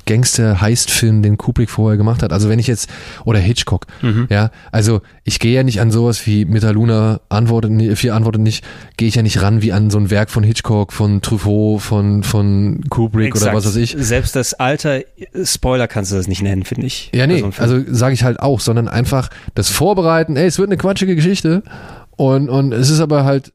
Gangster-Heist-Film, 0.05 1.21
den 1.21 1.37
Kubrick 1.37 1.69
vorher 1.69 1.97
gemacht 1.97 2.23
hat. 2.23 2.33
Also 2.33 2.49
wenn 2.49 2.59
ich 2.59 2.67
jetzt, 2.67 2.89
oder 3.25 3.39
Hitchcock, 3.39 3.87
mhm. 4.01 4.27
ja, 4.29 4.51
also 4.71 5.01
ich 5.23 5.39
gehe 5.39 5.53
ja 5.53 5.63
nicht 5.63 5.81
an 5.81 5.91
sowas 5.91 6.25
wie 6.25 6.45
Metaluna 6.45 7.21
antwortet, 7.29 7.97
vier 7.97 8.15
antwortet 8.15 8.41
nicht, 8.41 8.65
gehe 8.97 9.07
ich 9.07 9.15
ja 9.15 9.21
nicht 9.21 9.41
ran 9.41 9.61
wie 9.61 9.71
an 9.71 9.89
so 9.89 9.97
ein 9.97 10.09
Werk 10.09 10.29
von 10.29 10.43
Hitchcock, 10.43 10.93
von 10.93 11.21
Truffaut, 11.21 11.81
von, 11.81 12.23
von 12.23 12.81
Kubrick 12.89 13.27
Exakt. 13.27 13.47
oder 13.47 13.57
was 13.57 13.65
weiß 13.65 13.75
ich. 13.77 13.95
Selbst 13.97 14.35
das 14.35 14.53
Alter, 14.53 15.01
Spoiler 15.43 15.87
kannst 15.87 16.11
du 16.11 16.15
das 16.15 16.27
nicht 16.27 16.41
nennen, 16.41 16.63
finde 16.63 16.87
ich. 16.87 17.11
Ja, 17.13 17.27
nee, 17.27 17.43
also 17.57 17.81
sage 17.87 18.13
ich 18.13 18.23
halt 18.23 18.39
auch, 18.39 18.59
sondern 18.59 18.87
einfach 18.87 19.29
das 19.55 19.69
Vorbereiten, 19.69 20.35
ey, 20.35 20.47
es 20.47 20.59
wird 20.59 20.69
eine 20.69 20.77
quatschige 20.77 21.15
Geschichte 21.15 21.63
und, 22.11 22.49
und 22.49 22.73
es 22.73 22.89
ist 22.89 22.99
aber 22.99 23.23
halt 23.23 23.53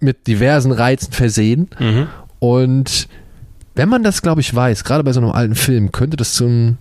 mit 0.00 0.26
diversen 0.26 0.72
Reizen 0.72 1.12
versehen 1.12 1.70
mhm. 1.78 2.08
und 2.40 3.08
wenn 3.74 3.88
man 3.88 4.02
das, 4.02 4.22
glaube 4.22 4.40
ich, 4.40 4.54
weiß, 4.54 4.84
gerade 4.84 5.04
bei 5.04 5.12
so 5.12 5.20
einem 5.20 5.30
alten 5.30 5.54
Film, 5.54 5.92
könnte 5.92 6.16
das 6.16 6.34
zu 6.34 6.44
einem 6.44 6.78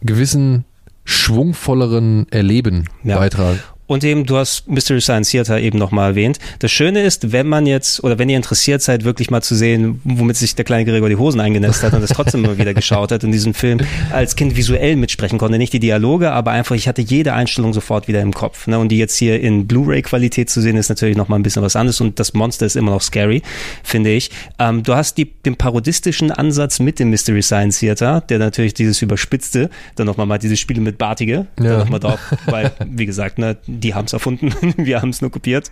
gewissen 0.00 0.64
schwungvolleren 1.04 2.26
Erleben 2.30 2.88
ja. 3.02 3.16
beitragen. 3.18 3.60
Und 3.86 4.02
eben, 4.02 4.26
du 4.26 4.36
hast 4.36 4.68
Mystery 4.68 5.00
Science 5.00 5.30
Theater 5.30 5.60
eben 5.60 5.78
nochmal 5.78 6.10
erwähnt. 6.10 6.38
Das 6.58 6.72
Schöne 6.72 7.02
ist, 7.02 7.32
wenn 7.32 7.46
man 7.46 7.66
jetzt, 7.66 8.02
oder 8.02 8.18
wenn 8.18 8.28
ihr 8.28 8.36
interessiert 8.36 8.82
seid, 8.82 9.04
wirklich 9.04 9.30
mal 9.30 9.42
zu 9.42 9.54
sehen, 9.54 10.00
womit 10.04 10.36
sich 10.36 10.54
der 10.54 10.64
kleine 10.64 10.84
Gregor 10.84 11.08
die 11.08 11.16
Hosen 11.16 11.40
eingenässt 11.40 11.82
hat 11.82 11.92
und 11.92 12.00
das 12.00 12.10
trotzdem 12.10 12.44
immer 12.44 12.58
wieder 12.58 12.74
geschaut 12.74 13.12
hat 13.12 13.22
und 13.22 13.30
diesen 13.30 13.54
Film 13.54 13.78
als 14.12 14.34
Kind 14.34 14.56
visuell 14.56 14.96
mitsprechen 14.96 15.38
konnte. 15.38 15.58
Nicht 15.58 15.72
die 15.72 15.80
Dialoge, 15.80 16.32
aber 16.32 16.50
einfach, 16.50 16.74
ich 16.74 16.88
hatte 16.88 17.02
jede 17.02 17.32
Einstellung 17.32 17.72
sofort 17.72 18.08
wieder 18.08 18.20
im 18.22 18.32
Kopf. 18.32 18.66
Ne? 18.66 18.78
Und 18.78 18.88
die 18.88 18.98
jetzt 18.98 19.16
hier 19.16 19.40
in 19.40 19.66
Blu-ray-Qualität 19.66 20.50
zu 20.50 20.60
sehen, 20.60 20.76
ist 20.76 20.88
natürlich 20.88 21.16
nochmal 21.16 21.38
ein 21.38 21.42
bisschen 21.42 21.62
was 21.62 21.76
anderes 21.76 22.00
und 22.00 22.18
das 22.18 22.34
Monster 22.34 22.66
ist 22.66 22.76
immer 22.76 22.90
noch 22.90 23.02
scary, 23.02 23.42
finde 23.84 24.10
ich. 24.10 24.30
Ähm, 24.58 24.82
du 24.82 24.94
hast 24.94 25.16
die, 25.16 25.26
den 25.26 25.56
parodistischen 25.56 26.32
Ansatz 26.32 26.80
mit 26.80 26.98
dem 26.98 27.10
Mystery 27.10 27.42
Science 27.42 27.78
Theater, 27.78 28.20
der 28.20 28.40
natürlich 28.40 28.74
dieses 28.74 29.00
Überspitzte, 29.00 29.70
dann 29.94 30.06
nochmal 30.06 30.26
mal 30.26 30.38
diese 30.38 30.56
Spiele 30.56 30.80
mit 30.80 30.98
Bartige, 30.98 31.46
ja. 31.58 31.64
dann 31.64 31.78
nochmal 31.78 32.00
drauf, 32.00 32.18
weil, 32.46 32.72
wie 32.90 33.06
gesagt, 33.06 33.38
ne, 33.38 33.56
die 33.76 33.94
haben 33.94 34.06
es 34.06 34.12
erfunden, 34.12 34.52
wir 34.76 35.00
haben 35.02 35.10
es 35.10 35.20
nur 35.20 35.30
kopiert. 35.30 35.70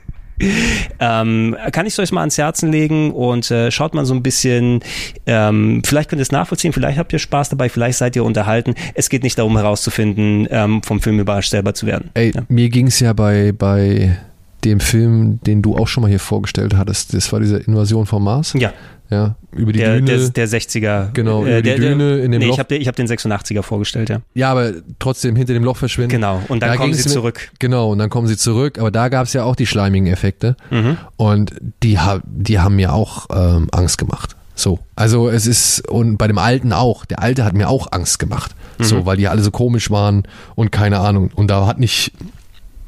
Ähm, 0.98 1.56
kann 1.70 1.86
ich 1.86 1.93
es 1.93 1.98
euch 2.01 2.10
mal 2.10 2.20
ans 2.20 2.39
Herzen 2.39 2.72
legen 2.72 3.12
und 3.12 3.48
äh, 3.51 3.70
schaut 3.70 3.94
mal 3.94 4.05
so 4.05 4.14
ein 4.14 4.22
bisschen, 4.22 4.81
ähm, 5.26 5.82
vielleicht 5.85 6.10
könnt 6.10 6.18
ihr 6.18 6.24
es 6.24 6.32
nachvollziehen, 6.32 6.72
vielleicht 6.72 6.98
habt 6.98 7.12
ihr 7.12 7.20
Spaß 7.20 7.51
dabei, 7.51 7.68
vielleicht 7.68 7.98
seid 7.98 8.16
ihr 8.16 8.24
unterhalten. 8.24 8.74
Es 8.94 9.09
geht 9.09 9.22
nicht 9.22 9.39
darum 9.39 9.56
herauszufinden, 9.56 10.48
ähm, 10.51 10.82
vom 10.82 11.01
Film 11.01 11.20
überrascht 11.20 11.51
selber 11.51 11.74
zu 11.74 11.86
werden. 11.86 12.10
Ey, 12.14 12.32
ja. 12.35 12.43
mir 12.48 12.68
ging 12.68 12.89
es 12.89 12.98
ja 12.98 13.12
bei, 13.12 13.52
bei 13.52 14.18
dem 14.64 14.81
Film, 14.81 15.40
den 15.47 15.62
du 15.62 15.76
auch 15.76 15.86
schon 15.86 16.02
mal 16.02 16.09
hier 16.09 16.20
vorgestellt 16.20 16.76
hattest, 16.76 17.14
das 17.14 17.32
war 17.32 17.39
diese 17.39 17.59
Invasion 17.59 18.06
vom 18.06 18.24
Mars. 18.24 18.55
Ja. 18.59 18.72
Ja, 19.15 19.36
über 19.53 19.73
die 19.73 19.78
der, 19.78 20.01
Düne. 20.01 20.31
Der, 20.31 20.49
der 20.49 20.49
60er. 20.49 21.12
Genau, 21.12 21.45
äh, 21.45 21.59
über 21.59 21.62
die 21.62 21.70
der, 21.70 21.77
Düne 21.77 22.19
in 22.19 22.32
dem 22.32 22.41
nee, 22.41 22.47
Loch. 22.47 22.55
Ich 22.55 22.59
habe 22.59 22.77
hab 22.77 22.97
den 22.97 23.07
86er 23.07 23.62
vorgestellt, 23.62 24.09
ja. 24.09 24.20
Ja, 24.35 24.51
aber 24.51 24.73
trotzdem 24.99 25.36
hinter 25.36 25.55
dem 25.55 25.62
Loch 25.62 25.77
verschwinden. 25.77 26.11
Genau, 26.11 26.43
und 26.49 26.62
dann 26.62 26.70
da 26.70 26.77
kommen 26.77 26.95
sie 26.95 27.09
zurück. 27.09 27.49
Mit, 27.53 27.61
genau, 27.61 27.93
und 27.93 27.99
dann 27.99 28.11
kommen 28.11 28.27
sie 28.27 28.36
zurück, 28.36 28.78
aber 28.78 28.91
da 28.91 29.09
gab 29.09 29.27
es 29.27 29.32
ja 29.32 29.45
auch 29.45 29.55
die 29.55 29.66
schleimigen 29.66 30.09
Effekte 30.09 30.57
mhm. 30.70 30.99
und 31.16 31.53
die, 31.82 31.99
die 32.24 32.59
haben 32.59 32.77
mir 32.77 32.93
auch 32.93 33.27
ähm, 33.32 33.69
Angst 33.70 33.99
gemacht. 33.99 34.35
So, 34.57 34.81
also 34.97 35.28
es 35.28 35.47
ist, 35.47 35.89
und 35.89 36.16
bei 36.16 36.27
dem 36.27 36.39
Alten 36.39 36.73
auch, 36.73 37.05
der 37.05 37.20
Alte 37.20 37.45
hat 37.45 37.55
mir 37.55 37.69
auch 37.69 37.93
Angst 37.93 38.19
gemacht. 38.19 38.55
Mhm. 38.78 38.85
So, 38.85 39.07
weil 39.07 39.16
die 39.16 39.28
alle 39.28 39.43
so 39.43 39.51
komisch 39.51 39.91
waren 39.91 40.24
und 40.55 40.73
keine 40.73 41.01
Ahnung. 41.01 41.31
Und 41.35 41.49
da 41.49 41.66
hat 41.66 41.78
nicht, 41.78 42.12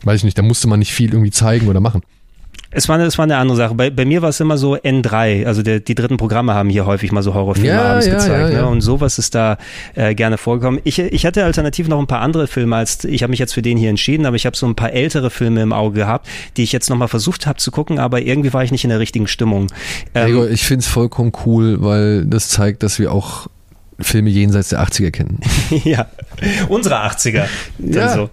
weiß 0.02 0.18
ich 0.18 0.24
nicht, 0.24 0.38
da 0.38 0.42
musste 0.42 0.68
man 0.68 0.78
nicht 0.78 0.92
viel 0.92 1.10
irgendwie 1.12 1.30
zeigen 1.30 1.68
oder 1.68 1.80
machen. 1.80 2.02
Es 2.70 2.88
war, 2.88 2.96
eine, 2.96 3.04
es 3.04 3.16
war 3.16 3.24
eine 3.24 3.36
andere 3.36 3.56
Sache. 3.56 3.74
Bei, 3.74 3.90
bei 3.90 4.04
mir 4.04 4.22
war 4.22 4.30
es 4.30 4.40
immer 4.40 4.58
so 4.58 4.74
N3, 4.74 5.46
also 5.46 5.62
der, 5.62 5.80
die 5.80 5.94
dritten 5.94 6.16
Programme 6.16 6.54
haben 6.54 6.68
hier 6.68 6.84
häufig 6.86 7.12
mal 7.12 7.22
so 7.22 7.32
Horrorfilme 7.34 7.68
ja, 7.68 7.90
abends 7.90 8.06
ja, 8.06 8.14
gezeigt. 8.14 8.52
Ja, 8.52 8.62
ne? 8.62 8.66
Und 8.68 8.80
sowas 8.80 9.18
ist 9.18 9.34
da 9.34 9.58
äh, 9.94 10.14
gerne 10.14 10.36
vorgekommen. 10.36 10.80
Ich, 10.84 10.98
ich 10.98 11.24
hatte 11.26 11.44
alternativ 11.44 11.88
noch 11.88 11.98
ein 11.98 12.06
paar 12.06 12.20
andere 12.20 12.46
Filme, 12.46 12.76
als 12.76 13.04
ich 13.04 13.22
habe 13.22 13.30
mich 13.30 13.38
jetzt 13.38 13.54
für 13.54 13.62
den 13.62 13.78
hier 13.78 13.90
entschieden, 13.90 14.26
aber 14.26 14.36
ich 14.36 14.46
habe 14.46 14.56
so 14.56 14.66
ein 14.66 14.74
paar 14.74 14.92
ältere 14.92 15.30
Filme 15.30 15.62
im 15.62 15.72
Auge 15.72 16.00
gehabt, 16.00 16.28
die 16.56 16.64
ich 16.64 16.72
jetzt 16.72 16.90
nochmal 16.90 17.08
versucht 17.08 17.46
habe 17.46 17.58
zu 17.58 17.70
gucken, 17.70 17.98
aber 17.98 18.20
irgendwie 18.20 18.52
war 18.52 18.64
ich 18.64 18.72
nicht 18.72 18.84
in 18.84 18.90
der 18.90 18.98
richtigen 18.98 19.28
Stimmung. 19.28 19.68
Ähm, 20.14 20.26
Gregor, 20.26 20.50
ich 20.50 20.64
finde 20.64 20.80
es 20.80 20.88
vollkommen 20.88 21.32
cool, 21.46 21.82
weil 21.82 22.26
das 22.26 22.48
zeigt, 22.48 22.82
dass 22.82 22.98
wir 22.98 23.12
auch 23.12 23.46
Filme 23.98 24.30
jenseits 24.30 24.70
der 24.70 24.84
80er 24.84 25.10
kennen. 25.10 25.40
ja, 25.84 26.06
unsere 26.68 26.96
80er. 26.96 27.46
ja. 27.78 28.14
So. 28.14 28.30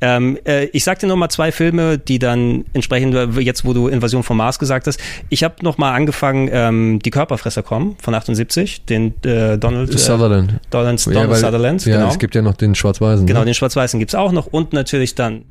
Ähm, 0.00 0.38
äh, 0.44 0.66
ich 0.66 0.84
sagte 0.84 1.06
noch 1.06 1.16
mal 1.16 1.28
zwei 1.28 1.52
Filme, 1.52 1.98
die 1.98 2.18
dann 2.18 2.64
entsprechend, 2.72 3.14
jetzt 3.38 3.64
wo 3.64 3.72
du 3.72 3.88
Invasion 3.88 4.22
vom 4.22 4.36
Mars 4.36 4.58
gesagt 4.58 4.86
hast, 4.86 5.00
ich 5.28 5.44
habe 5.44 5.56
noch 5.62 5.78
mal 5.78 5.92
angefangen, 5.92 6.48
ähm, 6.52 6.98
Die 7.04 7.10
Körperfresser 7.10 7.62
kommen 7.62 7.96
von 8.00 8.14
78, 8.14 8.84
den 8.84 9.14
äh, 9.24 9.58
Donald 9.58 9.94
äh, 9.94 9.98
Sutherland. 9.98 10.54
Donald, 10.70 11.06
Donald 11.06 11.06
ja, 11.06 11.28
weil, 11.28 11.36
Sutherland. 11.36 11.86
Ja, 11.86 11.96
genau. 11.96 12.08
es 12.08 12.18
gibt 12.18 12.34
ja 12.34 12.42
noch 12.42 12.54
den 12.54 12.74
Schwarz-Weißen. 12.74 13.26
Genau, 13.26 13.40
ne? 13.40 13.46
den 13.46 13.54
Schwarz-Weißen 13.54 13.98
gibt's 13.98 14.14
auch 14.14 14.32
noch 14.32 14.46
und 14.46 14.72
natürlich 14.72 15.14
dann 15.14 15.44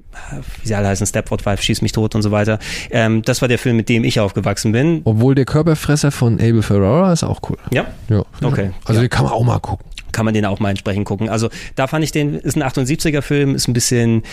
wie 0.62 0.68
sie 0.68 0.76
alle 0.76 0.88
heißen, 0.88 1.08
Stepford 1.08 1.42
Five, 1.42 1.62
Schieß 1.62 1.82
mich 1.82 1.92
tot 1.92 2.16
und 2.16 2.22
so 2.22 2.32
weiter. 2.32 2.60
Ähm, 2.92 3.22
das 3.24 3.42
war 3.42 3.48
der 3.48 3.58
Film, 3.58 3.78
mit 3.78 3.90
dem 3.90 4.04
ich 4.04 4.20
aufgewachsen 4.20 4.72
bin. 4.72 5.02
Obwohl 5.06 5.36
der 5.36 5.46
Körperfresser 5.46 6.12
von 6.12 6.36
Abel 6.36 6.62
Ferrara 6.62 7.14
ist 7.14 7.24
auch 7.24 7.42
cool. 7.50 7.58
Ja? 7.72 7.88
Ja. 8.10 8.24
Okay. 8.42 8.72
Also 8.86 9.02
ja. 9.02 9.08
den 9.08 9.10
kann 9.10 9.26
man 9.26 9.34
auch 9.34 9.44
mal 9.44 9.60
gucken 9.60 9.86
kann 10.14 10.26
man 10.26 10.34
den 10.34 10.46
auch 10.46 10.60
mal 10.60 10.70
entsprechend 10.70 11.06
gucken. 11.06 11.30
Also 11.30 11.50
da 11.76 11.88
fand 11.88 12.04
ich 12.04 12.12
den, 12.12 12.36
ist 12.36 12.56
ein 12.56 12.64
78er 12.64 13.22
Film, 13.22 13.56
ist 13.56 13.68
ein 13.68 13.74
bisschen, 13.74 14.24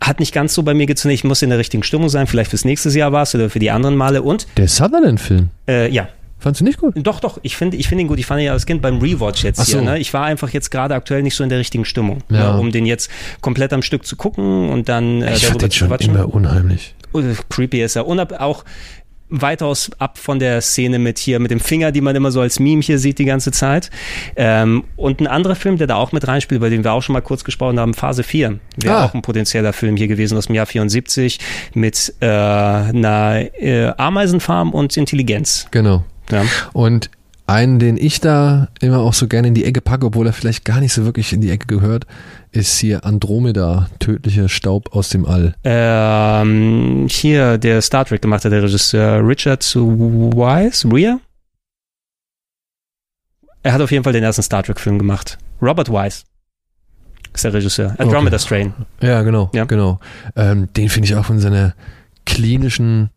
hat 0.00 0.20
nicht 0.20 0.34
ganz 0.34 0.54
so 0.54 0.62
bei 0.62 0.74
mir 0.74 0.86
gezündet. 0.86 1.14
Ich 1.14 1.24
muss 1.24 1.42
in 1.42 1.50
der 1.50 1.58
richtigen 1.58 1.82
Stimmung 1.82 2.08
sein, 2.08 2.26
vielleicht 2.26 2.50
fürs 2.50 2.64
nächste 2.64 2.90
Jahr 2.90 3.12
war 3.12 3.22
es 3.22 3.34
oder 3.34 3.48
für 3.48 3.58
die 3.58 3.70
anderen 3.70 3.96
Male 3.96 4.22
und. 4.22 4.46
Der 4.56 4.68
Sutherland-Film? 4.68 5.48
Äh, 5.66 5.90
ja. 5.90 6.08
Fandst 6.40 6.60
du 6.60 6.64
nicht 6.64 6.78
gut? 6.78 6.94
Doch, 6.96 7.18
doch, 7.18 7.40
ich 7.42 7.56
finde 7.56 7.76
ich 7.76 7.88
finde 7.88 8.02
ihn 8.02 8.08
gut. 8.08 8.20
Ich 8.20 8.26
fand 8.26 8.40
ihn 8.40 8.46
ja 8.46 8.52
als 8.52 8.64
Kind 8.64 8.80
beim 8.80 8.98
Rewatch 9.00 9.42
jetzt 9.42 9.58
so. 9.58 9.80
hier. 9.80 9.82
Ne? 9.82 9.98
Ich 9.98 10.14
war 10.14 10.24
einfach 10.24 10.50
jetzt 10.50 10.70
gerade 10.70 10.94
aktuell 10.94 11.22
nicht 11.22 11.34
so 11.34 11.42
in 11.42 11.50
der 11.50 11.58
richtigen 11.58 11.84
Stimmung, 11.84 12.22
ja. 12.30 12.52
ne? 12.52 12.60
um 12.60 12.70
den 12.70 12.86
jetzt 12.86 13.10
komplett 13.40 13.72
am 13.72 13.82
Stück 13.82 14.06
zu 14.06 14.14
gucken 14.14 14.70
und 14.70 14.88
dann 14.88 15.22
äh, 15.22 15.34
ich 15.34 15.46
fand 15.46 15.62
den 15.62 15.72
schon 15.72 15.92
immer 15.92 16.32
unheimlich. 16.32 16.94
Creepy 17.48 17.82
ist 17.82 17.96
er. 17.96 18.06
Und 18.06 18.20
auch 18.38 18.64
weitaus 19.30 19.90
ab 19.98 20.18
von 20.18 20.38
der 20.38 20.60
Szene 20.60 20.98
mit 20.98 21.18
hier, 21.18 21.38
mit 21.38 21.50
dem 21.50 21.60
Finger, 21.60 21.92
die 21.92 22.00
man 22.00 22.16
immer 22.16 22.30
so 22.30 22.40
als 22.40 22.58
Meme 22.60 22.82
hier 22.82 22.98
sieht 22.98 23.18
die 23.18 23.24
ganze 23.24 23.52
Zeit. 23.52 23.90
Ähm, 24.36 24.84
und 24.96 25.20
ein 25.20 25.26
anderer 25.26 25.54
Film, 25.54 25.76
der 25.78 25.86
da 25.86 25.96
auch 25.96 26.12
mit 26.12 26.26
reinspielt, 26.26 26.56
über 26.58 26.70
den 26.70 26.84
wir 26.84 26.92
auch 26.92 27.02
schon 27.02 27.12
mal 27.12 27.20
kurz 27.20 27.44
gesprochen 27.44 27.78
haben, 27.78 27.94
Phase 27.94 28.22
4, 28.22 28.58
wäre 28.76 28.96
Ah. 28.96 29.04
auch 29.04 29.14
ein 29.14 29.22
potenzieller 29.22 29.72
Film 29.72 29.96
hier 29.96 30.08
gewesen 30.08 30.38
aus 30.38 30.46
dem 30.46 30.54
Jahr 30.54 30.66
74 30.66 31.38
mit 31.74 32.14
äh, 32.20 32.26
einer 32.26 33.46
äh, 33.60 33.92
Ameisenfarm 33.96 34.70
und 34.72 34.96
Intelligenz. 34.96 35.66
Genau. 35.70 36.04
Ja. 36.30 36.44
Und 36.72 37.10
einen, 37.48 37.78
den 37.78 37.96
ich 37.96 38.20
da 38.20 38.68
immer 38.80 38.98
auch 38.98 39.14
so 39.14 39.26
gerne 39.26 39.48
in 39.48 39.54
die 39.54 39.64
Ecke 39.64 39.80
packe, 39.80 40.06
obwohl 40.06 40.26
er 40.26 40.32
vielleicht 40.32 40.64
gar 40.64 40.80
nicht 40.80 40.92
so 40.92 41.04
wirklich 41.04 41.32
in 41.32 41.40
die 41.40 41.50
Ecke 41.50 41.66
gehört, 41.66 42.06
ist 42.52 42.78
hier 42.78 43.04
Andromeda, 43.04 43.88
tödlicher 43.98 44.48
Staub 44.48 44.94
aus 44.94 45.08
dem 45.08 45.24
All. 45.24 45.54
Ähm, 45.64 47.06
hier, 47.10 47.58
der 47.58 47.80
Star 47.82 48.04
Trek 48.04 48.22
gemacht 48.22 48.44
hat, 48.44 48.52
der 48.52 48.62
Regisseur 48.62 49.26
Richard 49.26 49.64
Weisz, 49.74 50.84
Rhea? 50.84 51.18
Er 53.62 53.72
hat 53.72 53.80
auf 53.80 53.90
jeden 53.90 54.04
Fall 54.04 54.12
den 54.12 54.24
ersten 54.24 54.42
Star 54.42 54.62
Trek-Film 54.62 54.98
gemacht. 54.98 55.38
Robert 55.60 55.90
Wise 55.90 56.22
ist 57.34 57.44
der 57.44 57.52
Regisseur. 57.54 57.94
Andromeda 57.98 58.36
Okay. 58.36 58.44
Strain. 58.44 58.72
Ja, 59.00 59.22
genau, 59.22 59.50
Ja. 59.54 59.64
genau. 59.64 60.00
Ähm, 60.36 60.72
den 60.74 60.88
finde 60.88 61.06
ich 61.08 61.14
auch 61.16 61.24
von 61.24 61.38
seiner 61.40 61.74
klinischen, 62.24 63.10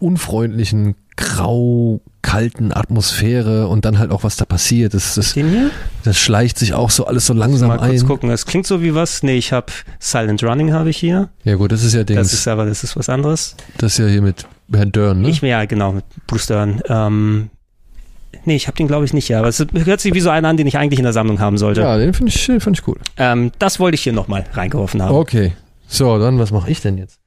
unfreundlichen, 0.00 0.94
grau, 1.16 2.00
kalten 2.24 2.72
Atmosphäre 2.72 3.68
und 3.68 3.84
dann 3.84 3.98
halt 3.98 4.10
auch, 4.10 4.24
was 4.24 4.36
da 4.36 4.44
passiert. 4.44 4.94
Das, 4.94 5.14
das, 5.14 5.34
Den 5.34 5.50
hier? 5.50 5.70
das 6.02 6.18
schleicht 6.18 6.58
sich 6.58 6.74
auch 6.74 6.90
so 6.90 7.06
alles 7.06 7.26
so 7.26 7.34
langsam 7.34 7.68
Mal 7.68 7.78
kurz 7.78 8.00
ein. 8.02 8.06
gucken. 8.08 8.30
Das 8.30 8.46
klingt 8.46 8.66
so 8.66 8.82
wie 8.82 8.94
was. 8.94 9.22
Nee, 9.22 9.36
ich 9.36 9.52
habe 9.52 9.66
Silent 10.00 10.42
Running 10.42 10.72
habe 10.72 10.90
ich 10.90 10.96
hier. 10.96 11.28
Ja 11.44 11.54
gut, 11.54 11.70
das 11.70 11.84
ist 11.84 11.92
ja 11.94 12.02
Dings. 12.02 12.18
Das 12.20 12.32
ist 12.32 12.48
aber, 12.48 12.64
das 12.64 12.82
ist 12.82 12.96
was 12.96 13.08
anderes. 13.08 13.54
das 13.78 13.92
ist 13.92 13.98
ja 13.98 14.06
hier 14.06 14.22
mit 14.22 14.46
Herrn 14.72 14.90
Dörn, 14.90 15.20
ne? 15.20 15.28
Ich, 15.28 15.40
ja, 15.42 15.64
genau, 15.66 15.92
mit 15.92 16.04
Bruce 16.26 16.46
Dern. 16.46 16.80
Ähm, 16.88 17.50
nee, 18.46 18.56
ich 18.56 18.66
habe 18.66 18.76
den 18.76 18.86
glaube 18.88 19.04
ich 19.04 19.12
nicht, 19.12 19.28
ja. 19.28 19.38
Aber 19.38 19.48
es 19.48 19.64
hört 19.72 20.00
sich 20.00 20.14
wie 20.14 20.20
so 20.20 20.30
einen 20.30 20.46
an, 20.46 20.56
den 20.56 20.66
ich 20.66 20.78
eigentlich 20.78 20.98
in 20.98 21.04
der 21.04 21.12
Sammlung 21.12 21.38
haben 21.40 21.58
sollte. 21.58 21.82
ja, 21.82 21.96
den 21.98 22.14
finde 22.14 22.32
ich, 22.34 22.46
den 22.46 22.60
find 22.60 22.78
ich 22.80 22.88
cool. 22.88 22.96
Ähm, 23.18 23.52
das 23.58 23.78
wollte 23.78 23.94
ich 23.96 24.02
hier 24.02 24.12
nochmal 24.14 24.44
reingeworfen 24.54 25.02
haben. 25.02 25.14
Okay. 25.14 25.52
So, 25.86 26.18
dann, 26.18 26.38
was 26.38 26.50
mache 26.50 26.70
ich 26.70 26.80
denn 26.80 26.96
jetzt? 26.96 27.18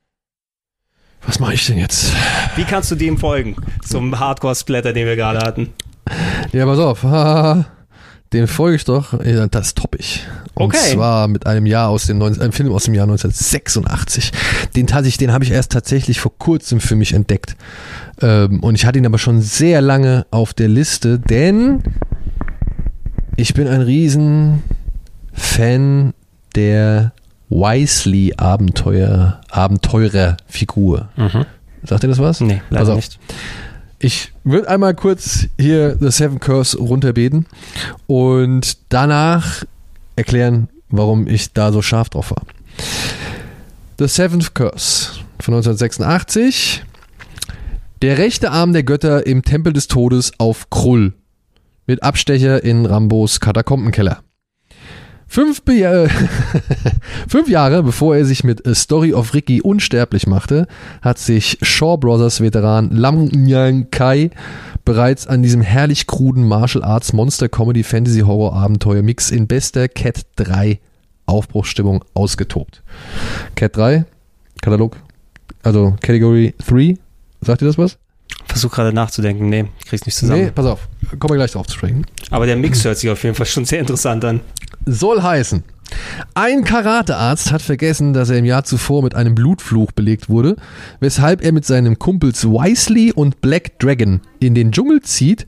Was 1.25 1.39
mache 1.39 1.53
ich 1.53 1.65
denn 1.65 1.77
jetzt? 1.77 2.13
Wie 2.55 2.63
kannst 2.63 2.91
du 2.91 2.95
dem 2.95 3.17
folgen? 3.17 3.55
Zum 3.85 4.17
Hardcore-Splatter, 4.19 4.93
den 4.93 5.05
wir 5.05 5.15
gerade 5.15 5.39
hatten. 5.39 5.69
Ja, 6.53 6.65
pass 6.65 6.79
auf. 6.79 7.65
Den 8.33 8.47
folge 8.47 8.75
ich 8.75 8.83
doch. 8.83 9.23
Ja, 9.23 9.47
das 9.47 9.73
topp 9.73 9.95
ich. 9.97 10.25
Und 10.53 10.75
Okay. 10.75 10.93
zwar 10.95 11.29
mit 11.29 11.45
einem 11.47 11.65
Jahr 11.65 11.87
aus 11.87 12.07
dem 12.07 12.21
einem 12.21 12.51
Film 12.51 12.73
aus 12.73 12.83
dem 12.83 12.93
Jahr 12.93 13.05
1986. 13.05 14.31
Den 14.75 14.85
den 14.85 15.31
habe 15.31 15.45
ich 15.45 15.51
erst 15.51 15.71
tatsächlich 15.71 16.19
vor 16.19 16.37
kurzem 16.37 16.81
für 16.81 16.95
mich 16.97 17.13
entdeckt. 17.13 17.55
Ähm, 18.21 18.61
und 18.61 18.75
ich 18.75 18.85
hatte 18.85 18.99
ihn 18.99 19.05
aber 19.05 19.17
schon 19.17 19.41
sehr 19.41 19.79
lange 19.81 20.25
auf 20.29 20.53
der 20.53 20.67
Liste, 20.67 21.19
denn 21.19 21.83
ich 23.37 23.53
bin 23.53 23.67
ein 23.67 23.81
riesen 23.81 24.61
Fan 25.31 26.13
der 26.55 27.13
Wisely-Abenteuer, 27.49 29.41
Abenteurerfigur. 29.49 31.09
Sagt 31.83 32.03
ihr 32.03 32.09
das 32.09 32.19
was? 32.19 32.41
Nee, 32.41 32.61
leider 32.69 32.89
auf. 32.89 32.95
nicht. 32.95 33.19
Ich 33.99 34.31
würde 34.43 34.69
einmal 34.69 34.93
kurz 34.93 35.47
hier 35.59 35.97
The 35.99 36.11
Seven 36.11 36.39
Curse 36.39 36.77
runterbeten 36.77 37.47
und 38.05 38.77
danach 38.89 39.63
erklären, 40.15 40.69
warum 40.89 41.27
ich 41.27 41.53
da 41.53 41.71
so 41.71 41.81
scharf 41.81 42.09
drauf 42.09 42.31
war. 42.31 42.43
The 43.97 44.07
Seventh 44.07 44.53
Curse 44.53 45.13
von 45.39 45.55
1986. 45.55 46.83
Der 48.03 48.19
rechte 48.19 48.51
Arm 48.51 48.73
der 48.73 48.83
Götter 48.83 49.25
im 49.25 49.41
Tempel 49.41 49.73
des 49.73 49.87
Todes 49.87 50.33
auf 50.37 50.69
Krull. 50.69 51.13
Mit 51.87 52.03
Abstecher 52.03 52.63
in 52.63 52.85
Rambos 52.85 53.39
Katakombenkeller. 53.39 54.19
Fünf, 55.27 55.61
Be 55.63 55.83
äh, 55.83 56.09
Fünf 57.27 57.49
Jahre 57.49 57.83
bevor 57.83 58.15
er 58.15 58.25
sich 58.25 58.43
mit 58.43 58.65
A 58.65 58.73
Story 58.73 59.13
of 59.13 59.33
Ricky 59.33 59.61
unsterblich 59.61 60.25
machte, 60.25 60.67
hat 61.01 61.19
sich 61.19 61.57
Shaw 61.61 61.97
Brothers 61.97 62.41
Veteran 62.41 62.91
Lam 62.91 63.25
Nyang 63.25 63.91
Kai 63.91 64.31
bereits 64.85 65.27
an 65.27 65.43
diesem 65.43 65.61
herrlich 65.61 66.07
kruden 66.07 66.47
Martial 66.47 66.83
Arts 66.83 67.11
Monster 67.11 67.49
Comedy 67.49 67.83
Fantasy 67.83 68.21
Horror 68.21 68.53
Abenteuer 68.53 69.01
Mix 69.01 69.29
in 69.29 69.47
bester 69.47 69.89
Cat 69.89 70.21
3 70.37 70.79
Aufbruchsstimmung 71.25 72.05
ausgetobt. 72.13 72.81
Cat 73.55 73.75
3, 73.75 74.05
Katalog, 74.61 74.95
also 75.61 75.95
Category 76.01 76.55
3, 76.65 76.97
sagt 77.41 77.61
ihr 77.61 77.67
das 77.67 77.77
was? 77.77 77.97
Versuch 78.47 78.71
gerade 78.71 78.93
nachzudenken. 78.93 79.49
Nee, 79.49 79.65
krieg's 79.85 80.05
nicht 80.05 80.15
zusammen. 80.15 80.45
Nee, 80.45 80.51
pass 80.51 80.65
auf, 80.65 80.87
kommen 81.19 81.31
wir 81.31 81.35
gleich 81.35 81.51
drauf 81.51 81.67
zu 81.67 81.75
sprechen. 81.75 82.05
Aber 82.31 82.45
der 82.45 82.55
Mix 82.55 82.83
hört 82.85 82.97
sich 82.97 83.09
auf 83.09 83.21
jeden 83.23 83.35
Fall 83.35 83.45
schon 83.45 83.65
sehr 83.65 83.79
interessant 83.79 84.23
an. 84.23 84.39
Soll 84.89 85.21
heißen, 85.21 85.63
ein 86.33 86.63
Karatearzt 86.63 87.51
hat 87.51 87.61
vergessen, 87.61 88.13
dass 88.13 88.29
er 88.29 88.37
im 88.37 88.45
Jahr 88.45 88.63
zuvor 88.63 89.03
mit 89.03 89.15
einem 89.15 89.35
Blutfluch 89.35 89.91
belegt 89.91 90.29
wurde, 90.29 90.55
weshalb 91.01 91.43
er 91.43 91.51
mit 91.51 91.65
seinem 91.65 91.99
Kumpels 91.99 92.45
Wisely 92.45 93.11
und 93.11 93.41
Black 93.41 93.79
Dragon 93.79 94.21
in 94.39 94.55
den 94.55 94.71
Dschungel 94.71 95.01
zieht, 95.01 95.45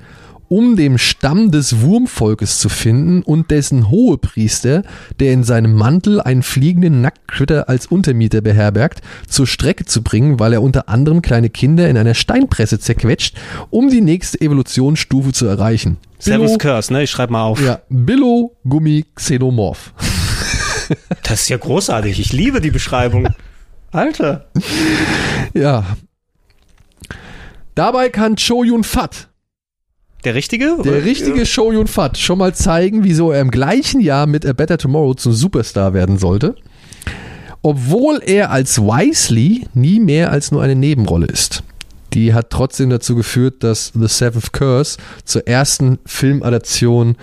um 0.49 0.76
den 0.76 0.98
Stamm 0.98 1.52
des 1.52 1.82
Wurmvolkes 1.82 2.60
zu 2.60 2.68
finden 2.68 3.22
und 3.22 3.49
dessen 3.49 3.90
Hohepriester, 3.90 4.84
der 5.22 5.32
in 5.32 5.45
seinem 5.45 5.74
Mantel 5.74 6.20
einen 6.20 6.44
fliegenden 6.44 6.99
Nacktcritter 6.99 7.70
als 7.70 7.88
Untermieter 7.88 8.41
beherbergt, 8.41 9.02
zur 9.26 9.48
Strecke 9.48 9.86
zu 9.86 10.03
bringen, 10.03 10.38
weil 10.38 10.52
er 10.52 10.64
unter 10.64 10.90
anderem 10.90 11.22
kleine 11.22 11.49
Kinder 11.49 11.90
in 11.90 11.98
einer 11.98 12.14
Steinpresse 12.14 12.80
zerquetscht, 12.80 13.38
um 13.70 13.90
die 13.90 14.02
nächste 14.02 14.41
Evolutionsstufe 14.41 15.32
zu 15.32 15.45
erreichen. 15.45 15.98
Seven's 16.20 16.58
Curse, 16.60 16.91
ne? 16.94 17.04
Ich 17.04 17.10
schreib 17.12 17.30
mal 17.30 17.44
auf. 17.44 17.62
Ja, 17.62 17.82
Billo 17.90 18.56
Gummi 18.68 19.06
Xenomorph. 19.16 19.94
Das 21.22 21.41
ist 21.44 21.50
ja 21.50 21.58
großartig. 21.58 22.20
Ich 22.20 22.34
liebe 22.34 22.62
die 22.62 22.72
Beschreibung. 22.72 23.28
Alter. 23.91 24.50
Ja. 25.54 25.86
Dabei 27.76 28.10
kann 28.10 28.38
Cho 28.38 28.64
Yun 28.64 28.84
Fat, 28.84 29.30
Der 30.24 30.34
richtige? 30.34 30.78
oder? 30.78 30.91
der 30.91 31.06
richtige 31.06 31.44
Cho 31.44 31.72
Yun 31.72 31.86
Fat, 31.86 32.18
schon 32.18 32.40
mal 32.40 32.56
zeigen, 32.56 33.04
wieso 33.04 33.32
er 33.32 33.41
im 33.41 33.52
gleichen 33.52 34.02
Jahr 34.02 34.26
mit 34.26 34.48
A 34.48 34.54
Better 34.54 34.80
Tomorrow 34.80 35.14
zum 35.14 35.32
Superstar 35.34 35.94
werden 35.94 36.18
sollte, 36.18 36.56
obwohl 37.62 38.20
er 38.26 38.50
als 38.50 38.80
Wisely 38.82 39.68
nie 39.76 40.00
mehr 40.00 40.32
als 40.32 40.52
nur 40.52 40.64
eine 40.64 40.76
Nebenrolle 40.76 41.28
ist. 41.28 41.62
Die 42.14 42.34
hat 42.34 42.49
trotzdem 42.49 42.90
dazu 42.90 43.15
geführt, 43.15 43.64
dass 43.64 43.91
The 43.94 44.07
Seventh 44.07 44.52
Curse 44.53 44.98
zur 45.26 45.48
ersten 45.48 45.99
Filmadaption 46.06 47.15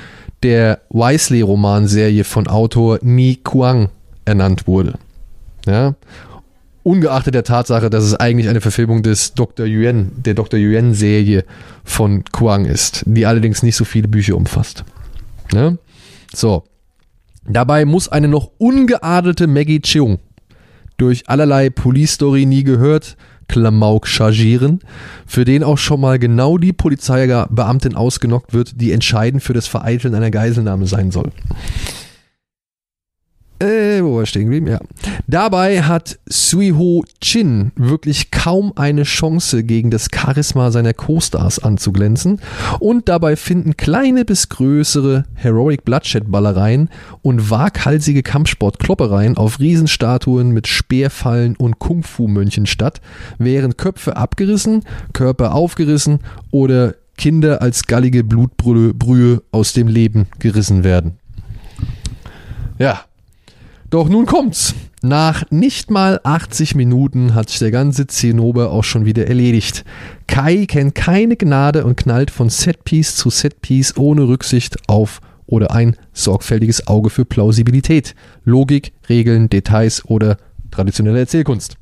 der 0.42 0.80
Wisely-Romanserie 0.90 2.24
von 2.24 2.46
Autor 2.46 2.98
Ni 3.02 3.36
Kuang 3.42 3.88
ernannt 4.24 4.66
wurde. 4.66 4.94
Ja, 5.66 5.94
ungeachtet 6.86 7.34
der 7.34 7.42
Tatsache, 7.42 7.90
dass 7.90 8.04
es 8.04 8.14
eigentlich 8.14 8.48
eine 8.48 8.60
Verfilmung 8.60 9.02
des 9.02 9.34
Dr. 9.34 9.66
Yuan, 9.66 10.12
der 10.16 10.34
Dr. 10.34 10.60
Yuan-Serie 10.60 11.44
von 11.82 12.22
Kuang 12.30 12.64
ist, 12.64 13.02
die 13.06 13.26
allerdings 13.26 13.64
nicht 13.64 13.74
so 13.74 13.84
viele 13.84 14.06
Bücher 14.06 14.36
umfasst. 14.36 14.84
Ne? 15.52 15.78
So. 16.32 16.62
Dabei 17.44 17.84
muss 17.84 18.08
eine 18.08 18.28
noch 18.28 18.52
ungeadelte 18.58 19.48
Maggie 19.48 19.80
Cheung 19.80 20.20
durch 20.96 21.28
allerlei 21.28 21.70
Police-Story 21.70 22.46
nie 22.46 22.62
gehört, 22.62 23.16
Klamauk 23.48 24.06
chargieren, 24.06 24.80
für 25.26 25.44
den 25.44 25.62
auch 25.62 25.78
schon 25.78 26.00
mal 26.00 26.18
genau 26.18 26.58
die 26.58 26.72
Polizeibeamtin 26.72 27.94
ausgenockt 27.94 28.52
wird, 28.52 28.80
die 28.80 28.92
entscheidend 28.92 29.42
für 29.42 29.52
das 29.52 29.66
Vereiteln 29.66 30.14
einer 30.14 30.30
Geiselnahme 30.30 30.86
sein 30.86 31.10
soll. 31.10 31.30
Äh, 33.58 34.02
wo 34.02 34.16
war 34.16 34.22
ich 34.24 34.28
stehen 34.28 34.44
geblieben? 34.44 34.66
Ja. 34.66 34.80
Dabei 35.26 35.82
hat 35.82 36.18
Suiho 36.26 37.04
Chin 37.22 37.72
wirklich 37.74 38.30
kaum 38.30 38.72
eine 38.76 39.04
Chance 39.04 39.64
gegen 39.64 39.90
das 39.90 40.08
Charisma 40.14 40.70
seiner 40.70 40.92
Co-Stars 40.92 41.60
anzuglänzen 41.60 42.42
und 42.80 43.08
dabei 43.08 43.34
finden 43.34 43.76
kleine 43.78 44.26
bis 44.26 44.50
größere 44.50 45.24
Heroic 45.34 45.86
Bloodshed-Ballereien 45.86 46.90
und 47.22 47.50
waghalsige 47.50 48.22
Kampfsport-Kloppereien 48.22 49.38
auf 49.38 49.58
Riesenstatuen 49.58 50.50
mit 50.50 50.66
Speerfallen 50.66 51.56
und 51.56 51.78
Kung-Fu-Mönchen 51.78 52.66
statt, 52.66 53.00
während 53.38 53.78
Köpfe 53.78 54.16
abgerissen, 54.16 54.82
Körper 55.14 55.54
aufgerissen 55.54 56.18
oder 56.50 56.94
Kinder 57.16 57.62
als 57.62 57.86
gallige 57.86 58.22
Blutbrühe 58.22 58.92
Brühe 58.92 59.42
aus 59.50 59.72
dem 59.72 59.88
Leben 59.88 60.26
gerissen 60.38 60.84
werden. 60.84 61.18
Ja, 62.78 63.00
doch 63.90 64.08
nun 64.08 64.26
kommt's. 64.26 64.74
Nach 65.02 65.44
nicht 65.50 65.90
mal 65.90 66.20
80 66.24 66.74
Minuten 66.74 67.34
hat 67.34 67.50
sich 67.50 67.58
der 67.60 67.70
ganze 67.70 68.06
Zinnober 68.06 68.70
auch 68.70 68.84
schon 68.84 69.04
wieder 69.04 69.26
erledigt. 69.26 69.84
Kai 70.26 70.66
kennt 70.66 70.94
keine 70.94 71.36
Gnade 71.36 71.84
und 71.84 71.96
knallt 71.96 72.30
von 72.30 72.50
Setpiece 72.50 73.14
zu 73.16 73.30
Setpiece 73.30 73.96
ohne 73.96 74.26
Rücksicht 74.26 74.88
auf 74.88 75.20
oder 75.46 75.70
ein 75.70 75.96
sorgfältiges 76.12 76.86
Auge 76.88 77.10
für 77.10 77.24
Plausibilität, 77.24 78.14
Logik, 78.44 78.92
Regeln, 79.08 79.48
Details 79.48 80.04
oder 80.04 80.38
traditionelle 80.70 81.20
Erzählkunst. 81.20 81.76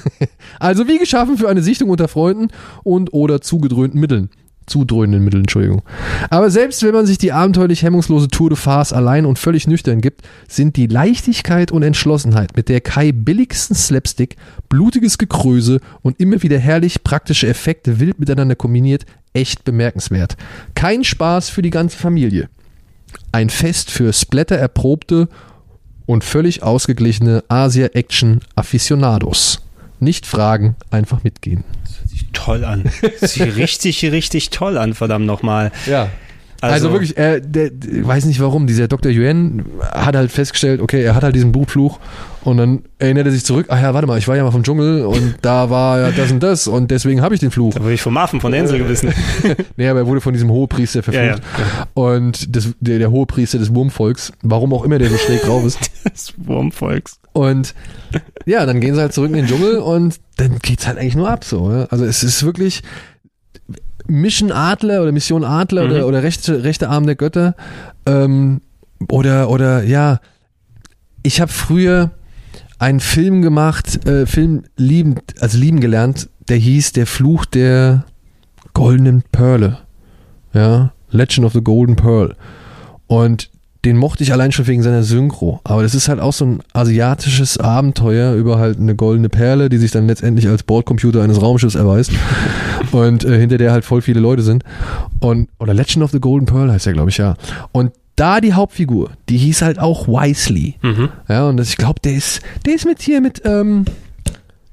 also 0.58 0.88
wie 0.88 0.98
geschaffen 0.98 1.36
für 1.36 1.48
eine 1.48 1.62
Sichtung 1.62 1.90
unter 1.90 2.08
Freunden 2.08 2.48
und 2.82 3.12
oder 3.12 3.40
zugedröhnten 3.40 4.00
Mitteln. 4.00 4.30
Zudröhnenden 4.66 5.24
Mitteln, 5.24 5.42
Entschuldigung. 5.42 5.82
Aber 6.30 6.50
selbst 6.50 6.82
wenn 6.82 6.94
man 6.94 7.06
sich 7.06 7.18
die 7.18 7.32
abenteuerlich 7.32 7.82
hemmungslose 7.82 8.28
Tour 8.28 8.50
de 8.50 8.58
Farce 8.58 8.92
allein 8.92 9.26
und 9.26 9.38
völlig 9.38 9.66
nüchtern 9.66 10.00
gibt, 10.00 10.22
sind 10.48 10.76
die 10.76 10.86
Leichtigkeit 10.86 11.72
und 11.72 11.82
Entschlossenheit, 11.82 12.56
mit 12.56 12.68
der 12.68 12.80
Kai 12.80 13.12
billigsten 13.12 13.76
Slapstick, 13.76 14.36
blutiges 14.68 15.18
Gekröse 15.18 15.80
und 16.02 16.20
immer 16.20 16.42
wieder 16.42 16.58
herrlich 16.58 17.04
praktische 17.04 17.48
Effekte 17.48 18.00
wild 18.00 18.20
miteinander 18.20 18.54
kombiniert, 18.54 19.04
echt 19.32 19.64
bemerkenswert. 19.64 20.36
Kein 20.74 21.04
Spaß 21.04 21.48
für 21.48 21.62
die 21.62 21.70
ganze 21.70 21.96
Familie. 21.98 22.50
Ein 23.32 23.50
Fest 23.50 23.90
für 23.90 24.12
Splatter 24.12 24.56
erprobte 24.56 25.28
und 26.06 26.24
völlig 26.24 26.62
ausgeglichene 26.62 27.42
Asia-Action-Aficionados. 27.48 29.62
Nicht 30.00 30.26
fragen, 30.26 30.76
einfach 30.90 31.24
mitgehen. 31.24 31.64
Toll 32.32 32.64
an. 32.64 32.84
Sieht 33.20 33.56
richtig, 33.56 34.04
richtig 34.04 34.50
toll 34.50 34.78
an, 34.78 34.94
verdammt 34.94 35.26
nochmal. 35.26 35.72
Ja. 35.86 36.08
Also, 36.62 36.74
Also- 36.86 36.92
wirklich, 36.92 37.16
er, 37.16 37.40
der, 37.40 37.70
der, 37.70 38.06
weiß 38.06 38.24
nicht 38.24 38.40
warum, 38.40 38.66
dieser 38.66 38.86
Dr. 38.88 39.10
Yuan 39.12 39.64
hat 39.92 40.14
halt 40.16 40.30
festgestellt, 40.30 40.80
okay, 40.80 41.02
er 41.02 41.14
hat 41.14 41.24
halt 41.24 41.34
diesen 41.34 41.50
Blutfluch 41.52 41.98
und 42.44 42.56
dann 42.56 42.82
erinnert 42.98 43.26
er 43.26 43.32
sich 43.32 43.44
zurück, 43.44 43.66
ach 43.68 43.80
ja, 43.82 43.92
warte 43.94 44.06
mal, 44.06 44.16
ich 44.18 44.28
war 44.28 44.36
ja 44.36 44.44
mal 44.44 44.52
vom 44.52 44.62
Dschungel 44.62 45.04
und 45.04 45.34
da 45.42 45.70
war 45.70 45.98
ja 46.00 46.10
das 46.12 46.30
und 46.30 46.40
das 46.40 46.68
und 46.68 46.90
deswegen 46.90 47.20
habe 47.20 47.34
ich 47.34 47.40
den 47.40 47.50
Fluch. 47.50 47.74
Da 47.74 47.82
wurde 47.82 47.94
ich 47.94 48.02
vom 48.02 48.16
Affen 48.16 48.40
von 48.40 48.52
der 48.52 48.60
Insel 48.62 48.78
gewissen. 48.78 49.12
Nee, 49.76 49.88
aber 49.88 50.00
er 50.00 50.06
wurde 50.06 50.20
von 50.20 50.32
diesem 50.32 50.50
Hohepriester 50.50 51.02
verflucht. 51.02 51.42
Ja, 51.58 51.86
Und 51.94 52.54
das, 52.54 52.68
der, 52.80 52.98
der 52.98 53.10
Hohepriester 53.10 53.58
des 53.58 53.74
Wurmvolks, 53.74 54.32
warum 54.42 54.72
auch 54.72 54.84
immer 54.84 54.98
der 54.98 55.10
so 55.10 55.16
schräg 55.18 55.42
drauf 55.42 55.64
ist. 55.64 55.78
Des 56.04 56.34
Wurmvolks. 56.36 57.18
Und 57.32 57.74
ja, 58.44 58.66
dann 58.66 58.80
gehen 58.80 58.94
sie 58.94 59.00
halt 59.00 59.12
zurück 59.14 59.30
in 59.30 59.36
den 59.36 59.46
Dschungel 59.46 59.78
und 59.78 60.20
dann 60.36 60.58
geht's 60.60 60.86
halt 60.86 60.98
eigentlich 60.98 61.16
nur 61.16 61.28
ab 61.30 61.44
so. 61.44 61.70
Ja? 61.72 61.86
Also 61.90 62.04
es 62.04 62.22
ist 62.22 62.44
wirklich 62.44 62.82
Mission 64.06 64.50
Adler 64.52 65.02
oder 65.02 65.12
Mission 65.12 65.44
Adler 65.44 65.84
Mhm. 65.84 65.90
oder, 65.90 66.06
oder 66.06 66.22
rechte, 66.22 66.64
rechte 66.64 66.88
Arm 66.88 67.06
der 67.06 67.16
Götter. 67.16 67.54
Ähm, 68.06 68.60
oder, 69.10 69.48
oder 69.50 69.82
ja, 69.84 70.20
ich 71.22 71.40
habe 71.40 71.50
früher 71.52 72.10
einen 72.78 73.00
Film 73.00 73.42
gemacht, 73.42 74.06
äh, 74.06 74.26
Film 74.26 74.64
lieben, 74.76 75.16
also 75.40 75.56
lieben 75.58 75.80
gelernt, 75.80 76.28
der 76.48 76.56
hieß 76.56 76.92
Der 76.92 77.06
Fluch 77.06 77.44
der 77.44 78.04
goldenen 78.74 79.22
Perle. 79.30 79.78
Ja, 80.52 80.92
Legend 81.10 81.46
of 81.46 81.52
the 81.52 81.62
Golden 81.62 81.94
Pearl. 81.96 82.34
Und 83.06 83.50
den 83.84 83.96
mochte 83.96 84.22
ich 84.22 84.32
allein 84.32 84.52
schon 84.52 84.66
wegen 84.66 84.82
seiner 84.82 85.02
Synchro. 85.02 85.60
Aber 85.64 85.82
das 85.82 85.94
ist 85.94 86.08
halt 86.08 86.20
auch 86.20 86.32
so 86.32 86.44
ein 86.44 86.62
asiatisches 86.72 87.58
Abenteuer 87.58 88.34
über 88.34 88.58
halt 88.58 88.78
eine 88.78 88.94
goldene 88.94 89.28
Perle, 89.28 89.68
die 89.68 89.78
sich 89.78 89.90
dann 89.90 90.06
letztendlich 90.06 90.46
als 90.46 90.62
Bordcomputer 90.62 91.22
eines 91.22 91.42
Raumschiffs 91.42 91.74
erweist. 91.74 92.12
und 92.92 93.24
äh, 93.24 93.38
hinter 93.38 93.58
der 93.58 93.72
halt 93.72 93.84
voll 93.84 94.02
viele 94.02 94.20
Leute 94.20 94.42
sind. 94.42 94.64
Und, 95.18 95.48
oder 95.58 95.74
Legend 95.74 96.04
of 96.04 96.12
the 96.12 96.20
Golden 96.20 96.46
Pearl 96.46 96.70
heißt 96.70 96.86
der, 96.86 96.92
glaube 96.92 97.10
ich, 97.10 97.16
ja. 97.16 97.36
Und 97.72 97.92
da 98.14 98.40
die 98.40 98.52
Hauptfigur, 98.52 99.10
die 99.28 99.38
hieß 99.38 99.62
halt 99.62 99.78
auch 99.78 100.06
Wisely. 100.06 100.76
Mhm. 100.82 101.08
Ja, 101.28 101.48
und 101.48 101.56
das, 101.56 101.70
ich 101.70 101.76
glaube, 101.76 102.00
der 102.04 102.14
ist, 102.14 102.40
der 102.66 102.74
ist 102.74 102.84
mit 102.84 103.02
hier 103.02 103.20
mit, 103.20 103.42
ähm, 103.44 103.84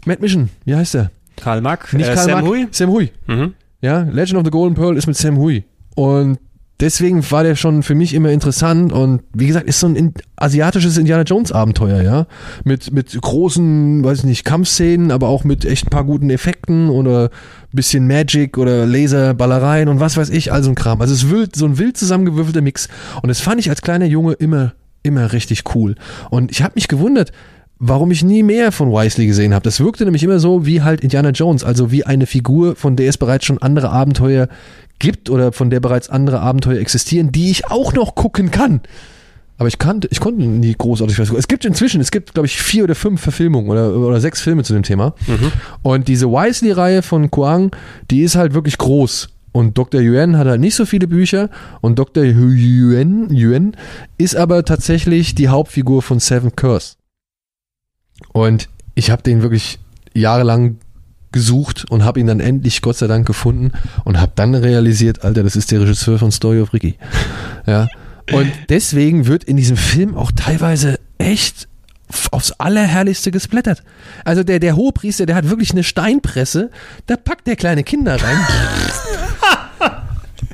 Matt 0.05 0.21
Mission. 0.21 0.49
Wie 0.65 0.75
heißt 0.75 0.93
der? 0.93 1.11
Karl 1.35 1.61
Mack, 1.61 1.93
Nicht 1.93 2.07
äh, 2.07 2.13
Karl 2.13 2.25
Sam 2.25 2.41
Mack, 2.41 2.45
Hui. 2.45 2.67
Sam 2.71 2.89
Hui. 2.89 3.11
Mhm. 3.27 3.53
Ja, 3.81 4.01
Legend 4.01 4.39
of 4.39 4.45
the 4.45 4.51
Golden 4.51 4.75
Pearl 4.75 4.97
ist 4.97 5.07
mit 5.07 5.15
Sam 5.15 5.37
Hui. 5.37 5.63
Und 5.95 6.37
deswegen 6.79 7.29
war 7.31 7.43
der 7.43 7.55
schon 7.55 7.83
für 7.83 7.95
mich 7.95 8.13
immer 8.13 8.31
interessant 8.31 8.93
und 8.93 9.21
wie 9.33 9.47
gesagt, 9.47 9.67
ist 9.67 9.79
so 9.79 9.87
ein 9.87 9.95
in, 9.95 10.13
asiatisches 10.37 10.97
Indiana 10.97 11.23
Jones 11.23 11.51
Abenteuer, 11.51 12.01
ja. 12.01 12.27
Mit, 12.63 12.91
mit 12.93 13.19
großen, 13.19 14.03
weiß 14.03 14.19
ich 14.19 14.23
nicht, 14.23 14.45
Kampfszenen, 14.45 15.11
aber 15.11 15.27
auch 15.27 15.43
mit 15.43 15.65
echt 15.65 15.87
ein 15.87 15.89
paar 15.89 16.05
guten 16.05 16.29
Effekten 16.29 16.89
oder 16.89 17.29
bisschen 17.71 18.07
Magic 18.07 18.57
oder 18.57 18.85
Laserballereien 18.85 19.89
und 19.89 19.99
was 19.99 20.17
weiß 20.17 20.29
ich, 20.29 20.51
all 20.51 20.63
so 20.63 20.69
ein 20.69 20.75
Kram. 20.75 21.01
Also 21.01 21.13
es 21.13 21.29
wild, 21.29 21.55
so 21.55 21.65
ein 21.65 21.77
wild 21.77 21.97
zusammengewürfelter 21.97 22.61
Mix. 22.61 22.87
Und 23.21 23.29
das 23.29 23.41
fand 23.41 23.59
ich 23.59 23.69
als 23.69 23.81
kleiner 23.81 24.05
Junge 24.05 24.33
immer, 24.33 24.73
immer 25.03 25.33
richtig 25.33 25.63
cool. 25.75 25.95
Und 26.29 26.51
ich 26.51 26.63
habe 26.63 26.73
mich 26.75 26.87
gewundert, 26.87 27.31
warum 27.77 28.11
ich 28.11 28.23
nie 28.23 28.43
mehr 28.43 28.71
von 28.71 28.91
Wisely 28.91 29.27
gesehen 29.27 29.53
habe. 29.53 29.63
Das 29.63 29.79
wirkte 29.79 30.03
nämlich 30.03 30.23
immer 30.23 30.39
so 30.39 30.65
wie 30.65 30.81
halt 30.81 31.01
Indiana 31.01 31.29
Jones, 31.29 31.63
also 31.63 31.91
wie 31.91 32.05
eine 32.05 32.25
Figur, 32.25 32.75
von 32.75 32.95
der 32.95 33.07
es 33.07 33.17
bereits 33.17 33.45
schon 33.45 33.61
andere 33.61 33.89
Abenteuer 33.89 34.49
gibt 34.99 35.29
oder 35.29 35.51
von 35.51 35.69
der 35.69 35.79
bereits 35.79 36.09
andere 36.09 36.41
Abenteuer 36.41 36.79
existieren, 36.79 37.31
die 37.31 37.51
ich 37.51 37.71
auch 37.71 37.93
noch 37.93 38.15
gucken 38.15 38.51
kann. 38.51 38.81
Aber 39.57 39.67
ich 39.67 39.77
kannte, 39.77 40.07
ich 40.09 40.21
konnte 40.21 40.41
nie 40.41 40.73
großartig 40.73 41.19
was 41.19 41.27
gucken. 41.27 41.39
Es 41.39 41.49
gibt 41.49 41.65
inzwischen, 41.65 41.99
es 41.99 42.11
gibt, 42.11 42.33
glaube 42.33 42.47
ich, 42.47 42.61
vier 42.61 42.85
oder 42.85 42.95
fünf 42.95 43.19
Verfilmungen 43.21 43.69
oder, 43.69 43.93
oder 43.93 44.21
sechs 44.21 44.39
Filme 44.39 44.63
zu 44.63 44.71
dem 44.71 44.83
Thema. 44.83 45.15
Und 45.81 46.07
diese 46.07 46.27
Wisely-Reihe 46.27 47.01
von 47.01 47.29
Kuang, 47.29 47.75
die 48.09 48.21
ist 48.21 48.35
halt 48.35 48.53
wirklich 48.53 48.77
groß. 48.77 49.29
Und 49.51 49.77
Dr. 49.77 49.99
Yuan 49.99 50.37
hat 50.37 50.47
halt 50.47 50.61
nicht 50.61 50.75
so 50.75 50.85
viele 50.85 51.07
Bücher. 51.07 51.49
Und 51.81 51.99
Dr. 51.99 52.23
Yuan, 52.23 53.27
Yuan 53.35 53.75
ist 54.17 54.35
aber 54.35 54.63
tatsächlich 54.63 55.35
die 55.35 55.49
Hauptfigur 55.49 56.01
von 56.01 56.19
Seven 56.19 56.55
Curse. 56.55 56.95
Und 58.31 58.69
ich 58.95 59.11
habe 59.11 59.23
den 59.23 59.41
wirklich 59.41 59.79
jahrelang 60.13 60.77
gesucht 61.31 61.85
und 61.89 62.03
habe 62.03 62.19
ihn 62.19 62.27
dann 62.27 62.39
endlich 62.39 62.81
Gott 62.81 62.97
sei 62.97 63.07
Dank 63.07 63.27
gefunden 63.27 63.71
und 64.03 64.19
habe 64.19 64.31
dann 64.35 64.55
realisiert, 64.55 65.23
Alter, 65.23 65.43
das 65.43 65.55
ist 65.55 65.71
der 65.71 65.81
Regisseur 65.81 66.19
von 66.19 66.31
Story 66.31 66.61
of 66.61 66.73
Ricky. 66.73 66.95
Ja. 67.65 67.87
Und 68.31 68.51
deswegen 68.69 69.27
wird 69.27 69.43
in 69.43 69.57
diesem 69.57 69.77
Film 69.77 70.15
auch 70.15 70.31
teilweise 70.31 70.99
echt 71.17 71.67
aufs 72.31 72.51
Allerherrlichste 72.53 73.31
gesplattert. 73.31 73.83
Also 74.25 74.43
der, 74.43 74.59
der 74.59 74.75
Hohepriester, 74.75 75.25
der 75.25 75.35
hat 75.35 75.49
wirklich 75.49 75.71
eine 75.71 75.83
Steinpresse, 75.83 76.71
da 77.05 77.17
packt 77.17 77.47
der 77.47 77.55
kleine 77.55 77.83
Kinder 77.83 78.21
rein. 78.21 78.37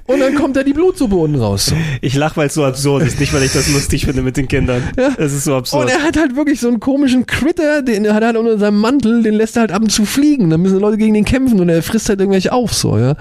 Und 0.08 0.20
dann 0.20 0.36
kommt 0.36 0.56
da 0.56 0.64
die 0.64 0.74
Blutsuppe 0.74 1.16
unten 1.16 1.40
raus. 1.40 1.68
So. 1.68 1.76
Ich 2.02 2.16
lache, 2.16 2.38
weil 2.38 2.48
es 2.48 2.54
so 2.54 2.64
absurd 2.64 3.04
ist, 3.04 3.20
nicht 3.20 3.34
weil 3.34 3.44
ich 3.44 3.54
das 3.54 3.72
lustig 3.72 4.06
finde 4.06 4.22
mit 4.22 4.38
den 4.38 4.48
Kindern. 4.48 4.84
Es 5.18 5.34
ist 5.34 5.46
so 5.46 5.56
absurd. 5.56 5.84
Und 5.84 5.92
er 5.92 6.04
hat 6.04 6.18
halt 6.18 6.36
wirklich 6.36 6.60
so 6.60 6.68
einen 6.68 6.80
komischen 6.80 7.26
Critter, 7.26 7.82
den 7.82 8.08
hat 8.14 8.22
er 8.22 8.28
halt 8.28 8.38
unter 8.38 8.58
seinem 8.58 8.80
Mantel, 8.80 9.24
den 9.24 9.34
lässt 9.34 9.58
er 9.58 9.62
halt 9.62 9.72
ab 9.72 9.82
und 9.82 9.90
zu 9.90 10.06
fliegen. 10.06 10.50
Da 10.50 10.58
müssen 10.58 10.80
Leute 10.80 10.98
gegen 10.98 11.14
den 11.14 11.26
kämpfen 11.26 11.60
und 11.60 11.70
er 11.70 11.82
frisst 11.82 12.10
halt 12.10 12.20
irgendwelche 12.20 12.52
auf, 12.52 12.74
so, 12.74 12.98
ja. 12.98 13.16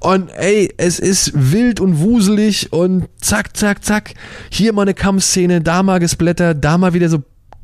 Und 0.00 0.30
ey, 0.30 0.72
es 0.76 0.98
ist 0.98 1.32
wild 1.34 1.80
und 1.80 2.00
wuselig 2.00 2.72
und 2.72 3.08
zack, 3.20 3.56
zack, 3.56 3.84
zack. 3.84 4.14
Hier 4.50 4.72
mal 4.72 4.82
eine 4.82 4.94
Kampfszene, 4.94 5.60
da 5.60 5.82
mal 5.82 6.00
gesplattert, 6.00 6.64
da 6.64 6.78
mal 6.78 6.94
wieder 6.94 7.08
so 7.08 7.18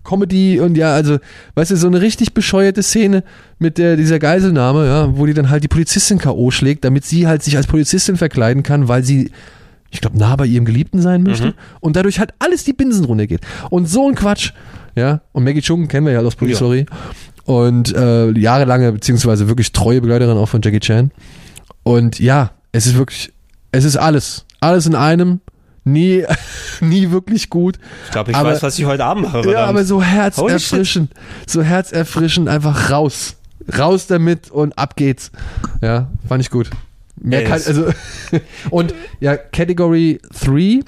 Comedy 0.09 0.61
und 0.61 0.77
ja, 0.77 0.95
also, 0.95 1.19
weißt 1.55 1.73
du, 1.73 1.77
so 1.77 1.87
eine 1.87 2.01
richtig 2.01 2.33
bescheuerte 2.33 2.83
Szene 2.83 3.25
mit 3.59 3.77
der, 3.77 3.97
dieser 3.97 4.19
Geiselnahme, 4.19 4.87
ja, 4.87 5.17
wo 5.17 5.27
die 5.27 5.35
dann 5.35 5.51
halt 5.51 5.65
die 5.65 5.69
Polizistin 5.69 6.19
K.O. 6.19 6.51
schlägt, 6.51 6.85
damit 6.85 7.05
sie 7.05 7.27
halt 7.27 7.43
sich 7.43 7.57
als 7.57 7.67
Polizistin 7.67 8.17
verkleiden 8.17 8.63
kann, 8.63 8.89
weil 8.89 9.05
sie 9.05 9.31
ich 9.91 10.03
glaube, 10.03 10.19
nah 10.19 10.37
bei 10.37 10.45
ihrem 10.45 10.67
Geliebten 10.67 11.01
sein 11.01 11.23
möchte 11.23 11.55
und 11.81 11.97
dadurch 11.97 12.19
halt 12.19 12.35
alles 12.39 12.63
die 12.65 12.75
Binsen 12.75 13.05
runtergeht. 13.07 13.41
Und 13.71 13.89
so 13.89 14.07
ein 14.07 14.15
Quatsch, 14.15 14.53
ja. 14.95 15.23
Und 15.33 15.45
Maggie 15.45 15.63
Chung 15.63 15.89
kennen 15.89 16.07
wir 16.07 16.13
ja 16.13 16.21
aus 16.21 16.37
Police 16.37 16.55
Ja. 16.55 16.57
Story. 16.59 16.87
Und 17.45 17.95
äh, 17.95 18.31
jahrelange, 18.39 18.93
beziehungsweise 18.93 19.49
wirklich 19.49 19.73
treue 19.73 20.03
Begleiterin 20.03 20.37
auch 20.37 20.49
von 20.49 20.61
Jackie 20.63 20.81
Chan. 20.81 21.11
Und 21.85 22.21
ja, 22.21 22.51
es 22.73 22.87
ist 22.87 22.99
wirklich, 22.99 23.33
es 23.73 23.85
ist 23.85 23.97
alles. 23.97 24.45
Alles 24.61 24.85
in 24.85 24.95
einem. 24.95 25.41
Nie, 25.93 26.25
nie 26.81 27.11
wirklich 27.11 27.51
gut. 27.51 27.79
ich 28.07 28.11
glaube, 28.13 28.31
ich 28.31 28.37
aber- 28.37 28.51
weiß, 28.51 28.63
was 28.63 28.79
ich 28.79 28.85
heute 28.85 29.05
Abend 29.05 29.25
mache. 29.25 29.51
Ja, 29.51 29.65
aber 29.67 29.85
so 29.85 30.03
herzerfrischend. 30.03 31.11
So 31.47 31.63
herzerfrischend, 31.63 32.49
einfach 32.49 32.91
raus. 32.91 33.37
Raus 33.77 34.07
damit 34.07 34.51
und 34.51 34.79
ab 34.79 34.97
geht's. 34.97 35.31
Ja, 35.83 36.11
fand 36.29 36.43
ich 36.43 36.51
gut. 36.51 36.71
Mehr 37.21 37.45
kann, 37.45 37.61
also, 37.67 37.87
und 38.71 38.95
ja, 39.21 39.37
Category 39.37 40.21
3, 40.45 40.81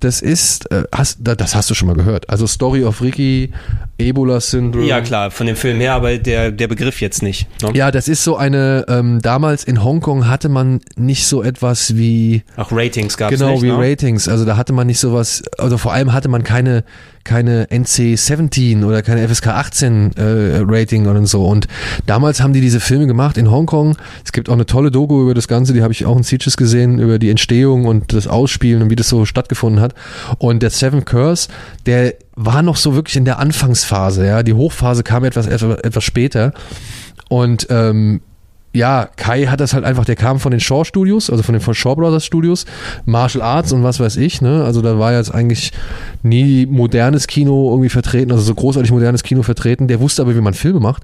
das 0.00 0.20
ist, 0.22 0.70
äh, 0.70 0.84
hast, 0.92 1.18
da- 1.20 1.34
das 1.34 1.54
hast 1.54 1.70
du 1.70 1.74
schon 1.74 1.88
mal 1.88 1.94
gehört. 1.94 2.28
Also 2.30 2.46
Story 2.46 2.84
of 2.84 3.00
Ricky, 3.02 3.50
Ebola 3.98 4.40
Syndrome. 4.40 4.86
ja, 4.86 5.00
klar, 5.00 5.30
von 5.30 5.46
dem 5.46 5.56
Film 5.56 5.80
her, 5.80 5.94
aber 5.94 6.18
der, 6.18 6.50
der 6.52 6.68
Begriff 6.68 7.00
jetzt 7.00 7.22
nicht. 7.22 7.46
Ne? 7.62 7.70
Ja, 7.74 7.90
das 7.90 8.08
ist 8.08 8.22
so 8.22 8.36
eine, 8.36 8.84
ähm, 8.88 9.20
damals 9.22 9.64
in 9.64 9.82
Hongkong 9.82 10.28
hatte 10.28 10.48
man 10.48 10.80
nicht 10.96 11.26
so 11.26 11.42
etwas 11.42 11.96
wie, 11.96 12.42
Auch 12.56 12.72
Ratings 12.72 13.16
gab 13.16 13.32
es 13.32 13.38
genau 13.40 13.52
nicht. 13.52 13.62
wie 13.62 13.68
ne? 13.70 13.78
Ratings. 13.78 14.28
Also 14.28 14.44
da 14.44 14.56
hatte 14.56 14.72
man 14.72 14.86
nicht 14.86 14.98
sowas, 15.00 15.42
also 15.58 15.78
vor 15.78 15.92
allem 15.92 16.12
hatte 16.12 16.28
man 16.28 16.42
keine 16.44 16.84
keine 17.24 17.66
NC 17.72 18.14
17 18.16 18.84
oder 18.84 19.02
keine 19.02 19.26
FSK 19.28 19.48
18 19.48 20.12
äh, 20.16 20.60
Rating 20.64 21.08
und 21.08 21.26
so. 21.26 21.44
Und 21.44 21.66
damals 22.06 22.40
haben 22.40 22.52
die 22.52 22.60
diese 22.60 22.78
Filme 22.78 23.08
gemacht 23.08 23.36
in 23.36 23.50
Hongkong. 23.50 23.96
Es 24.24 24.30
gibt 24.30 24.48
auch 24.48 24.52
eine 24.52 24.64
tolle 24.64 24.92
Doku 24.92 25.22
über 25.22 25.34
das 25.34 25.48
Ganze, 25.48 25.72
die 25.72 25.82
habe 25.82 25.92
ich 25.92 26.06
auch 26.06 26.16
in 26.16 26.22
Sieges 26.22 26.56
gesehen, 26.56 27.00
über 27.00 27.18
die 27.18 27.28
Entstehung 27.30 27.86
und 27.86 28.12
das 28.12 28.28
Ausspielen 28.28 28.80
und 28.80 28.90
wie 28.90 28.94
das 28.94 29.08
so 29.08 29.24
stattgefunden 29.24 29.65
hat. 29.80 29.94
Und 30.38 30.62
der 30.62 30.70
Seven 30.70 31.04
Curse, 31.04 31.48
der 31.86 32.14
war 32.34 32.62
noch 32.62 32.76
so 32.76 32.94
wirklich 32.94 33.16
in 33.16 33.24
der 33.24 33.38
Anfangsphase. 33.38 34.26
Ja, 34.26 34.42
die 34.42 34.54
Hochphase 34.54 35.02
kam 35.02 35.24
etwas 35.24 35.46
etwas, 35.46 35.78
etwas 35.80 36.04
später. 36.04 36.52
Und 37.28 37.66
ähm, 37.70 38.20
ja, 38.76 39.08
Kai 39.16 39.46
hat 39.46 39.60
das 39.60 39.72
halt 39.72 39.84
einfach, 39.84 40.04
der 40.04 40.16
kam 40.16 40.38
von 40.38 40.50
den 40.50 40.60
Shaw 40.60 40.84
Studios, 40.84 41.30
also 41.30 41.42
von 41.42 41.54
den 41.54 41.62
von 41.62 41.74
Shaw 41.74 41.94
Brothers 41.94 42.26
Studios, 42.26 42.66
Martial 43.06 43.42
Arts 43.42 43.72
und 43.72 43.82
was 43.82 43.98
weiß 44.00 44.18
ich, 44.18 44.42
ne? 44.42 44.64
Also 44.64 44.82
da 44.82 44.98
war 44.98 45.14
jetzt 45.14 45.34
eigentlich 45.34 45.72
nie 46.22 46.66
modernes 46.66 47.26
Kino 47.26 47.70
irgendwie 47.70 47.88
vertreten, 47.88 48.30
also 48.32 48.44
so 48.44 48.54
großartig 48.54 48.92
modernes 48.92 49.22
Kino 49.22 49.42
vertreten. 49.42 49.88
Der 49.88 50.00
wusste 50.00 50.22
aber, 50.22 50.36
wie 50.36 50.40
man 50.42 50.54
Filme 50.54 50.80
macht. 50.80 51.02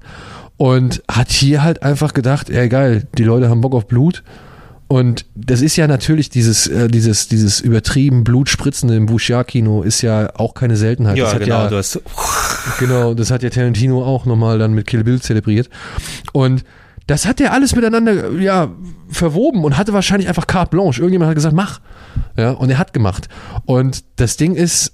Und 0.55 1.01
hat 1.11 1.31
hier 1.31 1.63
halt 1.63 1.81
einfach 1.81 2.13
gedacht, 2.13 2.51
ey 2.51 2.69
geil, 2.69 3.07
die 3.17 3.23
Leute 3.23 3.49
haben 3.49 3.61
Bock 3.61 3.73
auf 3.73 3.87
Blut. 3.87 4.23
Und 4.87 5.25
das 5.35 5.61
ist 5.61 5.75
ja 5.75 5.87
natürlich 5.87 6.29
dieses, 6.29 6.67
äh, 6.67 6.87
dieses, 6.87 7.27
dieses 7.27 7.61
übertrieben 7.61 8.23
Blutspritzende 8.23 8.95
im 8.95 9.09
Wuxia-Kino 9.09 9.81
ist 9.81 10.01
ja 10.01 10.35
auch 10.35 10.53
keine 10.53 10.75
Seltenheit. 10.75 11.17
Ja, 11.17 11.25
das 11.25 11.33
hat 11.33 11.43
genau. 11.43 11.63
ja, 11.63 11.69
du 11.69 11.77
hast, 11.77 12.01
Genau, 12.79 13.13
das 13.13 13.31
hat 13.31 13.43
ja 13.43 13.49
Tarantino 13.49 14.03
auch 14.03 14.25
nochmal 14.25 14.59
dann 14.59 14.73
mit 14.73 14.87
Kill 14.87 15.03
Bill 15.03 15.21
zelebriert. 15.21 15.69
Und 16.31 16.63
das 17.07 17.25
hat 17.25 17.41
er 17.41 17.51
alles 17.51 17.75
miteinander 17.75 18.31
ja 18.33 18.71
verwoben 19.09 19.63
und 19.63 19.77
hatte 19.77 19.93
wahrscheinlich 19.93 20.29
einfach 20.29 20.47
carte 20.47 20.71
blanche. 20.71 21.01
Irgendjemand 21.01 21.29
hat 21.29 21.35
gesagt, 21.35 21.55
mach. 21.55 21.81
Ja, 22.37 22.51
und 22.51 22.69
er 22.69 22.77
hat 22.77 22.93
gemacht. 22.93 23.27
Und 23.65 24.03
das 24.15 24.37
Ding 24.37 24.55
ist 24.55 24.93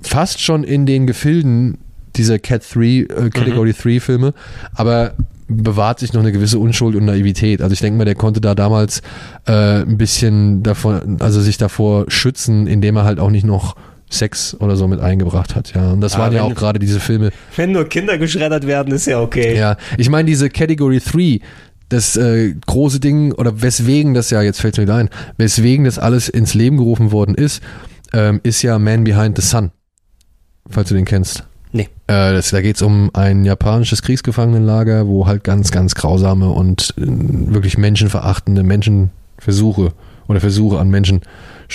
fast 0.00 0.40
schon 0.40 0.64
in 0.64 0.86
den 0.86 1.06
Gefilden 1.06 1.78
dieser 2.16 2.38
Cat 2.38 2.62
3, 2.74 2.80
äh, 2.80 3.06
Category 3.30 3.72
3 3.72 4.00
Filme, 4.00 4.34
aber 4.74 5.14
bewahrt 5.48 6.00
sich 6.00 6.12
noch 6.12 6.20
eine 6.20 6.32
gewisse 6.32 6.58
Unschuld 6.58 6.96
und 6.96 7.04
Naivität. 7.04 7.62
Also 7.62 7.72
ich 7.72 7.80
denke 7.80 7.98
mal, 7.98 8.04
der 8.04 8.14
konnte 8.14 8.40
da 8.40 8.54
damals 8.54 9.00
äh, 9.46 9.82
ein 9.82 9.96
bisschen 9.96 10.62
davon, 10.62 11.18
also 11.20 11.40
sich 11.40 11.56
davor 11.58 12.06
schützen, 12.08 12.66
indem 12.66 12.96
er 12.96 13.04
halt 13.04 13.20
auch 13.20 13.30
nicht 13.30 13.46
noch 13.46 13.76
Sex 14.08 14.56
oder 14.60 14.76
so 14.76 14.86
mit 14.86 15.00
eingebracht 15.00 15.56
hat, 15.56 15.74
ja. 15.74 15.90
Und 15.90 16.00
das 16.00 16.14
Ah, 16.14 16.18
waren 16.20 16.32
ja 16.32 16.42
auch 16.42 16.54
gerade 16.54 16.78
diese 16.78 17.00
Filme, 17.00 17.30
wenn 17.56 17.72
nur 17.72 17.88
Kinder 17.88 18.18
geschreddert 18.18 18.66
werden, 18.66 18.92
ist 18.94 19.06
ja 19.06 19.20
okay. 19.20 19.56
ja, 19.56 19.76
ich 19.98 20.08
meine, 20.10 20.26
diese 20.28 20.48
Category 20.48 21.00
3, 21.00 21.40
das 21.88 22.16
äh, 22.16 22.54
große 22.66 23.00
Ding, 23.00 23.32
oder 23.32 23.62
weswegen 23.62 24.14
das 24.14 24.30
ja, 24.30 24.42
jetzt 24.42 24.60
fällt 24.60 24.76
mir 24.76 24.84
wieder 24.84 24.94
ein, 24.94 25.10
weswegen 25.38 25.84
das 25.84 25.98
alles 25.98 26.28
ins 26.28 26.54
Leben 26.54 26.76
gerufen 26.76 27.10
worden 27.10 27.34
ist, 27.34 27.62
ähm, 28.12 28.40
ist 28.44 28.62
ja 28.62 28.78
Man 28.78 29.02
Behind 29.04 29.36
the 29.36 29.46
Sun. 29.46 29.72
Falls 30.68 30.88
du 30.88 30.94
den 30.94 31.04
kennst. 31.04 31.44
Äh, 32.06 32.32
das, 32.32 32.50
da 32.50 32.60
geht's 32.60 32.82
um 32.82 33.10
ein 33.14 33.44
japanisches 33.44 34.02
Kriegsgefangenenlager, 34.02 35.06
wo 35.06 35.26
halt 35.26 35.44
ganz, 35.44 35.70
ganz 35.70 35.94
grausame 35.94 36.48
und 36.48 36.94
äh, 36.98 37.02
wirklich 37.06 37.78
menschenverachtende 37.78 38.62
Menschenversuche 38.62 39.92
oder 40.28 40.40
Versuche 40.40 40.78
an 40.78 40.88
Menschen 40.90 41.22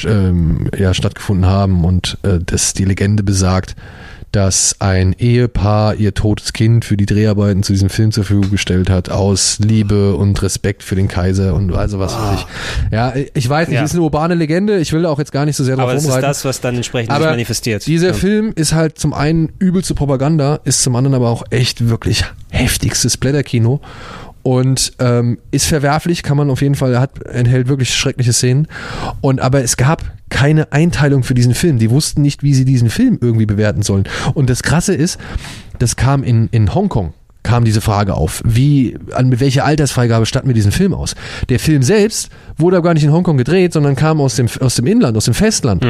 ähm, 0.06 0.70
ja, 0.78 0.94
stattgefunden 0.94 1.46
haben. 1.46 1.84
Und 1.84 2.18
äh, 2.24 2.40
das, 2.46 2.74
die 2.74 2.86
Legende 2.86 3.24
besagt, 3.24 3.76
dass 4.32 4.78
ein 4.80 5.14
Ehepaar 5.18 5.96
ihr 5.96 6.14
totes 6.14 6.54
Kind 6.54 6.86
für 6.86 6.96
die 6.96 7.06
Dreharbeiten 7.06 7.64
zu 7.64 7.74
diesem 7.74 7.90
Film 7.90 8.12
zur 8.12 8.24
Verfügung 8.24 8.50
gestellt 8.52 8.90
hat, 8.90 9.10
aus 9.10 9.60
Liebe 9.60 10.16
und 10.16 10.42
Respekt 10.42 10.84
für 10.84 10.96
den 10.96 11.08
Kaiser 11.10 11.54
und 11.54 11.74
also 11.74 12.00
was 12.00 12.14
weiß 12.16 12.40
ich. 12.40 12.92
Ja, 12.92 13.14
ich 13.34 13.50
weiß 13.50 13.68
nicht, 13.68 13.78
Ja. 13.78 13.84
ist 13.84 13.94
eine 13.94 14.02
urbane 14.02 14.36
Legende. 14.36 14.80
Ich 14.80 14.94
will 14.94 15.02
da 15.02 15.10
auch 15.10 15.20
jetzt 15.20 15.32
gar 15.32 15.46
nicht 15.46 15.56
so 15.56 15.64
sehr 15.64 15.76
drauf 15.76 15.84
Aber 15.84 15.94
das 15.94 16.04
ist 16.04 16.10
rumreiten. 16.10 16.30
das, 16.30 16.46
was 16.46 16.62
dann 16.62 16.76
entsprechend 16.76 17.12
Aber 17.12 17.26
manifestiert. 17.32 17.86
Dieser 17.86 18.08
ja. 18.08 18.14
Film 18.14 18.54
ist 18.56 18.74
halt 18.74 18.98
zum 18.98 19.14
einen 19.14 19.52
übelste 19.60 19.96
Propaganda, 19.96 20.60
ist 20.64 20.82
zum 20.82 20.96
anderen 20.96 21.16
aber 21.16 21.30
auch 21.30 21.44
echt 21.50 21.90
wirklich 21.90 22.24
heftigstes 22.50 23.18
Blätterkino 23.18 23.82
und 24.44 24.94
ähm, 25.00 25.38
ist 25.52 25.68
verwerflich, 25.68 26.24
kann 26.24 26.38
man 26.38 26.50
auf 26.50 26.62
jeden 26.62 26.76
Fall, 26.76 26.94
er 26.94 27.02
hat, 27.02 27.22
enthält 27.26 27.68
wirklich 27.68 27.94
schreckliche 27.94 28.34
Szenen. 28.34 28.68
Und 29.22 29.40
aber 29.42 29.62
es 29.64 29.78
gab 29.78 30.04
keine 30.32 30.72
Einteilung 30.72 31.22
für 31.22 31.36
diesen 31.36 31.54
Film. 31.54 31.78
Die 31.78 31.92
wussten 31.92 32.24
nicht, 32.24 32.42
wie 32.42 32.56
sie 32.56 32.66
diesen 32.66 32.90
Film 32.90 33.20
irgendwie 33.22 33.46
bewerten 33.46 33.84
sollen. 33.84 34.06
Und 34.34 34.50
das 34.50 34.64
Krasse 34.64 34.96
ist, 34.96 35.20
das 35.78 35.96
kam 35.96 36.24
in, 36.24 36.50
in 36.52 36.74
Hongkong 36.74 37.14
kam 37.44 37.66
diese 37.66 37.82
Frage 37.82 38.14
auf. 38.14 38.44
Wie, 38.46 38.96
an 39.14 39.30
mit 39.30 39.40
welcher 39.40 39.66
Altersfreigabe 39.66 40.28
statten 40.28 40.48
wir 40.48 40.54
diesen 40.54 40.72
Film 40.72 40.94
aus? 40.94 41.16
Der 41.50 41.60
Film 41.60 41.82
selbst 41.82 42.30
wurde 42.58 42.78
aber 42.78 42.90
gar 42.90 42.94
nicht 42.94 43.04
in 43.04 43.12
Hongkong 43.12 43.36
gedreht, 43.36 43.74
sondern 43.74 43.96
kam 43.96 44.22
aus 44.22 44.36
dem, 44.36 44.48
aus 44.60 44.76
dem 44.76 44.86
Inland, 44.86 45.18
aus 45.18 45.26
dem 45.26 45.34
Festland. 45.34 45.84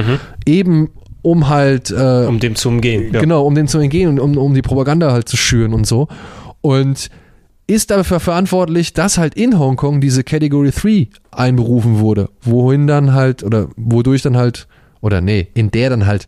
Eben 0.45 0.89
um 1.21 1.49
halt 1.49 1.91
äh, 1.91 2.25
um 2.25 2.39
dem 2.39 2.55
zu 2.55 2.69
umgehen. 2.69 3.13
Ja. 3.13 3.19
Genau, 3.19 3.45
um 3.45 3.53
dem 3.53 3.67
zu 3.67 3.79
entgehen 3.79 4.09
und 4.09 4.19
um, 4.19 4.37
um 4.37 4.53
die 4.53 4.61
Propaganda 4.61 5.11
halt 5.11 5.27
zu 5.29 5.37
schüren 5.37 5.73
und 5.73 5.85
so. 5.85 6.07
Und 6.61 7.09
ist 7.71 7.91
dafür 7.91 8.19
verantwortlich, 8.19 8.93
dass 8.93 9.17
halt 9.17 9.35
in 9.35 9.57
Hongkong 9.57 10.01
diese 10.01 10.23
Category 10.23 10.71
3 10.71 11.07
einberufen 11.31 11.99
wurde, 11.99 12.29
wohin 12.41 12.87
dann 12.87 13.13
halt, 13.13 13.43
oder 13.43 13.69
wodurch 13.75 14.21
dann 14.21 14.37
halt, 14.37 14.67
oder 15.01 15.21
nee, 15.21 15.47
in 15.53 15.71
der 15.71 15.89
dann 15.89 16.05
halt 16.05 16.27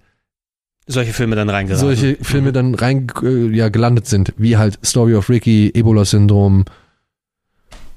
Solche 0.86 1.14
Filme 1.14 1.36
dann 1.36 1.50
reingeraten. 1.50 1.80
solche 1.80 2.18
Filme 2.22 2.52
dann 2.52 2.76
rein 2.76 3.08
äh, 3.24 3.48
ja, 3.56 3.70
gelandet 3.70 4.06
sind, 4.08 4.34
wie 4.38 4.58
halt 4.58 4.80
Story 4.84 5.16
of 5.16 5.30
Ricky, 5.30 5.72
Ebola-Syndrom, 5.74 6.66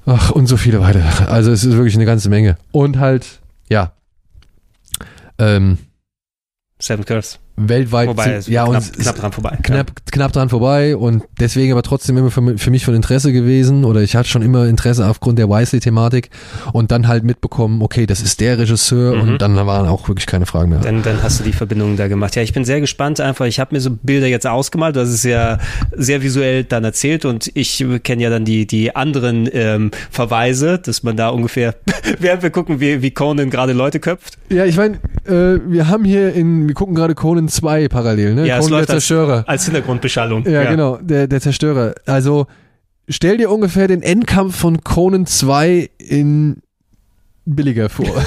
ach, 0.05 0.31
und 0.31 0.47
so 0.47 0.55
viele 0.55 0.79
weitere. 0.79 1.25
Also 1.25 1.51
es 1.51 1.63
ist 1.65 1.73
wirklich 1.73 1.95
eine 1.95 2.05
ganze 2.05 2.29
Menge. 2.29 2.57
Und 2.71 2.97
halt, 2.97 3.39
ja, 3.69 3.91
ähm, 5.37 5.77
Seven 6.79 7.05
Curse. 7.05 7.37
Weltweit 7.57 8.07
Wobei, 8.09 8.39
ja, 8.47 8.65
knapp, 8.65 8.75
und 8.83 8.99
knapp 8.99 9.15
dran 9.15 9.31
vorbei. 9.31 9.57
knapp, 9.63 9.91
knapp 10.11 10.31
dran 10.31 10.49
vorbei 10.49 10.95
und 10.95 11.23
deswegen 11.39 11.71
aber 11.71 11.81
trotzdem 11.81 12.15
immer 12.17 12.29
für, 12.29 12.57
für 12.57 12.69
mich 12.71 12.85
von 12.85 12.93
Interesse 12.93 13.33
gewesen 13.33 13.83
oder 13.83 14.01
ich 14.01 14.15
hatte 14.15 14.29
schon 14.29 14.43
immer 14.43 14.67
Interesse 14.67 15.07
aufgrund 15.07 15.39
der 15.39 15.49
Wisely-Thematik 15.49 16.29
und 16.73 16.91
dann 16.91 17.07
halt 17.07 17.23
mitbekommen, 17.23 17.81
okay, 17.81 18.05
das 18.05 18.21
ist 18.21 18.39
der 18.41 18.59
Regisseur 18.59 19.15
Mhm. 19.15 19.21
und 19.21 19.41
dann 19.41 19.55
waren 19.55 19.87
auch 19.87 20.07
wirklich 20.07 20.27
keine 20.27 20.45
Fragen 20.45 20.69
mehr. 20.69 20.79
Dann, 20.79 21.01
dann 21.01 21.23
hast 21.23 21.39
du 21.39 21.43
die 21.43 21.51
Verbindung 21.53 21.97
da 21.97 22.07
gemacht. 22.07 22.35
Ja, 22.35 22.43
ich 22.43 22.53
bin 22.53 22.63
sehr 22.63 22.79
gespannt 22.79 23.19
einfach. 23.19 23.45
Ich 23.45 23.59
habe 23.59 23.73
mir 23.75 23.81
so 23.81 23.89
Bilder 23.91 24.27
jetzt 24.27 24.45
ausgemalt. 24.45 24.95
Das 24.95 25.09
ist 25.09 25.23
ja 25.23 25.57
sehr 25.95 26.21
visuell 26.21 26.63
dann 26.63 26.83
erzählt 26.83 27.25
und 27.25 27.49
ich 27.55 27.83
kenne 28.03 28.21
ja 28.23 28.29
dann 28.29 28.45
die, 28.45 28.67
die 28.67 28.95
anderen 28.95 29.49
ähm, 29.51 29.91
Verweise, 30.11 30.77
dass 30.77 31.03
man 31.03 31.17
da 31.17 31.29
ungefähr, 31.29 31.75
während 32.19 32.43
wir 32.43 32.49
gucken, 32.49 32.79
wie, 32.79 33.01
wie 33.01 33.11
Conan 33.11 33.49
gerade 33.49 33.73
Leute 33.73 33.99
köpft. 33.99 34.37
Ja, 34.49 34.65
ich 34.65 34.77
meine, 34.77 34.95
äh, 35.25 35.59
wir 35.67 35.87
haben 35.87 36.03
hier 36.05 36.33
in, 36.33 36.67
wir 36.67 36.75
gucken 36.75 36.93
gerade 36.95 37.15
Conan 37.15 37.46
2 37.47 37.87
parallel, 37.89 38.35
ne? 38.35 38.45
Ja, 38.47 38.57
es 38.57 38.65
Conan 38.65 38.71
der 38.71 38.79
läuft 38.79 38.89
als, 38.91 39.05
Zerstörer. 39.07 39.43
als 39.47 39.65
Hintergrundbeschallung. 39.65 40.45
Ja, 40.47 40.69
genau, 40.69 40.97
der, 40.97 41.27
der 41.27 41.41
Zerstörer. 41.41 41.95
Also 42.05 42.47
stell 43.09 43.37
dir 43.37 43.51
ungefähr 43.51 43.87
den 43.87 44.01
Endkampf 44.01 44.55
von 44.55 44.83
Conan 44.83 45.25
2 45.25 45.89
in 45.97 46.61
billiger 47.45 47.89
vor. 47.89 48.05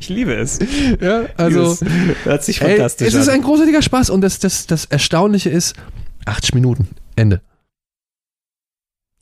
Ich 0.00 0.08
liebe 0.08 0.34
es. 0.34 0.58
ja, 1.00 1.26
also 1.36 1.72
Es 1.72 1.84
hört 2.24 2.44
sich 2.44 2.60
ey, 2.60 2.70
fantastisch 2.70 3.06
es 3.08 3.14
ist 3.14 3.28
an. 3.28 3.36
ein 3.36 3.42
großartiger 3.42 3.82
Spaß 3.82 4.10
und 4.10 4.20
das, 4.20 4.40
das, 4.40 4.66
das 4.66 4.84
Erstaunliche 4.86 5.48
ist, 5.48 5.74
80 6.26 6.54
Minuten, 6.54 6.88
Ende. 7.14 7.40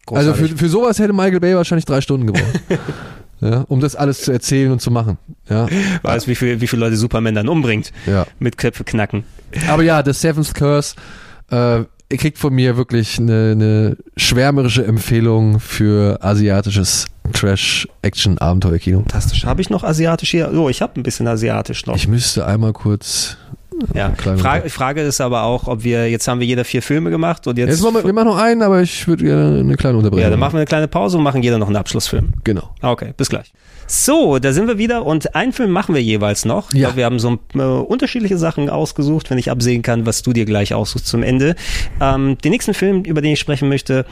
Also 0.07 0.33
für, 0.35 0.49
für 0.49 0.69
sowas 0.69 0.99
hätte 0.99 1.13
Michael 1.13 1.39
Bay 1.39 1.55
wahrscheinlich 1.55 1.85
drei 1.85 2.01
Stunden 2.01 2.27
gebraucht. 2.27 2.61
ja, 3.43 3.65
um 3.69 3.81
das 3.81 3.95
alles 3.97 4.23
zu 4.23 4.33
erzählen 4.33 4.73
und 4.73 4.81
zu 4.81 4.91
machen. 4.91 5.19
Ja, 5.51 5.67
Weiß, 6.03 6.27
wie, 6.29 6.35
viel, 6.35 6.61
wie 6.61 6.67
viele 6.67 6.81
Leute 6.81 6.97
Superman 6.97 7.35
dann 7.35 7.49
umbringt. 7.49 7.93
ja. 8.07 8.27
Mit 8.39 8.57
Köpfe 8.57 8.85
knacken. 8.85 9.25
Aber 9.69 9.83
ja, 9.83 10.03
The 10.05 10.13
Seventh 10.13 10.55
Curse 10.55 10.95
äh, 11.51 11.81
kriegt 12.17 12.39
von 12.39 12.55
mir 12.55 12.77
wirklich 12.77 13.19
eine, 13.19 13.51
eine 13.53 13.97
schwärmerische 14.17 14.85
Empfehlung 14.85 15.61
für 15.61 16.23
asiatisches 16.23 17.07
Trash-Action-Abenteuerkino. 17.33 18.99
Fantastisch. 19.01 19.45
Habe 19.45 19.61
ich 19.61 19.71
noch 19.71 19.85
asiatisch 19.85 20.31
hier? 20.31 20.53
Oh, 20.53 20.69
ich 20.69 20.83
habe 20.83 21.01
ein 21.01 21.03
bisschen 21.03 21.27
asiatisch 21.27 21.87
noch. 21.87 21.97
Ich 21.97 22.09
müsste 22.09 22.47
einmal 22.47 22.73
kurz. 22.73 23.37
Ja. 23.95 24.13
Frage, 24.37 24.71
Frage 24.71 25.01
ist 25.03 25.21
aber 25.21 25.43
auch, 25.45 25.69
ob 25.69 25.85
wir, 25.85 26.11
jetzt 26.11 26.29
haben 26.29 26.41
wir 26.41 26.47
jeder 26.47 26.65
vier 26.65 26.83
Filme 26.83 27.11
gemacht 27.11 27.47
und 27.47 27.59
jetzt. 27.59 27.71
Jetzt 27.71 27.83
machen 27.83 27.95
wir, 27.97 28.05
wir 28.05 28.13
machen 28.13 28.29
noch 28.29 28.39
einen, 28.39 28.63
aber 28.63 28.83
ich 28.83 29.07
würde 29.07 29.25
gerne 29.25 29.61
eine 29.61 29.77
kleine 29.77 29.99
Unterbrechung. 29.99 30.23
ja, 30.23 30.31
dann 30.31 30.41
machen 30.41 30.55
wir 30.55 30.61
eine 30.61 30.67
kleine 30.67 30.89
Pause 30.89 31.19
und 31.19 31.25
machen 31.25 31.43
jeder 31.43 31.59
noch 31.59 31.67
einen 31.67 31.77
Abschlussfilm. 31.77 32.33
Genau. 32.45 32.71
Okay, 32.83 33.13
bis 33.17 33.29
gleich. 33.29 33.53
So, 33.87 34.39
da 34.39 34.53
sind 34.53 34.69
wir 34.69 34.79
wieder 34.79 35.05
und 35.05 35.35
einen 35.35 35.53
Film 35.53 35.71
machen 35.71 35.95
wir 35.95 36.03
jeweils 36.03 36.45
noch. 36.45 36.73
Ja. 36.73 36.89
glaub, 36.89 36.97
wir 36.97 37.05
haben 37.05 37.19
so 37.19 37.39
äh, 37.55 37.59
unterschiedliche 37.59 38.39
Sachen 38.39 38.71
ausgesucht, 38.71 39.29
wenn 39.31 39.37
ich 39.37 39.51
absehen 39.51 39.83
kann, 39.83 40.07
was 40.07 40.23
du 40.23 40.33
dir 40.33 40.47
gleich 40.47 40.73
aussuchst 40.73 41.07
zum 41.07 41.23
Ende. 41.23 41.57
Ähm, 42.01 42.39
den 42.39 42.53
nächsten 42.53 42.75
Film, 42.75 43.03
über 43.03 43.21
den 43.21 43.33
ich 43.33 43.41
sprechen 43.41 43.69
möchte, 43.69 44.07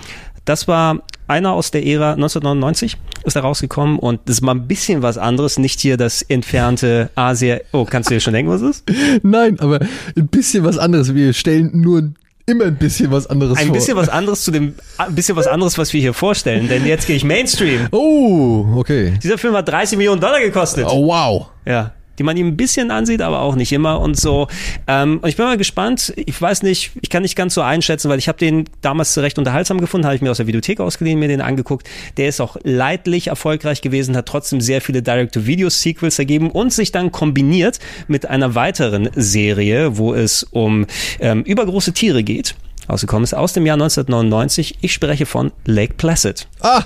das 0.50 0.66
war 0.66 0.98
einer 1.28 1.52
aus 1.52 1.70
der 1.70 1.86
Ära 1.86 2.14
1999, 2.14 2.96
ist 3.22 3.36
da 3.36 3.40
rausgekommen 3.40 4.00
und 4.00 4.20
das 4.24 4.36
ist 4.36 4.40
mal 4.40 4.56
ein 4.56 4.66
bisschen 4.66 5.00
was 5.00 5.16
anderes, 5.16 5.58
nicht 5.58 5.78
hier 5.78 5.96
das 5.96 6.22
entfernte 6.22 7.08
Asia. 7.14 7.58
Oh, 7.70 7.84
kannst 7.84 8.10
du 8.10 8.14
dir 8.14 8.20
schon 8.20 8.34
denken, 8.34 8.50
was 8.50 8.60
es 8.60 8.78
ist? 8.78 8.90
Nein, 9.22 9.60
aber 9.60 9.78
ein 10.16 10.26
bisschen 10.26 10.64
was 10.64 10.76
anderes. 10.76 11.14
Wir 11.14 11.32
stellen 11.34 11.70
nur 11.80 12.10
immer 12.46 12.64
ein 12.64 12.76
bisschen 12.76 13.12
was 13.12 13.28
anderes 13.28 13.58
Ein 13.58 13.66
vor. 13.68 13.74
bisschen 13.74 13.96
was 13.96 14.08
anderes 14.08 14.42
zu 14.42 14.50
dem, 14.50 14.74
ein 14.98 15.14
bisschen 15.14 15.36
was 15.36 15.46
anderes, 15.46 15.78
was 15.78 15.92
wir 15.92 16.00
hier 16.00 16.14
vorstellen, 16.14 16.68
denn 16.68 16.84
jetzt 16.84 17.06
gehe 17.06 17.14
ich 17.14 17.22
Mainstream. 17.22 17.86
Oh, 17.92 18.66
okay. 18.74 19.14
Dieser 19.22 19.38
Film 19.38 19.54
hat 19.54 19.68
30 19.68 19.98
Millionen 19.98 20.20
Dollar 20.20 20.40
gekostet. 20.40 20.84
Oh, 20.88 21.06
wow. 21.06 21.46
Ja, 21.64 21.92
die 22.18 22.22
man 22.22 22.36
ihm 22.36 22.48
ein 22.48 22.56
bisschen 22.56 22.90
ansieht, 22.90 23.22
aber 23.22 23.40
auch 23.40 23.56
nicht 23.56 23.72
immer 23.72 24.00
und 24.00 24.18
so. 24.18 24.48
Ähm, 24.86 25.20
und 25.22 25.28
ich 25.28 25.36
bin 25.36 25.46
mal 25.46 25.56
gespannt. 25.56 26.12
Ich 26.16 26.40
weiß 26.40 26.62
nicht, 26.62 26.92
ich 27.00 27.10
kann 27.10 27.22
nicht 27.22 27.36
ganz 27.36 27.54
so 27.54 27.62
einschätzen, 27.62 28.10
weil 28.10 28.18
ich 28.18 28.28
habe 28.28 28.38
den 28.38 28.64
damals 28.80 29.16
recht 29.18 29.38
unterhaltsam 29.38 29.80
gefunden, 29.80 30.06
habe 30.06 30.16
ich 30.16 30.22
mir 30.22 30.30
aus 30.30 30.36
der 30.36 30.46
Videothek 30.46 30.80
ausgeliehen, 30.80 31.18
mir 31.18 31.28
den 31.28 31.40
angeguckt. 31.40 31.88
Der 32.16 32.28
ist 32.28 32.40
auch 32.40 32.56
leidlich 32.62 33.28
erfolgreich 33.28 33.80
gewesen, 33.80 34.16
hat 34.16 34.26
trotzdem 34.26 34.60
sehr 34.60 34.80
viele 34.80 35.02
Direct-to-Video-Sequels 35.02 36.18
ergeben 36.18 36.50
und 36.50 36.72
sich 36.72 36.92
dann 36.92 37.12
kombiniert 37.12 37.78
mit 38.08 38.26
einer 38.26 38.54
weiteren 38.54 39.10
Serie, 39.14 39.96
wo 39.96 40.14
es 40.14 40.42
um 40.42 40.86
ähm, 41.20 41.42
übergroße 41.42 41.92
Tiere 41.92 42.22
geht. 42.22 42.54
Ausgekommen 42.86 43.24
ist 43.24 43.34
aus 43.34 43.52
dem 43.52 43.66
Jahr 43.66 43.74
1999. 43.74 44.78
Ich 44.80 44.92
spreche 44.92 45.26
von 45.26 45.52
Lake 45.64 45.94
Placid. 45.94 46.48
Ah, 46.60 46.84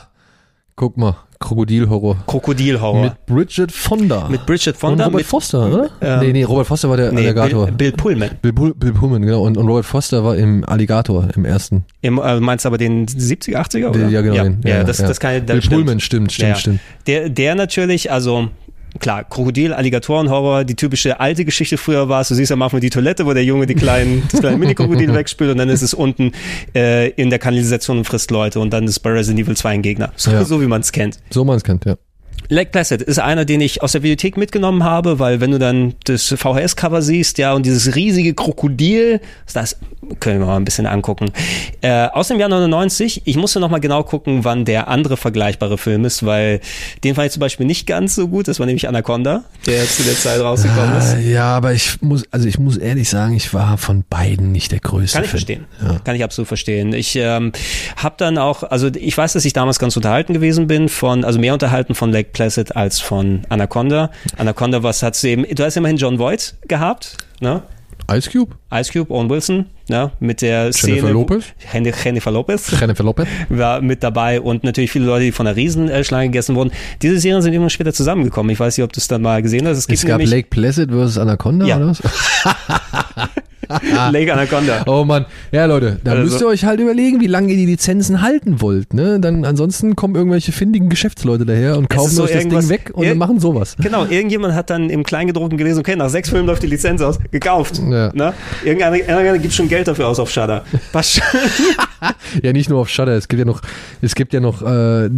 guck 0.76 0.96
mal. 0.96 1.16
Krokodilhorror. 1.44 2.16
Krokodilhorror. 2.26 3.02
Mit 3.02 3.26
Bridget 3.26 3.70
Fonda. 3.70 4.28
Mit 4.28 4.46
Bridget 4.46 4.76
Fonda. 4.76 5.04
Und 5.04 5.08
Robert 5.08 5.20
mit, 5.20 5.26
Foster, 5.26 5.66
oder? 5.66 5.90
Ähm, 6.00 6.20
nee, 6.20 6.32
nee, 6.32 6.44
Robert 6.44 6.66
Foster 6.66 6.88
war 6.88 6.96
der 6.96 7.12
nee, 7.12 7.20
Alligator. 7.20 7.66
Bill, 7.66 7.74
Bill 7.74 7.92
Pullman. 7.92 8.30
Bill, 8.40 8.52
Bill 8.52 8.92
Pullman, 8.92 9.22
genau. 9.22 9.42
Und, 9.42 9.58
und 9.58 9.68
Robert 9.68 9.84
Foster 9.84 10.24
war 10.24 10.36
im 10.36 10.64
Alligator, 10.64 11.28
im 11.36 11.44
ersten. 11.44 11.84
Im, 12.00 12.18
äh, 12.18 12.40
meinst 12.40 12.64
du 12.64 12.68
aber 12.68 12.78
den 12.78 13.06
70er, 13.06 13.56
80er? 13.56 13.88
Oder? 13.90 14.08
Ja, 14.08 14.22
genau. 14.22 14.34
Ja, 14.34 14.42
den. 14.44 14.60
ja, 14.64 14.84
das, 14.84 14.96
das 14.96 15.20
kann 15.20 15.44
Bill 15.44 15.60
stimmt. 15.60 15.74
Pullman, 15.74 16.00
stimmt, 16.00 16.32
stimmt, 16.32 16.42
Ja, 16.42 16.54
ja. 16.54 16.60
stimmt. 16.60 16.80
Der, 17.06 17.28
der 17.28 17.54
natürlich, 17.54 18.10
also 18.10 18.48
klar, 19.00 19.24
Krokodil, 19.24 19.72
Alligatoren-Horror, 19.72 20.64
die 20.64 20.74
typische 20.76 21.20
alte 21.20 21.44
Geschichte 21.44 21.76
früher 21.76 22.08
war 22.08 22.20
es. 22.20 22.28
Du 22.28 22.34
siehst 22.34 22.52
am 22.52 22.62
Anfang 22.62 22.80
die 22.80 22.90
Toilette, 22.90 23.26
wo 23.26 23.32
der 23.32 23.44
Junge 23.44 23.66
die 23.66 23.74
kleinen, 23.74 24.22
das 24.30 24.40
kleine 24.40 24.56
Mini-Krokodil 24.58 25.12
wegspült 25.14 25.50
und 25.50 25.58
dann 25.58 25.68
ist 25.68 25.82
es 25.82 25.94
unten 25.94 26.32
äh, 26.74 27.10
in 27.10 27.30
der 27.30 27.38
Kanalisation 27.38 27.98
und 27.98 28.04
frisst 28.04 28.30
Leute 28.30 28.60
und 28.60 28.70
dann 28.70 28.84
ist 28.84 29.00
bei 29.00 29.10
Resident 29.10 29.40
Evil 29.44 29.56
2 29.56 29.68
ein 29.70 29.82
Gegner. 29.82 30.12
So, 30.16 30.30
Ja. 30.30 30.44
so 30.44 30.60
wie 30.60 30.66
man 30.66 30.80
es 30.80 30.92
kennt. 30.92 31.18
So 31.30 31.44
man 31.44 31.56
es 31.56 31.64
kennt, 31.64 31.84
ja. 31.84 31.96
Lake 32.48 32.70
Placid 32.70 33.00
ist 33.02 33.18
einer, 33.18 33.44
den 33.44 33.60
ich 33.60 33.82
aus 33.82 33.92
der 33.92 34.00
Bibliothek 34.00 34.36
mitgenommen 34.36 34.84
habe, 34.84 35.18
weil 35.18 35.40
wenn 35.40 35.50
du 35.50 35.58
dann 35.58 35.94
das 36.04 36.34
VHS-Cover 36.36 37.00
siehst, 37.02 37.38
ja, 37.38 37.54
und 37.54 37.64
dieses 37.64 37.94
riesige 37.94 38.34
Krokodil, 38.34 39.20
das 39.52 39.76
können 40.20 40.40
wir 40.40 40.46
mal 40.46 40.56
ein 40.56 40.64
bisschen 40.64 40.86
angucken. 40.86 41.30
Äh, 41.80 42.08
aus 42.08 42.28
dem 42.28 42.38
Jahr 42.38 42.48
99, 42.48 43.22
ich 43.24 43.36
musste 43.36 43.60
noch 43.60 43.70
mal 43.70 43.78
genau 43.78 44.02
gucken, 44.02 44.44
wann 44.44 44.64
der 44.64 44.88
andere 44.88 45.16
vergleichbare 45.16 45.78
Film 45.78 46.04
ist, 46.04 46.26
weil 46.26 46.60
den 47.02 47.14
fand 47.14 47.26
ich 47.26 47.32
zum 47.32 47.40
Beispiel 47.40 47.66
nicht 47.66 47.86
ganz 47.86 48.14
so 48.14 48.28
gut, 48.28 48.48
das 48.48 48.58
war 48.58 48.66
nämlich 48.66 48.88
Anaconda, 48.88 49.44
der 49.66 49.84
zu 49.86 50.02
der 50.02 50.14
Zeit 50.14 50.40
rausgekommen 50.40 50.98
ist. 50.98 51.14
Äh, 51.14 51.32
ja, 51.32 51.46
aber 51.56 51.72
ich 51.72 52.02
muss, 52.02 52.24
also 52.30 52.46
ich 52.46 52.58
muss 52.58 52.76
ehrlich 52.76 53.08
sagen, 53.08 53.34
ich 53.34 53.54
war 53.54 53.78
von 53.78 54.04
beiden 54.08 54.52
nicht 54.52 54.72
der 54.72 54.80
größte. 54.80 55.16
Kann 55.16 55.24
ich 55.24 55.30
Fan. 55.30 55.38
verstehen. 55.38 55.64
Ja. 55.82 55.98
Kann 56.04 56.16
ich 56.16 56.24
absolut 56.24 56.48
verstehen. 56.48 56.92
Ich 56.92 57.16
ähm, 57.16 57.52
habe 57.96 58.14
dann 58.18 58.38
auch, 58.38 58.62
also 58.62 58.88
ich 58.94 59.16
weiß, 59.16 59.32
dass 59.32 59.44
ich 59.44 59.52
damals 59.52 59.78
ganz 59.78 59.96
unterhalten 59.96 60.34
gewesen 60.34 60.66
bin 60.66 60.88
von, 60.88 61.24
also 61.24 61.38
mehr 61.38 61.54
unterhalten 61.54 61.94
von 61.94 62.12
Lake 62.12 62.23
Placid 62.32 62.74
als 62.76 63.00
von 63.00 63.42
Anaconda. 63.48 64.10
Anaconda, 64.36 64.82
was 64.82 65.02
hat 65.02 65.14
sie 65.16 65.30
eben, 65.30 65.44
du 65.54 65.64
hast 65.64 65.76
immerhin 65.76 65.96
John 65.96 66.18
Voight 66.18 66.54
gehabt, 66.68 67.16
ne? 67.40 67.62
Ice 68.10 68.28
Cube? 68.30 68.54
Ice 68.70 68.92
Cube, 68.92 69.10
Owen 69.14 69.30
Wilson, 69.30 69.66
ne? 69.88 70.10
Mit 70.20 70.42
der 70.42 70.64
Jennifer 70.64 70.78
Szene. 71.06 71.10
Lopez? 71.12 71.44
Jennifer 71.72 72.30
Lopez 72.30 72.70
Jennifer 72.78 73.02
Lopez? 73.02 73.26
war 73.48 73.80
mit 73.80 74.02
dabei 74.02 74.42
und 74.42 74.62
natürlich 74.62 74.90
viele 74.92 75.06
Leute, 75.06 75.24
die 75.24 75.32
von 75.32 75.46
einer 75.46 75.56
Riesenschlange 75.56 76.26
gegessen 76.26 76.54
wurden. 76.54 76.70
Diese 77.00 77.18
Serien 77.18 77.40
sind 77.40 77.54
immer 77.54 77.70
später 77.70 77.94
zusammengekommen. 77.94 78.50
Ich 78.50 78.60
weiß 78.60 78.76
nicht, 78.76 78.84
ob 78.84 78.92
du 78.92 79.00
es 79.00 79.08
dann 79.08 79.22
mal 79.22 79.40
gesehen 79.40 79.66
hast. 79.66 79.78
Es 79.78 79.88
Es 79.88 80.04
gab 80.04 80.20
Lake 80.22 80.48
Placid 80.50 80.90
versus 80.90 81.16
Anaconda, 81.16 81.64
Ja. 81.66 81.76
oder 81.78 81.88
was? 81.88 82.02
Lake 84.12 84.32
Anaconda. 84.32 84.82
Oh 84.86 85.04
Mann, 85.04 85.26
ja 85.52 85.64
Leute, 85.66 85.98
da 86.04 86.12
Also- 86.12 86.22
müsst 86.24 86.40
ihr 86.40 86.46
euch 86.46 86.64
halt 86.64 86.80
überlegen, 86.80 87.20
wie 87.20 87.26
lange 87.26 87.50
ihr 87.52 87.56
die 87.56 87.66
Lizenzen 87.66 88.22
halten 88.22 88.60
wollt. 88.60 88.94
Ne? 88.94 89.20
Dann 89.20 89.44
ansonsten 89.44 89.96
kommen 89.96 90.14
irgendwelche 90.14 90.52
findigen 90.52 90.88
Geschäftsleute 90.88 91.44
daher 91.46 91.76
und 91.78 91.88
kaufen 91.90 92.10
so 92.10 92.24
euch 92.24 92.32
das 92.32 92.42
Ding 92.46 92.68
weg 92.68 92.90
und 92.94 93.04
Ir- 93.04 93.10
dann 93.10 93.18
machen 93.18 93.40
sowas. 93.40 93.76
Genau, 93.80 94.04
irgendjemand 94.06 94.54
hat 94.54 94.70
dann 94.70 94.90
im 94.90 95.02
Kleingedruckten 95.04 95.58
gelesen, 95.58 95.80
okay, 95.80 95.96
nach 95.96 96.08
sechs 96.10 96.28
Filmen 96.30 96.46
läuft 96.46 96.62
die 96.62 96.66
Lizenz 96.68 97.00
aus, 97.02 97.18
gekauft. 97.30 97.78
Ja. 97.78 98.10
Ne? 98.14 98.32
Irgendeiner, 98.64 98.96
irgendeiner 98.96 99.38
gibt 99.38 99.54
schon 99.54 99.68
Geld 99.68 99.88
dafür 99.88 100.08
aus 100.08 100.18
auf 100.18 100.30
Shudder. 100.30 100.64
Passt 100.92 101.14
schon. 101.14 101.40
Ja, 102.42 102.52
nicht 102.52 102.68
nur 102.68 102.80
auf 102.80 102.88
Shudder, 102.88 103.12
es 103.12 103.28
gibt 103.28 103.38
ja 103.38 103.44
noch, 103.44 103.60
es 104.00 104.14
gibt 104.14 104.32
ja 104.32 104.40
noch 104.40 104.62
äh, 104.62 105.08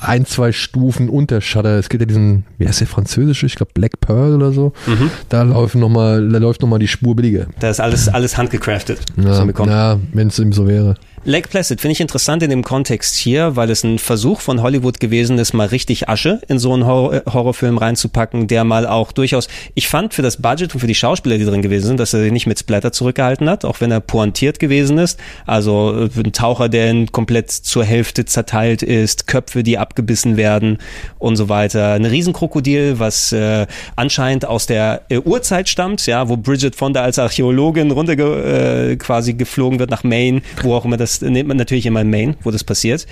ein, 0.00 0.26
zwei 0.26 0.52
Stufen 0.52 1.08
unter 1.08 1.40
Shudder. 1.40 1.78
Es 1.78 1.88
gibt 1.88 2.02
ja 2.02 2.06
diesen, 2.06 2.44
wie 2.58 2.66
heißt 2.66 2.80
der 2.80 2.86
französische, 2.86 3.46
ich 3.46 3.54
glaube 3.54 3.72
Black 3.74 4.00
Pearl 4.00 4.34
oder 4.34 4.52
so. 4.52 4.72
Mhm. 4.86 5.10
Da 5.28 5.42
laufen 5.42 5.80
noch 5.80 5.88
mal, 5.88 6.28
da 6.28 6.38
läuft 6.38 6.62
nochmal 6.62 6.78
die 6.78 6.88
Spur 6.88 7.16
billiger. 7.16 7.46
Da 7.60 7.70
ist 7.70 7.80
alles, 7.80 8.08
alles 8.08 8.36
handgecraftet. 8.36 9.00
Ja, 9.16 9.44
ja 9.44 9.98
wenn 10.12 10.28
es 10.28 10.38
ihm 10.38 10.52
so 10.52 10.66
wäre. 10.66 10.96
Lake 11.26 11.48
Placid 11.48 11.80
finde 11.80 11.92
ich 11.92 12.02
interessant 12.02 12.42
in 12.42 12.50
dem 12.50 12.62
Kontext 12.62 13.16
hier, 13.16 13.56
weil 13.56 13.70
es 13.70 13.82
ein 13.82 13.98
Versuch 13.98 14.42
von 14.42 14.60
Hollywood 14.60 15.00
gewesen 15.00 15.38
ist, 15.38 15.54
mal 15.54 15.68
richtig 15.68 16.06
Asche 16.06 16.42
in 16.48 16.58
so 16.58 16.74
einen 16.74 16.84
Hor 16.84 17.14
äh, 17.14 17.22
Horrorfilm 17.24 17.78
reinzupacken, 17.78 18.46
der 18.46 18.64
mal 18.64 18.86
auch 18.86 19.10
durchaus, 19.10 19.48
ich 19.74 19.88
fand 19.88 20.12
für 20.12 20.20
das 20.20 20.42
Budget 20.42 20.74
und 20.74 20.80
für 20.80 20.86
die 20.86 20.94
Schauspieler, 20.94 21.38
die 21.38 21.46
drin 21.46 21.62
gewesen 21.62 21.86
sind, 21.86 22.00
dass 22.00 22.12
er 22.12 22.20
sich 22.20 22.30
nicht 22.30 22.46
mit 22.46 22.58
Splatter 22.58 22.92
zurückgehalten 22.92 23.48
hat, 23.48 23.64
auch 23.64 23.80
wenn 23.80 23.90
er 23.90 24.00
pointiert 24.00 24.58
gewesen 24.58 24.98
ist. 24.98 25.18
Also 25.46 26.08
äh, 26.14 26.20
ein 26.22 26.34
Taucher, 26.34 26.68
der 26.68 27.06
komplett 27.10 27.50
zur 27.50 27.84
Hälfte 27.84 28.26
zerteilt 28.26 28.82
ist, 28.82 29.26
Köpfe, 29.26 29.62
die 29.62 29.78
abgebissen 29.78 30.36
werden 30.36 30.76
und 31.18 31.36
so 31.36 31.48
weiter. 31.48 31.94
Ein 31.94 32.04
Riesenkrokodil, 32.04 32.98
was 32.98 33.32
äh, 33.32 33.66
anscheinend 33.96 34.44
aus 34.44 34.66
der 34.66 35.00
äh, 35.08 35.20
Urzeit 35.20 35.70
stammt, 35.70 36.04
ja, 36.04 36.28
wo 36.28 36.36
Bridget 36.36 36.76
Fonda 36.76 37.00
als 37.00 37.18
Archäologin 37.18 37.92
runter 37.92 38.12
äh, 38.12 38.96
quasi 38.96 39.32
geflogen 39.32 39.78
wird 39.78 39.88
nach 39.88 40.04
Maine, 40.04 40.42
wo 40.62 40.74
auch 40.74 40.84
immer 40.84 40.98
das 40.98 41.13
nennt 41.22 41.48
man 41.48 41.56
natürlich 41.56 41.86
immer 41.86 42.00
in 42.00 42.10
Maine, 42.10 42.36
wo 42.42 42.50
das 42.50 42.64
passiert. 42.64 43.06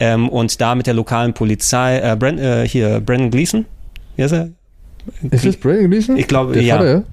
Ähm, 0.00 0.28
und 0.28 0.60
da 0.60 0.74
mit 0.74 0.86
der 0.86 0.94
lokalen 0.94 1.34
Polizei, 1.34 1.98
äh, 1.98 2.16
Bren, 2.16 2.38
äh, 2.38 2.66
hier, 2.68 3.00
Brandon 3.00 3.30
Gleason, 3.30 3.66
wie 4.16 4.22
heißt 4.22 4.34
er? 4.34 4.50
Ist 5.30 5.44
das 5.44 5.56
Brandon 5.56 5.90
Gleason? 5.90 6.16
Ich 6.16 6.28
glaube, 6.28 6.60
ja. 6.60 6.76
Vater, 6.76 7.04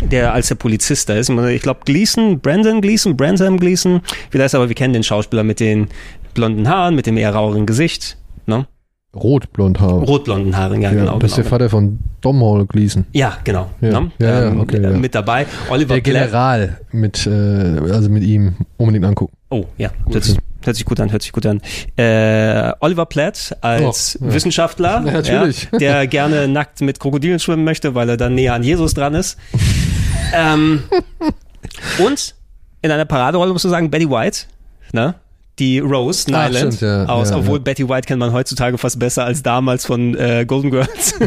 ja. 0.00 0.06
der 0.06 0.32
als 0.32 0.48
der 0.48 0.54
Polizist 0.56 1.08
da 1.08 1.14
ist. 1.14 1.30
Ich 1.30 1.62
glaube 1.62 1.80
Gleason, 1.84 2.40
Brandon 2.40 2.80
Gleason, 2.80 3.16
Brandon 3.16 3.58
Gleason, 3.58 4.00
das 4.30 4.54
aber, 4.54 4.68
wir 4.68 4.76
kennen 4.76 4.94
den 4.94 5.02
Schauspieler 5.02 5.42
mit 5.42 5.60
den 5.60 5.88
blonden 6.34 6.68
Haaren, 6.68 6.94
mit 6.94 7.06
dem 7.06 7.16
eher 7.16 7.34
raueren 7.34 7.66
Gesicht, 7.66 8.16
ne? 8.46 8.66
Rotblond 9.14 9.80
Haar. 9.80 10.02
Rotblonden 10.02 10.56
Haaren, 10.56 10.82
ja, 10.82 10.90
ja, 10.90 11.00
genau. 11.00 11.18
das 11.18 11.30
ist 11.30 11.36
der 11.36 11.44
genau. 11.44 11.54
Vater 11.54 11.70
von 11.70 11.98
Domhnall 12.20 12.66
Gleason. 12.66 13.06
Ja, 13.12 13.38
genau. 13.44 13.70
Ja. 13.80 14.00
ne? 14.00 14.10
Ja, 14.18 14.44
ja, 14.46 14.56
okay, 14.60 14.76
äh. 14.78 14.90
Mit 14.96 15.14
dabei. 15.14 15.46
Oliver 15.70 15.94
Der. 15.94 16.00
General 16.00 16.78
mit, 16.90 17.26
äh, 17.26 17.30
also 17.30 18.08
mit 18.08 18.22
ihm 18.24 18.54
unbedingt 18.76 19.04
angucken. 19.04 19.36
Oh, 19.50 19.66
ja, 19.78 19.90
hört 20.10 20.24
sich, 20.24 20.36
hört 20.64 20.76
sich 20.76 20.84
gut 20.84 20.98
an, 21.00 21.12
hört 21.12 21.22
sich 21.22 21.32
gut 21.32 21.46
an. 21.46 21.60
Äh, 21.96 22.72
Oliver 22.80 23.06
Platt 23.06 23.56
als 23.60 24.18
Oh, 24.20 24.26
ja. 24.26 24.34
Wissenschaftler, 24.34 25.22
Ja, 25.24 25.48
der 25.78 26.06
gerne 26.06 26.48
nackt 26.48 26.80
mit 26.80 26.98
Krokodilen 26.98 27.38
schwimmen 27.38 27.64
möchte, 27.64 27.94
weil 27.94 28.08
er 28.08 28.16
dann 28.16 28.34
näher 28.34 28.54
an 28.54 28.62
Jesus 28.64 28.94
dran 28.94 29.14
ist. 29.14 29.38
ähm, 30.34 30.82
und 32.04 32.34
in 32.82 32.90
einer 32.90 33.04
Paraderolle 33.04 33.52
muss 33.52 33.64
man 33.64 33.70
sagen, 33.70 33.90
Betty 33.90 34.10
White, 34.10 34.46
ne? 34.92 35.14
Die 35.58 35.78
Rose 35.78 36.24
Ah, 36.32 36.48
Nyland 36.48 36.80
ja, 36.80 37.06
aus, 37.06 37.30
ja, 37.30 37.36
obwohl 37.36 37.58
ja. 37.58 37.62
Betty 37.62 37.88
White 37.88 38.06
kennt 38.08 38.18
man 38.18 38.32
heutzutage 38.32 38.76
fast 38.76 38.98
besser 38.98 39.24
als 39.24 39.42
damals 39.42 39.86
von 39.86 40.16
äh, 40.16 40.44
Golden 40.46 40.70
Girls. 40.70 41.14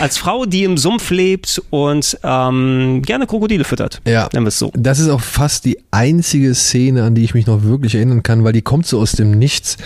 als 0.00 0.18
Frau, 0.18 0.44
die 0.44 0.64
im 0.64 0.76
Sumpf 0.76 1.10
lebt 1.10 1.62
und 1.70 2.18
ähm, 2.22 3.02
gerne 3.04 3.26
Krokodile 3.26 3.64
füttert. 3.64 4.00
Ja. 4.06 4.28
Nennen 4.32 4.44
wir 4.46 4.48
es 4.48 4.58
so. 4.58 4.70
Das 4.74 4.98
ist 4.98 5.08
auch 5.08 5.20
fast 5.20 5.64
die 5.64 5.78
einzige 5.90 6.54
Szene, 6.54 7.04
an 7.04 7.14
die 7.14 7.24
ich 7.24 7.34
mich 7.34 7.46
noch 7.46 7.62
wirklich 7.64 7.94
erinnern 7.94 8.22
kann, 8.22 8.44
weil 8.44 8.52
die 8.52 8.62
kommt 8.62 8.86
so 8.86 9.00
aus 9.00 9.12
dem 9.12 9.32
Nichts. 9.32 9.76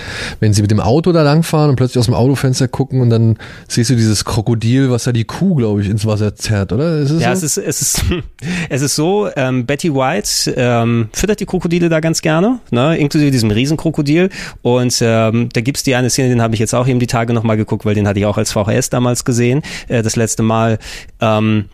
Wenn 0.41 0.53
sie 0.53 0.63
mit 0.63 0.71
dem 0.71 0.81
Auto 0.81 1.13
da 1.13 1.23
langfahren 1.23 1.71
und 1.71 1.77
plötzlich 1.77 1.99
aus 1.99 2.07
dem 2.07 2.15
Autofenster 2.15 2.69
gucken 2.69 3.01
und 3.01 3.11
dann 3.11 3.37
siehst 3.69 3.91
du 3.91 3.97
dieses 3.97 4.25
Krokodil, 4.25 4.91
was 4.91 5.05
da 5.05 5.13
die 5.13 5.25
Kuh, 5.25 5.55
glaube 5.55 5.83
ich, 5.83 5.89
ins 5.89 6.05
Wasser 6.07 6.35
zerrt, 6.35 6.73
oder? 6.73 6.99
Ist 6.99 7.11
es 7.11 7.23
Ja, 7.23 7.35
so? 7.35 7.47
es 7.47 7.57
ist, 7.57 7.65
es 7.67 7.83
ist, 7.83 8.05
es 8.69 8.83
ist 8.83 8.95
so, 8.97 9.29
ähm, 9.37 9.67
Betty 9.67 9.93
White 9.95 10.55
ähm, 10.57 11.09
füttert 11.13 11.41
die 11.41 11.47
Krokodile 11.47 11.89
da 11.89 12.01
ganz 12.01 12.23
gerne, 12.27 12.59
ne, 12.73 12.97
inklusive 12.97 13.31
diesem 13.31 13.53
Riesenkrokodil. 13.53 14.31
Und 14.61 14.99
ähm, 15.01 15.49
da 15.53 15.61
gibt's 15.61 15.85
die 15.85 15.95
eine 15.95 16.11
Szene, 16.11 16.31
den 16.31 16.43
habe 16.43 16.55
ich 16.55 16.61
jetzt 16.61 16.75
auch 16.75 16.89
eben 16.89 16.99
die 16.99 17.07
Tage 17.07 17.33
nochmal 17.33 17.57
geguckt, 17.57 17.85
weil 17.85 17.95
den 17.95 18.09
hatte 18.09 18.19
ich 18.19 18.27
auch 18.27 18.37
als 18.37 18.51
VHS 18.51 18.91
damals 18.91 19.25
gesehen, 19.25 19.63
äh, 19.87 20.03
das 20.03 20.17
letzte 20.17 20.43
Mal. 20.43 20.81
Ähm, 21.21 21.67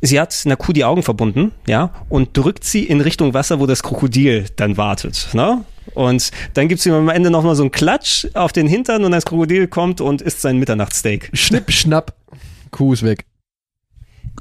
Sie 0.00 0.20
hat 0.20 0.38
einer 0.44 0.56
Kuh 0.56 0.72
die 0.74 0.84
Augen 0.84 1.02
verbunden, 1.02 1.52
ja, 1.66 1.90
und 2.10 2.36
drückt 2.36 2.64
sie 2.64 2.82
in 2.82 3.00
Richtung 3.00 3.32
Wasser, 3.32 3.58
wo 3.58 3.66
das 3.66 3.82
Krokodil 3.82 4.44
dann 4.56 4.76
wartet, 4.76 5.28
ne? 5.32 5.64
Und 5.94 6.30
dann 6.54 6.68
gibt's 6.68 6.84
ihm 6.84 6.92
am 6.92 7.08
Ende 7.08 7.30
nochmal 7.30 7.54
so 7.54 7.62
einen 7.62 7.70
Klatsch 7.70 8.26
auf 8.34 8.52
den 8.52 8.66
Hintern 8.66 9.04
und 9.04 9.12
das 9.12 9.24
Krokodil 9.24 9.66
kommt 9.68 10.02
und 10.02 10.20
isst 10.20 10.42
sein 10.42 10.58
Mitternachtssteak. 10.58 11.30
Schnipp, 11.32 11.70
schnapp, 11.70 12.14
Kuh 12.70 12.92
ist 12.92 13.02
weg. 13.04 13.24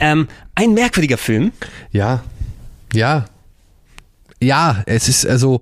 Ähm, 0.02 0.28
ein 0.56 0.74
merkwürdiger 0.74 1.18
Film. 1.18 1.52
Ja, 1.92 2.24
ja, 2.92 3.26
ja, 4.44 4.84
es 4.86 5.10
ist 5.10 5.26
also, 5.26 5.61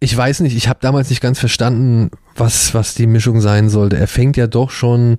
ich 0.00 0.16
weiß 0.16 0.40
nicht, 0.40 0.56
ich 0.56 0.68
habe 0.68 0.78
damals 0.80 1.10
nicht 1.10 1.20
ganz 1.20 1.38
verstanden, 1.38 2.10
was, 2.36 2.74
was 2.74 2.94
die 2.94 3.06
Mischung 3.06 3.40
sein 3.40 3.68
sollte. 3.68 3.98
Er 3.98 4.06
fängt 4.06 4.36
ja 4.36 4.46
doch 4.46 4.70
schon 4.70 5.16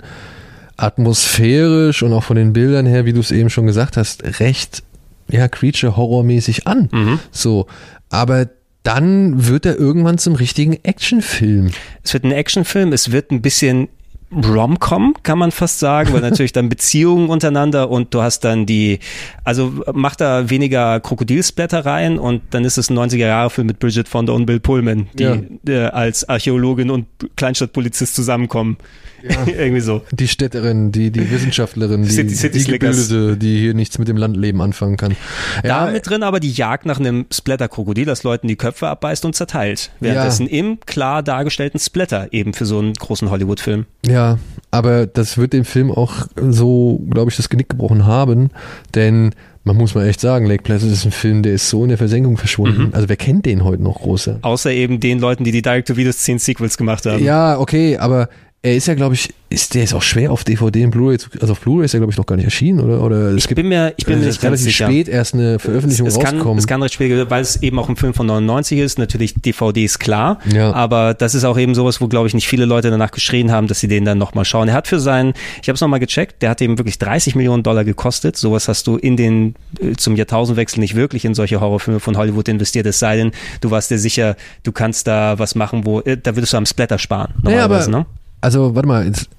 atmosphärisch 0.78 2.04
und 2.04 2.14
auch 2.14 2.24
von 2.24 2.38
den 2.38 2.54
Bildern 2.54 2.86
her, 2.86 3.06
wie 3.06 3.14
du 3.14 3.20
es 3.20 3.32
eben 3.32 3.50
schon 3.50 3.68
gesagt 3.68 3.98
hast, 3.98 4.40
recht, 4.40 4.84
ja, 5.30 5.48
Creature-Horror-mäßig 5.48 6.68
an. 6.68 6.90
Mhm. 6.92 7.20
So, 7.32 7.68
aber 8.10 8.48
dann 8.84 9.48
wird 9.48 9.66
er 9.66 9.78
irgendwann 9.78 10.18
zum 10.18 10.36
richtigen 10.36 10.74
Actionfilm. 10.84 11.72
Es 12.04 12.14
wird 12.14 12.24
ein 12.24 12.32
Actionfilm, 12.32 12.94
es 12.94 13.12
wird 13.12 13.32
ein 13.32 13.42
bisschen 13.42 13.90
Rom-Com, 14.32 15.16
kann 15.24 15.40
man 15.40 15.52
fast 15.52 15.80
sagen, 15.80 16.14
weil 16.14 16.22
natürlich 16.22 16.52
dann 16.54 16.70
Beziehungen 16.70 17.30
untereinander 17.30 17.90
und 17.90 18.14
du 18.14 18.22
hast 18.22 18.42
dann 18.42 18.66
die, 18.66 19.00
also 19.44 19.74
macht 19.92 20.22
da 20.22 20.50
weniger 20.50 21.00
Krokodilsblätter 21.00 21.86
rein 21.86 22.20
und 22.20 22.42
dann 22.52 22.64
ist 22.64 22.78
es 22.78 22.90
ein 22.90 22.98
90er-Jahre-Film 22.98 23.68
mit 23.68 23.80
Bridget 23.80 24.08
Fonda 24.08 24.34
und 24.34 24.46
Bill 24.46 24.60
Pullman, 24.60 25.08
die 25.14 25.24
Ja. 25.24 25.38
äh, 25.68 25.86
als 25.88 26.28
Archäologin 26.30 26.92
und 26.92 27.08
Kleinstadtpolizist 27.36 28.16
zusammenkommen. 28.16 28.78
Irgendwie 29.48 29.82
so. 29.82 30.02
Die 30.12 30.28
Städterin, 30.28 30.92
die, 30.92 31.12
die 31.12 31.30
Wissenschaftlerin, 31.32 32.04
die, 32.04 32.10
City- 32.10 32.36
City 32.36 32.60
die. 32.60 32.72
Gebildete, 32.72 33.38
die 33.38 33.60
hier 33.60 33.74
nichts 33.74 33.98
mit 34.00 34.08
dem 34.08 34.18
Landleben 34.18 34.62
anfangen 34.62 34.98
kann. 34.98 35.16
Da 35.64 35.88
mit 35.92 36.08
drin 36.10 36.24
aber 36.24 36.40
die 36.40 36.52
Jagd 36.52 36.86
nach 36.86 37.00
einem 37.00 37.26
Splatter-Krokodil, 37.32 38.06
das 38.06 38.24
Leuten 38.24 38.48
die 38.48 38.56
Köpfe 38.56 38.88
abbeißt 38.88 39.26
und 39.26 39.36
zerteilt. 39.36 39.92
Währenddessen 40.00 40.48
im 40.48 40.80
klar 40.86 41.24
dargestellten 41.24 41.80
Splatter 41.80 42.28
eben 42.32 42.54
für 42.54 42.66
so 42.66 42.80
einen 42.80 42.94
großen 42.94 43.30
Hollywood-Film. 43.30 43.86
Ja, 44.06 44.40
aber 44.72 45.08
das 45.08 45.38
wird 45.38 45.54
dem 45.54 45.66
Film 45.66 45.92
auch 45.92 46.28
so, 46.38 47.02
glaube 47.10 47.32
ich, 47.32 47.38
das 47.38 47.50
Genick 47.50 47.70
gebrochen 47.70 48.06
haben, 48.06 48.50
denn 48.96 49.32
man 49.66 49.76
muss 49.76 49.94
mal 49.94 50.08
echt 50.08 50.22
sagen, 50.22 50.46
Lake 50.46 50.64
Placid 50.64 50.92
ist 50.92 51.06
ein 51.06 51.12
Film, 51.12 51.44
der 51.44 51.54
ist 51.54 51.70
so 51.70 51.84
in 51.84 51.90
der 51.90 51.98
Versenkung 51.98 52.38
verschwunden. 52.38 52.86
Mhm. 52.88 52.94
Also 52.94 53.10
wer 53.10 53.18
kennt 53.18 53.46
den 53.46 53.64
heute 53.64 53.84
noch 53.84 54.00
große? 54.02 54.40
Außer 54.42 54.72
eben 54.72 55.00
den 55.00 55.20
Leuten, 55.20 55.44
die 55.44 55.52
die 55.52 55.62
Direct-to-Video-10 55.62 56.78
gemacht 56.78 57.06
haben. 57.06 57.24
Ja, 57.24 57.60
okay, 57.60 57.98
aber 57.98 58.30
er 58.62 58.76
ist 58.76 58.88
ja, 58.88 58.94
glaube 58.94 59.16
ich, 59.16 59.34
ist 59.52 59.74
der 59.74 59.84
ist 59.86 59.94
auch 59.94 60.02
schwer 60.02 60.32
auf 60.32 60.44
DVD 60.44 60.84
und 60.86 60.92
Blu-ray, 60.92 61.18
also 61.40 61.54
auf 61.54 61.62
Blu-ray 61.62 61.86
ist 61.86 61.94
er, 61.96 62.02
glaube 62.02 62.12
ich, 62.12 62.18
noch 62.18 62.26
gar 62.26 62.36
nicht 62.36 62.46
erschienen, 62.46 62.82
oder? 62.82 63.02
Oder 63.02 63.30
es 63.32 63.46
Ich 63.46 63.56
bin 63.56 63.68
mir, 63.70 63.94
ich 63.98 64.06
bin 64.06 64.20
mir 64.20 64.28
ist 64.28 64.36
nicht 64.36 64.44
relativ 64.44 64.66
sicher. 64.66 64.86
spät 64.86 65.08
erst 65.08 65.34
eine 65.34 65.58
Veröffentlichung 65.60 66.06
es, 66.08 66.14
es 66.16 66.20
kann, 66.20 66.36
rausgekommen. 66.36 66.60
es 66.60 66.68
kann 66.68 66.82
recht 66.84 66.94
spät, 66.94 67.30
weil 67.32 67.42
es 67.42 67.64
eben 67.64 67.80
auch 67.80 67.88
ein 67.90 67.96
Film 67.96 68.14
von 68.14 68.28
99 68.28 68.78
ist. 68.80 69.00
Natürlich 69.00 69.34
DVD 69.34 69.86
ist 69.86 70.00
klar, 70.00 70.40
Ja. 70.54 70.74
aber 70.74 71.14
das 71.16 71.34
ist 71.36 71.46
auch 71.46 71.58
eben 71.58 71.74
sowas, 71.74 72.00
wo 72.02 72.08
glaube 72.10 72.28
ich 72.28 72.34
nicht 72.36 72.48
viele 72.48 72.66
Leute 72.66 72.92
danach 72.92 73.12
geschrien 73.12 73.50
haben, 73.52 73.68
dass 73.68 73.80
sie 73.80 73.88
den 73.88 74.04
dann 74.06 74.18
nochmal 74.18 74.46
schauen. 74.46 74.68
Er 74.68 74.74
hat 74.76 74.88
für 74.88 75.00
seinen, 75.00 75.34
ich 75.64 75.70
habe 75.70 75.76
es 75.76 75.82
nochmal 75.82 76.00
gecheckt, 76.02 76.42
der 76.44 76.50
hat 76.52 76.62
eben 76.62 76.78
wirklich 76.78 77.00
30 77.00 77.34
Millionen 77.36 77.64
Dollar 77.64 77.86
gekostet. 77.86 78.36
Sowas 78.38 78.68
hast 78.68 78.86
du 78.88 78.98
in 78.98 79.16
den 79.18 79.56
äh, 79.80 79.94
zum 79.96 80.16
Jahrtausendwechsel 80.16 80.80
nicht 80.82 80.96
wirklich 80.96 81.24
in 81.26 81.34
solche 81.34 81.60
Horrorfilme 81.62 82.02
von 82.02 82.18
Hollywood 82.18 82.50
investiert. 82.50 82.86
Es 82.86 83.00
sei 83.00 83.16
denn, 83.16 83.32
du 83.62 83.72
warst 83.72 83.90
dir 83.90 83.98
sicher, 84.00 84.36
du 84.64 84.74
kannst 84.74 85.08
da 85.08 85.40
was 85.40 85.56
machen, 85.56 85.86
wo 85.88 86.02
äh, 86.02 86.18
da 86.22 86.36
würdest 86.36 86.54
du 86.54 86.58
am 86.58 86.66
Splatter 86.68 87.00
sparen. 87.00 87.34
Naja, 87.42 87.64
aber, 87.64 87.80
Normalerweise, 87.80 87.92
ne? 87.92 88.06
Also 88.42 88.76
warte 88.76 88.88
mal, 88.88 89.06
jetzt, 89.06 89.30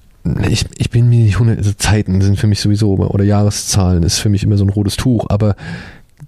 ich, 0.47 0.65
ich 0.77 0.89
bin 0.89 1.09
mir 1.09 1.25
nicht 1.25 1.39
hundert, 1.39 1.57
also 1.57 1.73
Zeiten 1.73 2.21
sind 2.21 2.39
für 2.39 2.47
mich 2.47 2.61
sowieso, 2.61 2.95
oder 2.95 3.23
Jahreszahlen 3.23 4.03
ist 4.03 4.19
für 4.19 4.29
mich 4.29 4.43
immer 4.43 4.57
so 4.57 4.65
ein 4.65 4.69
rotes 4.69 4.95
Tuch, 4.95 5.25
aber 5.29 5.55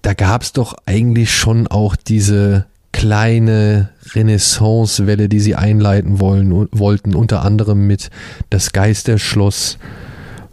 da 0.01 0.13
gab 0.13 0.41
es 0.41 0.53
doch 0.53 0.75
eigentlich 0.85 1.33
schon 1.33 1.67
auch 1.67 1.95
diese 1.95 2.65
kleine 2.91 3.89
Renaissance-Welle, 4.13 5.29
die 5.29 5.39
sie 5.39 5.55
einleiten 5.55 6.19
wollen, 6.19 6.67
wollten, 6.71 7.15
unter 7.15 7.43
anderem 7.43 7.87
mit 7.87 8.09
das 8.49 8.71
Geisterschloss, 8.71 9.77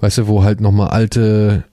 weißt 0.00 0.18
du, 0.18 0.26
wo 0.26 0.42
halt 0.42 0.60
nochmal 0.60 0.88
alte 0.88 1.64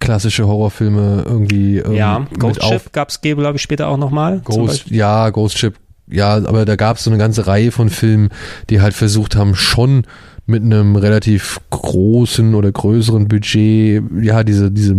klassische 0.00 0.46
Horrorfilme 0.46 1.24
irgendwie 1.26 1.78
ähm, 1.78 1.94
Ja, 1.94 2.26
Ghost 2.38 2.62
Ship 2.62 2.92
gab 2.92 3.10
es, 3.10 3.20
glaube 3.20 3.56
ich, 3.56 3.62
später 3.62 3.88
auch 3.88 3.96
nochmal. 3.96 4.40
Ghost, 4.44 4.90
ja, 4.90 5.30
Ghost 5.30 5.58
Ship, 5.58 5.74
ja, 6.10 6.34
aber 6.34 6.64
da 6.64 6.76
gab 6.76 6.96
es 6.98 7.04
so 7.04 7.10
eine 7.10 7.18
ganze 7.18 7.46
Reihe 7.46 7.70
von 7.70 7.88
Filmen, 7.88 8.28
die 8.70 8.80
halt 8.80 8.94
versucht 8.94 9.36
haben, 9.36 9.54
schon 9.54 10.04
mit 10.46 10.62
einem 10.62 10.96
relativ 10.96 11.58
großen 11.70 12.54
oder 12.54 12.70
größeren 12.70 13.28
Budget, 13.28 14.02
ja, 14.20 14.44
diese, 14.44 14.70
diese 14.70 14.94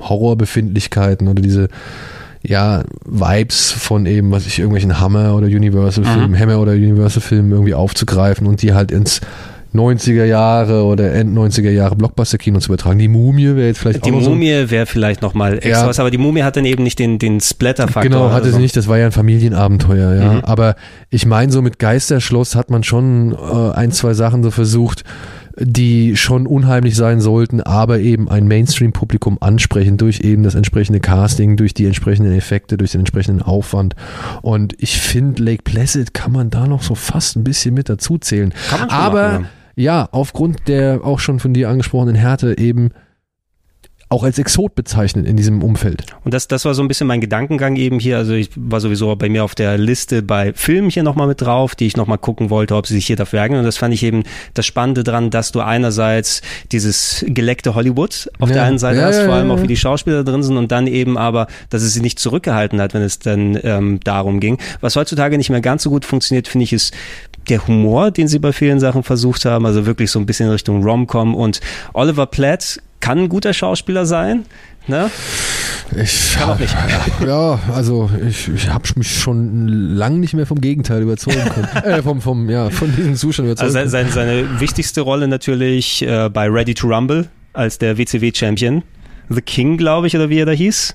Horrorbefindlichkeiten 0.00 1.28
oder 1.28 1.40
diese, 1.40 1.68
ja, 2.42 2.84
Vibes 3.04 3.72
von 3.72 4.06
eben, 4.06 4.30
was 4.30 4.46
ich, 4.46 4.58
irgendwelchen 4.58 5.00
Hammer 5.00 5.34
oder 5.36 5.46
Universal-Filmen, 5.46 6.30
Mhm. 6.32 6.38
Hammer 6.38 6.60
oder 6.60 6.72
Universal-Filmen 6.72 7.52
irgendwie 7.52 7.74
aufzugreifen 7.74 8.46
und 8.46 8.62
die 8.62 8.74
halt 8.74 8.90
ins 8.90 9.20
90er 9.74 10.24
Jahre 10.24 10.84
oder 10.84 11.12
End 11.14 11.36
90er 11.36 11.70
Jahre 11.70 11.94
Blockbuster-Kino 11.96 12.58
zu 12.60 12.68
übertragen. 12.72 12.98
Die 12.98 13.08
Mumie 13.08 13.54
wäre 13.54 13.66
jetzt 13.68 13.78
vielleicht 13.80 14.04
Die 14.04 14.10
auch 14.10 14.16
noch 14.16 14.22
so 14.22 14.30
ein 14.30 14.34
Mumie 14.34 14.70
wäre 14.70 14.86
vielleicht 14.86 15.22
nochmal 15.22 15.54
extra 15.54 15.82
Ja. 15.82 15.86
was, 15.86 16.00
aber 16.00 16.10
die 16.10 16.18
Mumie 16.18 16.42
hat 16.42 16.56
dann 16.56 16.64
eben 16.64 16.82
nicht 16.82 16.98
den, 16.98 17.18
den 17.18 17.40
Splatter-Faktor. 17.40 18.02
Genau, 18.02 18.30
hatte 18.30 18.46
so. 18.50 18.56
sie 18.56 18.62
nicht, 18.62 18.76
das 18.76 18.88
war 18.88 18.98
ja 18.98 19.06
ein 19.06 19.12
Familienabenteuer, 19.12 20.14
ja. 20.14 20.32
Mhm. 20.34 20.40
Aber 20.40 20.76
ich 21.10 21.26
meine, 21.26 21.52
so 21.52 21.60
mit 21.62 21.78
Geisterschloss 21.78 22.54
hat 22.54 22.70
man 22.70 22.82
schon 22.82 23.32
äh, 23.32 23.72
ein, 23.74 23.92
zwei 23.92 24.14
Sachen 24.14 24.42
so 24.42 24.50
versucht, 24.50 25.04
die 25.60 26.16
schon 26.16 26.46
unheimlich 26.46 26.94
sein 26.94 27.20
sollten, 27.20 27.60
aber 27.60 27.98
eben 27.98 28.28
ein 28.28 28.46
Mainstream-Publikum 28.46 29.38
ansprechen 29.40 29.96
durch 29.96 30.20
eben 30.20 30.44
das 30.44 30.54
entsprechende 30.54 31.00
Casting, 31.00 31.56
durch 31.56 31.74
die 31.74 31.86
entsprechenden 31.86 32.32
Effekte, 32.32 32.76
durch 32.76 32.92
den 32.92 33.00
entsprechenden 33.00 33.42
Aufwand. 33.42 33.96
Und 34.42 34.74
ich 34.78 35.00
finde, 35.00 35.42
Lake 35.42 35.62
Placid 35.64 36.14
kann 36.14 36.30
man 36.32 36.50
da 36.50 36.66
noch 36.68 36.82
so 36.82 36.94
fast 36.94 37.36
ein 37.36 37.42
bisschen 37.42 37.74
mit 37.74 37.88
dazu 37.88 38.18
zählen. 38.18 38.54
Kann 38.70 38.80
man 38.80 38.90
schon 38.90 38.98
Aber 38.98 39.28
machen, 39.28 39.42
ja, 39.42 39.48
aufgrund 40.10 40.66
der 40.66 41.00
auch 41.04 41.20
schon 41.20 41.38
von 41.38 41.54
dir 41.54 41.68
angesprochenen 41.68 42.16
Härte 42.16 42.58
eben 42.58 42.90
auch 44.10 44.22
als 44.24 44.38
Exot 44.38 44.74
bezeichnen 44.74 45.26
in 45.26 45.36
diesem 45.36 45.62
Umfeld. 45.62 46.06
Und 46.24 46.32
das, 46.32 46.48
das 46.48 46.64
war 46.64 46.72
so 46.72 46.80
ein 46.80 46.88
bisschen 46.88 47.06
mein 47.06 47.20
Gedankengang 47.20 47.76
eben 47.76 47.98
hier. 48.00 48.16
Also 48.16 48.32
ich 48.32 48.48
war 48.56 48.80
sowieso 48.80 49.14
bei 49.16 49.28
mir 49.28 49.44
auf 49.44 49.54
der 49.54 49.76
Liste 49.76 50.22
bei 50.22 50.54
Filmen 50.54 50.88
hier 50.88 51.02
nochmal 51.02 51.26
mit 51.26 51.42
drauf, 51.42 51.74
die 51.74 51.86
ich 51.86 51.96
nochmal 51.96 52.16
gucken 52.16 52.48
wollte, 52.48 52.74
ob 52.74 52.86
sie 52.86 52.94
sich 52.94 53.06
hier 53.06 53.16
dafür 53.16 53.42
eignen. 53.42 53.58
Und 53.60 53.66
das 53.66 53.76
fand 53.76 53.92
ich 53.92 54.02
eben 54.02 54.22
das 54.54 54.64
Spannende 54.64 55.04
dran, 55.04 55.28
dass 55.30 55.52
du 55.52 55.60
einerseits 55.60 56.40
dieses 56.72 57.22
geleckte 57.28 57.74
Hollywood 57.74 58.30
auf 58.38 58.48
Ja. 58.48 58.54
der 58.54 58.64
einen 58.64 58.78
Seite 58.78 59.00
Ja, 59.00 59.06
hast, 59.08 59.20
vor 59.20 59.34
allem 59.34 59.50
auch 59.50 59.60
wie 59.62 59.66
die 59.66 59.76
Schauspieler 59.76 60.24
drin 60.24 60.42
sind 60.42 60.56
und 60.56 60.72
dann 60.72 60.86
eben 60.86 61.18
aber, 61.18 61.46
dass 61.68 61.82
es 61.82 61.92
sie 61.92 62.00
nicht 62.00 62.18
zurückgehalten 62.18 62.80
hat, 62.80 62.94
wenn 62.94 63.02
es 63.02 63.18
dann 63.18 63.58
ähm, 63.62 64.00
darum 64.04 64.40
ging. 64.40 64.56
Was 64.80 64.96
heutzutage 64.96 65.36
nicht 65.36 65.50
mehr 65.50 65.60
ganz 65.60 65.82
so 65.82 65.90
gut 65.90 66.06
funktioniert, 66.06 66.48
finde 66.48 66.64
ich, 66.64 66.72
ist 66.72 66.94
der 67.50 67.66
Humor, 67.66 68.10
den 68.10 68.26
sie 68.28 68.38
bei 68.38 68.52
vielen 68.52 68.80
Sachen 68.80 69.02
versucht 69.02 69.44
haben, 69.44 69.66
also 69.66 69.84
wirklich 69.86 70.10
so 70.10 70.18
ein 70.18 70.26
bisschen 70.26 70.46
in 70.46 70.52
Richtung 70.52 70.82
Rom-Com 70.82 71.34
und 71.34 71.60
Oliver 71.92 72.26
Platt 72.26 72.80
kann 73.00 73.18
ein 73.18 73.28
guter 73.28 73.52
Schauspieler 73.52 74.06
sein, 74.06 74.44
ne? 74.86 75.10
Ich 75.96 76.34
Kann 76.34 76.50
auch 76.50 76.58
nicht. 76.58 76.74
Ja, 77.26 77.58
also 77.74 78.10
ich, 78.28 78.48
ich 78.48 78.68
habe 78.68 78.84
mich 78.96 79.18
schon 79.18 79.68
lang 79.68 80.20
nicht 80.20 80.34
mehr 80.34 80.46
vom 80.46 80.60
Gegenteil 80.60 81.02
überzeugen 81.02 81.48
können. 81.48 81.68
äh, 81.84 82.02
vom, 82.02 82.20
vom, 82.20 82.48
ja, 82.50 82.70
von 82.70 82.94
diesem 82.94 83.16
Zustand 83.16 83.48
überzeugen 83.48 83.76
Also 83.76 83.90
seine, 83.90 84.10
seine 84.10 84.60
wichtigste 84.60 85.00
Rolle 85.00 85.28
natürlich 85.28 86.02
äh, 86.02 86.28
bei 86.28 86.48
Ready 86.48 86.74
to 86.74 86.88
Rumble 86.88 87.28
als 87.54 87.78
der 87.78 87.96
WCW-Champion. 87.96 88.82
The 89.30 89.40
King, 89.40 89.76
glaube 89.76 90.06
ich, 90.06 90.16
oder 90.16 90.28
wie 90.28 90.38
er 90.38 90.46
da 90.46 90.52
hieß. 90.52 90.94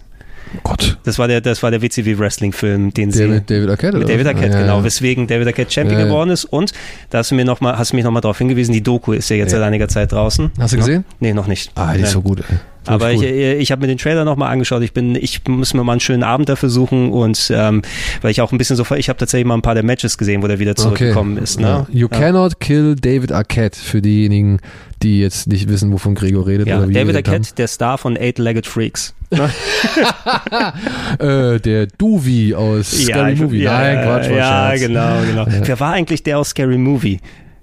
Gott. 0.64 0.98
Das 1.04 1.18
war 1.20 1.28
der, 1.28 1.42
das 1.42 1.64
war 1.64 1.72
der 1.72 1.82
WCW-Wrestling-Film, 1.82 2.94
den 2.94 3.10
Der 3.10 3.18
sie 3.18 3.28
mit 3.28 3.50
David 3.50 3.70
Arquette? 3.70 3.98
mit 3.98 4.08
David? 4.10 4.28
Arquette, 4.28 4.54
Ja, 4.54 4.62
genau, 4.62 4.78
ja. 4.78 4.84
weswegen 4.84 5.28
David 5.28 5.48
Arquette 5.48 5.72
Champion 5.72 6.00
Ja, 6.00 6.06
geworden 6.06 6.30
ist. 6.30 6.46
Und 6.46 6.72
da 7.10 7.20
hast 7.20 7.32
du 7.32 7.36
mir 7.36 7.46
noch 7.46 7.60
mal, 7.62 7.78
hast 7.78 7.92
du 7.92 7.96
mich 7.96 8.06
nochmal 8.06 8.22
darauf 8.22 8.38
hingewiesen, 8.38 8.72
die 8.74 8.82
Doku 8.84 9.14
ist 9.14 9.30
ja 9.30 9.36
jetzt 9.36 9.52
seit 9.52 9.62
einiger 9.62 9.88
Zeit 9.88 10.12
draußen. 10.12 10.52
Hast 10.60 10.74
du 10.74 10.78
gesehen? 10.78 11.06
Nee, 11.20 11.34
noch 11.34 11.48
nicht. 11.48 11.72
Ah, 11.76 11.94
die 11.96 12.02
ist 12.04 12.12
so 12.12 12.22
gut. 12.22 12.40
Ey. 12.50 12.58
Aber 12.88 13.12
ich, 13.12 13.20
cool. 13.20 13.26
äh, 13.26 13.54
ich 13.56 13.72
habe 13.72 13.82
mir 13.82 13.88
den 13.88 13.98
Trailer 13.98 14.26
nochmal 14.26 14.52
angeschaut. 14.52 14.82
Ich 14.84 14.94
bin, 14.94 15.16
ich 15.16 15.42
muss 15.48 15.74
mir 15.74 15.84
mal 15.84 15.94
einen 15.94 16.02
schönen 16.02 16.24
Abend 16.24 16.50
dafür 16.50 16.70
suchen 16.70 17.12
und 17.12 17.52
ähm, 17.54 17.82
weil 18.22 18.32
ich 18.32 18.42
auch 18.42 18.52
ein 18.52 18.58
bisschen 18.58 18.76
so, 18.76 18.84
ich 18.96 19.10
habe 19.10 19.18
tatsächlich 19.18 19.46
mal 19.48 19.56
ein 19.56 19.62
paar 19.62 19.74
der 19.76 19.84
Matches 19.84 20.18
gesehen, 20.18 20.44
wo 20.44 20.48
der 20.48 20.60
wieder 20.60 20.76
zurückgekommen 20.76 21.38
ist. 21.38 21.60
Ne? 21.60 21.86
You 21.92 22.08
Ja. 22.12 22.20
cannot 22.20 22.60
kill 22.60 22.96
David 22.96 23.32
Arquette 23.32 23.80
für 23.80 24.02
diejenigen, 24.02 24.60
die 25.02 25.20
jetzt 25.20 25.48
nicht 25.48 25.68
wissen, 25.70 25.92
wovon 25.92 26.16
Gregor 26.16 26.48
redet. 26.48 26.68
Ja, 26.68 26.78
oder 26.80 26.90
wie 26.90 26.94
David 26.94 27.16
Arquette, 27.16 27.54
der 27.56 27.68
Star 27.68 27.98
von 27.98 28.18
Eight-Legged 28.18 28.66
Freaks. 28.68 29.14
Äh, 31.20 31.60
der 31.60 31.88
Duvi 31.98 32.54
aus 32.56 32.92
Scary 32.92 33.34
ich- 33.34 33.40
Movie. 33.40 33.64
Ja, 33.64 33.78
Nein, 33.80 34.04
Quatsch, 34.06 34.30
war 34.30 34.38
Ja, 34.38 34.68
Scherz. 34.70 34.82
genau, 34.82 35.16
genau. 35.28 35.46
Wer 35.48 35.80
war 35.80 35.94
eigentlich 35.94 36.24
der 36.24 36.40
aus 36.40 36.50
Scary 36.50 36.78
Movie? 36.78 37.20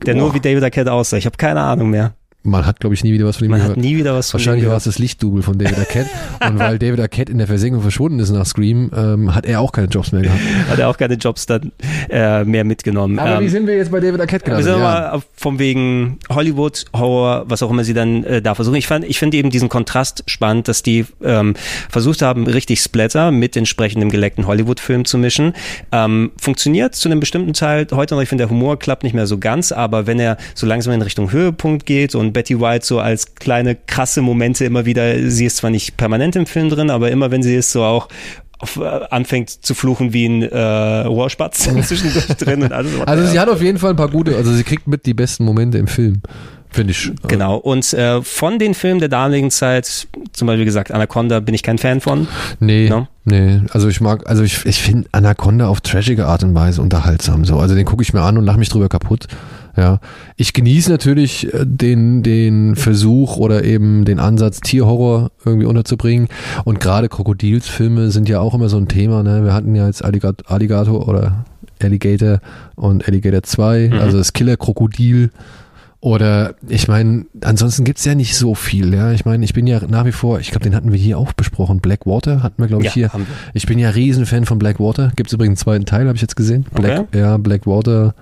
Der 0.07 0.15
nur 0.15 0.29
Boah. 0.29 0.35
wie 0.35 0.41
David 0.41 0.63
Arquette 0.65 0.93
aussah. 0.93 1.17
Ich 1.17 1.27
habe 1.27 1.37
keine 1.37 1.61
Ahnung 1.61 1.91
mehr. 1.91 2.15
Man 2.43 2.65
hat, 2.65 2.81
glaube 2.81 2.95
ich, 2.95 3.05
nie 3.05 3.13
wieder 3.13 3.27
was 3.27 3.37
von 3.37 3.45
ihm 3.47 3.51
Man 3.51 3.61
gehört. 3.61 3.77
hat 3.77 3.83
nie 3.85 3.97
wieder 3.99 4.15
was 4.15 4.31
von 4.31 4.41
Wahrscheinlich 4.41 4.67
war 4.67 4.77
es 4.77 4.85
das 4.85 4.99
Lichtdouble 4.99 5.43
von 5.43 5.59
David 5.59 5.79
Arquette. 5.79 6.09
und 6.49 6.59
weil 6.59 6.79
David 6.79 7.01
Arquette 7.01 7.31
in 7.31 7.37
der 7.37 7.47
Versenkung 7.47 7.83
verschwunden 7.83 8.19
ist 8.19 8.31
nach 8.31 8.47
Scream, 8.47 8.91
ähm, 8.97 9.35
hat 9.35 9.45
er 9.45 9.61
auch 9.61 9.73
keine 9.73 9.89
Jobs 9.89 10.13
mehr 10.13 10.23
gehabt. 10.23 10.41
Hat 10.71 10.79
er 10.79 10.89
auch 10.89 10.97
keine 10.97 11.15
Jobs 11.15 11.45
dann 11.45 11.71
äh, 12.09 12.45
mehr 12.45 12.65
mitgenommen. 12.65 13.19
Aber 13.19 13.37
ähm, 13.37 13.45
wie 13.45 13.49
sind 13.49 13.67
wir 13.67 13.77
jetzt 13.77 13.91
bei 13.91 14.01
David 14.01 14.21
Arquette 14.23 14.47
Wir 14.47 14.57
gelandet? 14.57 14.73
sind 14.73 14.83
Ja. 14.83 15.11
mal 15.13 15.23
vom 15.37 15.59
wegen 15.59 16.19
Hollywood, 16.31 16.87
Horror, 16.95 17.45
was 17.47 17.63
auch 17.63 17.71
immer 17.71 17.85
sie 17.85 17.93
dann 17.95 18.25
äh, 18.25 18.41
da 18.41 18.55
versuchen. 18.55 18.77
Ich, 18.77 18.87
fand, 18.87 19.05
ich 19.05 19.19
finde 19.19 19.37
eben 19.37 19.51
diesen 19.51 19.69
Kontrast 19.69 20.23
spannend, 20.27 20.67
dass 20.69 20.83
die 20.83 21.05
ähm, 21.23 21.55
versucht 21.91 22.23
haben, 22.23 22.47
richtig 22.47 22.81
Splatter 22.81 23.31
mit 23.33 23.55
entsprechendem 23.57 24.09
geleckten 24.11 24.47
Hollywood-Film 24.47 25.05
zu 25.05 25.19
mischen. 25.19 25.53
Ähm, 25.93 26.31
funktioniert 26.39 26.95
zu 26.95 27.09
einem 27.11 27.21
bestimmten 27.21 27.53
Teil 27.53 27.87
heute 27.93 28.15
noch. 28.15 28.23
Ich 28.23 28.29
finde, 28.31 28.45
der 28.45 28.51
Humor 28.51 28.79
klappt 28.79 29.03
nicht 29.03 29.13
mehr 29.15 29.27
so 29.27 29.37
ganz, 29.37 29.73
aber 29.73 30.07
wenn 30.07 30.19
er 30.19 30.39
so 30.55 30.67
langsam 30.67 30.95
in 30.95 31.03
Richtung 31.03 31.33
Höhepunkt 31.33 31.85
geht 31.85 32.15
und 32.15 32.30
Betty 32.33 32.61
White 32.61 32.85
so 32.87 32.99
als 33.01 33.35
kleine 33.35 33.75
krasse 33.77 34.23
Momente 34.23 34.65
immer 34.65 34.85
wieder, 34.87 35.31
sie 35.31 35.47
ist 35.47 35.59
zwar 35.59 35.71
nicht 35.71 35.97
permanent 35.97 36.37
im 36.37 36.47
Film 36.47 36.69
drin, 36.71 36.91
aber 36.91 37.11
immer 37.11 37.31
wenn 37.31 37.43
sie 37.43 37.55
ist, 37.55 37.73
so 37.73 37.83
auch 37.83 38.09
auf, 38.59 38.77
äh, 38.77 38.83
anfängt 39.11 39.51
zu 39.51 39.75
fluchen 39.75 40.13
wie 40.13 40.27
ein 40.27 40.43
äh, 40.43 40.59
Rohrspatz 41.07 41.69
zwischendurch 41.83 42.27
drin 42.27 42.63
und 42.63 42.73
alles. 42.73 42.93
Also 43.07 43.27
sie 43.27 43.39
hat 43.41 43.49
auf 43.49 43.63
jeden 43.63 43.79
Fall 43.79 43.91
ein 43.91 43.97
paar 43.97 44.11
gute, 44.11 44.37
also 44.37 44.53
sie 44.53 44.65
kriegt 44.65 44.87
mit 44.87 45.07
die 45.07 45.15
besten 45.15 45.45
Momente 45.45 45.79
im 45.79 45.87
Film, 45.87 46.21
finde 46.71 46.91
ich. 46.93 47.11
Genau. 47.27 47.57
Und 47.57 47.93
äh, 47.95 48.21
von 48.23 48.59
den 48.59 48.75
Filmen 48.75 49.01
der 49.01 49.09
damaligen 49.09 49.51
Zeit, 49.51 50.07
zum 50.33 50.47
Beispiel 50.47 50.67
gesagt, 50.67 50.93
Anaconda 50.93 51.41
bin 51.41 51.55
ich 51.55 51.63
kein 51.63 51.79
Fan 51.79 52.01
von. 52.03 52.29
Nee, 52.61 52.89
No? 52.91 53.09
nee. 53.25 53.61
Also 53.71 53.89
ich 53.89 54.01
mag, 54.03 54.29
also 54.29 54.43
ich, 54.43 54.67
ich 54.67 54.83
finde 54.83 55.09
Anaconda 55.13 55.67
auf 55.69 55.81
trashige 55.81 56.27
Art 56.27 56.45
und 56.45 56.55
Weise 56.55 56.83
unterhaltsam. 56.83 57.47
So, 57.47 57.59
also 57.59 57.75
den 57.75 57.87
gucke 57.87 58.03
ich 58.03 58.13
mir 58.13 58.21
an 58.21 58.37
und 58.37 58.45
lache 58.45 58.59
mich 58.59 58.69
drüber 58.69 58.89
kaputt. 58.91 59.27
Ja, 59.77 60.01
ich 60.37 60.53
genieße 60.53 60.91
natürlich 60.91 61.53
äh, 61.55 61.65
den 61.65 62.23
den 62.23 62.77
Versuch 62.77 63.37
oder 63.37 63.65
eben 63.65 64.05
den 64.05 64.19
Ansatz 64.19 64.61
Tierhorror 64.61 65.31
irgendwie 65.45 65.67
unterzubringen 65.67 66.29
und 66.65 66.81
gerade 66.81 67.09
Krokodilsfilme 67.09 68.11
sind 68.11 68.29
ja 68.29 68.41
auch 68.41 68.55
immer 68.55 68.69
so 68.69 68.77
ein 68.79 68.89
Thema. 68.89 69.23
Ne? 69.23 69.45
Wir 69.45 69.55
hatten 69.55 69.75
ja 69.75 69.87
jetzt 69.87 70.05
Alligator, 70.05 70.51
Alligator 70.51 71.09
oder 71.09 71.45
Alligator 71.83 72.41
und 72.77 73.07
Alligator 73.07 73.43
2, 73.43 73.89
Mhm. 73.93 73.99
also 74.01 74.19
das 74.19 74.33
Killer 74.33 74.57
Krokodil 74.57 75.31
Oder 76.03 76.55
ich 76.67 76.89
meine, 76.89 77.27
ansonsten 77.43 77.85
gibt's 77.85 78.07
ja 78.07 78.15
nicht 78.15 78.35
so 78.35 78.55
viel, 78.55 78.95
ja. 78.95 79.13
Ich 79.13 79.27
meine, 79.27 79.45
ich 79.45 79.53
bin 79.53 79.67
ja 79.67 79.81
nach 79.87 80.07
wie 80.07 80.13
vor, 80.13 80.41
ich 80.41 80.51
glaube, 80.51 80.65
den 80.65 80.75
hatten 80.75 80.91
wir 80.93 80.99
hier 80.99 81.19
auch 81.19 81.35
besprochen. 81.35 81.81
Blackwater 81.81 82.43
hatten 82.43 82.63
wir, 82.63 82.69
glaube 82.69 82.85
ich, 82.87 82.95
Ja, 82.97 83.11
hier. 83.13 83.21
Ich 83.53 83.67
bin 83.67 83.79
ja 83.79 83.91
Riesenfan 83.91 84.47
von 84.47 84.59
Blackwater. 84.59 85.13
Gibt's 85.15 85.35
übrigens 85.35 85.59
einen 85.61 85.65
zweiten 85.65 85.85
Teil, 85.85 86.07
habe 86.07 86.17
ich 86.17 86.23
jetzt 86.23 86.37
gesehen. 86.37 86.65
Black, 86.73 87.01
Okay. 87.11 87.19
Ja, 87.19 87.37
Blackwater 87.37 88.15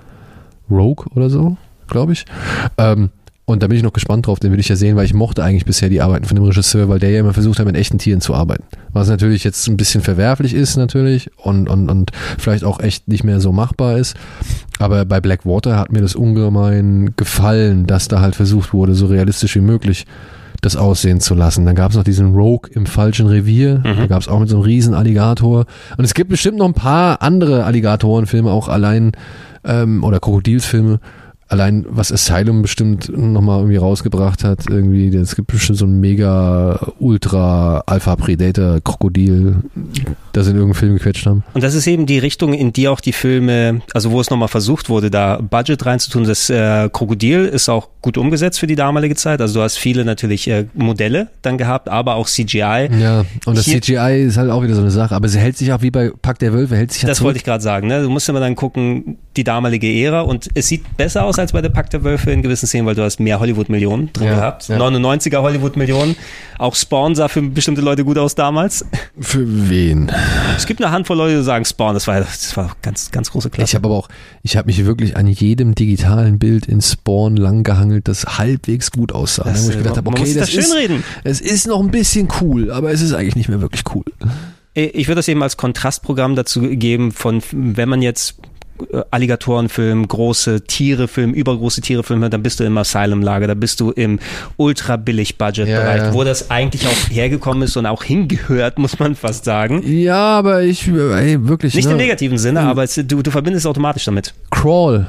Rogue 0.71 1.07
oder 1.15 1.31
so, 1.31 1.57
glaube 1.89 2.13
ich. 2.13 2.25
Ähm, 2.77 3.11
und 3.49 3.63
da 3.63 3.67
bin 3.67 3.79
ich 3.79 3.83
noch 3.83 3.95
gespannt 3.95 4.27
drauf, 4.27 4.41
den 4.41 4.53
will 4.53 4.61
ich 4.61 4.69
ja 4.69 4.77
sehen, 4.77 4.95
weil 4.95 5.07
ich 5.07 5.15
mochte 5.15 5.43
eigentlich 5.43 5.65
bisher 5.65 5.89
die 5.89 6.03
Arbeiten 6.03 6.27
von 6.27 6.35
dem 6.35 6.45
Regisseur, 6.45 6.91
weil 6.91 6.99
der 6.99 7.13
ja 7.13 7.21
immer 7.21 7.33
versucht 7.33 7.59
hat, 7.59 7.65
mit 7.65 7.77
echten 7.77 7.97
Tieren 7.97 8.21
zu 8.21 8.35
arbeiten. 8.35 8.65
Was 8.93 9.09
natürlich 9.09 9.43
jetzt 9.43 9.67
ein 9.69 9.79
bisschen 9.79 10.03
verwerflich 10.03 10.53
ist 10.53 10.77
natürlich 10.77 11.31
und, 11.39 11.67
und, 11.67 11.89
und 11.91 12.11
vielleicht 12.37 12.63
auch 12.63 12.79
echt 12.79 13.09
nicht 13.09 13.25
mehr 13.25 13.41
so 13.41 13.51
machbar 13.51 13.97
ist. 13.97 14.17
Aber 14.79 15.07
bei 15.07 15.23
Blackwater 15.23 15.79
hat 15.79 15.91
mir 15.91 16.03
das 16.03 16.15
ungemein 16.15 17.15
gefallen, 17.17 17.87
dass 17.87 18.09
da 18.09 18.21
halt 18.21 18.37
versucht 18.37 18.75
wurde, 18.75 18.95
so 18.95 19.07
realistisch 19.07 19.55
wie 19.55 19.63
möglich 19.63 20.05
das 20.61 20.77
aussehen 20.77 21.21
zu 21.21 21.35
lassen. 21.35 21.65
Dann 21.65 21.75
gab 21.75 21.93
es 21.93 21.97
noch 21.97 22.05
diesen 22.05 22.35
Rogue 22.35 22.71
im 22.75 22.85
falschen 22.85 23.29
Revier. 23.29 23.81
Da 23.97 24.07
gab 24.09 24.21
es 24.21 24.29
auch 24.29 24.41
mit 24.41 24.51
so 24.51 24.57
einem 24.57 24.65
riesen 24.65 24.93
Alligator. 24.93 25.65
Und 25.97 26.05
es 26.05 26.13
gibt 26.13 26.29
bestimmt 26.29 26.59
noch 26.59 26.67
ein 26.67 26.75
paar 26.75 27.23
andere 27.23 27.65
Alligatorenfilme, 27.65 28.51
auch 28.51 28.69
allein 28.69 29.13
ähm, 29.69 30.03
oder 30.03 30.19
Krokodilsfilme. 30.19 30.99
Allein 31.49 31.87
was 31.89 32.13
Asylum 32.13 32.63
bestimmt 32.63 33.11
nochmal 33.17 33.59
irgendwie 33.61 33.77
rausgebracht 33.79 34.45
hat, 34.45 34.69
irgendwie, 34.69 35.09
es 35.17 35.35
gibt 35.35 35.49
bestimmt 35.49 35.79
so 35.79 35.87
ein 35.87 35.99
mega 35.99 36.93
ultra 36.99 37.83
Alpha 37.87 38.17
Predator 38.17 38.81
Krokodil, 38.83 39.57
das 40.33 40.47
in 40.47 40.55
irgendeinen 40.57 40.75
Film 40.75 40.95
gequetscht 40.95 41.25
haben. 41.27 41.45
Und 41.55 41.65
das 41.65 41.75
ist 41.75 41.87
eben 41.87 42.05
die 42.05 42.19
Richtung, 42.19 42.53
in 42.53 42.73
die 42.73 42.87
auch 42.89 43.01
die 43.01 43.13
Filme, 43.15 43.81
also 43.95 44.11
wo 44.11 44.21
es 44.21 44.29
nochmal 44.31 44.49
versucht 44.49 44.89
wurde, 44.91 45.11
da 45.11 45.39
Budget 45.41 45.85
reinzutun. 45.87 46.25
Das 46.25 46.51
äh, 46.51 46.89
Krokodil 46.93 47.47
ist 47.47 47.69
auch 47.71 47.89
gut 48.03 48.19
umgesetzt 48.19 48.59
für 48.61 48.67
die 48.67 48.77
damalige 48.77 49.15
Zeit. 49.15 49.41
Also 49.41 49.55
du 49.61 49.63
hast 49.63 49.79
viele 49.79 50.05
natürlich 50.05 50.49
äh, 50.49 50.67
Modelle 50.75 51.29
dann 51.43 51.57
gehabt, 51.57 51.89
aber 51.89 52.17
auch 52.17 52.29
CGI. 52.29 52.89
Ja, 53.01 53.25
und 53.47 53.57
das 53.57 53.65
Hier- 53.65 53.81
CGI 53.81 54.25
ist 54.27 54.37
halt 54.37 54.51
auch 54.51 54.63
wieder 54.63 54.75
so 54.75 54.83
eine 54.83 54.91
Sache, 54.91 55.15
aber 55.15 55.29
sie 55.29 55.39
hält 55.39 55.57
sich 55.57 55.73
auch 55.73 55.81
wie 55.81 55.91
bei 55.91 56.11
Pack 56.21 56.39
der 56.41 56.53
Wölfe, 56.53 56.77
hält 56.77 56.93
sich 56.93 57.03
halt 57.05 57.11
Das 57.11 57.23
wollte 57.23 57.39
ich 57.39 57.45
gerade 57.45 57.63
sagen. 57.63 57.89
Ne? 57.89 58.03
Du 58.03 58.11
musst 58.11 58.29
immer 58.29 58.41
dann 58.41 58.55
gucken, 58.55 59.17
die 59.37 59.45
damalige 59.45 59.89
Ära 59.89 60.21
und 60.21 60.49
es 60.55 60.69
sieht 60.69 60.97
besser 60.97 61.25
aus 61.25 61.38
als 61.39 61.53
bei 61.53 61.61
der 61.63 61.69
Pakt 61.69 61.93
der 61.93 62.05
Wölfe 62.05 62.31
in 62.31 62.43
gewissen 62.43 62.67
Szenen, 62.67 62.87
weil 62.87 62.95
du 62.95 63.03
hast 63.03 63.21
mehr 63.21 63.41
Hollywood-Millionen 63.41 64.13
drin 64.13 64.27
Ja, 64.29 64.35
gehabt. 64.35 64.69
ja. 64.69 64.77
99er 64.79 65.41
Hollywood-Millionen. 65.43 66.17
Auch 66.59 66.75
Spawn 66.75 67.15
sah 67.15 67.29
für 67.29 67.41
bestimmte 67.43 67.81
Leute 67.81 68.05
gut 68.05 68.19
aus 68.19 68.35
damals. 68.35 68.85
Für 69.21 69.45
wen? 69.71 70.11
Es 70.57 70.67
gibt 70.67 70.83
eine 70.83 70.91
Handvoll 70.93 71.17
Leute, 71.17 71.37
die 71.39 71.43
sagen 71.45 71.65
Spawn, 71.65 71.95
das 71.95 72.07
war, 72.07 72.21
das 72.21 72.57
war 72.57 72.75
ganz, 72.83 73.11
ganz 73.11 73.31
große 73.31 73.51
Klasse. 73.51 73.71
Ich 73.71 73.75
habe 73.75 73.87
aber 73.89 73.97
auch, 73.97 74.09
ich 74.43 74.57
habe 74.57 74.67
mich 74.67 74.85
wirklich 74.85 75.17
an 75.17 75.27
jedem 75.27 75.75
digitalen 75.75 76.39
Bild 76.39 76.67
in 76.67 76.81
Spawn 76.81 77.37
langgehangelt, 77.37 78.09
das 78.09 78.39
halbwegs 78.39 78.91
gut 78.91 79.13
aussah. 79.13 79.45
Das, 79.45 79.65
wo 79.67 79.71
ich 79.71 79.75
äh, 79.77 79.79
gedacht 79.79 79.97
habe, 79.99 80.09
okay, 80.11 80.25
das 80.35 80.35
das 80.35 80.55
ist, 80.55 80.69
schönreden. 80.69 81.05
es 81.25 81.41
ist 81.41 81.67
noch 81.67 81.81
ein 81.81 81.91
bisschen 81.91 82.29
cool, 82.41 82.71
aber 82.71 82.91
es 82.93 83.01
ist 83.03 83.13
eigentlich 83.13 83.37
nicht 83.37 83.49
mehr 83.49 83.61
wirklich 83.61 83.83
cool. 83.95 84.05
Ich 84.75 85.09
würde 85.09 85.17
das 85.17 85.29
eben 85.29 85.43
als 85.43 85.57
Kontrastprogramm 85.57 86.37
dazu 86.37 86.61
geben, 86.63 87.11
von 87.11 87.43
wenn 87.53 87.89
man 87.89 88.01
jetzt 88.03 88.37
äh, 88.41 88.58
Alligatorenfilm, 89.11 90.07
große 90.09 90.63
Tiere-Film, 90.63 91.33
übergroße 91.35 91.81
Tiere-Filme, 91.81 92.31
dann 92.31 92.43
bist 92.43 92.61
du 92.61 92.65
im 92.65 92.77
Asylum-Lager, 92.79 93.47
da 93.47 93.55
bist 93.55 93.81
du 93.81 93.91
im 93.91 94.19
ultra-billig-Budget-Bereich, 94.57 95.99
Ja, 95.99 96.07
ja. 96.07 96.15
wo 96.15 96.25
das 96.25 96.51
eigentlich 96.51 96.87
auch 96.87 97.11
hergekommen 97.11 97.63
ist 97.63 97.77
und 97.77 97.87
auch 97.87 98.03
hingehört, 98.05 98.79
muss 98.79 98.99
man 98.99 99.15
fast 99.15 99.45
sagen. 99.45 99.83
Ja, 99.85 100.39
aber 100.39 100.63
ich, 100.63 100.89
ey, 100.89 101.47
wirklich. 101.49 101.75
Nicht 101.75 101.87
ne? 101.87 101.93
im 101.93 101.99
negativen 101.99 102.39
Sinne, 102.39 102.61
aber 102.61 102.85
es, 102.85 102.95
du, 102.95 103.23
du 103.23 103.31
verbindest 103.31 103.65
es 103.65 103.67
automatisch 103.71 104.05
damit. 104.05 104.35
Crawl. 104.51 105.09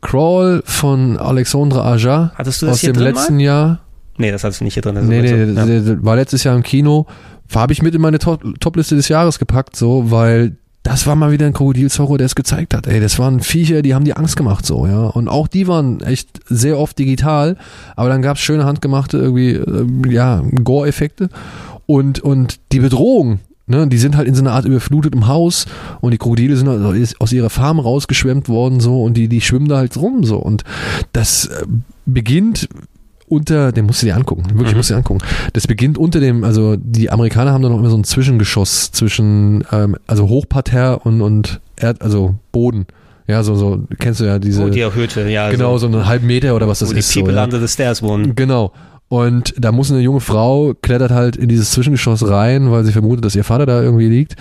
Crawl 0.00 0.62
von 0.66 1.16
Alexandre 1.16 1.82
Aja 1.82 2.32
Hattest 2.34 2.60
du 2.60 2.66
das 2.66 2.74
aus 2.74 2.80
hier 2.80 2.92
dem 2.92 3.02
drin 3.02 3.14
letzten 3.14 3.40
Jahr. 3.40 3.80
Nee, 4.18 4.30
das 4.30 4.44
hattest 4.44 4.60
du 4.60 4.64
nicht 4.64 4.74
hier 4.74 4.82
drin. 4.82 4.96
Nee, 5.08 5.22
nee, 5.22 5.28
so. 5.80 5.92
Ja. 5.92 6.04
war 6.04 6.16
letztes 6.16 6.44
Jahr 6.44 6.54
im 6.54 6.62
Kino. 6.62 7.06
Habe 7.54 7.72
ich 7.72 7.82
mit 7.82 7.94
in 7.94 8.00
meine 8.00 8.18
Top- 8.18 8.42
Top-Liste 8.60 8.96
des 8.96 9.08
Jahres 9.08 9.38
gepackt, 9.38 9.76
so, 9.76 10.10
weil 10.10 10.56
das 10.84 11.06
war 11.06 11.16
mal 11.16 11.32
wieder 11.32 11.46
ein 11.46 11.54
Krokodilshorror, 11.54 12.18
der 12.18 12.26
es 12.26 12.34
gezeigt 12.34 12.74
hat. 12.74 12.86
Ey, 12.86 13.00
das 13.00 13.18
waren 13.18 13.40
Viecher, 13.40 13.80
die 13.80 13.94
haben 13.94 14.04
die 14.04 14.14
Angst 14.14 14.36
gemacht, 14.36 14.66
so, 14.66 14.86
ja. 14.86 15.06
Und 15.06 15.28
auch 15.28 15.48
die 15.48 15.66
waren 15.66 16.00
echt 16.02 16.40
sehr 16.46 16.78
oft 16.78 16.98
digital, 16.98 17.56
aber 17.96 18.10
dann 18.10 18.20
gab's 18.20 18.40
schöne 18.40 18.64
handgemachte 18.66 19.16
irgendwie, 19.16 19.52
äh, 19.52 20.12
ja, 20.12 20.44
Gore-Effekte 20.62 21.30
und, 21.86 22.20
und 22.20 22.60
die 22.70 22.80
Bedrohung. 22.80 23.40
Ne, 23.66 23.88
die 23.88 23.96
sind 23.96 24.14
halt 24.14 24.28
in 24.28 24.34
so 24.34 24.42
einer 24.42 24.52
Art 24.52 24.66
überflutetem 24.66 25.26
Haus 25.26 25.64
und 26.02 26.10
die 26.10 26.18
Krokodile 26.18 26.54
sind 26.54 26.68
also 26.68 27.14
aus 27.18 27.32
ihrer 27.32 27.48
Farm 27.48 27.78
rausgeschwemmt 27.78 28.50
worden 28.50 28.78
so 28.78 29.02
und 29.02 29.14
die 29.14 29.26
die 29.26 29.40
schwimmen 29.40 29.68
da 29.68 29.78
halt 29.78 29.96
rum 29.96 30.22
so 30.22 30.36
und 30.36 30.64
das 31.14 31.46
äh, 31.46 31.64
beginnt 32.04 32.68
unter, 33.28 33.72
den 33.72 33.86
musst 33.86 34.02
du 34.02 34.06
dir 34.06 34.16
angucken, 34.16 34.44
wirklich 34.54 34.72
Mhm. 34.72 34.76
musst 34.78 34.90
du 34.90 34.94
dir 34.94 34.98
angucken. 34.98 35.20
Das 35.52 35.66
beginnt 35.66 35.98
unter 35.98 36.20
dem, 36.20 36.44
also 36.44 36.76
die 36.76 37.10
Amerikaner 37.10 37.52
haben 37.52 37.62
da 37.62 37.68
noch 37.68 37.78
immer 37.78 37.90
so 37.90 37.96
ein 37.96 38.04
Zwischengeschoss 38.04 38.92
zwischen, 38.92 39.64
ähm, 39.72 39.96
also 40.06 40.28
Hochparterre 40.28 40.98
und, 41.00 41.20
und 41.22 41.60
Erd, 41.76 42.02
also 42.02 42.34
Boden. 42.52 42.86
Ja, 43.26 43.42
so, 43.42 43.54
so, 43.54 43.82
kennst 43.98 44.20
du 44.20 44.24
ja 44.24 44.38
diese, 44.38 44.64
Oh, 44.64 44.68
die 44.68 44.80
erhöhte, 44.80 45.26
ja. 45.30 45.50
genau, 45.50 45.78
so 45.78 45.86
einen 45.86 46.06
halben 46.06 46.26
Meter 46.26 46.54
oder 46.54 46.68
was 46.68 46.80
das 46.80 46.90
wo 46.90 46.92
die 46.92 46.98
ist. 46.98 47.10
So, 47.10 47.20
People 47.20 47.34
ja. 47.36 47.44
under 47.44 47.58
the 47.58 47.68
stairs 47.68 48.02
wohnen. 48.02 48.34
Genau. 48.34 48.72
Und 49.08 49.54
da 49.58 49.70
muss 49.72 49.90
eine 49.90 50.00
junge 50.00 50.20
Frau, 50.20 50.74
klettert 50.82 51.10
halt 51.10 51.36
in 51.36 51.48
dieses 51.48 51.70
Zwischengeschoss 51.72 52.28
rein, 52.28 52.70
weil 52.70 52.84
sie 52.84 52.92
vermutet, 52.92 53.24
dass 53.24 53.34
ihr 53.36 53.44
Vater 53.44 53.64
da 53.66 53.82
irgendwie 53.82 54.08
liegt. 54.08 54.34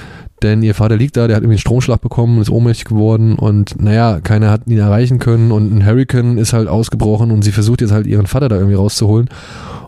Denn 0.44 0.62
ihr 0.62 0.76
Vater 0.76 0.98
liegt 0.98 1.16
da, 1.16 1.28
der 1.28 1.38
hat 1.38 1.44
irgendwie 1.44 1.56
einen 1.56 1.60
Stromschlag 1.60 2.02
bekommen, 2.02 2.42
ist 2.42 2.50
ohnmächtig 2.50 2.86
geworden 2.86 3.36
und 3.36 3.82
naja, 3.82 4.20
keiner 4.22 4.52
hat 4.52 4.68
ihn 4.68 4.78
erreichen 4.78 5.18
können 5.18 5.54
und 5.54 5.74
ein 5.74 5.86
Hurricane 5.86 6.38
ist 6.38 6.52
halt 6.52 6.68
ausgebrochen 6.68 7.32
und 7.32 7.44
sie 7.44 7.54
versucht 7.54 7.80
jetzt 7.80 7.94
halt 7.94 8.06
ihren 8.06 8.28
Vater 8.28 8.50
da 8.50 8.58
irgendwie 8.58 8.76
rauszuholen. 8.76 9.30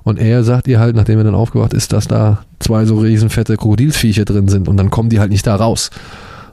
Und 0.03 0.17
er 0.17 0.43
sagt 0.43 0.67
ihr 0.67 0.80
halt, 0.80 0.95
nachdem 0.95 1.17
er 1.17 1.25
dann 1.25 1.35
aufgewacht 1.35 1.74
ist, 1.74 1.92
dass 1.92 2.08
da 2.08 2.40
zwei 2.59 2.85
so 2.85 3.00
riesenfette 3.00 3.58
Krokodilsviecher 3.58 4.24
drin 4.24 4.48
sind 4.48 4.69
und 4.69 4.77
dann 4.77 4.92
kommen 4.92 5.09
die 5.09 5.19
halt 5.19 5.32
nicht 5.32 5.45
da 5.45 5.56
raus. 5.56 5.90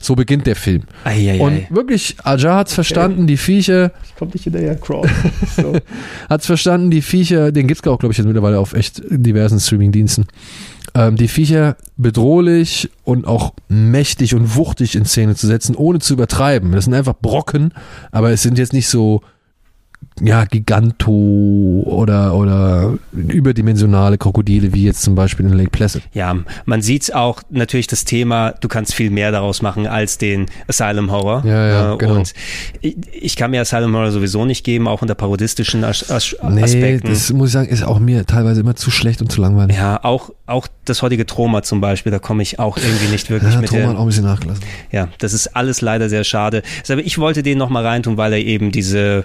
So 0.03 0.17
beginnt 0.17 0.47
der 0.47 0.57
Film. 0.57 0.83
Eieiei. 1.05 1.41
Und 1.41 1.71
wirklich, 1.71 2.17
Aja 2.25 2.57
hat's 2.57 2.75
verstanden, 2.75 3.27
die 3.29 3.37
Viecher, 3.37 3.93
kommt 4.19 4.35
nicht 4.35 4.45
hinterher, 4.45 4.75
Crawl. 4.75 5.09
So. 5.57 5.75
hat's 6.29 6.47
verstanden, 6.47 6.91
die 6.91 7.03
Viecher, 7.03 7.53
den 7.53 7.69
gibt's 7.69 7.87
auch, 7.87 7.99
glaube 7.99 8.13
ich, 8.13 8.19
jetzt 8.19 8.27
mittlerweile 8.27 8.59
auf 8.59 8.73
echt 8.73 9.03
diversen 9.09 9.61
Streamingdiensten. 9.61 10.27
Ähm, 10.95 11.17
die 11.17 11.29
Viecher 11.29 11.77
bedrohlich 11.97 12.91
und 13.05 13.27
auch 13.27 13.55
mächtig 13.69 14.35
und 14.35 14.57
wuchtig 14.57 14.97
in 14.97 15.05
Szene 15.05 15.37
zu 15.37 15.47
setzen, 15.47 15.77
ohne 15.77 16.01
zu 16.01 16.15
übertreiben. 16.15 16.73
Das 16.73 16.85
sind 16.85 16.95
einfach 16.95 17.15
Brocken, 17.21 17.73
aber 18.11 18.31
es 18.31 18.43
sind 18.43 18.59
jetzt 18.59 18.73
nicht 18.73 18.89
so 18.89 19.23
ja, 20.21 20.45
Giganto 20.45 21.83
oder, 21.87 22.35
oder 22.35 22.95
überdimensionale 23.13 24.19
Krokodile, 24.19 24.73
wie 24.73 24.85
jetzt 24.85 25.03
zum 25.03 25.15
Beispiel 25.15 25.47
in 25.47 25.53
Lake 25.53 25.71
Placid. 25.71 26.03
Ja, 26.13 26.37
man 26.65 26.83
sieht 26.83 27.15
auch 27.15 27.43
natürlich 27.51 27.87
das 27.87 28.05
Thema, 28.05 28.53
du 28.61 28.69
kannst 28.69 28.95
viel 28.95 29.11
mehr 29.11 29.33
daraus 29.33 29.63
machen 29.63 29.87
als 29.87 30.19
den 30.19 30.47
Asylum 30.69 31.11
Horror. 31.11 31.43
Ja, 31.45 31.69
ja, 31.69 31.95
Äh, 31.95 31.99
genau. 31.99 32.15
Und 32.17 32.33
ich, 32.81 32.97
ich 33.13 33.37
kann 33.37 33.51
mir 33.51 33.61
Asylum 33.63 33.95
Horror 33.97 34.13
sowieso 34.13 34.45
nicht 34.45 34.65
geben, 34.65 34.87
auch 34.87 35.03
unter 35.03 35.15
parodistischen 35.15 35.83
As 35.85 36.11
As 36.11 36.37
Nee, 36.51 36.63
Aspekten. 36.63 37.09
das 37.09 37.33
muss 37.33 37.49
ich 37.49 37.53
sagen, 37.55 37.69
ist 37.69 37.83
auch 37.83 37.99
mir 37.99 38.25
teilweise 38.27 38.61
immer 38.61 38.77
zu 38.77 38.91
schlecht 38.91 39.21
und 39.23 39.33
zu 39.33 39.41
langweilig. 39.41 39.77
ja, 39.77 40.03
auch, 40.05 40.31
auch 40.47 40.67
das 40.85 41.03
heutige 41.03 41.27
Troma 41.27 41.63
zum 41.63 41.81
Beispiel, 41.81 42.13
da 42.13 42.19
komme 42.19 42.43
ich 42.43 42.59
auch 42.59 42.77
irgendwie 42.77 43.09
nicht 43.11 43.31
wirklich 43.31 43.55
Ja, 43.55 43.61
mit 43.61 43.73
der, 43.73 43.89
hat 43.89 43.97
auch 43.97 44.01
ein 44.01 44.07
bisschen 44.07 44.25
nachgelassen. 44.25 44.63
Ja, 44.91 45.09
das 45.19 45.33
ist 45.33 45.57
alles 45.57 45.81
leider 45.81 46.09
sehr 46.09 46.25
schade. 46.25 46.63
Aber 46.89 47.01
ich 47.01 47.19
wollte 47.19 47.43
den 47.43 47.59
noch 47.59 47.71
mal 47.71 47.85
reintun, 47.85 48.17
weil 48.17 48.33
er 48.35 48.39
eben 48.39 48.71
diese 48.73 49.25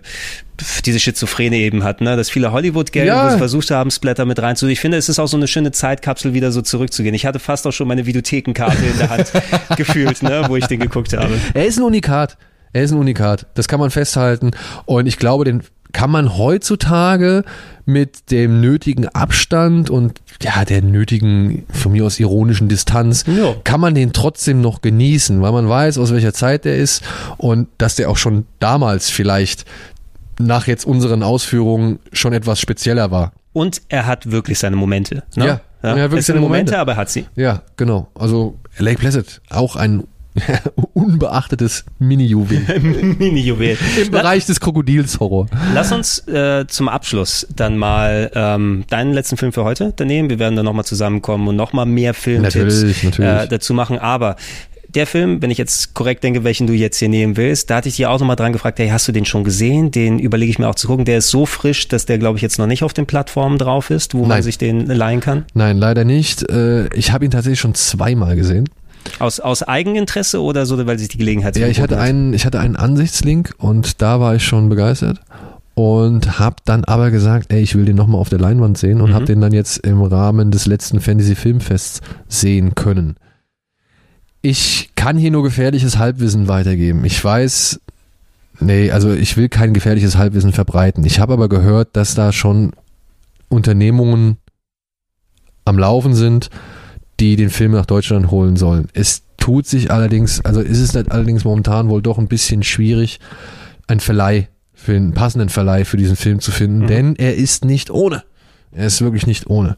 diese 0.85 0.99
Schizophrene 0.99 1.57
eben 1.57 1.83
hat, 1.83 2.01
ne? 2.01 2.15
dass 2.15 2.29
viele 2.29 2.51
Hollywood-Geld, 2.51 3.07
Ja. 3.07 3.37
versucht 3.37 3.71
haben, 3.71 3.91
Splatter 3.91 4.25
mit 4.25 4.39
reinzutun. 4.41 4.71
Ich 4.71 4.79
finde, 4.79 4.97
es 4.97 5.09
ist 5.09 5.19
auch 5.19 5.27
so 5.27 5.37
eine 5.37 5.47
schöne 5.47 5.71
Zeitkapsel, 5.71 6.33
wieder 6.33 6.51
so 6.51 6.61
zurückzugehen. 6.61 7.13
Ich 7.15 7.25
hatte 7.25 7.39
fast 7.39 7.65
auch 7.67 7.71
schon 7.71 7.87
meine 7.87 8.05
Videothekenkarte 8.05 8.85
in 8.85 8.97
der 8.97 9.09
Hand 9.09 9.31
gefühlt, 9.77 10.23
ne? 10.23 10.45
wo 10.47 10.55
ich 10.55 10.65
den 10.67 10.79
geguckt 10.79 11.13
habe. 11.13 11.33
Er 11.53 11.65
ist 11.65 11.77
ein 11.77 11.83
Unikat. 11.83 12.37
Er 12.73 12.83
ist 12.83 12.91
ein 12.91 12.97
Unikat. 12.99 13.45
Das 13.55 13.67
kann 13.67 13.79
man 13.79 13.91
festhalten. 13.91 14.51
Und 14.85 15.07
ich 15.07 15.17
glaube, 15.17 15.45
den 15.45 15.63
kann 15.93 16.11
man 16.11 16.37
heutzutage 16.37 17.43
mit 17.85 18.29
dem 18.31 18.59
nötigen 18.59 19.07
Abstand 19.07 19.89
und 19.89 20.19
ja, 20.41 20.65
der 20.65 20.81
nötigen, 20.81 21.65
von 21.71 21.93
mir 21.93 22.05
aus 22.05 22.19
ironischen 22.19 22.67
Distanz, 22.67 23.23
Ja. 23.25 23.55
kann 23.63 23.79
man 23.79 23.95
den 23.95 24.11
trotzdem 24.11 24.59
noch 24.59 24.81
genießen, 24.81 25.41
weil 25.41 25.53
man 25.53 25.69
weiß, 25.69 25.97
aus 25.97 26.11
welcher 26.11 26.33
Zeit 26.33 26.65
der 26.65 26.75
ist 26.75 27.03
und 27.37 27.69
dass 27.77 27.95
der 27.95 28.09
auch 28.09 28.17
schon 28.17 28.45
damals 28.59 29.09
vielleicht 29.09 29.63
nach 30.39 30.67
jetzt 30.67 30.85
unseren 30.85 31.23
Ausführungen 31.23 31.99
schon 32.13 32.33
etwas 32.33 32.59
spezieller 32.59 33.11
war. 33.11 33.33
Und 33.53 33.81
er 33.89 34.05
hat 34.05 34.31
wirklich 34.31 34.59
seine 34.59 34.75
Momente. 34.75 35.23
Ne? 35.35 35.45
Ja, 35.45 35.61
er 35.81 35.89
hat 36.03 36.11
wirklich 36.11 36.25
seine 36.25 36.39
Momente. 36.41 36.77
aber 36.77 36.93
er 36.93 36.97
hat 36.97 37.09
sie. 37.09 37.25
Ja, 37.35 37.63
genau. 37.75 38.07
Also 38.15 38.57
Lake 38.77 38.99
Placid, 38.99 39.41
auch 39.49 39.75
ein 39.75 40.03
unbeachtetes 40.93 41.85
Mini-Juwel 41.97 42.79
Mini-Juwel. 43.17 43.77
im 44.03 44.11
Bereich 44.11 44.45
des 44.45 44.59
Krokodils-Horror. 44.59 45.47
Lass 45.73 45.91
uns 45.91 46.19
äh, 46.27 46.65
zum 46.67 46.89
Abschluss 46.89 47.47
dann 47.55 47.77
mal 47.77 48.29
ähm, 48.35 48.83
deinen 48.89 49.13
letzten 49.13 49.37
Film 49.37 49.51
für 49.51 49.63
heute 49.63 49.93
dann 49.95 50.07
nehmen. 50.07 50.29
Wir 50.29 50.37
werden 50.37 50.55
dann 50.55 50.65
nochmal 50.65 50.85
zusammenkommen 50.85 51.47
und 51.47 51.55
nochmal 51.55 51.87
mehr 51.87 52.13
Filmtipps 52.13 52.55
Natürlich, 52.55 53.03
natürlich. 53.03 53.31
Äh, 53.31 53.47
dazu 53.47 53.73
machen. 53.73 53.97
Aber 53.97 54.35
der 54.89 55.07
Film, 55.07 55.41
wenn 55.41 55.51
ich 55.51 55.57
jetzt 55.57 55.93
korrekt 55.93 56.23
denke, 56.23 56.43
welchen 56.43 56.67
du 56.67 56.73
jetzt 56.73 56.97
hier 56.97 57.09
nehmen 57.09 57.37
willst, 57.37 57.69
da 57.69 57.77
hatte 57.77 57.89
ich 57.89 57.97
dich 57.97 58.05
auch 58.05 58.19
nochmal 58.19 58.35
dran 58.35 58.53
gefragt, 58.53 58.79
hey, 58.79 58.89
hast 58.89 59.07
du 59.07 59.11
den 59.11 59.25
schon 59.25 59.43
gesehen? 59.43 59.91
Den 59.91 60.19
überlege 60.19 60.49
ich 60.49 60.59
mir 60.59 60.67
auch 60.67 60.75
zu 60.75 60.87
gucken. 60.87 61.05
Der 61.05 61.17
ist 61.17 61.29
so 61.29 61.45
frisch, 61.45 61.87
dass 61.87 62.05
der, 62.05 62.17
glaube 62.17 62.37
ich, 62.37 62.41
jetzt 62.41 62.57
noch 62.57 62.67
nicht 62.67 62.83
auf 62.83 62.93
den 62.93 63.05
Plattformen 63.05 63.57
drauf 63.57 63.89
ist, 63.89 64.13
wo 64.13 64.19
Nein. 64.19 64.29
man 64.29 64.43
sich 64.43 64.57
den 64.57 64.85
leihen 64.85 65.19
kann. 65.19 65.45
Nein, 65.53 65.77
leider 65.77 66.05
nicht. 66.05 66.49
Äh, 66.49 66.87
ich 66.95 67.11
habe 67.11 67.25
ihn 67.25 67.31
tatsächlich 67.31 67.59
schon 67.59 67.75
zweimal 67.75 68.35
gesehen. 68.35 68.69
Aus, 69.19 69.39
aus 69.39 69.63
Eigeninteresse 69.63 70.41
oder 70.41 70.65
so, 70.65 70.85
weil 70.85 70.99
sich 70.99 71.07
die 71.07 71.17
Gelegenheit 71.17 71.55
Ja, 71.57 71.67
ich 71.67 71.79
hatte, 71.79 71.99
einen, 71.99 72.33
ich 72.33 72.45
hatte 72.45 72.59
einen 72.59 72.75
Ansichtslink 72.75 73.55
und 73.57 74.01
da 74.01 74.19
war 74.19 74.35
ich 74.35 74.43
schon 74.43 74.69
begeistert 74.69 75.19
und 75.77 76.39
habe 76.39 76.55
dann 76.65 76.83
aber 76.85 77.11
gesagt, 77.11 77.53
ey, 77.53 77.61
ich 77.61 77.75
will 77.75 77.85
den 77.85 77.95
nochmal 77.95 78.19
auf 78.19 78.29
der 78.29 78.39
Leinwand 78.39 78.79
sehen 78.79 78.99
und 78.99 79.11
mhm. 79.11 79.13
habe 79.13 79.25
den 79.25 79.39
dann 79.41 79.53
jetzt 79.53 79.77
im 79.77 80.01
Rahmen 80.01 80.49
des 80.49 80.65
letzten 80.65 80.99
Fantasy 80.99 81.35
Filmfests 81.35 82.01
sehen 82.27 82.73
können. 82.73 83.15
Ich 84.41 84.91
kann 84.95 85.17
hier 85.17 85.31
nur 85.31 85.43
gefährliches 85.43 85.97
Halbwissen 85.97 86.47
weitergeben. 86.47 87.03
Ich 87.05 87.23
weiß, 87.23 87.79
nee, 88.59 88.91
also 88.91 89.11
ich 89.11 89.37
will 89.37 89.49
kein 89.49 89.73
gefährliches 89.73 90.17
Halbwissen 90.17 90.53
verbreiten. 90.53 91.03
Ich 91.05 91.19
habe 91.19 91.33
aber 91.33 91.49
gehört, 91.49 91.95
dass 91.95 92.15
da 92.15 92.31
schon 92.31 92.73
Unternehmungen 93.49 94.37
am 95.65 95.79
Laufen 95.79 96.13
sind, 96.13 96.49
die 97.19 97.35
den 97.35 97.49
Film 97.49 97.71
nach 97.71 97.85
Deutschland 97.85 98.31
holen 98.31 98.55
sollen. 98.55 98.87
Es 98.93 99.23
tut 99.37 99.65
sich 99.65 99.91
allerdings, 99.91 100.43
also 100.45 100.61
ist 100.61 100.79
es 100.79 100.95
allerdings 100.95 101.43
momentan 101.43 101.89
wohl 101.89 102.01
doch 102.01 102.17
ein 102.17 102.27
bisschen 102.27 102.63
schwierig, 102.63 103.19
einen 103.87 103.99
Verleih 103.99 104.49
für 104.73 104.95
einen 104.95 105.13
passenden 105.13 105.49
Verleih 105.49 105.85
für 105.85 105.97
diesen 105.97 106.15
Film 106.15 106.39
zu 106.39 106.51
finden, 106.51 106.79
mhm. 106.79 106.87
denn 106.87 107.15
er 107.15 107.35
ist 107.35 107.65
nicht 107.65 107.89
ohne. 107.89 108.23
Er 108.71 108.87
ist 108.87 109.01
wirklich 109.01 109.25
nicht 109.25 109.47
ohne. 109.49 109.75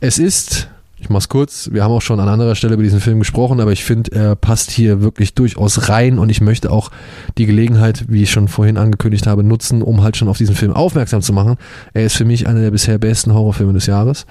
Es 0.00 0.18
ist 0.18 0.68
ich 0.98 1.10
mach's 1.10 1.28
kurz. 1.28 1.68
Wir 1.72 1.84
haben 1.84 1.92
auch 1.92 2.00
schon 2.00 2.20
an 2.20 2.28
anderer 2.28 2.54
Stelle 2.54 2.74
über 2.74 2.82
diesen 2.82 3.00
Film 3.00 3.18
gesprochen, 3.18 3.60
aber 3.60 3.70
ich 3.70 3.84
finde, 3.84 4.12
er 4.12 4.34
passt 4.34 4.70
hier 4.70 5.02
wirklich 5.02 5.34
durchaus 5.34 5.90
rein 5.90 6.18
und 6.18 6.30
ich 6.30 6.40
möchte 6.40 6.70
auch 6.70 6.90
die 7.36 7.44
Gelegenheit, 7.44 8.06
wie 8.08 8.22
ich 8.22 8.30
schon 8.30 8.48
vorhin 8.48 8.78
angekündigt 8.78 9.26
habe, 9.26 9.44
nutzen, 9.44 9.82
um 9.82 10.02
halt 10.02 10.16
schon 10.16 10.28
auf 10.28 10.38
diesen 10.38 10.54
Film 10.54 10.72
aufmerksam 10.72 11.20
zu 11.20 11.34
machen. 11.34 11.56
Er 11.92 12.06
ist 12.06 12.16
für 12.16 12.24
mich 12.24 12.48
einer 12.48 12.60
der 12.60 12.70
bisher 12.70 12.98
besten 12.98 13.34
Horrorfilme 13.34 13.74
des 13.74 13.84
Jahres 13.84 14.24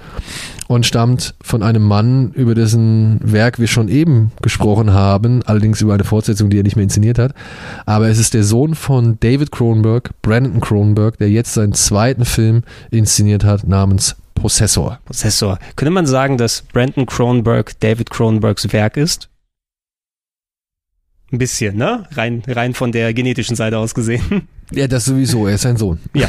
und 0.66 0.84
stammt 0.84 1.34
von 1.40 1.62
einem 1.62 1.82
Mann, 1.82 2.32
über 2.32 2.56
dessen 2.56 3.20
Werk 3.22 3.60
wir 3.60 3.68
schon 3.68 3.88
eben 3.88 4.32
gesprochen 4.42 4.92
haben, 4.92 5.42
allerdings 5.44 5.80
über 5.80 5.94
eine 5.94 6.04
Fortsetzung, 6.04 6.50
die 6.50 6.58
er 6.58 6.64
nicht 6.64 6.74
mehr 6.74 6.84
inszeniert 6.84 7.20
hat. 7.20 7.32
Aber 7.86 8.08
es 8.08 8.18
ist 8.18 8.34
der 8.34 8.42
Sohn 8.42 8.74
von 8.74 9.18
David 9.20 9.52
Cronenberg, 9.52 10.10
Brandon 10.20 10.60
Cronenberg, 10.60 11.16
der 11.18 11.30
jetzt 11.30 11.54
seinen 11.54 11.74
zweiten 11.74 12.24
Film 12.24 12.64
inszeniert 12.90 13.44
hat 13.44 13.68
namens 13.68 14.16
Prozessor. 14.36 15.00
Prozessor. 15.04 15.58
Könnte 15.74 15.90
man 15.90 16.06
sagen, 16.06 16.38
dass 16.38 16.62
Brandon 16.62 17.06
Cronenberg 17.06 17.78
David 17.80 18.10
Cronenbergs 18.10 18.72
Werk 18.72 18.96
ist? 18.96 19.28
Ein 21.32 21.38
bisschen, 21.38 21.76
ne? 21.76 22.06
Rein, 22.12 22.44
rein 22.46 22.72
von 22.72 22.92
der 22.92 23.12
genetischen 23.12 23.56
Seite 23.56 23.78
aus 23.78 23.94
gesehen. 23.94 24.46
Ja, 24.72 24.88
das 24.88 25.04
sowieso, 25.04 25.46
er 25.46 25.54
ist 25.54 25.62
sein 25.62 25.76
Sohn. 25.76 25.98
Ja. 26.14 26.28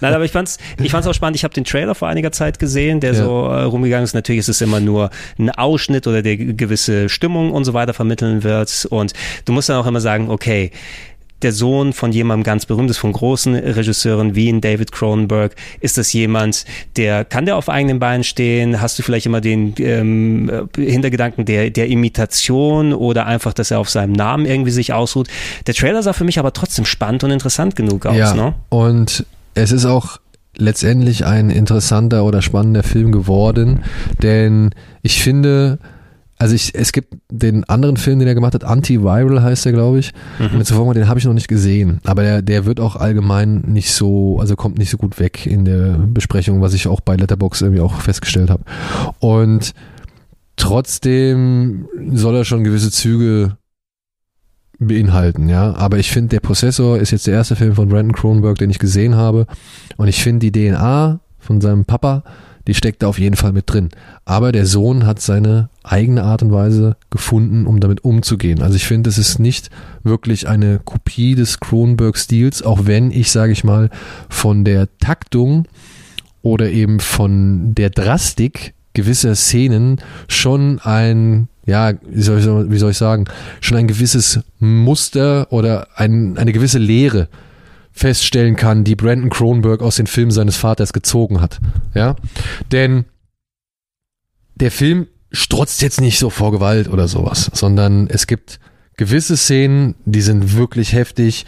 Nein, 0.00 0.14
aber 0.14 0.24
ich 0.24 0.32
fand's, 0.32 0.58
ich 0.82 0.90
fand's 0.90 1.06
auch 1.06 1.14
spannend. 1.14 1.36
Ich 1.36 1.44
habe 1.44 1.54
den 1.54 1.64
Trailer 1.64 1.94
vor 1.94 2.08
einiger 2.08 2.32
Zeit 2.32 2.58
gesehen, 2.58 3.00
der 3.00 3.12
ja. 3.12 3.24
so 3.24 3.46
äh, 3.46 3.62
rumgegangen 3.62 4.04
ist. 4.04 4.14
Natürlich 4.14 4.40
ist 4.40 4.48
es 4.48 4.60
immer 4.60 4.80
nur 4.80 5.10
ein 5.38 5.50
Ausschnitt 5.50 6.06
oder 6.06 6.22
der 6.22 6.36
gewisse 6.36 7.08
Stimmung 7.08 7.52
und 7.52 7.64
so 7.64 7.72
weiter 7.72 7.94
vermitteln 7.94 8.44
wird. 8.44 8.86
Und 8.90 9.14
du 9.44 9.52
musst 9.52 9.68
dann 9.68 9.76
auch 9.76 9.86
immer 9.86 10.00
sagen, 10.00 10.28
okay, 10.28 10.70
der 11.42 11.52
Sohn 11.52 11.92
von 11.92 12.12
jemandem 12.12 12.44
ganz 12.44 12.66
berühmtes, 12.66 12.96
von 12.96 13.12
großen 13.12 13.54
Regisseuren 13.54 14.34
wie 14.34 14.48
in 14.48 14.60
David 14.60 14.92
Cronenberg? 14.92 15.54
Ist 15.80 15.98
das 15.98 16.12
jemand, 16.12 16.64
der, 16.96 17.24
kann 17.24 17.46
der 17.46 17.56
auf 17.56 17.68
eigenen 17.68 17.98
Beinen 17.98 18.24
stehen? 18.24 18.80
Hast 18.80 18.98
du 18.98 19.02
vielleicht 19.02 19.26
immer 19.26 19.40
den 19.40 19.74
ähm, 19.78 20.68
Hintergedanken 20.76 21.44
der, 21.44 21.70
der 21.70 21.88
Imitation 21.88 22.92
oder 22.92 23.26
einfach, 23.26 23.52
dass 23.52 23.70
er 23.70 23.78
auf 23.78 23.90
seinem 23.90 24.12
Namen 24.12 24.46
irgendwie 24.46 24.70
sich 24.70 24.92
ausruht? 24.92 25.28
Der 25.66 25.74
Trailer 25.74 26.02
sah 26.02 26.12
für 26.12 26.24
mich 26.24 26.38
aber 26.38 26.52
trotzdem 26.52 26.84
spannend 26.84 27.24
und 27.24 27.30
interessant 27.30 27.76
genug 27.76 28.06
aus, 28.06 28.16
ja, 28.16 28.34
ne? 28.34 28.54
Und 28.70 29.26
es 29.54 29.70
ist 29.70 29.84
auch 29.84 30.18
letztendlich 30.56 31.26
ein 31.26 31.50
interessanter 31.50 32.24
oder 32.24 32.42
spannender 32.42 32.82
Film 32.82 33.12
geworden, 33.12 33.82
denn 34.22 34.70
ich 35.02 35.22
finde, 35.22 35.78
also 36.36 36.54
ich, 36.54 36.74
es 36.74 36.92
gibt 36.92 37.14
den 37.30 37.64
anderen 37.64 37.96
Film, 37.96 38.18
den 38.18 38.28
er 38.28 38.34
gemacht 38.34 38.54
hat, 38.54 38.64
Antiviral 38.64 39.42
heißt 39.42 39.64
der, 39.64 39.72
glaube 39.72 40.00
ich. 40.00 40.12
Mhm. 40.38 40.58
Mit 40.58 40.66
zuvor 40.66 40.92
den 40.94 41.08
habe 41.08 41.18
ich 41.18 41.24
noch 41.24 41.32
nicht 41.32 41.48
gesehen, 41.48 42.00
aber 42.04 42.22
der, 42.22 42.42
der 42.42 42.66
wird 42.66 42.80
auch 42.80 42.96
allgemein 42.96 43.60
nicht 43.66 43.92
so, 43.92 44.38
also 44.40 44.56
kommt 44.56 44.78
nicht 44.78 44.90
so 44.90 44.96
gut 44.96 45.18
weg 45.20 45.46
in 45.46 45.64
der 45.64 45.98
Besprechung, 45.98 46.60
was 46.60 46.74
ich 46.74 46.88
auch 46.88 47.00
bei 47.00 47.16
Letterbox 47.16 47.62
irgendwie 47.62 47.80
auch 47.80 48.00
festgestellt 48.00 48.50
habe. 48.50 48.64
Und 49.20 49.72
trotzdem 50.56 51.86
soll 52.12 52.36
er 52.36 52.44
schon 52.44 52.64
gewisse 52.64 52.90
Züge 52.90 53.56
beinhalten, 54.78 55.48
ja. 55.48 55.74
Aber 55.74 55.98
ich 55.98 56.10
finde, 56.10 56.30
der 56.30 56.40
Prozessor 56.40 56.98
ist 56.98 57.12
jetzt 57.12 57.26
der 57.26 57.34
erste 57.34 57.56
Film 57.56 57.74
von 57.74 57.88
Brandon 57.88 58.12
Cronenberg, 58.12 58.58
den 58.58 58.70
ich 58.70 58.78
gesehen 58.78 59.14
habe. 59.14 59.46
Und 59.96 60.08
ich 60.08 60.22
finde 60.22 60.50
die 60.50 60.70
DNA 60.70 61.20
von 61.38 61.60
seinem 61.60 61.84
Papa 61.84 62.24
die 62.66 62.74
steckt 62.74 63.02
da 63.02 63.08
auf 63.08 63.18
jeden 63.18 63.36
Fall 63.36 63.52
mit 63.52 63.70
drin. 63.70 63.90
Aber 64.24 64.52
der 64.52 64.66
Sohn 64.66 65.06
hat 65.06 65.20
seine 65.20 65.68
eigene 65.82 66.22
Art 66.22 66.42
und 66.42 66.52
Weise 66.52 66.96
gefunden, 67.10 67.66
um 67.66 67.80
damit 67.80 68.04
umzugehen. 68.04 68.62
Also 68.62 68.76
ich 68.76 68.86
finde, 68.86 69.10
es 69.10 69.18
ist 69.18 69.38
nicht 69.38 69.70
wirklich 70.02 70.48
eine 70.48 70.80
Kopie 70.84 71.34
des 71.34 71.60
Kronberg-Stils, 71.60 72.62
auch 72.62 72.86
wenn 72.86 73.10
ich, 73.10 73.30
sage 73.30 73.52
ich 73.52 73.64
mal, 73.64 73.90
von 74.28 74.64
der 74.64 74.88
Taktung 74.98 75.66
oder 76.42 76.70
eben 76.70 77.00
von 77.00 77.74
der 77.74 77.90
Drastik 77.90 78.74
gewisser 78.94 79.34
Szenen 79.34 80.00
schon 80.28 80.78
ein 80.80 81.48
ja, 81.66 81.92
wie 82.06 82.22
soll, 82.22 82.40
ich, 82.40 82.70
wie 82.70 82.78
soll 82.78 82.90
ich 82.90 82.98
sagen, 82.98 83.24
schon 83.60 83.78
ein 83.78 83.86
gewisses 83.86 84.40
Muster 84.58 85.50
oder 85.50 85.88
ein, 85.96 86.36
eine 86.36 86.52
gewisse 86.52 86.78
Lehre 86.78 87.28
feststellen 87.94 88.56
kann, 88.56 88.84
die 88.84 88.96
Brandon 88.96 89.30
Cronenberg 89.30 89.80
aus 89.80 89.96
den 89.96 90.08
Filmen 90.08 90.32
seines 90.32 90.56
Vaters 90.56 90.92
gezogen 90.92 91.40
hat. 91.40 91.60
Ja, 91.94 92.16
denn 92.72 93.04
der 94.56 94.72
Film 94.72 95.06
strotzt 95.30 95.80
jetzt 95.80 96.00
nicht 96.00 96.18
so 96.18 96.28
vor 96.28 96.52
Gewalt 96.52 96.88
oder 96.88 97.08
sowas, 97.08 97.50
sondern 97.54 98.08
es 98.08 98.26
gibt 98.26 98.58
gewisse 98.96 99.36
Szenen, 99.36 99.94
die 100.04 100.20
sind 100.20 100.56
wirklich 100.56 100.92
heftig 100.92 101.46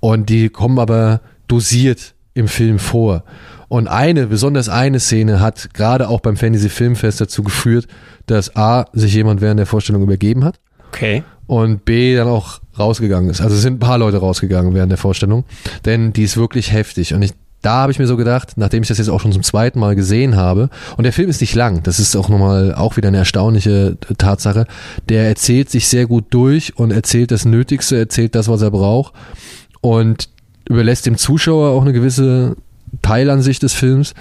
und 0.00 0.28
die 0.28 0.48
kommen 0.48 0.78
aber 0.78 1.20
dosiert 1.48 2.14
im 2.34 2.48
Film 2.48 2.78
vor. 2.78 3.24
Und 3.68 3.88
eine, 3.88 4.26
besonders 4.26 4.68
eine 4.68 5.00
Szene 5.00 5.40
hat 5.40 5.72
gerade 5.72 6.08
auch 6.08 6.20
beim 6.20 6.36
Fantasy 6.36 6.68
Filmfest 6.68 7.20
dazu 7.20 7.42
geführt, 7.42 7.86
dass 8.26 8.54
A, 8.54 8.86
sich 8.92 9.14
jemand 9.14 9.40
während 9.40 9.58
der 9.58 9.66
Vorstellung 9.66 10.02
übergeben 10.02 10.44
hat. 10.44 10.60
Okay. 10.88 11.24
Und 11.46 11.84
B, 11.84 12.16
dann 12.16 12.28
auch 12.28 12.60
rausgegangen 12.78 13.30
ist. 13.30 13.40
Also 13.40 13.56
sind 13.56 13.74
ein 13.74 13.78
paar 13.78 13.98
Leute 13.98 14.18
rausgegangen 14.18 14.74
während 14.74 14.90
der 14.90 14.98
Vorstellung, 14.98 15.44
denn 15.84 16.12
die 16.12 16.24
ist 16.24 16.36
wirklich 16.36 16.72
heftig. 16.72 17.14
Und 17.14 17.22
ich, 17.22 17.32
da 17.62 17.82
habe 17.82 17.92
ich 17.92 17.98
mir 17.98 18.06
so 18.06 18.16
gedacht, 18.16 18.54
nachdem 18.56 18.82
ich 18.82 18.88
das 18.88 18.98
jetzt 18.98 19.08
auch 19.08 19.20
schon 19.20 19.32
zum 19.32 19.42
zweiten 19.42 19.78
Mal 19.78 19.96
gesehen 19.96 20.36
habe, 20.36 20.68
und 20.96 21.04
der 21.04 21.12
Film 21.12 21.30
ist 21.30 21.40
nicht 21.40 21.54
lang, 21.54 21.82
das 21.82 21.98
ist 21.98 22.16
auch 22.16 22.28
nochmal 22.28 22.74
auch 22.74 22.96
wieder 22.96 23.08
eine 23.08 23.18
erstaunliche 23.18 23.96
Tatsache, 24.18 24.66
der 25.08 25.28
erzählt 25.28 25.70
sich 25.70 25.88
sehr 25.88 26.06
gut 26.06 26.26
durch 26.30 26.76
und 26.78 26.90
erzählt 26.90 27.30
das 27.30 27.44
Nötigste, 27.44 27.96
erzählt 27.96 28.34
das, 28.34 28.48
was 28.48 28.62
er 28.62 28.70
braucht 28.70 29.14
und 29.80 30.28
überlässt 30.68 31.06
dem 31.06 31.16
Zuschauer 31.16 31.70
auch 31.70 31.82
eine 31.82 31.92
gewisse 31.92 32.56
Teilansicht 33.06 33.62
des 33.62 33.72
Films 33.72 34.14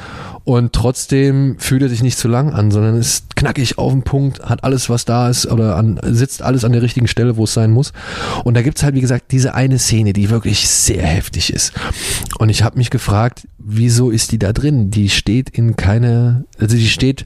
und 0.43 0.71
trotzdem 0.73 1.55
fühlt 1.57 1.81
er 1.81 1.89
sich 1.89 2.03
nicht 2.03 2.19
zu 2.19 2.27
lang 2.27 2.53
an, 2.53 2.69
sondern 2.69 2.95
ist 2.95 3.35
knackig 3.35 3.79
auf 3.79 3.91
den 3.91 4.03
Punkt, 4.03 4.41
hat 4.41 4.63
alles, 4.63 4.91
was 4.91 5.05
da 5.05 5.27
ist 5.27 5.47
oder 5.47 5.75
an, 5.75 5.99
sitzt 6.03 6.43
alles 6.43 6.63
an 6.63 6.71
der 6.71 6.83
richtigen 6.83 7.07
Stelle, 7.07 7.35
wo 7.35 7.45
es 7.45 7.53
sein 7.55 7.71
muss. 7.71 7.93
Und 8.43 8.53
da 8.53 8.61
gibt's 8.61 8.83
halt, 8.83 8.93
wie 8.93 9.01
gesagt, 9.01 9.31
diese 9.31 9.55
eine 9.55 9.79
Szene, 9.79 10.13
die 10.13 10.29
wirklich 10.29 10.69
sehr 10.69 11.01
heftig 11.01 11.51
ist. 11.51 11.73
Und 12.37 12.49
ich 12.49 12.61
habe 12.61 12.77
mich 12.77 12.91
gefragt, 12.91 13.47
wieso 13.57 14.11
ist 14.11 14.31
die 14.31 14.37
da 14.37 14.53
drin? 14.53 14.91
Die 14.91 15.09
steht 15.09 15.49
in 15.49 15.75
keiner, 15.75 16.43
also 16.59 16.75
die 16.75 16.87
steht 16.87 17.25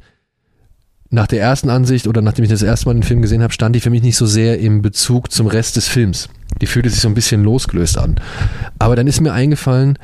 nach 1.09 1.27
der 1.27 1.41
ersten 1.41 1.69
Ansicht 1.69 2.07
oder 2.07 2.21
nachdem 2.21 2.43
ich 2.43 2.51
das 2.51 2.61
erste 2.61 2.85
Mal 2.85 2.93
den 2.93 3.03
Film 3.03 3.21
gesehen 3.21 3.43
habe, 3.43 3.51
stand 3.51 3.75
die 3.75 3.81
für 3.81 3.89
mich 3.89 4.01
nicht 4.01 4.15
so 4.15 4.25
sehr 4.25 4.59
im 4.59 4.81
Bezug 4.81 5.29
zum 5.29 5.47
Rest 5.47 5.75
des 5.75 5.89
Films. 5.89 6.29
Die 6.61 6.67
fühlte 6.67 6.89
sich 6.89 7.01
so 7.01 7.09
ein 7.09 7.15
bisschen 7.15 7.43
losgelöst 7.43 7.97
an. 7.97 8.15
Aber 8.77 8.95
dann 8.95 9.07
ist 9.07 9.19
mir 9.19 9.33
eingefallen, 9.33 9.99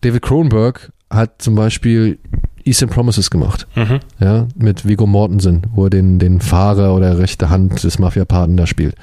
David 0.00 0.22
Cronenberg 0.22 0.92
hat 1.10 1.42
zum 1.42 1.54
Beispiel 1.54 2.18
Eastern 2.64 2.88
Promises 2.88 3.30
gemacht. 3.30 3.66
Mhm. 3.74 4.00
Ja, 4.20 4.48
mit 4.56 4.86
Vigo 4.86 5.06
Mortensen, 5.06 5.62
wo 5.74 5.84
er 5.84 5.90
den, 5.90 6.18
den 6.18 6.40
Fahrer 6.40 6.94
oder 6.94 7.18
rechte 7.18 7.50
Hand 7.50 7.84
des 7.84 7.98
Mafia-Paten 7.98 8.56
da 8.56 8.66
spielt. 8.66 8.94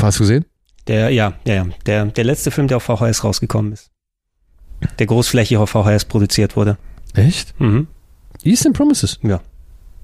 Hast 0.00 0.18
du 0.18 0.24
gesehen? 0.24 0.44
Der, 0.88 1.10
ja, 1.10 1.32
ja, 1.44 1.54
ja. 1.54 1.66
Der, 1.86 2.06
der 2.06 2.24
letzte 2.24 2.50
Film, 2.50 2.68
der 2.68 2.78
auf 2.78 2.82
VHS 2.82 3.24
rausgekommen 3.24 3.72
ist. 3.72 3.90
Der 4.98 5.06
großflächig 5.06 5.56
auf 5.58 5.70
VHS 5.70 6.06
produziert 6.06 6.56
wurde. 6.56 6.76
Echt? 7.14 7.58
Mhm. 7.60 7.86
Eastern 8.42 8.72
Promises? 8.72 9.20
Ja. 9.22 9.40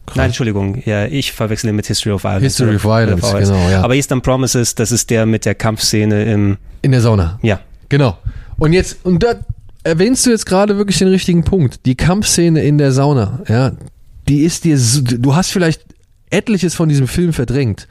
Krass. 0.06 0.16
Nein, 0.16 0.26
Entschuldigung, 0.26 0.82
ja, 0.86 1.05
ich 1.05 1.32
verwechsel 1.32 1.68
ihn 1.68 1.76
mit 1.76 1.86
History 1.86 2.12
of 2.12 2.24
Violence. 2.24 2.44
History 2.44 2.76
of 2.76 2.84
Violence, 2.84 3.30
genau, 3.30 3.68
ja. 3.68 3.82
Aber 3.82 3.94
Eastern 3.94 4.22
Promises, 4.22 4.74
das 4.74 4.90
ist 4.90 5.10
der 5.10 5.26
mit 5.26 5.44
der 5.44 5.55
Kampfszene 5.55 6.24
im... 6.24 6.56
In 6.80 6.92
der 6.92 7.02
Sauna. 7.02 7.38
Ja. 7.42 7.60
Genau. 7.90 8.16
Und 8.56 8.72
jetzt, 8.72 9.05
und 9.05 9.22
da, 9.22 9.34
erwähnst 9.89 10.26
du 10.26 10.31
jetzt 10.31 10.47
gerade 10.47 10.76
wirklich 10.76 10.99
den 10.99 11.08
richtigen 11.08 11.44
Punkt. 11.44 11.86
Die 11.86 11.97
Kampfszene 11.97 12.62
in 12.62 12.78
der 12.78 12.92
Sauna, 12.92 13.42
ja, 13.49 13.73
die 14.28 14.42
ist 14.42 14.65
dir, 14.65 14.78
so, 14.78 15.00
du 15.02 15.34
hast 15.34 15.50
vielleicht 15.50 15.84
etliches 16.31 16.75
von 16.75 16.89
diesem 16.89 17.08
Film 17.08 17.33
verdrängt, 17.33 17.89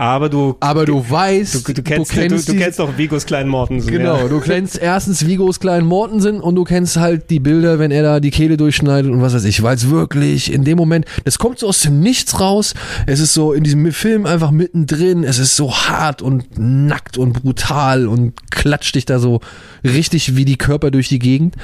Aber 0.00 0.30
du, 0.30 0.56
aber 0.60 0.86
du 0.86 1.04
weißt, 1.10 1.68
du, 1.68 1.74
du 1.74 1.82
kennst, 1.82 2.10
du, 2.10 2.14
kennst, 2.14 2.48
du, 2.48 2.52
die- 2.52 2.58
kennst 2.58 2.78
doch 2.78 2.96
Vigos 2.96 3.26
kleinen 3.26 3.50
Mortensen. 3.50 3.90
Genau, 3.92 4.16
Ja. 4.16 4.28
du 4.28 4.40
kennst 4.44 4.78
erstens 4.78 5.26
Vigos 5.26 5.60
kleinen 5.60 5.86
Mortensen 5.86 6.40
und 6.40 6.54
du 6.54 6.64
kennst 6.64 6.96
halt 6.96 7.28
die 7.28 7.38
Bilder, 7.38 7.78
wenn 7.78 7.90
er 7.90 8.02
da 8.02 8.18
die 8.18 8.30
Kehle 8.30 8.56
durchschneidet 8.56 9.12
und 9.12 9.20
was 9.20 9.34
weiß 9.34 9.44
ich, 9.44 9.62
weil 9.62 9.76
es 9.76 9.90
wirklich 9.90 10.50
in 10.54 10.64
dem 10.64 10.78
Moment, 10.78 11.04
das 11.24 11.38
kommt 11.38 11.58
so 11.58 11.68
aus 11.68 11.80
dem 11.82 12.00
Nichts 12.00 12.40
raus, 12.40 12.72
es 13.06 13.20
ist 13.20 13.34
so 13.34 13.52
in 13.52 13.62
diesem 13.62 13.92
Film 13.92 14.24
einfach 14.24 14.50
mittendrin, 14.52 15.22
es 15.22 15.38
ist 15.38 15.54
so 15.54 15.70
hart 15.70 16.22
und 16.22 16.58
nackt 16.58 17.18
und 17.18 17.34
brutal 17.34 18.08
und 18.08 18.50
klatscht 18.50 18.94
dich 18.94 19.04
da 19.04 19.18
so 19.18 19.40
richtig 19.84 20.34
wie 20.34 20.46
die 20.46 20.56
Körper 20.56 20.90
durch 20.90 21.08
die 21.10 21.18
Gegend 21.18 21.56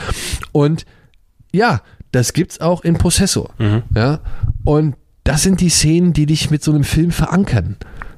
und 0.53 0.85
ja, 1.53 1.81
das 2.13 2.35
gibt's 2.35 2.61
auch 2.61 2.85
in 2.85 2.99
Possessor, 2.99 3.49
ja, 3.95 4.21
und 4.67 4.95
das 5.25 5.43
sind 5.43 5.63
die 5.63 5.71
Szenen, 5.71 6.13
die 6.13 6.27
dich 6.27 6.51
mit 6.51 6.63
so 6.63 6.71
einem 6.73 6.85
Film 6.85 7.13
verankern. 7.13 7.77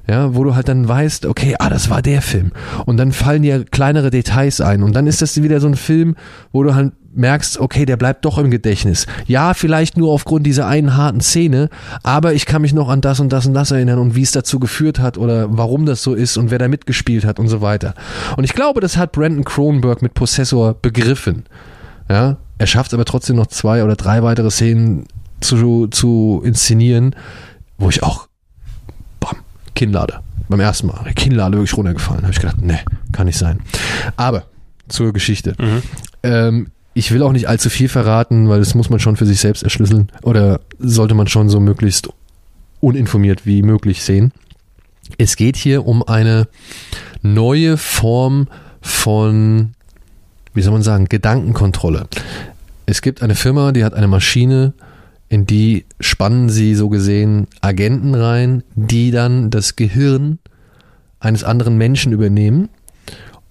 Ja, 0.09 0.33
wo 0.33 0.43
du 0.43 0.55
halt 0.55 0.67
dann 0.67 0.87
weißt, 0.87 1.27
okay, 1.27 1.55
ah, 1.59 1.69
das 1.69 1.91
war 1.91 2.01
der 2.01 2.23
Film. 2.23 2.51
Und 2.87 2.97
dann 2.97 3.11
fallen 3.11 3.43
dir 3.43 3.63
kleinere 3.63 4.09
Details 4.09 4.59
ein. 4.59 4.81
Und 4.81 4.95
dann 4.95 5.05
ist 5.05 5.21
das 5.21 5.39
wieder 5.43 5.59
so 5.59 5.67
ein 5.67 5.75
Film, 5.75 6.15
wo 6.51 6.63
du 6.63 6.73
halt 6.73 6.93
merkst, 7.13 7.59
okay, 7.59 7.85
der 7.85 7.95
bleibt 7.95 8.25
doch 8.25 8.39
im 8.39 8.49
Gedächtnis. 8.49 9.05
Ja, 9.27 9.53
vielleicht 9.53 9.97
nur 9.97 10.11
aufgrund 10.11 10.47
dieser 10.47 10.65
einen 10.65 10.97
harten 10.97 11.21
Szene, 11.21 11.69
aber 12.01 12.33
ich 12.33 12.47
kann 12.47 12.63
mich 12.63 12.73
noch 12.73 12.89
an 12.89 13.01
das 13.01 13.19
und 13.19 13.31
das 13.31 13.45
und 13.45 13.53
das 13.53 13.69
erinnern 13.69 13.99
und 13.99 14.15
wie 14.15 14.23
es 14.23 14.31
dazu 14.31 14.59
geführt 14.59 14.97
hat 14.97 15.19
oder 15.19 15.55
warum 15.55 15.85
das 15.85 16.01
so 16.01 16.15
ist 16.15 16.37
und 16.37 16.49
wer 16.49 16.57
da 16.57 16.67
mitgespielt 16.67 17.23
hat 17.23 17.39
und 17.39 17.47
so 17.47 17.61
weiter. 17.61 17.93
Und 18.35 18.45
ich 18.45 18.53
glaube, 18.53 18.81
das 18.81 18.97
hat 18.97 19.11
Brandon 19.11 19.43
Cronenberg 19.43 20.01
mit 20.01 20.15
Possessor 20.15 20.73
begriffen. 20.73 21.43
Ja, 22.09 22.37
er 22.57 22.67
schafft 22.67 22.87
es 22.87 22.93
aber 22.95 23.05
trotzdem 23.05 23.35
noch 23.35 23.47
zwei 23.47 23.83
oder 23.83 23.95
drei 23.95 24.23
weitere 24.23 24.49
Szenen 24.49 25.05
zu, 25.39 25.85
zu 25.87 26.41
inszenieren, 26.43 27.15
wo 27.77 27.89
ich 27.89 28.01
auch 28.01 28.28
Kinnlade. 29.75 30.21
Beim 30.47 30.59
ersten 30.59 30.87
Mal. 30.87 31.11
Kinnlade 31.15 31.57
wirklich 31.57 31.77
runtergefallen. 31.77 32.23
Habe 32.23 32.33
ich 32.33 32.39
gedacht, 32.39 32.61
ne, 32.61 32.79
kann 33.11 33.27
nicht 33.27 33.37
sein. 33.37 33.59
Aber 34.17 34.45
zur 34.87 35.13
Geschichte. 35.13 35.55
Ähm, 36.23 36.67
ich 36.93 37.11
will 37.11 37.21
auch 37.23 37.31
nicht 37.31 37.47
allzu 37.47 37.69
viel 37.69 37.87
verraten, 37.87 38.49
weil 38.49 38.59
das 38.59 38.75
muss 38.75 38.89
man 38.89 38.99
schon 38.99 39.15
für 39.15 39.25
sich 39.25 39.39
selbst 39.39 39.63
erschlüsseln. 39.63 40.11
Oder 40.23 40.59
sollte 40.79 41.13
man 41.13 41.27
schon 41.27 41.49
so 41.49 41.59
möglichst 41.59 42.09
uninformiert 42.79 43.45
wie 43.45 43.61
möglich 43.61 44.03
sehen. 44.03 44.31
Es 45.17 45.35
geht 45.35 45.57
hier 45.57 45.85
um 45.85 46.03
eine 46.03 46.47
neue 47.21 47.77
Form 47.77 48.47
von, 48.81 49.73
wie 50.53 50.61
soll 50.61 50.73
man 50.73 50.83
sagen, 50.83 51.05
Gedankenkontrolle. 51.09 52.07
Es 52.85 53.01
gibt 53.01 53.21
eine 53.21 53.35
Firma, 53.35 53.71
die 53.71 53.83
hat 53.83 53.93
eine 53.93 54.07
Maschine, 54.07 54.73
in 55.29 55.45
die 55.45 55.85
spannen 55.99 56.49
sie 56.49 56.75
so 56.75 56.89
gesehen 56.89 57.47
Agenten 57.61 58.15
rein, 58.15 58.63
die 58.75 59.11
dann 59.11 59.49
das 59.51 59.75
Gehirn 59.75 60.39
eines 61.19 61.43
anderen 61.43 61.77
Menschen 61.77 62.11
übernehmen 62.13 62.69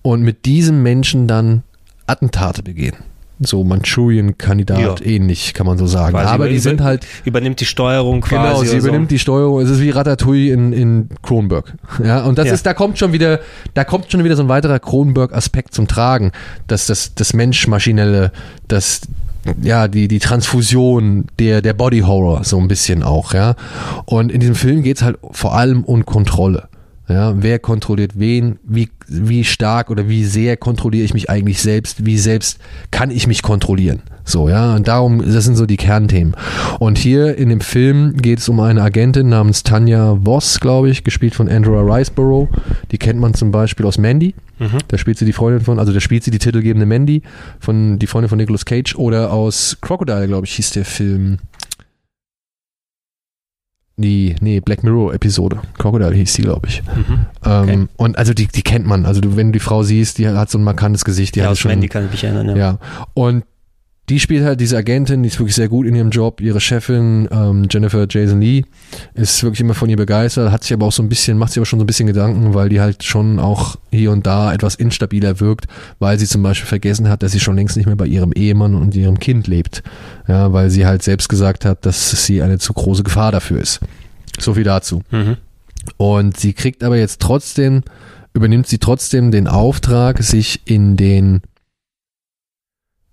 und 0.02 0.23
mit 0.23 0.44
diesem 0.44 0.82
Menschen 0.82 1.26
dann 1.28 1.62
Attentate 2.07 2.62
begehen. 2.62 2.97
So 3.40 3.62
Manchurian-Kandidat 3.62 4.98
Ja. 5.00 5.07
ähnlich, 5.07 5.55
kann 5.55 5.65
man 5.66 5.78
so 5.78 5.86
sagen. 5.86 6.12
Quasi 6.15 6.26
Aber 6.34 6.48
die 6.48 6.58
sind 6.58 6.81
halt 6.81 7.07
Übernimmt 7.24 7.60
die 7.60 7.66
Steuerung 7.66 8.20
quasi. 8.20 8.34
Genau, 8.48 8.62
sie 8.65 8.70
oder 8.70 8.81
so. 8.81 8.89
übernimmt 8.89 9.10
die 9.12 9.18
Steuerung. 9.20 9.60
Es 9.60 9.70
ist 9.70 9.81
wie 9.81 9.90
Ratatouille 9.90 10.52
in, 10.52 10.73
in 10.73 11.08
Kronberg. 11.23 11.74
Ja, 12.05 12.24
und 12.24 12.36
das 12.39 12.48
Ja. 12.48 12.55
ist, 12.55 12.66
da 12.66 12.74
kommt 12.74 12.98
schon 12.98 13.12
wieder, 13.12 13.39
da 13.74 13.84
kommt 13.84 14.10
schon 14.10 14.24
wieder 14.24 14.34
so 14.34 14.42
ein 14.42 14.48
weiterer 14.48 14.81
Kronberg-Aspekt 14.81 15.73
zum 15.73 15.86
Tragen, 15.86 16.32
dass 16.66 16.86
das, 16.86 17.15
das 17.15 17.32
Mensch-Maschinelle, 17.32 18.32
das, 18.66 19.02
ja, 19.62 19.88
die, 19.88 20.08
die 20.08 20.18
Transfusion, 20.18 21.26
der, 21.38 21.62
der 21.62 21.72
Body 21.72 22.00
Horror, 22.00 22.44
so 22.44 22.58
ein 22.58 22.68
bisschen 22.68 23.02
auch, 23.02 23.34
ja. 23.34 23.54
Und 24.04 24.32
in 24.32 24.40
diesem 24.40 24.54
Film 24.54 24.82
geht's 24.82 25.02
halt 25.02 25.18
vor 25.32 25.54
allem 25.54 25.84
um 25.84 26.04
Kontrolle. 26.04 26.68
Ja, 27.08 27.34
wer 27.42 27.58
kontrolliert 27.58 28.18
wen, 28.18 28.58
wie, 28.64 28.90
wie 29.06 29.42
stark 29.42 29.90
oder 29.90 30.08
wie 30.10 30.24
sehr 30.24 30.58
kontrolliere 30.58 31.06
ich 31.06 31.14
mich 31.14 31.30
eigentlich 31.30 31.62
selbst, 31.62 32.04
wie 32.04 32.18
selbst 32.18 32.58
kann 32.90 33.10
ich 33.10 33.26
mich 33.26 33.42
kontrollieren. 33.42 34.02
So, 34.28 34.50
ja, 34.50 34.74
und 34.76 34.86
darum, 34.89 35.24
das 35.24 35.44
sind 35.44 35.57
so 35.57 35.65
die 35.65 35.78
Kernthemen. 35.78 36.36
Und 36.78 36.98
hier 36.98 37.39
in 37.39 37.48
dem 37.48 37.62
Film 37.62 38.15
geht 38.18 38.40
es 38.40 38.48
um 38.50 38.60
eine 38.60 38.82
Agentin 38.82 39.31
namens 39.31 39.62
Tanja 39.62 40.18
Voss, 40.23 40.60
glaube 40.60 40.90
ich, 40.90 41.02
gespielt 41.02 41.34
von 41.34 41.48
Andrea 41.48 41.81
Riceborough. 41.81 42.48
Die 42.90 42.98
kennt 42.98 43.18
man 43.18 43.32
zum 43.32 43.50
Beispiel 43.52 43.86
aus 43.86 43.97
Mandy. 43.97 44.34
Da 44.89 44.98
spielt 44.98 45.16
sie 45.16 45.24
die 45.24 45.32
Freundin 45.32 45.62
von, 45.65 45.78
also 45.78 45.92
da 45.94 46.00
spielt 46.00 46.24
sie 46.24 46.31
die 46.31 46.39
titelgebende 46.39 46.84
Mandy, 46.84 47.23
von, 47.58 47.98
die 47.98 48.07
Freundin 48.07 48.28
von 48.28 48.36
Nicolas 48.36 48.66
Cage 48.66 48.97
oder 48.97 49.32
aus 49.32 49.78
Crocodile, 49.81 50.26
glaube 50.26 50.47
ich, 50.47 50.55
hieß 50.57 50.73
der 50.73 50.84
Film. 50.84 51.39
Die, 53.97 54.36
nee, 54.40 54.60
Black 54.60 54.84
Mirror 54.84 55.15
Episode. 55.15 55.60
Crocodile 55.78 56.12
hieß 56.15 56.34
die, 56.34 56.42
glaube 56.42 56.68
ich. 56.68 56.82
Mhm. 56.82 57.26
Ähm, 57.44 57.62
Okay. 57.62 57.86
Und 57.97 58.18
also 58.18 58.34
die, 58.34 58.47
die 58.47 58.62
kennt 58.62 58.86
man. 58.86 59.07
Also 59.07 59.20
du, 59.20 59.36
wenn 59.36 59.48
du 59.48 59.52
die 59.55 59.60
Frau 59.60 59.82
siehst, 59.82 60.18
die 60.18 60.28
hat 60.28 60.50
so 60.50 60.58
ein 60.58 60.65
markantes 60.65 61.05
Gesicht. 61.05 61.34
Die 61.34 61.40
Ja, 61.40 61.47
hat 61.47 61.52
aus 61.52 61.58
schon, 61.60 61.70
Mandy 61.70 61.89
kann 61.89 62.05
ich 62.05 62.10
mich 62.10 62.24
erinnern. 62.24 62.48
Ja. 62.48 62.57
ja. 62.57 62.78
Und 63.15 63.44
die 64.08 64.20
spielt 64.20 64.44
halt 64.44 64.60
diese 64.60 64.76
Agentin, 64.76 65.22
die 65.22 65.28
ist 65.28 65.38
wirklich 65.38 65.54
sehr 65.54 65.68
gut 65.68 65.86
in 65.86 65.94
ihrem 65.94 66.10
Job. 66.10 66.40
Ihre 66.40 66.60
Chefin, 66.60 67.28
ähm, 67.30 67.66
Jennifer 67.70 68.06
Jason 68.08 68.40
Lee, 68.40 68.64
ist 69.14 69.42
wirklich 69.42 69.60
immer 69.60 69.74
von 69.74 69.90
ihr 69.90 69.96
begeistert, 69.96 70.50
hat 70.50 70.62
sich 70.62 70.72
aber 70.72 70.86
auch 70.86 70.92
so 70.92 71.02
ein 71.02 71.08
bisschen, 71.08 71.36
macht 71.36 71.52
sich 71.52 71.58
aber 71.58 71.66
schon 71.66 71.78
so 71.78 71.84
ein 71.84 71.86
bisschen 71.86 72.06
Gedanken, 72.06 72.54
weil 72.54 72.70
die 72.70 72.80
halt 72.80 73.04
schon 73.04 73.38
auch 73.38 73.76
hier 73.90 74.10
und 74.10 74.26
da 74.26 74.52
etwas 74.52 74.76
instabiler 74.76 75.40
wirkt, 75.40 75.66
weil 75.98 76.18
sie 76.18 76.26
zum 76.26 76.42
Beispiel 76.42 76.66
vergessen 76.66 77.08
hat, 77.08 77.22
dass 77.22 77.32
sie 77.32 77.40
schon 77.40 77.56
längst 77.56 77.76
nicht 77.76 77.86
mehr 77.86 77.96
bei 77.96 78.06
ihrem 78.06 78.32
Ehemann 78.32 78.74
und 78.74 78.94
ihrem 78.94 79.18
Kind 79.18 79.46
lebt. 79.46 79.82
Ja, 80.26 80.52
weil 80.52 80.70
sie 80.70 80.86
halt 80.86 81.02
selbst 81.02 81.28
gesagt 81.28 81.64
hat, 81.64 81.84
dass 81.84 82.10
sie 82.24 82.42
eine 82.42 82.58
zu 82.58 82.72
große 82.72 83.02
Gefahr 83.02 83.32
dafür 83.32 83.60
ist. 83.60 83.80
So 84.38 84.54
viel 84.54 84.64
dazu. 84.64 85.02
Mhm. 85.10 85.36
Und 85.96 86.36
sie 86.38 86.52
kriegt 86.54 86.82
aber 86.82 86.96
jetzt 86.96 87.20
trotzdem, 87.20 87.82
übernimmt 88.32 88.66
sie 88.66 88.78
trotzdem 88.78 89.30
den 89.30 89.48
Auftrag, 89.48 90.22
sich 90.22 90.62
in 90.64 90.96
den, 90.96 91.42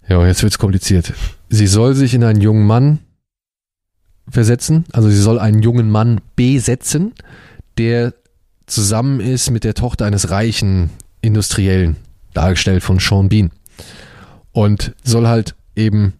ja, 0.07 0.25
jetzt 0.25 0.43
wird's 0.43 0.57
kompliziert. 0.57 1.13
Sie 1.49 1.67
soll 1.67 1.95
sich 1.95 2.13
in 2.13 2.23
einen 2.23 2.41
jungen 2.41 2.65
Mann 2.65 2.99
versetzen, 4.29 4.85
also 4.91 5.09
sie 5.09 5.21
soll 5.21 5.39
einen 5.39 5.61
jungen 5.61 5.89
Mann 5.89 6.21
besetzen, 6.35 7.13
der 7.77 8.13
zusammen 8.65 9.19
ist 9.19 9.51
mit 9.51 9.63
der 9.63 9.73
Tochter 9.73 10.05
eines 10.05 10.31
reichen 10.31 10.89
Industriellen, 11.21 11.97
dargestellt 12.33 12.83
von 12.83 12.99
Sean 12.99 13.29
Bean. 13.29 13.51
Und 14.51 14.95
soll 15.03 15.27
halt 15.27 15.55
eben 15.75 16.13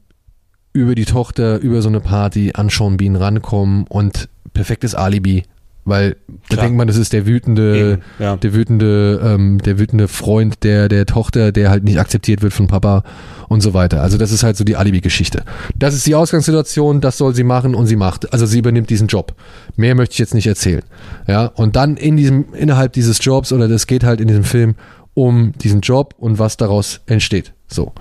über 0.74 0.94
die 0.94 1.06
Tochter, 1.06 1.60
über 1.60 1.82
so 1.82 1.90
eine 1.90 2.02
Party 2.02 2.52
an 2.54 2.70
Sean 2.70 2.98
Bean 2.98 3.16
rankommen 3.16 3.86
und 3.88 4.30
perfektes 4.54 4.94
Alibi, 4.94 5.44
weil 5.86 6.18
da 6.50 6.56
Klar. 6.56 6.66
denkt 6.66 6.78
man, 6.78 6.88
das 6.88 6.98
ist 6.98 7.14
der 7.14 7.28
wütende, 7.28 8.00
ja. 8.20 8.36
der 8.36 8.54
wütende, 8.54 9.22
ähm, 9.24 9.60
der 9.60 9.80
wütende 9.80 10.08
Freund 10.08 10.64
der, 10.64 10.90
der 10.90 11.06
Tochter, 11.06 11.52
der 11.52 11.70
halt 11.70 11.84
nicht 11.84 12.00
akzeptiert 12.00 12.42
wird 12.42 12.54
von 12.54 12.68
Papa 12.68 13.04
und 13.48 13.62
so 13.62 13.74
weiter. 13.76 14.02
Also 14.02 14.18
das 14.18 14.32
ist 14.32 14.44
halt 14.44 14.58
so 14.58 14.64
die 14.64 14.76
Alibi-Geschichte. 14.76 15.44
Das 15.76 15.94
ist 15.94 16.06
die 16.08 16.16
Ausgangssituation, 16.16 17.02
das 17.02 17.18
soll 17.18 17.36
sie 17.36 17.44
machen 17.44 17.76
und 17.76 17.86
sie 17.86 17.96
macht. 17.96 18.34
Also 18.34 18.48
sie 18.48 18.60
übernimmt 18.60 18.90
diesen 18.90 19.08
Job. 19.08 19.36
Mehr 19.76 19.94
möchte 19.94 20.14
ich 20.14 20.20
jetzt 20.20 20.34
nicht 20.34 20.48
erzählen. 20.48 20.84
Ja, 21.28 21.46
und 21.46 21.76
dann 21.76 21.98
in 21.98 22.18
diesem, 22.18 22.54
innerhalb 22.54 22.94
dieses 22.94 23.24
Jobs 23.24 23.54
oder 23.54 23.68
das 23.68 23.86
geht 23.86 24.04
halt 24.04 24.20
in 24.20 24.28
diesem 24.28 24.44
Film 24.44 24.76
um 25.14 25.54
diesen 25.54 25.82
Job 25.82 26.16
und 26.18 26.40
was 26.40 26.58
daraus 26.58 27.02
entsteht. 27.06 27.54
So. 27.68 27.94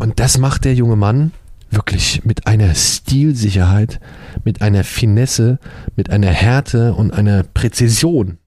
Und 0.00 0.20
das 0.20 0.38
macht 0.38 0.64
der 0.64 0.74
junge 0.74 0.96
Mann 0.96 1.32
wirklich 1.70 2.24
mit 2.24 2.46
einer 2.46 2.74
Stilsicherheit, 2.74 4.00
mit 4.44 4.62
einer 4.62 4.84
Finesse, 4.84 5.58
mit 5.96 6.10
einer 6.10 6.30
Härte 6.30 6.94
und 6.94 7.12
einer 7.12 7.42
Präzision. 7.42 8.38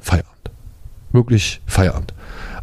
Feierabend. 0.00 0.50
Wirklich 1.12 1.60
Feierabend. 1.66 2.14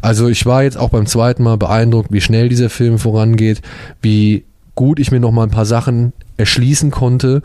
Also 0.02 0.28
ich 0.28 0.46
war 0.46 0.62
jetzt 0.62 0.76
auch 0.76 0.90
beim 0.90 1.06
zweiten 1.06 1.42
Mal 1.42 1.56
beeindruckt, 1.56 2.12
wie 2.12 2.20
schnell 2.20 2.48
dieser 2.48 2.70
Film 2.70 2.98
vorangeht, 2.98 3.62
wie 4.02 4.44
gut 4.76 5.00
ich 5.00 5.10
mir 5.10 5.18
noch 5.18 5.32
mal 5.32 5.42
ein 5.42 5.50
paar 5.50 5.66
Sachen 5.66 6.12
erschließen 6.36 6.90
konnte, 6.90 7.42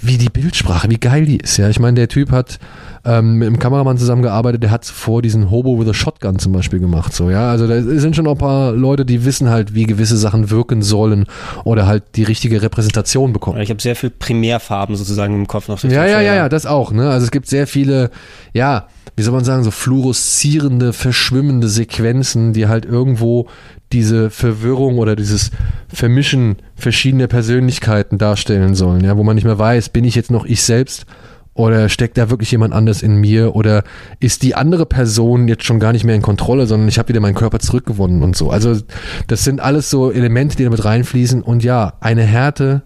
wie 0.00 0.18
die 0.18 0.28
Bildsprache, 0.28 0.90
wie 0.90 0.98
geil 0.98 1.24
die 1.24 1.38
ist. 1.38 1.56
Ja, 1.56 1.68
ich 1.68 1.78
meine, 1.78 1.94
der 1.94 2.08
Typ 2.08 2.32
hat 2.32 2.58
ähm, 3.04 3.38
mit 3.38 3.46
einem 3.46 3.60
Kameramann 3.60 3.98
zusammengearbeitet, 3.98 4.64
der 4.64 4.72
hat 4.72 4.84
zuvor 4.84 5.22
diesen 5.22 5.50
Hobo 5.50 5.78
with 5.78 5.88
a 5.88 5.94
Shotgun 5.94 6.40
zum 6.40 6.52
Beispiel 6.52 6.80
gemacht. 6.80 7.12
So, 7.12 7.30
ja, 7.30 7.50
also 7.50 7.68
da 7.68 7.80
sind 7.80 8.16
schon 8.16 8.24
noch 8.24 8.32
ein 8.32 8.38
paar 8.38 8.72
Leute, 8.72 9.04
die 9.04 9.24
wissen 9.24 9.48
halt, 9.48 9.74
wie 9.74 9.84
gewisse 9.84 10.16
Sachen 10.16 10.50
wirken 10.50 10.82
sollen 10.82 11.26
oder 11.64 11.86
halt 11.86 12.02
die 12.16 12.24
richtige 12.24 12.62
Repräsentation 12.62 13.32
bekommen. 13.32 13.60
Ich 13.60 13.70
habe 13.70 13.80
sehr 13.80 13.94
viel 13.94 14.10
Primärfarben 14.10 14.96
sozusagen 14.96 15.34
im 15.34 15.46
Kopf 15.46 15.68
noch. 15.68 15.82
Ja, 15.84 16.04
ja, 16.04 16.20
ja, 16.20 16.34
ja, 16.34 16.48
das 16.48 16.66
auch. 16.66 16.90
Ne? 16.90 17.08
Also 17.10 17.24
es 17.24 17.30
gibt 17.30 17.46
sehr 17.46 17.68
viele, 17.68 18.10
ja, 18.52 18.88
wie 19.14 19.22
soll 19.22 19.34
man 19.34 19.44
sagen, 19.44 19.62
so 19.62 19.70
fluoreszierende, 19.70 20.92
verschwimmende 20.92 21.68
Sequenzen, 21.68 22.52
die 22.52 22.66
halt 22.66 22.84
irgendwo 22.84 23.46
diese 23.92 24.30
Verwirrung 24.30 24.98
oder 24.98 25.16
dieses 25.16 25.50
Vermischen 25.88 26.56
verschiedener 26.74 27.26
Persönlichkeiten 27.26 28.18
darstellen 28.18 28.74
sollen, 28.74 29.04
ja, 29.04 29.16
wo 29.16 29.22
man 29.22 29.34
nicht 29.34 29.44
mehr 29.44 29.58
weiß, 29.58 29.90
bin 29.90 30.04
ich 30.04 30.14
jetzt 30.14 30.30
noch 30.30 30.44
ich 30.44 30.62
selbst 30.62 31.06
oder 31.54 31.88
steckt 31.88 32.16
da 32.16 32.30
wirklich 32.30 32.50
jemand 32.50 32.72
anders 32.72 33.02
in 33.02 33.16
mir 33.16 33.54
oder 33.54 33.84
ist 34.20 34.42
die 34.42 34.54
andere 34.54 34.86
Person 34.86 35.48
jetzt 35.48 35.64
schon 35.64 35.80
gar 35.80 35.92
nicht 35.92 36.04
mehr 36.04 36.14
in 36.14 36.22
Kontrolle, 36.22 36.66
sondern 36.66 36.88
ich 36.88 36.98
habe 36.98 37.10
wieder 37.10 37.20
meinen 37.20 37.34
Körper 37.34 37.58
zurückgewonnen 37.58 38.22
und 38.22 38.36
so. 38.36 38.50
Also 38.50 38.80
das 39.26 39.44
sind 39.44 39.60
alles 39.60 39.90
so 39.90 40.10
Elemente, 40.10 40.56
die 40.56 40.64
damit 40.64 40.84
reinfließen 40.84 41.42
und 41.42 41.62
ja, 41.62 41.94
eine 42.00 42.22
Härte, 42.22 42.82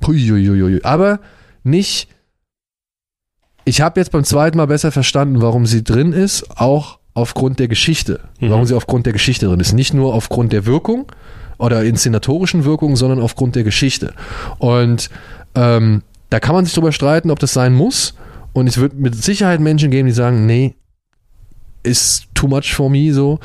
puiuiuiui, 0.00 0.80
aber 0.82 1.20
nicht 1.62 2.08
ich 3.64 3.80
habe 3.82 4.00
jetzt 4.00 4.12
beim 4.12 4.24
zweiten 4.24 4.56
Mal 4.56 4.66
besser 4.66 4.90
verstanden, 4.90 5.42
warum 5.42 5.66
sie 5.66 5.84
drin 5.84 6.12
ist, 6.12 6.58
auch 6.58 6.98
aufgrund 7.14 7.58
der 7.58 7.68
Geschichte. 7.68 8.20
Mhm. 8.40 8.50
Warum 8.50 8.66
sie 8.66 8.74
aufgrund 8.76 9.06
der 9.06 9.12
Geschichte 9.12 9.46
drin 9.46 9.60
ist. 9.60 9.72
Nicht 9.72 9.94
nur 9.94 10.14
aufgrund 10.14 10.52
der 10.52 10.66
Wirkung 10.66 11.06
oder 11.58 11.82
inszenatorischen 11.84 12.64
Wirkung, 12.64 12.96
sondern 12.96 13.20
aufgrund 13.20 13.56
der 13.56 13.64
Geschichte. 13.64 14.14
Und 14.58 15.10
ähm, 15.54 16.02
da 16.30 16.40
kann 16.40 16.54
man 16.54 16.64
sich 16.64 16.74
drüber 16.74 16.92
streiten, 16.92 17.30
ob 17.30 17.38
das 17.38 17.52
sein 17.52 17.74
muss. 17.74 18.14
Und 18.52 18.66
es 18.66 18.78
wird 18.78 18.94
mit 18.94 19.14
Sicherheit 19.14 19.60
Menschen 19.60 19.90
geben, 19.90 20.06
die 20.06 20.14
sagen, 20.14 20.46
nee, 20.46 20.74
ist 21.82 22.26
too 22.34 22.48
much 22.48 22.74
for 22.74 22.90
me 22.90 23.12
so. 23.12 23.38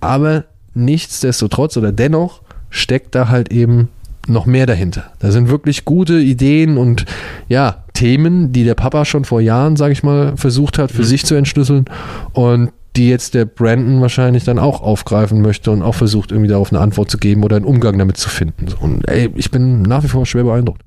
Aber 0.00 0.44
nichtsdestotrotz 0.74 1.76
oder 1.76 1.92
dennoch 1.92 2.42
steckt 2.70 3.14
da 3.14 3.28
halt 3.28 3.52
eben 3.52 3.88
noch 4.26 4.46
mehr 4.46 4.66
dahinter. 4.66 5.12
Da 5.18 5.30
sind 5.30 5.48
wirklich 5.48 5.84
gute 5.84 6.14
Ideen 6.20 6.76
und 6.78 7.04
ja, 7.48 7.84
Themen, 7.94 8.52
die 8.52 8.64
der 8.64 8.74
Papa 8.74 9.04
schon 9.04 9.24
vor 9.24 9.40
Jahren, 9.40 9.76
sage 9.76 9.92
ich 9.92 10.02
mal, 10.02 10.36
versucht 10.36 10.78
hat, 10.78 10.92
für 10.92 11.02
Mhm. 11.02 11.06
sich 11.06 11.24
zu 11.26 11.34
entschlüsseln 11.34 11.86
und 12.32 12.70
die 12.96 13.08
jetzt 13.08 13.34
der 13.34 13.44
Brandon 13.44 14.00
wahrscheinlich 14.00 14.44
dann 14.44 14.58
auch 14.58 14.82
aufgreifen 14.82 15.42
möchte 15.42 15.70
und 15.70 15.82
auch 15.82 15.94
versucht, 15.94 16.32
irgendwie 16.32 16.48
darauf 16.50 16.72
eine 16.72 16.80
Antwort 16.80 17.10
zu 17.10 17.18
geben 17.18 17.44
oder 17.44 17.56
einen 17.56 17.64
Umgang 17.64 17.98
damit 17.98 18.16
zu 18.16 18.28
finden. 18.28 18.66
Und 18.80 19.08
ey, 19.08 19.30
ich 19.36 19.50
bin 19.50 19.82
nach 19.82 20.02
wie 20.02 20.08
vor 20.08 20.26
schwer 20.26 20.44
beeindruckt. 20.44 20.82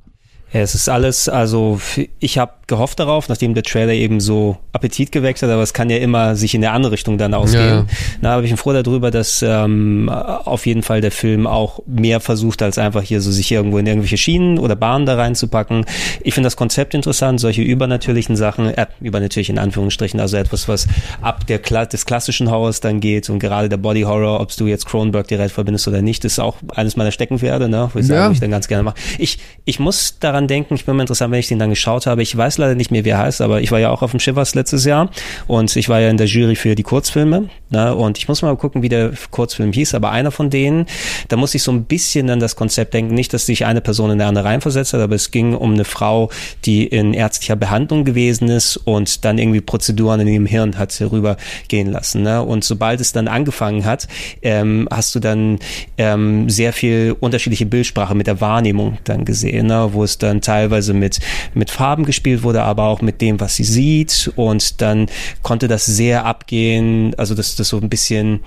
Es 0.56 0.76
ist 0.76 0.88
alles, 0.88 1.28
also 1.28 1.80
ich 2.20 2.38
habe 2.38 2.52
gehofft 2.68 3.00
darauf, 3.00 3.28
nachdem 3.28 3.56
der 3.56 3.64
Trailer 3.64 3.94
eben 3.94 4.20
so 4.20 4.58
Appetit 4.72 5.12
geweckt 5.12 5.42
hat, 5.42 5.50
aber 5.50 5.64
es 5.64 5.74
kann 5.74 5.90
ja 5.90 5.98
immer 5.98 6.36
sich 6.36 6.54
in 6.54 6.62
der 6.62 6.74
andere 6.74 6.94
Richtung 6.94 7.18
dann 7.18 7.34
ausgehen. 7.34 7.64
Ja. 7.64 7.86
Na, 8.22 8.34
aber 8.36 8.44
ich 8.44 8.50
bin 8.52 8.58
froh 8.58 8.72
darüber, 8.72 9.10
dass 9.12 9.44
ähm, 9.46 10.10
auf 10.10 10.66
jeden 10.66 10.84
Fall 10.84 11.02
der 11.02 11.12
Film 11.12 11.48
auch 11.48 11.80
mehr 11.88 12.20
versucht, 12.20 12.62
als 12.62 12.78
einfach 12.78 13.02
hier 13.02 13.20
so 13.20 13.32
sich 13.32 13.52
irgendwo 13.52 13.80
in 13.80 13.88
irgendwelche 13.88 14.18
Schienen 14.18 14.60
oder 14.60 14.76
Bahnen 14.76 15.06
da 15.06 15.16
reinzupacken. 15.16 15.86
Ich 16.22 16.34
finde 16.36 16.48
das 16.48 16.56
Konzept 16.56 16.94
interessant, 16.94 17.40
solche 17.40 17.62
übernatürlichen 17.64 18.36
Sachen, 18.36 18.68
äh, 18.68 18.86
übernatürlich 19.02 19.50
in 19.50 19.58
Anführungsstrichen, 19.60 20.20
also 20.20 20.38
etwas, 20.38 20.68
was 20.68 20.88
ab 21.22 21.48
der 21.48 21.60
Kla 21.60 21.86
des 21.86 22.06
klassischen 22.06 22.50
Horrors 22.52 22.80
dann 22.80 23.00
geht 23.00 23.30
und 23.30 23.40
gerade 23.40 23.70
der 23.70 23.78
Body 23.78 24.02
Horror, 24.02 24.40
ob 24.40 24.56
du 24.56 24.68
jetzt 24.68 24.86
Cronenberg 24.86 25.28
direkt 25.28 25.52
verbindest 25.52 25.88
oder 25.88 26.02
nicht, 26.02 26.24
ist 26.26 26.40
auch 26.40 26.58
eines 26.76 26.96
meiner 26.96 27.12
Steckenpferde, 27.12 27.68
ne, 27.68 27.90
wo 27.94 28.00
ich 28.00 28.08
Ja. 28.08 28.16
sage, 28.16 28.30
wo 28.30 28.34
ich 28.34 28.40
dann 28.40 28.52
ganz 28.52 28.68
gerne 28.68 28.84
mache. 28.84 28.96
Ich, 29.18 29.40
ich 29.66 29.80
muss 29.80 30.20
daran 30.20 30.43
denken, 30.48 30.76
ich 30.76 30.86
bin 30.86 30.96
mal 30.96 31.04
interessant, 31.04 31.32
wenn 31.32 31.40
ich 31.40 31.48
den 31.48 31.60
dann 31.60 31.70
geschaut 31.70 32.06
habe. 32.06 32.22
Ich 32.22 32.36
weiß 32.36 32.58
leider 32.58 32.76
nicht 32.76 32.92
mehr, 32.92 33.06
wie 33.06 33.10
er 33.10 33.20
heißt, 33.20 33.42
aber 33.42 33.62
ich 33.62 33.72
war 33.72 33.80
ja 33.80 33.90
auch 33.90 34.02
auf 34.02 34.12
dem 34.12 34.20
Shivers 34.20 34.56
letztes 34.56 34.86
Jahr 34.86 35.10
und 35.48 35.76
ich 35.76 35.90
war 35.90 36.00
ja 36.00 36.10
in 36.10 36.18
der 36.18 36.28
Jury 36.28 36.56
für 36.56 36.76
die 36.76 36.84
Kurzfilme. 36.84 37.50
Ne, 37.70 37.96
und 37.96 38.20
ich 38.20 38.28
muss 38.28 38.44
mal 38.44 38.56
gucken, 38.56 38.84
wie 38.84 38.90
der 38.90 39.14
Kurzfilm 39.32 39.74
hieß, 39.74 39.96
aber 39.96 40.12
einer 40.12 40.30
von 40.30 40.52
denen, 40.52 40.86
da 41.30 41.38
muss 41.38 41.56
ich 41.56 41.64
so 41.64 41.72
ein 41.72 41.86
bisschen 41.86 42.30
an 42.30 42.40
das 42.40 42.56
Konzept 42.56 42.94
denken. 42.94 43.16
Nicht, 43.16 43.34
dass 43.34 43.48
sich 43.48 43.66
eine 43.66 43.82
Person 43.82 44.12
in 44.12 44.22
eine 44.22 44.28
andere 44.28 44.46
reinversetzt 44.46 44.94
hat, 44.94 45.02
aber 45.02 45.16
es 45.16 45.32
ging 45.32 45.56
um 45.56 45.74
eine 45.74 45.84
Frau, 45.84 46.30
die 46.66 46.86
in 46.86 47.16
ärztlicher 47.16 47.56
Behandlung 47.56 48.06
gewesen 48.06 48.48
ist 48.50 48.78
und 48.78 49.26
dann 49.26 49.40
irgendwie 49.40 49.62
Prozeduren 49.62 50.20
in 50.20 50.28
ihrem 50.28 50.46
Hirn 50.46 50.78
hat 50.78 50.94
rübergehen 51.02 51.92
lassen. 51.92 52.22
Ne? 52.22 52.44
Und 52.44 52.64
sobald 52.64 53.02
es 53.02 53.12
dann 53.12 53.28
angefangen 53.28 53.86
hat, 53.86 54.08
ähm, 54.42 54.88
hast 54.92 55.16
du 55.16 55.20
dann 55.20 55.60
ähm, 55.98 56.50
sehr 56.50 56.74
viel 56.74 57.16
unterschiedliche 57.20 57.66
Bildsprache 57.66 58.16
mit 58.16 58.28
der 58.28 58.42
Wahrnehmung 58.42 58.98
dann 59.04 59.26
gesehen, 59.26 59.68
ne? 59.68 59.90
wo 59.94 60.04
es 60.04 60.18
dann 60.18 60.33
teilweise 60.42 60.94
mit, 60.94 61.20
mit 61.53 61.72
Farben 61.72 62.06
gespielt 62.06 62.44
wurde, 62.44 62.64
aber 62.64 62.86
auch 62.86 63.02
mit 63.02 63.22
dem, 63.22 63.40
was 63.40 63.56
sie 63.56 63.64
sieht. 63.64 64.32
Und 64.36 64.82
dann 64.82 65.08
konnte 65.42 65.68
das 65.68 65.86
sehr 65.86 66.26
abgehen, 66.26 67.14
also 67.18 67.36
dass 67.36 67.56
das 67.56 67.70
so 67.70 67.80
ein 67.80 67.90
bisschen 67.90 68.42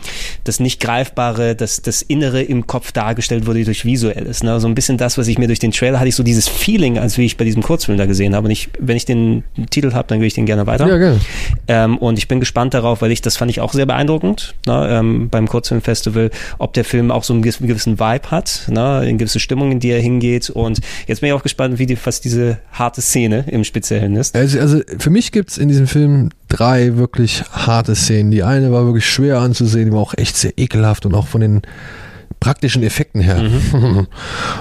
das 0.44 0.60
nicht 0.60 0.80
greifbare, 0.80 1.54
das, 1.54 1.82
das 1.82 2.02
Innere 2.02 2.42
im 2.42 2.66
Kopf 2.66 2.92
dargestellt 2.92 3.46
wurde 3.46 3.64
durch 3.64 3.84
Visuelles. 3.84 4.42
Ne? 4.42 4.60
So 4.60 4.68
ein 4.68 4.74
bisschen 4.74 4.98
das, 4.98 5.18
was 5.18 5.28
ich 5.28 5.38
mir 5.38 5.46
durch 5.46 5.58
den 5.58 5.72
Trailer 5.72 5.98
hatte 5.98 6.08
ich 6.08 6.14
so 6.14 6.22
dieses 6.22 6.48
Feeling, 6.48 6.98
als 6.98 7.18
wie 7.18 7.24
ich 7.24 7.36
bei 7.36 7.44
diesem 7.44 7.62
Kurzfilm 7.62 7.98
da 7.98 8.06
gesehen 8.06 8.34
habe. 8.34 8.46
Und 8.46 8.50
ich, 8.50 8.68
wenn 8.78 8.96
ich 8.96 9.04
den 9.04 9.44
Titel 9.70 9.92
habe, 9.92 10.08
dann 10.08 10.20
will 10.20 10.26
ich 10.26 10.34
den 10.34 10.46
gerne 10.46 10.66
weiter. 10.66 10.86
Ja, 10.86 10.96
gerne. 10.96 11.20
Ähm, 11.68 11.98
und 11.98 12.18
ich 12.18 12.28
bin 12.28 12.40
gespannt 12.40 12.74
darauf, 12.74 13.02
weil 13.02 13.12
ich, 13.12 13.22
das 13.22 13.36
fand 13.36 13.50
ich 13.50 13.60
auch 13.60 13.72
sehr 13.72 13.86
beeindruckend 13.86 14.54
ne, 14.66 14.88
ähm, 14.90 15.28
beim 15.30 15.48
Kurzfilmfestival, 15.48 16.30
ob 16.58 16.72
der 16.74 16.84
Film 16.84 17.10
auch 17.10 17.24
so 17.24 17.32
einen 17.32 17.42
gewissen, 17.42 17.66
gewissen 17.66 17.98
Vibe 17.98 18.30
hat, 18.30 18.66
ne, 18.68 18.98
eine 18.98 19.16
gewisse 19.16 19.40
Stimmung, 19.40 19.72
in 19.72 19.80
die 19.80 19.90
er 19.90 20.00
hingeht. 20.00 20.50
Und 20.50 20.80
jetzt 21.06 21.20
bin 21.20 21.28
ich 21.28 21.32
auch 21.34 21.42
gespannt, 21.42 21.75
wie 21.78 21.86
die, 21.86 21.98
was 22.04 22.20
diese 22.20 22.58
harte 22.72 23.00
Szene 23.00 23.44
im 23.48 23.64
Speziellen 23.64 24.16
ist. 24.16 24.34
Also, 24.36 24.58
also 24.60 24.80
für 24.98 25.10
mich 25.10 25.32
gibt's 25.32 25.58
in 25.58 25.68
diesem 25.68 25.86
Film 25.86 26.30
drei 26.48 26.96
wirklich 26.96 27.42
harte 27.50 27.94
Szenen. 27.94 28.30
Die 28.30 28.42
eine 28.42 28.72
war 28.72 28.84
wirklich 28.84 29.06
schwer 29.06 29.40
anzusehen, 29.40 29.86
die 29.86 29.92
war 29.92 30.00
auch 30.00 30.14
echt 30.16 30.36
sehr 30.36 30.56
ekelhaft 30.56 31.06
und 31.06 31.14
auch 31.14 31.26
von 31.26 31.40
den 31.40 31.62
praktischen 32.40 32.82
Effekten 32.82 33.20
her. 33.20 33.50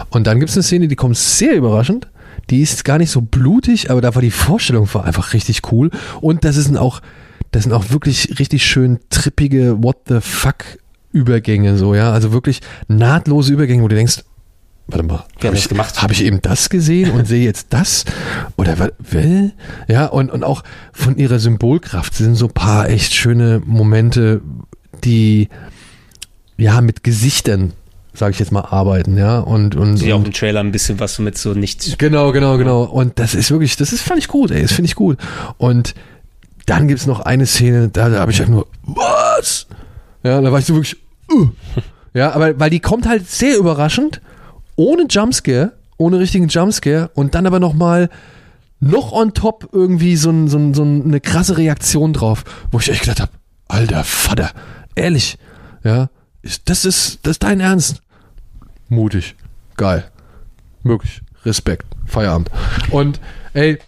Und 0.09 0.27
dann 0.27 0.39
gibt's 0.39 0.55
eine 0.55 0.63
Szene, 0.63 0.87
die 0.87 0.95
kommt 0.95 1.17
sehr 1.17 1.55
überraschend. 1.55 2.07
Die 2.49 2.61
ist 2.61 2.85
gar 2.85 2.97
nicht 2.97 3.11
so 3.11 3.21
blutig, 3.21 3.89
aber 3.91 4.01
da 4.01 4.13
war 4.15 4.21
die 4.21 4.31
Vorstellung 4.31 4.87
war 4.93 5.03
einfach 5.03 5.33
richtig 5.33 5.71
cool. 5.71 5.89
Und 6.21 6.45
das 6.45 6.57
ist 6.57 6.75
auch, 6.77 7.01
das 7.51 7.63
sind 7.63 7.73
auch 7.73 7.89
wirklich 7.89 8.39
richtig 8.39 8.65
schön 8.65 8.99
trippige 9.09 9.83
What 9.83 9.97
the 10.07 10.19
fuck 10.21 10.63
Übergänge, 11.11 11.77
so, 11.77 11.95
ja. 11.95 12.11
Also 12.11 12.33
wirklich 12.33 12.61
nahtlose 12.87 13.53
Übergänge, 13.53 13.83
wo 13.83 13.87
du 13.87 13.95
denkst, 13.95 14.23
warte 14.87 15.05
mal, 15.05 15.25
habe 15.43 15.55
ich, 15.55 15.65
hab 15.67 16.11
ich 16.11 16.23
eben 16.23 16.41
das 16.41 16.69
gesehen 16.69 17.11
und 17.11 17.25
sehe 17.25 17.43
jetzt 17.43 17.67
das? 17.71 18.05
Oder 18.55 18.77
was? 18.79 18.91
will? 18.99 19.53
Ja, 19.87 20.05
und, 20.05 20.31
und 20.31 20.43
auch 20.43 20.63
von 20.93 21.17
ihrer 21.17 21.39
Symbolkraft 21.39 22.13
sind 22.15 22.35
so 22.35 22.47
ein 22.47 22.53
paar 22.53 22.89
echt 22.89 23.13
schöne 23.13 23.61
Momente, 23.65 24.41
die 25.03 25.49
ja 26.57 26.81
mit 26.81 27.03
Gesichtern, 27.03 27.73
sage 28.13 28.31
ich 28.33 28.39
jetzt 28.39 28.51
mal, 28.51 28.61
arbeiten, 28.61 29.17
ja. 29.17 29.39
Und, 29.39 29.75
und, 29.75 29.97
Sie 29.97 30.13
auch 30.13 30.23
im 30.23 30.31
Trailer 30.31 30.61
ein 30.61 30.71
bisschen 30.71 30.99
was 30.99 31.15
so 31.15 31.23
mit 31.23 31.37
so 31.37 31.53
nicht. 31.53 31.97
Genau, 31.97 32.31
genau, 32.31 32.57
genau. 32.57 32.83
Und 32.83 33.19
das 33.19 33.33
ist 33.33 33.51
wirklich, 33.51 33.75
das 33.77 33.91
ist, 33.91 34.01
fand 34.01 34.19
ich 34.19 34.27
gut, 34.27 34.51
ey, 34.51 34.61
das 34.61 34.71
finde 34.71 34.87
ich 34.87 34.95
gut. 34.95 35.17
Und 35.57 35.95
dann 36.65 36.87
gibt's 36.87 37.05
noch 37.05 37.21
eine 37.21 37.45
Szene, 37.45 37.89
da, 37.89 38.09
da 38.09 38.19
habe 38.19 38.31
ich 38.31 38.39
halt 38.39 38.49
nur, 38.49 38.67
was? 38.83 39.67
Ja, 40.23 40.41
da 40.41 40.51
war 40.51 40.59
ich 40.59 40.65
so 40.65 40.75
wirklich, 40.75 40.97
uh. 41.31 41.49
ja, 42.13 42.31
aber 42.31 42.59
weil 42.59 42.69
die 42.69 42.79
kommt 42.79 43.07
halt 43.07 43.29
sehr 43.29 43.57
überraschend, 43.57 44.21
ohne 44.75 45.05
Jumpscare, 45.09 45.73
ohne 45.97 46.19
richtigen 46.19 46.47
Jumpscare 46.47 47.09
und 47.13 47.35
dann 47.35 47.45
aber 47.45 47.59
nochmal 47.59 48.09
noch 48.79 49.11
on 49.11 49.33
top 49.33 49.69
irgendwie 49.71 50.15
so, 50.15 50.29
ein, 50.29 50.47
so, 50.47 50.57
ein, 50.57 50.73
so 50.73 50.83
eine 50.83 51.19
krasse 51.21 51.57
Reaktion 51.57 52.13
drauf, 52.13 52.43
wo 52.71 52.79
ich 52.79 52.89
echt 52.89 53.01
gedacht 53.01 53.21
habe, 53.21 53.31
alter 53.67 54.03
Vater, 54.03 54.51
ehrlich, 54.95 55.37
ja, 55.83 56.09
das 56.65 56.85
ist, 56.85 57.19
das 57.23 57.31
ist 57.31 57.43
dein 57.43 57.59
Ernst. 57.59 58.01
Mutig, 58.89 59.35
geil, 59.77 60.05
wirklich, 60.83 61.21
Respekt, 61.45 61.85
Feierabend. 62.05 62.51
Und 62.91 63.19
ey, 63.53 63.79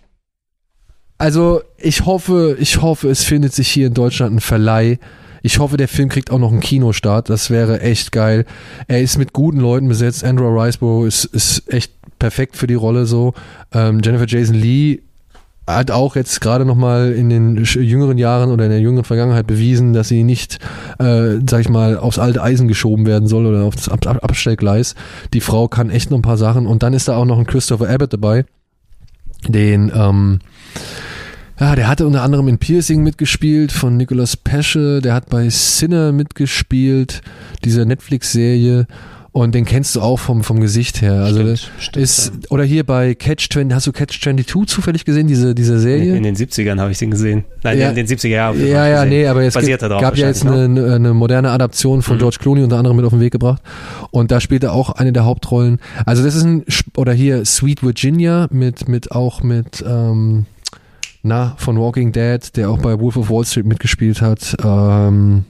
also 1.17 1.61
ich 1.77 2.05
hoffe, 2.05 2.55
ich 2.59 2.81
hoffe, 2.81 3.09
es 3.09 3.23
findet 3.23 3.53
sich 3.53 3.69
hier 3.69 3.87
in 3.87 3.93
Deutschland 3.93 4.35
ein 4.35 4.39
Verleih. 4.41 4.99
Ich 5.47 5.59
hoffe, 5.59 5.77
der 5.77 5.87
Film 5.87 6.09
kriegt 6.09 6.29
auch 6.29 6.39
noch 6.39 6.51
einen 6.51 6.59
Kinostart. 6.59 7.29
Das 7.29 7.49
wäre 7.49 7.79
echt 7.79 8.11
geil. 8.11 8.43
Er 8.89 9.01
ist 9.01 9.17
mit 9.17 9.31
guten 9.31 9.61
Leuten 9.61 9.87
besetzt. 9.87 10.25
Andrew 10.25 10.49
Riceborough 10.49 11.07
ist, 11.07 11.23
ist 11.23 11.71
echt 11.71 11.93
perfekt 12.19 12.57
für 12.57 12.67
die 12.67 12.73
Rolle 12.73 13.05
so. 13.05 13.33
Ähm, 13.71 14.01
Jennifer 14.03 14.27
Jason 14.27 14.55
Lee 14.57 14.99
hat 15.65 15.89
auch 15.89 16.17
jetzt 16.17 16.41
gerade 16.41 16.65
noch 16.65 16.75
mal 16.75 17.13
in 17.13 17.29
den 17.29 17.63
jüngeren 17.63 18.17
Jahren 18.17 18.51
oder 18.51 18.65
in 18.65 18.71
der 18.71 18.81
jüngeren 18.81 19.05
Vergangenheit 19.05 19.47
bewiesen, 19.47 19.93
dass 19.93 20.09
sie 20.09 20.25
nicht, 20.25 20.59
äh, 20.99 21.39
sag 21.49 21.61
ich 21.61 21.69
mal, 21.69 21.97
aufs 21.97 22.19
alte 22.19 22.43
Eisen 22.43 22.67
geschoben 22.67 23.05
werden 23.05 23.29
soll 23.29 23.45
oder 23.45 23.63
aufs 23.63 23.87
Ab 23.87 24.05
Ab 24.05 24.25
Abstellgleis. 24.25 24.95
Die 25.33 25.39
Frau 25.39 25.69
kann 25.69 25.89
echt 25.89 26.11
noch 26.11 26.17
ein 26.17 26.23
paar 26.23 26.35
Sachen. 26.35 26.67
Und 26.67 26.83
dann 26.83 26.91
ist 26.91 27.07
da 27.07 27.15
auch 27.15 27.23
noch 27.23 27.39
ein 27.39 27.47
Christopher 27.47 27.89
Abbott 27.89 28.11
dabei, 28.11 28.43
den 29.47 29.93
ähm, 29.95 30.39
ja, 31.59 31.75
der 31.75 31.87
hatte 31.87 32.05
unter 32.05 32.21
anderem 32.23 32.47
in 32.47 32.57
Piercing 32.57 33.03
mitgespielt 33.03 33.71
von 33.71 33.97
Nicolas 33.97 34.37
Pesce, 34.37 35.01
der 35.01 35.13
hat 35.13 35.29
bei 35.29 35.49
Sinner 35.49 36.11
mitgespielt, 36.11 37.21
diese 37.63 37.85
Netflix-Serie. 37.85 38.87
Und 39.33 39.53
den 39.53 39.65
kennst 39.65 39.95
du 39.95 40.01
auch 40.01 40.17
vom, 40.17 40.43
vom 40.43 40.59
Gesicht 40.61 41.03
her. 41.03 41.13
Also 41.23 41.41
Stimmt, 41.41 41.69
stimmt, 41.79 42.03
ist, 42.03 42.31
oder 42.49 42.63
hier 42.63 42.83
bei 42.83 43.13
Catch 43.13 43.49
20, 43.53 43.71
hast 43.75 43.85
du 43.85 43.91
Catch 43.91 44.19
22 44.19 44.65
zufällig 44.67 45.05
gesehen, 45.05 45.27
diese, 45.27 45.53
diese 45.53 45.73
In, 45.75 45.79
Serie? 45.79 46.15
in 46.15 46.23
den 46.23 46.35
70ern 46.35 46.79
habe 46.79 46.91
ich 46.91 46.97
den 46.97 47.11
gesehen. 47.11 47.43
Nein, 47.61 47.77
Ja. 47.77 47.89
in 47.89 47.95
den 47.95 48.07
70er 48.07 48.29
Jahren. 48.29 48.59
ja, 48.67 48.87
ja, 48.87 49.05
nee, 49.05 49.27
aber 49.27 49.43
es 49.43 49.53
gibt, 49.53 49.79
darauf 49.79 50.01
gab 50.01 50.17
ja 50.17 50.25
jetzt 50.25 50.43
eine, 50.43 50.91
eine 50.95 51.13
moderne 51.13 51.51
Adaption 51.51 52.01
von 52.01 52.15
Mhm. 52.15 52.19
George 52.19 52.37
Clooney 52.39 52.63
unter 52.63 52.77
anderem 52.79 52.97
mit 52.97 53.05
auf 53.05 53.11
den 53.11 53.19
Weg 53.19 53.31
gebracht. 53.31 53.61
Und 54.09 54.31
da 54.31 54.39
spielt 54.41 54.63
er 54.63 54.73
auch 54.73 54.89
eine 54.89 55.13
der 55.13 55.25
Hauptrollen. 55.25 55.77
Also 56.07 56.23
das 56.23 56.33
ist 56.33 56.43
ein, 56.43 56.63
oder 56.95 57.13
hier 57.13 57.45
Sweet 57.45 57.83
Virginia 57.83 58.47
mit, 58.49 58.87
mit 58.89 59.11
auch 59.11 59.43
mit, 59.43 59.85
ähm, 59.87 60.47
na, 61.27 61.55
von 61.57 61.77
Walking 61.79 62.11
Dead, 62.11 62.55
der 62.55 62.69
auch 62.69 62.79
bei 62.79 62.99
Wolf 62.99 63.17
of 63.17 63.29
Wall 63.29 63.45
Street 63.45 63.65
mitgespielt 63.65 64.21
hat. 64.21 64.55
Ähm, 64.63 65.45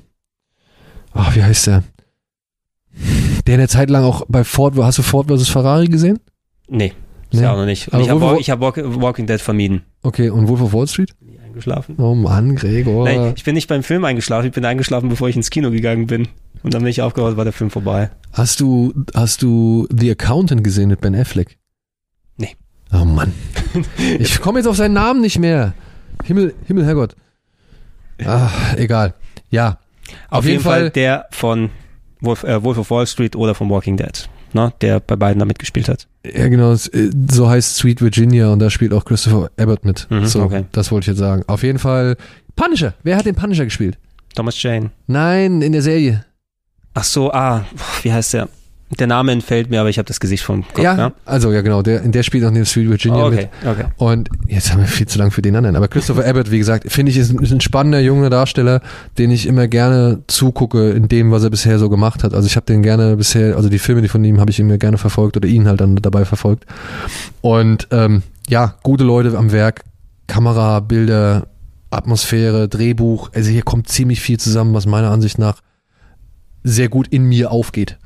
ach, 1.13 1.35
wie 1.35 1.43
heißt 1.43 1.67
der? 1.67 1.83
Der 3.45 3.53
eine 3.55 3.67
Zeit 3.67 3.89
lang 3.89 4.03
auch 4.03 4.23
bei 4.27 4.43
Ford, 4.43 4.75
hast 4.77 4.97
du 4.97 5.03
Ford 5.03 5.27
vs. 5.29 5.49
Ferrari 5.49 5.87
gesehen? 5.87 6.19
Nee, 6.67 6.93
Nee. 7.31 7.37
ist 7.39 7.41
ja 7.41 7.53
auch 7.53 7.57
noch 7.57 7.65
nicht. 7.65 7.87
Ich 7.87 8.09
habe 8.09 8.25
hab 8.25 8.59
Walk, 8.59 8.77
Walking 9.01 9.27
Dead 9.27 9.39
vermieden. 9.39 9.83
Okay, 10.01 10.29
und 10.29 10.47
Wolf 10.47 10.61
of 10.61 10.73
Wall 10.73 10.87
Street? 10.87 11.13
Nie 11.21 11.39
eingeschlafen. 11.39 11.95
Oh 11.97 12.15
Mann, 12.15 12.55
Gregor. 12.55 13.05
Nein, 13.05 13.33
ich 13.35 13.43
bin 13.43 13.53
nicht 13.55 13.67
beim 13.67 13.83
Film 13.83 14.03
eingeschlafen, 14.05 14.47
ich 14.47 14.53
bin 14.53 14.65
eingeschlafen, 14.65 15.09
bevor 15.09 15.29
ich 15.29 15.35
ins 15.35 15.49
Kino 15.49 15.69
gegangen 15.71 16.07
bin. 16.07 16.27
Und 16.63 16.73
dann 16.73 16.81
bin 16.81 16.89
ich 16.89 17.01
aufgewacht, 17.01 17.37
war 17.37 17.43
der 17.43 17.53
Film 17.53 17.69
vorbei. 17.69 18.09
Hast 18.33 18.59
du, 18.59 18.93
hast 19.13 19.41
du 19.43 19.87
The 19.95 20.11
Accountant 20.11 20.63
gesehen 20.63 20.89
mit 20.89 21.01
Ben 21.01 21.15
Affleck? 21.15 21.57
Oh 22.93 23.05
Mann. 23.05 23.33
Ich 24.19 24.41
komme 24.41 24.59
jetzt 24.59 24.67
auf 24.67 24.77
seinen 24.77 24.93
Namen 24.93 25.21
nicht 25.21 25.37
mehr. 25.39 25.73
Himmel, 26.23 26.55
Himmel, 26.65 26.85
Herrgott. 26.85 27.15
Ah, 28.25 28.49
egal. 28.75 29.13
Ja. 29.49 29.77
Auf, 30.29 30.45
jeden, 30.45 30.61
Fall, 30.63 30.89
der 30.89 31.27
von 31.31 31.69
Wolf, 32.21 32.43
äh, 32.43 32.63
Wolf 32.63 32.77
of 32.77 32.89
Wall 32.89 33.05
Street 33.05 33.35
oder 33.35 33.53
von 33.53 33.69
Walking 33.69 33.97
Dead, 33.97 34.29
ne, 34.53 34.73
der 34.81 34.99
bei 34.99 35.15
beiden 35.15 35.39
da 35.39 35.45
mitgespielt 35.45 35.89
hat. 35.89 36.07
Ja, 36.25 36.47
genau. 36.47 36.73
äh, 36.73 37.11
So 37.29 37.49
heißt 37.49 37.75
Sweet 37.75 38.01
Virginia 38.01 38.51
und 38.51 38.59
da 38.59 38.69
spielt 38.69 38.93
auch 38.93 39.05
Christopher 39.05 39.51
Abbott 39.57 39.85
mit. 39.85 40.07
Mhm, 40.09 40.25
so, 40.25 40.41
okay. 40.41 40.65
das 40.71 40.91
wollte 40.91 41.03
ich 41.05 41.07
jetzt 41.09 41.19
sagen. 41.19 41.43
Auf 41.47 41.63
jeden 41.63 41.79
Fall. 41.79 42.15
Punisher. 42.55 42.93
Wer 43.03 43.17
hat 43.17 43.25
den 43.25 43.35
Punisher 43.35 43.65
gespielt? 43.65 43.97
Thomas 44.33 44.61
Jane. 44.61 44.91
Nein, 45.07 45.61
in 45.61 45.71
der 45.73 45.81
Serie. 45.81 46.25
Ach 46.93 47.03
so, 47.03 47.31
ah, 47.31 47.65
wie 48.01 48.11
heißt 48.11 48.33
der? 48.33 48.49
Der 48.99 49.07
Name 49.07 49.33
entfällt 49.33 49.69
mir, 49.69 49.81
aber 49.81 49.89
ich 49.89 49.97
habe 49.97 50.07
das 50.07 50.21
Gesicht 50.21 50.43
vom 50.45 50.63
Kopf. 50.65 50.79
ja, 50.79 50.97
Ja, 50.97 51.11
also 51.25 51.51
ja 51.51 51.61
genau, 51.61 51.81
der, 51.81 52.03
in 52.03 52.13
der 52.13 52.23
spielt 52.23 52.45
auch 52.45 52.51
neben 52.51 52.65
Sweet 52.65 52.87
Virginia 52.89 53.25
Oh, 53.25 53.29
mit. 53.29 53.39
okay, 53.39 53.69
okay. 53.69 53.85
Und 53.97 54.29
jetzt 54.47 54.71
haben 54.71 54.79
wir 54.79 54.87
viel 54.87 55.07
zu 55.07 55.19
lang 55.19 55.31
für 55.31 55.41
den 55.41 55.57
anderen. 55.57 55.75
Aber 55.75 55.89
Christopher 55.89 56.25
Abbott, 56.25 56.51
wie 56.51 56.57
gesagt, 56.57 56.89
finde 56.89 57.11
ich, 57.11 57.17
ist 57.17 57.31
ein, 57.31 57.39
ist 57.43 57.51
ein 57.51 57.59
spannender 57.59 57.99
junger 57.99 58.29
Darsteller, 58.29 58.79
den 59.17 59.29
ich 59.29 59.45
immer 59.45 59.67
gerne 59.67 60.23
zugucke 60.27 60.91
in 60.91 61.09
dem, 61.09 61.31
was 61.31 61.43
er 61.43 61.49
bisher 61.49 61.79
so 61.79 61.89
gemacht 61.89 62.23
hat. 62.23 62.33
Also 62.33 62.47
ich 62.47 62.55
habe 62.55 62.65
den 62.65 62.81
gerne 62.81 63.17
bisher, 63.17 63.57
also 63.57 63.67
die 63.67 63.79
Filme, 63.79 64.01
die 64.01 64.07
von 64.07 64.23
ihm 64.23 64.39
habe 64.39 64.51
ich 64.51 64.59
immer 64.59 64.77
gerne 64.77 64.97
verfolgt 64.97 65.35
oder 65.35 65.47
ihn 65.49 65.67
halt 65.67 65.81
dann 65.81 65.97
dabei 65.97 66.23
verfolgt. 66.23 66.65
Und 67.41 67.89
ähm, 67.91 68.23
ja, 68.47 68.75
gute 68.83 69.03
Leute 69.03 69.37
am 69.37 69.51
Werk, 69.51 69.83
Kamera, 70.27 70.79
Bilder, 70.79 71.47
Atmosphäre, 71.89 72.69
Drehbuch. 72.69 73.31
Also 73.33 73.49
hier 73.49 73.63
kommt 73.63 73.89
ziemlich 73.89 74.21
viel 74.21 74.39
zusammen, 74.39 74.73
was 74.73 74.85
meiner 74.85 75.11
Ansicht 75.11 75.39
nach 75.39 75.59
sehr 76.63 76.87
gut 76.89 77.07
in 77.09 77.23
mir 77.25 77.51
aufgeht. 77.51 77.97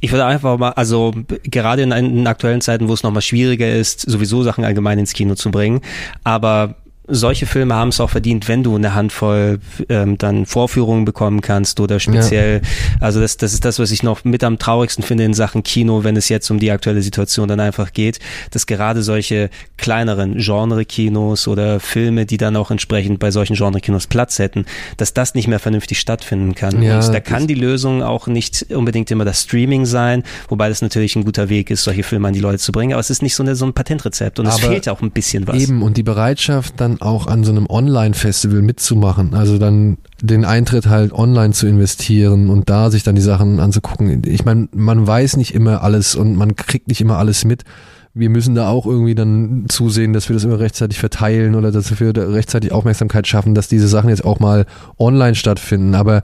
Ich 0.00 0.12
würde 0.12 0.24
einfach 0.24 0.58
mal, 0.58 0.70
also 0.70 1.12
gerade 1.44 1.82
in, 1.82 1.92
in 1.92 2.26
aktuellen 2.26 2.60
Zeiten, 2.60 2.88
wo 2.88 2.94
es 2.94 3.02
nochmal 3.02 3.22
schwieriger 3.22 3.70
ist, 3.70 4.00
sowieso 4.00 4.42
Sachen 4.42 4.64
allgemein 4.64 4.98
ins 4.98 5.12
Kino 5.12 5.34
zu 5.34 5.50
bringen, 5.50 5.80
aber 6.24 6.76
solche 7.10 7.46
Filme 7.46 7.74
haben 7.74 7.88
es 7.88 8.00
auch 8.00 8.10
verdient, 8.10 8.48
wenn 8.48 8.62
du 8.62 8.76
eine 8.76 8.94
Handvoll 8.94 9.58
ähm, 9.88 10.18
dann 10.18 10.46
Vorführungen 10.46 11.04
bekommen 11.04 11.40
kannst 11.40 11.80
oder 11.80 12.00
speziell, 12.00 12.60
also 13.00 13.20
das, 13.20 13.36
das 13.36 13.52
ist 13.52 13.64
das, 13.64 13.78
was 13.78 13.90
ich 13.90 14.02
noch 14.02 14.24
mit 14.24 14.44
am 14.44 14.58
traurigsten 14.58 15.04
finde 15.04 15.24
in 15.24 15.34
Sachen 15.34 15.62
Kino, 15.62 16.04
wenn 16.04 16.16
es 16.16 16.28
jetzt 16.28 16.50
um 16.50 16.58
die 16.58 16.70
aktuelle 16.70 17.02
Situation 17.02 17.48
dann 17.48 17.60
einfach 17.60 17.92
geht, 17.92 18.18
dass 18.50 18.66
gerade 18.66 19.02
solche 19.02 19.50
kleineren 19.76 20.38
Genre-Kinos 20.38 21.48
oder 21.48 21.80
Filme, 21.80 22.26
die 22.26 22.36
dann 22.36 22.56
auch 22.56 22.70
entsprechend 22.70 23.18
bei 23.18 23.30
solchen 23.30 23.56
Genre-Kinos 23.56 24.06
Platz 24.06 24.38
hätten, 24.38 24.66
dass 24.96 25.14
das 25.14 25.34
nicht 25.34 25.48
mehr 25.48 25.58
vernünftig 25.58 25.98
stattfinden 25.98 26.54
kann. 26.54 26.82
Ja, 26.82 26.98
Und 26.98 27.12
da 27.12 27.20
kann 27.20 27.46
die 27.46 27.54
Lösung 27.54 28.02
auch 28.02 28.26
nicht 28.26 28.66
unbedingt 28.70 29.10
immer 29.10 29.24
das 29.24 29.42
Streaming 29.42 29.86
sein, 29.86 30.22
wobei 30.48 30.68
das 30.68 30.82
natürlich 30.82 31.16
ein 31.16 31.24
guter 31.24 31.48
Weg 31.48 31.70
ist, 31.70 31.84
solche 31.84 32.02
Filme 32.02 32.28
an 32.28 32.34
die 32.34 32.40
Leute 32.40 32.58
zu 32.58 32.72
bringen, 32.72 32.92
aber 32.92 33.00
es 33.00 33.10
ist 33.10 33.22
nicht 33.22 33.34
so, 33.34 33.42
eine, 33.42 33.56
so 33.56 33.64
ein 33.64 33.72
Patentrezept 33.72 34.38
und 34.38 34.46
es 34.46 34.58
fehlt 34.60 34.88
auch 34.88 35.02
ein 35.02 35.10
bisschen 35.10 35.46
was. 35.46 35.56
Eben, 35.56 35.82
und 35.82 35.96
die 35.96 36.02
Bereitschaft, 36.02 36.74
dann 36.76 36.99
auch 37.00 37.26
an 37.26 37.44
so 37.44 37.50
einem 37.50 37.66
Online-Festival 37.68 38.62
mitzumachen, 38.62 39.34
also 39.34 39.58
dann 39.58 39.98
den 40.20 40.44
Eintritt 40.44 40.86
halt 40.86 41.12
online 41.12 41.52
zu 41.52 41.66
investieren 41.66 42.50
und 42.50 42.68
da 42.68 42.90
sich 42.90 43.02
dann 43.02 43.14
die 43.14 43.20
Sachen 43.22 43.60
anzugucken. 43.60 44.22
Ich 44.26 44.44
meine, 44.44 44.68
man 44.72 45.06
weiß 45.06 45.36
nicht 45.36 45.54
immer 45.54 45.82
alles 45.82 46.14
und 46.14 46.36
man 46.36 46.56
kriegt 46.56 46.88
nicht 46.88 47.00
immer 47.00 47.18
alles 47.18 47.44
mit. 47.44 47.64
Wir 48.12 48.28
müssen 48.28 48.54
da 48.54 48.68
auch 48.68 48.86
irgendwie 48.86 49.14
dann 49.14 49.66
zusehen, 49.68 50.12
dass 50.12 50.28
wir 50.28 50.34
das 50.34 50.44
immer 50.44 50.58
rechtzeitig 50.58 50.98
verteilen 50.98 51.54
oder 51.54 51.70
dass 51.70 51.98
wir 52.00 52.16
rechtzeitig 52.16 52.72
Aufmerksamkeit 52.72 53.26
schaffen, 53.26 53.54
dass 53.54 53.68
diese 53.68 53.88
Sachen 53.88 54.10
jetzt 54.10 54.24
auch 54.24 54.40
mal 54.40 54.66
online 54.98 55.36
stattfinden. 55.36 55.94
Aber 55.94 56.22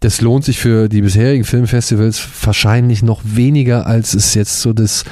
das 0.00 0.20
lohnt 0.20 0.44
sich 0.44 0.60
für 0.60 0.88
die 0.88 1.02
bisherigen 1.02 1.42
Filmfestivals 1.42 2.22
wahrscheinlich 2.42 3.02
noch 3.02 3.20
weniger, 3.24 3.86
als 3.86 4.14
es 4.14 4.34
jetzt 4.34 4.60
so 4.60 4.72
das, 4.72 5.04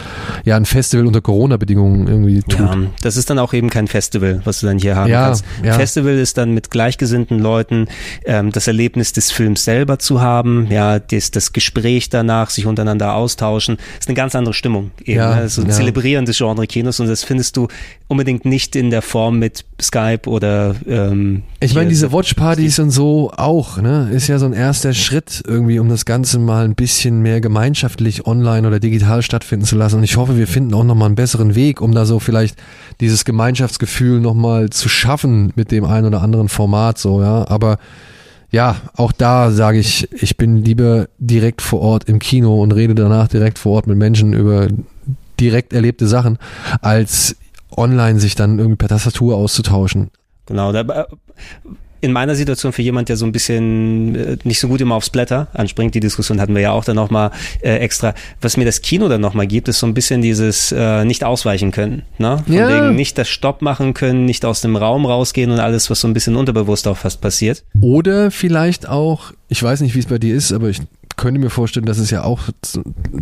ja, 0.45 0.57
ein 0.57 0.65
Festival 0.65 1.07
unter 1.07 1.21
Corona-Bedingungen 1.21 2.07
irgendwie 2.07 2.41
tut. 2.43 2.61
Ja, 2.61 2.77
das 3.03 3.17
ist 3.17 3.29
dann 3.29 3.41
auch 3.41 3.53
eben 3.53 3.69
kein 3.69 3.89
Festival, 3.89 4.43
was 4.45 4.61
du 4.61 4.67
dann 4.67 4.79
hier 4.79 4.95
haben 4.95 5.11
Ja, 5.11 5.27
kannst. 5.27 5.45
ja. 5.65 5.73
Festival 5.75 6.15
ist 6.17 6.39
dann 6.39 6.53
mit 6.55 6.71
gleichgesinnten 6.71 7.41
Leuten 7.41 7.89
ähm, 8.27 8.53
das 8.53 8.69
Erlebnis 8.69 9.13
des 9.13 9.33
Films 9.33 9.65
selber 9.65 9.99
zu 9.99 10.21
haben, 10.21 10.69
ja, 10.71 11.01
das, 11.01 11.33
das 11.33 11.53
Gespräch 11.53 12.09
danach, 12.09 12.51
sich 12.51 12.67
untereinander 12.67 13.15
austauschen, 13.15 13.79
ist 13.99 14.09
eine 14.09 14.15
ganz 14.15 14.37
andere 14.37 14.55
Stimmung. 14.55 14.93
Eben, 15.05 15.19
Ja, 15.19 15.35
ne? 15.35 15.41
Das 15.43 15.47
ist 15.47 15.55
so 15.57 15.63
ein 15.63 15.69
ja. 15.69 15.75
Zelebrieren 15.75 16.27
des 16.27 16.39
Genre-Kinos 16.39 17.01
und 17.01 17.09
das 17.09 17.25
findest 17.25 17.57
du 17.57 17.67
unbedingt 18.07 18.45
nicht 18.45 18.77
in 18.77 18.91
der 18.91 19.03
Form 19.03 19.41
mit 19.41 19.65
Skype 19.83 20.29
oder 20.29 20.77
ähm, 20.89 21.43
Ich 21.59 21.75
meine, 21.75 21.89
diese 21.89 22.13
Watchpartys 22.13 22.79
und 22.79 22.91
so 22.91 23.33
auch, 23.37 23.79
ne, 23.79 24.11
ist 24.13 24.29
ja 24.29 24.39
so 24.39 24.47
ein 24.47 24.53
erster 24.77 24.93
Schritt 24.93 25.43
irgendwie, 25.47 25.79
um 25.79 25.89
das 25.89 26.05
Ganze 26.05 26.39
mal 26.39 26.67
ein 26.67 26.75
bisschen 26.75 27.23
mehr 27.23 27.41
gemeinschaftlich 27.41 28.27
online 28.27 28.69
oder 28.69 28.79
digital 28.79 29.23
stattfinden 29.23 29.65
zu 29.65 29.75
lassen. 29.75 29.97
Und 29.97 30.05
ich 30.05 30.19
hoffe, 30.19 30.37
wir 30.37 30.47
finden 30.47 30.75
auch 30.75 30.85
nochmal 30.85 31.07
einen 31.07 31.15
besseren 31.15 31.55
Weg, 31.55 31.81
um 31.81 31.93
da 31.93 32.05
so 32.05 32.19
vielleicht 32.19 32.59
dieses 33.01 33.25
Gemeinschaftsgefühl 33.25 34.21
nochmal 34.21 34.69
zu 34.69 34.91
schaffen 34.91 35.51
mit 35.57 35.71
dem 35.71 35.87
einen 35.87 36.09
oder 36.09 36.21
anderen 36.21 36.51
Format, 36.51 36.99
so, 36.99 37.23
ja. 37.23 37.49
Aber 37.49 37.79
ja, 38.51 38.77
auch 38.97 39.13
da 39.13 39.51
sage 39.51 39.79
ich, 39.79 40.13
ich 40.13 40.37
bin 40.37 40.63
lieber 40.63 41.09
direkt 41.17 41.63
vor 41.63 41.81
Ort 41.81 42.05
im 42.05 42.19
Kino 42.19 42.63
und 42.63 42.73
rede 42.73 42.95
danach 42.95 43.29
direkt 43.29 43.59
vor 43.59 43.77
Ort 43.77 43.87
mit 43.87 43.97
Menschen 43.97 44.35
über 44.35 44.69
direkt 45.41 45.73
erlebte 45.73 46.07
Sachen, 46.07 46.37
als 46.83 47.37
online 47.75 48.21
sich 48.21 48.35
dann 48.35 48.59
irgendwie 48.59 48.77
per 48.77 48.89
Tastatur 48.89 49.37
auszutauschen. 49.37 50.11
Genau, 50.45 50.71
da, 50.71 51.07
in 52.07 52.13
meiner 52.13 52.35
Situation 52.35 52.73
für 52.73 52.83
jemand, 52.83 53.09
der 53.11 53.17
so 53.17 53.27
ein 53.27 53.33
bisschen 53.33 54.15
äh, 54.15 54.37
nicht 54.45 54.61
so 54.61 54.69
gut 54.69 54.81
immer 54.81 54.95
aufs 54.95 55.11
Blätter 55.11 55.49
anspringt, 55.53 55.95
die 55.95 56.01
Diskussion 56.01 56.41
hatten 56.41 56.55
wir 56.55 56.63
ja 56.63 56.73
auch 56.73 56.85
dann 56.85 56.97
nochmal 56.97 57.33
äh, 57.61 57.77
extra, 57.77 58.15
was 58.41 58.57
mir 58.57 58.65
das 58.65 58.81
Kino 58.81 59.09
dann 59.09 59.21
nochmal 59.21 59.47
gibt, 59.47 59.69
ist 59.69 59.81
so 59.81 59.87
ein 59.87 59.93
bisschen 59.95 60.23
dieses 60.23 60.73
äh, 60.73 61.05
nicht 61.05 61.25
ausweichen 61.25 61.73
können. 61.73 62.03
Ne? 62.19 62.43
Von 62.47 62.55
Ja. 62.55 62.69
wegen 62.69 62.95
nicht 62.95 63.19
das 63.19 63.29
Stopp 63.29 63.61
machen 63.61 63.93
können, 63.93 64.25
nicht 64.25 64.45
aus 64.45 64.61
dem 64.63 64.77
Raum 64.77 65.05
rausgehen 65.05 65.51
und 65.51 65.61
alles, 65.61 65.91
was 65.91 66.01
so 66.01 66.09
ein 66.09 66.15
bisschen 66.15 66.37
unterbewusst 66.37 66.87
auch 66.89 66.97
fast 66.97 67.21
passiert. 67.21 67.65
Oder 67.81 68.31
vielleicht 68.31 68.89
auch, 68.89 69.33
ich 69.49 69.63
weiß 69.63 69.81
nicht, 69.81 69.95
wie 69.95 69.99
es 70.01 70.07
bei 70.07 70.19
dir 70.19 70.35
ist, 70.35 70.53
aber 70.53 70.69
ich 70.69 70.81
könnte 71.17 71.41
mir 71.41 71.51
vorstellen, 71.51 71.87
dass 71.87 71.99
es 71.99 72.11
ja 72.11 72.25
auch 72.25 72.41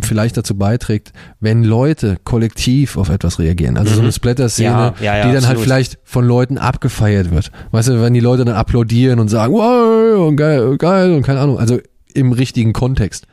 vielleicht 0.01 0.37
dazu 0.37 0.55
beiträgt, 0.57 1.13
wenn 1.39 1.63
Leute 1.63 2.17
kollektiv 2.23 2.97
auf 2.97 3.09
etwas 3.09 3.39
reagieren. 3.39 3.77
Also 3.77 3.95
so 3.95 4.01
eine 4.01 4.11
Splatter-Szene, 4.11 4.69
Ja, 4.69 4.93
ja, 4.99 5.17
ja, 5.17 5.27
die 5.27 5.33
dann 5.33 5.43
halt 5.43 5.43
absolut. 5.43 5.63
vielleicht 5.63 5.99
von 6.03 6.25
Leuten 6.25 6.57
abgefeiert 6.57 7.31
wird. 7.31 7.51
Weißt 7.71 7.87
du, 7.87 8.01
wenn 8.01 8.13
die 8.13 8.19
Leute 8.19 8.45
dann 8.45 8.55
applaudieren 8.55 9.19
und 9.19 9.29
sagen, 9.29 9.53
wow, 9.53 10.27
und 10.27 10.35
geil, 10.35 10.77
geil 10.77 11.13
und 11.13 11.21
keine 11.21 11.39
Ahnung, 11.39 11.57
also 11.57 11.79
im 12.13 12.31
richtigen 12.31 12.73
Kontext. 12.73 13.27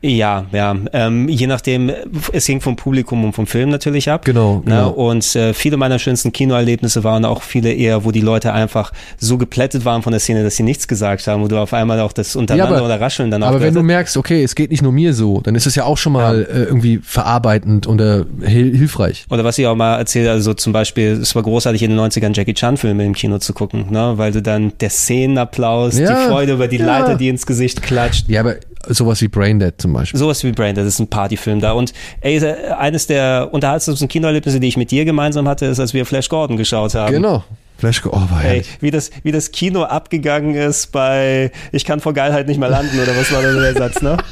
Ja, 0.00 0.46
ja. 0.52 0.76
Ähm, 0.92 1.28
je 1.28 1.48
nachdem, 1.48 1.90
es 2.32 2.46
hing 2.46 2.60
vom 2.60 2.76
Publikum 2.76 3.24
und 3.24 3.32
vom 3.32 3.48
Film 3.48 3.68
natürlich 3.70 4.08
ab. 4.08 4.24
Genau, 4.24 4.56
Ne? 4.58 4.62
genau. 4.66 4.90
Und 4.90 5.34
äh, 5.34 5.52
viele 5.54 5.76
meiner 5.76 5.98
schönsten 5.98 6.30
Kinoerlebnisse 6.32 7.02
waren 7.02 7.24
auch 7.24 7.42
viele 7.42 7.72
eher, 7.72 8.04
wo 8.04 8.12
die 8.12 8.20
Leute 8.20 8.52
einfach 8.52 8.92
so 9.18 9.38
geplättet 9.38 9.84
waren 9.84 10.02
von 10.02 10.12
der 10.12 10.20
Szene, 10.20 10.44
dass 10.44 10.54
sie 10.54 10.62
nichts 10.62 10.86
gesagt 10.86 11.26
haben, 11.26 11.42
wo 11.42 11.48
du 11.48 11.58
auf 11.58 11.72
einmal 11.72 11.98
auch 11.98 12.12
das 12.12 12.36
Untereinander 12.36 12.76
aber- 12.76 12.84
oder 12.86 13.00
Rascheln 13.00 13.32
dann 13.32 13.42
auch 13.42 13.48
Aber 13.48 13.60
wenn 13.60 13.74
du 13.74 13.82
merkst, 13.82 14.16
okay, 14.16 14.44
es 14.44 14.54
geht 14.54 14.70
nicht 14.70 14.82
nur 14.82 14.92
mir 14.92 15.14
so, 15.14 15.40
dann 15.40 15.56
ist 15.56 15.66
es 15.66 15.74
ja 15.74 15.82
auch 15.82 15.98
schon 15.98 16.12
mal 16.12 16.42
äh, 16.48 16.62
irgendwie 16.62 17.00
verarbeitend 17.02 17.88
und 17.88 18.00
äh, 18.00 18.24
hil 18.46 18.76
hilfreich. 18.76 19.26
Oder 19.30 19.42
was 19.42 19.58
ich 19.58 19.66
auch 19.66 19.74
mal 19.74 19.96
erzähle, 19.96 20.30
also 20.30 20.54
zum 20.54 20.72
Beispiel, 20.72 21.18
es 21.20 21.34
war 21.34 21.42
großartig 21.42 21.82
in 21.82 21.90
den 21.90 21.98
90ern 21.98 22.36
Jackie 22.36 22.54
Chan 22.54 22.76
Filme 22.76 23.04
im 23.04 23.14
Kino 23.14 23.38
zu 23.38 23.52
gucken, 23.52 23.86
ne? 23.90 24.12
weil 24.14 24.30
du 24.30 24.42
dann 24.42 24.72
der 24.78 24.90
Szenenapplaus, 24.90 25.98
Ja, 25.98 26.08
die 26.24 26.28
Freude 26.30 26.52
über 26.52 26.68
die 26.68 26.76
ja. 26.76 26.86
Leiter, 26.86 27.16
die 27.16 27.28
ins 27.28 27.46
Gesicht 27.46 27.82
klatscht. 27.82 28.28
Ja, 28.28 28.40
aber 28.42 28.54
sowas 28.88 29.20
wie 29.20 29.28
Braindead 29.28 29.74
zum 29.80 29.92
Beispiel. 29.92 30.18
Sowas 30.18 30.42
wie 30.44 30.52
Brain, 30.52 30.74
das 30.74 30.86
ist 30.86 30.98
ein 30.98 31.08
Partyfilm 31.08 31.60
da. 31.60 31.72
Und 31.72 31.92
ey, 32.20 32.42
eines 32.44 33.06
der 33.06 33.48
unterhaltsamsten 33.52 34.08
Kinoerlebnisse, 34.08 34.60
die 34.60 34.68
ich 34.68 34.76
mit 34.76 34.90
dir 34.90 35.04
gemeinsam 35.04 35.48
hatte, 35.48 35.66
ist, 35.66 35.80
als 35.80 35.94
wir 35.94 36.06
Flash 36.06 36.28
Gordon 36.28 36.56
geschaut 36.56 36.94
haben. 36.94 37.12
Genau. 37.12 37.44
Flash, 37.78 38.04
oh, 38.06 38.10
war 38.10 38.44
Ey, 38.44 38.64
wie 38.80 38.90
das, 38.90 39.10
wie 39.22 39.30
das 39.30 39.52
Kino 39.52 39.84
abgegangen 39.84 40.56
ist 40.56 40.90
bei 40.90 41.52
Ich 41.70 41.84
kann 41.84 42.00
vor 42.00 42.12
Geilheit 42.12 42.48
nicht 42.48 42.58
mehr 42.58 42.68
landen, 42.68 42.98
oder 42.98 43.16
was 43.16 43.32
war 43.32 43.40
da 43.40 43.52
so 43.52 43.60
der 43.60 43.74
Satz, 43.74 44.02
ne? 44.02 44.16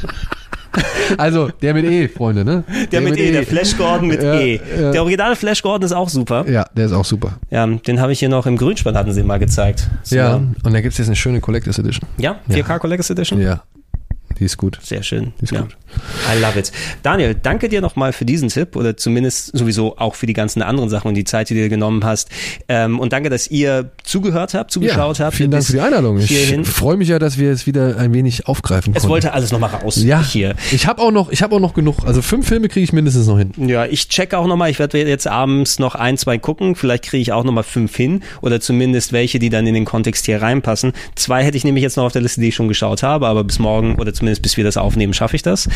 Also, 1.17 1.49
der 1.63 1.73
mit 1.73 1.85
E, 1.87 2.09
Freunde, 2.09 2.45
ne? 2.45 2.65
Der, 2.93 3.01
mit 3.01 3.17
E, 3.19 3.33
der 3.33 3.47
Flash 3.47 3.77
Gordon 3.77 4.09
mit 4.09 4.23
Ja, 4.23 4.35
E. 4.35 4.61
ja. 4.79 4.93
Der 4.93 5.03
originale 5.03 5.37
Flash 5.37 5.63
Gordon 5.63 5.87
ist 5.87 5.93
auch 5.93 6.09
super. 6.09 6.45
Ja, 6.49 6.67
der 6.77 6.87
ist 6.87 6.93
auch 6.93 7.05
super. 7.05 7.39
Ja, 7.51 7.67
den 7.67 8.01
habe 8.01 8.13
ich 8.13 8.19
hier 8.19 8.29
noch 8.29 8.45
im 8.47 8.57
Grünspann, 8.57 8.97
hatten 8.97 9.13
sie 9.13 9.23
mal 9.23 9.39
gezeigt. 9.39 9.89
So, 10.03 10.17
Ja, 10.17 10.35
und 10.35 10.73
da 10.73 10.81
gibt's 10.81 10.99
jetzt 10.99 11.07
eine 11.07 11.17
schöne 11.17 11.41
Collectors 11.41 11.79
Edition. 11.79 12.09
Ja, 12.19 12.41
4K 12.51 12.79
Collectors 12.79 13.11
Edition? 13.11 13.41
Ja, 13.41 13.63
die 14.39 14.45
ist 14.45 14.57
gut. 14.57 14.79
Sehr 14.83 15.03
schön. 15.03 15.33
ist 15.41 15.53
ja. 15.53 15.63
gut. 15.63 15.77
I 16.31 16.41
love 16.41 16.59
it. 16.59 16.73
Daniel, 17.03 17.35
danke 17.35 17.69
dir 17.69 17.81
nochmal 17.81 18.13
für 18.13 18.25
diesen 18.25 18.49
Tipp 18.49 18.77
oder 18.77 18.97
zumindest 18.97 19.57
sowieso 19.57 19.97
auch 19.99 20.15
für 20.15 20.27
die 20.27 20.33
ganzen 20.33 20.63
anderen 20.63 20.91
Sachen 20.91 21.09
und 21.09 21.15
die 21.15 21.25
Zeit, 21.25 21.49
die 21.49 21.55
du 21.55 21.61
dir 21.61 21.69
genommen 21.69 22.05
hast. 22.05 22.29
Ähm, 22.69 22.99
und 22.99 23.13
danke, 23.13 23.31
dass 23.31 23.49
ihr 23.49 23.91
zugehört 24.03 24.55
habt, 24.55 24.71
zugeschaut 24.71 25.21
habt. 25.21 25.37
vielen 25.37 25.51
Dank 25.51 25.65
für 25.65 25.73
die 25.73 25.81
Einladung. 25.81 26.19
Ich 26.19 26.69
freue 26.69 26.97
mich 26.97 27.09
ja, 27.09 27.19
dass 27.19 27.39
wir 27.39 27.51
es 27.51 27.67
wieder 27.67 27.97
ein 27.99 28.13
wenig 28.13 28.47
aufgreifen 28.47 28.93
Es 28.95 29.03
konnten. 29.03 29.13
wollte 29.13 29.33
alles 29.33 29.53
nochmal 29.53 29.71
raus 29.71 30.03
ja, 30.03 30.23
hier. 30.23 30.55
ich 30.73 30.87
habe 30.87 31.01
auch 31.01 31.11
noch, 31.11 31.31
ich 31.31 31.43
habe 31.43 31.55
auch 31.55 31.61
noch 31.61 31.75
genug. 31.75 32.05
Also 32.05 32.21
fünf 32.23 32.47
Filme 32.49 32.69
kriege 32.69 32.85
ich 32.85 32.93
mindestens 32.93 33.27
noch 33.27 33.39
hin. 33.39 33.53
Ja, 33.57 33.87
ich 33.87 34.09
checke 34.09 34.39
auch 34.39 34.47
nochmal. 34.47 34.71
Ich 34.71 34.79
werde 34.79 34.99
jetzt 34.99 35.27
abends 35.27 35.79
noch 35.79 35.95
ein, 35.95 36.19
zwei 36.19 36.39
gucken. 36.39 36.75
Vielleicht 36.75 37.05
kriege 37.05 37.23
ich 37.23 37.33
auch 37.33 37.45
nochmal 37.45 37.65
fünf 37.65 37.97
hin 37.97 38.23
oder 38.43 38.61
zumindest 38.61 39.13
welche, 39.13 39.39
die 39.39 39.51
dann 39.51 39.67
in 39.67 39.75
den 39.75 39.85
Kontext 39.85 40.27
hier 40.27 40.43
reinpassen. 40.43 40.93
Zwei 41.15 41.45
hätte 41.45 41.57
ich 41.57 41.65
nämlich 41.65 41.83
jetzt 41.83 41.97
noch 41.97 42.05
auf 42.05 42.13
der 42.13 42.23
Liste, 42.23 42.41
die 42.41 42.49
ich 42.49 42.55
schon 42.55 42.69
geschaut 42.69 43.03
habe, 43.03 43.27
aber 43.27 43.45
bis 43.45 43.59
morgen 43.59 43.97
oder 43.97 44.13
zumindest 44.13 44.26
bis 44.41 44.57
wir 44.57 44.65
das 44.65 44.77
aufnehmen, 44.77 45.15
schaffe 45.15 45.37
ich 45.37 45.43
das. 45.43 45.69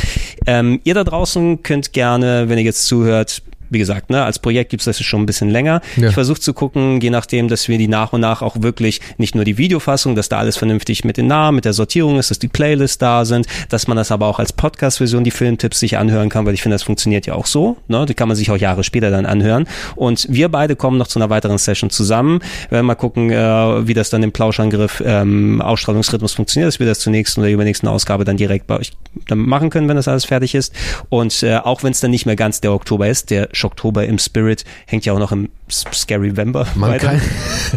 Ähm, 0.47 0.81
ihr 0.85 0.95
da 0.95 1.05
draußen 1.05 1.63
könnt 1.63 1.93
gerne, 1.93 2.49
wenn 2.49 2.59
ihr 2.59 2.65
jetzt 2.65 2.87
zuhört, 2.87 3.43
wie 3.71 3.79
gesagt, 3.79 4.11
ne, 4.11 4.25
als 4.25 4.39
Projekt 4.39 4.71
gibt's 4.71 4.85
das 4.85 5.01
schon 5.01 5.23
ein 5.23 5.27
bisschen 5.27 5.49
länger. 5.49 5.81
Ja. 5.97 6.09
Ich 6.09 6.15
versuche 6.15 6.41
zu 6.41 6.53
gucken, 6.53 7.01
je 7.01 7.11
nachdem, 7.11 7.49
dass 7.49 7.69
wir 7.69 7.79
die 7.79 7.89
nach 7.89 8.13
und 8.13 8.21
nach 8.21 8.43
auch 8.43 8.61
wirklich 8.61 9.01
nicht 9.17 9.35
nur 9.35 9.45
die 9.45 9.57
Videofassung, 9.57 10.15
dass 10.15 10.29
da 10.29 10.39
alles 10.39 10.57
vernünftig 10.57 11.05
mit 11.05 11.17
den 11.17 11.27
Namen, 11.27 11.57
mit 11.57 11.65
der 11.65 11.73
Sortierung 11.73 12.19
ist, 12.19 12.31
dass 12.31 12.39
die 12.39 12.49
Playlists 12.49 12.99
da 12.99 13.25
sind, 13.25 13.47
dass 13.69 13.87
man 13.87 13.97
das 13.97 14.11
aber 14.11 14.27
auch 14.27 14.39
als 14.39 14.53
Podcast-Version 14.53 15.25
die 15.25 15.31
Filmtipps 15.31 15.81
sich 15.81 15.97
anhören 15.97 16.29
kann, 16.29 16.47
weil 16.47 16.55
ich 16.55 16.63
finde, 16.63 16.75
das 16.75 16.83
funktioniert 16.83 17.27
ja 17.27 17.35
auch 17.35 17.47
so. 17.47 17.77
Ne? 17.89 18.07
Die 18.07 18.15
kann 18.15 18.29
man 18.29 18.37
sich 18.37 18.51
auch 18.51 18.57
Jahre 18.57 18.85
später 18.85 19.11
dann 19.11 19.27
anhören. 19.27 19.67
Und 19.97 20.27
wir 20.29 20.49
beide 20.49 20.77
kommen 20.77 20.99
noch 20.99 21.07
zu 21.07 21.19
einer 21.19 21.31
weiteren 21.31 21.59
Session 21.59 21.91
zusammen. 21.91 22.41
Wir 22.69 22.77
werden 22.77 22.87
mal 22.87 22.95
gucken, 22.95 23.31
äh, 23.31 23.87
wie 23.87 23.95
das 23.95 24.11
dann 24.11 24.23
im 24.23 24.33
Plauschangriff 24.33 25.03
ähm, 25.05 25.63
Ausstrahlungsrhythmus 25.63 26.33
funktioniert, 26.33 26.69
dass 26.69 26.81
wir 26.81 26.87
das 26.87 27.01
zur 27.01 27.13
nächsten 27.13 27.41
oder 27.41 27.51
übernächsten 27.51 27.89
Ausgabe 27.89 28.25
dann 28.25 28.37
direkt 28.37 28.67
bei 28.67 28.79
euch 28.79 28.93
dann 29.27 29.39
machen 29.39 29.71
können, 29.71 29.89
wenn 29.89 29.97
das 29.97 30.09
alles 30.09 30.25
fertig 30.25 30.55
ist. 30.55 30.75
Und 31.09 31.43
äh, 31.43 31.57
auch 31.57 31.83
wenn 31.83 31.93
es 31.93 32.01
dann 32.01 32.11
nicht 32.11 32.27
mehr 32.27 32.37
ganz 32.37 32.61
der 32.61 32.73
Oktober 32.73 33.09
ist, 33.09 33.31
der 33.31 33.49
Schocktober 33.53 34.07
im 34.07 34.19
Spirit 34.19 34.65
hängt 34.87 35.05
ja 35.05 35.13
auch 35.13 35.19
noch 35.19 35.33
im 35.33 35.49
Scary 35.69 36.37
Vember 36.37 36.67
Man 36.75 36.91
weiter. 36.91 37.09
kann 37.09 37.21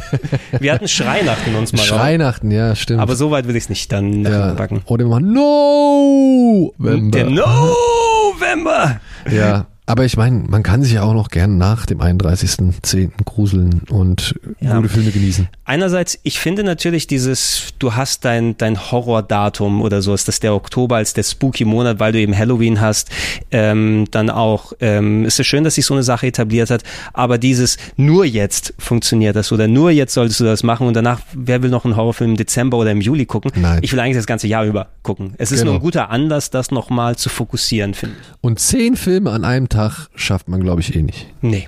Wir 0.60 0.74
hatten 0.74 0.88
Schreinachten 0.88 1.56
uns 1.56 1.74
mal. 1.74 1.84
Schreinachten, 1.84 2.52
ja, 2.52 2.76
stimmt. 2.76 3.00
Aber 3.00 3.16
so 3.16 3.32
weit 3.32 3.48
will 3.48 3.56
ich 3.56 3.64
es 3.64 3.70
nicht 3.70 3.92
dann 3.92 4.24
ja. 4.24 4.53
packen. 4.53 4.82
Oder 4.86 5.06
immer 5.06 5.20
No! 5.20 6.74
Der 6.80 7.30
November! 7.30 9.00
Ja, 9.32 9.68
aber 9.86 10.06
ich 10.06 10.16
meine, 10.18 10.44
man 10.48 10.64
kann 10.64 10.82
sich 10.84 10.94
ja 10.94 11.03
auch 11.03 11.14
noch 11.14 11.30
gern 11.30 11.58
nach 11.58 11.86
dem 11.86 12.00
31.10. 12.02 13.12
gruseln 13.26 13.82
und 13.90 14.36
Ja. 14.60 14.76
gute 14.78 14.90
Filme 14.90 15.12
genießen. 15.12 15.48
Einerseits, 15.66 16.20
ich 16.24 16.40
finde 16.40 16.64
natürlich 16.64 17.08
dieses, 17.08 17.74
du 17.80 17.95
hast 17.95 18.26
dein, 18.26 18.58
dein 18.58 18.80
Horrordatum 18.92 19.82
oder 19.82 20.02
so, 20.02 20.14
ist 20.14 20.28
das 20.28 20.40
der 20.40 20.53
Oktober 20.53 20.98
als 20.98 21.14
der 21.14 21.24
spooky 21.24 21.66
Monat, 21.66 22.00
weil 22.00 22.12
du 22.12 22.20
eben 22.20 22.38
Halloween 22.38 22.80
hast, 22.82 23.10
ähm, 23.52 24.06
dann 24.12 24.30
auch, 24.30 24.74
ähm, 24.80 25.26
ist 25.26 25.40
es 25.40 25.48
schön, 25.48 25.64
dass 25.64 25.76
sich 25.76 25.86
so 25.86 25.94
eine 25.94 26.03
Sache 26.03 26.28
etabliert 26.28 26.70
hat, 26.70 26.84
aber 27.14 27.38
dieses 27.38 27.78
nur 27.98 28.26
jetzt 28.26 28.74
funktioniert 28.80 29.36
das 29.36 29.52
oder 29.52 29.68
nur 29.68 29.92
jetzt 29.92 30.14
solltest 30.14 30.40
du 30.40 30.44
das 30.45 30.64
machen 30.64 30.88
und 30.88 30.94
danach, 30.95 31.20
wer 31.34 31.62
will 31.64 31.70
noch 31.70 31.86
einen 31.86 31.95
Horrorfilm 31.95 32.32
im 32.32 32.38
Dezember 32.38 32.78
oder 32.78 32.92
im 32.92 33.02
Juli 33.02 33.26
gucken? 33.26 33.52
Nein. 33.56 33.80
Ich 33.82 33.92
will 33.92 34.00
eigentlich 34.00 34.18
das 34.18 34.26
ganze 34.28 34.48
Jahr 34.48 34.66
über 34.66 34.88
gucken. 35.02 35.34
Es 35.38 35.52
ist 35.52 35.60
Genau. 35.60 35.72
nur 35.72 35.80
ein 35.80 35.84
guter 35.84 36.10
Anlass, 36.10 36.50
das 36.50 36.72
nochmal 36.72 37.16
zu 37.16 37.30
fokussieren, 37.30 37.94
finde 37.94 38.16
ich. 38.22 38.28
Und 38.42 38.60
zehn 38.60 38.95
Filme 38.95 39.32
an 39.32 39.44
einem 39.45 39.70
Tag 39.74 40.10
schafft 40.16 40.48
man, 40.48 40.61
glaube 40.61 40.82
ich, 40.82 40.95
eh 40.95 41.02
nicht. 41.02 41.27
Nee. 41.42 41.68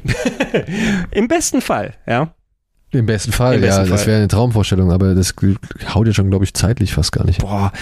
Im 1.11 1.27
besten 1.27 1.61
Fall, 1.61 1.93
ja. 2.07 2.33
Im 2.91 3.05
besten 3.05 3.31
Fall, 3.31 3.55
Im 3.55 3.61
besten 3.61 3.83
ja, 3.83 3.89
das 3.89 4.01
Fall. 4.01 4.07
wäre 4.07 4.17
eine 4.19 4.27
Traumvorstellung, 4.27 4.91
aber 4.91 5.15
das 5.15 5.33
haut 5.93 6.07
ja 6.07 6.13
schon, 6.13 6.29
glaube 6.29 6.45
ich, 6.45 6.53
zeitlich 6.53 6.93
fast 6.93 7.11
gar 7.11 7.25
nicht. 7.25 7.41
Boah, 7.41 7.73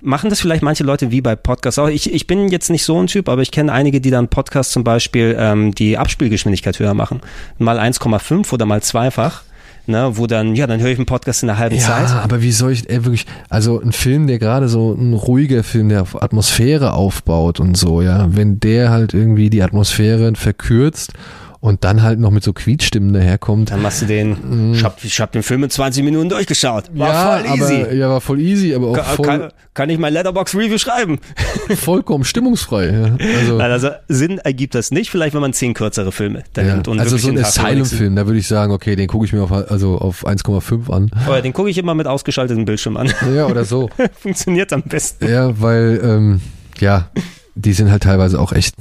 machen 0.00 0.30
das 0.30 0.40
vielleicht 0.40 0.62
manche 0.62 0.84
Leute 0.84 1.10
wie 1.10 1.20
bei 1.20 1.36
Podcasts 1.36 1.78
auch. 1.78 1.88
Ich, 1.88 2.12
ich 2.12 2.26
bin 2.26 2.48
jetzt 2.48 2.70
nicht 2.70 2.84
so 2.84 3.00
ein 3.00 3.06
Typ, 3.06 3.28
aber 3.28 3.42
ich 3.42 3.50
kenne 3.50 3.72
einige, 3.72 4.00
die 4.00 4.10
dann 4.10 4.28
Podcasts 4.28 4.72
zum 4.72 4.84
Beispiel 4.84 5.36
ähm, 5.38 5.74
die 5.74 5.96
Abspielgeschwindigkeit 5.96 6.78
höher 6.78 6.94
machen. 6.94 7.20
Mal 7.58 7.78
1,5 7.78 8.52
oder 8.52 8.66
mal 8.66 8.82
zweifach. 8.82 9.42
Ne, 9.88 10.18
wo 10.18 10.26
dann, 10.26 10.54
ja, 10.54 10.66
dann 10.66 10.80
höre 10.80 10.90
ich 10.90 10.98
einen 10.98 11.06
Podcast 11.06 11.42
in 11.42 11.48
einer 11.48 11.58
halben 11.58 11.76
Ja, 11.76 11.80
Zeit. 11.80 12.10
aber 12.22 12.42
wie 12.42 12.52
soll 12.52 12.72
ich, 12.72 12.90
ey, 12.90 13.06
wirklich, 13.06 13.24
also 13.48 13.80
ein 13.80 13.92
Film, 13.92 14.26
der 14.26 14.38
gerade 14.38 14.68
so 14.68 14.92
ein 14.92 15.14
ruhiger 15.14 15.64
Film, 15.64 15.88
der 15.88 16.02
auf 16.02 16.22
Atmosphäre 16.22 16.92
aufbaut 16.92 17.58
und 17.58 17.74
so, 17.74 18.02
ja, 18.02 18.28
wenn 18.30 18.60
der 18.60 18.90
halt 18.90 19.14
irgendwie 19.14 19.48
die 19.48 19.62
Atmosphäre 19.62 20.30
verkürzt 20.34 21.14
und 21.60 21.82
dann 21.84 22.02
halt 22.02 22.20
noch 22.20 22.30
mit 22.30 22.44
so 22.44 22.52
Quietstimmen 22.52 23.12
daherkommt. 23.12 23.70
Dann 23.70 23.82
machst 23.82 24.02
du 24.02 24.06
den, 24.06 24.72
ich 24.74 24.84
hab, 24.84 25.02
ich 25.02 25.20
hab 25.20 25.32
den 25.32 25.42
Film 25.42 25.64
in 25.64 25.70
20 25.70 26.04
Minuten 26.04 26.28
durchgeschaut. 26.28 26.84
War 26.94 27.08
Mhm. 27.08 27.44
ja, 27.44 27.56
voll 27.56 27.58
easy. 27.58 27.82
aber, 27.82 27.92
ja, 27.94 28.08
war 28.08 28.20
voll 28.20 28.40
easy, 28.40 28.74
aber 28.74 28.86
auch 28.88 29.04
voll, 29.04 29.26
kann, 29.26 29.52
kann 29.74 29.90
ich 29.90 29.98
mein 29.98 30.12
Letterbox 30.12 30.54
Review 30.54 30.78
schreiben? 30.78 31.18
vollkommen 31.76 32.24
stimmungsfrei. 32.24 32.86
Ja. 32.86 33.16
Also, 33.40 33.58
Nein, 33.58 33.70
also 33.72 33.90
Sinn 34.08 34.38
ergibt 34.38 34.74
das 34.74 34.90
nicht, 34.90 35.10
vielleicht 35.10 35.34
wenn 35.34 35.40
man 35.40 35.52
zehn 35.52 35.74
kürzere 35.74 36.12
Filme 36.12 36.44
dann 36.52 36.66
ja. 36.66 36.74
nimmt. 36.74 36.88
Und 36.88 37.00
also 37.00 37.12
wirklich 37.16 37.22
so 37.22 37.30
ein 37.30 37.44
Asylum-Film, 37.44 38.14
da 38.16 38.26
würde 38.26 38.38
ich 38.38 38.46
sagen, 38.46 38.72
okay, 38.72 38.94
den 38.94 39.08
gucke 39.08 39.24
ich 39.24 39.32
mir 39.32 39.42
auf, 39.42 39.50
also 39.52 39.98
auf 39.98 40.26
1,5 40.26 40.90
an. 40.92 41.10
Oh 41.28 41.32
ja, 41.32 41.40
den 41.40 41.52
gucke 41.52 41.70
ich 41.70 41.78
immer 41.78 41.94
mit 41.94 42.06
ausgeschaltetem 42.06 42.64
Bildschirm 42.64 42.96
an. 42.96 43.12
Ja, 43.34 43.46
oder 43.46 43.64
so. 43.64 43.90
Funktioniert 44.20 44.72
am 44.72 44.82
besten. 44.82 45.28
Ja, 45.28 45.60
weil, 45.60 46.00
ähm, 46.02 46.40
ja, 46.80 47.10
die 47.56 47.72
sind 47.72 47.90
halt 47.90 48.04
teilweise 48.04 48.40
auch 48.40 48.52
echt, 48.52 48.74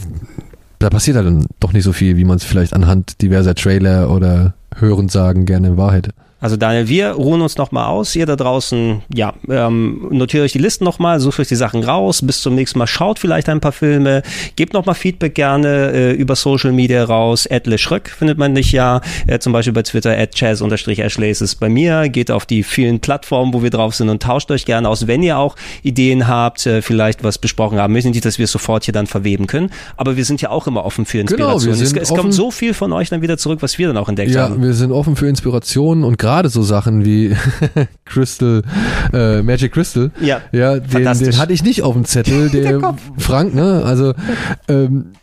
da 0.80 0.90
passiert 0.90 1.18
halt 1.18 1.28
dann 1.28 1.46
doch 1.60 1.74
nicht 1.74 1.84
so 1.84 1.94
viel, 1.94 2.18
wie 2.18 2.26
man 2.26 2.38
es 2.38 2.44
vielleicht 2.44 2.74
anhand 2.74 3.22
diverser 3.22 3.56
Trailer 3.56 4.10
oder 4.10 4.54
Hörensagen 4.76 5.46
gerne 5.46 5.78
wahr 5.78 5.94
hätte. 5.94 6.12
Also 6.40 6.56
Daniel, 6.56 6.88
wir 6.88 7.12
ruhen 7.12 7.42
uns 7.42 7.58
nochmal 7.58 7.88
aus. 7.88 8.16
Ihr 8.16 8.26
da 8.28 8.36
draußen, 8.36 9.02
ja, 9.14 9.34
ähm, 9.50 10.08
notiert 10.12 10.44
euch 10.44 10.52
die 10.52 10.60
Listen 10.60 10.84
nochmal, 10.84 11.20
sucht 11.20 11.40
euch 11.40 11.48
die 11.48 11.56
Sachen 11.56 11.84
raus. 11.84 12.22
Bis 12.24 12.42
zum 12.42 12.54
nächsten 12.56 12.78
Mal. 12.78 12.86
Schaut 12.88 13.18
vielleicht 13.20 13.50
ein 13.50 13.60
paar 13.60 13.72
Filme. 13.72 14.22
Gebt 14.56 14.74
nochmal 14.74 14.94
Feedback 14.96 15.34
gerne 15.36 15.92
äh, 15.94 16.12
über 16.14 16.36
Social 16.36 16.72
Media 16.72 17.04
raus. 17.04 17.46
Ed 17.48 17.68
Schröck 17.80 18.10
findet 18.10 18.38
man 18.38 18.54
dich 18.56 18.72
ja. 18.72 19.02
Äh, 19.26 19.40
zum 19.40 19.52
Beispiel 19.54 19.74
bei 19.74 19.82
Twitter 19.84 20.18
at 20.18 20.36
chaz-ashley 20.36 21.30
ist 21.32 21.42
es 21.42 21.56
bei 21.56 21.70
mir. 21.70 22.08
Geht 22.10 22.30
auf 22.32 22.46
die 22.46 22.64
vielen 22.64 23.00
Plattformen, 23.00 23.54
wo 23.54 23.64
wir 23.64 23.70
drauf 23.70 23.96
sind 23.96 24.10
und 24.10 24.22
tauscht 24.22 24.52
euch 24.52 24.66
gerne 24.66 24.90
aus, 24.90 25.08
wenn 25.08 25.24
ihr 25.24 25.38
auch 25.40 25.56
Ideen 25.84 26.28
habt, 26.28 26.66
äh, 26.66 26.82
vielleicht 26.82 27.24
was 27.24 27.38
besprochen 27.38 27.80
haben. 27.80 27.94
Müssen 27.94 28.12
nicht, 28.12 28.26
dass 28.26 28.38
wir 28.38 28.46
es 28.46 28.52
sofort 28.52 28.84
hier 28.86 28.94
dann 28.94 29.08
verweben 29.08 29.48
können. 29.48 29.72
Aber 29.96 30.18
wir 30.18 30.26
sind 30.26 30.42
ja 30.42 30.50
auch 30.50 30.68
immer 30.68 30.86
offen 30.86 31.06
für 31.06 31.18
Genau, 31.24 31.54
Inspiration. 31.54 31.66
wir 31.66 31.74
es, 31.84 31.90
sind 31.90 32.02
es 32.02 32.12
offen. 32.12 32.22
kommt 32.22 32.34
so 32.34 32.52
viel 32.52 32.74
von 32.74 32.94
euch 32.94 33.10
dann 33.10 33.22
wieder 33.22 33.38
zurück, 33.38 33.60
was 33.62 33.78
wir 33.78 33.88
dann 33.88 33.98
auch 33.98 34.08
entdeckt 34.10 34.32
Ja, 34.32 34.44
haben. 34.50 34.62
wir 34.62 34.74
sind 34.74 34.92
offen 34.92 35.16
für 35.16 35.28
Inspirationen 35.28 36.04
und 36.04 36.18
gerade 36.28 36.50
so 36.50 36.62
Sachen 36.62 37.06
wie 37.06 37.34
Crystal, 38.06 38.62
äh, 39.14 39.42
Magic 39.42 39.72
Crystal. 39.72 40.12
Ja, 40.20 40.42
Ja, 40.52 40.78
den, 40.78 41.06
den 41.18 41.38
hatte 41.38 41.54
ich 41.54 41.64
nicht 41.64 41.84
auf 41.84 41.94
dem 41.94 42.04
Zettel, 42.04 42.50
der, 42.54 42.80
Kopf. 42.80 43.02
Frank, 43.18 43.56
ne? 43.56 43.82
Also 43.86 44.14
ähm, 44.68 45.14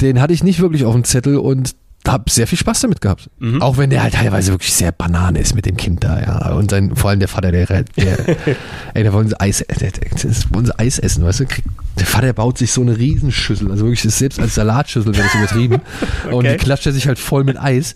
den 0.00 0.22
hatte 0.22 0.32
ich 0.32 0.42
nicht 0.42 0.60
wirklich 0.60 0.86
auf 0.86 0.94
dem 0.94 1.04
Zettel 1.04 1.36
und 1.36 1.76
habe 2.06 2.30
sehr 2.30 2.46
viel 2.46 2.58
Spaß 2.58 2.80
damit 2.80 3.00
gehabt. 3.00 3.30
Mhm. 3.38 3.62
Auch 3.62 3.78
wenn 3.78 3.90
der 3.90 4.02
halt 4.02 4.14
teilweise 4.14 4.52
wirklich 4.52 4.74
sehr 4.74 4.92
Banane 4.92 5.38
ist 5.38 5.54
mit 5.54 5.66
dem 5.66 5.76
Kind 5.76 6.04
da, 6.04 6.20
ja. 6.20 6.52
Und 6.52 6.70
sein, 6.70 6.94
vor 6.96 7.10
allem 7.10 7.20
der 7.20 7.28
Vater, 7.28 7.50
der, 7.52 7.66
der 7.66 7.84
ey, 8.94 9.02
der 9.02 9.12
wollen 9.12 9.28
sie 9.28 9.40
Eis, 9.40 9.64
der, 9.80 9.90
der, 9.90 10.10
wollen 10.50 10.66
sie 10.66 10.78
Eis 10.78 10.98
essen, 10.98 11.24
weißt 11.24 11.40
du? 11.40 11.46
Krieg, 11.46 11.64
der 11.98 12.06
Vater 12.06 12.32
baut 12.32 12.58
sich 12.58 12.72
so 12.72 12.80
eine 12.80 12.98
Riesenschüssel, 12.98 13.70
also 13.70 13.84
wirklich 13.84 14.04
ist 14.04 14.18
selbst 14.18 14.40
als 14.40 14.54
Salatschüssel 14.54 15.14
wäre 15.14 15.24
das 15.24 15.34
übertrieben. 15.34 15.80
Und 16.30 16.44
die 16.44 16.54
Okay. 16.54 16.64
klatscht 16.64 16.86
er 16.86 16.92
sich 16.92 17.06
halt 17.08 17.18
voll 17.18 17.42
mit 17.44 17.58
Eis 17.58 17.94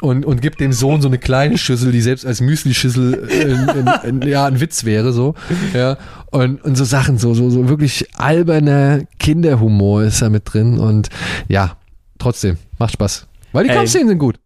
und, 0.00 0.24
und 0.24 0.40
gibt 0.40 0.60
dem 0.60 0.72
Sohn 0.72 1.02
so 1.02 1.08
eine 1.08 1.18
kleine 1.18 1.58
Schüssel, 1.58 1.92
die 1.92 2.00
selbst 2.00 2.24
als 2.24 2.40
Müsli-Schüssel 2.40 3.28
äh, 3.28 4.28
ja, 4.28 4.46
ein 4.46 4.60
Witz 4.60 4.84
wäre, 4.84 5.12
so. 5.12 5.34
Ja. 5.74 5.96
Und, 6.30 6.62
und 6.62 6.76
so 6.76 6.84
Sachen, 6.84 7.18
so, 7.18 7.34
so, 7.34 7.50
so 7.50 7.68
wirklich 7.68 8.06
alberner 8.16 9.00
Kinderhumor 9.18 10.02
ist 10.04 10.22
da 10.22 10.28
mit 10.28 10.42
drin 10.52 10.78
und 10.78 11.08
ja, 11.48 11.76
trotzdem, 12.18 12.58
macht 12.78 12.92
Spaß. 12.92 13.26
Weil 13.56 13.64
die. 13.64 13.70
Kampfszenen 13.70 14.08
sind 14.08 14.18
gut. 14.18 14.38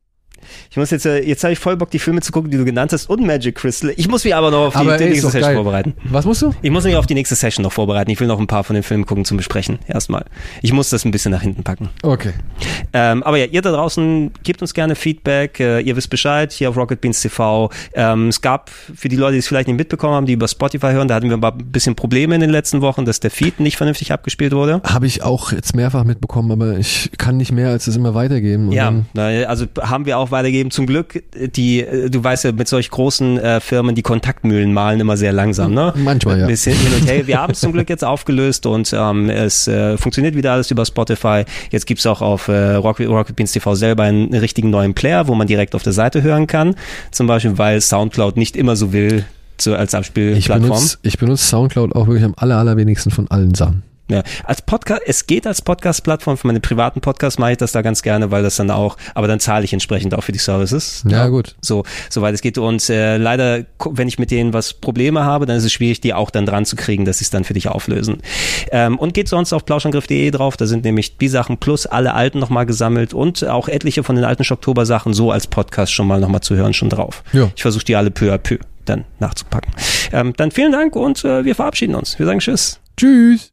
Ich 0.72 0.76
muss 0.76 0.92
jetzt, 0.92 1.04
äh, 1.04 1.20
jetzt 1.20 1.42
habe 1.42 1.52
ich 1.52 1.58
voll 1.58 1.76
Bock, 1.76 1.90
die 1.90 1.98
Filme 1.98 2.20
zu 2.20 2.30
gucken, 2.30 2.48
die 2.48 2.56
du 2.56 2.64
genannt 2.64 2.92
hast 2.92 3.10
und 3.10 3.26
Magic 3.26 3.56
Crystal. 3.56 3.92
Ich 3.96 4.06
muss 4.06 4.22
mich 4.22 4.36
aber 4.36 4.52
noch 4.52 4.66
auf 4.66 4.74
die, 4.74 4.78
Aber 4.78 4.96
die 4.96 5.02
ey, 5.02 5.10
nächste 5.10 5.26
Session 5.26 5.42
geil. 5.42 5.54
vorbereiten. 5.56 5.94
Was 6.04 6.24
musst 6.24 6.42
du? 6.42 6.54
Ich 6.62 6.70
muss 6.70 6.84
mich 6.84 6.94
auf 6.94 7.06
die 7.06 7.14
nächste 7.14 7.34
Session 7.34 7.64
noch 7.64 7.72
vorbereiten. 7.72 8.08
Ich 8.12 8.20
will 8.20 8.28
noch 8.28 8.38
ein 8.38 8.46
paar 8.46 8.62
von 8.62 8.74
den 8.74 8.84
Filmen 8.84 9.04
gucken 9.04 9.24
zum 9.24 9.36
Besprechen. 9.36 9.80
Erstmal. 9.88 10.26
Ich 10.62 10.72
muss 10.72 10.88
das 10.88 11.04
ein 11.04 11.10
bisschen 11.10 11.32
nach 11.32 11.42
hinten 11.42 11.64
packen. 11.64 11.88
Okay. 12.04 12.34
Ähm, 12.92 13.24
aber 13.24 13.38
ja, 13.38 13.46
ihr 13.46 13.62
da 13.62 13.72
draußen 13.72 14.30
gebt 14.44 14.62
uns 14.62 14.72
gerne 14.72 14.94
Feedback. 14.94 15.58
Äh, 15.58 15.80
ihr 15.80 15.96
wisst 15.96 16.08
Bescheid 16.08 16.52
hier 16.52 16.70
auf 16.70 16.76
Rocket 16.76 17.00
Beans 17.00 17.20
TV. 17.20 17.68
Ähm, 17.94 18.28
es 18.28 18.40
gab 18.40 18.70
für 18.70 19.08
die 19.08 19.16
Leute, 19.16 19.32
die 19.32 19.38
es 19.40 19.48
vielleicht 19.48 19.66
nicht 19.66 19.76
mitbekommen 19.76 20.14
haben, 20.14 20.26
die 20.26 20.34
über 20.34 20.46
Spotify 20.46 20.92
hören, 20.92 21.08
da 21.08 21.16
hatten 21.16 21.28
wir 21.30 21.36
ein 21.42 21.58
bisschen 21.72 21.96
Probleme 21.96 22.36
in 22.36 22.40
den 22.40 22.50
letzten 22.50 22.80
Wochen, 22.80 23.04
dass 23.04 23.18
der 23.18 23.32
Feed 23.32 23.58
nicht 23.58 23.76
vernünftig 23.76 24.12
abgespielt 24.12 24.52
wurde. 24.52 24.80
Habe 24.84 25.06
ich 25.06 25.24
auch 25.24 25.50
jetzt 25.50 25.74
mehrfach 25.74 26.04
mitbekommen, 26.04 26.52
aber 26.52 26.78
ich 26.78 27.10
kann 27.18 27.38
nicht 27.38 27.50
mehr 27.50 27.70
als 27.70 27.88
es 27.88 27.96
immer 27.96 28.14
weitergeben. 28.14 28.70
Ja, 28.70 28.92
also 29.16 29.66
haben 29.80 30.06
wir 30.06 30.16
auch 30.16 30.30
weitergegeben. 30.30 30.59
Zum 30.68 30.86
Glück, 30.86 31.22
die, 31.56 31.86
du 32.10 32.22
weißt 32.22 32.44
ja, 32.44 32.52
mit 32.52 32.68
solch 32.68 32.90
großen 32.90 33.38
äh, 33.38 33.60
Firmen, 33.60 33.94
die 33.94 34.02
Kontaktmühlen 34.02 34.72
malen 34.72 35.00
immer 35.00 35.16
sehr 35.16 35.32
langsam, 35.32 35.72
ne? 35.72 35.94
Manchmal, 35.96 36.38
ja. 36.38 36.44
Ein 36.44 36.48
bisschen 36.50 36.76
hin 36.76 36.92
und 37.00 37.08
her. 37.08 37.26
Wir 37.26 37.40
haben 37.40 37.52
es 37.52 37.60
zum 37.60 37.72
Glück 37.72 37.88
jetzt 37.88 38.04
aufgelöst 38.04 38.66
und 38.66 38.92
ähm, 38.92 39.30
es 39.30 39.68
äh, 39.68 39.96
funktioniert 39.96 40.34
wieder 40.34 40.52
alles 40.52 40.70
über 40.70 40.84
Spotify. 40.84 41.44
Jetzt 41.70 41.86
gibt's 41.86 42.04
auch 42.06 42.20
auf 42.20 42.48
äh, 42.48 42.74
Rocket, 42.74 43.08
Rocket 43.08 43.36
Beans 43.36 43.52
TV 43.52 43.74
selber 43.74 44.02
einen 44.02 44.34
richtigen 44.34 44.70
neuen 44.70 44.92
Player, 44.94 45.28
wo 45.28 45.34
man 45.34 45.46
direkt 45.46 45.74
auf 45.74 45.82
der 45.82 45.92
Seite 45.92 46.22
hören 46.22 46.46
kann. 46.46 46.74
Zum 47.12 47.26
Beispiel, 47.26 47.56
weil 47.56 47.80
Soundcloud 47.80 48.36
nicht 48.36 48.56
immer 48.56 48.76
so 48.76 48.92
will, 48.92 49.24
so 49.60 49.74
als 49.74 49.92
Ich 49.92 49.98
Abspielplattform. 49.98 50.62
benutze, 50.70 50.98
ich 51.02 51.18
benutze 51.18 51.46
Soundcloud 51.46 51.94
auch 51.94 52.06
wirklich 52.06 52.24
am 52.24 52.34
aller, 52.36 52.56
allerwenigsten 52.56 53.10
von 53.12 53.30
allen 53.30 53.54
Sachen. 53.54 53.82
Ja, 54.10 54.24
als 54.44 54.60
Podcast, 54.62 55.02
es 55.06 55.26
geht 55.26 55.46
als 55.46 55.62
Podcast-Plattform, 55.62 56.36
für 56.36 56.48
meine 56.48 56.58
privaten 56.58 57.00
Podcasts 57.00 57.38
mache 57.38 57.52
ich 57.52 57.58
das 57.58 57.70
da 57.70 57.80
ganz 57.80 58.02
gerne, 58.02 58.32
weil 58.32 58.42
das 58.42 58.56
dann 58.56 58.70
auch, 58.70 58.96
aber 59.14 59.28
dann 59.28 59.38
zahle 59.38 59.64
ich 59.64 59.72
entsprechend 59.72 60.14
auch 60.14 60.24
für 60.24 60.32
die 60.32 60.38
Services. 60.38 61.04
Ja, 61.08 61.28
gut. 61.28 61.54
So, 61.60 61.84
soweit 62.08 62.34
es 62.34 62.40
geht. 62.40 62.58
Und 62.58 62.90
äh, 62.90 63.18
leider, 63.18 63.64
wenn 63.88 64.08
ich 64.08 64.18
mit 64.18 64.32
denen 64.32 64.52
was 64.52 64.74
Probleme 64.74 65.24
habe, 65.24 65.46
dann 65.46 65.56
ist 65.56 65.64
es 65.64 65.72
schwierig, 65.72 66.00
die 66.00 66.12
auch 66.12 66.30
dann 66.30 66.44
dran 66.44 66.64
zu 66.64 66.74
kriegen, 66.74 67.04
dass 67.04 67.18
sie 67.18 67.24
es 67.24 67.30
dann 67.30 67.44
für 67.44 67.54
dich 67.54 67.68
auflösen. 67.68 68.18
Ähm, 68.72 68.98
und 68.98 69.14
geht 69.14 69.28
sonst 69.28 69.52
auf 69.52 69.64
plauschangriff.de 69.64 70.30
drauf, 70.32 70.56
da 70.56 70.66
sind 70.66 70.84
nämlich 70.84 71.16
die 71.18 71.28
Sachen 71.28 71.58
plus 71.58 71.86
alle 71.86 72.14
alten 72.14 72.40
nochmal 72.40 72.66
gesammelt 72.66 73.14
und 73.14 73.46
auch 73.46 73.68
etliche 73.68 74.02
von 74.02 74.16
den 74.16 74.24
alten 74.24 74.42
Schocktober-Sachen 74.42 75.14
so 75.14 75.30
als 75.30 75.46
Podcast 75.46 75.92
schon 75.92 76.08
mal 76.08 76.18
nochmal 76.18 76.40
zu 76.40 76.56
hören, 76.56 76.74
schon 76.74 76.88
drauf. 76.88 77.22
Ja. 77.32 77.50
Ich 77.54 77.62
versuche 77.62 77.84
die 77.84 77.94
alle 77.94 78.10
peu 78.10 78.32
à 78.32 78.38
peu 78.38 78.58
dann 78.84 79.04
nachzupacken. 79.20 79.72
Ähm, 80.12 80.32
dann 80.36 80.50
vielen 80.50 80.72
Dank 80.72 80.96
und 80.96 81.24
äh, 81.24 81.44
wir 81.44 81.54
verabschieden 81.54 81.94
uns. 81.94 82.18
Wir 82.18 82.26
sagen 82.26 82.40
Tschüss. 82.40 82.80
Tschüss. 82.96 83.52